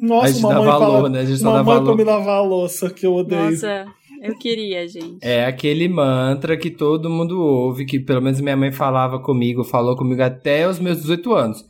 Nossa, 0.00 0.26
A 0.26 0.30
gente 0.30 0.40
uma 0.44 0.48
dá 0.54 0.58
mãe 0.60 0.66
valor, 0.68 0.80
fala, 0.96 1.08
né? 1.08 1.20
A 1.20 1.24
gente 1.24 1.42
mamãe 1.42 1.64
pra 1.64 1.74
valor. 1.74 1.96
me 1.96 2.04
lavar 2.04 2.36
a 2.38 2.42
louça, 2.42 2.90
que 2.90 3.06
eu 3.06 3.14
odeio. 3.14 3.50
Nossa, 3.50 3.86
eu 4.22 4.36
queria, 4.38 4.86
gente. 4.86 5.18
É 5.20 5.44
aquele 5.46 5.88
mantra 5.88 6.56
que 6.56 6.70
todo 6.70 7.10
mundo 7.10 7.40
ouve, 7.40 7.84
que 7.84 7.98
pelo 7.98 8.20
menos 8.22 8.40
minha 8.40 8.56
mãe 8.56 8.70
falava 8.70 9.18
comigo, 9.20 9.64
falou 9.64 9.96
comigo 9.96 10.22
até 10.22 10.68
os 10.68 10.78
meus 10.78 10.98
18 10.98 11.32
anos. 11.34 11.64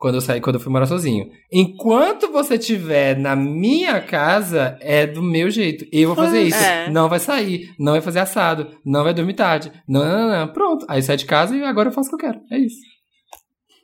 Quando 0.00 0.14
eu 0.14 0.20
saí, 0.22 0.40
quando 0.40 0.54
eu 0.56 0.60
fui 0.60 0.72
morar 0.72 0.86
sozinho. 0.86 1.30
Enquanto 1.52 2.32
você 2.32 2.54
estiver 2.54 3.18
na 3.18 3.36
minha 3.36 4.00
casa, 4.00 4.78
é 4.80 5.06
do 5.06 5.22
meu 5.22 5.50
jeito. 5.50 5.84
Eu 5.92 6.08
vou 6.08 6.16
fazer 6.16 6.40
isso. 6.40 6.56
É. 6.64 6.88
Não 6.90 7.06
vai 7.06 7.18
sair, 7.18 7.74
não 7.78 7.92
vai 7.92 8.00
fazer 8.00 8.20
assado, 8.20 8.70
não 8.82 9.04
vai 9.04 9.12
dormir 9.12 9.34
tarde. 9.34 9.70
Não, 9.86 10.02
não, 10.02 10.28
não, 10.30 10.40
não. 10.46 10.48
Pronto. 10.54 10.86
Aí 10.88 11.02
sai 11.02 11.18
de 11.18 11.26
casa 11.26 11.54
e 11.54 11.62
agora 11.62 11.90
eu 11.90 11.92
faço 11.92 12.08
o 12.08 12.16
que 12.16 12.24
eu 12.24 12.30
quero. 12.30 12.40
É 12.50 12.58
isso. 12.58 12.78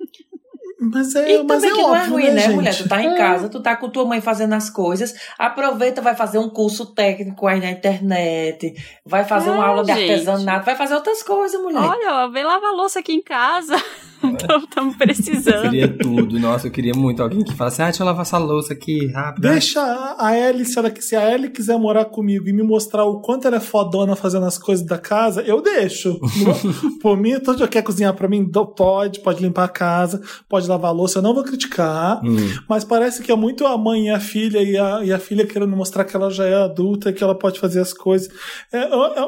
Mas 0.93 1.14
é, 1.16 1.32
E 1.36 1.43
mas 1.43 1.62
também 1.62 1.70
é 1.70 1.74
que 1.74 1.82
não 1.82 1.97
é 1.97 1.98
óbvio, 2.01 2.12
ruim, 2.12 2.24
né, 2.26 2.32
né, 2.32 2.40
gente? 2.43 2.55
mulher? 2.55 2.76
Tu 2.76 2.88
tá 2.88 3.02
em 3.02 3.09
É. 3.09 3.16
casa, 3.16 3.48
tu 3.48 3.60
tá 3.62 3.74
com 3.76 3.88
tua 3.88 4.05
mãe 4.05 4.20
fazendo 4.20 4.52
as 4.55 4.68
coisas, 4.68 5.14
aproveita, 5.38 6.02
vai 6.02 6.14
fazer 6.14 6.38
um 6.38 6.51
curso 6.51 6.94
técnico 6.94 7.47
aí 7.47 7.60
na 7.60 7.70
internet, 7.70 8.74
vai 9.05 9.24
fazer 9.24 9.51
uma 9.51 9.64
É, 9.64 9.68
aula 9.68 9.82
de 9.84 9.93
gente. 9.94 10.10
artesanato, 10.12 10.66
vai 10.66 10.76
fazer 10.76 10.94
outras 10.94 11.22
coisas, 11.22 11.60
mulher. 11.60 11.80
Olha, 11.80 12.28
vem 12.28 12.44
lavar 12.44 12.72
louça 12.72 12.98
aqui 13.01 13.12
em 13.14 13.22
casa. 13.22 13.74
Estamos 14.64 14.97
precisando. 14.97 15.55
Eu 15.56 15.70
queria 15.70 15.88
tudo. 15.98 16.38
Nossa, 16.40 16.66
eu 16.66 16.70
queria 16.70 16.93
muito 16.94 17.22
alguém 17.22 17.43
que 17.44 17.55
falasse, 17.55 17.80
ah, 17.82 17.86
deixa 17.86 18.02
eu 18.02 18.06
lavar 18.06 18.22
essa 18.22 18.38
louça 18.38 18.72
aqui 18.72 19.06
rápido. 19.12 19.43
Deixa 19.43 19.80
a 19.80 20.26
a 20.26 20.36
Ellie, 20.36 20.64
se, 20.64 20.78
ela, 20.78 20.93
se 20.98 21.14
a 21.14 21.32
Ellie 21.34 21.51
quiser 21.51 21.78
morar 21.78 22.06
comigo 22.06 22.48
e 22.48 22.52
me 22.52 22.62
mostrar 22.62 23.05
o 23.05 23.20
quanto 23.20 23.47
ela 23.47 23.56
é 23.56 23.60
fodona 23.60 24.16
fazendo 24.16 24.47
as 24.47 24.59
coisas 24.59 24.84
da 24.84 24.98
casa, 24.98 25.43
eu 25.43 25.60
deixo. 25.62 26.18
Por 27.01 27.16
mim, 27.16 27.38
todo 27.40 27.56
dia 27.59 27.68
quer 27.68 27.82
cozinhar 27.82 28.14
pra 28.14 28.28
mim, 28.28 28.44
pode, 28.76 29.20
pode 29.20 29.43
limpar 29.43 29.64
a 29.64 29.68
casa, 29.68 30.20
pode 30.48 30.66
lavar 30.68 30.90
a 30.90 30.94
louça, 30.94 31.18
eu 31.18 31.22
não 31.22 31.34
vou 31.34 31.44
criticar. 31.44 32.20
Hum. 32.24 32.36
Mas 32.68 32.84
parece 32.84 33.22
que 33.22 33.30
é 33.30 33.36
muito 33.36 33.66
a 33.66 33.76
mãe 33.78 34.06
e 34.06 34.10
a 34.10 34.18
filha, 34.20 34.62
e 34.62 34.76
a, 34.76 35.05
e 35.05 35.12
a 35.12 35.18
filha 35.18 35.47
querendo 35.47 35.76
mostrar 35.76 36.05
que 36.05 36.16
ela 36.16 36.30
já 36.30 36.47
é 36.47 36.55
adulta, 36.55 37.12
que 37.12 37.22
ela 37.22 37.34
pode 37.34 37.59
fazer 37.60 37.80
as 37.80 37.93
coisas. 37.93 38.28
É, 38.72 38.78
a, 38.78 38.86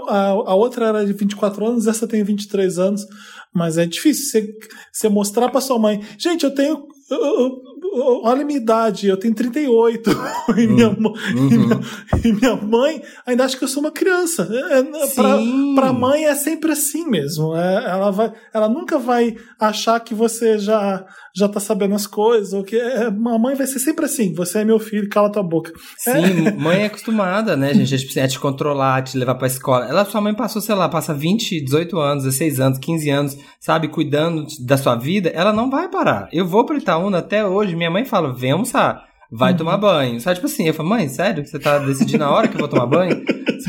a- 0.08 0.28
a 0.48 0.54
outra 0.54 0.86
era 0.86 1.06
de 1.06 1.12
24 1.12 1.66
anos, 1.66 1.86
essa 1.86 2.06
tem 2.06 2.22
23 2.24 2.78
anos. 2.78 3.06
Mas 3.54 3.78
é 3.78 3.86
difícil 3.86 4.24
você, 4.30 4.54
você 4.92 5.08
mostrar 5.08 5.48
pra 5.48 5.60
sua 5.60 5.78
mãe. 5.78 6.00
Gente, 6.18 6.44
eu 6.44 6.50
tenho. 6.54 6.86
eu- 7.10 7.18
eu- 7.18 8.20
olha 8.22 8.42
a 8.42 8.44
minha 8.44 8.58
idade, 8.60 9.08
eu 9.08 9.16
tenho 9.16 9.34
38. 9.34 10.10
e, 10.58 10.66
minha, 10.66 10.90
mo- 10.90 11.14
e, 11.30 11.34
Uhum. 11.34 11.48
minha, 11.48 11.80
e 12.24 12.32
minha 12.32 12.54
mãe 12.56 13.02
ainda 13.26 13.44
acha 13.44 13.56
que 13.56 13.64
eu 13.64 13.68
sou 13.68 13.82
uma 13.82 13.90
criança. 13.90 14.46
É, 14.70 14.78
é, 14.80 15.74
pra 15.74 15.92
mãe 15.92 16.26
é 16.26 16.34
sempre 16.34 16.70
assim 16.72 17.08
mesmo. 17.08 17.56
É, 17.56 17.84
ela, 17.88 18.10
vai, 18.10 18.32
ela 18.52 18.68
nunca 18.68 18.98
vai 18.98 19.34
achar 19.58 19.98
que 20.00 20.12
você 20.14 20.58
já, 20.58 21.04
já 21.38 21.48
tá 21.48 21.60
sabendo 21.60 21.94
as 21.94 22.06
coisas. 22.06 22.52
Ou 22.52 22.62
que 22.64 22.76
é, 22.76 23.06
a 23.06 23.10
mãe 23.10 23.54
vai 23.54 23.66
ser 23.66 23.78
sempre 23.78 24.04
assim: 24.04 24.32
você 24.34 24.58
é 24.60 24.64
meu 24.64 24.78
filho, 24.78 25.08
cala 25.08 25.30
tua 25.30 25.42
boca. 25.42 25.72
Sim, 25.98 26.52
mãe 26.58 26.82
é 26.82 26.86
acostumada, 26.86 27.56
né, 27.56 27.68
gente? 27.72 27.82
A 27.94 27.96
gente 27.96 28.04
precisa 28.04 28.28
te 28.28 28.38
controlar, 28.40 29.02
te 29.02 29.16
levar 29.16 29.34
pra 29.36 29.46
escola. 29.46 29.86
Ela, 29.86 30.04
sua 30.04 30.20
mãe 30.20 30.34
passou, 30.34 30.60
sei 30.60 30.74
lá, 30.74 30.88
passa 30.88 31.14
20, 31.14 31.60
18 31.64 31.98
anos, 31.98 32.24
16 32.24 32.60
anos, 32.60 32.78
15 32.78 33.10
anos, 33.10 33.38
sabe, 33.60 33.88
cuidando 33.88 34.46
da 34.66 34.76
sua 34.76 34.96
vida. 34.96 35.28
Ela 35.30 35.52
não 35.52 35.70
vai 35.70 35.88
parar. 35.88 36.28
Eu 36.32 36.46
vou 36.46 36.64
pro 36.66 36.76
Itaúna 36.76 37.18
até 37.18 37.46
hoje, 37.46 37.76
minha 37.76 37.90
mãe 37.90 38.04
fala, 38.04 38.32
vem 38.34 38.52
almoçar. 38.52 39.06
Vai 39.30 39.52
Uhum. 39.52 39.58
tomar 39.58 39.76
banho. 39.76 40.18
Sabe, 40.20 40.36
tipo 40.36 40.46
assim, 40.46 40.66
eu 40.66 40.72
falo, 40.72 40.88
mãe, 40.88 41.06
sério? 41.06 41.44
Você 41.46 41.58
tá 41.58 41.78
decidindo 41.78 42.24
a 42.24 42.30
hora 42.30 42.48
que 42.48 42.54
eu 42.54 42.60
vou 42.60 42.68
tomar 42.68 42.86
banho? 42.86 43.22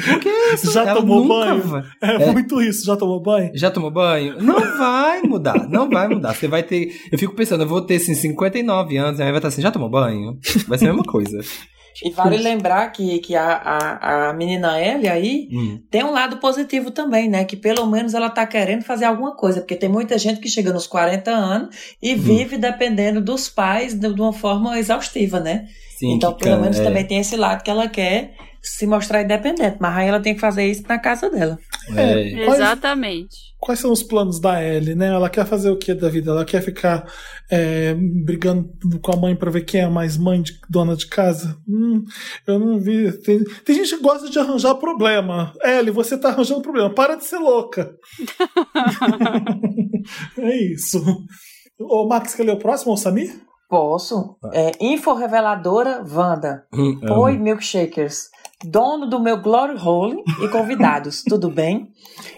Por 0.03 0.19
que 0.19 0.29
isso? 0.53 0.71
Já 0.71 0.81
Ela 0.83 0.99
tomou 0.99 1.21
nunca 1.23 1.45
banho? 1.45 1.61
vai- 1.63 1.83
É, 2.01 2.31
muito 2.31 2.61
isso. 2.61 2.85
Já 2.85 2.95
tomou 2.95 3.19
banho? 3.21 3.51
Já 3.55 3.69
tomou 3.71 3.91
banho? 3.91 4.41
Não 4.41 4.59
vai 4.77 5.21
mudar, 5.21 5.67
não 5.69 5.89
vai 5.89 6.07
mudar. 6.07 6.33
Você 6.33 6.47
vai 6.47 6.63
ter. 6.63 6.91
Eu 7.11 7.17
fico 7.17 7.35
pensando, 7.35 7.63
eu 7.63 7.67
vou 7.67 7.81
ter 7.81 7.95
assim, 7.95 8.13
59 8.15 8.97
anos, 8.97 9.19
e 9.19 9.21
a 9.21 9.25
minha 9.25 9.25
mãe 9.25 9.31
vai 9.33 9.39
estar 9.39 9.47
assim, 9.49 9.61
já 9.61 9.71
tomou 9.71 9.89
banho? 9.89 10.37
Vai 10.67 10.77
ser 10.77 10.85
a 10.85 10.93
mesma 10.93 11.03
coisa. 11.03 11.39
E 12.01 12.11
vale 12.11 12.37
lembrar 12.37 12.87
que, 12.93 13.19
que 13.19 13.35
a, 13.35 13.45
a, 13.55 14.29
a 14.29 14.33
menina 14.33 14.79
Ellie 14.81 15.09
aí 15.09 15.49
Hum. 15.51 15.81
tem 15.91 16.01
um 16.03 16.11
lado 16.11 16.37
positivo 16.37 16.91
também, 16.91 17.27
né? 17.27 17.43
Que 17.43 17.57
pelo 17.57 17.85
menos 17.85 18.13
ela 18.13 18.29
tá 18.29 18.45
querendo 18.47 18.83
fazer 18.83 19.03
alguma 19.05 19.35
coisa. 19.35 19.59
Porque 19.59 19.75
tem 19.75 19.89
muita 19.89 20.17
gente 20.17 20.39
que 20.39 20.47
chega 20.47 20.71
nos 20.71 20.87
40 20.87 21.29
anos 21.31 21.75
e 22.01 22.15
vive 22.15 22.57
dependendo 22.57 23.19
dos 23.19 23.49
pais 23.49 23.93
de, 23.93 24.13
de 24.13 24.21
uma 24.21 24.31
forma 24.31 24.79
exaustiva, 24.79 25.41
né? 25.41 25.65
Sim, 25.97 26.13
então, 26.13 26.31
pelo 26.33 26.55
can- 26.55 26.61
menos 26.61 26.79
é, 26.79 26.83
também 26.85 27.05
tem 27.05 27.19
esse 27.19 27.35
lado 27.35 27.63
que 27.63 27.69
ela 27.69 27.89
quer 27.89 28.33
se 28.61 28.85
mostrar 28.87 29.21
independente. 29.23 29.77
Mas 29.79 29.97
aí 29.97 30.07
ela 30.07 30.19
tem 30.19 30.33
que 30.35 30.41
fazer 30.41 30.65
isso 30.65 30.83
na 30.87 30.99
casa 30.99 31.29
dela. 31.29 31.57
é. 31.95 32.45
Quais- 32.45 32.59
Exatamente. 32.59 33.49
Quais 33.59 33.79
são 33.79 33.91
os 33.91 34.01
planos 34.01 34.39
da 34.39 34.63
Ellie, 34.63 34.95
né? 34.95 35.07
Ela 35.07 35.29
quer 35.29 35.45
fazer 35.45 35.69
o 35.69 35.75
que 35.77 35.93
da 35.93 36.07
vida? 36.07 36.31
Ela 36.31 36.45
quer 36.45 36.61
ficar 36.61 37.05
é, 37.51 37.93
brigando 37.93 38.69
com 39.01 39.11
a 39.11 39.17
mãe 39.17 39.35
pra 39.35 39.51
ver 39.51 39.65
quem 39.65 39.81
é 39.81 39.87
mais 39.89 40.15
mãe 40.15 40.41
de 40.41 40.53
dona 40.69 40.95
de 40.95 41.07
casa? 41.07 41.57
Hum, 41.67 42.05
eu 42.47 42.57
não 42.57 42.79
vi. 42.79 43.11
Tem, 43.21 43.43
tem 43.65 43.75
gente 43.75 43.97
que 43.97 44.01
gosta 44.01 44.29
de 44.29 44.39
arranjar 44.39 44.75
problema. 44.75 45.51
Ellie, 45.61 45.91
você 45.91 46.17
tá 46.17 46.29
arranjando 46.29 46.61
problema. 46.61 46.89
Para 46.93 47.15
de 47.15 47.25
ser 47.25 47.37
louca. 47.39 47.93
é 50.37 50.73
isso. 50.73 51.01
Ô, 51.79 52.07
Max, 52.07 52.35
quer 52.35 52.43
ler 52.43 52.53
o 52.53 52.59
próximo, 52.59 52.91
ou 52.91 52.97
Samir? 52.97 53.33
Posso? 53.69 54.37
É, 54.53 54.71
info 54.81 55.13
reveladora 55.13 56.03
Wanda. 56.09 56.63
Hum, 56.73 56.99
amo. 57.03 57.21
Oi, 57.21 57.37
milkshakers. 57.37 58.23
Dono 58.63 59.07
do 59.07 59.19
meu 59.19 59.41
Glory 59.41 59.77
Hole 59.77 60.21
e 60.43 60.47
convidados, 60.49 61.23
tudo 61.27 61.49
bem? 61.49 61.93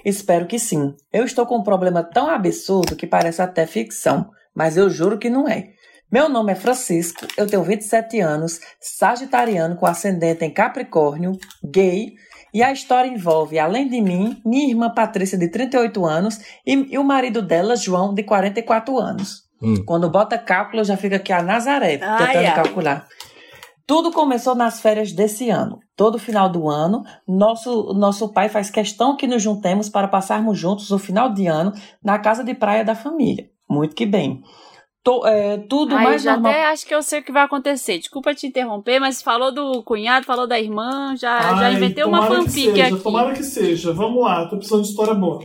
Espero 0.05 0.45
que 0.45 0.59
sim. 0.59 0.93
Eu 1.11 1.25
estou 1.25 1.45
com 1.45 1.57
um 1.57 1.63
problema 1.63 2.03
tão 2.03 2.29
absurdo 2.29 2.95
que 2.95 3.07
parece 3.07 3.41
até 3.41 3.65
ficção, 3.65 4.29
mas 4.55 4.77
eu 4.77 4.89
juro 4.89 5.17
que 5.17 5.29
não 5.29 5.47
é. 5.47 5.69
Meu 6.11 6.27
nome 6.27 6.51
é 6.51 6.55
Francisco, 6.55 7.25
eu 7.37 7.47
tenho 7.47 7.63
27 7.63 8.19
anos, 8.19 8.59
sagitariano 8.79 9.77
com 9.77 9.85
ascendente 9.85 10.43
em 10.43 10.53
Capricórnio, 10.53 11.31
gay, 11.63 12.11
e 12.53 12.61
a 12.61 12.71
história 12.71 13.07
envolve, 13.07 13.57
além 13.57 13.87
de 13.87 14.01
mim, 14.01 14.41
minha 14.45 14.69
irmã 14.69 14.93
Patrícia, 14.93 15.37
de 15.37 15.47
38 15.47 16.05
anos, 16.05 16.39
e, 16.67 16.93
e 16.93 16.97
o 16.97 17.03
marido 17.03 17.41
dela, 17.41 17.77
João, 17.77 18.13
de 18.13 18.23
44 18.23 18.99
anos. 18.99 19.43
Hum. 19.61 19.83
Quando 19.85 20.09
bota 20.09 20.37
cálculo, 20.37 20.81
eu 20.81 20.85
já 20.85 20.97
fica 20.97 21.15
aqui 21.15 21.31
a 21.31 21.41
Nazaré, 21.41 21.99
Ai, 22.01 22.27
tentando 22.27 22.45
ai. 22.45 22.55
calcular. 22.55 23.07
Tudo 23.87 24.11
começou 24.11 24.55
nas 24.55 24.79
férias 24.79 25.11
desse 25.11 25.49
ano. 25.49 25.79
Todo 25.95 26.19
final 26.19 26.49
do 26.49 26.69
ano, 26.69 27.03
nosso, 27.27 27.93
nosso 27.93 28.29
pai 28.31 28.47
faz 28.49 28.69
questão 28.69 29.15
que 29.17 29.27
nos 29.27 29.41
juntemos 29.41 29.89
para 29.89 30.07
passarmos 30.07 30.57
juntos 30.57 30.91
o 30.91 30.97
final 30.99 31.33
de 31.33 31.47
ano 31.47 31.73
na 32.03 32.17
casa 32.19 32.43
de 32.43 32.53
praia 32.53 32.85
da 32.85 32.95
família. 32.95 33.49
Muito 33.69 33.95
que 33.95 34.05
bem. 34.05 34.41
To- 35.03 35.25
é, 35.25 35.57
tudo 35.57 35.95
Ai, 35.95 36.05
eu 36.05 36.09
mais 36.09 36.21
já 36.21 36.33
normal. 36.33 36.51
até 36.51 36.65
acho 36.67 36.85
que 36.85 36.93
eu 36.93 37.01
sei 37.01 37.19
o 37.21 37.23
que 37.23 37.31
vai 37.31 37.43
acontecer. 37.43 37.97
Desculpa 37.97 38.35
te 38.35 38.45
interromper, 38.45 38.99
mas 38.99 39.21
falou 39.21 39.51
do 39.51 39.81
cunhado, 39.83 40.25
falou 40.27 40.47
da 40.47 40.59
irmã, 40.59 41.15
já, 41.17 41.39
já 41.41 41.55
Ai, 41.67 41.73
inventei 41.73 42.03
uma 42.03 42.27
fanfic 42.27 42.71
seja, 42.71 42.85
aqui. 42.85 43.03
Tomara 43.03 43.33
que 43.33 43.43
seja. 43.43 43.93
Vamos 43.93 44.23
lá, 44.23 44.45
tô 44.47 44.57
precisando 44.57 44.83
de 44.83 44.89
história 44.89 45.15
boa. 45.15 45.39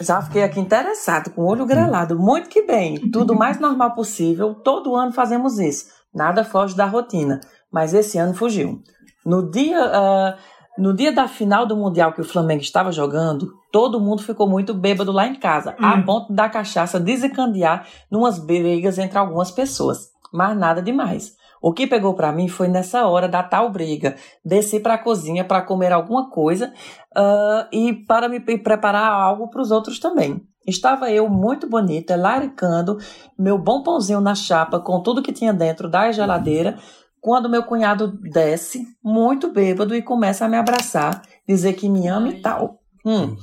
Já 0.00 0.20
fiquei 0.20 0.42
aqui 0.42 0.58
interessado, 0.60 1.30
com 1.30 1.42
o 1.42 1.46
olho 1.48 1.64
grelado. 1.64 2.18
Muito 2.18 2.48
que 2.50 2.62
bem. 2.62 2.96
Tudo 3.10 3.32
o 3.32 3.38
mais 3.38 3.58
normal 3.60 3.94
possível. 3.94 4.54
Todo 4.54 4.94
ano 4.96 5.12
fazemos 5.12 5.58
isso. 5.58 5.86
Nada 6.12 6.44
foge 6.44 6.76
da 6.76 6.84
rotina. 6.86 7.40
Mas 7.76 7.92
esse 7.92 8.16
ano 8.16 8.32
fugiu. 8.32 8.80
No 9.22 9.50
dia, 9.50 9.78
ah, 9.78 10.36
no 10.78 10.94
dia 10.94 11.12
da 11.12 11.28
final 11.28 11.66
do 11.66 11.76
Mundial 11.76 12.14
que 12.14 12.22
o 12.22 12.24
Flamengo 12.24 12.62
estava 12.62 12.90
jogando, 12.90 13.52
todo 13.70 14.00
mundo 14.00 14.22
ficou 14.22 14.48
muito 14.48 14.72
bêbado 14.72 15.12
lá 15.12 15.26
em 15.26 15.34
casa, 15.34 15.74
a 15.78 16.00
ponto 16.02 16.32
da 16.32 16.48
cachaça 16.48 16.98
desencandear 16.98 17.86
numas 18.10 18.38
brigas 18.38 18.96
entre 18.96 19.18
algumas 19.18 19.50
pessoas. 19.50 20.08
Mas 20.32 20.56
nada 20.56 20.80
demais. 20.80 21.34
O 21.60 21.70
que 21.70 21.86
pegou 21.86 22.14
pra 22.14 22.32
mim 22.32 22.48
foi 22.48 22.66
nessa 22.66 23.06
hora 23.06 23.28
da 23.28 23.42
tal 23.42 23.70
briga. 23.70 24.16
Desci 24.42 24.80
pra 24.80 24.96
cozinha 24.96 25.44
para 25.44 25.60
comer 25.60 25.92
alguma 25.92 26.30
coisa 26.30 26.72
ah, 27.14 27.68
e 27.70 27.92
para 27.92 28.26
me 28.26 28.40
pre- 28.40 28.56
preparar 28.56 29.12
algo 29.12 29.50
para 29.50 29.60
os 29.60 29.70
outros 29.70 29.98
também. 29.98 30.40
Estava 30.66 31.10
eu 31.10 31.28
muito 31.28 31.68
bonita, 31.68 32.16
laricando 32.16 32.96
meu 33.38 33.58
bom 33.58 33.82
pãozinho 33.82 34.20
na 34.20 34.34
chapa 34.34 34.80
com 34.80 35.02
tudo 35.02 35.22
que 35.22 35.30
tinha 35.32 35.52
dentro 35.52 35.88
da 35.90 36.10
geladeira, 36.10 36.78
quando 37.26 37.50
meu 37.50 37.64
cunhado 37.64 38.06
desce, 38.06 38.86
muito 39.02 39.52
bêbado, 39.52 39.96
e 39.96 40.00
começa 40.00 40.44
a 40.44 40.48
me 40.48 40.56
abraçar, 40.56 41.22
dizer 41.44 41.72
que 41.72 41.88
me 41.88 42.06
ama 42.06 42.28
e 42.28 42.40
tal. 42.40 42.78
Hum, 43.04 43.34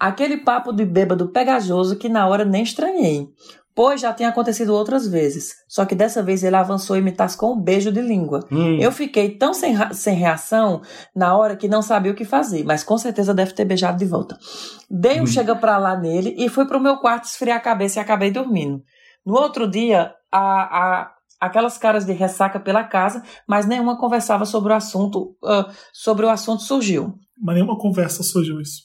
aquele 0.00 0.38
papo 0.38 0.72
de 0.72 0.86
bêbado 0.86 1.28
pegajoso 1.28 1.96
que 1.96 2.08
na 2.08 2.26
hora 2.26 2.46
nem 2.46 2.62
estranhei. 2.62 3.28
Pois 3.74 4.00
já 4.00 4.10
tinha 4.14 4.30
acontecido 4.30 4.70
outras 4.70 5.06
vezes. 5.06 5.54
Só 5.68 5.84
que 5.84 5.94
dessa 5.94 6.22
vez 6.22 6.42
ele 6.42 6.56
avançou 6.56 6.96
e 6.96 7.02
me 7.02 7.12
tascou 7.12 7.52
um 7.52 7.60
beijo 7.60 7.92
de 7.92 8.00
língua. 8.00 8.40
Hum. 8.50 8.78
Eu 8.80 8.90
fiquei 8.90 9.36
tão 9.36 9.52
sem, 9.52 9.76
sem 9.92 10.16
reação 10.16 10.80
na 11.14 11.36
hora 11.36 11.56
que 11.56 11.68
não 11.68 11.82
sabia 11.82 12.12
o 12.12 12.14
que 12.14 12.24
fazer, 12.24 12.64
mas 12.64 12.82
com 12.82 12.96
certeza 12.96 13.34
deve 13.34 13.52
ter 13.52 13.66
beijado 13.66 13.98
de 13.98 14.06
volta. 14.06 14.38
Dei 14.90 15.20
um 15.20 15.26
chega 15.26 15.54
pra 15.54 15.76
lá 15.76 15.94
nele 15.94 16.34
e 16.38 16.48
fui 16.48 16.64
pro 16.64 16.80
meu 16.80 16.96
quarto 16.96 17.24
esfriar 17.24 17.58
a 17.58 17.60
cabeça 17.60 17.98
e 17.98 18.00
acabei 18.00 18.30
dormindo. 18.30 18.82
No 19.26 19.34
outro 19.34 19.68
dia, 19.68 20.14
a, 20.32 21.00
a, 21.00 21.15
aquelas 21.40 21.78
caras 21.78 22.04
de 22.04 22.12
ressaca 22.12 22.58
pela 22.58 22.84
casa, 22.84 23.22
mas 23.48 23.66
nenhuma 23.66 23.98
conversava 23.98 24.44
sobre 24.44 24.72
o 24.72 24.76
assunto, 24.76 25.36
ah, 25.44 25.70
sobre 25.92 26.26
o 26.26 26.30
assunto 26.30 26.62
surgiu. 26.62 27.14
Mas 27.40 27.54
nenhuma 27.54 27.78
conversa 27.78 28.22
surgiu 28.22 28.60
isso. 28.60 28.82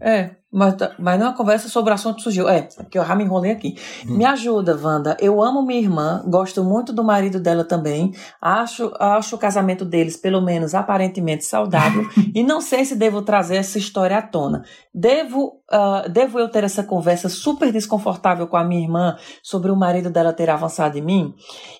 É, 0.00 0.36
mas, 0.54 0.76
tá- 0.76 0.92
mas 1.00 1.18
não 1.18 1.26
é 1.26 1.28
uma 1.30 1.36
conversa 1.36 1.68
sobre 1.68 1.90
o 1.90 1.94
assunto 1.94 2.22
surgiu. 2.22 2.48
É, 2.48 2.62
porque 2.62 2.96
eu 2.96 3.04
já 3.04 3.16
me 3.16 3.24
enrolei 3.24 3.50
aqui. 3.50 3.76
Me 4.04 4.24
ajuda, 4.24 4.78
Wanda. 4.80 5.16
Eu 5.20 5.42
amo 5.42 5.66
minha 5.66 5.80
irmã, 5.80 6.22
gosto 6.28 6.62
muito 6.62 6.92
do 6.92 7.02
marido 7.02 7.40
dela 7.40 7.64
também. 7.64 8.12
Acho, 8.40 8.92
acho 9.00 9.34
o 9.34 9.38
casamento 9.38 9.84
deles, 9.84 10.16
pelo 10.16 10.40
menos 10.40 10.72
aparentemente, 10.72 11.44
saudável. 11.44 12.08
e 12.32 12.44
não 12.44 12.60
sei 12.60 12.84
se 12.84 12.94
devo 12.94 13.20
trazer 13.22 13.56
essa 13.56 13.78
história 13.78 14.16
à 14.16 14.22
tona. 14.22 14.62
Devo, 14.94 15.60
ah, 15.68 16.04
devo 16.08 16.38
eu 16.38 16.48
ter 16.48 16.62
essa 16.62 16.84
conversa 16.84 17.28
super 17.28 17.72
desconfortável 17.72 18.46
com 18.46 18.56
a 18.56 18.62
minha 18.62 18.80
irmã 18.84 19.16
sobre 19.42 19.72
o 19.72 19.76
marido 19.76 20.08
dela 20.08 20.32
ter 20.32 20.48
avançado 20.48 20.96
em 20.96 21.02
mim? 21.02 21.34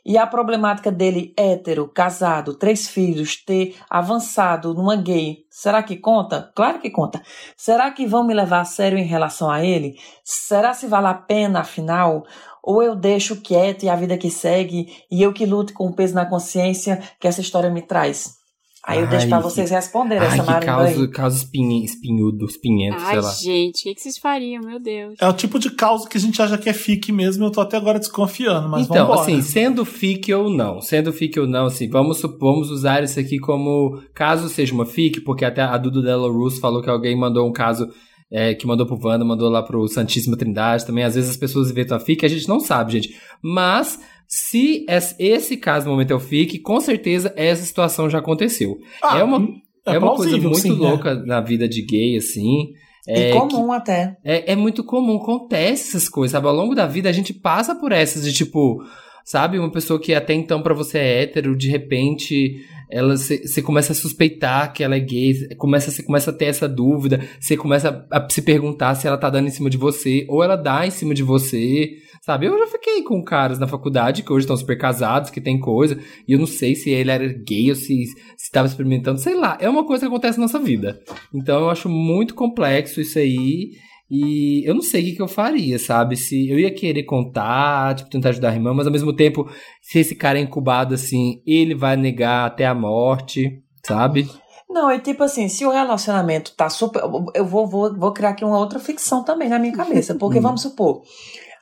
E 0.04 0.18
a 0.18 0.26
problemática 0.26 0.90
dele, 0.90 1.32
hétero, 1.38 1.86
casado, 1.86 2.54
três 2.54 2.88
filhos, 2.88 3.36
ter 3.36 3.76
avançado 3.88 4.74
numa 4.74 4.96
gay, 4.96 5.43
será 5.54 5.84
que 5.84 5.96
conta? 5.96 6.50
Claro 6.52 6.80
que 6.80 6.90
conta. 6.90 7.22
Será 7.56 7.88
que 7.92 8.06
vão 8.06 8.24
me 8.24 8.34
levar 8.34 8.60
a 8.60 8.64
sério 8.64 8.98
em 8.98 9.04
relação 9.04 9.48
a 9.48 9.64
ele? 9.64 9.96
Será 10.24 10.74
se 10.74 10.88
vale 10.88 11.06
a 11.06 11.14
pena, 11.14 11.60
afinal? 11.60 12.24
Ou 12.60 12.82
eu 12.82 12.96
deixo 12.96 13.40
quieto 13.40 13.84
e 13.84 13.88
a 13.88 13.94
vida 13.94 14.18
que 14.18 14.32
segue 14.32 15.04
e 15.08 15.22
eu 15.22 15.32
que 15.32 15.46
luto 15.46 15.72
com 15.72 15.86
o 15.86 15.94
peso 15.94 16.12
na 16.12 16.26
consciência 16.26 17.00
que 17.20 17.28
essa 17.28 17.40
história 17.40 17.70
me 17.70 17.82
traz? 17.82 18.43
Aí 18.86 19.00
eu 19.00 19.06
deixo 19.06 19.24
Ai, 19.24 19.28
pra 19.30 19.38
que- 19.38 19.44
vocês 19.44 19.70
responderem 19.70 20.22
Ai, 20.22 20.34
essa 20.34 20.42
que 20.44 20.50
marimba 20.50 20.82
aí. 20.84 21.08
causa, 21.08 21.36
espinhe, 21.38 21.84
espinhudo, 21.84 22.44
espinhento, 22.44 22.98
Ai, 23.00 23.12
sei 23.12 23.20
lá. 23.20 23.30
gente, 23.32 23.80
o 23.80 23.82
que, 23.84 23.94
que 23.94 24.00
vocês 24.02 24.18
fariam, 24.18 24.62
meu 24.62 24.78
Deus? 24.78 25.14
É 25.20 25.26
o 25.26 25.32
tipo 25.32 25.58
de 25.58 25.70
causa 25.70 26.06
que 26.08 26.18
a 26.18 26.20
gente 26.20 26.40
acha 26.42 26.58
que 26.58 26.68
é 26.68 26.72
fique 26.74 27.10
mesmo. 27.10 27.44
Eu 27.46 27.50
tô 27.50 27.60
até 27.62 27.76
agora 27.78 27.98
desconfiando, 27.98 28.68
mas 28.68 28.84
então, 28.84 29.06
vambora. 29.06 29.20
assim, 29.22 29.40
sendo 29.40 29.84
fic 29.86 30.32
ou 30.34 30.50
não, 30.50 30.80
sendo 30.82 31.12
fic 31.12 31.40
ou 31.40 31.46
não, 31.46 31.66
assim, 31.66 31.88
vamos, 31.88 32.20
vamos 32.38 32.70
usar 32.70 33.02
isso 33.02 33.18
aqui 33.18 33.38
como 33.38 34.02
caso 34.14 34.48
seja 34.50 34.74
uma 34.74 34.84
fic, 34.84 35.20
porque 35.22 35.44
até 35.46 35.62
a 35.62 35.78
Dudu 35.78 36.02
Della 36.02 36.28
Russo 36.28 36.60
falou 36.60 36.82
que 36.82 36.90
alguém 36.90 37.16
mandou 37.18 37.48
um 37.48 37.52
caso 37.52 37.88
é, 38.30 38.52
que 38.52 38.66
mandou 38.66 38.84
pro 38.84 38.98
Wanda, 39.00 39.24
mandou 39.24 39.48
lá 39.48 39.62
pro 39.62 39.86
Santíssima 39.86 40.36
Trindade 40.36 40.84
também. 40.84 41.04
Às 41.04 41.14
vezes 41.14 41.30
as 41.30 41.36
pessoas 41.36 41.70
inventam 41.70 41.96
a 41.96 42.00
fic, 42.00 42.24
a 42.24 42.28
gente 42.28 42.48
não 42.48 42.58
sabe, 42.58 42.92
gente. 42.92 43.14
Mas, 43.40 43.98
se 44.28 44.84
es- 44.88 45.14
esse 45.18 45.56
caso 45.56 45.86
no 45.86 45.92
momento 45.92 46.12
é 46.12 46.16
o 46.16 46.20
fic, 46.20 46.58
com 46.60 46.80
certeza 46.80 47.32
essa 47.36 47.64
situação 47.64 48.08
já 48.10 48.18
aconteceu. 48.18 48.78
Ah, 49.02 49.18
é 49.18 49.22
uma, 49.24 49.38
é 49.86 49.94
é 49.94 49.98
uma 49.98 50.14
coisa 50.14 50.36
muito 50.38 50.58
sim, 50.58 50.70
né? 50.70 50.76
louca 50.76 51.14
na 51.14 51.40
vida 51.40 51.68
de 51.68 51.82
gay, 51.82 52.16
assim. 52.16 52.72
É, 53.06 53.28
E 53.28 53.32
que- 53.32 53.38
comum 53.38 53.70
até. 53.70 54.16
é, 54.24 54.52
é 54.52 54.56
muito 54.56 54.82
comum, 54.82 55.16
acontece 55.16 55.88
essas 55.88 56.08
coisas, 56.08 56.32
sabe? 56.32 56.46
Ao 56.46 56.54
longo 56.54 56.74
da 56.74 56.86
vida 56.86 57.08
a 57.08 57.12
gente 57.12 57.34
passa 57.34 57.74
por 57.74 57.92
essas 57.92 58.24
de 58.24 58.32
tipo, 58.32 58.82
sabe? 59.24 59.58
Uma 59.58 59.70
pessoa 59.70 60.00
que 60.00 60.14
até 60.14 60.32
então 60.32 60.62
pra 60.62 60.72
você 60.72 60.96
é 60.98 61.22
hétero, 61.22 61.54
de 61.56 61.68
repente 61.68 62.64
ela 62.90 63.14
você 63.16 63.60
começa 63.60 63.92
a 63.92 63.94
suspeitar 63.94 64.72
que 64.72 64.82
ela 64.82 64.94
é 64.96 65.00
gay, 65.00 65.34
começa, 65.58 65.90
você 65.90 66.02
começa 66.02 66.30
a 66.30 66.34
ter 66.34 66.46
essa 66.46 66.66
dúvida, 66.68 67.20
você 67.38 67.56
começa 67.58 68.06
a, 68.10 68.18
a 68.24 68.30
se 68.30 68.40
perguntar 68.40 68.94
se 68.94 69.06
ela 69.06 69.18
tá 69.18 69.28
dando 69.28 69.48
em 69.48 69.50
cima 69.50 69.68
de 69.68 69.76
você, 69.76 70.24
ou 70.28 70.42
ela 70.42 70.56
dá 70.56 70.86
em 70.86 70.90
cima 70.90 71.12
de 71.12 71.22
você, 71.22 71.96
sabe? 72.24 72.46
Eu 72.46 72.58
já 72.58 72.66
fiquei 72.66 73.02
com 73.02 73.22
caras 73.22 73.58
na 73.58 73.68
faculdade 73.68 74.22
que 74.22 74.32
hoje 74.32 74.44
estão 74.44 74.56
super 74.56 74.78
casados, 74.78 75.28
que 75.28 75.42
tem 75.42 75.60
coisa, 75.60 75.98
e 76.26 76.32
eu 76.32 76.38
não 76.38 76.46
sei 76.46 76.74
se 76.74 76.88
ele 76.88 77.10
era 77.10 77.26
gay 77.26 77.68
ou 77.68 77.76
se 77.76 78.04
estava 78.38 78.66
experimentando, 78.66 79.20
sei 79.20 79.34
lá. 79.34 79.58
É 79.60 79.68
uma 79.68 79.86
coisa 79.86 80.00
que 80.00 80.06
acontece 80.06 80.38
na 80.38 80.46
nossa 80.46 80.58
vida. 80.58 80.98
Então 81.34 81.60
eu 81.60 81.70
acho 81.70 81.88
muito 81.88 82.34
complexo 82.34 83.00
isso 83.00 83.18
aí. 83.18 83.72
E 84.10 84.62
eu 84.66 84.74
não 84.74 84.82
sei 84.82 85.02
o 85.02 85.04
que, 85.04 85.12
que 85.16 85.22
eu 85.22 85.28
faria, 85.28 85.78
sabe? 85.78 86.16
Se 86.16 86.48
eu 86.48 86.58
ia 86.58 86.72
querer 86.72 87.02
contar, 87.02 87.94
tipo, 87.94 88.10
tentar 88.10 88.30
ajudar 88.30 88.50
a 88.50 88.54
irmã, 88.54 88.72
mas 88.72 88.86
ao 88.86 88.92
mesmo 88.92 89.14
tempo, 89.14 89.48
se 89.82 89.98
esse 89.98 90.14
cara 90.14 90.38
é 90.38 90.42
incubado 90.42 90.94
assim, 90.94 91.42
ele 91.46 91.74
vai 91.74 91.96
negar 91.96 92.46
até 92.46 92.66
a 92.66 92.74
morte, 92.74 93.62
sabe? 93.84 94.28
Não, 94.68 94.90
é 94.90 94.98
tipo 94.98 95.22
assim, 95.22 95.48
se 95.48 95.64
o 95.64 95.70
relacionamento 95.70 96.52
tá 96.56 96.68
super. 96.68 97.02
Eu 97.34 97.46
vou, 97.46 97.66
vou, 97.66 97.96
vou 97.96 98.12
criar 98.12 98.30
aqui 98.30 98.44
uma 98.44 98.58
outra 98.58 98.78
ficção 98.78 99.22
também 99.22 99.48
na 99.48 99.58
minha 99.58 99.72
cabeça. 99.72 100.14
Porque 100.14 100.40
vamos 100.40 100.62
supor, 100.62 101.02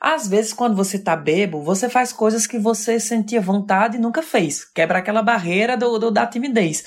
às 0.03 0.27
vezes, 0.27 0.53
quando 0.53 0.75
você 0.75 0.99
tá 0.99 1.15
bebo, 1.15 1.63
você 1.63 1.89
faz 1.89 2.13
coisas 2.13 2.45
que 2.45 2.59
você 2.59 2.99
sentia 2.99 3.41
vontade 3.41 3.97
e 3.97 4.01
nunca 4.01 4.21
fez. 4.21 4.65
Quebra 4.65 4.99
aquela 4.99 5.23
barreira 5.23 5.77
do, 5.77 5.97
do 5.97 6.11
da 6.11 6.27
timidez. 6.27 6.83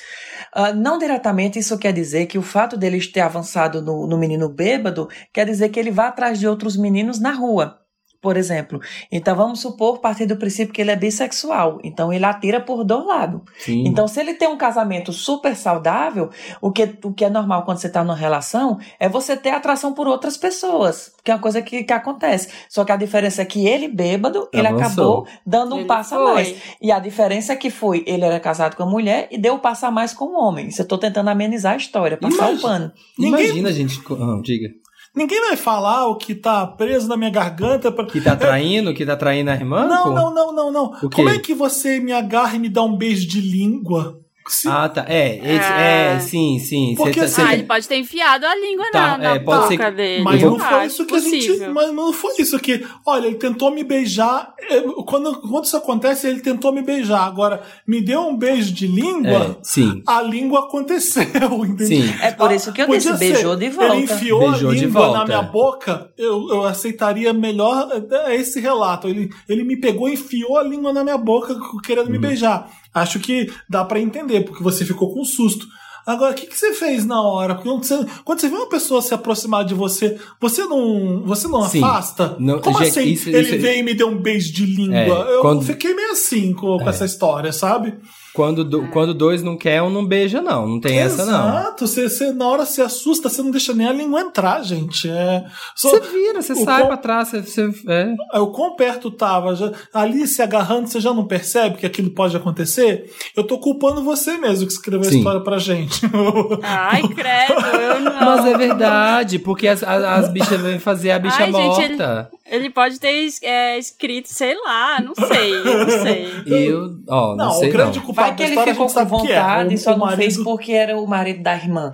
Uh, 0.54 0.76
não 0.76 0.98
diretamente 0.98 1.58
isso 1.58 1.78
quer 1.78 1.94
dizer 1.94 2.26
que 2.26 2.38
o 2.38 2.42
fato 2.42 2.76
dele 2.76 3.00
ter 3.08 3.22
avançado 3.22 3.82
no, 3.82 4.06
no 4.06 4.18
menino 4.18 4.50
bêbado 4.50 5.08
quer 5.32 5.46
dizer 5.46 5.70
que 5.70 5.80
ele 5.80 5.92
vá 5.92 6.08
atrás 6.08 6.38
de 6.38 6.46
outros 6.46 6.76
meninos 6.76 7.18
na 7.18 7.32
rua 7.32 7.85
por 8.26 8.38
exemplo. 8.38 8.80
Então 9.12 9.36
vamos 9.36 9.60
supor, 9.62 10.00
partir 10.00 10.26
do 10.26 10.36
princípio 10.36 10.74
que 10.74 10.82
ele 10.82 10.90
é 10.90 10.96
bissexual. 10.96 11.80
Então 11.84 12.12
ele 12.12 12.26
atira 12.26 12.60
por 12.60 12.84
dois 12.84 13.06
lados. 13.06 13.42
Então, 13.68 14.08
se 14.08 14.20
ele 14.20 14.34
tem 14.34 14.48
um 14.48 14.58
casamento 14.58 15.14
super 15.14 15.56
saudável, 15.56 16.32
o 16.60 16.72
que, 16.72 16.90
o 17.04 17.14
que 17.14 17.24
é 17.24 17.30
normal 17.30 17.64
quando 17.66 17.78
você 17.78 17.86
está 17.86 18.04
numa 18.04 18.16
relação 18.16 18.80
é 19.00 19.08
você 19.08 19.38
ter 19.38 19.52
atração 19.52 19.94
por 19.94 20.08
outras 20.08 20.38
pessoas. 20.38 21.14
Que 21.24 21.30
é 21.30 21.36
uma 21.36 21.40
coisa 21.42 21.62
que, 21.62 21.84
que 21.84 21.94
acontece. 21.94 22.50
Só 22.68 22.84
que 22.84 22.92
a 22.92 22.96
diferença 22.96 23.44
é 23.44 23.46
que 23.46 23.68
ele, 23.68 23.88
bêbado, 23.88 24.50
ele 24.52 24.66
Avançou. 24.68 24.86
acabou 24.86 25.28
dando 25.46 25.76
um 25.76 25.80
Ele 25.80 25.88
passo 25.88 26.16
a 26.16 26.18
foi. 26.18 26.34
mais. 26.34 26.56
E 26.82 26.92
a 26.92 26.98
diferença 26.98 27.54
é 27.54 27.56
que 27.56 27.70
foi, 27.70 28.04
ele 28.08 28.26
era 28.26 28.40
casado 28.40 28.76
com 28.76 28.82
a 28.82 28.88
mulher 28.88 29.28
e 29.30 29.38
deu 29.38 29.54
um 29.54 29.60
passo 29.60 29.86
a 29.86 29.92
mais 29.92 30.14
com 30.14 30.26
o 30.26 30.36
homem. 30.44 30.70
Isso 30.70 30.82
eu 30.82 30.88
tô 30.88 30.98
tentando 30.98 31.30
amenizar 31.30 31.74
a 31.74 31.78
história, 31.78 32.18
passar 32.18 32.36
Imagina- 32.50 32.58
o 32.58 32.62
pano. 32.62 32.92
Ninguém- 33.20 33.46
Imagina, 33.46 33.72
gente. 33.72 34.00
Ah, 34.20 34.40
diga. 34.42 34.70
Ninguém 35.16 35.40
vai 35.42 35.56
falar 35.56 36.08
o 36.08 36.18
que 36.18 36.36
tá 36.36 36.68
preso 36.68 37.08
na 37.08 37.16
minha 37.16 37.30
garganta. 37.30 37.92
Pra... 37.92 38.06
Que 38.06 38.20
tá 38.20 38.36
traindo, 38.36 38.94
que 38.94 39.06
tá 39.06 39.16
traindo 39.16 39.50
a 39.50 39.56
irmã? 39.56 39.88
Não, 39.88 40.04
pô? 40.04 40.10
não, 40.12 40.34
não, 40.34 40.54
não, 40.54 40.72
não. 40.72 41.10
Como 41.10 41.30
é 41.30 41.40
que 41.40 41.54
você 41.54 42.00
me 42.00 42.12
agarra 42.12 42.56
e 42.56 42.60
me 42.60 42.68
dá 42.68 42.84
um 42.84 42.98
beijo 42.98 43.26
de 43.26 43.40
língua? 43.40 44.20
Se- 44.48 44.68
Ah, 44.68 44.88
tá. 44.88 45.04
É, 45.08 45.38
esse- 45.38 45.72
Ah. 45.74 45.82
é, 45.82 46.20
sim, 46.20 46.60
sim. 46.60 46.94
Porque 46.96 47.20
tá- 47.20 47.26
assim- 47.26 47.36
cê- 47.36 47.42
Ah, 47.48 47.54
ele 47.54 47.64
pode 47.64 47.88
ter 47.88 47.98
enfiado 47.98 48.46
a 48.46 48.56
língua 48.56 48.86
Tá, 48.92 49.08
na, 49.12 49.18
na 49.18 49.36
é, 49.36 49.40
pode 49.40 49.62
boca 49.76 49.86
ser- 49.86 49.96
dele. 49.96 50.24
Mas 50.24 50.42
não 50.42 50.50
vou- 50.52 50.60
foi 50.60 50.68
Ah, 50.80 50.86
isso 50.86 51.06
que 51.06 51.16
a 51.16 51.20
gente. 51.20 51.48
possível. 51.48 51.74
Mas 51.74 51.94
não 51.94 52.14
foi 52.14 52.34
isso 52.38 52.60
que. 52.60 52.86
Olha, 53.06 53.26
ele 53.28 53.38
tentou 53.38 53.72
me 53.72 53.84
beijar. 53.84 54.54
eu- 54.70 55.04
Quando, 55.04 55.42
quando 55.42 55.66
isso 55.66 55.78
acontece, 55.78 56.28
ele 56.28 56.40
tentou 56.42 56.72
me 56.72 56.82
beijar. 56.82 57.24
Agora, 57.26 57.62
me 57.88 58.02
deu 58.02 58.22
um 58.22 58.36
beijo 58.38 58.74
de 58.74 58.88
língua. 58.88 59.58
É, 59.60 59.64
sim. 59.64 60.02
A 60.08 60.22
língua 60.22 60.62
aconteceu, 60.62 61.24
entendeu? 61.66 61.88
Sim. 61.88 62.14
É 62.22 62.32
por 62.32 62.52
isso 62.52 62.72
que 62.74 62.82
eu 62.82 62.88
disse, 62.88 63.10
ser. 63.10 63.18
beijou 63.18 63.56
de 63.56 63.70
volta. 63.70 63.94
Ele 63.96 64.04
enfiou 64.04 64.40
Beijou 64.52 64.72
a 64.72 64.74
de 64.76 64.86
língua 64.86 65.02
volta. 65.02 65.18
na 65.20 65.26
minha 65.26 65.42
boca, 65.42 66.12
eu, 66.18 66.48
eu 66.50 66.64
aceitaria 66.66 67.34
melhor 67.34 67.90
eh, 68.12 68.36
esse 68.36 68.60
relato. 68.60 69.08
Ele, 69.08 69.30
ele 69.50 69.64
me 69.64 69.76
pegou 69.80 70.08
e 70.10 70.14
enfiou 70.14 70.58
a 70.58 70.64
língua 70.64 70.92
na 70.94 71.04
minha 71.04 71.18
boca 71.18 71.56
querendo 71.84 72.06
Uhum. 72.08 72.12
me 72.14 72.20
beijar. 72.20 72.70
Acho 72.96 73.20
que 73.20 73.52
dá 73.70 73.84
pra 73.86 74.00
entender, 74.00 74.42
porque 74.46 74.64
você 74.64 74.84
ficou 74.86 75.14
com 75.14 75.24
susto. 75.26 75.68
Agora, 76.08 76.32
o 76.32 76.36
que, 76.36 76.46
que 76.46 76.56
você 76.58 76.72
fez 76.74 77.04
na 77.04 77.20
hora? 77.22 77.56
Quando 77.56 77.84
você, 77.84 78.06
quando 78.24 78.40
você 78.40 78.48
vê 78.48 78.56
uma 78.56 78.70
pessoa 78.70 79.02
se 79.02 79.12
aproximar 79.14 79.66
de 79.66 79.74
você, 79.74 80.18
você 80.40 80.64
não, 80.64 81.24
você 81.26 81.48
não 81.48 81.64
Sim. 81.68 81.84
afasta? 81.84 82.36
Não, 82.40 82.60
Como 82.62 82.78
gente, 82.78 83.00
assim? 83.00 83.10
isso- 83.10 83.30
ele 83.30 83.40
isso- 83.42 83.58
veio 83.60 83.80
e 83.80 83.84
me 83.84 83.94
deu 83.96 84.08
um 84.10 84.18
beijo 84.22 84.54
de 84.54 84.66
língua. 84.68 85.28
É, 85.28 85.36
eu 85.36 85.42
quando- 85.42 85.64
fiquei 85.66 85.94
meio 85.96 86.12
assim 86.12 86.54
com, 86.54 86.78
com 86.78 86.88
essa 86.90 87.06
história, 87.06 87.52
sabe? 87.52 87.96
Quando, 88.36 88.66
do- 88.66 88.88
quando 88.90 89.14
dois 89.14 89.42
não 89.42 89.56
quer, 89.56 89.82
um 89.82 89.90
não 89.90 90.06
beija, 90.06 90.42
não. 90.42 90.68
Não 90.68 90.80
tem 90.82 91.00
essa, 91.00 91.26
não. 91.26 91.48
Exato. 91.50 91.88
Você, 91.88 92.32
na 92.34 92.48
hora 92.48 92.66
se 92.66 92.82
assusta, 92.82 93.30
você 93.30 93.42
não 93.42 93.50
deixa 93.50 93.74
nem 93.74 93.88
a 93.88 93.94
língua 93.94 94.20
entrar, 94.22 94.62
gente. 94.62 95.10
É, 95.10 95.46
só- 95.76 95.90
Você 95.90 96.00
vira, 96.02 96.42
você 96.42 96.54
sai 96.56 96.82
com- 96.82 96.88
pra 96.88 96.98
trás, 96.98 97.30
você. 97.30 97.42
você 97.42 97.70
é. 97.88 98.14
Aí, 98.34 98.40
O 98.42 98.48
quão 98.48 98.76
perto 98.76 99.10
tava, 99.10 99.56
já, 99.56 99.72
ali 99.94 100.28
se 100.28 100.42
agarrando, 100.42 100.88
você 100.88 101.00
já 101.00 101.14
não 101.14 101.26
percebe 101.26 101.78
que 101.78 101.86
aquilo 101.86 102.10
pode 102.12 102.36
acontecer? 102.36 103.10
Eu 103.38 103.44
tô 103.46 103.58
culpando 103.58 104.04
você 104.04 104.38
mesmo 104.38 104.68
que 104.68 104.74
escreveu 104.74 105.08
a 105.08 105.12
Sim. 105.12 105.20
história 105.20 105.40
pra 105.42 105.58
gente. 105.58 106.02
Ai, 106.62 107.04
credo, 107.08 107.66
eu 107.82 108.00
não. 108.02 108.20
Mas 108.26 108.46
é 108.48 108.58
verdade, 108.58 109.40
porque 109.40 109.68
as, 109.68 109.82
as, 109.82 110.04
as 110.04 110.30
bichas 110.30 110.60
vêm 110.60 110.78
fazer 110.78 111.12
a 111.12 111.20
bicha 111.20 111.38
Ai, 111.40 111.46
gente, 111.54 111.98
morta. 111.98 112.30
Ele 112.48 112.70
pode 112.70 113.00
ter 113.00 113.28
é, 113.42 113.78
escrito, 113.80 114.28
sei 114.28 114.56
lá, 114.64 115.02
não 115.02 115.16
sei, 115.16 115.64
não 115.64 115.90
sei. 116.04 116.28
Eu, 116.46 117.00
ó, 117.10 117.36
não, 117.36 117.46
não, 117.48 117.52
sei 117.54 117.70
o 117.70 117.72
grande 117.72 117.98
não. 118.00 118.06
culpado 118.06 118.28
Vai 118.28 118.36
que 118.38 118.44
ele 118.44 118.50
história 118.52 118.74
ficou 118.74 118.88
com 118.88 119.00
é. 119.00 119.06
vontade 119.06 119.70
O- 119.70 119.74
e 119.74 119.78
só 119.80 119.90
o 119.94 119.98
não 119.98 120.06
marido, 120.06 120.18
fez 120.18 120.38
porque 120.38 120.72
era 120.72 120.96
o 120.98 121.08
marido 121.08 121.42
da 121.42 121.56
irmã. 121.56 121.92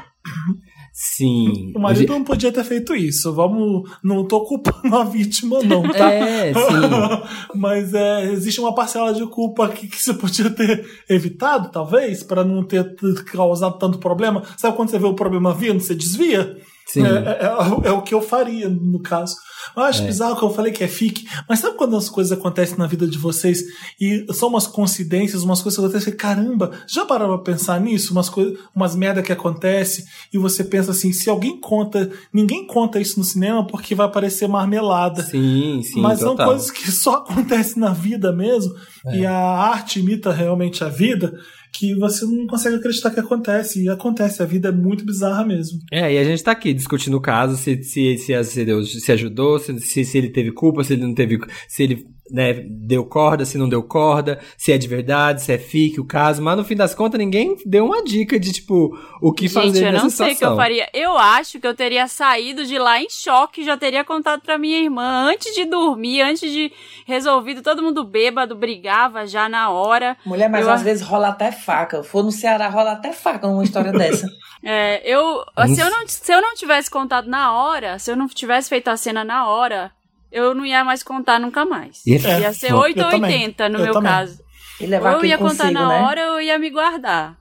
Sim. 0.93 1.71
O 1.75 1.79
marido 1.79 2.11
não 2.11 2.23
podia 2.23 2.51
ter 2.51 2.63
feito 2.65 2.93
isso. 2.93 3.33
Vamos, 3.33 3.89
não 4.03 4.27
tô 4.27 4.41
culpando 4.43 4.93
a 4.95 5.03
vítima, 5.05 5.63
não, 5.63 5.83
tá? 5.83 6.11
É, 6.11 6.53
sim. 6.53 6.59
Mas 7.55 7.93
é, 7.93 8.25
existe 8.31 8.59
uma 8.59 8.75
parcela 8.75 9.13
de 9.13 9.25
culpa 9.27 9.69
que, 9.69 9.87
que 9.87 10.01
você 10.01 10.13
podia 10.13 10.49
ter 10.49 10.85
evitado, 11.09 11.71
talvez, 11.71 12.23
para 12.23 12.43
não 12.43 12.61
ter 12.63 12.93
causado 13.31 13.77
tanto 13.79 13.99
problema. 13.99 14.43
Sabe 14.57 14.75
quando 14.75 14.89
você 14.89 14.99
vê 14.99 15.05
o 15.07 15.13
problema 15.15 15.53
vindo, 15.53 15.79
você 15.79 15.95
desvia? 15.95 16.57
Sim. 16.87 17.05
É, 17.05 17.09
é- 17.09 17.45
é- 17.45 17.87
é 17.87 17.91
o 17.93 18.01
que 18.01 18.13
eu 18.13 18.21
faria, 18.21 18.67
no 18.67 18.99
caso. 19.01 19.35
Eu 19.75 19.83
acho 19.83 20.03
bizarro 20.03 20.35
que 20.37 20.43
eu 20.43 20.53
falei 20.53 20.71
que 20.71 20.83
é 20.83 20.87
fique, 20.87 21.25
mas 21.47 21.59
sabe 21.59 21.77
quando 21.77 21.95
as 21.95 22.09
coisas 22.09 22.31
acontecem 22.37 22.77
na 22.77 22.87
vida 22.87 23.07
de 23.07 23.17
vocês 23.17 23.61
e 23.99 24.25
são 24.33 24.49
umas 24.49 24.67
coincidências, 24.67 25.43
umas 25.43 25.61
coisas 25.61 25.79
que 25.79 25.85
acontecem, 25.85 26.15
caramba, 26.15 26.71
já 26.87 27.05
pararam 27.05 27.37
pra 27.39 27.53
pensar 27.53 27.79
nisso? 27.79 28.11
Umas, 28.11 28.29
coisas, 28.29 28.57
umas 28.75 28.95
merda 28.95 29.21
que 29.21 29.31
acontece 29.31 30.05
e 30.33 30.37
você 30.37 30.63
pensa 30.63 30.91
assim, 30.91 31.11
se 31.13 31.29
alguém 31.29 31.59
conta, 31.59 32.09
ninguém 32.33 32.65
conta 32.65 32.99
isso 32.99 33.17
no 33.19 33.25
cinema 33.25 33.65
porque 33.65 33.93
vai 33.95 34.09
parecer 34.11 34.47
marmelada. 34.47 35.23
Sim, 35.23 35.81
sim. 35.83 36.01
Mas 36.01 36.19
são 36.19 36.31
total. 36.31 36.47
coisas 36.47 36.71
que 36.71 36.91
só 36.91 37.15
acontecem 37.23 37.79
na 37.81 37.93
vida 37.93 38.31
mesmo, 38.31 38.73
É. 39.05 39.17
e 39.19 39.25
a 39.25 39.33
arte 39.35 39.99
imita 39.99 40.31
realmente 40.31 40.83
a 40.83 40.89
vida, 40.89 41.33
que 41.73 41.95
você 41.95 42.25
não 42.25 42.45
consegue 42.47 42.75
acreditar 42.75 43.11
que 43.11 43.19
acontece. 43.19 43.83
E 43.83 43.89
acontece, 43.89 44.41
a 44.41 44.45
vida 44.45 44.69
é 44.69 44.71
muito 44.71 45.05
bizarra 45.05 45.45
mesmo. 45.45 45.79
É, 45.91 46.13
e 46.13 46.17
a 46.17 46.23
gente 46.23 46.43
tá 46.43 46.51
aqui 46.51 46.73
discutindo 46.73 47.17
o 47.17 47.21
caso, 47.21 47.57
se, 47.57 47.81
se, 47.83 48.17
se, 48.17 48.43
se 48.43 48.65
Deus 48.65 49.01
se 49.01 49.11
ajudou, 49.11 49.59
se, 49.59 49.79
se, 49.79 50.03
se 50.03 50.17
ele 50.17 50.29
teve 50.29 50.51
culpa, 50.51 50.83
se 50.83 50.93
ele 50.93 51.03
não 51.03 51.13
teve. 51.13 51.39
Se 51.67 51.83
ele 51.83 52.05
né, 52.31 52.53
deu 52.67 53.03
corda, 53.05 53.45
se 53.45 53.57
não 53.57 53.67
deu 53.67 53.83
corda, 53.83 54.39
se 54.57 54.71
é 54.71 54.77
de 54.77 54.87
verdade, 54.87 55.41
se 55.41 55.51
é 55.51 55.57
fique 55.57 55.99
o 55.99 56.05
caso, 56.05 56.41
mas 56.41 56.57
no 56.57 56.63
fim 56.63 56.75
das 56.75 56.95
contas 56.95 57.19
ninguém 57.19 57.57
deu 57.65 57.85
uma 57.85 58.03
dica 58.03 58.39
de, 58.39 58.51
tipo, 58.53 58.97
o 59.21 59.31
que 59.33 59.49
fazer 59.49 59.67
Gente, 59.67 59.85
eu 59.85 59.91
nessa 59.91 60.03
não 60.03 60.09
sei 60.09 60.25
o 60.25 60.27
que 60.29 60.31
eu 60.31 60.35
situação. 60.35 60.57
faria. 60.57 60.89
Eu 60.93 61.17
acho 61.17 61.59
que 61.59 61.67
eu 61.67 61.75
teria 61.75 62.07
saído 62.07 62.65
de 62.65 62.77
lá 62.79 63.01
em 63.01 63.09
choque, 63.09 63.63
já 63.63 63.75
teria 63.77 64.03
contado 64.03 64.41
pra 64.41 64.57
minha 64.57 64.79
irmã 64.79 65.29
antes 65.29 65.53
de 65.53 65.65
dormir, 65.65 66.21
antes 66.21 66.51
de 66.51 66.71
resolvido, 67.05 67.61
todo 67.61 67.83
mundo 67.83 68.03
bêbado, 68.03 68.55
brigava 68.55 69.25
já 69.27 69.49
na 69.49 69.69
hora. 69.69 70.15
Mulher, 70.25 70.49
mas 70.49 70.65
Eu 70.65 70.71
às 70.71 70.81
vezes 70.81 71.05
rola 71.05 71.29
até 71.29 71.51
faca. 71.51 72.03
For 72.03 72.23
no 72.23 72.31
Ceará, 72.31 72.69
rola 72.69 72.93
até 72.93 73.11
faca 73.11 73.47
numa 73.47 73.63
história 73.63 73.91
dessa. 73.91 74.27
É, 74.63 75.01
eu, 75.11 75.43
se 75.73 75.81
eu, 75.81 75.89
não, 75.89 76.07
se 76.07 76.31
eu 76.31 76.39
não 76.39 76.53
tivesse 76.53 76.87
contado 76.87 77.27
na 77.27 77.51
hora, 77.51 77.97
se 77.97 78.11
eu 78.11 78.15
não 78.15 78.27
tivesse 78.27 78.69
feito 78.69 78.89
a 78.89 78.95
cena 78.95 79.23
na 79.23 79.47
hora, 79.47 79.91
eu 80.31 80.53
não 80.55 80.65
ia 80.65 80.83
mais 80.83 81.03
contar 81.03 81.39
nunca 81.39 81.65
mais. 81.65 82.05
E- 82.05 82.17
Ia 82.17 82.53
ser 82.53 82.71
eu 82.71 82.77
8 82.77 83.01
ou 83.03 83.09
também. 83.11 83.31
80 83.43 83.69
no 83.69 83.79
Eu 83.79 83.83
meu 83.85 83.93
também. 83.93 84.11
caso. 84.11 84.39
E 84.79 84.83
Ou 84.85 84.89
levar 84.89 85.09
eu 85.11 85.15
aquilo 85.17 85.29
ia 85.31 85.37
contar 85.37 85.49
consigo, 85.65 85.73
na 85.79 85.87
né? 85.89 86.01
hora 86.01 86.21
ou 86.31 86.33
eu 86.39 86.41
ia 86.41 86.57
me 86.59 86.69
guardar. 86.69 87.37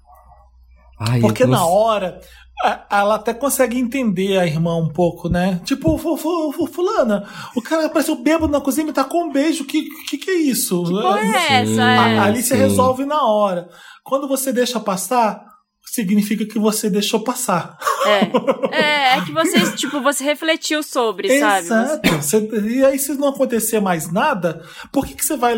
Ai, 0.99 1.21
Porque 1.21 1.45
eu 1.45 1.49
na 1.49 1.65
hora, 1.65 2.21
a- 2.63 2.87
ela 2.91 3.15
até 3.15 3.33
consegue 3.33 3.79
entender 3.79 4.39
a 4.39 4.47
irmã 4.47 4.77
um 4.77 4.89
pouco, 4.93 5.29
né? 5.31 5.61
Tipo, 5.65 5.97
fu- 5.97 6.17
fu- 6.19 6.53
fu- 6.53 6.67
fulana, 6.67 7.27
o 7.57 7.63
cara 7.63 7.87
apareceu 7.87 8.17
bêbado 8.17 8.53
na 8.53 8.61
cozinha 8.61 8.85
e 8.85 8.87
me 8.89 8.93
tacou 8.93 9.23
um 9.25 9.33
beijo, 9.33 9.65
que 9.65 9.89
que, 10.09 10.19
que 10.19 10.31
é 10.31 10.35
isso? 10.35 10.83
Porra, 10.85 11.21
é 11.21 11.63
essa? 11.63 11.83
A- 11.83 12.09
É. 12.11 12.19
Ali 12.19 12.43
você 12.43 12.55
sim. 12.55 12.61
resolve 12.61 13.07
na 13.07 13.25
hora. 13.27 13.69
Quando 14.05 14.29
você 14.29 14.53
deixa 14.53 14.79
passar, 14.79 15.43
significa 15.95 16.45
que 16.45 16.59
você 16.59 16.89
deixou 16.89 17.21
passar. 17.21 17.77
É. 18.07 18.21
é, 18.77 19.19
é 19.19 19.25
que 19.25 19.33
você, 19.33 19.73
tipo, 19.77 20.01
você 20.01 20.25
refletiu 20.25 20.83
sobre, 20.83 21.39
sabe? 21.39 21.67
Você- 21.67 21.75
Exato. 21.75 22.09
Você- 22.23 22.61
e 22.69 22.85
aí, 22.85 22.99
se 22.99 23.15
não 23.15 23.29
acontecer 23.29 23.81
mais 23.81 24.11
nada, 24.13 24.63
por 24.93 25.07
que, 25.07 25.15
que 25.15 25.25
você 25.25 25.37
vai. 25.37 25.55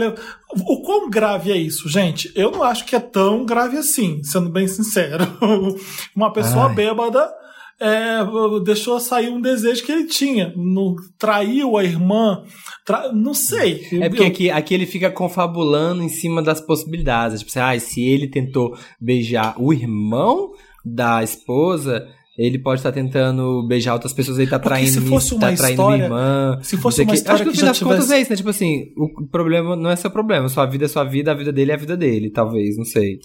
O 0.51 0.83
quão 0.83 1.09
grave 1.09 1.51
é 1.53 1.57
isso, 1.57 1.89
gente? 1.89 2.33
Eu 2.35 2.51
não 2.51 2.63
acho 2.63 2.85
que 2.85 2.97
é 2.97 3.01
tão 3.01 3.45
grave 3.45 3.77
assim, 3.79 4.23
sendo 4.25 4.51
bem 4.51 4.67
sincero. 4.69 5.27
Uma 6.15 6.33
pessoa 6.33 6.69
Ai. 6.69 6.75
bêbada 6.75 7.42
é, 7.83 8.63
deixou 8.65 8.99
sair 9.01 9.29
um 9.29 9.41
desejo 9.41 9.85
que 9.85 9.91
ele 9.93 10.07
tinha. 10.07 10.53
Não, 10.57 10.95
traiu 11.19 11.77
a 11.77 11.85
irmã. 11.85 12.43
tra- 12.87 13.13
não 13.13 13.35
sei. 13.35 13.87
É 14.01 14.09
porque 14.09 14.23
Eu- 14.23 14.27
aqui, 14.29 14.51
aqui 14.51 14.75
ele 14.75 14.87
fica 14.87 15.11
confabulando 15.11 16.03
em 16.03 16.09
cima 16.09 16.43
das 16.43 16.61
possibilidades. 16.61 17.41
Tipo 17.41 17.51
assim, 17.51 17.61
ah, 17.61 17.81
se 17.81 18.03
ele 18.03 18.29
tentou 18.29 18.77
beijar 19.01 19.55
o 19.59 19.73
irmão 19.73 20.51
da 20.85 21.23
esposa, 21.23 22.07
ele 22.37 22.59
pode 22.59 22.81
estar 22.81 22.91
tentando 22.93 23.67
beijar 23.69 23.93
outras 23.93 24.13
pessoas, 24.13 24.39
ele 24.39 24.51
tá 24.51 24.59
Porque 24.59 24.69
traindo, 24.71 24.91
se 24.91 25.01
fosse 25.03 25.33
uma 25.35 25.41
tá 25.51 25.53
traindo 25.55 25.73
história- 25.83 25.97
minha 25.97 26.05
irmã. 26.07 26.59
se 26.63 26.77
fosse 26.77 27.01
uma 27.03 27.05
o 27.05 27.09
quê. 27.09 27.15
história 27.15 27.35
Acho 27.35 27.43
que 27.45 27.47
no 27.49 27.53
que 27.53 27.59
fim 27.61 27.67
das 27.67 27.79
contas 27.79 27.97
tivesse- 28.05 28.15
é 28.15 28.21
isso, 28.23 28.31
né? 28.31 28.37
Tipo 28.37 28.49
assim, 28.51 28.85
o 28.97 29.27
problema 29.29 29.77
não 29.77 29.91
é 29.91 29.97
seu 29.97 30.11
problema, 30.11 30.49
sua 30.49 30.67
vida 30.67 30.87
é 30.87 30.89
sua 30.89 31.05
vida, 31.05 31.31
a 31.31 31.35
vida 31.35 31.53
dele 31.53 31.71
é 31.71 31.75
a 31.75 31.79
vida 31.79 31.97
dele, 31.97 32.31
talvez, 32.31 32.77
não 32.77 32.85
sei. 32.85 33.19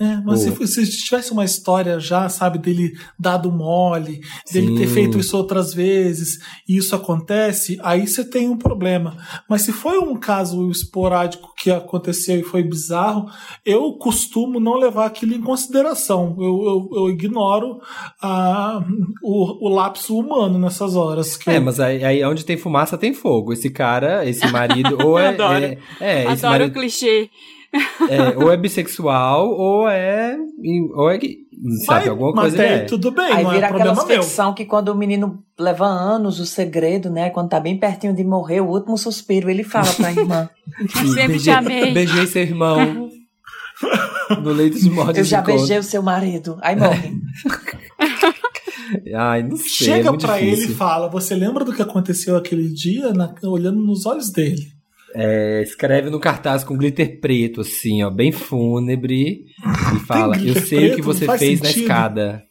É, 0.00 0.16
mas 0.24 0.44
Boa. 0.46 0.66
se, 0.66 0.86
se 0.86 1.04
tivesse 1.04 1.32
uma 1.32 1.44
história 1.44 1.98
já, 1.98 2.28
sabe, 2.28 2.58
dele 2.58 2.92
dado 3.18 3.50
mole, 3.50 4.20
dele 4.52 4.76
ter 4.78 4.86
Sim. 4.86 4.94
feito 4.94 5.18
isso 5.18 5.36
outras 5.36 5.74
vezes, 5.74 6.38
e 6.68 6.76
isso 6.76 6.94
acontece, 6.94 7.78
aí 7.82 8.06
você 8.06 8.24
tem 8.24 8.48
um 8.48 8.56
problema. 8.56 9.16
Mas 9.48 9.62
se 9.62 9.72
foi 9.72 9.98
um 9.98 10.14
caso 10.16 10.70
esporádico 10.70 11.52
que 11.56 11.70
aconteceu 11.70 12.38
e 12.38 12.42
foi 12.44 12.62
bizarro, 12.62 13.26
eu 13.64 13.92
costumo 13.94 14.60
não 14.60 14.74
levar 14.76 15.06
aquilo 15.06 15.34
em 15.34 15.40
consideração. 15.40 16.36
Eu, 16.38 16.88
eu, 16.92 17.00
eu 17.04 17.10
ignoro 17.10 17.80
a, 18.22 18.80
o, 19.22 19.66
o 19.66 19.68
lapso 19.68 20.16
humano 20.16 20.58
nessas 20.58 20.94
horas. 20.94 21.36
Que 21.36 21.50
É, 21.50 21.56
eu- 21.56 21.62
mas 21.62 21.80
aí, 21.80 22.04
aí 22.04 22.24
onde 22.24 22.44
tem 22.44 22.56
fumaça 22.56 22.96
tem 22.96 23.12
fogo. 23.12 23.52
Esse 23.52 23.68
cara, 23.70 24.24
esse 24.28 24.46
marido, 24.52 24.96
ou 25.04 25.18
é. 25.18 25.28
Adoro. 25.28 25.64
é, 25.64 25.78
é, 26.00 26.20
esse 26.32 26.46
Adoro 26.46 26.46
o 26.46 26.50
marido 26.50 26.72
clichê. 26.72 27.28
É, 28.08 28.36
ou 28.36 28.50
é 28.50 28.56
bissexual, 28.56 29.48
ou 29.50 29.88
é. 29.88 30.36
Ou 30.94 31.10
é. 31.10 31.18
Sabe, 31.18 32.00
Mas- 32.00 32.08
alguma 32.08 32.32
mas 32.32 32.40
coisa 32.54 32.64
ele 32.64 32.74
é. 32.74 32.78
tudo 32.84 33.10
bem, 33.10 33.32
Aí 33.32 33.42
não 33.42 33.50
vira 33.50 33.66
é 33.66 33.68
problema 33.68 34.00
aquela 34.02 34.22
ficção 34.22 34.54
que 34.54 34.64
quando 34.64 34.90
o 34.90 34.94
menino 34.94 35.42
leva 35.58 35.86
anos 35.86 36.38
o 36.38 36.46
segredo, 36.46 37.10
né? 37.10 37.30
Quando 37.30 37.48
tá 37.50 37.58
bem 37.58 37.76
pertinho 37.76 38.14
de 38.14 38.22
morrer, 38.22 38.60
o 38.60 38.68
último 38.68 38.96
suspiro, 38.96 39.50
ele 39.50 39.64
fala 39.64 39.92
pra 39.92 40.12
irmã. 40.12 40.48
Sempre 40.94 41.26
beijei- 41.26 41.38
te 41.40 41.50
amei. 41.50 41.92
Beijei 41.92 42.26
seu 42.26 42.42
irmão. 42.42 43.08
no 44.42 44.50
leito 44.52 44.78
de 44.78 44.88
morte 44.90 45.18
Eu 45.18 45.24
já 45.24 45.38
encontro. 45.40 45.56
beijei 45.58 45.78
o 45.78 45.82
seu 45.82 46.02
marido. 46.02 46.58
Aí 46.62 46.76
morre. 46.76 47.12
Ai, 49.14 49.42
não 49.42 49.56
sei. 49.56 49.66
é 49.66 49.96
Chega 49.96 50.10
muito 50.10 50.26
pra 50.26 50.40
ele 50.40 50.50
difícil. 50.52 50.72
e 50.72 50.74
fala: 50.76 51.08
Você 51.08 51.34
lembra 51.34 51.64
do 51.64 51.72
que 51.74 51.82
aconteceu 51.82 52.36
aquele 52.36 52.68
dia? 52.72 53.12
Na- 53.12 53.34
olhando 53.44 53.80
nos 53.80 54.06
olhos 54.06 54.30
dele. 54.30 54.62
É, 55.14 55.62
escreve 55.62 56.10
no 56.10 56.20
cartaz 56.20 56.62
com 56.62 56.76
glitter 56.76 57.20
preto, 57.20 57.62
assim, 57.62 58.02
ó, 58.02 58.10
bem 58.10 58.30
fúnebre. 58.30 59.44
E 59.96 60.00
fala: 60.06 60.36
Eu 60.36 60.54
sei 60.60 60.92
o 60.92 60.96
que 60.96 61.02
preto? 61.02 61.04
você 61.04 61.38
fez 61.38 61.60
na 61.60 61.66
sentido. 61.68 61.82
escada. 61.82 62.42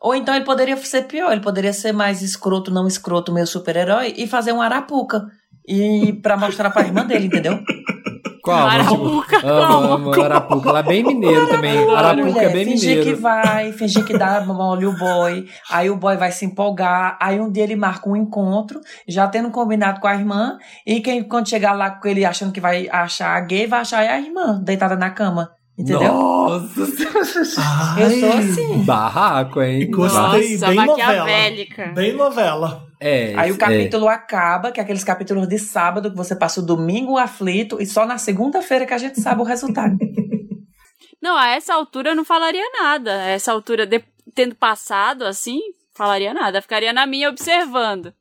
Ou 0.00 0.14
então 0.14 0.34
ele 0.34 0.44
poderia 0.44 0.76
ser 0.76 1.04
pior, 1.04 1.32
ele 1.32 1.40
poderia 1.40 1.72
ser 1.72 1.92
mais 1.92 2.22
escroto, 2.22 2.70
não 2.70 2.86
escroto, 2.86 3.32
meu 3.32 3.46
super-herói, 3.46 4.14
e 4.16 4.26
fazer 4.28 4.52
um 4.52 4.60
arapuca. 4.62 5.26
E 5.66 6.12
pra 6.22 6.36
mostrar 6.36 6.70
pra 6.70 6.82
irmã 6.86 7.04
dele, 7.06 7.26
entendeu? 7.26 7.58
Qual? 8.42 8.58
Arapuca, 8.58 9.36
Tipo, 9.36 9.48
amo, 9.48 9.92
amo 9.92 10.22
Arapuca. 10.22 10.72
Lá 10.72 10.80
é 10.80 10.82
bem 10.82 11.04
mineiro 11.04 11.48
também. 11.48 11.78
Arapuca 11.94 12.28
é 12.28 12.32
Mulher, 12.32 12.52
bem 12.52 12.64
fingir 12.64 12.96
mineiro. 12.96 13.16
que 13.16 13.22
vai, 13.22 13.72
fingir 13.72 14.04
que 14.04 14.18
dá 14.18 14.40
mole 14.44 14.84
o 14.84 14.98
boy, 14.98 15.46
aí 15.70 15.88
o 15.88 15.96
boy 15.96 16.16
vai 16.16 16.32
se 16.32 16.44
empolgar, 16.44 17.16
aí 17.20 17.40
um 17.40 17.50
dia 17.50 17.62
ele 17.62 17.76
marca 17.76 18.10
um 18.10 18.16
encontro, 18.16 18.80
já 19.06 19.28
tendo 19.28 19.50
combinado 19.50 20.00
com 20.00 20.08
a 20.08 20.14
irmã, 20.14 20.58
e 20.84 21.00
quem 21.00 21.22
quando 21.22 21.48
chegar 21.48 21.72
lá 21.72 21.90
com 21.92 22.08
ele 22.08 22.24
achando 22.24 22.52
que 22.52 22.60
vai 22.60 22.88
achar 22.90 23.36
a 23.36 23.40
gay, 23.40 23.66
vai 23.68 23.80
achar 23.80 24.00
a 24.00 24.18
irmã 24.20 24.60
deitada 24.62 24.96
na 24.96 25.10
cama. 25.10 25.50
Entendeu? 25.82 26.12
Nossa, 26.12 26.80
Eu 26.80 27.44
sou 27.44 27.62
Ai, 27.62 28.38
assim. 28.38 28.78
barraco, 28.84 29.60
hein? 29.62 29.90
Gostei. 29.90 30.52
Nossa, 30.52 30.66
bem 30.68 30.76
maquiavélica. 30.76 31.86
Bem 31.88 32.12
novela. 32.12 32.86
É, 33.00 33.34
Aí 33.36 33.50
o 33.50 33.54
é. 33.54 33.58
capítulo 33.58 34.08
acaba, 34.08 34.70
que 34.70 34.78
é 34.78 34.82
aqueles 34.82 35.02
capítulos 35.02 35.48
de 35.48 35.58
sábado 35.58 36.10
que 36.10 36.16
você 36.16 36.36
passa 36.36 36.60
o 36.60 36.64
domingo 36.66 37.18
aflito 37.18 37.80
e 37.80 37.86
só 37.86 38.06
na 38.06 38.16
segunda-feira 38.16 38.86
que 38.86 38.94
a 38.94 38.98
gente 38.98 39.20
sabe 39.20 39.40
o 39.40 39.44
resultado. 39.44 39.96
Não, 41.20 41.36
a 41.36 41.48
essa 41.48 41.72
altura 41.74 42.10
eu 42.10 42.16
não 42.16 42.24
falaria 42.24 42.64
nada. 42.80 43.12
A 43.12 43.26
essa 43.28 43.52
altura, 43.52 43.86
de- 43.86 44.02
tendo 44.34 44.56
passado 44.56 45.24
assim, 45.24 45.60
falaria 45.94 46.34
nada. 46.34 46.60
Ficaria 46.60 46.92
na 46.92 47.06
minha 47.06 47.28
observando. 47.28 48.12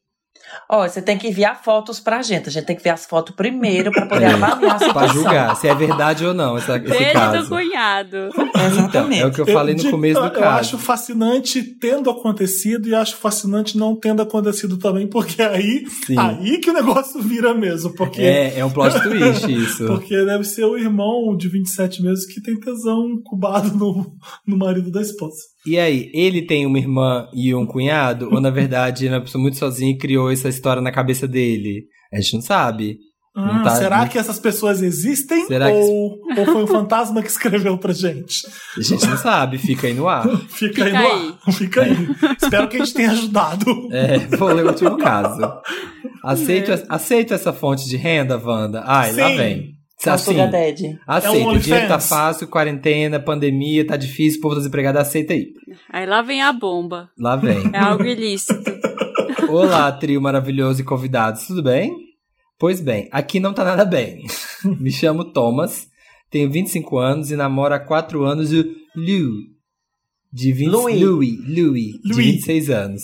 Ó, 0.69 0.87
você 0.87 1.01
tem 1.01 1.17
que 1.17 1.27
enviar 1.27 1.61
fotos 1.63 1.99
pra 1.99 2.21
gente. 2.21 2.49
A 2.49 2.51
gente 2.51 2.65
tem 2.65 2.75
que 2.75 2.83
ver 2.83 2.89
as 2.91 3.05
fotos 3.05 3.35
primeiro 3.35 3.91
pra 3.91 4.05
poder 4.05 4.25
avaliar 4.25 4.75
a 4.75 4.77
Pra 4.77 4.87
situação. 4.87 5.13
julgar 5.13 5.55
se 5.55 5.67
é 5.67 5.75
verdade 5.75 6.25
ou 6.25 6.33
não 6.33 6.57
essa, 6.57 6.77
esse 6.77 6.87
Desde 6.87 7.07
do 7.07 7.13
caso. 7.13 7.49
cunhado. 7.49 8.17
Então, 8.31 8.65
Exatamente. 8.65 9.21
é 9.21 9.25
o 9.27 9.31
que 9.31 9.41
eu 9.41 9.45
falei 9.47 9.75
no 9.75 9.89
começo 9.91 10.19
do 10.19 10.27
eu, 10.27 10.31
caso. 10.31 10.43
Eu 10.45 10.49
acho 10.49 10.77
fascinante 10.77 11.61
tendo 11.63 12.09
acontecido 12.09 12.87
e 12.87 12.95
acho 12.95 13.15
fascinante 13.17 13.77
não 13.77 13.95
tendo 13.95 14.21
acontecido 14.21 14.77
também, 14.77 15.07
porque 15.07 15.41
aí, 15.41 15.85
Sim. 16.05 16.17
aí 16.17 16.57
que 16.59 16.69
o 16.69 16.73
negócio 16.73 17.21
vira 17.21 17.53
mesmo. 17.53 17.93
Porque, 17.95 18.21
É, 18.21 18.59
é 18.59 18.65
um 18.65 18.69
plot 18.69 18.99
twist 19.01 19.45
isso. 19.51 19.85
porque 19.85 20.23
deve 20.25 20.43
ser 20.43 20.65
o 20.65 20.77
irmão 20.77 21.35
de 21.35 21.47
27 21.49 22.01
meses 22.03 22.25
que 22.25 22.41
tem 22.41 22.59
tesão 22.59 23.07
incubado 23.09 23.75
no, 23.75 24.13
no 24.47 24.57
marido 24.57 24.91
da 24.91 25.01
esposa. 25.01 25.37
E 25.65 25.77
aí, 25.77 26.09
ele 26.13 26.41
tem 26.41 26.65
uma 26.65 26.79
irmã 26.79 27.27
e 27.33 27.53
um 27.53 27.65
cunhado? 27.65 28.29
ou 28.31 28.41
na 28.41 28.49
verdade 28.49 29.05
ele 29.05 29.13
é 29.13 29.17
uma 29.17 29.23
pessoa 29.23 29.41
muito 29.41 29.57
sozinha 29.57 29.91
e 29.91 29.97
criou 29.97 30.31
essa 30.31 30.49
história 30.49 30.81
na 30.81 30.91
cabeça 30.91 31.27
dele? 31.27 31.83
A 32.13 32.19
gente 32.19 32.33
não 32.35 32.41
sabe. 32.41 32.97
Não 33.33 33.45
Ah, 33.45 33.63
tá- 33.63 33.75
será 33.75 33.99
não- 33.99 34.07
que 34.09 34.17
essas 34.17 34.38
pessoas 34.39 34.81
existem? 34.81 35.45
Será 35.45 35.67
que- 35.71 35.77
ou, 35.77 36.17
ou 36.38 36.45
foi 36.45 36.63
um 36.63 36.67
fantasma 36.67 37.21
que 37.21 37.29
escreveu 37.29 37.77
pra 37.77 37.93
gente? 37.93 38.45
A 38.77 38.81
gente 38.81 39.07
não 39.07 39.15
sabe, 39.17 39.57
fica 39.57 39.88
aí 39.88 39.93
no 39.93 40.07
ar. 40.09 40.27
Fica, 40.49 40.83
aí 40.83 40.91
Fica 40.91 40.99
no 41.01 41.07
aí. 41.07 41.33
ar. 41.47 41.53
Fica 41.53 41.81
aí. 41.83 41.95
Espero 42.41 42.67
que 42.67 42.75
a 42.75 42.79
gente 42.83 42.93
tenha 42.93 43.11
ajudado. 43.11 43.65
É, 43.91 44.17
vou 44.35 44.49
ler 44.51 44.65
o 44.65 44.69
último 44.69 44.97
caso. 44.97 45.39
Aceito, 46.23 46.71
aceito 46.89 47.33
essa 47.33 47.51
fonte 47.53 47.88
de 47.88 47.97
renda, 47.97 48.38
Wanda? 48.38 48.83
Ai, 48.85 49.11
lá 49.13 49.29
Sim. 49.29 49.38
vem. 49.38 49.71
O 50.03 50.09
Assim, 50.09 50.39
aceito. 50.39 50.99
É 51.07 51.29
um 51.45 51.49
o 51.49 51.59
dinheiro 51.59 51.87
tá 51.87 51.99
fácil, 51.99 52.47
quarentena, 52.47 53.19
pandemia, 53.19 53.85
tá 53.85 53.95
difícil, 53.95 54.39
o 54.39 54.41
povo 54.41 54.55
desempregado, 54.55 54.97
aceita 54.97 55.33
aí. 55.33 55.53
Aí 55.89 56.05
lá 56.07 56.21
vem 56.23 56.41
a 56.41 56.51
bomba. 56.51 57.09
Lá 57.17 57.35
vem. 57.35 57.69
É 57.71 57.77
algo 57.77 58.03
ilícito. 58.03 58.59
Olá, 59.47 59.91
trio 59.91 60.19
maravilhoso 60.21 60.81
e 60.81 60.83
convidados, 60.83 61.45
tudo 61.45 61.61
bem? 61.61 61.93
Pois 62.57 62.81
bem, 62.81 63.09
aqui 63.11 63.39
não 63.39 63.53
tá 63.53 63.63
nada 63.63 63.85
bem. 63.85 64.23
Me 64.79 64.91
chamo 64.91 65.25
Thomas, 65.31 65.87
tenho 66.31 66.49
25 66.49 66.97
anos 66.97 67.31
e 67.31 67.35
namoro 67.35 67.73
há 67.73 67.79
4 67.79 68.23
anos 68.23 68.51
o 68.51 68.63
Lou, 68.95 69.31
de 70.33 70.51
20, 70.53 70.67
Louis. 70.69 71.01
Louis, 71.01 71.37
Louis, 71.47 71.91
de 72.01 72.13
Louis. 72.13 72.25
26 72.25 72.69
anos. 72.69 73.01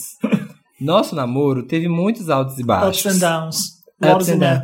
Nosso 0.80 1.16
namoro 1.16 1.64
teve 1.68 1.88
muitos 1.88 2.30
altos 2.30 2.58
e 2.58 2.62
Ups 2.62 2.68
baixos. 2.68 3.06
and 3.06 3.20
downs. 3.20 3.58
Ups 4.02 4.30
and 4.30 4.44
and 4.44 4.64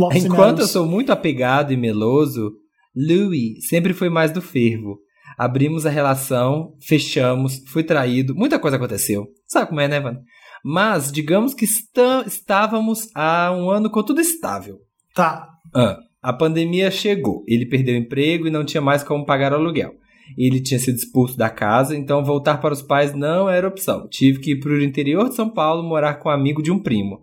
and 0.00 0.16
Enquanto 0.18 0.60
eu 0.60 0.66
sou 0.66 0.86
muito 0.86 1.10
apegado 1.12 1.72
e 1.72 1.76
meloso, 1.76 2.52
Louis 2.94 3.66
sempre 3.68 3.92
foi 3.92 4.08
mais 4.08 4.30
do 4.32 4.40
fervo. 4.42 4.98
Abrimos 5.38 5.86
a 5.86 5.90
relação, 5.90 6.74
fechamos, 6.86 7.62
fui 7.68 7.82
traído, 7.82 8.34
muita 8.34 8.58
coisa 8.58 8.76
aconteceu. 8.76 9.26
Sabe 9.46 9.68
como 9.68 9.80
é, 9.80 9.88
né, 9.88 10.00
Van? 10.00 10.18
Mas 10.64 11.10
digamos 11.10 11.54
que 11.54 11.64
está- 11.64 12.22
estávamos 12.26 13.08
há 13.14 13.50
um 13.52 13.70
ano 13.70 13.90
com 13.90 14.02
tudo 14.02 14.20
estável. 14.20 14.76
Tá. 15.14 15.48
Ah, 15.74 15.96
a 16.22 16.32
pandemia 16.32 16.90
chegou, 16.90 17.42
ele 17.48 17.66
perdeu 17.66 17.94
o 17.94 17.98
emprego 17.98 18.46
e 18.46 18.50
não 18.50 18.64
tinha 18.64 18.80
mais 18.80 19.02
como 19.02 19.24
pagar 19.26 19.52
o 19.52 19.56
aluguel. 19.56 19.92
Ele 20.38 20.62
tinha 20.62 20.78
sido 20.78 20.96
expulso 20.96 21.36
da 21.36 21.50
casa, 21.50 21.96
então 21.96 22.24
voltar 22.24 22.58
para 22.58 22.72
os 22.72 22.80
pais 22.82 23.12
não 23.14 23.48
era 23.48 23.66
opção. 23.68 24.06
Tive 24.08 24.38
que 24.38 24.52
ir 24.52 24.60
para 24.60 24.70
o 24.72 24.82
interior 24.82 25.28
de 25.28 25.34
São 25.34 25.50
Paulo 25.50 25.82
morar 25.82 26.14
com 26.14 26.28
um 26.28 26.32
amigo 26.32 26.62
de 26.62 26.70
um 26.70 26.78
primo. 26.78 27.22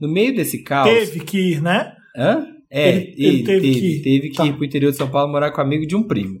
No 0.00 0.08
meio 0.10 0.34
desse 0.34 0.62
caos. 0.62 0.88
Teve 0.90 1.20
que 1.20 1.38
ir, 1.38 1.62
né? 1.62 1.92
Hã? 2.20 2.46
É, 2.70 2.88
Ele- 2.96 3.14
ele, 3.16 3.26
ele 3.26 3.42
teve 3.44 3.60
teve, 3.60 3.80
que 3.80 3.86
ir. 3.86 4.02
teve 4.02 4.28
que 4.30 4.36
Tá. 4.36 4.46
ir 4.46 4.52
pro 4.54 4.64
interior 4.64 4.90
de 4.92 4.96
São 4.96 5.10
Paulo 5.10 5.32
morar 5.32 5.50
com 5.50 5.60
um 5.60 5.64
amigo 5.64 5.86
de 5.86 5.96
um 5.96 6.02
primo. 6.02 6.38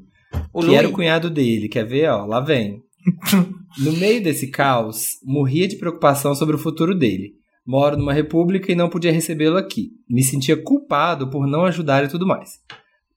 O 0.52 0.60
que 0.60 0.66
Louis. 0.66 0.78
era 0.78 0.88
o 0.88 0.92
cunhado 0.92 1.28
dele. 1.30 1.68
Quer 1.68 1.84
ver? 1.86 2.08
Ó, 2.10 2.24
lá 2.26 2.40
vem. 2.40 2.82
no 3.78 3.92
meio 3.94 4.22
desse 4.22 4.48
caos, 4.48 5.16
morria 5.24 5.66
de 5.66 5.76
preocupação 5.76 6.34
sobre 6.34 6.54
o 6.54 6.58
futuro 6.58 6.94
dele. 6.94 7.32
Moro 7.66 7.96
numa 7.96 8.12
república 8.12 8.70
e 8.70 8.74
não 8.74 8.88
podia 8.88 9.10
recebê-lo 9.12 9.56
aqui. 9.56 9.90
Me 10.08 10.22
sentia 10.22 10.56
culpado 10.56 11.30
por 11.30 11.46
não 11.46 11.64
ajudar 11.64 12.04
e 12.04 12.08
tudo 12.08 12.26
mais. 12.26 12.58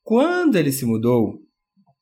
Quando 0.04 0.56
ele 0.56 0.72
se 0.72 0.86
mudou, 0.86 1.40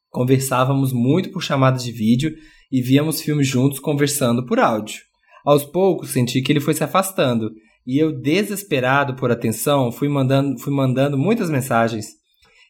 conversávamos 0.10 0.92
muito 0.94 1.30
por 1.32 1.42
chamadas 1.44 1.84
de 1.84 1.92
vídeo 1.92 2.34
e 2.72 2.82
víamos 2.82 3.22
filmes 3.22 3.48
juntos 3.48 3.80
conversando 3.80 4.46
por 4.46 4.60
áudio. 4.60 5.00
Aos 5.46 5.64
poucos 5.66 6.10
senti 6.12 6.42
que 6.42 6.52
ele 6.52 6.60
foi 6.60 6.74
se 6.74 6.84
afastando 6.84 7.52
e 7.86 8.02
eu, 8.02 8.12
desesperado 8.12 9.16
por 9.16 9.32
atenção, 9.32 9.92
fui 9.92 10.08
mandando, 10.08 10.60
fui 10.60 10.74
mandando 10.74 11.18
muitas 11.18 11.50
mensagens. 11.50 12.08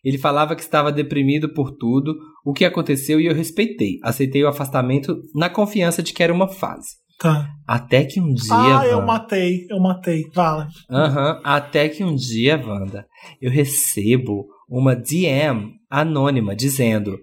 Ele 0.03 0.17
falava 0.17 0.55
que 0.55 0.61
estava 0.61 0.91
deprimido 0.91 1.53
por 1.53 1.71
tudo, 1.71 2.15
o 2.45 2.53
que 2.53 2.65
aconteceu 2.65 3.19
e 3.19 3.27
eu 3.27 3.35
respeitei. 3.35 3.99
Aceitei 4.03 4.43
o 4.43 4.47
afastamento 4.47 5.21
na 5.35 5.49
confiança 5.49 6.01
de 6.01 6.11
que 6.13 6.23
era 6.23 6.33
uma 6.33 6.47
fase. 6.47 7.01
Tá. 7.19 7.47
Até 7.67 8.03
que 8.03 8.19
um 8.19 8.33
dia. 8.33 8.49
Ah, 8.79 8.83
eu 8.87 8.97
Wanda- 8.97 9.05
matei, 9.05 9.67
eu 9.69 9.79
matei. 9.79 10.23
Fala. 10.33 10.67
Aham, 10.89 11.39
até 11.43 11.87
que 11.87 12.03
um 12.03 12.15
dia, 12.15 12.57
Wanda, 12.57 13.05
eu 13.39 13.51
recebo 13.51 14.47
uma 14.67 14.95
DM 14.95 15.73
anônima 15.87 16.55
dizendo: 16.55 17.19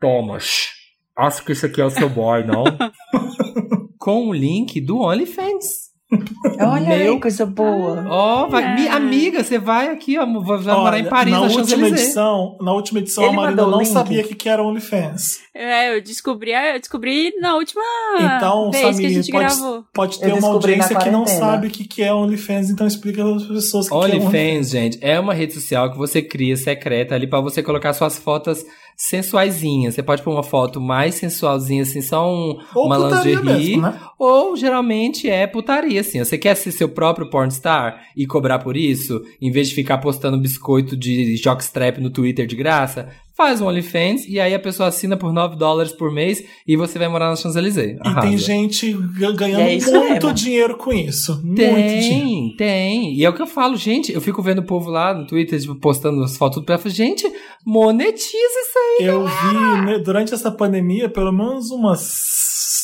Thomas, 0.00 0.68
acho 1.18 1.44
que 1.44 1.52
esse 1.52 1.66
aqui 1.66 1.82
é 1.82 1.84
o 1.84 1.90
seu 1.90 2.08
boy, 2.08 2.44
não? 2.46 2.64
com 3.98 4.28
o 4.28 4.32
link 4.32 4.80
do 4.80 5.00
OnlyFans. 5.00 5.89
Olha 6.60 6.88
Meu- 6.98 7.12
aí, 7.14 7.20
coisa 7.20 7.46
boa. 7.46 8.04
Ó, 8.08 8.46
vai, 8.48 8.64
Ah. 8.88 8.96
amiga, 8.96 9.44
você 9.44 9.58
vai 9.58 9.88
aqui, 9.88 10.18
ó, 10.18 10.26
vai 10.40 10.58
vai 10.58 10.74
morar 10.76 10.98
em 10.98 11.02
Olha, 11.02 11.10
Paris, 11.10 11.32
na 11.32 11.40
última 11.42 11.88
edição, 11.88 12.58
na 12.60 12.72
última 12.72 12.98
edição 12.98 13.24
Ele 13.24 13.32
a 13.32 13.36
Marina 13.36 13.62
não 13.66 13.78
link? 13.78 13.88
sabia 13.88 14.20
o 14.22 14.24
que, 14.28 14.34
que 14.34 14.48
era 14.48 14.62
OnlyFans. 14.62 15.38
É, 15.54 15.94
eu 15.96 16.02
descobri, 16.02 16.50
eu 16.52 16.78
descobri 16.80 17.32
na 17.40 17.54
última 17.56 17.82
Então, 18.20 18.70
vez 18.70 18.82
que 18.82 18.88
a 18.88 18.92
Samir, 18.94 19.10
gente 19.10 19.30
pode, 19.32 19.44
gravou. 19.44 19.84
pode 19.94 20.18
ter 20.20 20.32
uma 20.32 20.48
audiência 20.48 20.96
que 20.98 21.10
não 21.10 21.26
sabe 21.26 21.66
o 21.68 21.70
que, 21.70 21.84
que 21.84 22.02
é 22.02 22.12
OnlyFans, 22.12 22.70
então 22.70 22.86
explica 22.86 23.22
às 23.24 23.44
pessoas 23.44 23.86
o 23.86 23.88
que, 23.90 23.94
que 23.94 23.94
é 23.94 23.98
OnlyFans. 24.16 24.24
OnlyFans, 24.34 24.70
gente, 24.70 24.98
é 25.00 25.18
uma 25.20 25.34
rede 25.34 25.52
social 25.54 25.90
que 25.92 25.98
você 25.98 26.20
cria 26.22 26.56
secreta 26.56 27.14
ali 27.14 27.26
pra 27.26 27.40
você 27.40 27.62
colocar 27.62 27.92
suas 27.92 28.18
fotos 28.18 28.64
sensuaisinhas. 29.00 29.94
Você 29.94 30.02
pode 30.02 30.22
pôr 30.22 30.30
uma 30.30 30.42
foto 30.42 30.78
mais 30.78 31.14
sensualzinha, 31.14 31.82
assim, 31.82 32.02
só 32.02 32.30
um, 32.30 32.58
Ou 32.74 32.84
uma 32.84 32.98
lingerie. 32.98 33.42
mesmo, 33.42 33.82
né? 33.82 33.98
Ou 34.18 34.54
geralmente 34.54 35.26
é 35.26 35.46
putaria, 35.46 36.02
assim. 36.02 36.18
Você 36.18 36.36
quer 36.36 36.54
ser 36.54 36.70
seu 36.70 36.86
próprio 36.86 37.30
pornstar 37.30 38.02
e 38.14 38.26
cobrar 38.26 38.58
por 38.58 38.76
isso, 38.76 39.22
em 39.40 39.50
vez 39.50 39.70
de 39.70 39.74
ficar 39.74 39.96
postando 39.98 40.36
biscoito 40.38 40.94
de 40.94 41.34
jockstrap 41.38 41.96
no 41.98 42.10
Twitter 42.10 42.46
de 42.46 42.54
graça? 42.54 43.08
Faz 43.40 43.58
um 43.62 43.68
OnlyFans 43.68 44.26
e 44.28 44.38
aí 44.38 44.52
a 44.54 44.58
pessoa 44.60 44.90
assina 44.90 45.16
por 45.16 45.32
9 45.32 45.56
dólares 45.56 45.92
por 45.92 46.12
mês 46.12 46.44
e 46.68 46.76
você 46.76 46.98
vai 46.98 47.08
morar 47.08 47.30
na 47.30 47.36
Champs-Élysées. 47.36 47.96
E 48.04 48.20
tem 48.20 48.36
gente 48.36 48.92
ga- 49.18 49.32
ganhando 49.32 49.62
é 49.62 49.70
muito 49.78 49.90
mesmo. 50.26 50.32
dinheiro 50.34 50.76
com 50.76 50.92
isso. 50.92 51.40
Muito 51.42 51.54
dinheiro. 51.56 51.74
Tem, 51.78 52.54
tem. 52.58 53.14
E 53.14 53.24
é 53.24 53.30
o 53.30 53.32
que 53.32 53.40
eu 53.40 53.46
falo, 53.46 53.78
gente. 53.78 54.12
Eu 54.12 54.20
fico 54.20 54.42
vendo 54.42 54.58
o 54.58 54.66
povo 54.66 54.90
lá 54.90 55.14
no 55.14 55.26
Twitter, 55.26 55.58
tipo, 55.58 55.74
postando 55.76 56.22
as 56.22 56.36
fotos. 56.36 56.62
Eu 56.68 56.78
falo, 56.78 56.94
gente, 56.94 57.26
monetiza 57.64 58.28
isso 58.36 58.78
aí. 59.00 59.06
Eu 59.06 59.24
vi, 59.26 59.86
né, 59.86 59.98
durante 60.04 60.34
essa 60.34 60.50
pandemia, 60.50 61.08
pelo 61.08 61.32
menos 61.32 61.70
umas 61.70 62.00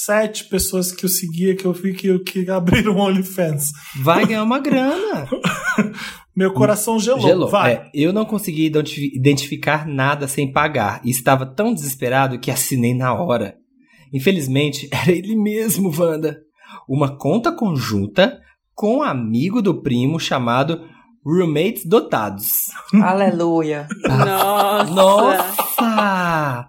sete 0.07 0.45
pessoas 0.45 0.91
que 0.91 1.05
eu 1.05 1.09
seguia, 1.11 1.55
que 1.55 1.67
eu 1.67 1.73
vi 1.75 1.93
que, 1.93 2.19
que 2.21 2.49
abriram 2.51 2.97
OnlyFans. 2.97 3.65
Vai 4.03 4.25
ganhar 4.25 4.43
uma 4.43 4.59
grana. 4.59 5.29
Meu 6.37 6.53
coração 6.53 6.99
gelou. 6.99 7.23
Gelou. 7.23 7.49
Vai. 7.49 7.73
É, 7.73 7.91
eu 7.95 8.13
não 8.13 8.25
consegui 8.27 8.67
identi- 8.67 9.17
identificar 9.17 9.87
nada 9.87 10.29
sem 10.29 10.53
pagar. 10.53 11.01
E 11.03 11.11
estava 11.11 11.47
tão 11.47 11.73
desesperado 11.73 12.39
que 12.39 12.51
assinei 12.51 12.95
na 12.95 13.15
hora. 13.15 13.57
Infelizmente, 14.13 14.89
era 14.93 15.11
ele 15.11 15.35
mesmo, 15.35 15.91
Wanda. 15.99 16.39
Uma 16.89 17.17
conta 17.17 17.51
conjunta 17.51 18.39
com 18.75 18.99
um 18.99 19.03
amigo 19.03 19.63
do 19.63 19.81
primo 19.83 20.21
chamado 20.21 20.83
Roommates 21.25 21.87
Dotados. 21.87 22.51
Aleluia. 23.03 23.89
Nossa. 24.07 24.93
Nossa! 24.93 26.69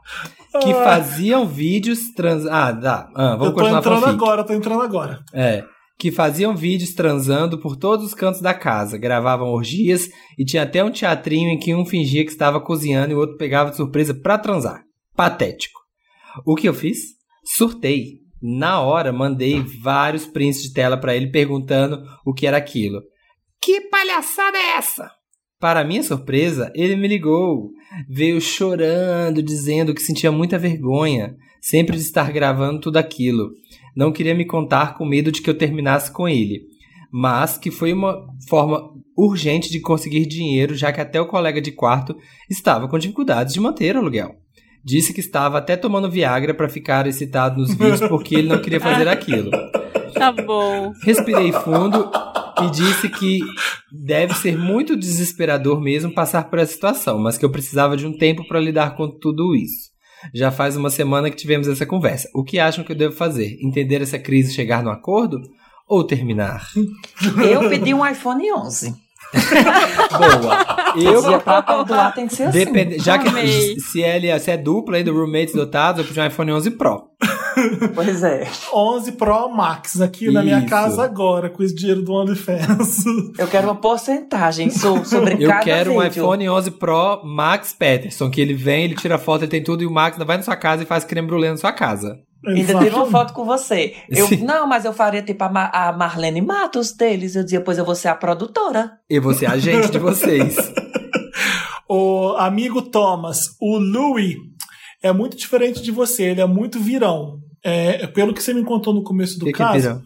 Que 0.61 0.73
faziam 0.73 1.45
vídeos 1.45 2.14
trans... 2.15 2.45
Ah, 2.48 2.72
dá. 2.72 3.10
Ah, 3.14 3.35
vamos 3.35 3.48
eu 3.48 3.53
tô 3.53 3.60
continuar 3.60 3.80
entrando 3.80 4.06
agora, 4.06 4.44
tô 4.44 4.53
entrando 4.53 4.81
agora. 4.81 5.19
É. 5.34 5.64
Que 5.99 6.11
faziam 6.11 6.56
vídeos 6.56 6.94
transando 6.94 7.60
por 7.60 7.76
todos 7.76 8.06
os 8.06 8.14
cantos 8.14 8.40
da 8.41 8.53
casa, 8.53 8.98
gravavam 8.98 9.49
orgias 9.49 10.07
e 10.38 10.45
tinha 10.45 10.61
até 10.61 10.84
um 10.84 10.91
teatrinho 10.91 11.49
em 11.49 11.57
que 11.57 11.74
um 11.74 11.86
fingia 11.86 12.24
que 12.24 12.32
estava 12.32 12.61
cozinhando 12.61 13.14
e 13.14 13.15
o 13.15 13.19
outro 13.19 13.38
pegava 13.38 13.72
de 13.72 13.78
surpresa 13.78 14.14
pra 14.14 14.38
transar. 14.38 14.84
Patético. 15.15 15.80
O 16.45 16.56
que 16.56 16.69
eu 16.69 16.74
fiz? 16.74 16.99
Surtei. 17.44 18.19
Na 18.41 18.82
hora, 18.82 19.11
mandei 19.11 19.64
vários 19.82 20.28
prints 20.28 20.61
de 20.61 20.72
tela 20.72 20.95
pra 20.95 21.15
ele 21.15 21.32
perguntando 21.32 22.03
o 22.24 22.34
que 22.34 22.45
era 22.45 22.57
aquilo. 22.57 23.02
Que 23.60 23.82
palhaçada 23.90 24.56
é 24.56 24.78
essa? 24.78 25.10
Para 25.60 25.84
minha 25.84 26.03
surpresa, 26.03 26.72
ele 26.76 26.95
me 26.95 27.07
ligou. 27.07 27.72
Veio 28.07 28.40
chorando, 28.40 29.41
dizendo 29.41 29.94
que 29.94 30.02
sentia 30.02 30.32
muita 30.32 30.60
vergonha, 30.60 31.36
sempre 31.60 31.98
de 31.98 32.03
estar 32.03 32.32
gravando 32.32 32.80
tudo 32.80 32.98
aquilo. 32.98 33.49
Não 33.96 34.12
queria 34.12 34.36
me 34.36 34.46
contar 34.46 34.98
com 34.98 35.06
medo 35.06 35.32
de 35.32 35.42
que 35.42 35.50
eu 35.50 35.58
terminasse 35.58 36.12
com 36.12 36.28
ele, 36.28 36.64
mas 37.12 37.58
que 37.58 37.72
foi 37.72 37.94
uma 37.94 38.28
forma 38.48 38.92
urgente 39.18 39.72
de 39.72 39.80
conseguir 39.80 40.26
dinheiro, 40.26 40.76
já 40.76 40.92
que 40.92 41.02
até 41.02 41.20
o 41.20 41.28
colega 41.28 41.60
de 41.60 41.72
quarto 41.72 42.16
estava 42.50 42.88
com 42.88 43.00
dificuldades 43.00 43.54
de 43.54 43.60
manter 43.60 43.96
o 43.96 44.00
aluguel. 44.00 44.36
Disse 44.84 45.14
que 45.14 45.20
estava 45.20 45.58
até 45.58 45.76
tomando 45.76 46.10
Viagra 46.10 46.54
para 46.54 46.70
ficar 46.70 47.08
excitado 47.08 47.60
nos 47.60 47.74
vídeos 47.74 48.02
porque 48.08 48.36
ele 48.36 48.48
não 48.48 48.62
queria 48.62 48.80
fazer 48.80 49.08
aquilo. 49.08 49.52
Tá 50.14 50.32
bom. 50.32 50.94
Respirei 51.04 51.52
fundo 51.52 52.10
e 52.64 52.72
disse 52.72 53.08
que 53.08 53.40
deve 53.92 54.34
ser 54.34 54.58
muito 54.58 54.98
desesperador 54.98 55.80
mesmo 55.80 56.12
passar 56.12 56.50
por 56.50 56.58
essa 56.58 56.74
situação, 56.74 57.20
mas 57.20 57.38
que 57.38 57.46
eu 57.46 57.52
precisava 57.52 57.96
de 57.96 58.08
um 58.08 58.18
tempo 58.18 58.48
para 58.48 58.60
lidar 58.60 58.96
com 58.96 59.08
tudo 59.08 59.56
isso. 59.56 59.92
Já 60.34 60.52
faz 60.52 60.76
uma 60.78 60.90
semana 60.90 61.30
que 61.30 61.36
tivemos 61.36 61.68
essa 61.68 61.86
conversa. 61.86 62.30
O 62.34 62.44
que 62.44 62.60
acham 62.60 62.84
que 62.84 62.91
eu 62.91 62.95
devo 62.95 63.16
fazer? 63.16 63.58
Entender 63.62 64.02
essa 64.02 64.20
crise 64.20 64.52
e 64.52 64.56
chegar 64.56 64.84
no 64.84 64.90
acordo? 64.90 65.41
Ou 65.88 66.04
terminar? 66.04 66.68
Eu 67.49 67.70
pedi 67.70 67.94
um 67.94 68.06
iPhone 68.06 68.52
11. 68.52 68.94
Boa. 70.18 70.94
Eu, 70.95 71.32
Eu 71.32 71.41
pra 71.41 71.62
perdoar 71.62 72.14
tem 72.14 72.28
que 72.28 72.36
ser 72.36 72.44
assim. 72.44 72.60
Depende, 72.60 72.98
já 72.99 73.18
que 73.18 73.30
se, 73.82 74.02
é- 74.04 74.40
se 74.40 74.52
é 74.52 74.58
dupla 74.58 74.98
aí 74.98 75.04
do 75.04 75.14
roommates 75.14 75.54
dotado, 75.54 76.02
eu 76.02 76.06
pedi 76.06 76.20
um 76.20 76.26
iPhone 76.26 76.52
11 76.54 76.72
Pro. 76.72 77.04
Pois 77.94 78.23
é. 78.23 78.48
11 78.73 79.11
Pro 79.14 79.49
Max 79.49 79.99
aqui 80.02 80.31
na 80.31 80.41
minha 80.44 80.60
Isso. 80.60 80.68
casa 80.68 81.03
agora, 81.03 81.49
com 81.49 81.61
esse 81.64 81.76
dinheiro 81.76 82.02
do 82.02 82.14
OnlyFans. 82.14 83.03
Eu 83.38 83.48
quero 83.48 83.68
uma 83.68 83.76
porcentagem 83.76 84.69
so- 84.69 85.03
sobre 85.06 85.35
Eu 85.44 85.49
cada 85.49 85.64
quero 85.64 85.91
um 85.94 85.99
vídeo. 86.02 86.22
iPhone 86.23 86.49
11 86.49 86.72
Pro 86.72 87.22
Max 87.23 87.73
Peterson, 87.73 88.30
que 88.30 88.39
ele 88.41 88.53
vem, 88.53 88.85
ele 88.85 88.95
tira 88.95 89.18
foto, 89.18 89.41
ele 89.44 89.52
tem 89.52 89.64
tudo, 89.64 89.84
e 89.84 89.88
o 89.88 89.91
Max 89.91 90.14
ainda 90.15 90.26
vai 90.26 90.38
na 90.38 90.44
sua 90.44 90.56
casa 90.56 90.84
e 90.84 90.85
faz 90.85 91.03
creme 91.03 91.27
brulee 91.27 91.49
na 91.49 91.57
sua 91.57 91.72
casa. 91.72 92.18
Ainda 92.45 92.77
tira 92.80 92.95
uma 92.95 93.07
foto 93.07 93.34
com 93.34 93.44
você. 93.45 93.95
Eu, 94.10 94.27
Sim. 94.27 94.44
não, 94.45 94.68
mas 94.68 94.85
eu 94.85 94.94
faria 94.94 95.22
tipo 95.23 95.44
a, 95.44 95.49
Ma- 95.49 95.72
a 95.73 95.91
Marlene 95.91 96.39
Matos 96.41 96.91
deles. 96.94 97.35
Eu 97.35 97.44
dizia, 97.44 97.60
pois 97.61 97.77
eu 97.77 97.84
vou 97.85 97.95
ser 97.95 98.10
a 98.10 98.15
produtora. 98.15 98.91
E 99.10 99.19
você 99.19 99.45
é 99.45 99.49
agente 99.49 99.89
de 99.91 99.99
vocês. 99.99 100.56
O 101.89 102.35
amigo 102.38 102.81
Thomas, 102.81 103.56
o 103.61 103.77
Louis, 103.77 104.35
é 105.02 105.14
muito 105.14 105.38
diferente 105.38 105.81
de 105.81 105.89
você, 105.91 106.23
ele 106.23 106.41
é 106.41 106.45
muito 106.45 106.80
virão. 106.80 107.39
É, 107.64 108.06
pelo 108.08 108.34
que 108.34 108.42
você 108.44 108.54
me 108.54 108.64
contou 108.64 108.94
no 108.94 109.04
começo 109.04 109.38
do 109.40 109.46
Que 109.46 109.52
que 109.52 109.58
caso, 109.58 109.80
virão? 109.80 110.02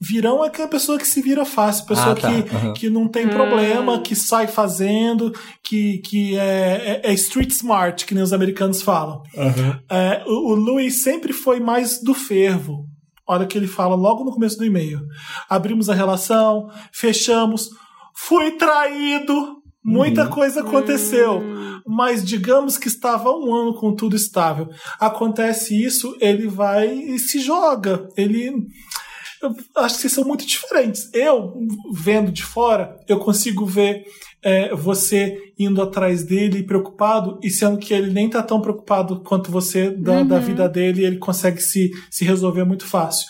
virão 0.00 0.44
é 0.44 0.48
aquela 0.48 0.68
pessoa 0.68 0.98
que 0.98 1.06
se 1.06 1.22
vira 1.22 1.44
fácil, 1.44 1.86
pessoa 1.86 2.12
Ah, 2.12 2.14
tá. 2.16 2.28
que, 2.42 2.54
Aham. 2.56 2.72
que 2.74 2.90
não 2.90 3.08
tem 3.08 3.28
problema, 3.28 4.00
que 4.00 4.14
sai 4.14 4.46
fazendo, 4.46 5.32
que, 5.62 5.98
que 5.98 6.36
é, 6.36 7.00
é- 7.04 7.10
é 7.10 7.14
street 7.14 7.50
smart, 7.50 8.04
que 8.04 8.14
nem 8.14 8.22
os 8.22 8.32
americanos 8.32 8.82
falam. 8.82 9.22
É, 9.90 10.22
o, 10.26 10.52
o 10.52 10.54
Louis 10.54 11.02
sempre 11.02 11.32
foi 11.32 11.60
mais 11.60 12.02
do 12.02 12.12
fervo. 12.14 12.84
Olha 13.28 13.44
o 13.44 13.48
que 13.48 13.56
ele 13.58 13.66
fala 13.66 13.94
logo 13.96 14.22
no 14.24 14.30
começo 14.32 14.56
do 14.58 14.64
e-mail. 14.64 15.00
Abrimos 15.48 15.88
a 15.88 15.94
relação, 15.94 16.68
fechamos, 16.92 17.70
fui 18.14 18.52
traído, 18.52 19.55
muita 19.86 20.26
coisa 20.26 20.60
aconteceu. 20.60 21.42
Mas 21.86 22.24
digamos 22.24 22.76
que 22.76 22.88
estava 22.88 23.30
um 23.30 23.54
ano 23.54 23.74
com 23.74 23.94
tudo 23.94 24.16
estável. 24.16 24.68
Acontece 24.98 25.80
isso, 25.80 26.16
ele 26.20 26.48
vai 26.48 26.92
e 26.92 27.18
se 27.18 27.38
joga. 27.38 28.08
Ele. 28.16 28.52
Eu 29.40 29.54
acho 29.76 29.94
que 29.94 30.00
vocês 30.00 30.12
são 30.12 30.24
muito 30.24 30.44
diferentes. 30.44 31.08
Eu, 31.14 31.54
vendo 31.92 32.32
de 32.32 32.42
fora, 32.42 32.98
eu 33.06 33.18
consigo 33.18 33.64
ver 33.64 34.04
é, 34.42 34.74
você 34.74 35.52
indo 35.58 35.80
atrás 35.80 36.24
dele 36.24 36.62
preocupado, 36.62 37.38
e 37.42 37.50
sendo 37.50 37.78
que 37.78 37.92
ele 37.92 38.12
nem 38.12 38.28
tá 38.28 38.42
tão 38.42 38.60
preocupado 38.60 39.20
quanto 39.20 39.50
você 39.50 39.90
da, 39.90 40.22
da 40.22 40.38
vida 40.38 40.68
dele, 40.68 41.04
ele 41.04 41.18
consegue 41.18 41.60
se, 41.60 41.90
se 42.10 42.24
resolver 42.24 42.64
muito 42.64 42.86
fácil. 42.86 43.26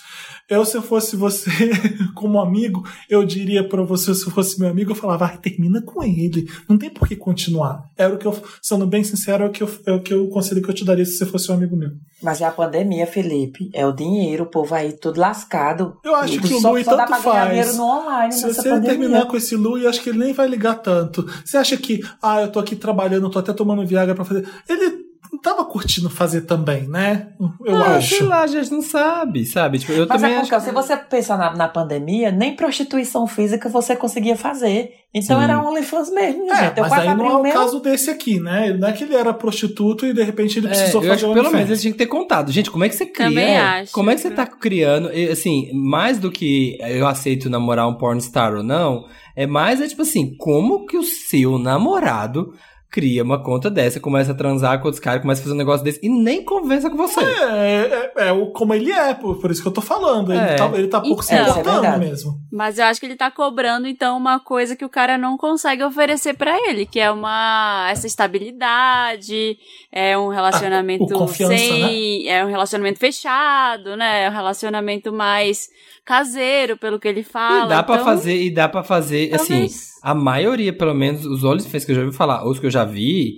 Eu, 0.49 0.65
se 0.65 0.77
eu 0.77 0.83
fosse 0.83 1.17
você, 1.17 1.51
como 2.15 2.41
amigo, 2.41 2.87
eu 3.11 3.25
diria 3.25 3.67
pra 3.67 3.83
você, 3.83 4.15
se 4.15 4.27
eu 4.27 4.31
fosse 4.31 4.61
meu 4.61 4.69
amigo, 4.69 4.93
eu 4.93 4.95
falava, 4.95 5.27
vai, 5.27 5.39
termina 5.39 5.83
com 5.83 6.03
ele. 6.03 6.49
Não 6.69 6.79
tem 6.79 6.89
por 6.89 7.09
que 7.09 7.17
continuar. 7.17 7.85
Era 7.97 8.15
o 8.15 8.19
que 8.19 8.27
eu, 8.27 8.37
sendo 8.63 8.87
bem 8.87 9.03
sincero, 9.03 9.45
é 9.45 9.47
o 9.49 9.51
que 9.51 9.63
eu, 9.63 9.71
é 9.87 9.93
o 9.93 10.01
que 10.01 10.15
eu 10.15 10.29
conselho 10.29 10.63
que 10.63 10.71
eu 10.71 10.75
te 10.75 10.85
daria 10.85 11.05
se 11.05 11.19
você 11.19 11.27
fosse 11.27 11.51
um 11.51 11.55
amigo 11.55 11.77
meu. 11.77 11.91
Mas 12.23 12.41
é 12.41 12.45
a 12.45 12.51
pandemia, 12.51 13.07
Felipe. 13.07 13.71
É 13.75 13.85
o 13.87 13.93
dinheiro, 13.93 14.45
o 14.45 14.47
povo 14.47 14.75
aí 14.75 14.93
tudo 14.93 15.21
lascado. 15.21 15.99
Eu 16.05 16.15
acho 16.15 16.41
que 16.41 16.55
o 16.55 16.61
só, 16.61 16.71
Louis 16.71 16.85
só 16.85 16.97
tanto 16.97 17.23
faz. 17.23 17.79
online 17.79 18.33
Se 18.33 18.43
você 18.43 18.69
pandemia. 18.69 18.91
terminar 18.91 19.27
com 19.27 19.37
esse 19.37 19.57
Lu, 19.57 19.79
eu 19.79 19.89
acho 19.89 20.01
que 20.01 20.11
ele 20.11 20.19
nem 20.19 20.33
vai 20.33 20.47
ligar 20.47 20.77
tanto. 20.77 21.27
Você 21.45 21.57
acha 21.57 21.77
que, 21.77 22.01
ah, 22.23 22.43
eu 22.43 22.53
tô 22.53 22.59
aqui 22.61 22.77
trabalhando, 22.77 23.29
tô 23.31 23.39
até 23.39 23.53
tomando 23.53 23.87
Viagra 23.87 24.15
pra 24.15 24.25
fazer. 24.25 24.49
Ele 24.69 25.06
tava 25.51 25.65
curtindo 25.65 26.11
fazer 26.11 26.43
também, 26.43 26.89
né? 26.89 27.29
Eu 27.65 27.77
Ah, 27.77 27.97
acho. 27.97 28.17
Sei 28.17 28.23
lá, 28.27 28.43
a 28.43 28.47
gente 28.47 28.71
não 28.73 28.83
sabe, 28.83 29.47
sabe? 29.47 29.79
Tipo, 29.79 29.93
eu 29.93 30.07
Mas 30.09 30.21
também 30.21 30.37
é 30.37 30.41
acho 30.41 30.51
porque, 30.51 30.65
se 30.65 30.73
você 30.73 30.97
pensar 30.97 31.39
na, 31.39 31.55
na 31.55 31.69
pandemia, 31.69 32.31
nem 32.33 32.57
prostituição 32.57 33.27
física 33.27 33.69
você 33.69 33.95
conseguia 33.95 34.37
fazer. 34.37 34.91
Então 35.15 35.39
Sim. 35.39 35.45
era 35.45 35.63
OnlyFans 35.63 36.11
mesmo, 36.11 36.51
É, 36.53 36.57
gente. 36.57 36.77
Eu 36.79 36.83
mas 36.85 36.93
aí 36.93 37.15
não 37.15 37.27
é 37.31 37.37
o 37.37 37.43
meu. 37.43 37.53
caso 37.53 37.81
desse 37.81 38.11
aqui, 38.11 38.39
né? 38.41 38.77
Não 38.79 38.89
é 38.89 38.93
que 38.93 39.05
ele 39.05 39.15
era 39.15 39.33
prostituto 39.33 40.05
e 40.05 40.13
de 40.13 40.23
repente 40.23 40.59
ele 40.59 40.67
É, 40.67 40.71
precisou 40.71 41.01
eu 41.03 41.09
fazer 41.09 41.13
acho 41.13 41.25
que 41.25 41.31
o 41.31 41.35
pelo 41.35 41.47
OnlyFans. 41.47 41.53
menos 41.55 41.71
eles 41.71 41.81
tinham 41.81 41.93
que 41.93 41.99
ter 41.99 42.07
contado. 42.07 42.53
Gente, 42.53 42.71
como 42.71 42.85
é 42.85 42.89
que 42.89 42.97
você 42.97 43.07
cria? 43.07 43.29
Também 43.29 43.45
É, 43.45 43.59
acho. 43.59 43.93
Como 43.93 44.11
é 44.11 44.15
que 44.15 44.21
você 44.21 44.31
tá 44.31 44.45
criando? 44.47 45.11
E, 45.13 45.29
Assim, 45.31 45.71
mais 45.73 46.19
do 46.19 46.31
que 46.31 46.77
eu 46.81 47.07
aceito 47.07 47.49
namorar 47.49 47.89
um 47.89 47.95
pornstar 47.97 48.53
ou 48.55 48.63
não, 48.63 49.07
é 49.35 49.47
mais, 49.47 49.81
é 49.81 49.87
tipo 49.87 50.03
assim, 50.03 50.37
como 50.37 50.85
que 50.87 50.97
o 50.99 51.03
seu 51.03 51.59
namorado 51.59 52.53
cria 52.91 53.23
uma 53.23 53.43
conta 53.43 53.69
dessa, 53.71 54.01
começa 54.01 54.33
a 54.33 54.35
transar 54.35 54.79
com 54.81 54.87
outros 54.87 55.01
caras, 55.01 55.21
começa 55.21 55.41
a 55.41 55.45
fazer 55.45 55.55
um 55.55 55.59
negócio 55.59 55.85
desse 55.85 56.01
e 56.03 56.09
nem 56.09 56.43
conversa 56.45 56.89
com 56.89 56.97
você. 56.97 57.21
É, 57.21 58.13
é, 58.17 58.29
é 58.29 58.33
o 58.33 58.47
como 58.53 58.73
ele 58.73 58.91
é, 58.93 59.13
por, 59.15 59.41
por 59.41 59.51
isso 59.51 59.61
que 59.61 59.69
eu 59.69 59.73
tô 59.73 59.81
falando. 59.81 60.33
Ele, 60.33 60.41
É. 60.41 60.55
tá, 60.55 60.71
ele 60.75 60.89
tá 60.89 61.01
pouco 61.01 61.23
se 61.23 61.35
Então. 61.35 61.47
Isso 61.47 61.57
é 61.59 61.61
importando 61.61 61.83
verdade. 61.83 62.05
mesmo. 62.07 62.41
Mas 62.51 62.79
eu 62.79 62.85
acho 62.87 62.99
que 63.01 63.07
ele 63.07 63.17
tá 63.17 63.31
cobrando, 63.31 63.87
então, 63.87 64.17
uma 64.17 64.41
coisa 64.41 64.75
que 64.75 64.85
o 64.85 64.89
cara 64.89 65.19
não 65.19 65.37
consegue 65.37 65.83
oferecer 65.85 66.35
pra 66.35 66.57
ele, 66.69 66.87
que 66.87 66.99
é 66.99 67.11
uma 67.11 67.89
essa 67.91 68.07
estabilidade, 68.07 69.59
é 69.93 70.17
um 70.17 70.29
relacionamento 70.29 71.05
o 71.05 71.19
confiança, 71.19 71.53
né? 71.53 71.59
sem. 71.59 72.29
É 72.29 72.45
um 72.45 72.49
relacionamento 72.49 72.99
fechado, 72.99 73.97
né? 73.97 74.25
É 74.25 74.31
um 74.31 74.33
relacionamento 74.33 75.13
mais 75.13 75.69
caseiro, 76.07 76.77
pelo 76.79 76.99
que 76.99 77.09
ele 77.09 77.23
fala. 77.23 77.67
E 77.67 77.69
dá 77.69 77.83
pra 77.83 77.97
então, 77.97 78.05
fazer, 78.07 78.41
e 78.43 78.51
dá 78.51 78.69
pra 78.69 78.83
fazer, 78.83 79.35
assim, 79.35 79.49
talvez- 79.55 79.91
a 80.03 80.15
maioria, 80.15 80.73
pelo 80.73 80.95
menos, 80.95 81.27
os 81.27 81.43
OnlyFans 81.45 81.85
que 81.85 81.91
eu 81.91 81.97
já 81.97 82.03
ouvi 82.03 82.17
falar, 82.17 82.47
os 82.49 82.59
que 82.59 82.67
eu 82.67 82.71
já 82.71 82.85
vi, 82.85 83.35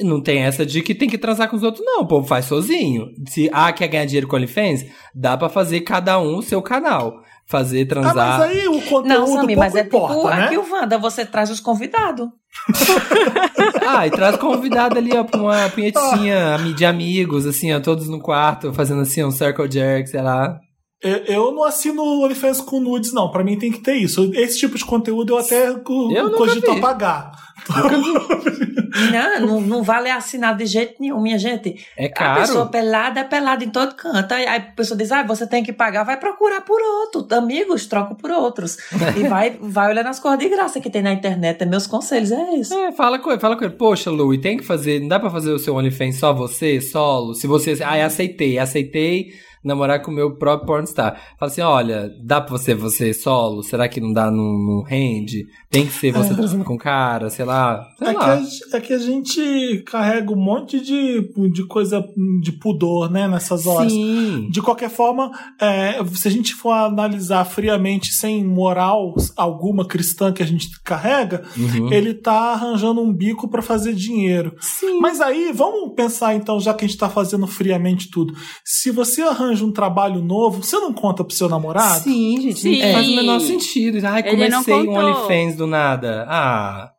não 0.00 0.22
tem 0.22 0.38
essa 0.42 0.64
de 0.64 0.80
que 0.82 0.94
tem 0.94 1.08
que 1.08 1.18
transar 1.18 1.48
com 1.50 1.56
os 1.56 1.62
outros, 1.62 1.84
não. 1.84 2.02
O 2.02 2.06
povo 2.06 2.26
faz 2.26 2.44
sozinho. 2.44 3.06
Se 3.28 3.50
ah, 3.52 3.72
quer 3.72 3.88
ganhar 3.88 4.04
dinheiro 4.04 4.28
com 4.28 4.36
OnlyFans, 4.36 4.84
dá 5.14 5.36
pra 5.36 5.48
fazer 5.48 5.80
cada 5.80 6.18
um 6.18 6.36
o 6.36 6.42
seu 6.42 6.62
canal. 6.62 7.22
Fazer, 7.48 7.82
Ah, 7.82 7.86
transar. 7.86 8.38
mas 8.40 8.50
aí 8.50 8.66
o 8.66 8.72
conteúdo 8.82 9.06
Não, 9.06 9.26
Samir, 9.28 9.56
pouco 9.56 9.60
mas 9.60 9.74
é 9.76 9.84
tipo 9.84 9.96
importa, 9.98 10.36
né? 10.36 10.44
aqui 10.46 10.58
o 10.58 10.68
Wanda, 10.72 10.98
você 10.98 11.24
traz 11.24 11.48
os 11.50 11.60
convidados. 11.60 12.28
Ah, 13.88 14.04
e 14.06 14.10
traz 14.10 14.36
convidado 14.36 14.98
ali, 14.98 15.16
ó, 15.16 15.22
pra 15.22 15.40
uma 15.40 15.68
punhetinha 15.70 16.58
de 16.76 16.84
amigos, 16.84 17.46
assim, 17.46 17.72
ó, 17.72 17.78
todos 17.80 18.08
no 18.08 18.18
quarto, 18.20 18.72
fazendo 18.72 19.00
assim, 19.02 19.22
um 19.24 19.30
circle 19.30 19.70
jerk, 19.70 20.08
sei 20.10 20.20
lá. 20.22 20.58
Eu, 21.02 21.16
eu 21.26 21.52
não 21.52 21.64
assino 21.64 22.02
OnlyFans 22.02 22.60
com 22.60 22.80
nudes, 22.80 23.12
não. 23.12 23.30
Pra 23.30 23.44
mim 23.44 23.58
tem 23.58 23.70
que 23.70 23.80
ter 23.80 23.94
isso. 23.94 24.30
Esse 24.34 24.58
tipo 24.58 24.78
de 24.78 24.84
conteúdo 24.84 25.34
eu 25.34 25.38
até 25.38 25.68
Eu 25.68 26.30
cogito 26.32 26.70
apagar. 26.70 27.32
Não, 29.12 29.46
não, 29.46 29.60
não 29.60 29.82
vale 29.82 30.10
assinar 30.10 30.56
de 30.56 30.64
jeito 30.64 30.94
nenhum, 30.98 31.20
minha 31.20 31.38
gente. 31.38 31.74
É 31.98 32.06
A 32.16 32.36
pessoa 32.36 32.66
caro. 32.66 32.70
pelada 32.70 33.20
é 33.20 33.24
pelada 33.24 33.62
em 33.62 33.68
todo 33.68 33.94
canto. 33.94 34.32
Aí 34.32 34.46
a 34.46 34.60
pessoa 34.60 34.96
diz, 34.96 35.12
ah, 35.12 35.22
você 35.22 35.46
tem 35.46 35.62
que 35.62 35.72
pagar, 35.72 36.04
vai 36.04 36.18
procurar 36.18 36.62
por 36.62 36.80
outro. 36.80 37.26
Amigos, 37.36 37.86
troco 37.86 38.14
por 38.14 38.30
outros. 38.30 38.78
e 39.16 39.24
vai, 39.28 39.50
vai 39.60 39.90
olhando 39.90 40.06
as 40.08 40.18
coisas 40.18 40.38
de 40.38 40.48
graça 40.48 40.80
que 40.80 40.88
tem 40.88 41.02
na 41.02 41.12
internet. 41.12 41.60
É 41.60 41.66
meus 41.66 41.86
conselhos, 41.86 42.32
é 42.32 42.54
isso. 42.54 42.72
É, 42.74 42.92
fala 42.92 43.18
com 43.18 43.30
ele, 43.30 43.40
fala 43.40 43.56
com 43.56 43.64
ele. 43.64 43.74
Poxa, 43.74 44.10
Lu, 44.10 44.32
e 44.32 44.40
tem 44.40 44.56
que 44.56 44.64
fazer, 44.64 45.00
não 45.00 45.08
dá 45.08 45.20
pra 45.20 45.30
fazer 45.30 45.52
o 45.52 45.58
seu 45.58 45.74
OnlyFans 45.74 46.18
só 46.18 46.32
você, 46.32 46.80
solo? 46.80 47.34
Se 47.34 47.46
você, 47.46 47.76
ah, 47.82 48.06
aceitei, 48.06 48.58
aceitei 48.58 49.32
namorar 49.64 50.00
com 50.02 50.10
o 50.10 50.14
meu 50.14 50.36
próprio 50.36 50.66
pornstar. 50.66 51.20
Fala 51.38 51.50
assim, 51.50 51.60
olha, 51.60 52.10
dá 52.22 52.40
pra 52.40 52.56
você, 52.56 52.74
você 52.74 53.12
solo? 53.12 53.62
Será 53.62 53.88
que 53.88 54.00
não 54.00 54.12
dá, 54.12 54.30
não, 54.30 54.44
não 54.58 54.82
rende? 54.82 55.44
Tem 55.70 55.86
que 55.86 55.92
ser 55.92 56.12
você 56.12 56.32
É. 56.32 56.36
transando 56.36 56.64
com 56.64 56.76
cara, 56.78 57.28
sei 57.30 57.44
lá, 57.44 57.84
sei 57.98 58.08
É 58.08 58.10
que, 58.14 58.16
lá. 58.18 58.34
a, 58.34 58.76
é 58.76 58.80
que 58.80 58.92
a 58.92 58.98
gente 58.98 59.82
carrega 59.86 60.32
um 60.32 60.36
monte 60.36 60.80
de, 60.80 61.32
de 61.52 61.66
coisa 61.66 62.04
de 62.40 62.52
pudor, 62.52 63.10
né, 63.10 63.26
nessas 63.28 63.66
horas. 63.66 63.92
Sim. 63.92 64.48
De 64.50 64.62
qualquer 64.62 64.90
forma, 64.90 65.30
é, 65.60 65.98
se 66.14 66.28
a 66.28 66.30
gente 66.30 66.54
for 66.54 66.72
analisar 66.72 67.44
friamente, 67.44 68.12
sem 68.12 68.44
moral 68.44 69.14
alguma 69.36 69.86
cristã 69.86 70.32
que 70.32 70.42
a 70.42 70.46
gente 70.46 70.68
carrega, 70.82 71.42
Uhum. 71.56 71.92
ele 71.92 72.14
tá 72.14 72.52
arranjando 72.52 73.00
um 73.00 73.12
bico 73.12 73.48
pra 73.48 73.62
fazer 73.62 73.94
dinheiro. 73.94 74.54
Sim. 74.60 75.00
Mas 75.00 75.20
aí, 75.20 75.52
vamos 75.52 75.94
pensar 75.94 76.34
então, 76.34 76.60
já 76.60 76.72
que 76.72 76.84
a 76.84 76.88
gente 76.88 76.98
tá 76.98 77.08
fazendo 77.08 77.46
friamente 77.46 78.10
tudo. 78.10 78.34
Se 78.64 78.90
você 78.90 79.22
arranja 79.22 79.55
um 79.64 79.72
trabalho 79.72 80.20
novo, 80.22 80.62
você 80.62 80.76
não 80.78 80.92
conta 80.92 81.22
pro 81.24 81.34
seu 81.34 81.48
namorado? 81.48 82.00
Sim, 82.04 82.40
gente, 82.40 82.60
Sim. 82.60 82.82
não 82.82 82.92
faz 82.92 83.08
o 83.08 83.16
menor 83.16 83.40
sentido. 83.40 84.06
Ai, 84.06 84.20
Ele 84.26 84.48
não 84.48 84.62
comecei 84.62 84.74
um 84.74 84.86
contou. 84.86 85.04
OnlyFans 85.04 85.56
do 85.56 85.66
nada. 85.66 86.26
Ah, 86.28 86.92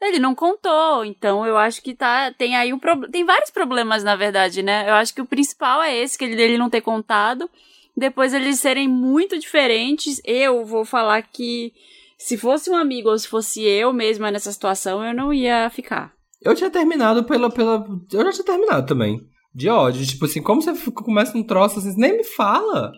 Ele 0.00 0.18
não 0.18 0.34
contou, 0.34 1.04
então 1.04 1.46
eu 1.46 1.56
acho 1.56 1.82
que 1.82 1.94
tá 1.94 2.30
tem 2.32 2.54
aí 2.56 2.72
um 2.74 2.78
problema, 2.78 3.10
tem 3.10 3.24
vários 3.24 3.50
problemas 3.50 4.04
na 4.04 4.14
verdade, 4.14 4.62
né? 4.62 4.88
Eu 4.88 4.94
acho 4.94 5.14
que 5.14 5.22
o 5.22 5.26
principal 5.26 5.82
é 5.82 5.96
esse 5.96 6.18
que 6.18 6.24
ele 6.24 6.36
dele 6.36 6.58
não 6.58 6.68
ter 6.68 6.82
contado, 6.82 7.48
depois 7.96 8.34
eles 8.34 8.60
serem 8.60 8.86
muito 8.86 9.38
diferentes. 9.38 10.20
Eu 10.24 10.64
vou 10.66 10.84
falar 10.84 11.22
que 11.22 11.72
se 12.18 12.36
fosse 12.36 12.68
um 12.70 12.76
amigo 12.76 13.08
ou 13.08 13.18
se 13.18 13.26
fosse 13.26 13.62
eu 13.62 13.92
mesma 13.94 14.30
nessa 14.30 14.52
situação, 14.52 15.02
eu 15.02 15.14
não 15.14 15.32
ia 15.32 15.70
ficar. 15.70 16.12
eu 16.42 16.54
tinha 16.54 16.68
terminado 16.70 17.24
pela, 17.24 17.48
pela. 17.50 17.86
Eu 18.12 18.24
já 18.26 18.32
tinha 18.32 18.44
terminado 18.44 18.86
também. 18.86 19.20
De 19.54 19.68
ódio. 19.68 20.04
Tipo 20.06 20.24
assim, 20.24 20.42
como 20.42 20.60
você 20.62 20.72
começa 20.90 21.36
um 21.38 21.42
troço 21.44 21.78
assim, 21.78 21.94
nem 21.96 22.16
me 22.16 22.24
fala. 22.24 22.90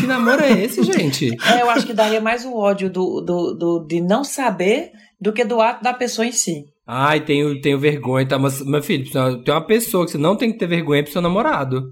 Que 0.00 0.06
namoro 0.06 0.42
é 0.42 0.52
esse, 0.64 0.82
gente? 0.84 1.30
É, 1.46 1.60
eu 1.62 1.68
acho 1.70 1.86
que 1.86 1.92
daria 1.92 2.20
mais 2.20 2.44
o 2.44 2.54
ódio 2.56 2.88
do, 2.88 3.20
do, 3.20 3.54
do- 3.54 3.86
de 3.86 4.00
não 4.00 4.22
saber 4.24 4.90
do 5.20 5.32
que 5.32 5.44
do 5.44 5.60
ato 5.60 5.82
da 5.82 5.92
pessoa 5.92 6.26
em 6.26 6.32
si. 6.32 6.64
Ai, 6.86 7.20
tenho, 7.24 7.60
tenho 7.60 7.78
vergonha, 7.78 8.26
tá? 8.28 8.38
Mas, 8.38 8.64
meu 8.64 8.82
filho, 8.82 9.04
tem 9.44 9.52
uma 9.54 9.66
pessoa 9.66 10.04
que 10.04 10.12
você 10.12 10.18
não 10.18 10.36
tem 10.36 10.52
que 10.52 10.58
ter 10.58 10.66
vergonha 10.66 11.02
pro 11.02 11.12
seu 11.12 11.20
namorado. 11.22 11.82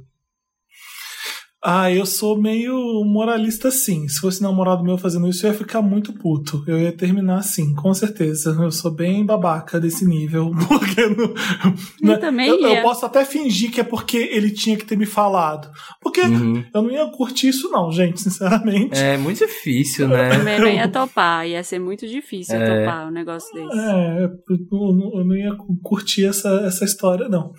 Ah, 1.65 1.93
eu 1.93 2.05
sou 2.05 2.37
meio 2.41 2.75
moralista 3.05 3.71
sim. 3.71 4.09
Se 4.09 4.19
fosse 4.19 4.43
namorado 4.43 4.83
meu 4.83 4.99
fazendo 4.99 5.29
isso, 5.29 5.47
eu 5.47 5.53
ia 5.53 5.57
ficar 5.57 5.81
muito 5.81 6.13
puto. 6.13 6.65
Eu 6.67 6.77
ia 6.79 6.91
terminar 6.91 7.37
assim, 7.39 7.73
com 7.75 7.95
certeza. 7.95 8.51
Eu 8.61 8.73
sou 8.73 8.91
bem 8.91 9.25
babaca 9.25 9.79
desse 9.79 10.05
nível. 10.05 10.51
Porque 10.67 11.07
não, 11.07 12.15
né? 12.15 12.19
também 12.19 12.49
eu, 12.49 12.59
eu 12.59 12.83
posso 12.83 13.07
até 13.07 13.25
fingir 13.25 13.71
que 13.71 13.81
é 13.81 13.85
porque 13.85 14.17
ele 14.17 14.51
tinha 14.51 14.77
que 14.77 14.85
ter 14.85 14.97
me 14.97 15.07
falado. 15.07 15.71
Porque 16.01 16.21
Uhum. 16.23 16.65
eu 16.75 16.83
não 16.83 16.91
ia 16.91 17.07
curtir 17.11 17.49
isso, 17.49 17.71
não, 17.71 17.91
gente, 17.93 18.21
sinceramente. 18.21 18.99
É 18.99 19.17
muito 19.17 19.39
difícil, 19.39 20.09
né? 20.09 20.31
Também 20.31 20.59
não 20.59 20.69
ia 20.69 20.89
topar, 20.91 21.47
ia 21.47 21.63
ser 21.63 21.79
muito 21.79 22.07
difícil 22.09 22.57
É. 22.57 22.81
topar 22.85 23.07
um 23.09 23.11
negócio 23.13 23.53
desse. 23.55 23.79
É, 23.79 24.25
eu 24.25 24.93
não, 24.93 25.19
eu 25.19 25.25
não 25.25 25.37
ia 25.37 25.55
curtir 25.83 26.27
essa, 26.27 26.49
essa 26.67 26.85
história, 26.85 27.29
não. 27.29 27.53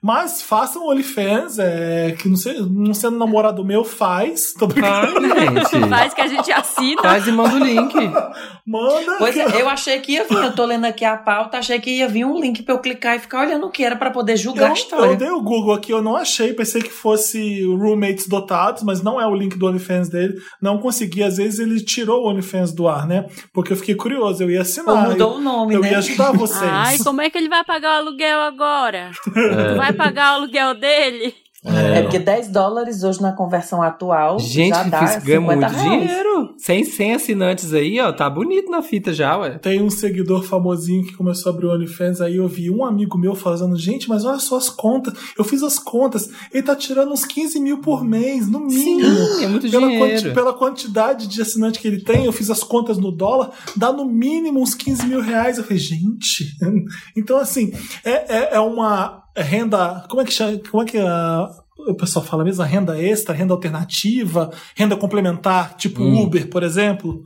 Mas 0.00 0.42
façam 0.42 0.86
OnlyFans, 0.88 1.58
é, 1.58 2.14
que 2.18 2.28
não, 2.28 2.36
sei, 2.36 2.60
não 2.60 2.92
sendo 2.94 3.18
namorado 3.18 3.64
meu, 3.64 3.84
faz. 3.84 4.52
Tô 4.58 4.66
brincando. 4.66 5.20
Gente. 5.22 5.88
Faz 5.88 6.14
que 6.14 6.20
a 6.20 6.26
gente 6.26 6.50
assina. 6.52 7.02
Faz 7.02 7.26
e 7.26 7.32
manda 7.32 7.54
o 7.54 7.58
link. 7.58 7.94
Manda. 8.64 9.16
Pois 9.18 9.36
é, 9.36 9.60
eu 9.60 9.68
achei 9.68 9.98
que 10.00 10.12
ia 10.12 10.24
vir. 10.24 10.36
Eu 10.36 10.52
tô 10.54 10.64
lendo 10.64 10.84
aqui 10.84 11.04
a 11.04 11.16
pauta, 11.16 11.58
achei 11.58 11.80
que 11.80 11.90
ia 11.90 12.08
vir 12.08 12.24
um 12.24 12.40
link 12.40 12.62
pra 12.62 12.74
eu 12.74 12.78
clicar 12.78 13.16
e 13.16 13.18
ficar 13.18 13.40
olhando 13.40 13.66
o 13.66 13.70
que 13.70 13.82
era 13.82 13.96
pra 13.96 14.10
poder 14.10 14.36
julgar 14.36 14.66
a 14.66 14.68
Eu, 14.68 14.74
história. 14.74 15.06
eu 15.06 15.16
dei 15.16 15.30
o 15.30 15.42
Google 15.42 15.74
aqui, 15.74 15.92
eu 15.92 16.00
não 16.00 16.16
achei, 16.16 16.52
pensei 16.52 16.80
que 16.80 16.90
fosse 16.90 17.64
roommates 17.64 18.28
dotados, 18.28 18.82
mas 18.84 19.02
não 19.02 19.20
é 19.20 19.26
o 19.26 19.34
link 19.34 19.58
do 19.58 19.66
OnlyFans 19.66 20.08
dele. 20.08 20.34
Não 20.60 20.78
consegui, 20.78 21.22
às 21.24 21.38
vezes 21.38 21.58
ele 21.58 21.80
tirou 21.80 22.24
o 22.24 22.28
OnlyFans 22.28 22.72
do 22.72 22.86
ar, 22.86 23.06
né? 23.06 23.26
Porque 23.52 23.72
eu 23.72 23.76
fiquei 23.76 23.94
curioso, 23.96 24.42
eu 24.44 24.50
ia 24.50 24.58
Ou 24.58 24.62
assinar. 24.62 25.08
mudou 25.10 25.32
eu, 25.32 25.36
o 25.38 25.40
nome, 25.40 25.74
eu 25.74 25.80
né? 25.80 25.90
ia 25.90 25.98
ajudar 25.98 26.32
vocês. 26.32 26.62
Ai, 26.62 26.98
como 26.98 27.20
é 27.20 27.28
que 27.30 27.38
ele 27.38 27.48
vai 27.48 27.64
pagar 27.64 27.96
o 27.96 28.06
aluguel 28.06 28.40
agora? 28.40 29.10
É. 29.36 29.71
Vai 29.76 29.92
pagar 29.92 30.32
o 30.32 30.42
aluguel 30.42 30.74
dele? 30.78 31.34
É 31.64 32.02
porque 32.02 32.18
10 32.18 32.48
dólares 32.48 33.04
hoje 33.04 33.22
na 33.22 33.30
conversão 33.32 33.80
atual 33.80 34.36
Gente, 34.40 34.74
já 34.74 34.82
dá 34.82 35.06
fiz, 35.06 35.22
ganha 35.22 35.38
50 35.40 35.44
muito 35.44 35.70
reais. 35.72 36.00
dinheiro. 36.08 36.54
Sem, 36.58 36.82
sem 36.82 37.14
assinantes 37.14 37.72
aí, 37.72 38.00
ó. 38.00 38.10
Tá 38.12 38.28
bonito 38.28 38.68
na 38.68 38.82
fita 38.82 39.14
já, 39.14 39.36
ué. 39.36 39.58
Tem 39.60 39.80
um 39.80 39.88
seguidor 39.88 40.42
famosinho 40.42 41.04
que 41.06 41.12
começou 41.12 41.52
a 41.52 41.54
abrir 41.54 41.66
o 41.66 41.70
OnlyFans, 41.72 42.20
aí 42.20 42.34
eu 42.38 42.48
vi 42.48 42.68
um 42.68 42.84
amigo 42.84 43.16
meu 43.16 43.36
falando, 43.36 43.78
gente, 43.78 44.08
mas 44.08 44.24
olha 44.24 44.40
só 44.40 44.56
as 44.56 44.68
contas, 44.68 45.14
eu 45.38 45.44
fiz 45.44 45.62
as 45.62 45.78
contas, 45.78 46.28
ele 46.52 46.64
tá 46.64 46.74
tirando 46.74 47.12
uns 47.12 47.24
15 47.24 47.60
mil 47.60 47.78
por 47.78 48.02
mês, 48.04 48.50
no 48.50 48.58
mínimo. 48.58 49.14
Sim, 49.14 49.44
é 49.44 49.46
muito 49.46 49.70
Pela, 49.70 49.86
dinheiro. 49.86 50.08
quanti- 50.20 50.34
pela 50.34 50.52
quantidade 50.54 51.28
de 51.28 51.40
assinante 51.40 51.78
que 51.78 51.86
ele 51.86 52.00
tem, 52.02 52.24
eu 52.24 52.32
fiz 52.32 52.50
as 52.50 52.64
contas 52.64 52.98
no 52.98 53.12
dólar, 53.12 53.50
dá 53.76 53.92
no 53.92 54.04
mínimo 54.04 54.60
uns 54.60 54.74
15 54.74 55.06
mil 55.06 55.20
reais. 55.20 55.58
Eu 55.58 55.62
falei, 55.64 55.78
gente. 55.78 56.56
Então, 57.16 57.38
assim, 57.38 57.72
é, 58.04 58.36
é, 58.36 58.48
é 58.54 58.60
uma 58.60 59.21
renda. 59.36 60.04
Como 60.08 60.22
é 60.22 60.24
que 60.24 60.30
chama? 60.32 60.58
Como 60.70 60.82
é 60.82 60.86
que 60.86 60.98
a- 60.98 61.61
o 61.88 61.94
pessoal 61.96 62.24
fala 62.24 62.44
mesmo? 62.44 62.62
A 62.62 62.66
renda 62.66 63.00
extra, 63.00 63.34
renda 63.34 63.52
alternativa, 63.54 64.50
renda 64.76 64.96
complementar, 64.96 65.74
tipo 65.76 66.02
Hum. 66.02 66.22
Uber, 66.22 66.48
por 66.48 66.62
exemplo. 66.62 67.22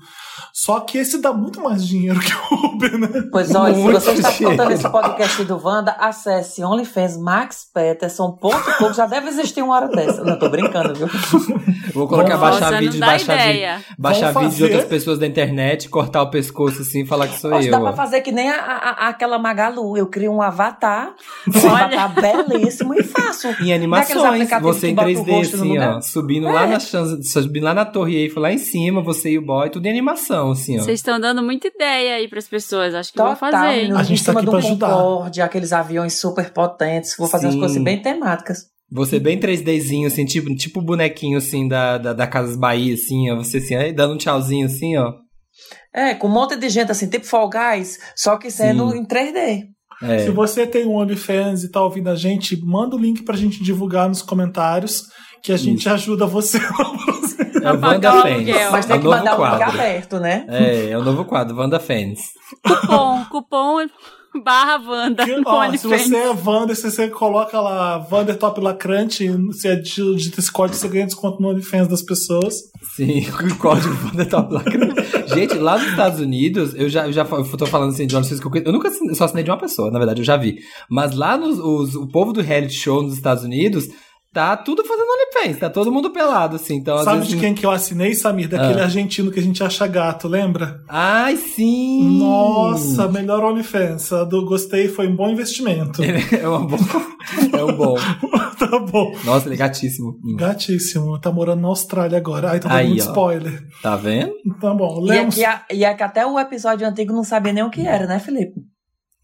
Só 0.53 0.81
que 0.81 0.99
esse 0.99 1.19
dá 1.21 1.33
muito 1.33 1.61
mais 1.63 1.87
dinheiro 1.87 2.19
que 2.21 2.33
o 2.33 2.67
Uber, 2.69 2.99
né? 2.99 3.09
Pois 3.31 3.55
olha, 3.55 3.75
se 3.75 3.83
você 3.83 4.11
está 4.13 4.31
escutando 4.31 4.71
esse 4.71 4.89
podcast 4.89 5.45
do 5.45 5.61
Wanda, 5.63 5.93
acesse 5.99 6.63
OnlyFans 6.65 7.17
Max 7.19 7.67
Peterson.com. 7.73 8.93
Já 8.95 9.07
deve 9.07 9.29
existir 9.29 9.63
uma 9.63 9.75
hora 9.75 9.89
dessa. 9.89 10.23
Não, 10.25 10.39
tô 10.39 10.49
brincando, 10.49 10.95
viu? 10.95 11.09
Vou 11.95 12.07
colocar, 12.09 12.37
Nossa, 12.37 12.51
baixar 12.51 12.73
não 12.73 12.79
vídeo, 12.79 13.01
dá 13.01 13.07
baixar 13.07 13.83
baixar 13.99 14.33
Vamos 14.33 14.53
vídeo 14.55 14.57
de 14.69 14.73
outras 14.75 14.89
pessoas 14.89 15.19
da 15.19 15.27
internet, 15.27 15.89
cortar 15.89 16.23
o 16.23 16.31
pescoço 16.31 16.83
assim 16.83 17.03
e 17.03 17.07
falar 17.07 17.29
que 17.29 17.39
sou 17.39 17.51
Poxa, 17.51 17.69
eu. 17.69 17.73
dá 17.73 17.81
pra 17.81 17.93
fazer 17.95 18.21
que 18.21 18.33
nem 18.33 18.51
a, 18.51 18.57
a- 18.57 18.77
a- 19.07 19.09
aquela 19.09 19.39
Magalu. 19.39 19.97
Eu 19.97 20.07
crio 20.07 20.33
um 20.33 20.43
avatar, 20.43 21.15
um 21.49 21.69
Olha. 21.71 21.85
avatar 22.05 22.15
belíssimo 22.49 22.95
e 22.95 23.03
faço. 23.03 23.49
Em 23.63 23.73
animações, 23.73 24.46
você 24.61 24.89
em 24.89 24.95
bota 24.95 25.09
o 25.09 25.13
3D, 25.13 25.31
rosto 25.31 25.57
no 25.59 25.63
assim, 25.65 25.79
ó. 25.79 26.01
Subindo 26.01 26.45
lá, 26.47 26.67
na, 26.67 26.81
subindo 26.81 27.65
lá 27.65 27.75
na 27.75 27.85
torre 27.85 28.17
Eiffel, 28.17 28.43
lá 28.43 28.53
em 28.53 28.59
cima, 28.59 29.03
você 29.03 29.31
e 29.31 29.39
o 29.39 29.43
boy, 29.45 29.71
tudo 29.71 29.87
em 29.87 29.91
animação, 29.91 30.53
assim, 30.53 30.79
ó. 30.79 30.83
Vocês 30.83 31.01
estão 31.01 31.19
dando 31.21 31.43
muita 31.43 31.69
ideia 31.69 32.17
aí 32.17 32.29
pras 32.29 32.49
pessoas. 32.49 32.95
Acho 32.95 33.13
que 33.13 33.19
vão 33.19 33.35
Total, 33.35 33.53
fazer. 33.53 33.67
hein? 33.73 33.77
menino, 33.83 33.99
A 33.99 34.03
em 34.03 34.05
gente 34.05 34.25
tá 34.25 34.33
cima 34.33 34.41
aqui 34.41 34.47
do 34.47 34.51
pra 34.51 34.59
ajudar. 34.61 34.89
Concorde, 34.89 35.43
aqueles 35.43 35.73
aviões 35.73 36.15
super 36.15 36.51
potentes. 36.53 37.15
Vou 37.19 37.29
fazer 37.29 37.47
umas 37.47 37.55
Sim. 37.55 37.61
coisas 37.61 37.83
bem 37.83 38.01
temáticas. 38.01 38.65
Você 38.91 39.19
bem 39.19 39.39
3Dzinho, 39.39 40.07
assim, 40.07 40.25
tipo, 40.25 40.55
tipo 40.55 40.81
bonequinho, 40.81 41.39
assim, 41.39 41.67
da, 41.67 41.99
da, 41.99 42.13
da 42.13 42.27
Casas 42.27 42.57
Bahia, 42.57 42.95
assim, 42.95 43.31
ó. 43.31 43.37
Você, 43.37 43.59
assim, 43.59 43.75
aí, 43.75 43.93
dando 43.93 44.15
um 44.15 44.17
tchauzinho, 44.17 44.67
assim, 44.67 44.97
ó. 44.97 45.13
É, 45.93 46.15
com 46.15 46.29
um 46.29 46.31
monte 46.31 46.57
de 46.57 46.69
gente 46.69 46.93
assim, 46.93 47.09
tipo 47.09 47.25
Fall 47.25 47.49
Guys, 47.49 47.99
só 48.15 48.37
que 48.37 48.51
sendo 48.51 48.91
Sim. 48.91 48.99
em 48.99 49.05
3D. 49.07 49.65
É. 50.03 50.19
Se 50.21 50.31
você 50.31 50.67
tem 50.67 50.87
um 50.87 50.95
OnlyFans 50.97 51.65
e 51.65 51.71
tá 51.71 51.83
ouvindo 51.83 52.09
a 52.09 52.15
gente, 52.15 52.57
manda 52.65 52.97
o 52.97 52.99
link 52.99 53.23
pra 53.23 53.37
gente 53.37 53.63
divulgar 53.63 54.09
nos 54.09 54.23
comentários, 54.23 55.09
que 55.43 55.53
a 55.53 55.57
gente 55.57 55.89
ajuda 55.89 56.27
você. 56.27 56.59
É 57.63 57.73
o 57.73 57.81
Wanda 57.81 58.15
o 58.15 58.23
Fans. 58.23 58.71
Mas 58.71 58.85
é 58.85 58.89
tem 58.89 58.99
o 58.99 59.01
que 59.01 59.07
novo 59.07 59.17
mandar 59.17 59.41
um 59.41 59.45
link 59.45 59.59
quadro. 59.59 59.81
aberto, 59.81 60.21
né? 60.21 60.47
É, 60.49 60.91
é 60.91 60.99
o 60.99 61.03
novo 61.03 61.25
quadro, 61.25 61.57
Wanda 61.57 61.81
Fans. 61.81 62.21
Cupom, 62.65 63.25
cupom 63.25 63.81
barra 64.43 64.79
Wanda 64.87 65.25
Que, 65.25 65.43
ó, 65.45 65.71
se 65.77 65.87
você 65.87 66.17
é 66.17 66.31
Wander, 66.31 66.77
se 66.77 66.91
você 66.91 67.09
coloca 67.09 67.61
lá 67.61 68.07
Wander 68.11 68.37
Top 68.37 68.61
Lacrante, 68.61 69.29
se 69.53 69.69
é 69.69 69.77
de, 69.77 70.17
de 70.17 70.33
esse 70.39 70.51
código, 70.53 70.77
você 70.79 70.89
ganha 70.89 71.07
desconto 71.07 71.41
no 71.43 71.49
OnlyFans 71.49 71.89
das 71.89 72.03
pessoas. 72.03 72.55
Sim, 72.95 73.27
o 73.51 73.57
código 73.57 73.95
Wanda 74.07 74.25
Top 74.27 74.53
Lacrante. 74.53 74.95
Gente, 75.35 75.55
lá 75.55 75.79
nos 75.79 75.89
Estados 75.89 76.21
Unidos, 76.21 76.75
eu 76.75 76.89
já, 76.89 77.07
eu 77.07 77.13
já 77.13 77.23
eu 77.23 77.57
tô 77.57 77.67
falando 77.67 77.91
assim 77.91 78.07
de 78.07 78.17
OnlyFans 78.17 78.41
que 78.41 78.47
eu 78.47 78.51
conheço. 78.51 78.69
Eu 78.69 78.73
nunca 78.73 78.89
assinei, 78.89 79.15
só 79.15 79.25
assinei 79.25 79.45
de 79.45 79.51
uma 79.51 79.59
pessoa, 79.59 79.91
na 79.91 79.99
verdade, 79.99 80.21
eu 80.21 80.25
já 80.25 80.37
vi. 80.37 80.59
Mas 80.89 81.15
lá 81.15 81.37
nos, 81.37 81.59
os- 81.59 81.95
o 81.95 82.07
povo 82.07 82.33
do 82.33 82.41
reality 82.41 82.75
show 82.75 83.03
nos 83.03 83.15
Estados 83.15 83.45
Unidos 83.45 83.89
tá 84.37 84.55
tudo 84.55 84.85
fazendo 84.85 85.07
OnlyFans, 85.09 85.59
tá 85.61 85.71
todo 85.71 85.91
mundo 85.91 86.11
pelado, 86.11 86.57
assim. 86.57 86.75
Então, 86.77 86.99
Sabe 86.99 87.21
vezes. 87.21 87.33
de 87.33 87.41
quem 87.41 87.55
que 87.55 87.65
eu 87.65 87.71
assinei, 87.71 88.15
Samir? 88.15 88.49
Daquele 88.51 88.81
Ah. 88.81 88.85
argentino 88.85 89.31
que 89.31 89.41
a 89.41 89.43
gente 89.43 89.65
acha 89.65 89.87
gato, 89.87 90.29
lembra? 90.29 90.83
Ai, 90.87 91.37
sim! 91.37 92.19
Nossa, 92.19 93.09
melhor 93.09 93.43
OnlyFans. 93.43 94.13
A 94.13 94.25
do 94.25 94.45
gostei, 94.45 94.89
foi 94.89 95.09
um 95.09 95.17
bom 95.17 95.31
investimento. 95.31 96.03
É 96.39 96.47
um 96.49 96.67
bom. 96.67 96.77
É 97.53 97.65
um 97.65 97.77
bom. 97.77 97.95
tá 98.59 98.79
bom. 98.79 99.13
Nossa, 99.25 99.49
ele 99.49 99.55
é 99.55 99.59
gatíssimo. 99.59 100.19
Hum. 100.25 100.37
Gatíssimo. 100.37 101.19
Tá 101.19 101.33
morando 101.33 101.63
na 101.63 101.69
Austrália 101.69 102.19
agora. 102.19 102.51
Ai, 102.51 102.61
tá 102.61 102.69
dando 102.69 102.79
Aí, 102.79 102.89
muito 102.89 103.05
ó. 103.05 103.07
spoiler. 103.09 103.63
Tá 103.83 103.97
vendo? 103.97 104.33
Tá 104.61 104.75
bom. 104.75 105.01
E 105.03 105.09
Lemos. 105.09 105.39
a- 105.43 105.65
e 105.73 105.85
aqui 105.85 106.03
até 106.03 106.27
o 106.27 106.39
episódio 106.39 106.87
antigo 106.87 107.13
não 107.15 107.25
sabia 107.25 107.53
nem 107.53 107.65
o 107.65 107.71
que 107.71 107.81
era, 107.87 108.07
né, 108.07 108.19
Felipe? 108.19 108.61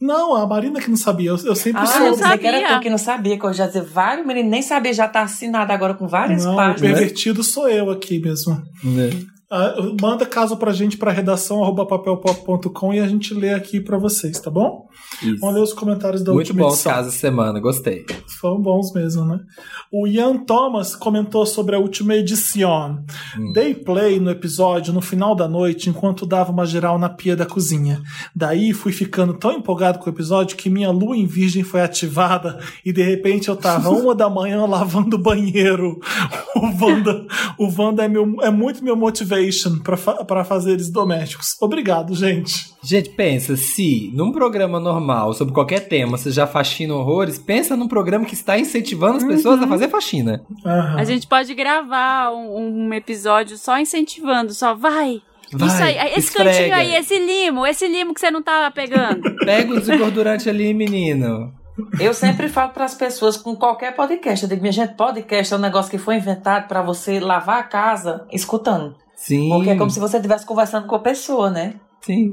Não, 0.02 0.34
a 0.34 0.46
Marina 0.46 0.80
que 0.80 0.90
não 0.90 0.96
sabia. 0.96 1.30
Eu, 1.30 1.38
eu 1.44 1.54
sempre 1.54 1.80
Ah, 1.82 1.86
soube. 1.86 2.06
eu 2.06 2.16
pensei 2.16 2.38
que 2.38 2.46
era 2.46 2.60
sabia. 2.60 2.76
tu 2.76 2.82
que 2.82 2.90
não 2.90 2.98
sabia, 2.98 3.38
que 3.38 3.44
eu 3.46 3.52
já 3.52 3.66
dizer 3.68 3.82
vários 3.82 4.26
meninos 4.26 4.50
nem 4.50 4.60
sabia, 4.60 4.92
já 4.92 5.06
tá 5.06 5.22
assinado 5.22 5.70
agora 5.72 5.94
com 5.94 6.08
várias 6.08 6.44
Não, 6.44 6.54
o 6.54 6.56
páginas. 6.56 6.80
pervertido 6.80 7.42
sou 7.44 7.68
eu 7.68 7.88
aqui 7.90 8.18
mesmo. 8.18 8.60
Ah, 9.54 9.74
manda 10.00 10.24
caso 10.24 10.56
pra 10.56 10.72
gente 10.72 10.96
pra 10.96 11.12
redação 11.12 11.62
arroba 11.62 11.84
papelpop.com 11.84 12.94
e 12.94 13.00
a 13.00 13.06
gente 13.06 13.34
lê 13.34 13.52
aqui 13.52 13.80
pra 13.80 13.98
vocês, 13.98 14.40
tá 14.40 14.50
bom? 14.50 14.88
Isso. 15.22 15.36
Vamos 15.40 15.56
ler 15.56 15.60
os 15.60 15.74
comentários 15.74 16.22
da 16.22 16.32
Muito 16.32 16.48
última 16.48 16.62
bons 16.62 16.72
edição. 16.72 16.92
casos 16.92 17.14
semana, 17.14 17.60
gostei. 17.60 18.06
Foram 18.40 18.62
bons 18.62 18.94
mesmo, 18.94 19.26
né? 19.26 19.40
O 19.92 20.06
Ian 20.06 20.38
Thomas 20.38 20.96
comentou 20.96 21.44
sobre 21.44 21.76
a 21.76 21.78
última 21.78 22.14
edição. 22.14 23.04
Hum. 23.38 23.52
Dei 23.52 23.74
play 23.74 24.18
no 24.18 24.30
episódio 24.30 24.90
no 24.90 25.02
final 25.02 25.34
da 25.34 25.46
noite 25.46 25.90
enquanto 25.90 26.24
dava 26.24 26.50
uma 26.50 26.64
geral 26.64 26.98
na 26.98 27.10
pia 27.10 27.36
da 27.36 27.44
cozinha. 27.44 28.00
Daí 28.34 28.72
fui 28.72 28.90
ficando 28.90 29.34
tão 29.34 29.52
empolgado 29.52 29.98
com 29.98 30.06
o 30.06 30.12
episódio 30.12 30.56
que 30.56 30.70
minha 30.70 30.90
lua 30.90 31.14
em 31.14 31.26
virgem 31.26 31.62
foi 31.62 31.82
ativada 31.82 32.58
e 32.84 32.90
de 32.90 33.02
repente 33.02 33.50
eu 33.50 33.56
tava 33.56 33.90
uma 33.92 34.14
da 34.14 34.30
manhã 34.30 34.64
lavando 34.64 35.16
o 35.16 35.22
banheiro. 35.22 36.00
O 36.54 36.66
Wanda, 36.84 37.26
o 37.58 37.66
Wanda 37.76 38.04
é, 38.04 38.08
meu, 38.08 38.36
é 38.42 38.50
muito 38.50 38.84
meu 38.84 38.94
fa 39.96 40.24
pra 40.24 40.44
fazeres 40.44 40.90
domésticos. 40.90 41.56
Obrigado, 41.60 42.14
gente. 42.14 42.72
Gente, 42.82 43.10
pensa, 43.10 43.56
se 43.56 44.10
num 44.14 44.30
programa 44.32 44.78
normal, 44.78 45.32
sobre 45.34 45.54
qualquer 45.54 45.80
tema, 45.88 46.16
você 46.18 46.30
já 46.30 46.46
faxina 46.46 46.94
horrores, 46.94 47.38
pensa 47.38 47.76
num 47.76 47.88
programa 47.88 48.24
que 48.24 48.34
está 48.34 48.58
incentivando 48.58 49.16
as 49.18 49.24
pessoas 49.24 49.58
Uhum. 49.58 49.64
a 49.64 49.68
fazer 49.68 49.88
faxina. 49.88 50.44
Aham. 50.64 50.96
A 50.98 51.04
gente 51.04 51.26
pode 51.26 51.54
gravar 51.54 52.30
um, 52.32 52.86
um 52.88 52.94
episódio 52.94 53.56
só 53.56 53.78
incentivando, 53.78 54.52
só 54.52 54.74
vai. 54.74 55.20
Vai, 55.52 55.68
Isso 55.68 55.82
aí, 55.82 55.96
esse 56.16 56.18
esfrega. 56.28 56.50
cantinho 56.50 56.74
aí, 56.74 56.94
esse 56.94 57.18
limo, 57.18 57.66
esse 57.66 57.86
limo 57.86 58.14
que 58.14 58.20
você 58.20 58.30
não 58.30 58.42
tava 58.42 58.70
pegando. 58.70 59.20
Pega 59.44 59.72
o 59.72 59.78
desengordurante 59.80 60.48
ali, 60.48 60.72
menino. 60.72 61.52
Eu 61.98 62.12
sempre 62.14 62.48
falo 62.48 62.70
para 62.70 62.84
as 62.84 62.94
pessoas 62.94 63.36
com 63.36 63.54
qualquer 63.56 63.94
podcast, 63.96 64.42
eu 64.44 64.48
digo, 64.48 64.60
minha 64.60 64.72
gente, 64.72 64.94
podcast 64.94 65.52
é 65.52 65.56
um 65.56 65.60
negócio 65.60 65.90
que 65.90 65.96
foi 65.98 66.16
inventado 66.16 66.68
para 66.68 66.82
você 66.82 67.18
lavar 67.18 67.60
a 67.60 67.62
casa 67.62 68.26
escutando. 68.30 68.94
Sim. 69.22 69.48
Porque 69.50 69.70
é 69.70 69.76
como 69.76 69.90
se 69.90 70.00
você 70.00 70.16
estivesse 70.16 70.44
conversando 70.44 70.88
com 70.88 70.96
a 70.96 70.98
pessoa, 70.98 71.48
né? 71.48 71.74
Sim. 72.00 72.32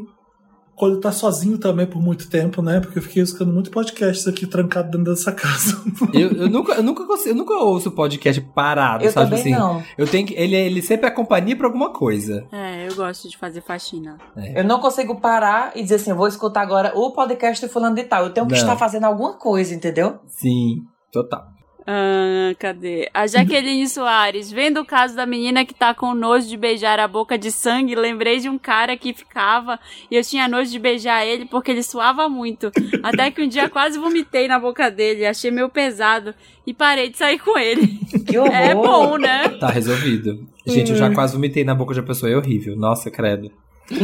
Quando 0.75 0.99
tá 0.99 1.11
sozinho 1.11 1.57
também 1.59 1.85
por 1.85 2.01
muito 2.01 2.29
tempo, 2.29 2.61
né? 2.63 2.79
Porque 2.79 2.97
eu 2.97 3.03
fiquei 3.03 3.21
escutando 3.21 3.53
muito 3.53 3.69
podcasts 3.69 4.25
aqui 4.27 4.47
trancado 4.47 4.89
dentro 4.89 5.11
dessa 5.13 5.31
casa. 5.31 5.77
Eu, 6.13 6.31
eu 6.31 6.49
nunca, 6.49 6.73
eu, 6.73 6.81
nunca 6.81 7.05
consigo, 7.05 7.29
eu 7.29 7.35
nunca 7.35 7.53
ouço 7.55 7.91
podcast 7.91 8.41
parado, 8.55 9.03
Eu 9.03 9.11
sabe? 9.11 9.25
também 9.29 9.41
assim, 9.41 9.51
não. 9.51 9.83
Eu 9.97 10.07
tenho 10.07 10.25
que, 10.25 10.33
ele, 10.33 10.55
ele 10.55 10.81
sempre 10.81 11.05
é 11.05 11.11
companhia 11.11 11.55
pra 11.55 11.67
alguma 11.67 11.91
coisa. 11.91 12.47
É, 12.51 12.87
eu 12.87 12.95
gosto 12.95 13.29
de 13.29 13.37
fazer 13.37 13.61
faxina. 13.61 14.17
Eu 14.55 14.63
não 14.63 14.79
consigo 14.79 15.19
parar 15.19 15.73
e 15.75 15.83
dizer 15.83 15.95
assim, 15.95 16.11
eu 16.11 16.15
vou 16.17 16.27
escutar 16.27 16.61
agora 16.61 16.93
o 16.95 17.11
podcast 17.11 17.63
de 17.63 17.71
fulano 17.71 17.95
de 17.95 18.05
tal. 18.05 18.23
Eu 18.23 18.33
tenho 18.33 18.47
que 18.47 18.53
Não. 18.53 18.59
estar 18.59 18.77
fazendo 18.77 19.03
alguma 19.03 19.33
coisa, 19.37 19.75
entendeu? 19.75 20.17
Sim, 20.27 20.77
total. 21.11 21.58
Ah, 21.87 22.53
cadê? 22.59 23.09
A 23.13 23.25
Jaqueline 23.25 23.87
Soares. 23.87 24.51
Vendo 24.51 24.79
o 24.81 24.85
caso 24.85 25.15
da 25.15 25.25
menina 25.25 25.65
que 25.65 25.73
tá 25.73 25.93
com 25.93 26.13
nojo 26.13 26.47
de 26.47 26.55
beijar 26.57 26.99
a 26.99 27.07
boca 27.07 27.37
de 27.37 27.51
sangue, 27.51 27.95
lembrei 27.95 28.39
de 28.39 28.47
um 28.49 28.57
cara 28.59 28.95
que 28.95 29.13
ficava 29.13 29.79
e 30.11 30.15
eu 30.15 30.23
tinha 30.23 30.47
nojo 30.47 30.69
de 30.69 30.77
beijar 30.77 31.25
ele 31.25 31.45
porque 31.45 31.71
ele 31.71 31.81
suava 31.83 32.29
muito. 32.29 32.71
Até 33.01 33.31
que 33.31 33.41
um 33.41 33.47
dia 33.47 33.67
quase 33.69 33.97
vomitei 33.97 34.47
na 34.47 34.59
boca 34.59 34.91
dele, 34.91 35.25
achei 35.25 35.49
meio 35.49 35.69
pesado 35.69 36.33
e 36.67 36.73
parei 36.73 37.09
de 37.09 37.17
sair 37.17 37.39
com 37.39 37.57
ele. 37.57 37.87
Que 38.27 38.37
horror. 38.37 38.53
É 38.53 38.75
bom, 38.75 39.17
né? 39.17 39.49
Tá 39.59 39.69
resolvido. 39.69 40.47
Gente, 40.67 40.91
eu 40.91 40.97
já 40.97 41.11
quase 41.11 41.33
vomitei 41.33 41.63
na 41.63 41.73
boca 41.73 41.93
de 41.93 41.99
uma 41.99 42.05
pessoa, 42.05 42.31
é 42.31 42.35
horrível. 42.37 42.75
Nossa, 42.75 43.09
credo. 43.09 43.49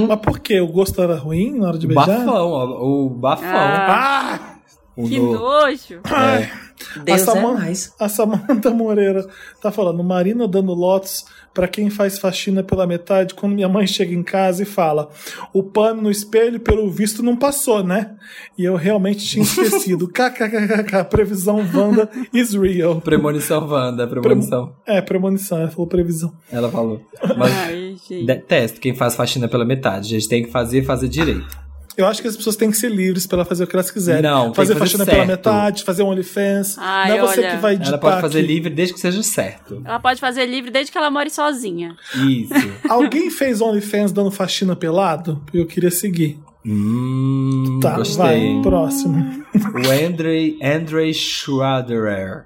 Mas 0.07 0.19
por 0.19 0.39
quê? 0.39 0.59
O 0.59 0.67
gosto 0.67 0.99
era 0.99 1.15
ruim 1.15 1.59
na 1.59 1.67
hora 1.67 1.77
de 1.77 1.85
O 1.85 1.89
beijar? 1.89 2.17
bafão, 2.25 2.49
ó, 2.49 2.65
o 2.83 3.09
bafão. 3.09 3.47
Ah, 3.53 4.39
Ah! 4.41 4.55
O 4.97 5.07
que 5.07 5.19
no- 5.19 5.33
nojo. 5.33 5.99
é. 6.05 6.64
Deus 7.03 7.19
a, 7.27 7.31
é 7.31 7.35
Saman- 7.35 7.53
mais. 7.53 7.93
a 7.99 8.09
Samanta 8.09 8.69
Moreira 8.71 9.25
tá 9.61 9.71
falando, 9.71 10.03
Marina 10.03 10.47
dando 10.47 10.73
lotes 10.73 11.25
pra 11.53 11.67
quem 11.69 11.89
faz 11.89 12.19
faxina 12.19 12.61
pela 12.61 12.85
metade 12.85 13.33
quando 13.33 13.53
minha 13.55 13.69
mãe 13.69 13.87
chega 13.87 14.13
em 14.13 14.21
casa 14.21 14.63
e 14.63 14.65
fala 14.65 15.09
o 15.53 15.63
pano 15.63 16.01
no 16.01 16.11
espelho, 16.11 16.59
pelo 16.59 16.91
visto, 16.91 17.23
não 17.23 17.37
passou, 17.37 17.81
né? 17.81 18.15
E 18.57 18.65
eu 18.65 18.75
realmente 18.75 19.25
tinha 19.25 19.43
esquecido. 19.43 20.07
KKKK, 20.11 21.03
previsão 21.09 21.57
Wanda 21.73 22.09
is 22.33 22.53
real. 22.53 22.99
Premonição 22.99 23.65
Wanda, 23.67 24.05
premonição. 24.05 24.75
É, 24.85 25.01
premonição, 25.01 25.59
ela 25.59 25.69
falou 25.71 25.87
previsão. 25.87 26.33
Ela 26.51 26.69
falou. 26.69 27.01
Mas 27.37 27.51
Ai, 27.53 27.95
gente. 28.07 28.25
detesto 28.25 28.81
quem 28.81 28.93
faz 28.93 29.15
faxina 29.15 29.47
pela 29.47 29.63
metade. 29.63 30.07
A 30.15 30.19
gente 30.19 30.27
tem 30.27 30.43
que 30.43 30.51
fazer 30.51 30.83
fazer 30.83 31.07
direito. 31.07 31.64
Eu 31.97 32.05
acho 32.07 32.21
que 32.21 32.27
as 32.27 32.35
pessoas 32.35 32.55
têm 32.55 32.69
que 32.71 32.77
ser 32.77 32.89
livres 32.91 33.25
pra 33.25 33.45
fazer 33.45 33.63
o 33.63 33.67
que 33.67 33.75
elas 33.75 33.89
quiserem. 33.89 34.21
Não, 34.21 34.53
fazer 34.53 34.73
fazer 34.73 34.79
faxina 34.79 35.05
pela 35.05 35.17
certo. 35.17 35.29
metade, 35.29 35.83
fazer 35.83 36.03
um 36.03 36.07
OnlyFans. 36.07 36.77
Ai, 36.77 37.09
não 37.09 37.17
é 37.17 37.21
você 37.21 37.39
olha. 37.39 37.51
que 37.51 37.57
vai 37.57 37.73
editar 37.75 37.89
Ela 37.91 37.97
pode 37.99 38.21
fazer 38.21 38.39
aqui. 38.39 38.47
livre 38.47 38.69
desde 38.69 38.93
que 38.93 38.99
seja 38.99 39.23
certo. 39.23 39.81
Ela 39.85 39.99
pode 39.99 40.19
fazer 40.19 40.45
livre 40.45 40.69
desde 40.71 40.91
que 40.91 40.97
ela 40.97 41.09
more 41.09 41.29
sozinha. 41.29 41.95
Isso. 42.15 42.53
Alguém 42.89 43.29
fez 43.29 43.61
OnlyFans 43.61 44.11
dando 44.11 44.29
faxina 44.31 44.75
pelado? 44.75 45.41
Eu 45.53 45.65
queria 45.65 45.91
seguir. 45.91 46.37
hum, 46.65 47.79
Tá, 47.81 47.95
gostei. 47.97 48.15
vai, 48.17 48.61
próximo. 48.61 49.43
O 49.53 50.05
Andrei, 50.07 50.57
Andrei 50.61 51.13
Schraderer. 51.13 52.45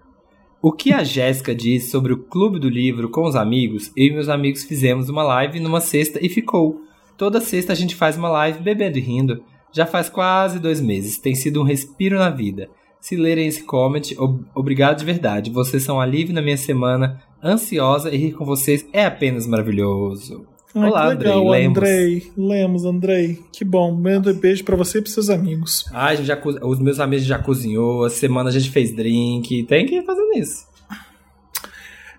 O 0.62 0.72
que 0.74 0.92
a 0.92 1.04
Jéssica 1.04 1.56
diz 1.56 1.90
sobre 1.90 2.12
o 2.12 2.18
clube 2.18 2.60
do 2.60 2.68
livro 2.70 3.10
com 3.10 3.24
os 3.26 3.36
amigos? 3.36 3.92
Eu 3.96 4.08
e 4.08 4.12
meus 4.12 4.28
amigos 4.28 4.64
fizemos 4.64 5.08
uma 5.08 5.24
live 5.24 5.60
numa 5.60 5.80
sexta 5.80 6.20
e 6.22 6.28
ficou. 6.28 6.82
Toda 7.20 7.42
sexta 7.42 7.74
a 7.74 7.76
gente 7.76 7.96
faz 7.96 8.16
uma 8.18 8.30
live 8.30 8.64
bebendo 8.64 8.98
e 8.98 9.02
rindo. 9.02 9.44
Já 9.74 9.86
faz 9.86 10.10
quase 10.10 10.58
dois 10.58 10.80
meses. 10.80 11.18
Tem 11.20 11.36
sido 11.36 11.62
um 11.62 11.66
respiro 11.66 12.18
na 12.18 12.30
vida. 12.30 12.70
Se 13.02 13.16
lerem 13.18 13.46
esse 13.48 13.62
comment, 13.64 14.02
ob- 14.18 14.46
obrigado 14.56 14.98
de 15.00 15.06
verdade. 15.06 15.52
Vocês 15.52 15.84
são 15.84 15.98
um 15.98 16.02
alívio 16.02 16.34
na 16.34 16.42
minha 16.42 16.56
semana 16.58 17.22
ansiosa 17.44 18.10
e 18.10 18.18
rir 18.18 18.32
com 18.32 18.46
vocês 18.46 18.86
é 18.94 19.06
apenas 19.06 19.46
maravilhoso. 19.46 20.48
Ai, 20.74 20.90
Olá, 20.90 21.08
legal, 21.08 21.40
Andrei. 21.42 21.50
Lemos. 21.62 21.78
Andrei. 21.78 22.32
Lemos, 22.38 22.86
Andrei. 22.86 23.40
Que 23.52 23.66
bom. 23.66 23.92
Manda 23.94 24.32
um 24.32 24.36
beijo 24.36 24.64
pra 24.64 24.76
você 24.78 25.00
e 25.00 25.02
pros 25.02 25.14
seus 25.14 25.30
amigos. 25.30 25.84
Ah, 25.94 26.16
já, 26.16 26.40
os 26.64 26.80
meus 26.80 27.00
amigos 27.02 27.26
já 27.26 27.38
cozinhou, 27.40 28.06
a 28.06 28.10
semana 28.10 28.50
a 28.50 28.52
gente 28.54 28.70
fez 28.70 28.96
drink. 28.96 29.64
Tem 29.64 29.86
que 29.86 29.96
ir 29.96 30.06
fazendo 30.06 30.32
isso. 30.38 30.66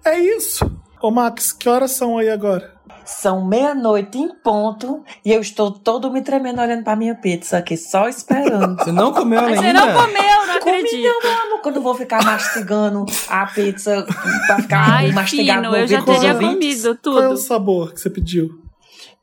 É 0.05 0.19
isso. 0.19 0.71
Ô, 1.03 1.11
Max, 1.11 1.53
que 1.53 1.69
horas 1.69 1.93
são 1.93 2.19
aí 2.19 2.29
agora? 2.29 2.75
São 3.13 3.45
meia-noite 3.45 4.17
em 4.19 4.29
ponto 4.35 5.03
e 5.25 5.33
eu 5.33 5.41
estou 5.41 5.71
todo 5.73 6.11
me 6.13 6.23
tremendo 6.23 6.61
olhando 6.61 6.85
pra 6.85 6.95
minha 6.97 7.15
pizza 7.15 7.59
aqui, 7.59 7.77
só 7.77 8.09
esperando. 8.09 8.77
Você 8.77 8.93
não 8.93 9.13
comeu 9.13 9.43
Mas 9.43 9.59
você 9.59 9.67
ainda? 9.67 9.81
não 9.87 9.93
comeu, 10.07 10.47
não 10.47 10.61
Comi 10.61 10.77
acredito. 10.77 11.03
não, 11.23 11.31
amo 11.55 11.63
quando 11.63 11.77
eu 11.77 11.83
vou 11.83 11.95
ficar 11.95 12.25
mastigando 12.25 13.05
a 13.29 13.47
pizza 13.47 14.07
pra 14.47 14.57
ficar 14.63 14.91
Ai, 14.93 15.13
mastigado 15.13 15.61
fino, 15.63 15.71
no 15.73 15.77
eu 15.77 15.87
já 15.89 16.03
teria 16.03 16.35
comido 16.35 16.99
Qual 17.03 17.19
é 17.23 17.27
o 17.27 17.29
tudo. 17.31 17.37
sabor 17.37 17.93
que 17.93 18.01
você 18.01 18.09
pediu? 18.11 18.49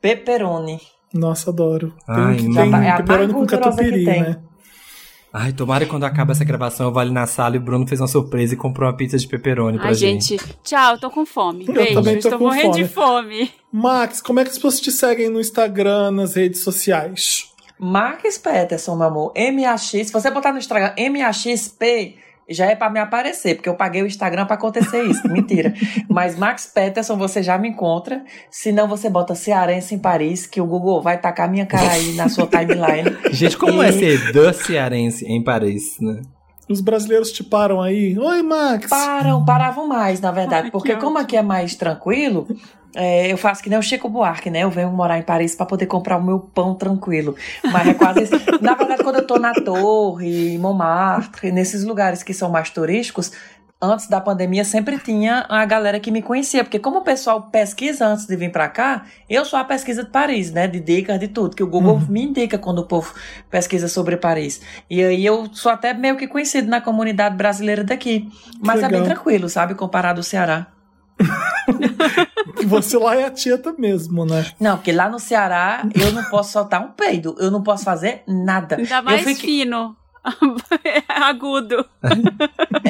Pepperoni. 0.01 0.80
Nossa, 1.14 1.49
adoro. 1.49 1.93
Ai, 2.07 2.35
tem 2.38 2.53
tem 2.53 2.74
é 2.85 2.91
a 2.91 2.98
pepperoni 2.98 3.33
mais 3.33 3.49
com 3.49 3.57
catupiry, 3.57 4.06
tem. 4.06 4.22
né? 4.22 4.38
Ai, 5.31 5.51
tomara 5.53 5.85
que 5.85 5.91
quando 5.91 6.06
acaba 6.06 6.31
essa 6.31 6.43
gravação 6.43 6.88
eu 6.88 6.93
vá 6.93 7.01
ali 7.01 7.11
na 7.11 7.27
sala 7.27 7.56
e 7.56 7.59
o 7.59 7.61
Bruno 7.61 7.85
fez 7.88 7.99
uma 8.01 8.07
surpresa 8.07 8.53
e 8.53 8.57
comprou 8.57 8.89
uma 8.89 8.95
pizza 8.95 9.17
de 9.17 9.27
pepperoni 9.27 9.77
pra 9.77 9.89
Ai, 9.89 9.93
gente. 9.93 10.38
gente, 10.38 10.57
tchau, 10.64 10.97
tô 10.97 11.09
com 11.11 11.25
fome. 11.25 11.65
Eu 11.67 11.73
Beijo, 11.73 11.93
também 11.95 12.19
tô 12.19 12.31
com 12.38 12.45
morrendo 12.45 12.72
fome. 12.73 12.83
de 12.83 12.89
fome. 12.89 13.51
Max, 13.72 14.22
como 14.22 14.39
é 14.39 14.43
que 14.43 14.49
as 14.49 14.56
pessoas 14.56 14.80
te 14.80 14.91
seguem 14.91 15.30
no 15.30 15.39
Instagram, 15.39 16.11
nas 16.11 16.35
redes 16.35 16.64
sociais? 16.64 17.51
Marques 17.80 18.38
Peterson, 18.39 18.95
meu 18.95 19.07
amor. 19.07 19.33
MAX. 19.35 19.81
Se 19.81 20.06
você 20.11 20.31
botar 20.31 20.51
no 20.51 20.57
Instagram 20.57 20.93
MAXP, 20.97 22.15
já 22.50 22.66
é 22.66 22.76
pra 22.76 22.90
me 22.90 23.00
aparecer, 23.00 23.56
porque 23.56 23.67
eu 23.69 23.76
paguei 23.76 24.01
o 24.03 24.08
Instagram 24.08 24.45
pra 24.45 24.56
acontecer 24.56 25.03
isso. 25.03 25.27
Mentira. 25.32 25.74
Mas 26.09 26.38
Max 26.38 26.66
Peterson, 26.74 27.17
você 27.17 27.42
já 27.43 27.58
me 27.58 27.69
encontra. 27.69 28.24
Se 28.50 28.72
não, 28.72 28.88
você 28.88 29.09
bota 29.09 29.35
Cearense 29.35 29.95
em 29.95 30.00
Paris, 30.00 30.45
que 30.45 30.61
o 30.61 30.66
Google 30.66 31.01
vai 31.01 31.17
tacar 31.19 31.50
minha 31.50 31.66
cara 31.66 31.92
aí 31.92 32.14
na 32.14 32.30
sua 32.30 32.48
timeline. 32.48 33.17
Gente, 33.32 33.58
como 33.58 33.82
é 33.84 33.90
E- 33.90 33.93
ser 33.93 34.32
The 34.34 34.53
Cearense 34.53 35.26
em 35.26 35.43
Paris, 35.43 35.98
né? 36.00 36.22
Os 36.69 36.81
brasileiros 36.81 37.31
te 37.31 37.43
param 37.43 37.81
aí. 37.81 38.17
Oi, 38.17 38.43
Max. 38.43 38.89
Param, 38.89 39.43
paravam 39.45 39.87
mais, 39.87 40.19
na 40.19 40.31
verdade. 40.31 40.65
Ai, 40.65 40.71
porque 40.71 40.95
que 40.95 40.99
como 40.99 41.17
aqui 41.17 41.37
é 41.37 41.41
mais 41.41 41.75
tranquilo, 41.75 42.45
é, 42.95 43.31
eu 43.31 43.37
faço 43.37 43.61
que 43.61 43.69
nem 43.69 43.77
o 43.77 43.81
Chico 43.81 44.09
Buarque, 44.09 44.49
né? 44.49 44.63
Eu 44.63 44.69
venho 44.69 44.91
morar 44.91 45.17
em 45.17 45.21
Paris 45.21 45.55
para 45.55 45.65
poder 45.65 45.85
comprar 45.85 46.17
o 46.17 46.23
meu 46.23 46.39
pão 46.39 46.73
tranquilo. 46.73 47.35
Mas 47.63 47.87
é 47.87 47.93
quase 47.93 48.23
isso. 48.23 48.35
Na 48.59 48.73
verdade, 48.73 49.03
quando 49.03 49.17
eu 49.17 49.27
tô 49.27 49.37
na 49.37 49.53
Torre, 49.53 50.57
Montmartre, 50.57 51.51
nesses 51.51 51.83
lugares 51.83 52.23
que 52.23 52.33
são 52.33 52.49
mais 52.49 52.69
turísticos, 52.69 53.31
antes 53.81 54.07
da 54.07 54.19
pandemia 54.19 54.64
sempre 54.64 54.97
tinha 54.97 55.45
a 55.47 55.64
galera 55.65 55.99
que 55.99 56.09
me 56.11 56.22
conhecia. 56.22 56.64
Porque 56.64 56.80
como 56.80 56.99
o 56.99 57.03
pessoal 57.03 57.43
pesquisa 57.43 58.06
antes 58.07 58.25
de 58.25 58.35
vir 58.35 58.51
para 58.51 58.67
cá, 58.67 59.06
eu 59.30 59.45
sou 59.45 59.57
a 59.59 59.64
pesquisa 59.64 60.03
de 60.03 60.09
Paris, 60.09 60.51
né? 60.51 60.67
De 60.67 60.80
dicas, 60.80 61.19
de 61.19 61.27
tudo. 61.27 61.56
Que 61.56 61.64
o 61.64 61.67
Google 61.67 61.99
me 62.09 62.23
indica 62.23 62.57
quando 62.57 62.80
o 62.80 62.85
povo 62.85 63.14
pesquisa 63.49 63.88
sobre 63.88 64.17
Paris. 64.17 64.61
E 64.89 65.03
aí 65.03 65.25
eu 65.25 65.47
sou 65.53 65.72
até 65.72 65.93
meio 65.93 66.17
que 66.17 66.27
conhecido 66.27 66.67
na 66.67 66.81
comunidade 66.81 67.35
brasileira 67.35 67.83
daqui. 67.83 68.27
Mas 68.59 68.80
é 68.80 68.89
bem 68.89 69.01
legal. 69.01 69.15
tranquilo, 69.15 69.47
sabe? 69.49 69.75
Comparado 69.75 70.19
ao 70.19 70.23
Ceará. 70.23 70.67
Que 72.56 72.65
você 72.65 72.97
lá 72.97 73.15
é 73.15 73.25
a 73.25 73.31
tieta 73.31 73.73
mesmo, 73.77 74.25
né? 74.25 74.45
Não, 74.59 74.77
porque 74.77 74.91
lá 74.91 75.09
no 75.09 75.19
Ceará 75.19 75.83
eu 75.95 76.11
não 76.11 76.23
posso 76.25 76.51
soltar 76.51 76.81
um 76.81 76.91
peido, 76.91 77.35
eu 77.39 77.49
não 77.51 77.61
posso 77.64 77.83
fazer 77.83 78.23
nada. 78.27 78.75
Ainda 78.77 78.97
Eu 78.97 79.03
mais 79.03 79.23
fico- 79.23 79.41
fino. 79.41 79.95
Agudo. 81.07 81.85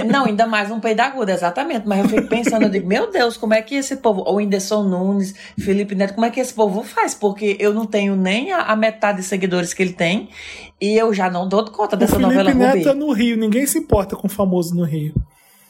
Não, 0.10 0.26
ainda 0.26 0.46
mais 0.48 0.72
um 0.72 0.80
peido 0.80 1.02
agudo, 1.02 1.32
exatamente. 1.32 1.88
Mas 1.88 2.00
eu 2.00 2.10
fico 2.10 2.28
pensando, 2.28 2.64
eu 2.64 2.70
digo, 2.70 2.88
meu 2.88 3.12
Deus, 3.12 3.38
como 3.38 3.54
é 3.54 3.62
que 3.62 3.76
esse 3.76 3.98
povo, 3.98 4.24
ou 4.26 4.36
Whindersson 4.38 4.84
Nunes, 4.84 5.34
Felipe 5.60 5.96
Neto, 5.96 6.14
como 6.14 6.26
é 6.26 6.30
que 6.30 6.40
esse 6.40 6.54
povo 6.54 6.84
faz? 6.84 7.14
Porque 7.14 7.58
eu 7.60 7.74
não 7.74 7.86
tenho 7.86 8.16
nem 8.16 8.52
a, 8.52 8.64
a 8.64 8.76
metade 8.76 9.18
de 9.20 9.24
seguidores 9.24 9.74
que 9.74 9.82
ele 9.84 9.94
tem 9.94 10.30
e 10.80 10.96
eu 10.98 11.14
já 11.14 11.30
não 11.30 11.48
dou 11.48 11.66
conta 11.72 11.96
O 11.96 12.00
dessa 12.00 12.16
Felipe 12.16 12.34
novela 12.36 12.54
Neto 12.54 12.78
Rubi. 12.78 12.90
é 12.90 12.94
no 12.94 13.12
Rio. 13.12 13.38
Ninguém 13.38 13.66
se 13.66 13.78
importa 13.80 14.16
com 14.16 14.28
famoso 14.30 14.76
no 14.76 14.84
Rio. 14.84 15.14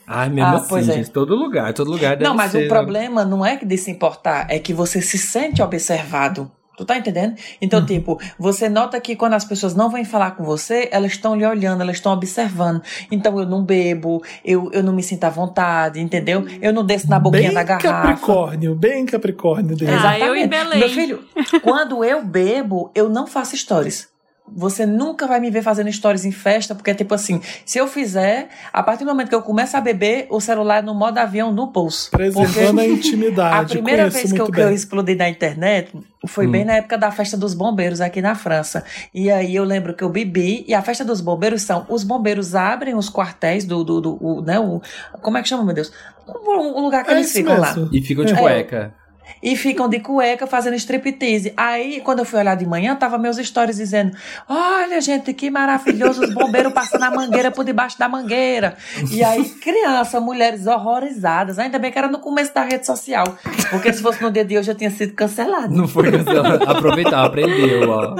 Ai, 0.09 0.29
mesmo 0.29 0.51
Ah, 0.51 0.55
assim, 0.57 0.77
é. 0.77 0.81
gente. 0.83 1.11
Todo 1.11 1.35
lugar, 1.35 1.73
todo 1.73 1.91
lugar 1.91 2.11
deve 2.15 2.23
Não, 2.23 2.33
mas 2.33 2.51
ser... 2.51 2.65
o 2.65 2.69
problema 2.69 3.25
não 3.25 3.45
é 3.45 3.57
que 3.57 3.65
de 3.65 3.77
se 3.77 3.91
importar, 3.91 4.47
é 4.49 4.57
que 4.57 4.73
você 4.73 5.01
se 5.01 5.17
sente 5.17 5.61
observado. 5.61 6.49
Tu 6.77 6.85
tá 6.85 6.95
entendendo? 6.95 7.35
Então, 7.59 7.83
tipo, 7.83 8.19
você 8.37 8.69
nota 8.69 9.01
que 9.01 9.15
quando 9.15 9.33
as 9.33 9.43
pessoas 9.43 9.73
não 9.73 9.89
vêm 9.89 10.05
falar 10.05 10.31
com 10.31 10.43
você, 10.43 10.87
elas 10.91 11.13
estão 11.13 11.35
lhe 11.35 11.43
olhando, 11.43 11.81
elas 11.81 11.95
estão 11.95 12.13
observando. 12.13 12.83
Então, 13.11 13.39
eu 13.39 13.47
não 13.47 13.63
bebo, 13.63 14.23
eu, 14.45 14.69
eu 14.71 14.83
não 14.83 14.93
me 14.93 15.01
sinto 15.01 15.23
à 15.23 15.29
vontade, 15.31 15.99
entendeu? 15.99 16.45
Eu 16.61 16.71
não 16.71 16.85
desço 16.85 17.09
na 17.09 17.19
boquinha 17.19 17.47
Bem 17.47 17.53
da 17.55 17.63
garrafa. 17.63 17.89
Capricórnio, 17.89 18.75
bem 18.75 19.07
Capricórnio 19.07 19.75
dele. 19.75 19.91
Ah, 19.91 20.19
eu 20.19 20.35
em 20.35 20.47
Belém. 20.47 20.79
Meu 20.79 20.89
filho, 20.89 21.23
quando 21.63 22.03
eu 22.03 22.23
bebo, 22.23 22.91
eu 22.93 23.09
não 23.09 23.25
faço 23.25 23.57
stories. 23.57 24.07
Você 24.55 24.85
nunca 24.85 25.27
vai 25.27 25.39
me 25.39 25.49
ver 25.49 25.61
fazendo 25.61 25.91
stories 25.91 26.25
em 26.25 26.31
festa, 26.31 26.73
porque 26.73 26.91
é 26.91 26.93
tipo 26.93 27.13
assim, 27.13 27.41
se 27.65 27.77
eu 27.77 27.87
fizer, 27.87 28.47
a 28.71 28.81
partir 28.81 29.03
do 29.03 29.09
momento 29.09 29.29
que 29.29 29.35
eu 29.35 29.41
começo 29.41 29.75
a 29.75 29.81
beber, 29.81 30.27
o 30.29 30.39
celular 30.39 30.77
é 30.77 30.81
no 30.81 30.95
modo 30.95 31.17
avião 31.17 31.51
no 31.51 31.67
bolso. 31.67 32.09
Preservando 32.11 32.81
a 32.81 32.85
intimidade. 32.87 33.55
a 33.59 33.65
primeira 33.65 34.09
vez 34.09 34.31
que 34.31 34.39
eu, 34.39 34.51
que 34.51 34.59
eu 34.59 34.71
explodi 34.71 35.15
na 35.15 35.29
internet 35.29 35.91
foi 36.25 36.47
bem 36.47 36.65
na 36.65 36.73
época 36.75 36.97
da 36.97 37.11
festa 37.11 37.37
dos 37.37 37.53
bombeiros 37.53 38.01
aqui 38.01 38.21
na 38.21 38.35
França. 38.35 38.83
E 39.13 39.29
aí 39.31 39.55
eu 39.55 39.63
lembro 39.63 39.93
que 39.93 40.03
eu 40.03 40.09
bebi, 40.09 40.65
e 40.67 40.73
a 40.73 40.81
festa 40.81 41.05
dos 41.05 41.21
bombeiros 41.21 41.61
são, 41.61 41.85
os 41.89 42.03
bombeiros 42.03 42.55
abrem 42.55 42.95
os 42.95 43.09
quartéis 43.09 43.65
do, 43.65 43.83
do, 43.83 44.01
do 44.01 44.17
o, 44.23 44.41
né, 44.41 44.59
o, 44.59 44.81
como 45.21 45.37
é 45.37 45.41
que 45.41 45.49
chama, 45.49 45.63
meu 45.63 45.73
Deus? 45.73 45.91
O, 46.25 46.79
o 46.79 46.81
lugar 46.81 47.03
que 47.03 47.11
É 47.11 47.15
eles 47.15 47.31
ficam 47.31 47.59
lá. 47.59 47.73
mesmo. 47.73 47.89
E 47.93 48.01
ficam 48.01 48.25
de 48.25 48.33
É. 48.33 48.37
cueca. 48.37 48.93
E 49.41 49.55
ficam 49.55 49.87
de 49.87 49.99
cueca 49.99 50.47
fazendo 50.47 50.75
striptease. 50.75 51.53
Aí, 51.55 52.01
quando 52.01 52.19
eu 52.19 52.25
fui 52.25 52.39
olhar 52.39 52.55
de 52.55 52.65
manhã, 52.65 52.95
tava 52.95 53.17
meus 53.17 53.37
stories 53.37 53.77
dizendo: 53.77 54.15
Olha, 54.49 54.99
gente, 54.99 55.33
que 55.33 55.49
maravilhoso, 55.49 56.23
os 56.23 56.33
bombeiros 56.33 56.73
passando 56.73 57.03
a 57.03 57.11
mangueira 57.11 57.51
por 57.51 57.63
debaixo 57.63 57.99
da 57.99 58.09
mangueira. 58.09 58.75
E 59.11 59.23
aí, 59.23 59.45
criança, 59.45 60.19
mulheres 60.19 60.65
horrorizadas. 60.65 61.59
Ainda 61.59 61.77
bem 61.77 61.91
que 61.91 61.97
era 61.99 62.07
no 62.07 62.19
começo 62.19 62.53
da 62.53 62.63
rede 62.63 62.85
social. 62.85 63.25
Porque 63.69 63.93
se 63.93 64.01
fosse 64.01 64.21
no 64.23 64.31
dia 64.31 64.43
de 64.43 64.57
hoje, 64.57 64.71
eu 64.71 64.75
tinha 64.75 64.89
sido 64.91 65.13
cancelado. 65.13 65.73
Não 65.73 65.87
foi 65.87 66.11
cancelado. 66.11 66.63
Aproveitar, 66.69 67.23
aprendeu, 67.25 67.89
ó. 67.89 68.15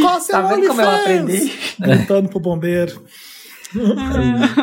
Qual 0.00 0.20
seu 0.20 0.34
Tá 0.36 0.42
vendo 0.42 0.68
como 0.68 0.80
eu 0.80 0.88
OnlyFans? 0.88 1.00
aprendi? 1.02 1.58
Gritando 1.78 2.28
pro 2.28 2.40
bombeiro. 2.40 3.02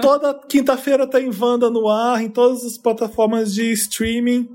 Toda 0.01 0.33
quinta-feira 0.47 1.05
tem 1.07 1.29
Wanda 1.29 1.69
no 1.69 1.87
ar, 1.89 2.21
em 2.23 2.29
todas 2.29 2.63
as 2.65 2.77
plataformas 2.77 3.53
de 3.53 3.71
streaming. 3.71 4.49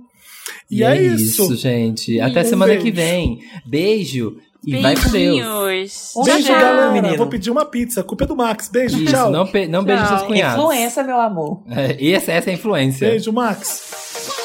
E, 0.70 0.82
é, 0.84 1.00
isso. 1.02 1.54
gente. 1.56 2.20
Até 2.20 2.42
Um 2.42 2.44
semana 2.44 2.72
beijo. 2.72 2.84
que 2.84 2.90
vem. 2.92 3.40
Beijo. 3.64 4.36
E 4.66 4.76
vai 4.76 4.94
pro 4.94 5.08
Deus. 5.10 5.12
Beijinhos. 5.12 6.12
Um 6.16 6.24
Beijo, 6.24 6.46
Tchau, 6.46 6.60
galera. 6.60 6.92
menino. 6.92 7.16
Vou 7.16 7.26
pedir 7.28 7.50
uma 7.50 7.64
pizza. 7.64 8.02
Culpa 8.02 8.24
é 8.24 8.26
do 8.26 8.36
Max. 8.36 8.68
Beijo, 8.68 8.98
Isso, 8.98 9.12
tchau. 9.12 9.30
não, 9.30 9.48
não 9.68 9.84
Tchau. 10.00 10.08
seus 10.08 10.22
cunhados. 10.22 10.58
Influência, 10.62 11.02
meu 11.04 11.18
amor. 11.20 11.62
É, 11.70 12.10
essa, 12.12 12.32
essa 12.32 12.50
é 12.50 12.52
a 12.52 12.54
influência. 12.54 13.08
Beijo, 13.08 13.32
Max. 13.32 14.37